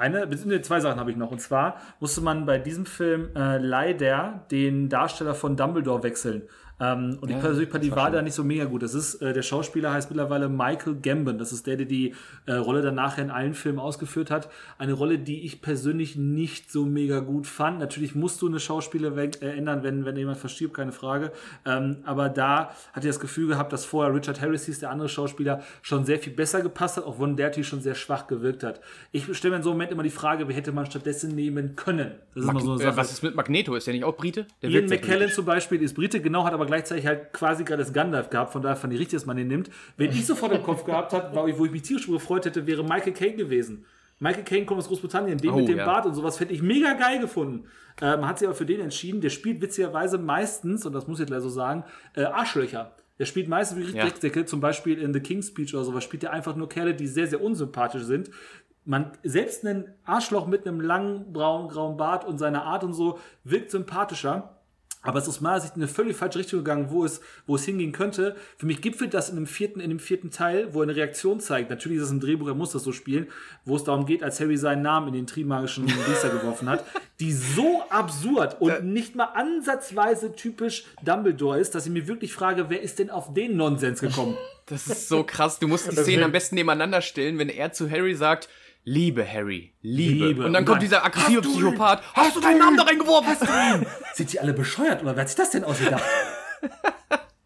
eine, 0.00 0.26
beziehungsweise 0.26 0.62
zwei 0.62 0.80
Sachen 0.80 0.98
habe 0.98 1.10
ich 1.10 1.16
noch. 1.16 1.30
Und 1.30 1.40
zwar 1.40 1.76
musste 2.00 2.20
man 2.20 2.46
bei 2.46 2.58
diesem 2.58 2.86
Film 2.86 3.30
äh, 3.36 3.58
leider 3.58 4.46
den 4.50 4.88
Darsteller 4.88 5.34
von 5.34 5.56
Dumbledore 5.56 6.02
wechseln. 6.02 6.42
Ähm, 6.80 7.18
und 7.20 7.30
ja, 7.30 7.36
ich 7.36 7.42
persönlich 7.42 7.70
fand 7.70 7.84
die 7.84 7.92
Wahl 7.92 8.10
da 8.10 8.22
nicht 8.22 8.34
so 8.34 8.42
mega 8.42 8.64
gut. 8.64 8.82
Das 8.82 8.94
ist, 8.94 9.16
äh, 9.16 9.32
der 9.32 9.42
Schauspieler 9.42 9.92
heißt 9.92 10.10
mittlerweile 10.10 10.48
Michael 10.48 10.96
Gambon. 10.96 11.38
Das 11.38 11.52
ist 11.52 11.66
der, 11.66 11.76
der 11.76 11.86
die 11.86 12.14
äh, 12.46 12.54
Rolle 12.54 12.82
dann 12.82 12.94
nachher 12.94 13.22
in 13.22 13.30
allen 13.30 13.54
Filmen 13.54 13.78
ausgeführt 13.78 14.30
hat. 14.30 14.48
Eine 14.78 14.94
Rolle, 14.94 15.18
die 15.18 15.44
ich 15.44 15.60
persönlich 15.60 16.16
nicht 16.16 16.70
so 16.72 16.86
mega 16.86 17.20
gut 17.20 17.46
fand. 17.46 17.78
Natürlich 17.78 18.14
musst 18.14 18.40
du 18.40 18.48
eine 18.48 18.60
Schauspieler 18.60 19.16
äh, 19.16 19.30
ändern, 19.56 19.82
wenn, 19.82 20.04
wenn 20.04 20.16
jemand 20.16 20.38
verstirbt, 20.38 20.74
keine 20.74 20.92
Frage. 20.92 21.32
Ähm, 21.66 21.98
aber 22.04 22.28
da 22.28 22.70
hatte 22.92 23.06
ich 23.06 23.14
das 23.14 23.20
Gefühl 23.20 23.48
gehabt, 23.48 23.72
dass 23.72 23.84
vorher 23.84 24.14
Richard 24.14 24.40
Harris 24.40 24.64
hieß, 24.66 24.78
der 24.78 24.90
andere 24.90 25.08
Schauspieler, 25.08 25.62
schon 25.82 26.04
sehr 26.04 26.18
viel 26.18 26.32
besser 26.32 26.62
gepasst 26.62 26.96
hat, 26.96 27.04
auch 27.04 27.20
wenn 27.20 27.36
Derty 27.36 27.62
schon 27.62 27.80
sehr 27.80 27.94
schwach 27.94 28.26
gewirkt 28.26 28.62
hat. 28.62 28.80
Ich 29.12 29.24
stelle 29.36 29.52
mir 29.52 29.56
in 29.58 29.62
so 29.62 29.70
einem 29.70 29.78
Moment 29.78 29.92
immer 29.92 30.02
die 30.02 30.10
Frage, 30.10 30.48
wie 30.48 30.54
hätte 30.54 30.72
man 30.72 30.86
stattdessen 30.86 31.34
nehmen 31.34 31.76
können? 31.76 32.12
Das 32.34 32.42
ist 32.42 32.46
Mag 32.46 32.56
immer 32.56 32.64
so 32.64 32.72
eine 32.72 32.92
äh, 32.92 32.96
Was 32.96 33.12
ist 33.12 33.22
mit 33.22 33.34
Magneto? 33.34 33.74
Ist 33.74 33.86
der 33.86 33.94
nicht 33.94 34.04
auch 34.04 34.16
Brite? 34.16 34.46
Der 34.62 34.70
Ian 34.70 34.86
McKellen 34.86 35.30
zum 35.30 35.44
Beispiel 35.44 35.82
ist 35.82 35.94
Brite, 35.94 36.20
genau, 36.20 36.44
hat 36.44 36.54
aber 36.54 36.69
gleichzeitig 36.70 37.06
halt 37.06 37.32
quasi 37.32 37.64
gerade 37.64 37.82
das 37.82 37.92
Gandalf 37.92 38.30
gehabt, 38.30 38.52
von 38.52 38.62
daher 38.62 38.76
fand 38.76 38.92
ich 38.92 38.98
richtig, 38.98 39.18
dass 39.18 39.26
man 39.26 39.36
den 39.36 39.48
nimmt. 39.48 39.70
Wenn 39.96 40.10
ich 40.10 40.26
sofort 40.26 40.52
im 40.52 40.62
Kopf 40.62 40.84
gehabt 40.84 41.12
habe, 41.12 41.36
wo 41.56 41.64
ich 41.64 41.70
mich 41.70 41.82
tierisch 41.82 42.06
gefreut 42.06 42.46
hätte, 42.46 42.66
wäre 42.66 42.82
Michael 42.82 43.12
Caine 43.12 43.36
gewesen. 43.36 43.84
Michael 44.20 44.44
Caine 44.44 44.66
kommt 44.66 44.78
aus 44.78 44.88
Großbritannien, 44.88 45.38
den 45.38 45.50
oh, 45.50 45.56
mit 45.56 45.68
dem 45.68 45.78
ja. 45.78 45.86
Bart 45.86 46.04
und 46.04 46.14
sowas 46.14 46.38
hätte 46.40 46.52
ich 46.52 46.62
mega 46.62 46.92
geil 46.92 47.20
gefunden. 47.20 47.64
Ähm, 48.02 48.28
hat 48.28 48.38
sich 48.38 48.46
aber 48.46 48.54
für 48.54 48.66
den 48.66 48.80
entschieden. 48.80 49.22
Der 49.22 49.30
spielt 49.30 49.62
witzigerweise 49.62 50.18
meistens, 50.18 50.84
und 50.84 50.92
das 50.92 51.06
muss 51.06 51.20
ich 51.20 51.28
leider 51.28 51.40
so 51.40 51.48
sagen, 51.48 51.84
äh, 52.14 52.24
Arschlöcher. 52.24 52.94
Der 53.18 53.24
spielt 53.24 53.48
meistens 53.48 53.78
wirklich 53.78 53.96
ja. 53.96 54.04
Drecksäcke, 54.04 54.44
zum 54.44 54.60
Beispiel 54.60 54.98
in 54.98 55.12
The 55.14 55.20
King's 55.20 55.48
Speech 55.48 55.74
oder 55.74 55.84
sowas, 55.84 56.04
spielt 56.04 56.24
er 56.24 56.32
einfach 56.32 56.54
nur 56.54 56.68
Kerle, 56.68 56.94
die 56.94 57.06
sehr, 57.06 57.26
sehr 57.26 57.42
unsympathisch 57.42 58.02
sind. 58.02 58.30
Man, 58.84 59.12
selbst 59.22 59.64
ein 59.66 59.94
Arschloch 60.04 60.46
mit 60.46 60.66
einem 60.66 60.80
langen, 60.80 61.32
braunen, 61.32 61.68
grauen 61.68 61.96
Bart 61.96 62.24
und 62.24 62.38
seiner 62.38 62.64
Art 62.64 62.84
und 62.84 62.92
so 62.92 63.18
wirkt 63.44 63.70
sympathischer. 63.70 64.59
Aber 65.02 65.18
es 65.18 65.24
ist 65.24 65.30
aus 65.30 65.40
meiner 65.40 65.60
Sicht 65.60 65.76
in 65.76 65.82
eine 65.82 65.90
völlig 65.90 66.16
falsche 66.16 66.38
Richtung 66.38 66.60
gegangen, 66.60 66.90
wo 66.90 67.04
es, 67.04 67.22
wo 67.46 67.56
es 67.56 67.64
hingehen 67.64 67.92
könnte. 67.92 68.36
Für 68.58 68.66
mich 68.66 68.82
gipfelt 68.82 69.14
das 69.14 69.30
in 69.30 69.36
dem 69.36 69.46
vierten, 69.46 69.80
in 69.80 69.88
dem 69.88 69.98
vierten 69.98 70.30
Teil, 70.30 70.74
wo 70.74 70.80
er 70.80 70.82
eine 70.84 70.96
Reaktion 70.96 71.40
zeigt. 71.40 71.70
Natürlich 71.70 71.98
ist 71.98 72.04
es 72.04 72.10
ein 72.10 72.20
Drehbuch, 72.20 72.48
er 72.48 72.54
muss 72.54 72.72
das 72.72 72.82
so 72.82 72.92
spielen, 72.92 73.28
wo 73.64 73.76
es 73.76 73.84
darum 73.84 74.04
geht, 74.04 74.22
als 74.22 74.40
Harry 74.40 74.58
seinen 74.58 74.82
Namen 74.82 75.08
in 75.08 75.14
den 75.14 75.26
trimagischen 75.26 75.86
Geister 75.86 76.28
geworfen 76.38 76.68
hat, 76.68 76.84
die 77.18 77.32
so 77.32 77.82
absurd 77.88 78.60
und 78.60 78.84
nicht 78.84 79.14
mal 79.14 79.24
ansatzweise 79.34 80.34
typisch 80.34 80.84
Dumbledore 81.02 81.58
ist, 81.58 81.74
dass 81.74 81.86
ich 81.86 81.92
mir 81.92 82.06
wirklich 82.06 82.34
frage, 82.34 82.68
wer 82.68 82.82
ist 82.82 82.98
denn 82.98 83.08
auf 83.08 83.32
den 83.32 83.56
Nonsens 83.56 84.00
gekommen? 84.00 84.36
Das 84.66 84.86
ist 84.86 85.08
so 85.08 85.24
krass. 85.24 85.58
Du 85.58 85.66
musst 85.66 85.90
die 85.90 85.96
Szenen 85.96 86.24
am 86.24 86.32
besten 86.32 86.54
nebeneinander 86.54 87.00
stellen, 87.00 87.38
wenn 87.38 87.48
er 87.48 87.72
zu 87.72 87.90
Harry 87.90 88.14
sagt, 88.14 88.48
Liebe, 88.84 89.26
Harry. 89.26 89.72
Liebe. 89.82 90.26
Liebe. 90.26 90.44
Und 90.46 90.52
dann 90.52 90.64
kommt 90.64 90.82
dieser 90.82 91.04
aggressive 91.04 91.42
Psychopath. 91.42 92.02
Hast, 92.14 92.16
hast 92.16 92.36
du 92.36 92.40
deinen 92.40 92.58
Namen 92.58 92.76
da 92.76 92.84
reingeworfen? 92.84 93.28
Hast 93.28 93.42
du 93.42 93.46
ihn? 93.46 93.86
Sind 94.14 94.32
die 94.32 94.40
alle 94.40 94.52
bescheuert 94.52 95.02
oder 95.02 95.14
wer 95.14 95.22
hat 95.22 95.28
sich 95.28 95.36
das 95.36 95.50
denn 95.50 95.64
ausgedacht? 95.64 96.02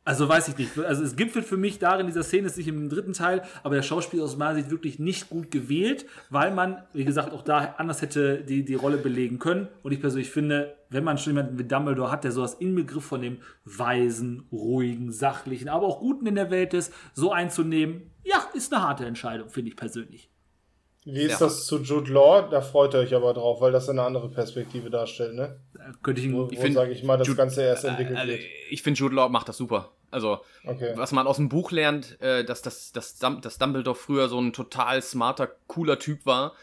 Also 0.07 0.29
weiß 0.29 0.49
ich 0.49 0.59
nicht. 0.59 0.79
Also 0.79 1.03
es 1.03 1.17
gipfelt 1.17 1.47
für 1.47 1.57
mich 1.57 1.79
darin, 1.79 2.07
dieser 2.07 2.23
Szene 2.23 2.47
ist 2.47 2.59
nicht 2.59 2.69
im 2.69 2.91
dritten 2.91 3.15
Teil, 3.15 3.43
aber 3.63 3.75
der 3.75 3.83
Schauspieler 3.83 4.25
aus 4.25 4.37
meiner 4.37 4.55
Sicht 4.55 4.71
wirklich 4.71 4.99
nicht 4.99 5.31
gut 5.31 5.51
gewählt, 5.51 6.05
weil 6.29 6.53
man, 6.53 6.83
wie 6.93 7.07
gesagt, 7.07 7.33
auch 7.33 7.41
da 7.41 7.77
anders 7.79 8.03
hätte 8.03 8.45
die, 8.45 8.67
die 8.67 8.75
Rolle 8.75 8.99
belegen 8.99 9.39
können. 9.39 9.69
Und 9.83 9.93
ich 9.93 10.01
persönlich 10.03 10.31
finde, 10.31 10.77
wenn 10.91 11.05
man 11.05 11.17
schon 11.17 11.33
jemanden 11.33 11.59
wie 11.59 11.65
Dumbledore 11.65 12.11
hat, 12.11 12.25
der 12.25 12.33
so 12.33 12.43
als 12.43 12.53
Inbegriff 12.55 13.05
von 13.05 13.23
dem 13.23 13.39
weisen, 13.65 14.47
ruhigen, 14.53 15.11
sachlichen, 15.11 15.71
aber 15.71 15.87
auch 15.87 16.01
guten 16.01 16.27
in 16.27 16.35
der 16.35 16.51
Welt 16.51 16.75
ist, 16.75 16.93
so 17.15 17.33
einzunehmen, 17.33 18.11
ja, 18.25 18.45
ist 18.53 18.75
eine 18.75 18.83
harte 18.83 19.07
Entscheidung, 19.07 19.49
finde 19.49 19.71
ich 19.71 19.77
persönlich. 19.77 20.31
Wie 21.05 21.21
ist 21.21 21.33
ja. 21.33 21.39
das 21.47 21.67
zu 21.67 21.83
Jude 21.83 22.11
Law? 22.13 22.49
Da 22.51 22.63
freut 22.63 22.95
ihr 22.95 23.01
euch 23.01 23.15
aber 23.15 23.35
drauf, 23.35 23.61
weil 23.61 23.73
das 23.73 23.89
eine 23.89 24.03
andere 24.03 24.31
Perspektive 24.31 24.89
darstellt, 24.89 25.35
ne? 25.35 25.61
Könnte 26.03 26.23
ich, 26.23 26.33
wo, 26.33 26.51
wo 26.51 26.73
sage 26.73 26.93
ich 26.93 27.05
mal, 27.05 27.19
das 27.19 27.27
Jude, 27.27 27.37
Ganze 27.37 27.63
erst 27.63 27.85
entwickelt 27.85 28.19
äh, 28.19 28.27
wird. 28.27 28.41
Ich 28.71 28.83
finde, 28.83 28.99
Jude 28.99 29.15
Law 29.15 29.29
macht 29.29 29.49
das 29.49 29.59
super. 29.59 29.93
Also, 30.11 30.41
okay. 30.65 30.93
was 30.95 31.13
man 31.13 31.27
aus 31.27 31.37
dem 31.37 31.49
Buch 31.51 31.73
lernt, 31.73 32.19
äh, 32.23 32.45
dass, 32.45 32.63
dass, 32.63 32.93
dass, 32.93 33.19
dass 33.19 33.59
Dumbledore 33.59 33.97
früher 33.97 34.29
so 34.29 34.41
ein 34.41 34.53
total 34.53 35.03
smarter, 35.03 35.51
cooler 35.67 35.99
Typ 35.99 36.25
war, 36.25 36.55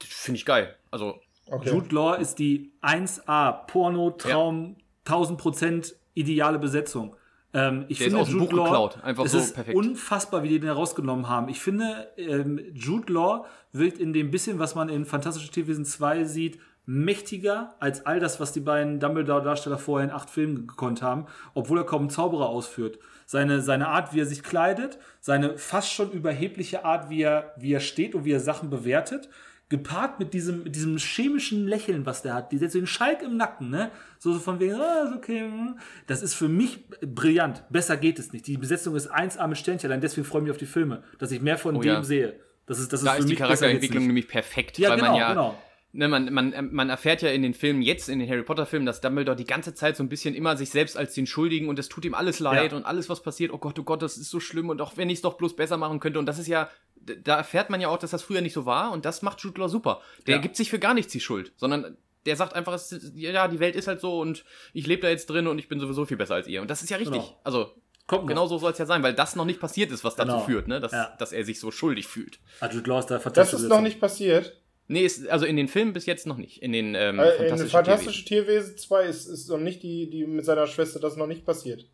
finde 0.00 0.38
ich 0.38 0.46
geil. 0.46 0.74
Also, 0.90 1.20
okay. 1.48 1.70
Jude 1.70 1.94
Law 1.94 2.14
ist 2.14 2.40
die 2.40 2.72
1A 2.82 3.66
Porno-Traum, 3.66 4.76
ja. 5.06 5.14
1000% 5.14 5.94
ideale 6.14 6.58
Besetzung. 6.58 7.14
Ähm, 7.56 7.84
ich 7.88 7.98
der 7.98 8.10
finde, 8.10 8.30
Jude 8.30 8.54
Law, 8.56 8.90
Einfach 9.02 9.24
es 9.24 9.32
so 9.32 9.38
ist 9.38 9.54
perfekt. 9.54 9.76
unfassbar, 9.76 10.42
wie 10.42 10.48
die 10.48 10.60
den 10.60 10.68
herausgenommen 10.68 11.28
haben. 11.28 11.48
Ich 11.48 11.60
finde, 11.60 12.08
ähm, 12.18 12.60
Jude 12.74 13.12
Law 13.12 13.46
wirkt 13.72 13.98
in 13.98 14.12
dem 14.12 14.30
bisschen, 14.30 14.58
was 14.58 14.74
man 14.74 14.90
in 14.90 15.06
Fantastische 15.06 15.50
Tierwesen 15.50 15.84
2 15.84 16.24
sieht, 16.24 16.58
mächtiger 16.84 17.74
als 17.80 18.04
all 18.06 18.20
das, 18.20 18.38
was 18.38 18.52
die 18.52 18.60
beiden 18.60 19.00
Dumbledore-Darsteller 19.00 19.78
vorher 19.78 20.08
in 20.08 20.14
acht 20.14 20.30
Filmen 20.30 20.66
gekonnt 20.66 21.02
haben, 21.02 21.26
obwohl 21.54 21.78
er 21.78 21.84
kaum 21.84 22.02
einen 22.02 22.10
Zauberer 22.10 22.48
ausführt. 22.48 22.98
Seine, 23.24 23.60
seine 23.60 23.88
Art, 23.88 24.12
wie 24.12 24.20
er 24.20 24.26
sich 24.26 24.44
kleidet, 24.44 24.98
seine 25.20 25.58
fast 25.58 25.90
schon 25.92 26.12
überhebliche 26.12 26.84
Art, 26.84 27.10
wie 27.10 27.22
er, 27.22 27.54
wie 27.56 27.72
er 27.72 27.80
steht 27.80 28.14
und 28.14 28.24
wie 28.24 28.32
er 28.32 28.40
Sachen 28.40 28.70
bewertet, 28.70 29.28
gepaart 29.68 30.20
mit 30.20 30.32
diesem, 30.32 30.62
mit 30.62 30.76
diesem 30.76 30.96
chemischen 30.96 31.66
Lächeln, 31.66 32.06
was 32.06 32.22
der 32.22 32.34
hat, 32.34 32.52
den 32.52 32.86
Schalk 32.86 33.22
im 33.22 33.36
Nacken, 33.36 33.70
ne? 33.70 33.90
So, 34.18 34.32
so 34.32 34.38
von 34.38 34.60
wegen, 34.60 34.74
ah, 34.74 35.04
ist 35.08 35.16
okay. 35.16 35.40
Hm. 35.40 35.78
Das 36.06 36.22
ist 36.22 36.34
für 36.34 36.48
mich 36.48 36.88
brillant. 37.00 37.64
Besser 37.70 37.96
geht 37.96 38.18
es 38.18 38.32
nicht. 38.32 38.46
Die 38.46 38.56
Besetzung 38.56 38.94
ist 38.94 39.08
eins 39.08 39.36
arme 39.36 39.56
Sternchen, 39.56 39.90
allein 39.90 40.00
deswegen 40.00 40.24
freue 40.24 40.42
ich 40.42 40.44
mich 40.44 40.52
auf 40.52 40.58
die 40.58 40.66
Filme, 40.66 41.02
dass 41.18 41.32
ich 41.32 41.40
mehr 41.40 41.58
von 41.58 41.76
oh, 41.76 41.80
dem 41.80 41.88
ja. 41.88 42.02
sehe. 42.02 42.38
Das 42.66 42.78
ist, 42.78 42.92
das 42.92 43.02
da 43.02 43.14
ist, 43.14 43.20
ist 43.20 43.28
die 43.28 43.36
Charakterentwicklung 43.36 44.06
nämlich 44.06 44.28
perfekt, 44.28 44.78
ja, 44.78 44.90
weil 44.90 44.98
genau, 44.98 45.10
man 45.10 45.20
ja 45.20 45.28
genau 45.30 45.58
ne, 45.92 46.08
man, 46.08 46.32
man, 46.32 46.72
man 46.72 46.90
erfährt 46.90 47.22
ja 47.22 47.30
in 47.30 47.42
den 47.42 47.54
Filmen 47.54 47.82
jetzt, 47.82 48.08
in 48.08 48.18
den 48.18 48.28
Harry 48.28 48.42
Potter-Filmen, 48.42 48.86
dass 48.86 49.00
Dumbledore 49.00 49.36
die 49.36 49.44
ganze 49.44 49.74
Zeit 49.74 49.96
so 49.96 50.02
ein 50.02 50.08
bisschen 50.08 50.34
immer 50.34 50.56
sich 50.56 50.70
selbst 50.70 50.96
als 50.96 51.14
den 51.14 51.26
Schuldigen 51.26 51.68
und 51.68 51.78
es 51.78 51.88
tut 51.88 52.04
ihm 52.04 52.14
alles 52.14 52.38
leid 52.40 52.72
ja. 52.72 52.78
und 52.78 52.84
alles, 52.84 53.08
was 53.08 53.22
passiert, 53.22 53.52
oh 53.52 53.58
Gott, 53.58 53.78
oh 53.78 53.82
Gott, 53.82 54.02
das 54.02 54.16
ist 54.16 54.30
so 54.30 54.40
schlimm 54.40 54.68
und 54.68 54.80
auch 54.80 54.96
wenn 54.96 55.10
ich 55.10 55.18
es 55.18 55.22
doch 55.22 55.34
bloß 55.34 55.56
besser 55.56 55.76
machen 55.76 56.00
könnte. 56.00 56.18
Und 56.18 56.26
das 56.26 56.38
ist 56.38 56.48
ja, 56.48 56.70
da 56.96 57.36
erfährt 57.36 57.70
man 57.70 57.80
ja 57.80 57.88
auch, 57.88 57.98
dass 57.98 58.10
das 58.10 58.22
früher 58.22 58.40
nicht 58.40 58.52
so 58.52 58.66
war 58.66 58.92
und 58.92 59.04
das 59.04 59.22
macht 59.22 59.40
Jude 59.40 59.60
Law 59.60 59.68
super. 59.68 60.00
Der 60.26 60.36
ja. 60.36 60.40
gibt 60.40 60.56
sich 60.56 60.70
für 60.70 60.78
gar 60.78 60.94
nichts 60.94 61.12
die 61.12 61.20
Schuld, 61.20 61.52
sondern 61.56 61.96
der 62.26 62.36
sagt 62.36 62.54
einfach, 62.54 62.80
ja, 63.14 63.48
die 63.48 63.60
Welt 63.60 63.76
ist 63.76 63.86
halt 63.86 64.00
so 64.00 64.20
und 64.20 64.44
ich 64.72 64.86
lebe 64.86 65.02
da 65.02 65.08
jetzt 65.08 65.30
drin 65.30 65.46
und 65.46 65.58
ich 65.58 65.68
bin 65.68 65.78
sowieso 65.78 66.04
viel 66.04 66.16
besser 66.16 66.34
als 66.34 66.48
ihr. 66.48 66.60
Und 66.60 66.70
das 66.70 66.82
ist 66.82 66.90
ja 66.90 66.96
richtig. 66.96 67.22
Genau. 67.22 67.40
Also, 67.44 67.72
Kommt 68.06 68.28
genau 68.28 68.46
so 68.46 68.58
soll 68.58 68.70
es 68.70 68.78
ja 68.78 68.86
sein, 68.86 69.02
weil 69.02 69.14
das 69.14 69.34
noch 69.34 69.44
nicht 69.44 69.58
passiert 69.58 69.90
ist, 69.90 70.04
was 70.04 70.14
dazu 70.14 70.32
genau. 70.32 70.44
führt, 70.44 70.68
ne? 70.68 70.78
dass, 70.78 70.92
ja. 70.92 71.16
dass 71.18 71.32
er 71.32 71.44
sich 71.44 71.58
so 71.58 71.72
schuldig 71.72 72.06
fühlt. 72.06 72.38
Also, 72.60 72.80
das 72.80 73.52
ist 73.52 73.68
noch 73.68 73.80
nicht 73.80 73.98
passiert. 73.98 74.60
Nee, 74.88 75.04
ist, 75.04 75.28
also 75.28 75.46
in 75.46 75.56
den 75.56 75.68
Filmen 75.68 75.92
bis 75.92 76.06
jetzt 76.06 76.26
noch 76.26 76.36
nicht. 76.36 76.62
In 76.62 76.72
den 76.72 76.94
ähm, 76.94 77.18
äh, 77.18 77.32
Fantastische, 77.32 77.70
Fantastische 77.70 78.24
Tierwesen. 78.24 78.78
2 78.78 79.04
ist, 79.04 79.26
ist 79.26 79.48
noch 79.48 79.58
nicht 79.58 79.82
die, 79.82 80.08
die 80.08 80.26
mit 80.26 80.44
seiner 80.44 80.66
Schwester 80.66 81.00
das 81.00 81.16
noch 81.16 81.26
nicht 81.26 81.44
passiert. 81.44 81.86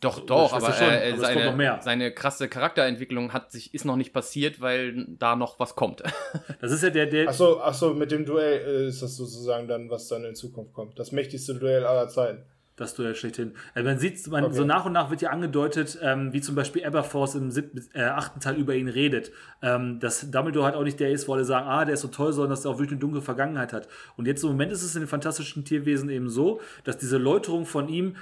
Doch, 0.00 0.20
doch, 0.20 0.54
aber, 0.54 0.72
schon, 0.72 0.88
äh, 0.88 1.12
aber 1.12 1.20
seine, 1.20 1.78
seine 1.82 2.14
krasse 2.14 2.48
Charakterentwicklung 2.48 3.34
hat 3.34 3.52
sich, 3.52 3.74
ist 3.74 3.84
noch 3.84 3.96
nicht 3.96 4.14
passiert, 4.14 4.62
weil 4.62 5.04
da 5.06 5.36
noch 5.36 5.60
was 5.60 5.76
kommt. 5.76 6.02
Das 6.60 6.72
ist 6.72 6.82
ja 6.82 6.90
der, 6.90 7.06
der. 7.06 7.28
Achso, 7.28 7.60
ach 7.60 7.74
so, 7.74 7.92
mit 7.92 8.10
dem 8.10 8.24
Duell 8.24 8.84
äh, 8.84 8.88
ist 8.88 9.02
das 9.02 9.16
sozusagen 9.16 9.68
dann, 9.68 9.90
was 9.90 10.08
dann 10.08 10.24
in 10.24 10.34
Zukunft 10.34 10.72
kommt. 10.72 10.98
Das 10.98 11.12
mächtigste 11.12 11.54
Duell 11.54 11.84
aller 11.84 12.08
Zeiten 12.08 12.44
das 12.80 12.94
Duell 12.94 13.14
schlechthin. 13.14 13.52
Also 13.74 13.88
man 13.88 13.98
sieht, 13.98 14.26
man, 14.28 14.44
okay. 14.44 14.54
so 14.54 14.64
nach 14.64 14.86
und 14.86 14.92
nach 14.92 15.10
wird 15.10 15.22
ja 15.22 15.30
angedeutet, 15.30 15.98
ähm, 16.02 16.32
wie 16.32 16.40
zum 16.40 16.54
Beispiel 16.54 16.84
Aberforce 16.84 17.34
im 17.36 17.50
siebten, 17.50 17.84
äh, 17.94 18.02
achten 18.02 18.40
Teil 18.40 18.56
über 18.56 18.74
ihn 18.74 18.88
redet. 18.88 19.30
Ähm, 19.62 20.00
dass 20.00 20.30
Dumbledore 20.30 20.64
halt 20.66 20.74
auch 20.74 20.84
nicht 20.84 20.98
der 20.98 21.10
ist, 21.10 21.28
wo 21.28 21.34
alle 21.34 21.44
sagen, 21.44 21.68
ah, 21.68 21.84
der 21.84 21.94
ist 21.94 22.00
so 22.00 22.08
toll, 22.08 22.32
sondern 22.32 22.50
dass 22.50 22.64
er 22.64 22.70
auch 22.70 22.78
wirklich 22.78 22.92
eine 22.92 23.00
dunkle 23.00 23.22
Vergangenheit 23.22 23.72
hat. 23.72 23.88
Und 24.16 24.26
jetzt 24.26 24.42
im 24.42 24.50
Moment 24.50 24.72
ist 24.72 24.82
es 24.82 24.94
in 24.94 25.02
den 25.02 25.08
fantastischen 25.08 25.64
Tierwesen 25.64 26.10
eben 26.10 26.28
so, 26.28 26.60
dass 26.84 26.98
diese 26.98 27.18
Läuterung 27.18 27.66
von 27.66 27.88
ihm 27.88 28.16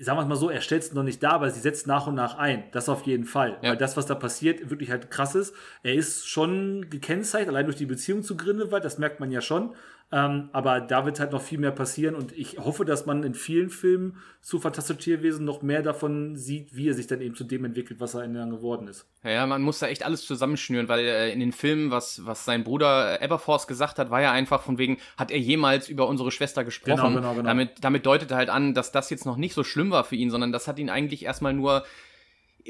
sagen 0.00 0.16
wir 0.16 0.22
es 0.22 0.28
mal 0.28 0.36
so, 0.36 0.48
er 0.48 0.60
stellt 0.60 0.82
es 0.82 0.92
noch 0.92 1.02
nicht 1.02 1.22
da, 1.22 1.30
aber 1.30 1.50
sie 1.50 1.60
setzt 1.60 1.86
nach 1.86 2.06
und 2.06 2.14
nach 2.14 2.38
ein. 2.38 2.64
Das 2.70 2.88
auf 2.88 3.02
jeden 3.02 3.24
Fall. 3.24 3.58
Ja. 3.62 3.70
Weil 3.70 3.76
das, 3.76 3.96
was 3.96 4.06
da 4.06 4.14
passiert, 4.14 4.70
wirklich 4.70 4.90
halt 4.90 5.10
krass 5.10 5.34
ist. 5.34 5.54
Er 5.82 5.94
ist 5.94 6.28
schon 6.28 6.88
gekennzeichnet, 6.88 7.48
allein 7.48 7.66
durch 7.66 7.76
die 7.76 7.86
Beziehung 7.86 8.22
zu 8.22 8.36
Grindelwald, 8.36 8.84
das 8.84 8.98
merkt 8.98 9.18
man 9.18 9.32
ja 9.32 9.40
schon. 9.40 9.74
Ähm, 10.10 10.48
aber 10.52 10.80
da 10.80 11.04
wird 11.04 11.20
halt 11.20 11.32
noch 11.32 11.42
viel 11.42 11.58
mehr 11.58 11.70
passieren 11.70 12.14
und 12.14 12.32
ich 12.32 12.58
hoffe, 12.58 12.86
dass 12.86 13.04
man 13.04 13.22
in 13.24 13.34
vielen 13.34 13.68
Filmen 13.68 14.16
zu 14.40 14.58
Fantastische 14.58 14.98
Tierwesen 14.98 15.44
noch 15.44 15.60
mehr 15.60 15.82
davon 15.82 16.34
sieht, 16.34 16.74
wie 16.74 16.88
er 16.88 16.94
sich 16.94 17.06
dann 17.06 17.20
eben 17.20 17.34
zu 17.34 17.44
dem 17.44 17.66
entwickelt, 17.66 18.00
was 18.00 18.14
er 18.14 18.26
dann 18.26 18.50
geworden 18.50 18.88
ist. 18.88 19.06
Ja, 19.22 19.46
man 19.46 19.60
muss 19.60 19.80
da 19.80 19.88
echt 19.88 20.06
alles 20.06 20.24
zusammenschnüren, 20.24 20.88
weil 20.88 21.00
äh, 21.00 21.30
in 21.30 21.40
den 21.40 21.52
Filmen, 21.52 21.90
was, 21.90 22.24
was 22.24 22.46
sein 22.46 22.64
Bruder 22.64 23.20
Everforce 23.20 23.66
gesagt 23.66 23.98
hat, 23.98 24.10
war 24.10 24.22
ja 24.22 24.32
einfach 24.32 24.62
von 24.62 24.78
wegen, 24.78 24.96
hat 25.18 25.30
er 25.30 25.38
jemals 25.38 25.90
über 25.90 26.08
unsere 26.08 26.30
Schwester 26.30 26.64
gesprochen. 26.64 27.14
Genau, 27.14 27.20
genau, 27.20 27.34
genau. 27.34 27.46
Damit, 27.46 27.84
damit 27.84 28.06
deutet 28.06 28.30
er 28.30 28.38
halt 28.38 28.48
an, 28.48 28.72
dass 28.72 28.92
das 28.92 29.10
jetzt 29.10 29.26
noch 29.26 29.36
nicht 29.36 29.52
so 29.52 29.62
schlimm 29.62 29.90
war 29.90 30.04
für 30.04 30.16
ihn, 30.16 30.30
sondern 30.30 30.52
das 30.52 30.68
hat 30.68 30.78
ihn 30.78 30.88
eigentlich 30.88 31.26
erstmal 31.26 31.52
nur 31.52 31.84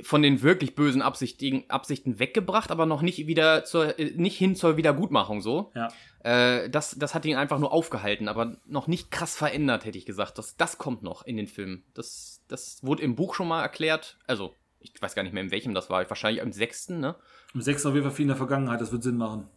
von 0.03 0.23
den 0.23 0.43
wirklich 0.43 0.75
bösen 0.75 1.03
Absichten, 1.03 1.65
Absichten 1.69 2.19
weggebracht, 2.19 2.71
aber 2.71 2.87
noch 2.87 3.03
nicht 3.03 3.27
wieder 3.27 3.65
zur, 3.65 3.99
äh, 3.99 4.13
nicht 4.17 4.37
hin 4.37 4.57
zur 4.57 4.77
Wiedergutmachung 4.77 5.41
so. 5.41 5.73
Ja. 5.75 5.89
Äh, 6.23 6.71
das, 6.71 6.97
das 6.99 7.15
hat 7.15 7.25
ihn 7.25 7.37
einfach 7.37 7.59
nur 7.59 7.73
aufgehalten, 7.73 8.29
aber 8.29 8.57
noch 8.67 8.87
nicht 8.87 9.11
krass 9.11 9.37
verändert, 9.37 9.85
hätte 9.85 9.99
ich 9.99 10.07
gesagt. 10.07 10.39
Das, 10.39 10.57
das 10.57 10.79
kommt 10.79 11.03
noch 11.03 11.25
in 11.25 11.37
den 11.37 11.47
Filmen. 11.47 11.85
Das, 11.95 12.43
das 12.49 12.79
wurde 12.83 13.03
im 13.03 13.15
Buch 13.15 13.35
schon 13.35 13.49
mal 13.49 13.63
erklärt. 13.63 14.19
Also, 14.27 14.55
ich 14.81 14.93
weiß 15.01 15.15
gar 15.15 15.23
nicht 15.23 15.33
mehr, 15.33 15.43
in 15.43 15.51
welchem 15.51 15.75
das 15.75 15.91
war. 15.91 16.09
Wahrscheinlich 16.09 16.43
im 16.43 16.53
sechsten, 16.53 17.01
ne? 17.01 17.17
Im 17.55 17.63
sechsten 17.63 17.89
auf 17.89 17.95
jeden 17.95 18.07
Fall 18.07 18.15
viel 18.15 18.25
in 18.25 18.29
der 18.29 18.37
Vergangenheit, 18.37 18.81
das 18.81 18.93
wird 18.93 19.03
Sinn 19.03 19.17
machen. 19.17 19.49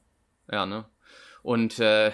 Ja, 0.52 0.66
ne? 0.66 0.86
Und 1.44 1.80
äh, 1.80 2.12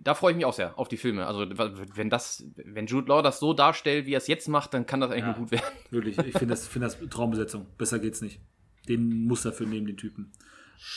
da 0.00 0.14
freue 0.14 0.32
ich 0.32 0.36
mich 0.36 0.44
auch 0.44 0.52
sehr 0.52 0.76
auf 0.78 0.88
die 0.88 0.96
Filme. 0.96 1.26
Also 1.26 1.46
wenn 1.94 2.10
das, 2.10 2.44
wenn 2.56 2.86
Jude 2.86 3.08
Law 3.08 3.22
das 3.22 3.38
so 3.38 3.54
darstellt, 3.54 4.06
wie 4.06 4.14
er 4.14 4.18
es 4.18 4.26
jetzt 4.26 4.48
macht, 4.48 4.74
dann 4.74 4.86
kann 4.86 5.00
das 5.00 5.10
eigentlich 5.10 5.24
ja, 5.24 5.26
nur 5.28 5.36
gut 5.36 5.50
werden. 5.52 5.64
Wirklich, 5.90 6.18
ich 6.18 6.32
finde 6.32 6.48
das, 6.48 6.66
find 6.66 6.84
das 6.84 6.98
Traumbesetzung. 7.10 7.66
Besser 7.78 7.98
geht's 7.98 8.20
nicht. 8.20 8.40
Den 8.88 9.26
muss 9.26 9.42
dafür 9.42 9.66
nehmen, 9.66 9.86
den 9.86 9.96
Typen. 9.96 10.32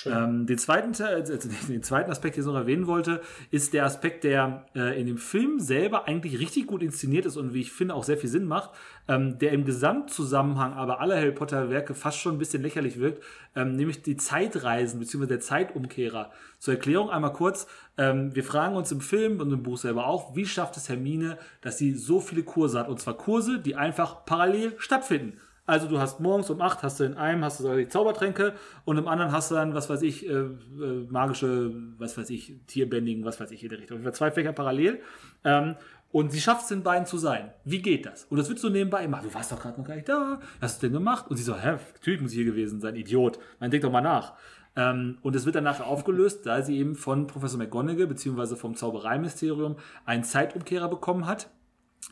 Ähm, 0.06 0.46
den, 0.48 0.58
zweiten, 0.58 0.94
äh, 1.04 1.24
den 1.68 1.84
zweiten 1.84 2.12
Aspekt, 2.12 2.36
den 2.36 2.42
ich 2.42 2.48
noch 2.48 2.56
erwähnen 2.56 2.88
wollte, 2.88 3.22
ist 3.52 3.74
der 3.74 3.86
Aspekt, 3.86 4.24
der 4.24 4.66
äh, 4.76 5.00
in 5.00 5.08
dem 5.08 5.18
Film 5.18 5.60
selber 5.60 6.08
eigentlich 6.08 6.40
richtig 6.40 6.68
gut 6.68 6.82
inszeniert 6.82 7.26
ist 7.26 7.38
und 7.38 7.54
wie 7.54 7.62
ich 7.62 7.72
finde 7.72 7.94
auch 7.94 8.04
sehr 8.04 8.18
viel 8.18 8.30
Sinn 8.30 8.46
macht, 8.46 8.72
ähm, 9.08 9.38
der 9.38 9.52
im 9.52 9.64
Gesamtzusammenhang 9.64 10.74
aber 10.74 11.00
aller 11.02 11.16
Harry 11.16 11.32
Potter 11.32 11.70
Werke 11.70 11.94
fast 11.94 12.20
schon 12.20 12.36
ein 12.36 12.40
bisschen 12.40 12.64
lächerlich 12.64 13.00
wirkt, 13.00 13.24
ähm, 13.56 13.76
nämlich 13.76 14.02
die 14.02 14.18
Zeitreisen 14.18 15.00
bzw. 15.00 15.28
der 15.28 15.40
Zeitumkehrer. 15.40 16.32
Zur 16.60 16.74
Erklärung 16.74 17.10
einmal 17.10 17.34
kurz, 17.34 17.68
ähm, 17.98 18.36
wir 18.36 18.44
fragen 18.44 18.76
uns 18.76 18.92
im 18.92 19.02
Film 19.02 19.40
und 19.40 19.52
im 19.52 19.64
Buch 19.64 19.78
selber 19.78 20.08
auch, 20.08 20.36
wie 20.36 20.46
schafft 20.46 20.78
es 20.78 20.90
Hermine, 20.90 21.38
dass 21.62 21.78
sie 21.78 21.94
so 21.94 22.20
viele 22.20 22.44
Kurse 22.44 22.80
hat 22.80 22.90
und 22.90 23.00
zwar 23.00 23.16
Kurse, 23.16 23.60
die 23.60 23.76
einfach 23.76 24.26
parallel 24.26 24.74
stattfinden. 24.78 25.40
Also 25.66 25.88
du 25.88 26.00
hast 26.00 26.20
morgens 26.20 26.50
um 26.50 26.62
8 26.62 26.84
hast 26.84 27.00
du 27.00 27.06
in 27.06 27.16
einem 27.16 27.44
hast 27.44 27.60
du 27.60 27.76
die 27.76 27.88
Zaubertränke 27.88 28.54
und 28.86 28.98
im 28.98 29.08
anderen 29.08 29.32
hast 29.32 29.50
du 29.50 29.56
dann, 29.56 29.74
was 29.74 29.90
weiß 29.90 30.04
ich, 30.04 30.28
äh, 30.28 30.34
äh, 30.34 31.08
magische, 31.10 31.74
was 31.98 32.18
weiß 32.18 32.30
ich, 32.30 32.54
Tierbändigen, 32.68 33.26
was 33.26 33.40
weiß 33.40 33.50
ich, 33.52 33.68
der 33.68 33.80
Richtung. 33.80 34.14
Zwei 34.14 34.30
Fächer 34.30 34.54
parallel. 34.54 35.02
Ähm, 35.44 35.76
und 36.12 36.32
sie 36.32 36.40
schafft 36.40 36.62
es 36.64 36.68
den 36.70 36.84
beiden 36.84 37.08
zu 37.08 37.18
sein. 37.18 37.52
Wie 37.66 37.82
geht 37.82 38.06
das? 38.06 38.26
Und 38.26 38.38
das 38.38 38.48
wird 38.48 38.60
so 38.60 38.70
nebenbei 38.70 39.08
machen. 39.08 39.28
Du 39.28 39.34
warst 39.34 39.52
doch 39.52 39.60
gerade 39.60 39.80
noch 39.80 39.88
gar 39.88 39.96
nicht 39.96 40.08
da. 40.08 40.40
Was 40.60 40.74
hast 40.74 40.84
du 40.84 40.88
denn 40.88 40.94
gemacht? 40.94 41.26
Und 41.30 41.38
sie 41.38 41.44
so, 41.44 41.56
hä, 41.56 41.78
natürlich 41.94 42.22
muss 42.22 42.32
ich 42.32 42.38
hier 42.38 42.46
gewesen 42.46 42.80
sein, 42.80 42.96
Idiot. 42.96 43.40
Man 43.60 43.72
denkt 43.72 43.84
doch 43.84 43.92
mal 43.92 44.02
nach. 44.02 44.34
Ähm, 44.76 45.18
und 45.24 45.36
es 45.36 45.46
wird 45.46 45.56
dann 45.56 45.64
nachher 45.64 45.88
aufgelöst, 45.88 46.46
da 46.46 46.62
sie 46.62 46.78
eben 46.78 46.96
von 46.96 47.28
Professor 47.28 47.58
McGonagall 47.58 48.08
beziehungsweise 48.08 48.56
vom 48.56 48.76
Zaubereiministerium 48.76 49.78
einen 50.06 50.24
Zeitumkehrer 50.24 50.90
bekommen 50.90 51.26
hat 51.26 51.50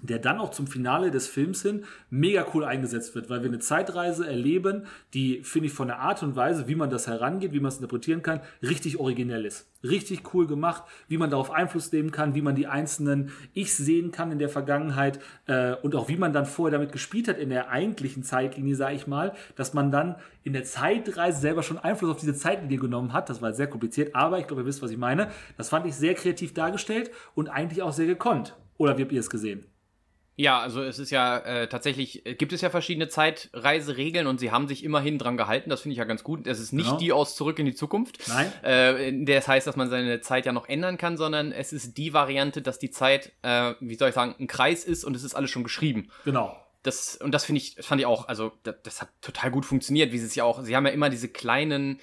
der 0.02 0.20
dann 0.20 0.40
auch 0.40 0.52
zum 0.52 0.68
Finale 0.68 1.12
des 1.12 1.28
Films 1.28 1.62
hin 1.62 1.86
mega 2.10 2.46
cool 2.54 2.66
eingesetzt 2.66 3.16
wird, 3.16 3.30
weil 3.30 3.42
wir 3.42 3.50
eine 3.50 3.60
Zeitreise 3.60 4.28
erleben, 4.28 4.86
die, 5.14 5.44
finde 5.44 5.68
ich, 5.68 5.74
von 5.74 5.88
der 5.88 6.00
Art 6.00 6.24
und 6.24 6.36
Weise, 6.36 6.68
wie 6.68 6.76
man 6.76 6.90
das 6.90 7.08
herangeht, 7.08 7.54
wie 7.54 7.60
man 7.60 7.70
es 7.70 7.76
interpretieren 7.76 8.22
kann, 8.22 8.42
richtig 8.62 9.00
originell 9.00 9.46
ist. 9.46 9.70
Richtig 9.84 10.34
cool 10.34 10.48
gemacht, 10.48 10.84
wie 11.08 11.18
man 11.18 11.30
darauf 11.30 11.52
Einfluss 11.52 11.92
nehmen 11.92 12.12
kann, 12.12 12.36
wie 12.36 12.42
man 12.42 12.56
die 12.56 12.68
einzelnen 12.68 13.32
Ich 13.54 13.76
sehen 13.76 14.12
kann 14.12 14.32
in 14.32 14.40
der 14.40 14.50
Vergangenheit 14.50 15.20
äh, 15.46 15.74
und 15.76 15.96
auch 15.96 16.10
wie 16.10 16.18
man 16.18 16.34
dann 16.34 16.46
vorher 16.46 16.78
damit 16.78 16.92
gespielt 16.92 17.28
hat 17.28 17.38
in 17.38 17.50
der 17.50 17.70
eigentlichen 17.70 18.24
Zeitlinie, 18.24 18.76
sage 18.76 18.96
ich 18.96 19.08
mal, 19.08 19.34
dass 19.56 19.74
man 19.74 19.92
dann 19.92 20.16
in 20.44 20.54
der 20.54 20.64
Zeitreise 20.64 21.40
selber 21.40 21.64
schon 21.64 21.78
Einfluss 21.78 22.12
auf 22.12 22.20
diese 22.20 22.34
Zeitlinie 22.34 22.78
genommen 22.78 23.14
hat. 23.14 23.30
Das 23.30 23.42
war 23.42 23.54
sehr 23.54 23.68
kompliziert, 23.68 24.16
aber 24.16 24.40
ich 24.40 24.48
glaube, 24.48 24.64
ihr 24.64 24.66
wisst, 24.66 24.82
was 24.82 24.92
ich 24.92 24.98
meine. 24.98 25.30
Das 25.58 25.70
fand 25.70 25.86
ich 25.86 25.96
sehr 25.96 26.14
kreativ 26.14 26.54
dargestellt 26.54 27.12
und 27.36 27.50
eigentlich 27.50 27.82
auch 27.82 27.94
sehr 27.94 28.08
gekonnt. 28.08 28.56
Oder 28.78 28.98
wie 28.98 29.04
habt 29.04 29.12
ihr 29.12 29.20
es 29.20 29.30
gesehen? 29.30 29.66
Ja, 30.36 30.60
also 30.60 30.82
es 30.82 30.98
ist 30.98 31.12
ja 31.12 31.38
äh, 31.38 31.68
tatsächlich, 31.68 32.26
äh, 32.26 32.34
gibt 32.34 32.54
es 32.54 32.62
ja 32.62 32.72
verschiedene 32.72 33.08
Zeitreiseregeln 33.08 34.26
und 34.26 34.40
sie 34.40 34.52
haben 34.52 34.68
sich 34.68 34.84
immerhin 34.84 35.20
dran 35.20 35.38
gehalten. 35.38 35.70
Das 35.70 35.82
finde 35.82 35.94
ich 35.94 36.00
ja 36.00 36.06
ganz 36.06 36.24
gut. 36.24 36.48
Es 36.48 36.60
ist 36.60 36.74
nicht 36.74 36.88
genau. 36.88 36.98
die 36.98 37.12
aus 37.12 37.36
Zurück 37.36 37.60
in 37.60 37.68
die 37.68 37.76
Zukunft. 37.76 38.20
Nein. 38.28 38.52
Äh, 38.64 39.26
das 39.26 39.48
heißt, 39.48 39.68
dass 39.68 39.76
man 39.76 39.90
seine 39.90 40.22
Zeit 40.22 40.46
ja 40.46 40.52
noch 40.52 40.68
ändern 40.68 40.98
kann, 40.98 41.18
sondern 41.18 41.52
es 41.52 41.72
ist 41.72 41.98
die 41.98 42.14
Variante, 42.14 42.64
dass 42.64 42.80
die 42.80 42.90
Zeit, 42.90 43.32
äh, 43.44 43.74
wie 43.80 43.96
soll 43.96 44.10
ich 44.10 44.16
sagen, 44.16 44.36
ein 44.40 44.48
Kreis 44.48 44.84
ist 44.84 45.04
und 45.04 45.16
es 45.16 45.24
ist 45.24 45.36
alles 45.36 45.52
schon 45.52 45.64
geschrieben. 45.64 46.10
Genau. 46.26 46.58
Das, 46.82 47.16
und 47.16 47.32
das 47.32 47.46
finde 47.46 47.62
ich, 47.62 47.78
fand 47.80 48.02
ich 48.02 48.08
auch, 48.08 48.28
also 48.28 48.52
das, 48.64 48.76
das 48.84 49.02
hat 49.02 49.10
total 49.22 49.52
gut 49.52 49.66
funktioniert, 49.66 50.12
wie 50.12 50.18
sie 50.18 50.26
es 50.26 50.36
ja 50.36 50.44
auch, 50.44 50.64
sie 50.64 50.76
haben 50.76 50.86
ja 50.86 50.92
immer 50.92 51.10
diese 51.10 51.30
kleinen 51.30 52.00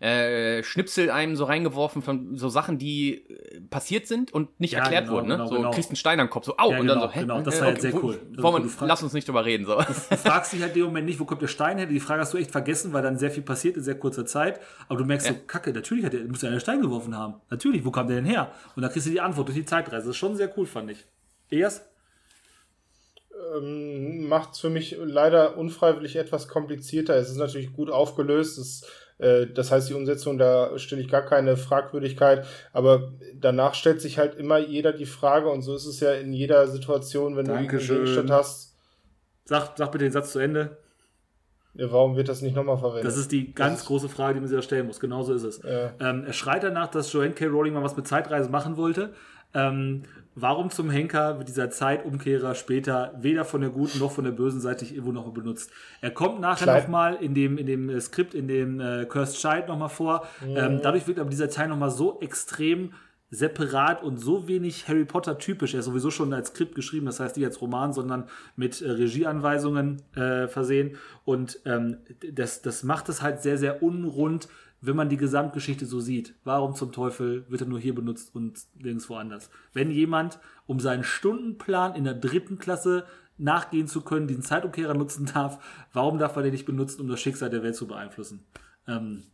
äh, 0.00 0.62
Schnipsel 0.62 1.10
einem 1.10 1.36
so 1.36 1.44
reingeworfen 1.44 2.02
von 2.02 2.36
so 2.36 2.48
Sachen, 2.48 2.78
die 2.78 3.28
äh, 3.28 3.60
passiert 3.70 4.06
sind 4.06 4.32
und 4.32 4.60
nicht 4.60 4.72
ja, 4.72 4.80
erklärt 4.80 5.04
genau, 5.04 5.16
wurden. 5.16 5.28
Ne? 5.28 5.34
Genau, 5.36 5.46
so 5.46 5.54
genau. 5.56 5.70
kriegst 5.70 5.90
einen 5.90 5.96
Stein 5.96 6.20
am 6.20 6.28
Kopf, 6.28 6.46
so 6.46 6.56
au, 6.56 6.70
ja, 6.70 6.78
und 6.78 6.86
genau, 6.86 7.00
dann 7.00 7.08
so, 7.08 7.14
hä? 7.14 7.20
Genau, 7.20 7.40
das 7.40 7.60
war 7.60 7.68
okay, 7.68 7.80
sehr 7.80 7.94
cool. 8.02 8.20
Wo, 8.36 8.50
man, 8.50 8.70
lass 8.80 9.02
uns 9.02 9.12
nicht 9.12 9.26
drüber 9.26 9.44
reden. 9.44 9.64
So. 9.64 9.76
Du, 9.76 9.84
fragst 10.16 10.52
dich 10.52 10.60
halt 10.60 10.74
in 10.74 10.82
dem 10.82 10.86
Moment 10.86 11.06
nicht, 11.06 11.20
wo 11.20 11.24
kommt 11.24 11.42
der 11.42 11.48
Stein 11.48 11.78
her? 11.78 11.86
Die 11.86 12.00
Frage 12.00 12.20
hast 12.20 12.34
du 12.34 12.38
echt 12.38 12.50
vergessen, 12.50 12.92
weil 12.92 13.02
dann 13.02 13.18
sehr 13.18 13.30
viel 13.30 13.42
passiert 13.42 13.76
in 13.76 13.82
sehr 13.82 13.98
kurzer 13.98 14.26
Zeit. 14.26 14.60
Aber 14.88 14.98
du 14.98 15.04
merkst 15.04 15.26
ja. 15.26 15.32
so, 15.32 15.38
kacke, 15.46 15.72
natürlich 15.72 16.04
hat 16.04 16.12
der, 16.12 16.24
muss 16.24 16.42
er 16.42 16.50
einen 16.50 16.60
Stein 16.60 16.82
geworfen 16.82 17.16
haben. 17.16 17.34
Natürlich, 17.50 17.84
wo 17.84 17.90
kam 17.90 18.06
der 18.06 18.16
denn 18.16 18.26
her? 18.26 18.52
Und 18.74 18.82
dann 18.82 18.90
kriegst 18.90 19.06
du 19.06 19.10
die 19.10 19.20
Antwort 19.20 19.48
durch 19.48 19.56
die 19.56 19.64
Zeitreise. 19.64 20.06
Das 20.06 20.06
ist 20.08 20.16
schon 20.16 20.36
sehr 20.36 20.52
cool, 20.58 20.66
fand 20.66 20.90
ich. 20.90 21.04
Erst? 21.50 21.86
Ähm, 23.54 24.28
Macht 24.28 24.54
es 24.54 24.60
für 24.60 24.70
mich 24.70 24.96
leider 24.98 25.56
unfreiwillig 25.56 26.16
etwas 26.16 26.48
komplizierter. 26.48 27.14
Es 27.16 27.30
ist 27.30 27.36
natürlich 27.36 27.72
gut 27.72 27.90
aufgelöst. 27.90 28.58
Es 28.58 28.82
äh, 28.82 29.05
das 29.18 29.72
heißt, 29.72 29.88
die 29.88 29.94
Umsetzung, 29.94 30.36
da 30.36 30.78
stelle 30.78 31.00
ich 31.00 31.08
gar 31.08 31.22
keine 31.22 31.56
Fragwürdigkeit, 31.56 32.46
aber 32.72 33.12
danach 33.34 33.74
stellt 33.74 34.02
sich 34.02 34.18
halt 34.18 34.34
immer 34.34 34.58
jeder 34.58 34.92
die 34.92 35.06
Frage 35.06 35.48
und 35.48 35.62
so 35.62 35.74
ist 35.74 35.86
es 35.86 36.00
ja 36.00 36.12
in 36.12 36.34
jeder 36.34 36.68
Situation, 36.68 37.36
wenn 37.36 37.46
Dankeschön. 37.46 37.88
du 37.88 37.94
einen 37.94 38.04
Gegenstand 38.04 38.30
hast. 38.30 38.76
Sag, 39.44 39.78
sag 39.78 39.92
bitte 39.92 40.04
den 40.04 40.12
Satz 40.12 40.32
zu 40.32 40.38
Ende. 40.38 40.76
Ja, 41.74 41.92
warum 41.92 42.16
wird 42.16 42.28
das 42.28 42.42
nicht 42.42 42.56
nochmal 42.56 42.78
verwendet? 42.78 43.06
Das 43.06 43.16
ist 43.16 43.32
die 43.32 43.54
ganz 43.54 43.80
ist 43.80 43.86
große 43.86 44.08
Frage, 44.08 44.34
die 44.34 44.40
man 44.40 44.48
sich 44.48 44.56
da 44.56 44.62
stellen 44.62 44.86
muss. 44.86 45.00
Genauso 45.00 45.34
ist 45.34 45.42
es. 45.42 45.62
Ja. 45.62 45.92
Ähm, 46.00 46.24
er 46.26 46.32
schreit 46.32 46.62
danach, 46.62 46.88
dass 46.88 47.12
Joanne 47.12 47.32
K. 47.32 47.46
Rowling 47.46 47.74
mal 47.74 47.82
was 47.82 47.96
mit 47.96 48.06
Zeitreisen 48.06 48.50
machen 48.50 48.76
wollte. 48.76 49.14
Ähm, 49.54 50.04
warum 50.36 50.70
zum 50.70 50.90
Henker 50.90 51.38
wird 51.38 51.48
dieser 51.48 51.70
Zeitumkehrer 51.70 52.54
später 52.54 53.14
weder 53.18 53.44
von 53.44 53.62
der 53.62 53.70
guten 53.70 53.98
noch 53.98 54.12
von 54.12 54.24
der 54.24 54.32
bösen 54.32 54.60
Seite 54.60 54.84
irgendwo 54.84 55.10
noch 55.10 55.32
benutzt? 55.32 55.70
Er 56.00 56.10
kommt 56.10 56.40
nachher 56.40 56.80
nochmal 56.80 57.16
in 57.16 57.34
dem, 57.34 57.58
in 57.58 57.66
dem 57.66 57.88
äh, 57.88 58.00
Skript, 58.00 58.34
in 58.34 58.46
dem 58.46 58.78
äh, 58.78 59.06
Cursed 59.06 59.38
Child 59.38 59.66
nochmal 59.66 59.88
vor. 59.88 60.28
Mhm. 60.44 60.56
Ähm, 60.56 60.80
dadurch 60.82 61.08
wird 61.08 61.18
aber 61.18 61.30
dieser 61.30 61.50
Teil 61.50 61.68
nochmal 61.68 61.90
so 61.90 62.20
extrem 62.20 62.92
separat 63.30 64.04
und 64.04 64.18
so 64.18 64.46
wenig 64.46 64.86
Harry 64.86 65.04
Potter 65.04 65.38
typisch. 65.38 65.74
Er 65.74 65.80
ist 65.80 65.86
sowieso 65.86 66.10
schon 66.10 66.32
als 66.32 66.48
Skript 66.48 66.74
geschrieben, 66.74 67.06
das 67.06 67.18
heißt 67.18 67.36
nicht 67.36 67.46
als 67.46 67.60
Roman, 67.60 67.92
sondern 67.92 68.28
mit 68.54 68.80
äh, 68.82 68.90
Regieanweisungen 68.90 70.02
äh, 70.14 70.46
versehen. 70.46 70.96
Und 71.24 71.58
ähm, 71.64 71.96
das, 72.32 72.62
das 72.62 72.84
macht 72.84 73.08
es 73.08 73.22
halt 73.22 73.42
sehr, 73.42 73.58
sehr 73.58 73.82
unrund 73.82 74.48
wenn 74.86 74.96
man 74.96 75.08
die 75.08 75.16
Gesamtgeschichte 75.16 75.86
so 75.86 76.00
sieht, 76.00 76.34
warum 76.44 76.74
zum 76.74 76.92
Teufel 76.92 77.44
wird 77.48 77.62
er 77.62 77.66
nur 77.66 77.80
hier 77.80 77.94
benutzt 77.94 78.34
und 78.34 78.58
nirgendwo 78.74 79.16
anders? 79.16 79.50
Wenn 79.72 79.90
jemand, 79.90 80.38
um 80.66 80.80
seinen 80.80 81.04
Stundenplan 81.04 81.94
in 81.94 82.04
der 82.04 82.14
dritten 82.14 82.58
Klasse 82.58 83.06
nachgehen 83.38 83.88
zu 83.88 84.00
können, 84.02 84.28
diesen 84.28 84.42
Zeitumkehrer 84.42 84.94
nutzen 84.94 85.26
darf, 85.26 85.62
warum 85.92 86.18
darf 86.18 86.36
er 86.36 86.42
den 86.42 86.52
nicht 86.52 86.66
benutzen, 86.66 87.00
um 87.00 87.08
das 87.08 87.20
Schicksal 87.20 87.50
der 87.50 87.62
Welt 87.62 87.76
zu 87.76 87.86
beeinflussen? 87.86 88.46
Ähm, 88.86 89.24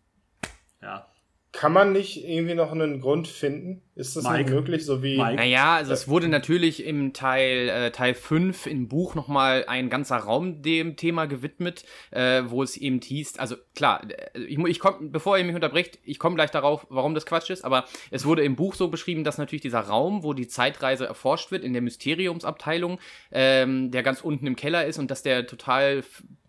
ja. 0.80 1.06
Kann 1.52 1.74
man 1.74 1.92
nicht 1.92 2.26
irgendwie 2.26 2.54
noch 2.54 2.72
einen 2.72 3.02
Grund 3.02 3.28
finden? 3.28 3.82
Ist 3.94 4.16
das 4.16 4.24
Mike. 4.24 4.38
nicht 4.38 4.50
möglich, 4.50 4.86
so 4.86 5.02
wie. 5.02 5.18
Mike. 5.18 5.36
Naja, 5.36 5.74
also 5.76 5.92
es 5.92 6.08
wurde 6.08 6.28
natürlich 6.28 6.86
im 6.86 7.12
Teil, 7.12 7.68
äh, 7.68 7.90
Teil 7.90 8.14
5 8.14 8.66
im 8.66 8.88
Buch 8.88 9.14
nochmal 9.14 9.66
ein 9.68 9.90
ganzer 9.90 10.16
Raum 10.16 10.62
dem 10.62 10.96
Thema 10.96 11.26
gewidmet, 11.26 11.84
äh, 12.10 12.44
wo 12.46 12.62
es 12.62 12.78
eben 12.78 13.02
hieß, 13.02 13.38
also 13.38 13.56
klar, 13.74 14.02
äh, 14.08 14.38
ich, 14.40 14.58
ich 14.58 14.80
komm, 14.80 15.12
bevor 15.12 15.36
ihr 15.36 15.44
mich 15.44 15.54
unterbrecht, 15.54 15.98
ich 16.04 16.18
komme 16.18 16.36
gleich 16.36 16.50
darauf, 16.50 16.86
warum 16.88 17.14
das 17.14 17.26
Quatsch 17.26 17.50
ist, 17.50 17.66
aber 17.66 17.84
es 18.10 18.24
wurde 18.24 18.42
im 18.42 18.56
Buch 18.56 18.74
so 18.74 18.88
beschrieben, 18.88 19.22
dass 19.22 19.36
natürlich 19.36 19.62
dieser 19.62 19.80
Raum, 19.80 20.22
wo 20.22 20.32
die 20.32 20.48
Zeitreise 20.48 21.04
erforscht 21.04 21.50
wird, 21.50 21.64
in 21.64 21.74
der 21.74 21.82
Mysteriumsabteilung, 21.82 22.98
ähm, 23.30 23.90
der 23.90 24.02
ganz 24.02 24.22
unten 24.22 24.46
im 24.46 24.56
Keller 24.56 24.86
ist 24.86 24.98
und 24.98 25.10
dass 25.10 25.22
der 25.22 25.46
total 25.46 26.02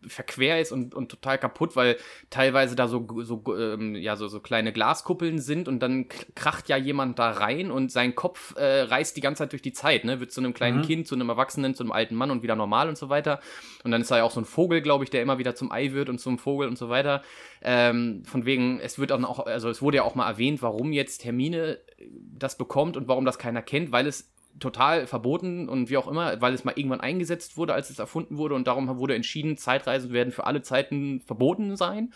verquer 0.08 0.60
ist 0.60 0.72
und, 0.72 0.94
und 0.96 1.10
total 1.10 1.38
kaputt, 1.38 1.76
weil 1.76 1.98
teilweise 2.30 2.76
da 2.76 2.88
so, 2.88 3.08
so, 3.22 3.44
ähm, 3.58 3.96
ja, 3.96 4.16
so, 4.16 4.28
so 4.28 4.40
kleine 4.40 4.74
Glaskuppeln 4.74 5.40
sind 5.40 5.68
und 5.68 5.80
dann 5.80 6.08
kracht 6.36 6.70
ja 6.70 6.78
jemand 6.78 7.20
da 7.20 7.32
rein 7.32 7.72
und 7.72 7.92
sein 7.92 8.16
Kopf 8.16 8.56
äh, 8.56 8.82
reist 8.82 9.18
die 9.18 9.22
ganze 9.22 9.44
Zeit 9.44 9.52
durch 9.52 9.62
die 9.62 9.74
Zeit, 9.74 10.06
ne? 10.06 10.20
Wird 10.20 10.32
zu 10.32 10.42
einem 10.42 10.54
kleinen 10.54 10.80
mhm. 10.80 10.84
Kind, 10.84 11.08
zu 11.08 11.16
einem 11.16 11.30
Erwachsenen, 11.30 11.76
zu 11.76 11.84
einem 11.84 11.92
alten 11.92 12.16
Mann 12.16 12.32
und 12.32 12.44
wieder 12.44 12.56
normal 12.56 12.90
und 12.90 12.98
so 12.98 13.10
weiter. 13.10 13.40
Und 13.84 13.92
dann 13.92 14.02
ist 14.02 14.12
da 14.12 14.18
ja 14.18 14.24
auch 14.24 14.32
so 14.32 14.42
ein 14.42 14.46
Vogel, 14.46 14.82
glaube 14.82 15.04
ich, 15.04 15.10
der 15.10 15.22
immer 15.22 15.38
wieder 15.38 15.56
zum 15.56 15.72
Ei 15.72 15.94
wird 15.94 16.10
und 16.10 16.20
zum 16.20 16.38
Vogel 16.38 16.68
und 16.68 16.78
so 16.78 16.90
weiter. 16.90 17.22
Ähm, 17.62 18.24
von 18.26 18.46
wegen, 18.46 18.80
es 18.80 19.00
wird 19.00 19.12
auch, 19.12 19.46
also 19.46 19.70
es 19.70 19.82
wurde 19.82 19.98
ja 19.98 20.04
auch 20.04 20.16
mal 20.16 20.30
erwähnt, 20.30 20.62
warum 20.62 20.92
jetzt 20.92 21.24
Hermine 21.24 21.80
das 22.38 22.58
bekommt 22.58 22.98
und 22.98 23.08
warum 23.08 23.26
das 23.26 23.38
keiner 23.38 23.62
kennt, 23.62 23.92
weil 23.92 24.08
es 24.08 24.33
total 24.60 25.08
verboten 25.08 25.68
und 25.70 25.90
wie 25.90 25.98
auch 25.98 26.08
immer, 26.08 26.40
weil 26.42 26.54
es 26.54 26.64
mal 26.64 26.74
irgendwann 26.76 27.02
eingesetzt 27.02 27.58
wurde, 27.58 27.74
als 27.74 27.90
es 27.90 28.00
erfunden 28.00 28.38
wurde 28.38 28.56
und 28.56 28.68
darum 28.68 28.98
wurde 28.98 29.16
entschieden, 29.16 29.58
Zeitreisen 29.58 30.14
werden 30.14 30.32
für 30.32 30.46
alle 30.46 30.62
Zeiten 30.62 31.22
verboten 31.22 31.76
sein. 31.76 32.14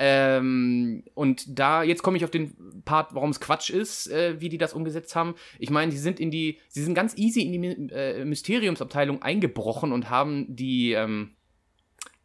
Ähm, 0.00 1.02
und 1.14 1.58
da, 1.58 1.82
jetzt 1.82 2.04
komme 2.04 2.16
ich 2.16 2.24
auf 2.24 2.30
den 2.30 2.82
Part, 2.84 3.14
warum 3.14 3.30
es 3.30 3.40
Quatsch 3.40 3.70
ist, 3.70 4.06
äh, 4.08 4.40
wie 4.40 4.48
die 4.48 4.58
das 4.58 4.72
umgesetzt 4.72 5.16
haben. 5.16 5.34
Ich 5.58 5.70
meine, 5.70 5.90
die 5.90 5.98
sind 5.98 6.20
in 6.20 6.30
die, 6.30 6.60
sie 6.68 6.84
sind 6.84 6.94
ganz 6.94 7.18
easy 7.18 7.42
in 7.42 7.60
die 7.60 7.92
äh, 7.92 8.24
Mysteriumsabteilung 8.24 9.22
eingebrochen 9.22 9.90
und 9.90 10.08
haben 10.08 10.54
die, 10.54 10.92
ähm, 10.92 11.32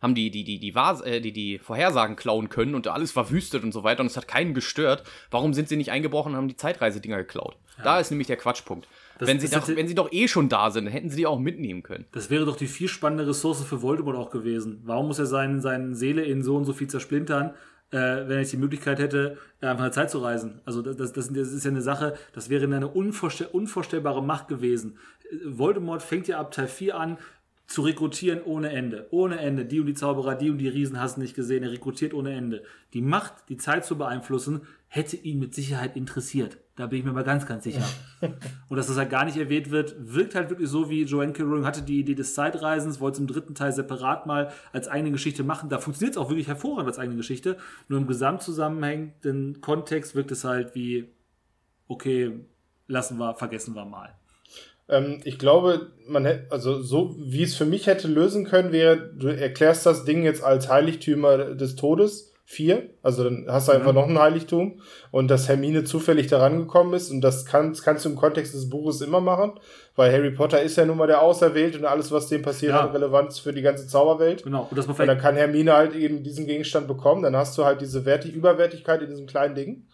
haben 0.03 0.13
die, 0.13 0.29
die, 0.29 0.43
die, 0.43 0.59
die, 0.59 0.75
Vars 0.75 1.01
äh, 1.01 1.19
die, 1.19 1.33
die 1.33 1.57
Vorhersagen 1.57 2.15
klauen 2.15 2.49
können 2.49 2.75
und 2.75 2.87
alles 2.87 3.11
verwüstet 3.11 3.63
und 3.63 3.71
so 3.71 3.83
weiter 3.83 4.01
und 4.01 4.07
es 4.07 4.17
hat 4.17 4.27
keinen 4.27 4.53
gestört. 4.53 5.03
Warum 5.31 5.55
sind 5.55 5.67
sie 5.67 5.77
nicht 5.77 5.89
eingebrochen 5.89 6.33
und 6.33 6.37
haben 6.37 6.47
die 6.47 6.55
Zeitreisedinger 6.55 7.17
geklaut? 7.17 7.57
Ja. 7.79 7.83
Da 7.85 7.99
ist 7.99 8.11
nämlich 8.11 8.27
der 8.27 8.37
Quatschpunkt. 8.37 8.87
Das, 9.25 9.29
wenn, 9.29 9.39
sie 9.39 9.49
doch, 9.49 9.67
wenn 9.67 9.87
sie 9.87 9.95
doch 9.95 10.11
eh 10.11 10.27
schon 10.27 10.49
da 10.49 10.71
sind, 10.71 10.87
hätten 10.87 11.09
sie 11.09 11.17
die 11.17 11.25
auch 11.25 11.39
mitnehmen 11.39 11.83
können. 11.83 12.05
Das 12.11 12.29
wäre 12.29 12.45
doch 12.45 12.55
die 12.55 12.67
viel 12.67 12.87
spannende 12.87 13.27
Ressource 13.27 13.63
für 13.63 13.81
Voldemort 13.81 14.17
auch 14.17 14.29
gewesen. 14.29 14.81
Warum 14.83 15.07
muss 15.07 15.19
er 15.19 15.25
seine, 15.25 15.61
seine 15.61 15.95
Seele 15.95 16.23
in 16.23 16.43
so 16.43 16.55
und 16.55 16.65
so 16.65 16.73
viel 16.73 16.87
zersplintern, 16.87 17.51
äh, 17.91 17.97
wenn 17.97 18.31
er 18.31 18.39
jetzt 18.39 18.53
die 18.53 18.57
Möglichkeit 18.57 18.99
hätte, 18.99 19.37
einfach 19.61 19.77
in 19.79 19.83
der 19.83 19.91
Zeit 19.91 20.11
zu 20.11 20.19
reisen? 20.19 20.61
Also 20.65 20.81
das, 20.81 20.97
das, 20.97 21.13
das 21.13 21.29
ist 21.29 21.63
ja 21.63 21.71
eine 21.71 21.81
Sache, 21.81 22.15
das 22.33 22.49
wäre 22.49 22.65
eine 22.65 22.87
unvorstell 22.87 23.47
unvorstellbare 23.51 24.23
Macht 24.23 24.47
gewesen. 24.47 24.97
Voldemort 25.45 26.03
fängt 26.03 26.27
ja 26.27 26.39
ab 26.39 26.51
Teil 26.51 26.67
4 26.67 26.95
an, 26.95 27.17
zu 27.67 27.81
rekrutieren 27.81 28.41
ohne 28.43 28.69
Ende. 28.69 29.07
Ohne 29.11 29.39
Ende. 29.39 29.65
Die 29.65 29.79
und 29.79 29.87
die 29.87 29.93
Zauberer, 29.93 30.35
die 30.35 30.49
und 30.49 30.57
die 30.57 30.67
Riesen 30.67 30.99
hast 30.99 31.17
du 31.17 31.21
nicht 31.21 31.35
gesehen. 31.35 31.63
Er 31.63 31.71
rekrutiert 31.71 32.13
ohne 32.13 32.33
Ende. 32.33 32.63
Die 32.93 33.01
Macht, 33.01 33.33
die 33.49 33.57
Zeit 33.57 33.85
zu 33.85 33.97
beeinflussen, 33.97 34.61
hätte 34.87 35.17
ihn 35.17 35.39
mit 35.39 35.55
Sicherheit 35.55 35.95
interessiert. 35.95 36.57
Da 36.75 36.87
bin 36.87 36.99
ich 36.99 37.05
mir 37.05 37.11
mal 37.11 37.23
ganz, 37.23 37.45
ganz 37.45 37.65
sicher. 37.65 37.83
und 38.69 38.77
dass 38.77 38.87
das 38.87 38.97
halt 38.97 39.11
gar 39.11 39.25
nicht 39.25 39.37
erwähnt 39.37 39.69
wird, 39.69 39.95
wirkt 39.99 40.33
halt 40.33 40.49
wirklich 40.49 40.69
so, 40.69 40.89
wie 40.89 41.03
Joanne 41.03 41.33
K. 41.33 41.43
Rowling 41.43 41.65
hatte 41.65 41.83
die 41.83 41.99
Idee 41.99 42.15
des 42.15 42.33
Zeitreisens, 42.33 42.99
wollte 42.99 43.15
es 43.15 43.19
im 43.19 43.27
dritten 43.27 43.53
Teil 43.53 43.71
separat 43.71 44.25
mal 44.25 44.51
als 44.71 44.87
eigene 44.87 45.11
Geschichte 45.11 45.43
machen. 45.43 45.69
Da 45.69 45.77
funktioniert 45.77 46.15
es 46.15 46.21
auch 46.21 46.29
wirklich 46.29 46.47
hervorragend 46.47 46.87
als 46.87 46.97
eigene 46.97 47.17
Geschichte. 47.17 47.57
Nur 47.89 47.99
im 47.99 48.07
gesamtzusammenhängenden 48.07 49.61
Kontext 49.61 50.15
wirkt 50.15 50.31
es 50.31 50.43
halt 50.43 50.73
wie, 50.73 51.09
okay, 51.87 52.39
lassen 52.87 53.19
wir, 53.19 53.35
vergessen 53.35 53.75
wir 53.75 53.85
mal. 53.85 54.15
Ähm, 54.89 55.21
ich 55.23 55.37
glaube, 55.37 55.91
man 56.07 56.25
hätte, 56.25 56.51
also 56.51 56.81
so 56.81 57.15
wie 57.19 57.43
es 57.43 57.55
für 57.55 57.65
mich 57.65 57.87
hätte 57.87 58.07
lösen 58.07 58.45
können, 58.45 58.71
wäre, 58.71 59.11
du 59.15 59.27
erklärst 59.27 59.85
das 59.85 60.05
Ding 60.05 60.23
jetzt 60.23 60.43
als 60.43 60.69
Heiligtümer 60.69 61.55
des 61.55 61.75
Todes. 61.75 62.32
Vier, 62.45 62.89
also 63.01 63.23
dann 63.23 63.45
hast 63.47 63.69
du 63.69 63.71
einfach 63.71 63.93
mhm. 63.93 63.95
noch 63.95 64.07
ein 64.07 64.19
Heiligtum 64.19 64.81
und 65.11 65.29
dass 65.29 65.47
Hermine 65.47 65.85
zufällig 65.85 66.27
daran 66.27 66.59
gekommen 66.59 66.93
ist 66.93 67.09
und 67.09 67.21
das 67.21 67.45
kannst, 67.45 67.83
kannst 67.83 68.03
du 68.03 68.09
im 68.09 68.17
Kontext 68.17 68.53
des 68.53 68.69
Buches 68.69 68.99
immer 68.99 69.21
machen, 69.21 69.53
weil 69.95 70.11
Harry 70.11 70.31
Potter 70.31 70.61
ist 70.61 70.75
ja 70.75 70.85
nun 70.85 70.97
mal 70.97 71.07
der 71.07 71.21
Auserwählte 71.21 71.79
und 71.79 71.85
alles, 71.85 72.11
was 72.11 72.27
dem 72.27 72.41
passiert, 72.41 72.73
ja. 72.73 72.83
hat 72.83 72.93
Relevanz 72.93 73.39
für 73.39 73.53
die 73.53 73.61
ganze 73.61 73.87
Zauberwelt. 73.87 74.43
Genau. 74.43 74.67
Und, 74.69 74.77
das 74.77 74.87
und 74.87 74.99
dann 74.99 75.17
kann 75.17 75.35
Hermine 75.35 75.71
halt 75.73 75.95
eben 75.95 76.21
diesen 76.21 76.45
Gegenstand 76.45 76.85
bekommen, 76.87 77.23
dann 77.23 77.35
hast 77.35 77.57
du 77.57 77.63
halt 77.63 77.79
diese 77.79 78.03
Werte 78.03 78.27
Überwertigkeit 78.27 79.01
in 79.01 79.09
diesem 79.09 79.25
kleinen 79.25 79.55
Ding. 79.55 79.85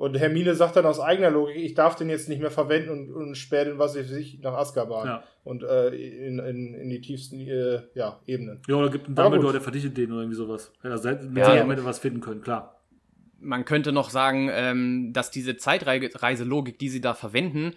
Und 0.00 0.18
Hermine 0.18 0.54
sagt 0.54 0.76
dann 0.76 0.86
aus 0.86 0.98
eigener 0.98 1.30
Logik, 1.30 1.56
ich 1.56 1.74
darf 1.74 1.94
den 1.94 2.08
jetzt 2.08 2.26
nicht 2.30 2.40
mehr 2.40 2.50
verwenden 2.50 2.88
und, 2.88 3.12
und 3.12 3.34
sperre 3.34 3.66
den, 3.66 3.78
was 3.78 3.96
ich 3.96 4.06
sich 4.06 4.40
nach 4.40 4.54
Azkaban. 4.54 5.06
Ja. 5.06 5.24
Und 5.44 5.62
äh, 5.62 5.90
in, 5.90 6.38
in, 6.38 6.72
in 6.72 6.88
die 6.88 7.02
tiefsten 7.02 7.38
äh, 7.38 7.82
ja, 7.92 8.18
Ebenen. 8.26 8.62
Ja, 8.66 8.76
oder 8.76 8.88
gibt 8.88 9.08
einen 9.08 9.14
Dumbledore, 9.14 9.52
der 9.52 9.60
verdichtet 9.60 9.98
den 9.98 10.10
oder 10.10 10.22
irgendwie 10.22 10.38
sowas. 10.38 10.72
Ja, 10.82 10.96
seit, 10.96 11.22
mit 11.24 11.36
ja. 11.36 11.52
hätte 11.52 11.84
was 11.84 11.98
finden 11.98 12.22
können, 12.22 12.40
klar. 12.40 12.80
Man 13.40 13.66
könnte 13.66 13.92
noch 13.92 14.08
sagen, 14.08 14.48
ähm, 14.50 15.12
dass 15.12 15.30
diese 15.30 15.58
Zeitreiselogik, 15.58 16.78
die 16.78 16.88
sie 16.88 17.02
da 17.02 17.12
verwenden, 17.12 17.74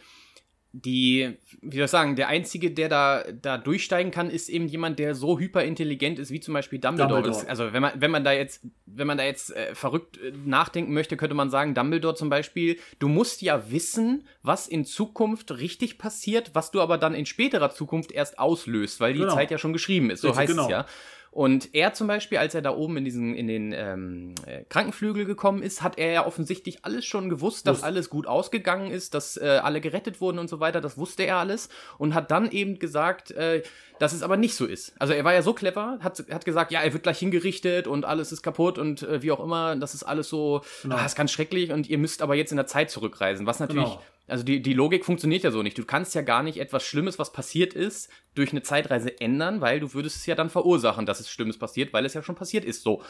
die, 0.75 1.37
wie 1.61 1.75
soll 1.75 1.85
ich 1.85 1.91
sagen, 1.91 2.15
der 2.15 2.29
Einzige, 2.29 2.71
der 2.71 2.89
da, 2.89 3.23
da 3.31 3.59
durchsteigen 3.59 4.11
kann, 4.11 4.31
ist 4.31 4.49
eben 4.49 4.67
jemand, 4.67 4.97
der 4.97 5.13
so 5.13 5.37
hyperintelligent 5.37 6.17
ist, 6.17 6.31
wie 6.31 6.39
zum 6.39 6.55
Beispiel 6.55 6.79
Dumbledore. 6.79 7.21
Dumbledore. 7.21 7.47
Also 7.47 7.73
wenn 7.73 7.81
man, 7.83 7.91
wenn 7.95 8.09
man 8.09 8.23
da 8.23 8.31
jetzt, 8.31 8.65
wenn 8.87 9.05
man 9.05 9.19
da 9.19 9.23
jetzt 9.23 9.55
äh, 9.55 9.75
verrückt 9.75 10.17
äh, 10.17 10.33
nachdenken 10.45 10.91
möchte, 10.91 11.15
könnte 11.15 11.35
man 11.35 11.51
sagen, 11.51 11.75
Dumbledore 11.75 12.15
zum 12.15 12.31
Beispiel, 12.31 12.79
du 12.97 13.07
musst 13.07 13.43
ja 13.43 13.69
wissen, 13.69 14.27
was 14.41 14.67
in 14.67 14.83
Zukunft 14.83 15.51
richtig 15.51 15.99
passiert, 15.99 16.55
was 16.55 16.71
du 16.71 16.81
aber 16.81 16.97
dann 16.97 17.13
in 17.13 17.27
späterer 17.27 17.69
Zukunft 17.69 18.11
erst 18.11 18.39
auslöst, 18.39 18.99
weil 18.99 19.13
die 19.13 19.19
genau. 19.19 19.35
Zeit 19.35 19.51
ja 19.51 19.59
schon 19.59 19.73
geschrieben 19.73 20.09
ist. 20.09 20.21
So 20.21 20.29
Richtig, 20.29 20.41
heißt 20.41 20.51
genau. 20.53 20.63
es 20.63 20.71
ja. 20.71 20.85
Und 21.33 21.73
er 21.73 21.93
zum 21.93 22.05
Beispiel, 22.05 22.37
als 22.37 22.53
er 22.53 22.61
da 22.61 22.75
oben 22.75 22.95
in 22.97 23.05
diesen 23.05 23.33
in 23.33 23.47
den 23.47 23.73
ähm, 23.73 24.35
äh, 24.45 24.63
Krankenflügel 24.69 25.25
gekommen 25.25 25.63
ist, 25.63 25.81
hat 25.81 25.97
er 25.97 26.11
ja 26.11 26.27
offensichtlich 26.27 26.85
alles 26.85 27.05
schon 27.05 27.27
gewusst, 27.27 27.65
dass 27.65 27.81
alles 27.81 28.11
gut 28.11 28.27
ausgegangen 28.27 28.91
ist, 28.91 29.15
dass 29.15 29.37
äh, 29.37 29.59
alle 29.63 29.81
gerettet 29.81 30.21
wurden 30.21 30.37
und 30.37 30.47
so 30.47 30.59
weiter. 30.59 30.79
Das 30.79 30.95
wusste 30.95 31.23
er 31.23 31.37
alles 31.37 31.69
und 31.97 32.13
hat 32.13 32.29
dann 32.29 32.51
eben 32.51 32.77
gesagt, 32.77 33.31
äh, 33.31 33.63
dass 33.97 34.13
es 34.13 34.21
aber 34.21 34.37
nicht 34.37 34.53
so 34.53 34.67
ist. 34.67 34.93
Also 34.99 35.13
er 35.13 35.23
war 35.23 35.33
ja 35.33 35.41
so 35.41 35.53
clever, 35.53 35.97
hat, 36.01 36.23
hat 36.29 36.45
gesagt, 36.45 36.71
ja, 36.71 36.81
er 36.81 36.93
wird 36.93 37.01
gleich 37.01 37.17
hingerichtet 37.17 37.87
und 37.87 38.05
alles 38.05 38.31
ist 38.31 38.43
kaputt 38.43 38.77
und 38.77 39.01
äh, 39.01 39.23
wie 39.23 39.31
auch 39.31 39.43
immer, 39.43 39.75
das 39.75 39.95
ist 39.95 40.03
alles 40.03 40.29
so, 40.29 40.61
genau. 40.83 40.97
ah, 40.97 41.05
ist 41.05 41.15
ganz 41.15 41.31
schrecklich 41.31 41.71
und 41.71 41.89
ihr 41.89 41.97
müsst 41.97 42.21
aber 42.21 42.35
jetzt 42.35 42.51
in 42.51 42.57
der 42.57 42.67
Zeit 42.67 42.91
zurückreisen, 42.91 43.47
was 43.47 43.59
natürlich 43.59 43.85
genau. 43.85 44.01
Also 44.27 44.45
die, 44.45 44.61
die 44.61 44.73
Logik 44.73 45.03
funktioniert 45.03 45.43
ja 45.43 45.51
so 45.51 45.61
nicht. 45.63 45.77
Du 45.77 45.83
kannst 45.83 46.15
ja 46.15 46.21
gar 46.21 46.43
nicht 46.43 46.57
etwas 46.57 46.83
Schlimmes, 46.83 47.19
was 47.19 47.33
passiert 47.33 47.73
ist, 47.73 48.09
durch 48.35 48.51
eine 48.51 48.61
Zeitreise 48.61 49.19
ändern, 49.19 49.59
weil 49.59 49.81
du 49.81 49.93
würdest 49.93 50.15
es 50.15 50.25
ja 50.25 50.35
dann 50.35 50.49
verursachen, 50.49 51.05
dass 51.05 51.19
es 51.19 51.29
Schlimmes 51.29 51.59
passiert, 51.59 51.91
weil 51.91 52.05
es 52.05 52.13
ja 52.13 52.23
schon 52.23 52.35
passiert 52.35 52.63
ist. 52.63 52.83
So. 52.83 53.03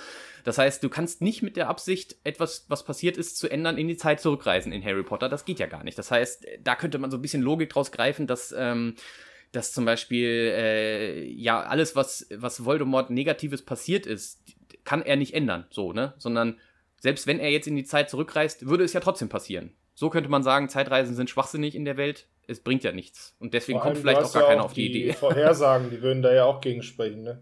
Das 0.43 0.57
heißt, 0.57 0.83
du 0.83 0.89
kannst 0.89 1.21
nicht 1.21 1.43
mit 1.43 1.55
der 1.55 1.69
Absicht, 1.69 2.15
etwas, 2.23 2.65
was 2.67 2.83
passiert 2.83 3.17
ist, 3.17 3.37
zu 3.37 3.47
ändern, 3.47 3.77
in 3.77 3.87
die 3.87 3.97
Zeit 3.97 4.21
zurückreisen 4.21 4.71
in 4.71 4.83
Harry 4.83 5.03
Potter. 5.03 5.29
Das 5.29 5.45
geht 5.45 5.59
ja 5.59 5.67
gar 5.67 5.83
nicht. 5.83 5.99
Das 5.99 6.09
heißt, 6.09 6.47
da 6.63 6.75
könnte 6.75 6.97
man 6.97 7.11
so 7.11 7.17
ein 7.17 7.21
bisschen 7.21 7.43
Logik 7.43 7.69
draus 7.69 7.91
greifen, 7.91 8.27
dass. 8.27 8.53
Ähm, 8.57 8.95
dass 9.51 9.71
zum 9.71 9.85
Beispiel 9.85 10.51
äh, 10.57 11.25
ja 11.25 11.61
alles, 11.61 11.95
was, 11.95 12.25
was 12.33 12.65
Voldemort 12.65 13.11
Negatives 13.11 13.61
passiert 13.61 14.07
ist, 14.07 14.41
kann 14.83 15.03
er 15.03 15.15
nicht 15.15 15.35
ändern, 15.35 15.67
so, 15.69 15.93
ne? 15.93 16.15
Sondern 16.17 16.59
selbst 16.99 17.27
wenn 17.27 17.39
er 17.39 17.51
jetzt 17.51 17.67
in 17.67 17.75
die 17.75 17.83
Zeit 17.83 18.09
zurückreist, 18.09 18.65
würde 18.65 18.83
es 18.83 18.93
ja 18.93 18.99
trotzdem 18.99 19.29
passieren. 19.29 19.75
So 19.93 20.09
könnte 20.09 20.29
man 20.29 20.43
sagen, 20.43 20.69
Zeitreisen 20.69 21.15
sind 21.15 21.29
schwachsinnig 21.29 21.75
in 21.75 21.85
der 21.85 21.97
Welt. 21.97 22.27
Es 22.47 22.59
bringt 22.59 22.83
ja 22.83 22.91
nichts. 22.91 23.35
Und 23.39 23.53
deswegen 23.53 23.79
kommt 23.79 23.97
vielleicht 23.97 24.21
auch 24.21 24.33
gar 24.33 24.43
ja 24.43 24.49
keiner 24.49 24.61
auch 24.61 24.65
auf 24.65 24.73
die, 24.73 24.91
die 24.91 25.03
Idee. 25.03 25.13
Vorhersagen, 25.13 25.89
die 25.89 26.01
würden 26.01 26.21
da 26.21 26.33
ja 26.33 26.45
auch 26.45 26.61
gegen 26.61 26.83
sprechen, 26.83 27.23
ne? 27.23 27.41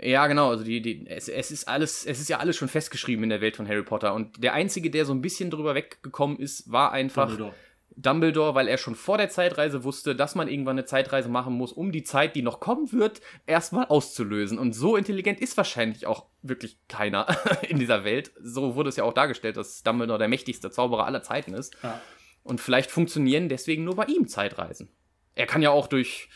Ja, 0.00 0.26
genau. 0.28 0.50
Also 0.50 0.64
die, 0.64 0.80
die, 0.80 1.06
es, 1.08 1.28
es 1.28 1.50
ist 1.50 1.68
alles, 1.68 2.06
es 2.06 2.20
ist 2.20 2.28
ja 2.28 2.38
alles 2.38 2.56
schon 2.56 2.68
festgeschrieben 2.68 3.24
in 3.24 3.30
der 3.30 3.40
Welt 3.40 3.56
von 3.56 3.68
Harry 3.68 3.82
Potter. 3.82 4.14
Und 4.14 4.42
der 4.42 4.54
einzige, 4.54 4.90
der 4.90 5.04
so 5.04 5.12
ein 5.12 5.20
bisschen 5.20 5.50
drüber 5.50 5.74
weggekommen 5.74 6.38
ist, 6.38 6.70
war 6.70 6.92
einfach 6.92 7.28
Dumbledore. 7.28 7.54
Dumbledore, 8.00 8.54
weil 8.54 8.68
er 8.68 8.78
schon 8.78 8.94
vor 8.94 9.18
der 9.18 9.28
Zeitreise 9.28 9.82
wusste, 9.82 10.14
dass 10.14 10.36
man 10.36 10.46
irgendwann 10.46 10.78
eine 10.78 10.84
Zeitreise 10.84 11.28
machen 11.28 11.54
muss, 11.54 11.72
um 11.72 11.90
die 11.90 12.04
Zeit, 12.04 12.36
die 12.36 12.42
noch 12.42 12.60
kommen 12.60 12.92
wird, 12.92 13.20
erstmal 13.46 13.86
auszulösen. 13.86 14.56
Und 14.56 14.72
so 14.72 14.96
intelligent 14.96 15.40
ist 15.40 15.56
wahrscheinlich 15.56 16.06
auch 16.06 16.26
wirklich 16.42 16.78
keiner 16.86 17.26
in 17.68 17.78
dieser 17.78 18.04
Welt. 18.04 18.30
So 18.40 18.76
wurde 18.76 18.88
es 18.88 18.96
ja 18.96 19.04
auch 19.04 19.12
dargestellt, 19.12 19.56
dass 19.56 19.82
Dumbledore 19.82 20.20
der 20.20 20.28
mächtigste 20.28 20.70
Zauberer 20.70 21.06
aller 21.06 21.22
Zeiten 21.22 21.54
ist. 21.54 21.76
Ja. 21.82 22.00
Und 22.44 22.60
vielleicht 22.60 22.92
funktionieren 22.92 23.48
deswegen 23.48 23.82
nur 23.82 23.96
bei 23.96 24.04
ihm 24.04 24.28
Zeitreisen. 24.28 24.88
Er 25.34 25.46
kann 25.46 25.60
ja 25.60 25.70
auch 25.70 25.88
durch 25.88 26.28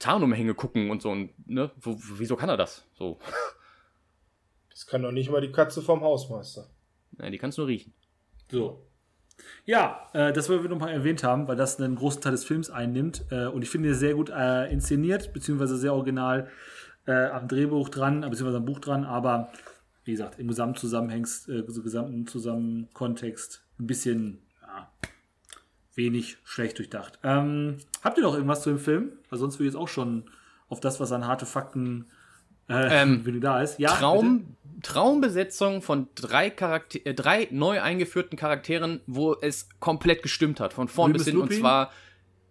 Tarnumhänge 0.00 0.54
gucken 0.54 0.90
und 0.90 1.00
so. 1.00 1.10
Und, 1.10 1.30
ne? 1.48 1.70
Wo, 1.76 1.96
wieso 1.96 2.34
kann 2.34 2.48
er 2.48 2.56
das? 2.56 2.84
So. 2.94 3.20
Das 4.70 4.86
kann 4.86 5.02
doch 5.02 5.12
nicht 5.12 5.30
mal 5.30 5.40
die 5.40 5.52
Katze 5.52 5.80
vom 5.80 6.00
Hausmeister. 6.00 6.68
Nein, 7.12 7.30
die 7.32 7.38
kann 7.38 7.50
es 7.50 7.56
nur 7.56 7.68
riechen. 7.68 7.94
So. 8.50 8.87
Ja, 9.64 10.08
äh, 10.12 10.32
das 10.32 10.48
wollen 10.48 10.62
wir 10.62 10.70
nochmal 10.70 10.92
erwähnt 10.92 11.22
haben, 11.22 11.46
weil 11.48 11.56
das 11.56 11.80
einen 11.80 11.96
großen 11.96 12.22
Teil 12.22 12.32
des 12.32 12.44
Films 12.44 12.70
einnimmt. 12.70 13.24
Äh, 13.30 13.46
und 13.46 13.62
ich 13.62 13.70
finde, 13.70 13.94
sehr 13.94 14.14
gut 14.14 14.30
äh, 14.30 14.72
inszeniert, 14.72 15.32
beziehungsweise 15.32 15.76
sehr 15.76 15.94
original 15.94 16.48
äh, 17.06 17.26
am 17.26 17.48
Drehbuch 17.48 17.88
dran, 17.88 18.22
beziehungsweise 18.22 18.58
am 18.58 18.64
Buch 18.64 18.78
dran. 18.80 19.04
Aber 19.04 19.50
wie 20.04 20.12
gesagt, 20.12 20.38
im 20.38 20.48
gesamten 20.48 20.76
Zusammenhängs, 20.76 21.48
äh, 21.48 21.62
gesamten 21.62 22.26
Zusammenkontext 22.26 23.62
ein 23.78 23.86
bisschen 23.86 24.38
ja, 24.62 24.90
wenig 25.94 26.38
schlecht 26.44 26.78
durchdacht. 26.78 27.18
Ähm, 27.22 27.76
habt 28.02 28.16
ihr 28.16 28.24
noch 28.24 28.34
irgendwas 28.34 28.62
zu 28.62 28.70
dem 28.70 28.78
Film? 28.78 29.12
Weil 29.28 29.38
sonst 29.38 29.56
würde 29.58 29.68
ich 29.68 29.74
jetzt 29.74 29.80
auch 29.80 29.88
schon 29.88 30.24
auf 30.68 30.80
das, 30.80 30.98
was 30.98 31.12
an 31.12 31.26
harte 31.26 31.46
Fakten 31.46 32.06
äh, 32.68 33.02
ähm, 33.02 33.20
wenn 33.24 33.34
du 33.34 33.40
da 33.40 33.62
ist. 33.62 33.78
Ja, 33.78 33.90
Traum, 33.90 34.56
Traumbesetzung 34.82 35.82
von 35.82 36.08
drei, 36.14 36.50
Charakter 36.50 36.98
äh, 37.04 37.14
drei 37.14 37.48
neu 37.50 37.80
eingeführten 37.80 38.38
Charakteren, 38.38 39.00
wo 39.06 39.34
es 39.34 39.68
komplett 39.80 40.22
gestimmt 40.22 40.60
hat, 40.60 40.72
von 40.72 40.88
vorn 40.88 41.12
Remus 41.12 41.24
bis 41.24 41.32
hin. 41.32 41.40
Lupin? 41.40 41.56
Und 41.56 41.60
zwar 41.60 41.90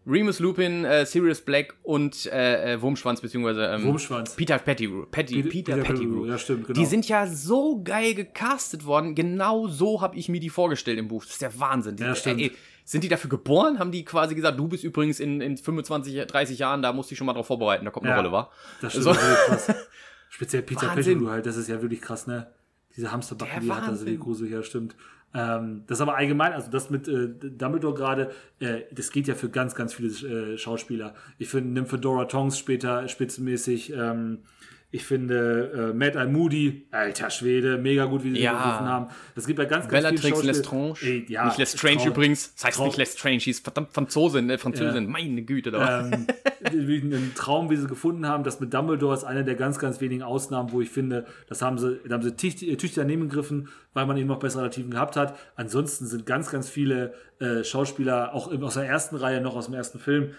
Remus 0.08 0.40
Lupin, 0.40 0.86
äh, 0.86 1.06
Sirius 1.06 1.42
Black 1.42 1.76
und 1.84 2.28
äh, 2.28 2.74
äh 2.74 2.82
Wurmschwanz, 2.82 3.20
beziehungsweise 3.20 3.66
ähm, 3.66 3.84
Wurmschwanz. 3.84 4.36
Peter 4.36 4.58
Pettigrew. 4.58 5.06
Petty, 5.12 5.44
Peter, 5.44 5.76
Peter 5.76 5.84
Pettigrew. 5.84 6.26
Ja, 6.26 6.38
stimmt, 6.38 6.68
genau. 6.68 6.80
Die 6.80 6.86
sind 6.86 7.10
ja 7.10 7.28
so 7.28 7.82
geil 7.84 8.14
gecastet 8.14 8.86
worden. 8.86 9.16
Genau 9.16 9.68
so 9.68 10.02
habe 10.02 10.16
ich 10.16 10.30
mir 10.30 10.40
die 10.40 10.50
vorgestellt 10.50 10.98
im 10.98 11.10
Buch. 11.10 11.24
Das 11.24 11.34
ist 11.34 11.42
der 11.42 11.60
Wahnsinn. 11.60 11.98
Die, 11.98 12.04
ja, 12.04 12.16
stimmt. 12.16 12.40
Ey, 12.40 12.52
sind 12.88 13.04
die 13.04 13.10
dafür 13.10 13.30
geboren? 13.30 13.80
Haben 13.80 13.92
die 13.92 14.06
quasi 14.06 14.34
gesagt, 14.34 14.58
du 14.58 14.70
bist 14.70 14.86
übrigens 14.86 15.20
in, 15.20 15.42
in 15.42 15.58
25, 15.58 16.26
30 16.26 16.58
Jahren, 16.58 16.82
da 16.82 16.94
musst 16.94 17.10
du 17.10 17.12
dich 17.12 17.18
schon 17.18 17.28
mal 17.28 17.34
drauf 17.34 17.48
vorbereiten, 17.48 17.84
da 17.84 17.92
kommt 17.92 18.06
eine 18.06 18.16
Rolle, 18.16 18.32
wa? 18.32 18.50
Das 18.80 18.94
stimmt, 18.94 19.04
so. 19.04 19.12
krass. 19.12 19.74
Speziell 20.30 20.62
Peter 20.62 20.88
Pettigrew 20.88 21.30
halt, 21.30 21.46
das 21.46 21.58
ist 21.58 21.68
ja 21.68 21.82
wirklich 21.82 22.02
krass, 22.02 22.28
ne? 22.28 22.48
Diese 22.96 23.12
Hamsterbacken, 23.12 23.62
die 23.62 23.72
hat, 23.72 23.90
also 23.90 24.06
wie 24.06 24.18
gruselig, 24.18 24.54
ja, 24.54 24.64
stimmt. 24.64 24.96
Ähm, 25.34 25.84
das 25.88 26.00
aber 26.00 26.16
allgemein, 26.16 26.54
also 26.54 26.72
das 26.72 26.90
mit 26.90 27.10
äh, 27.10 27.28
Dumbledore 27.28 27.94
gerade, 27.94 28.32
äh, 28.60 28.84
das 28.92 29.12
geht 29.12 29.28
ja 29.28 29.36
für 29.36 29.50
ganz, 29.50 29.76
ganz 29.76 29.94
viele 29.94 30.08
äh, 30.54 30.58
Schauspieler. 30.58 31.14
Ich 31.38 31.50
finde, 31.50 31.72
nimm 31.72 31.88
für 31.88 32.00
Dora 32.00 32.26
Tongs 32.26 32.58
später 32.58 33.10
spitzenmäßig, 33.10 33.92
ähm, 33.92 34.44
Ich 34.90 35.04
finde 35.04 35.92
äh, 35.92 35.94
Matt 35.94 36.16
Eye 36.16 36.28
Moody, 36.28 36.88
alter 36.92 37.30
Schwede, 37.30 37.78
mega 37.78 38.06
gut, 38.06 38.24
wie 38.24 38.32
sie 38.32 38.40
ja. 38.40 38.54
gerufen 38.54 38.88
haben. 38.88 39.08
Das 39.36 39.46
gibt 39.46 39.60
ja 39.60 39.66
ganz, 39.66 39.90
ganz 39.90 40.06
Bellatrix 40.06 40.44
Lestrange. 40.44 40.94
Ey, 41.02 41.26
ja, 41.28 41.46
nicht 41.46 41.58
Lestrange 41.58 42.08
übrigens. 42.08 42.54
Das 42.56 42.64
heißt 42.64 42.78
Traum. 42.78 42.88
nicht 42.88 42.98
Lestrange, 42.98 43.42
sie 43.42 43.50
ist 43.50 43.66
verdammt 43.66 43.94
Franzosin, 43.94 44.50
äh, 44.50 44.58
Französin. 44.58 45.04
Ja. 45.04 45.10
Meine 45.10 45.42
Güte. 45.42 45.72
Ähm, 45.72 46.28
ein 46.64 47.32
Traum, 47.36 47.70
wie 47.70 47.76
sie 47.76 47.88
gefunden 47.88 48.28
haben. 48.28 48.46
Das 48.46 48.62
mit 48.62 48.74
Dumbledore 48.74 49.14
ist 49.14 49.26
eine 49.26 49.44
der 49.44 49.56
ganz, 49.56 49.78
ganz 49.78 50.00
wenigen 50.00 50.24
Ausnahmen, 50.24 50.72
wo 50.72 50.80
ich 50.80 50.90
finde, 50.90 51.26
das 51.50 51.62
haben 51.62 51.78
sie, 51.78 52.00
da 52.08 52.16
haben 52.16 52.24
sie 52.24 52.38
tüchtig, 52.38 52.70
tüchtig 52.78 52.96
daneben 52.96 53.28
gegriffen, 53.28 53.68
weil 53.94 54.06
man 54.06 54.16
eben 54.16 54.28
noch 54.28 54.40
bessere 54.40 54.62
Alternativen 54.62 54.92
gehabt 54.92 55.18
hat. 55.18 55.38
Ansonsten 55.58 56.06
sind 56.06 56.26
ganz, 56.26 56.50
ganz 56.50 56.70
viele 56.70 57.14
äh, 57.40 57.66
Schauspieler, 57.66 58.34
auch 58.34 58.50
aus 58.62 58.76
der 58.76 58.86
ersten 58.86 59.18
Reihe, 59.18 59.42
noch 59.42 59.58
aus 59.58 59.66
dem 59.66 59.74
ersten 59.74 60.00
Film. 60.00 60.32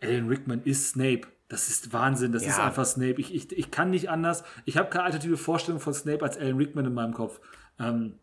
Alan 0.00 0.28
Rickman 0.28 0.62
ist 0.62 0.90
Snape. 0.90 1.22
Das 1.48 1.68
ist 1.68 1.92
Wahnsinn, 1.92 2.32
das 2.32 2.44
ja. 2.44 2.50
ist 2.50 2.58
einfach 2.58 2.84
Snape. 2.84 3.20
Ich, 3.20 3.34
ich, 3.34 3.52
ich 3.52 3.70
kann 3.70 3.90
nicht 3.90 4.10
anders. 4.10 4.44
Ich 4.66 4.76
habe 4.76 4.90
keine 4.90 5.04
alternative 5.04 5.38
Vorstellung 5.38 5.80
von 5.80 5.94
Snape 5.94 6.22
als 6.22 6.36
Alan 6.36 6.56
Rickman 6.56 6.84
in 6.84 6.94
meinem 6.94 7.14
Kopf. 7.14 7.40
Ähm, 7.78 8.18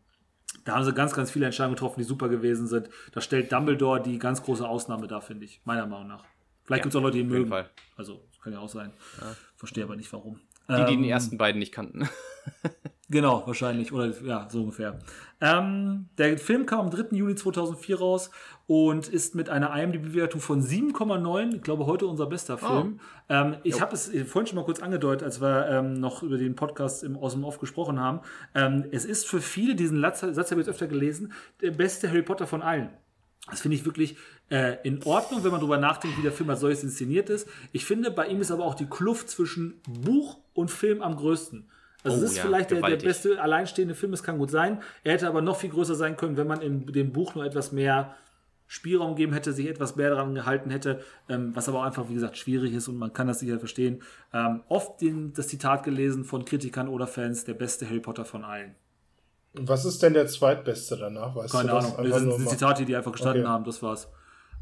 da 0.64 0.76
haben 0.76 0.86
sie 0.86 0.94
ganz, 0.94 1.14
ganz 1.14 1.32
viele 1.32 1.46
Entscheidungen 1.46 1.76
getroffen, 1.76 2.00
die 2.00 2.06
super 2.06 2.30
gewesen 2.30 2.68
sind. 2.68 2.90
Da 3.12 3.22
stellt 3.22 3.52
Dumbledore 3.52 4.02
die 4.02 4.20
ganz 4.20 4.44
große 4.44 4.68
Ausnahme 4.68 5.08
da, 5.08 5.22
finde 5.22 5.46
ich. 5.46 5.62
Meiner 5.66 5.88
Meinung 5.88 6.08
nach. 6.08 6.24
Vielleicht 6.64 6.82
ja, 6.82 6.84
gibt 6.84 6.94
es 6.94 6.96
auch 6.98 7.02
Leute, 7.02 7.18
die 7.18 7.24
ihn 7.24 7.30
mögen. 7.30 7.50
Fall. 7.50 7.70
Also, 7.98 8.22
das 8.32 8.42
kann 8.42 8.54
ja 8.54 8.60
auch 8.60 8.70
sein. 8.70 8.92
Ja. 9.20 9.36
Verstehe 9.56 9.84
aber 9.84 9.96
nicht, 9.96 10.12
warum. 10.14 10.40
Die, 10.70 10.86
die 10.86 10.94
ähm, 10.94 11.04
die 11.04 11.10
ersten 11.10 11.38
beiden 11.38 11.60
nicht 11.60 11.72
kannten. 11.72 12.08
Genau, 13.10 13.44
wahrscheinlich. 13.46 13.94
Oder 13.94 14.14
ja, 14.24 14.48
so 14.50 14.62
ungefähr. 14.62 15.00
Ähm, 15.40 16.08
der 16.18 16.38
Film 16.40 16.66
kam 16.66 16.80
am 16.80 16.90
3. 16.90 17.16
Juli 17.16 17.36
2004 17.36 18.00
raus 18.00 18.32
und 18.66 19.08
ist 19.08 19.36
mit 19.36 19.50
einer 19.50 19.76
IMDb-Bewertung 19.76 20.42
von 20.42 20.64
7,9. 20.64 21.56
Ich 21.56 21.62
glaube, 21.62 21.86
heute 21.86 22.08
unser 22.08 22.26
bester. 22.26 22.58
Film. 22.58 23.00
Oh. 23.00 23.34
Ähm, 23.34 23.58
ich 23.64 23.80
habe 23.80 23.94
es 23.94 24.10
vorhin 24.26 24.48
schon 24.48 24.56
mal 24.56 24.66
kurz 24.66 24.82
angedeutet, 24.82 25.24
als 25.24 25.40
wir 25.40 25.68
ähm, 25.70 25.94
noch 25.94 26.24
über 26.24 26.38
den 26.38 26.56
Podcast 26.56 27.04
im, 27.04 27.16
aus 27.16 27.34
dem 27.34 27.44
Off 27.44 27.60
gesprochen 27.60 28.00
haben. 28.00 28.22
Ähm, 28.56 28.86
es 28.92 29.06
ist 29.06 29.28
für 29.28 29.42
viele, 29.42 29.76
diesen 29.76 30.02
Satz, 30.02 30.22
Satz 30.22 30.50
habe 30.50 30.62
ich 30.62 30.68
jetzt 30.68 30.74
öfter 30.74 30.88
gelesen, 30.88 31.34
der 31.62 31.72
beste 31.72 32.10
Harry 32.10 32.24
Potter 32.24 32.48
von 32.48 32.64
allen. 32.64 32.90
Das 33.52 33.62
finde 33.62 33.78
ich 33.78 33.86
wirklich 33.86 34.18
äh, 34.50 34.78
in 34.84 35.04
Ordnung, 35.04 35.44
wenn 35.44 35.52
man 35.52 35.60
darüber 35.60 35.78
nachdenkt, 35.78 36.18
wie 36.18 36.24
der 36.24 36.32
Film 36.32 36.50
als 36.50 36.62
solches 36.62 36.84
inszeniert 36.84 37.30
ist. 37.30 37.48
Ich 37.72 37.86
finde, 37.86 38.10
bei 38.10 38.26
ihm 38.26 38.42
ist 38.42 38.50
aber 38.50 38.66
auch 38.66 38.74
die 38.74 38.88
Kluft 38.88 39.30
zwischen 39.30 39.80
Buch 39.88 40.40
und 40.54 40.72
Film 40.72 41.04
am 41.04 41.16
größten. 41.16 41.70
Also 42.06 42.18
oh, 42.18 42.24
es 42.24 42.32
ist 42.32 42.38
ja, 42.38 42.44
vielleicht 42.44 42.72
der, 42.72 42.82
der, 42.82 42.98
beste 42.98 43.42
alleinstehende 43.42 43.96
Film, 43.96 44.14
es 44.14 44.22
kann 44.22 44.38
gut 44.38 44.52
sein. 44.52 44.82
Er 45.04 45.14
hätte 45.14 45.28
aber 45.28 45.42
noch 45.42 45.58
viel 45.58 45.72
größer 45.72 45.96
sein 45.96 46.16
können, 46.16 46.38
wenn 46.38 46.48
man 46.48 46.62
in 46.62 46.86
dem 46.86 47.12
Buch 47.12 47.34
nur 47.34 47.44
etwas 47.44 47.72
mehr 47.72 48.16
Spielraum 48.68 49.16
geben 49.16 49.34
hätte, 49.34 49.54
sich 49.54 49.68
etwas 49.68 49.96
mehr 49.96 50.10
daran 50.10 50.34
gehalten 50.34 50.70
hätte, 50.70 51.02
ähm, 51.30 51.56
was 51.56 51.68
aber 51.70 51.80
auch 51.80 51.84
einfach, 51.84 52.10
wie 52.10 52.14
gesagt, 52.14 52.38
schwierig 52.38 52.74
ist 52.74 52.88
und 52.88 52.98
man 52.98 53.14
kann 53.14 53.28
das 53.28 53.40
sicher 53.40 53.60
verstehen. 53.60 54.02
Ähm, 54.34 54.62
oft 54.70 55.02
den, 55.02 55.34
das 55.34 55.48
Zitat 55.48 55.84
gelesen 55.84 56.26
von 56.26 56.46
Kritikern 56.46 56.88
oder 56.88 57.08
Fans, 57.08 57.46
der 57.46 57.54
beste 57.54 57.88
Harry 57.88 58.00
Potter 58.00 58.26
von 58.26 58.44
allen. 58.44 58.76
Was 59.54 59.86
ist 59.86 60.02
denn 60.04 60.14
der 60.14 60.28
zweitbeste 60.28 60.98
danach? 60.98 61.36
Weißt 61.36 61.54
Keine 61.54 61.74
Ahnung. 61.74 61.96
Das 61.98 62.22
sind 62.22 62.50
Zitate, 62.50 62.86
die 62.86 62.96
einfach 62.96 63.12
gestanden 63.12 63.44
okay. 63.44 63.52
haben, 63.52 63.64
das 63.64 63.82
war's. 63.82 64.10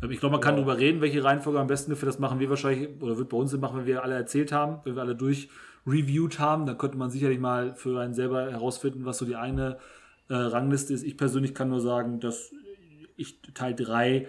Ähm, 0.02 0.12
ich 0.12 0.20
glaube, 0.20 0.34
man 0.34 0.42
kann 0.42 0.56
ja. 0.56 0.64
darüber 0.64 0.78
reden, 0.78 1.02
welche 1.02 1.24
Reihenfolge 1.24 1.60
am 1.60 1.68
besten 1.68 1.92
ist. 1.92 2.04
Das 2.04 2.20
machen 2.20 2.40
wir 2.40 2.50
wahrscheinlich, 2.50 2.90
oder 3.02 3.18
wird 3.18 3.30
bei 3.30 3.38
uns 3.38 3.56
machen, 3.58 3.80
wenn 3.80 3.86
wir 3.86 4.04
alle 4.04 4.16
erzählt 4.16 4.52
haben, 4.52 4.82
wenn 4.84 4.96
wir 4.96 5.02
alle 5.02 5.16
durch 5.16 5.50
reviewed 5.86 6.40
haben. 6.40 6.66
Da 6.66 6.74
könnte 6.74 6.98
man 6.98 7.12
sicherlich 7.12 7.40
mal 7.40 7.76
für 7.76 8.00
einen 8.00 8.14
selber 8.14 8.52
herausfinden, 8.52 9.06
was 9.06 9.18
so 9.18 9.26
die 9.26 9.36
eine 9.36 9.78
äh, 10.30 10.36
Rangliste 10.36 10.94
ist. 10.94 11.04
Ich 11.04 11.18
persönlich 11.18 11.54
kann 11.54 11.70
nur 11.70 11.82
sagen, 11.82 12.20
dass 12.20 12.52
ich 13.16 13.42
Teil 13.54 13.76
3 13.76 14.28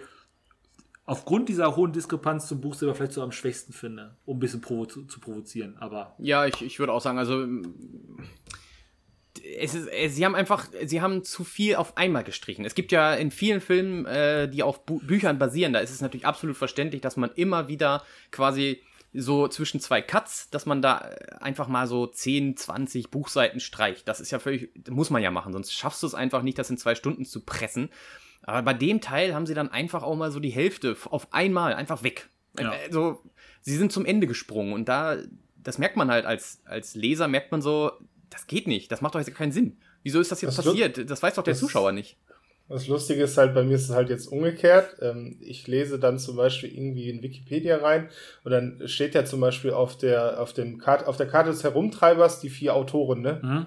aufgrund 1.05 1.49
dieser 1.49 1.75
hohen 1.75 1.91
Diskrepanz 1.91 2.47
zum 2.47 2.61
Buch 2.61 2.73
selber 2.73 2.95
vielleicht 2.95 3.13
so 3.13 3.21
am 3.21 3.31
schwächsten 3.31 3.73
finde, 3.73 4.15
um 4.25 4.37
ein 4.37 4.39
bisschen 4.39 4.61
provo 4.61 4.85
zu, 4.85 5.05
zu 5.05 5.19
provozieren. 5.19 5.77
Aber 5.79 6.15
ja, 6.17 6.45
ich, 6.45 6.61
ich 6.61 6.79
würde 6.79 6.93
auch 6.93 7.01
sagen, 7.01 7.19
also 7.19 7.45
es 9.57 9.75
ist, 9.75 10.15
sie 10.15 10.25
haben 10.25 10.35
einfach, 10.35 10.67
sie 10.85 11.01
haben 11.01 11.23
zu 11.23 11.43
viel 11.43 11.75
auf 11.75 11.97
einmal 11.97 12.23
gestrichen. 12.23 12.65
Es 12.65 12.73
gibt 12.73 12.91
ja 12.91 13.13
in 13.13 13.31
vielen 13.31 13.61
Filmen, 13.61 14.05
äh, 14.05 14.49
die 14.49 14.63
auf 14.63 14.85
Bu 14.85 14.99
Büchern 14.99 15.37
basieren, 15.37 15.73
da 15.73 15.79
ist 15.79 15.91
es 15.91 16.01
natürlich 16.01 16.25
absolut 16.25 16.57
verständlich, 16.57 17.01
dass 17.01 17.17
man 17.17 17.29
immer 17.35 17.67
wieder 17.67 18.03
quasi 18.31 18.81
so 19.17 19.47
zwischen 19.47 19.79
zwei 19.79 20.01
Cuts, 20.01 20.49
dass 20.49 20.65
man 20.65 20.81
da 20.81 20.97
einfach 21.39 21.67
mal 21.67 21.87
so 21.87 22.07
10, 22.07 22.57
20 22.57 23.11
Buchseiten 23.11 23.59
streicht. 23.59 24.07
Das 24.07 24.19
ist 24.19 24.31
ja 24.31 24.39
völlig, 24.39 24.71
muss 24.89 25.09
man 25.09 25.21
ja 25.21 25.31
machen, 25.31 25.53
sonst 25.53 25.73
schaffst 25.73 26.03
du 26.03 26.07
es 26.07 26.13
einfach 26.13 26.41
nicht, 26.41 26.57
das 26.57 26.69
in 26.69 26.77
zwei 26.77 26.95
Stunden 26.95 27.25
zu 27.25 27.41
pressen. 27.41 27.89
Aber 28.43 28.61
bei 28.61 28.73
dem 28.73 29.01
Teil 29.01 29.33
haben 29.33 29.45
sie 29.45 29.53
dann 29.53 29.69
einfach 29.69 30.03
auch 30.03 30.15
mal 30.15 30.31
so 30.31 30.39
die 30.39 30.49
Hälfte 30.49 30.95
auf 31.09 31.33
einmal 31.33 31.73
einfach 31.73 32.03
weg. 32.03 32.29
Ja. 32.59 32.71
Also, 32.71 33.23
sie 33.61 33.75
sind 33.75 33.91
zum 33.91 34.05
Ende 34.05 34.27
gesprungen 34.27 34.73
und 34.73 34.87
da, 34.87 35.17
das 35.57 35.77
merkt 35.77 35.97
man 35.97 36.11
halt 36.11 36.25
als, 36.25 36.61
als 36.65 36.95
Leser, 36.95 37.27
merkt 37.27 37.51
man 37.51 37.61
so, 37.61 37.91
das 38.29 38.47
geht 38.47 38.67
nicht, 38.67 38.91
das 38.91 39.01
macht 39.01 39.15
doch 39.15 39.19
jetzt 39.19 39.33
keinen 39.33 39.51
Sinn. 39.51 39.77
Wieso 40.03 40.19
ist 40.19 40.31
das 40.31 40.41
jetzt 40.41 40.57
das 40.57 40.65
passiert? 40.65 41.09
Das 41.09 41.23
weiß 41.23 41.33
doch 41.33 41.43
der 41.43 41.55
Zuschauer 41.55 41.91
nicht. 41.91 42.17
Das 42.67 42.87
Lustige 42.87 43.23
ist 43.23 43.37
halt, 43.37 43.53
bei 43.53 43.63
mir 43.63 43.75
ist 43.75 43.89
es 43.89 43.95
halt 43.95 44.09
jetzt 44.09 44.27
umgekehrt. 44.27 44.97
Ähm, 45.01 45.37
ich 45.39 45.67
lese 45.67 45.99
dann 45.99 46.17
zum 46.17 46.35
Beispiel 46.35 46.73
irgendwie 46.73 47.09
in 47.09 47.21
Wikipedia 47.21 47.77
rein 47.77 48.09
und 48.43 48.51
dann 48.51 48.81
steht 48.85 49.13
ja 49.13 49.23
zum 49.23 49.39
Beispiel 49.39 49.71
auf 49.71 49.97
der, 49.97 50.41
auf 50.41 50.53
dem 50.53 50.79
Karte, 50.79 51.07
auf 51.07 51.17
der 51.17 51.27
Karte 51.27 51.51
des 51.51 51.63
Herumtreibers 51.63 52.39
die 52.39 52.49
vier 52.49 52.75
Autoren, 52.75 53.21
ne? 53.21 53.39
Mhm. 53.43 53.65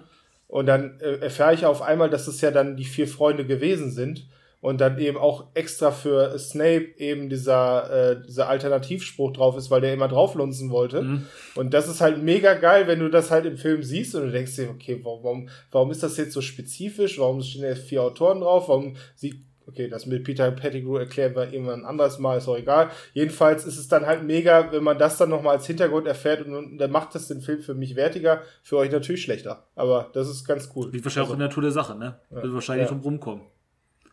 Und 0.48 0.66
dann 0.66 0.98
äh, 1.00 1.18
erfahre 1.18 1.52
ich 1.52 1.66
auf 1.66 1.82
einmal, 1.82 2.08
dass 2.08 2.26
es 2.26 2.40
ja 2.40 2.50
dann 2.50 2.76
die 2.76 2.86
vier 2.86 3.06
Freunde 3.06 3.44
gewesen 3.44 3.90
sind 3.90 4.26
und 4.60 4.80
dann 4.80 4.98
eben 4.98 5.16
auch 5.16 5.46
extra 5.54 5.90
für 5.90 6.36
Snape 6.38 6.86
eben 6.98 7.28
dieser, 7.28 8.12
äh, 8.12 8.22
dieser 8.26 8.48
Alternativspruch 8.48 9.32
drauf 9.32 9.56
ist, 9.56 9.70
weil 9.70 9.80
der 9.80 9.94
immer 9.94 10.08
drauflunzen 10.08 10.70
wollte. 10.70 11.02
Mhm. 11.02 11.26
Und 11.54 11.74
das 11.74 11.88
ist 11.88 12.00
halt 12.00 12.22
mega 12.22 12.54
geil, 12.54 12.86
wenn 12.86 12.98
du 12.98 13.08
das 13.08 13.30
halt 13.30 13.46
im 13.46 13.56
Film 13.56 13.82
siehst 13.82 14.14
und 14.14 14.22
du 14.22 14.32
denkst 14.32 14.56
dir, 14.56 14.70
okay, 14.70 15.00
warum, 15.02 15.48
warum 15.70 15.90
ist 15.90 16.02
das 16.02 16.16
jetzt 16.16 16.32
so 16.32 16.40
spezifisch? 16.40 17.18
Warum 17.18 17.40
stehen 17.42 17.62
da 17.62 17.74
vier 17.74 18.02
Autoren 18.02 18.40
drauf? 18.40 18.68
Warum 18.68 18.96
sieht 19.14 19.44
Okay, 19.68 19.86
das 19.86 20.06
mit 20.06 20.24
Peter 20.24 20.50
Pettigrew 20.50 20.96
erklären 20.96 21.36
wir 21.36 21.52
irgendwann 21.52 21.80
ein 21.80 21.84
anderes 21.84 22.18
Mal, 22.18 22.38
ist 22.38 22.48
auch 22.48 22.56
egal. 22.56 22.88
Jedenfalls 23.12 23.66
ist 23.66 23.76
es 23.76 23.86
dann 23.86 24.06
halt 24.06 24.22
mega, 24.22 24.72
wenn 24.72 24.82
man 24.82 24.98
das 24.98 25.18
dann 25.18 25.28
nochmal 25.28 25.56
als 25.56 25.66
Hintergrund 25.66 26.06
erfährt 26.06 26.46
und, 26.46 26.54
und 26.54 26.78
dann 26.78 26.90
macht 26.90 27.14
das 27.14 27.28
den 27.28 27.42
Film 27.42 27.60
für 27.60 27.74
mich 27.74 27.94
wertiger, 27.94 28.40
für 28.62 28.78
euch 28.78 28.90
natürlich 28.90 29.22
schlechter. 29.22 29.64
Aber 29.74 30.08
das 30.14 30.30
ist 30.30 30.46
ganz 30.46 30.70
cool. 30.74 30.90
Liegt 30.90 31.04
wahrscheinlich 31.04 31.30
also, 31.30 31.32
auch 31.32 31.34
in 31.34 31.40
der 31.40 31.48
Natur 31.48 31.62
der 31.64 31.72
Sache, 31.72 31.98
ne? 31.98 32.18
Ja. 32.30 32.42
Wird 32.42 32.54
wahrscheinlich 32.54 32.86
ja. 32.86 32.94
drum 32.94 33.02
rumkommen. 33.02 33.42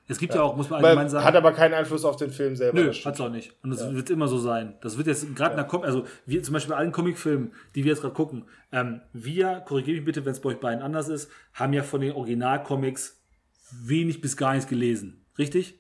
Es 0.07 0.19
gibt 0.19 0.33
ja, 0.33 0.41
ja 0.41 0.45
auch, 0.45 0.55
muss 0.55 0.69
man 0.69 0.83
allgemein 0.83 1.09
sagen. 1.09 1.25
Hat 1.25 1.35
aber 1.35 1.51
keinen 1.51 1.73
Einfluss 1.73 2.05
auf 2.05 2.15
den 2.15 2.29
Film 2.29 2.55
selber. 2.55 2.79
Nö, 2.79 2.93
hat 2.93 3.15
es 3.15 3.21
auch 3.21 3.29
nicht. 3.29 3.53
Und 3.63 3.71
das 3.71 3.81
ja. 3.81 3.93
wird 3.93 4.09
immer 4.11 4.27
so 4.27 4.37
sein. 4.37 4.75
Das 4.81 4.97
wird 4.97 5.07
jetzt 5.07 5.35
gerade 5.35 5.49
ja. 5.49 5.51
in 5.51 5.57
der 5.57 5.65
Com 5.65 5.81
also 5.81 6.05
wir 6.25 6.43
zum 6.43 6.53
Beispiel 6.53 6.73
bei 6.73 6.77
allen 6.77 6.91
Comicfilmen, 6.91 7.53
die 7.73 7.83
wir 7.83 7.91
jetzt 7.91 8.01
gerade 8.01 8.13
gucken, 8.13 8.45
ähm, 8.71 9.01
wir, 9.13 9.61
korrigiere 9.65 9.97
mich 9.97 10.05
bitte, 10.05 10.23
wenn 10.25 10.33
es 10.33 10.41
bei 10.41 10.49
euch 10.49 10.59
beiden 10.59 10.83
anders 10.83 11.09
ist, 11.09 11.31
haben 11.53 11.73
ja 11.73 11.81
von 11.81 12.01
den 12.01 12.11
Originalcomics 12.11 13.19
wenig 13.83 14.21
bis 14.21 14.37
gar 14.37 14.53
nichts 14.53 14.69
gelesen. 14.69 15.25
Richtig? 15.39 15.79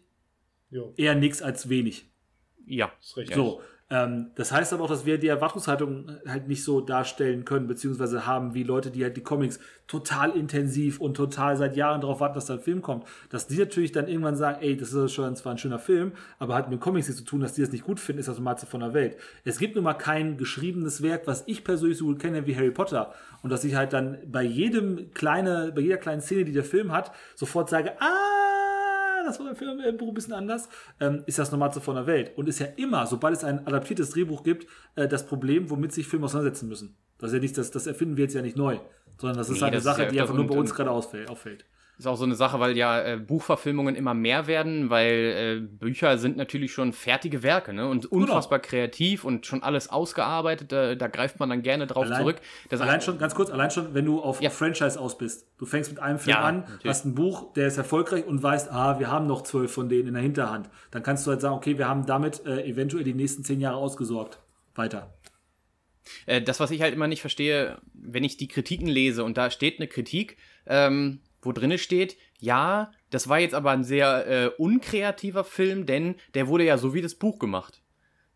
Jo. 0.71 0.93
Eher 0.97 1.15
nichts 1.15 1.41
als 1.43 1.69
wenig. 1.69 2.09
Ja, 2.65 2.91
ist 2.99 3.17
richtig. 3.17 3.35
So, 3.35 3.61
ähm, 3.87 4.31
das 4.33 4.51
heißt 4.51 4.73
aber 4.73 4.85
auch, 4.85 4.89
dass 4.89 5.05
wir 5.05 5.19
die 5.19 5.27
Erwartungshaltung 5.27 6.09
halt 6.27 6.47
nicht 6.47 6.63
so 6.63 6.81
darstellen 6.81 7.45
können, 7.45 7.67
beziehungsweise 7.67 8.25
haben 8.25 8.55
wie 8.55 8.63
Leute, 8.63 8.89
die 8.89 9.03
halt 9.03 9.15
die 9.15 9.21
Comics 9.21 9.59
total 9.85 10.31
intensiv 10.31 10.99
und 10.99 11.15
total 11.15 11.55
seit 11.55 11.75
Jahren 11.75 12.01
darauf 12.01 12.19
warten, 12.19 12.33
dass 12.33 12.47
da 12.47 12.55
ein 12.55 12.59
Film 12.59 12.81
kommt. 12.81 13.05
Dass 13.29 13.45
die 13.45 13.57
natürlich 13.57 13.91
dann 13.91 14.07
irgendwann 14.07 14.35
sagen, 14.35 14.57
ey, 14.61 14.75
das 14.75 14.91
ist 14.91 15.13
schon 15.13 15.35
zwar 15.35 15.53
ein 15.53 15.59
schöner 15.59 15.77
Film, 15.77 16.13
aber 16.39 16.55
hat 16.55 16.71
mit 16.71 16.79
Comics 16.79 17.07
nichts 17.07 17.21
zu 17.21 17.29
tun, 17.29 17.41
dass 17.41 17.53
die 17.53 17.61
das 17.61 17.71
nicht 17.71 17.83
gut 17.83 17.99
finden, 17.99 18.19
ist 18.19 18.27
das 18.27 18.39
Matze 18.39 18.65
von 18.65 18.79
der 18.79 18.95
Welt. 18.95 19.17
Es 19.43 19.59
gibt 19.59 19.75
nun 19.75 19.83
mal 19.83 19.93
kein 19.93 20.37
geschriebenes 20.37 21.03
Werk, 21.03 21.27
was 21.27 21.43
ich 21.45 21.63
persönlich 21.63 21.99
so 21.99 22.05
gut 22.05 22.19
kenne 22.19 22.47
wie 22.47 22.55
Harry 22.55 22.71
Potter. 22.71 23.13
Und 23.43 23.51
dass 23.51 23.63
ich 23.63 23.75
halt 23.75 23.93
dann 23.93 24.17
bei 24.25 24.41
jedem 24.41 25.11
kleine, 25.13 25.71
bei 25.75 25.81
jeder 25.81 25.97
kleinen 25.97 26.21
Szene, 26.21 26.45
die 26.45 26.53
der 26.53 26.63
Film 26.63 26.91
hat, 26.91 27.11
sofort 27.35 27.69
sage, 27.69 27.91
ah, 27.99 28.54
das 29.25 29.39
war 29.39 29.47
beim 29.47 29.55
Film 29.55 29.79
im 29.79 29.97
Buch 29.97 30.09
ein 30.09 30.13
bisschen 30.13 30.33
anders, 30.33 30.69
ähm, 30.99 31.23
ist 31.25 31.39
das 31.39 31.51
Normalste 31.51 31.81
von 31.81 31.95
der 31.95 32.07
Welt. 32.07 32.31
Und 32.37 32.49
ist 32.49 32.59
ja 32.59 32.67
immer, 32.77 33.05
sobald 33.07 33.35
es 33.35 33.43
ein 33.43 33.65
adaptiertes 33.65 34.11
Drehbuch 34.11 34.43
gibt, 34.43 34.67
äh, 34.95 35.07
das 35.07 35.25
Problem, 35.25 35.69
womit 35.69 35.93
sich 35.93 36.07
Filme 36.07 36.25
auseinandersetzen 36.25 36.69
müssen. 36.69 36.95
Das 37.17 37.29
ist 37.29 37.35
ja 37.35 37.39
nicht, 37.39 37.57
das, 37.57 37.71
das 37.71 37.87
erfinden 37.87 38.17
wir 38.17 38.23
jetzt 38.23 38.33
ja 38.33 38.41
nicht 38.41 38.57
neu, 38.57 38.79
sondern 39.17 39.37
das 39.37 39.49
ist 39.49 39.55
nee, 39.55 39.61
halt 39.61 39.73
eine 39.73 39.81
Sache, 39.81 40.03
ja 40.03 40.09
die 40.09 40.21
einfach 40.21 40.35
nur 40.35 40.47
bei 40.47 40.55
uns 40.55 40.73
gerade 40.73 40.91
auffällt. 40.91 41.65
Ist 41.97 42.07
auch 42.07 42.17
so 42.17 42.25
eine 42.25 42.35
Sache, 42.35 42.59
weil 42.59 42.75
ja 42.75 43.01
äh, 43.01 43.17
Buchverfilmungen 43.17 43.95
immer 43.95 44.13
mehr 44.13 44.47
werden, 44.47 44.89
weil 44.89 45.61
äh, 45.63 45.65
Bücher 45.65 46.17
sind 46.17 46.35
natürlich 46.35 46.73
schon 46.73 46.91
fertige 46.91 47.41
Werke 47.41 47.73
ne? 47.73 47.87
und 47.87 48.09
genau. 48.09 48.23
unfassbar 48.23 48.59
genau. 48.59 48.69
kreativ 48.69 49.23
und 49.23 49.45
schon 49.45 49.63
alles 49.63 49.89
ausgearbeitet. 49.89 50.73
Da, 50.73 50.95
da, 50.95 51.07
greift 51.07 51.39
man 51.39 51.49
dann 51.49 51.61
gerne 51.61 51.87
drauf 51.87 52.05
allein, 52.05 52.19
zurück. 52.19 52.41
Das 52.69 52.81
allein 52.81 52.99
schon, 52.99 53.17
ganz 53.17 53.33
kurz, 53.33 53.49
allein 53.49 53.71
schon, 53.71 53.93
wenn 53.93 54.05
du 54.05 54.21
auf 54.21 54.41
ja. 54.41 54.49
Franchise 54.49 54.99
aus 54.99 55.17
bist. 55.17 55.47
Du 55.57 55.65
fängst 55.65 55.91
mit 55.91 56.01
einem 56.01 56.19
Film 56.19 56.35
ja, 56.35 56.43
an, 56.43 56.59
natürlich. 56.61 56.85
hast 56.85 57.05
ein 57.05 57.15
Buch, 57.15 57.53
der 57.53 57.67
ist 57.67 57.77
erfolgreich 57.77 58.25
und 58.25 58.43
weißt, 58.43 58.71
ah, 58.71 58.99
wir 58.99 59.09
haben 59.09 59.25
noch 59.25 59.43
zwölf 59.43 59.71
von 59.71 59.87
denen 59.87 60.09
in 60.09 60.13
der 60.15 60.23
Hinterhand. 60.23 60.69
Dann 60.91 61.01
kannst 61.01 61.25
du 61.25 61.31
halt 61.31 61.39
sagen, 61.39 61.55
okay, 61.55 61.77
wir 61.77 61.87
haben 61.87 62.05
damit 62.05 62.45
äh, 62.45 62.65
eventuell 62.65 63.05
die 63.05 63.13
nächsten 63.13 63.45
zehn 63.45 63.61
Jahre 63.61 63.77
ausgesorgt. 63.77 64.39
Weiter. 64.75 65.13
Äh, 66.25 66.41
das, 66.41 66.59
was 66.59 66.71
ich 66.71 66.81
halt 66.81 66.93
immer 66.93 67.07
nicht 67.07 67.21
verstehe, 67.21 67.77
wenn 67.93 68.23
ich 68.23 68.37
die 68.37 68.47
Kritiken 68.47 68.87
lese 68.87 69.23
und 69.23 69.37
da 69.37 69.49
steht 69.49 69.79
eine 69.79 69.87
Kritik, 69.87 70.37
ähm, 70.67 71.21
wo 71.45 71.51
drinne 71.51 71.77
steht, 71.77 72.17
ja, 72.39 72.91
das 73.09 73.29
war 73.29 73.39
jetzt 73.39 73.55
aber 73.55 73.71
ein 73.71 73.83
sehr 73.83 74.27
äh, 74.27 74.47
unkreativer 74.57 75.43
Film, 75.43 75.85
denn 75.85 76.15
der 76.33 76.47
wurde 76.47 76.65
ja 76.65 76.77
so 76.77 76.93
wie 76.93 77.01
das 77.01 77.15
Buch 77.15 77.39
gemacht. 77.39 77.81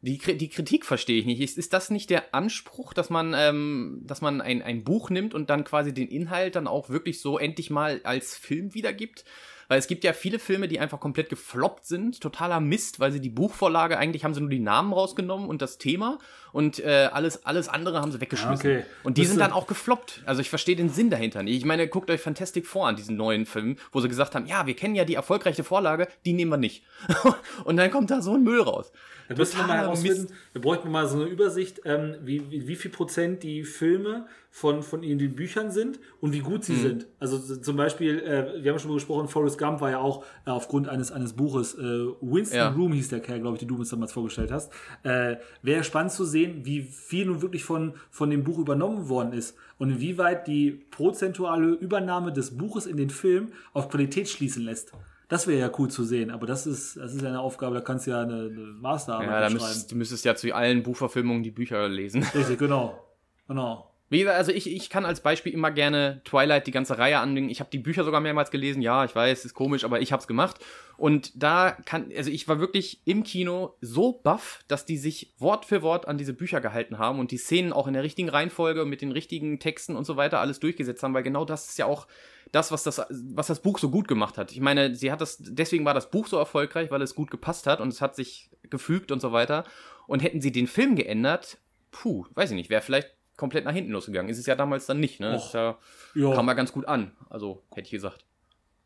Die, 0.02 0.18
die 0.18 0.50
Kritik 0.50 0.86
verstehe 0.86 1.20
ich 1.20 1.26
nicht. 1.26 1.42
Ist, 1.42 1.58
ist 1.58 1.74
das 1.74 1.90
nicht 1.90 2.10
der 2.10 2.34
Anspruch, 2.34 2.94
dass 2.94 3.10
man, 3.10 3.34
ähm, 3.36 4.02
dass 4.06 4.22
man 4.22 4.40
ein, 4.40 4.62
ein 4.62 4.86
Buch 4.86 5.10
nimmt 5.10 5.34
und 5.34 5.50
dann 5.50 5.66
quasi 5.66 5.94
den 5.94 6.08
Inhalt 6.08 6.56
dann 6.56 6.68
auch 6.68 6.90
wirklich 6.90 7.20
so 7.20 7.38
endlich 7.38 7.70
mal 7.70 8.00
als 8.04 8.38
Film 8.38 8.74
wiedergibt? 8.74 9.26
Weil 9.70 9.78
es 9.78 9.86
gibt 9.86 10.04
ja 10.04 10.14
viele 10.14 10.40
Filme, 10.40 10.68
die 10.68 10.80
einfach 10.80 11.00
komplett 11.00 11.30
gefloppt 11.30 11.86
sind, 11.86 12.20
totaler 12.22 12.60
Mist, 12.60 13.00
weil 13.00 13.12
sie 13.12 13.22
die 13.22 13.30
Buchvorlage, 13.30 14.00
eigentlich 14.00 14.24
haben 14.24 14.34
sie 14.34 14.42
nur 14.42 14.50
die 14.50 14.60
Namen 14.60 14.92
rausgenommen 14.92 15.48
und 15.48 15.62
das 15.62 15.78
Thema 15.78 16.18
und 16.52 16.80
äh, 16.80 17.08
alles, 17.14 17.46
alles 17.46 17.70
andere 17.70 18.02
haben 18.02 18.12
sie 18.12 18.20
weggeschmissen. 18.20 18.72
Okay. 18.72 18.86
Und 19.04 19.18
die 19.18 19.22
das 19.22 19.30
sind 19.30 19.40
dann 19.40 19.52
auch 19.52 19.68
gefloppt. 19.68 20.24
Also 20.26 20.42
ich 20.42 20.50
verstehe 20.50 20.76
den 20.76 20.90
Sinn 20.90 21.12
dahinter 21.12 21.44
nicht. 21.44 21.56
Ich 21.56 21.66
meine, 21.66 21.88
guckt 21.88 22.10
euch 22.10 22.20
Fantastic 22.20 22.66
Four 22.66 22.88
an, 22.88 22.96
diesen 22.96 23.16
neuen 23.16 23.46
Film, 23.46 23.78
wo 23.92 24.02
sie 24.02 24.10
gesagt 24.10 24.34
haben, 24.34 24.48
ja, 24.48 24.66
wir 24.66 24.76
kennen 24.76 24.96
ja 24.96 25.06
die 25.06 25.14
erfolgreiche 25.14 25.64
Vorlage, 25.64 26.08
die 26.26 26.34
nehmen 26.34 26.52
wir 26.52 26.58
nicht. 26.58 26.84
und 27.64 27.78
dann 27.78 27.92
kommt 27.92 28.10
da 28.10 28.24
so 28.24 28.34
ein 28.34 28.44
Müll 28.44 28.62
raus. 28.62 28.92
Da 29.30 29.36
müssen 29.36 29.58
wir 29.58 29.68
mal 29.68 29.78
herausfinden, 29.78 30.28
wir 30.54 30.62
bräuchten 30.62 30.90
mal 30.90 31.08
so 31.08 31.18
eine 31.18 31.26
Übersicht, 31.26 31.82
ähm, 31.86 32.16
wie, 32.24 32.50
wie, 32.50 32.68
wie 32.68 32.76
viel 32.76 32.90
Prozent 32.90 33.44
die 33.44 33.64
Filme 33.64 34.26
von, 34.50 34.82
von 34.82 35.04
in 35.04 35.20
den 35.20 35.36
Büchern 35.36 35.70
sind 35.70 36.00
und 36.20 36.34
wie 36.34 36.40
gut 36.40 36.64
sie 36.64 36.74
mhm. 36.74 36.82
sind. 36.82 37.08
Also 37.20 37.38
zum 37.38 37.78
Beispiel, 37.78 38.20
äh, 38.20 38.64
wir 38.64 38.72
haben 38.72 38.80
schon 38.80 38.90
mal 38.90 38.96
gesprochen, 38.96 39.28
Forrest 39.28 39.60
Gump 39.60 39.82
war 39.82 39.92
ja 39.92 40.00
auch 40.00 40.24
äh, 40.48 40.50
aufgrund 40.50 40.90
eines, 40.90 41.12
eines 41.12 41.34
Buches, 41.34 41.76
äh, 41.76 42.08
Winston 42.22 42.58
ja. 42.58 42.70
Room 42.70 42.92
hieß 42.92 43.10
der 43.10 43.20
Kerl, 43.20 43.40
glaube 43.40 43.56
ich, 43.56 43.60
den 43.60 43.68
du 43.68 43.76
uns 43.76 43.90
damals 43.90 44.14
vorgestellt 44.14 44.52
hast. 44.52 44.74
Äh, 45.04 45.36
Wäre 45.62 45.84
spannend 45.84 46.12
zu 46.12 46.26
sehen, 46.26 46.66
wie 46.66 46.82
viel 46.82 47.28
nun 47.28 47.44
wirklich 47.44 47.64
von, 47.64 47.94
von 48.10 48.32
dem 48.32 48.44
Buch 48.44 48.58
übernommen 48.58 49.10
worden 49.10 49.34
ist 49.34 49.56
und 49.78 49.92
inwieweit 49.92 50.48
die 50.48 50.72
prozentuale 50.90 51.74
Übernahme 51.74 52.34
des 52.34 52.58
Buches 52.58 52.88
in 52.88 52.98
den 52.98 53.12
Film 53.12 53.50
auf 53.74 53.90
Qualität 53.90 54.28
schließen 54.28 54.64
lässt. 54.64 54.92
Das 55.30 55.46
wäre 55.46 55.60
ja 55.60 55.72
cool 55.78 55.90
zu 55.90 56.04
sehen, 56.04 56.32
aber 56.32 56.48
das 56.48 56.66
ist, 56.66 56.98
das 56.98 57.14
ist 57.14 57.24
eine 57.24 57.40
Aufgabe, 57.40 57.76
da 57.76 57.82
kannst 57.82 58.08
du 58.08 58.12
ja 58.12 58.22
eine, 58.24 58.50
eine 58.50 58.74
Masterarbeit 58.82 59.30
ja, 59.30 59.42
da 59.42 59.50
müsstest, 59.52 59.92
du 59.92 59.96
müsstest 59.96 60.26
ja 60.26 60.36
zu 60.36 60.54
allen 60.54 60.82
Buchverfilmungen 60.82 61.44
die 61.44 61.52
Bücher 61.52 61.88
lesen. 61.88 62.24
Richtig, 62.34 62.58
genau. 62.58 63.00
Genau. 63.48 63.89
Wie 64.10 64.20
gesagt, 64.20 64.38
also 64.38 64.52
ich, 64.52 64.68
ich 64.70 64.90
kann 64.90 65.06
als 65.06 65.22
Beispiel 65.22 65.54
immer 65.54 65.70
gerne 65.70 66.22
Twilight 66.26 66.66
die 66.66 66.72
ganze 66.72 66.98
Reihe 66.98 67.20
anlegen. 67.20 67.50
Ich 67.50 67.60
habe 67.60 67.70
die 67.70 67.78
Bücher 67.78 68.04
sogar 68.04 68.22
mehrmals 68.22 68.50
gelesen. 68.50 68.82
Ja, 68.82 69.06
ich 69.06 69.16
weiß, 69.16 69.46
ist 69.46 69.54
komisch, 69.54 69.84
aber 69.84 70.02
ich 70.02 70.12
habe 70.12 70.20
es 70.20 70.28
gemacht. 70.28 70.58
Und 70.98 71.32
da 71.42 71.78
kann, 71.86 72.12
also 72.18 72.32
ich 72.32 72.48
war 72.48 72.60
wirklich 72.60 73.02
im 73.06 73.24
Kino 73.24 73.76
so 73.82 74.14
baff, 74.14 74.64
dass 74.68 74.86
die 74.86 74.98
sich 74.98 75.34
Wort 75.38 75.66
für 75.66 75.84
Wort 75.84 76.08
an 76.08 76.18
diese 76.18 76.34
Bücher 76.34 76.60
gehalten 76.60 76.98
haben 76.98 77.20
und 77.20 77.32
die 77.32 77.38
Szenen 77.38 77.72
auch 77.72 77.88
in 77.88 77.94
der 77.94 78.04
richtigen 78.04 78.30
Reihenfolge 78.30 78.84
mit 78.84 79.02
den 79.02 79.12
richtigen 79.12 79.60
Texten 79.60 79.96
und 79.96 80.06
so 80.06 80.18
weiter 80.18 80.40
alles 80.40 80.60
durchgesetzt 80.60 81.04
haben, 81.04 81.14
weil 81.14 81.24
genau 81.24 81.46
das 81.46 81.70
ist 81.70 81.78
ja 81.78 81.86
auch 81.86 82.08
das, 82.52 82.72
was 82.72 82.84
das, 82.84 83.02
was 83.10 83.48
das 83.48 83.62
Buch 83.62 83.78
so 83.78 83.92
gut 83.92 84.08
gemacht 84.08 84.38
hat. 84.38 84.52
Ich 84.52 84.60
meine, 84.60 84.96
sie 84.96 85.12
hat 85.12 85.22
das, 85.22 85.38
deswegen 85.40 85.86
war 85.86 85.94
das 85.94 86.10
Buch 86.10 86.28
so 86.28 86.38
erfolgreich, 86.38 86.90
weil 86.90 87.02
es 87.02 87.16
gut 87.16 87.30
gepasst 87.30 87.68
hat 87.68 87.80
und 87.80 87.90
es 87.90 88.02
hat 88.02 88.16
sich 88.16 88.50
gefügt 88.70 89.12
und 89.12 89.20
so 89.22 89.32
weiter. 89.32 89.66
Und 90.08 90.22
hätten 90.22 90.42
sie 90.42 90.52
den 90.52 90.66
Film 90.66 90.96
geändert, 90.96 91.60
puh, 91.92 92.26
weiß 92.34 92.50
ich 92.50 92.56
nicht, 92.56 92.72
wäre 92.72 92.82
vielleicht 92.82 93.19
komplett 93.40 93.64
nach 93.64 93.74
hinten 93.74 93.92
losgegangen. 93.92 94.30
Ist 94.30 94.38
es 94.38 94.46
ja 94.46 94.56
damals 94.56 94.86
dann 94.86 95.00
nicht, 95.00 95.20
ne? 95.20 95.32
Das 95.32 95.54
ja, 95.54 95.78
ja. 96.14 96.34
kam 96.36 96.46
mal 96.46 96.54
ganz 96.54 96.74
gut 96.74 96.88
an. 96.88 97.12
Also, 97.30 97.64
hätte 97.72 97.86
ich 97.86 97.92
gesagt. 97.92 98.26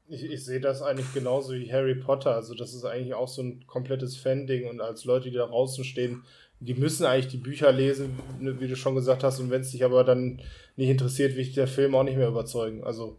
Ich, 0.07 0.23
ich 0.23 0.45
sehe 0.45 0.61
das 0.61 0.84
eigentlich 0.84 1.11
genauso 1.13 1.53
wie 1.53 1.71
Harry 1.73 1.95
Potter. 1.95 2.35
Also, 2.35 2.53
das 2.53 2.73
ist 2.73 2.85
eigentlich 2.85 3.15
auch 3.15 3.27
so 3.27 3.41
ein 3.41 3.65
komplettes 3.65 4.15
Fan-Ding. 4.15 4.69
Und 4.69 4.80
als 4.80 5.05
Leute, 5.05 5.31
die 5.31 5.38
da 5.38 5.47
draußen 5.47 5.84
stehen, 5.84 6.23
die 6.59 6.75
müssen 6.75 7.05
eigentlich 7.05 7.30
die 7.30 7.38
Bücher 7.38 7.71
lesen, 7.71 8.17
wie 8.39 8.67
du 8.67 8.75
schon 8.75 8.93
gesagt 8.95 9.23
hast. 9.23 9.39
Und 9.39 9.49
wenn 9.49 9.61
es 9.61 9.71
dich 9.71 9.84
aber 9.84 10.03
dann 10.03 10.39
nicht 10.75 10.89
interessiert, 10.89 11.34
will 11.34 11.41
ich 11.41 11.53
der 11.53 11.67
Film 11.67 11.95
auch 11.95 12.03
nicht 12.03 12.17
mehr 12.17 12.27
überzeugen. 12.27 12.84
Also, 12.84 13.17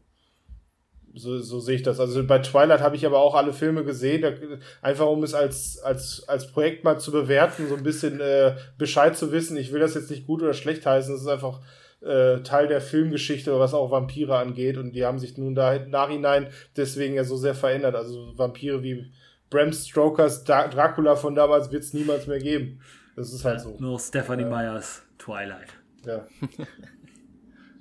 so, 1.15 1.39
so 1.39 1.61
sehe 1.61 1.77
ich 1.77 1.83
das. 1.83 2.01
Also 2.01 2.25
bei 2.27 2.41
Twilight 2.41 2.81
habe 2.81 2.97
ich 2.97 3.07
aber 3.07 3.19
auch 3.19 3.35
alle 3.35 3.53
Filme 3.53 3.85
gesehen, 3.85 4.25
einfach 4.83 5.07
um 5.07 5.23
es 5.23 5.33
als, 5.33 5.79
als, 5.79 6.25
als 6.29 6.51
Projekt 6.51 6.83
mal 6.85 6.99
zu 6.99 7.13
bewerten, 7.13 7.69
so 7.69 7.77
ein 7.77 7.83
bisschen 7.83 8.21
äh, 8.21 8.57
Bescheid 8.79 9.17
zu 9.17 9.31
wissen. 9.31 9.57
Ich 9.57 9.73
will 9.73 9.81
das 9.81 9.95
jetzt 9.95 10.11
nicht 10.11 10.27
gut 10.27 10.43
oder 10.43 10.55
schlecht 10.55 10.85
heißen, 10.85 11.15
es 11.15 11.23
ist 11.23 11.29
einfach 11.29 11.61
äh, 12.01 12.41
Teil 12.41 12.67
der 12.67 12.81
Filmgeschichte, 12.81 13.59
was 13.59 13.75
auch 13.75 13.91
Vampire 13.91 14.37
angeht. 14.37 14.77
Und 14.77 14.93
die 14.93 15.05
haben 15.05 15.19
sich 15.19 15.39
nun 15.39 15.55
da 15.55 15.79
nachhinein 15.79 16.49
deswegen 16.77 17.15
ja 17.15 17.25
so 17.25 17.37
sehr 17.37 17.55
verändert. 17.55 17.95
Also 17.95 18.37
Vampire 18.37 18.83
wie 18.83 19.13
Bram 19.51 19.73
Stokers 19.73 20.43
Dracula 20.45 21.15
von 21.15 21.35
damals 21.35 21.71
wird 21.71 21.85
es 21.85 21.95
niemals 21.95 22.27
mehr 22.27 22.41
geben. 22.41 22.81
Das 23.15 23.33
ist 23.33 23.45
halt 23.45 23.61
so. 23.61 23.77
Nur 23.79 24.01
Stephanie 24.01 24.43
äh, 24.43 24.51
Meyers 24.51 25.03
Twilight. 25.19 25.69
Ja. 26.05 26.27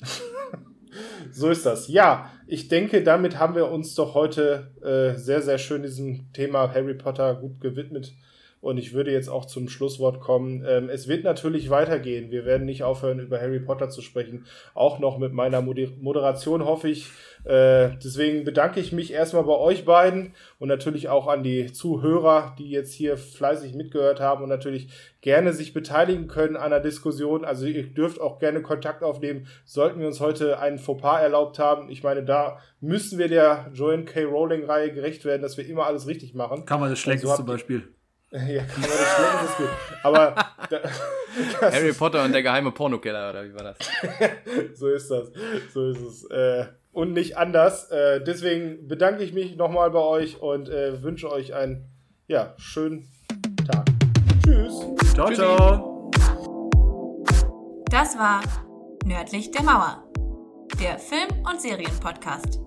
so 1.32 1.50
ist 1.50 1.66
das. 1.66 1.88
Ja, 1.88 2.32
ich 2.48 2.68
denke, 2.68 3.04
damit 3.04 3.40
haben 3.40 3.56
wir 3.56 3.70
uns 3.70 3.96
doch 3.96 4.14
heute 4.14 4.72
äh, 4.82 5.18
sehr, 5.18 5.42
sehr 5.42 5.58
schön 5.58 5.84
diesem 5.84 6.32
Thema 6.34 6.74
Harry 6.74 6.94
Potter 6.94 7.36
gut 7.36 7.62
gewidmet. 7.62 8.14
Und 8.64 8.78
ich 8.78 8.94
würde 8.94 9.12
jetzt 9.12 9.28
auch 9.28 9.44
zum 9.44 9.68
Schlusswort 9.68 10.22
kommen. 10.22 10.64
Ähm, 10.66 10.90
es 10.90 11.10
wird 11.10 11.26
natürlich 11.26 11.70
weitergehen. 11.70 12.32
Wir 12.32 12.46
werden 12.46 12.66
nicht 12.66 12.84
aufhören, 12.84 13.20
über 13.20 13.42
Harry 13.42 13.60
Potter 13.60 13.90
zu 13.90 14.02
sprechen. 14.02 14.46
Auch 14.74 15.00
noch 15.00 15.18
mit 15.18 15.34
meiner 15.34 15.62
Moder 15.62 15.90
Moderation 16.00 16.64
hoffe 16.64 16.88
ich. 16.88 17.10
Äh, 17.44 17.90
deswegen 18.02 18.46
bedanke 18.46 18.80
ich 18.80 18.94
mich 18.94 19.12
erstmal 19.12 19.44
bei 19.44 19.58
euch 19.58 19.84
beiden 19.84 20.34
und 20.60 20.70
natürlich 20.70 21.10
auch 21.10 21.28
an 21.28 21.44
die 21.44 21.74
Zuhörer, 21.74 22.56
die 22.58 22.70
jetzt 22.70 22.94
hier 22.94 23.18
fleißig 23.18 23.74
mitgehört 23.74 24.22
haben 24.22 24.44
und 24.44 24.50
natürlich 24.50 24.88
gerne 25.20 25.52
sich 25.52 25.74
beteiligen 25.74 26.28
können 26.28 26.56
an 26.56 26.70
der 26.70 26.80
Diskussion. 26.80 27.44
Also 27.44 27.66
ihr 27.66 27.84
dürft 27.84 28.22
auch 28.22 28.40
gerne 28.40 28.62
Kontakt 28.62 29.04
aufnehmen, 29.04 29.48
sollten 29.66 30.00
wir 30.00 30.08
uns 30.08 30.22
heute 30.22 30.60
einen 30.60 30.80
Fauxpas 30.80 31.20
erlaubt 31.20 31.60
haben. 31.60 31.90
Ich 31.90 32.02
meine, 32.02 32.24
da 32.24 32.60
müssen 32.80 33.20
wir 33.20 33.28
der 33.28 33.70
Joanne 33.74 34.06
K. 34.06 34.24
Rowling-Reihe 34.24 34.94
gerecht 34.94 35.26
werden, 35.26 35.42
dass 35.42 35.58
wir 35.58 35.68
immer 35.68 35.86
alles 35.86 36.08
richtig 36.08 36.34
machen. 36.34 36.64
Kann 36.64 36.80
man 36.80 36.90
das 36.90 37.00
schlecht 37.00 37.24
so 37.24 37.36
zum 37.36 37.46
Beispiel. 37.46 37.90
Ja, 38.34 38.64
kann 38.64 38.82
man 38.82 38.90
das 38.90 39.16
schlecht, 39.16 39.44
ist 39.46 39.58
gut. 39.58 39.70
Aber 40.04 40.36
Harry 41.62 41.94
Potter 41.94 42.24
und 42.24 42.34
der 42.34 42.44
geheime 42.44 42.72
Pornokeller, 42.72 43.30
oder 43.30 43.46
wie 43.46 43.54
war 43.54 43.64
das? 43.64 43.78
so 44.80 44.88
ist 44.90 45.10
das. 45.10 45.32
So 45.74 45.90
ist 45.90 46.02
es. 46.02 46.24
Äh, 46.32 46.66
und 46.92 47.14
nicht 47.14 47.38
anders. 47.38 47.92
Äh, 47.92 48.24
deswegen 48.24 48.88
bedanke 48.88 49.24
ich 49.24 49.34
mich 49.34 49.56
nochmal 49.56 49.92
bei 49.92 50.00
euch 50.00 50.42
und 50.42 50.70
äh, 50.70 51.02
wünsche 51.04 51.32
euch 51.32 51.54
einen 51.54 51.86
ja, 52.28 52.54
schönen 52.58 53.08
Tag. 53.72 53.86
Tschüss. 54.44 54.80
Ciao, 55.14 55.28
Tschüssi. 55.28 55.42
ciao. 55.42 56.12
Das 57.92 58.18
war 58.18 58.42
Nördlich 59.06 59.52
der 59.52 59.64
Mauer, 59.64 60.02
der 60.82 60.98
Film- 60.98 61.46
und 61.46 61.60
Serienpodcast. 61.60 62.62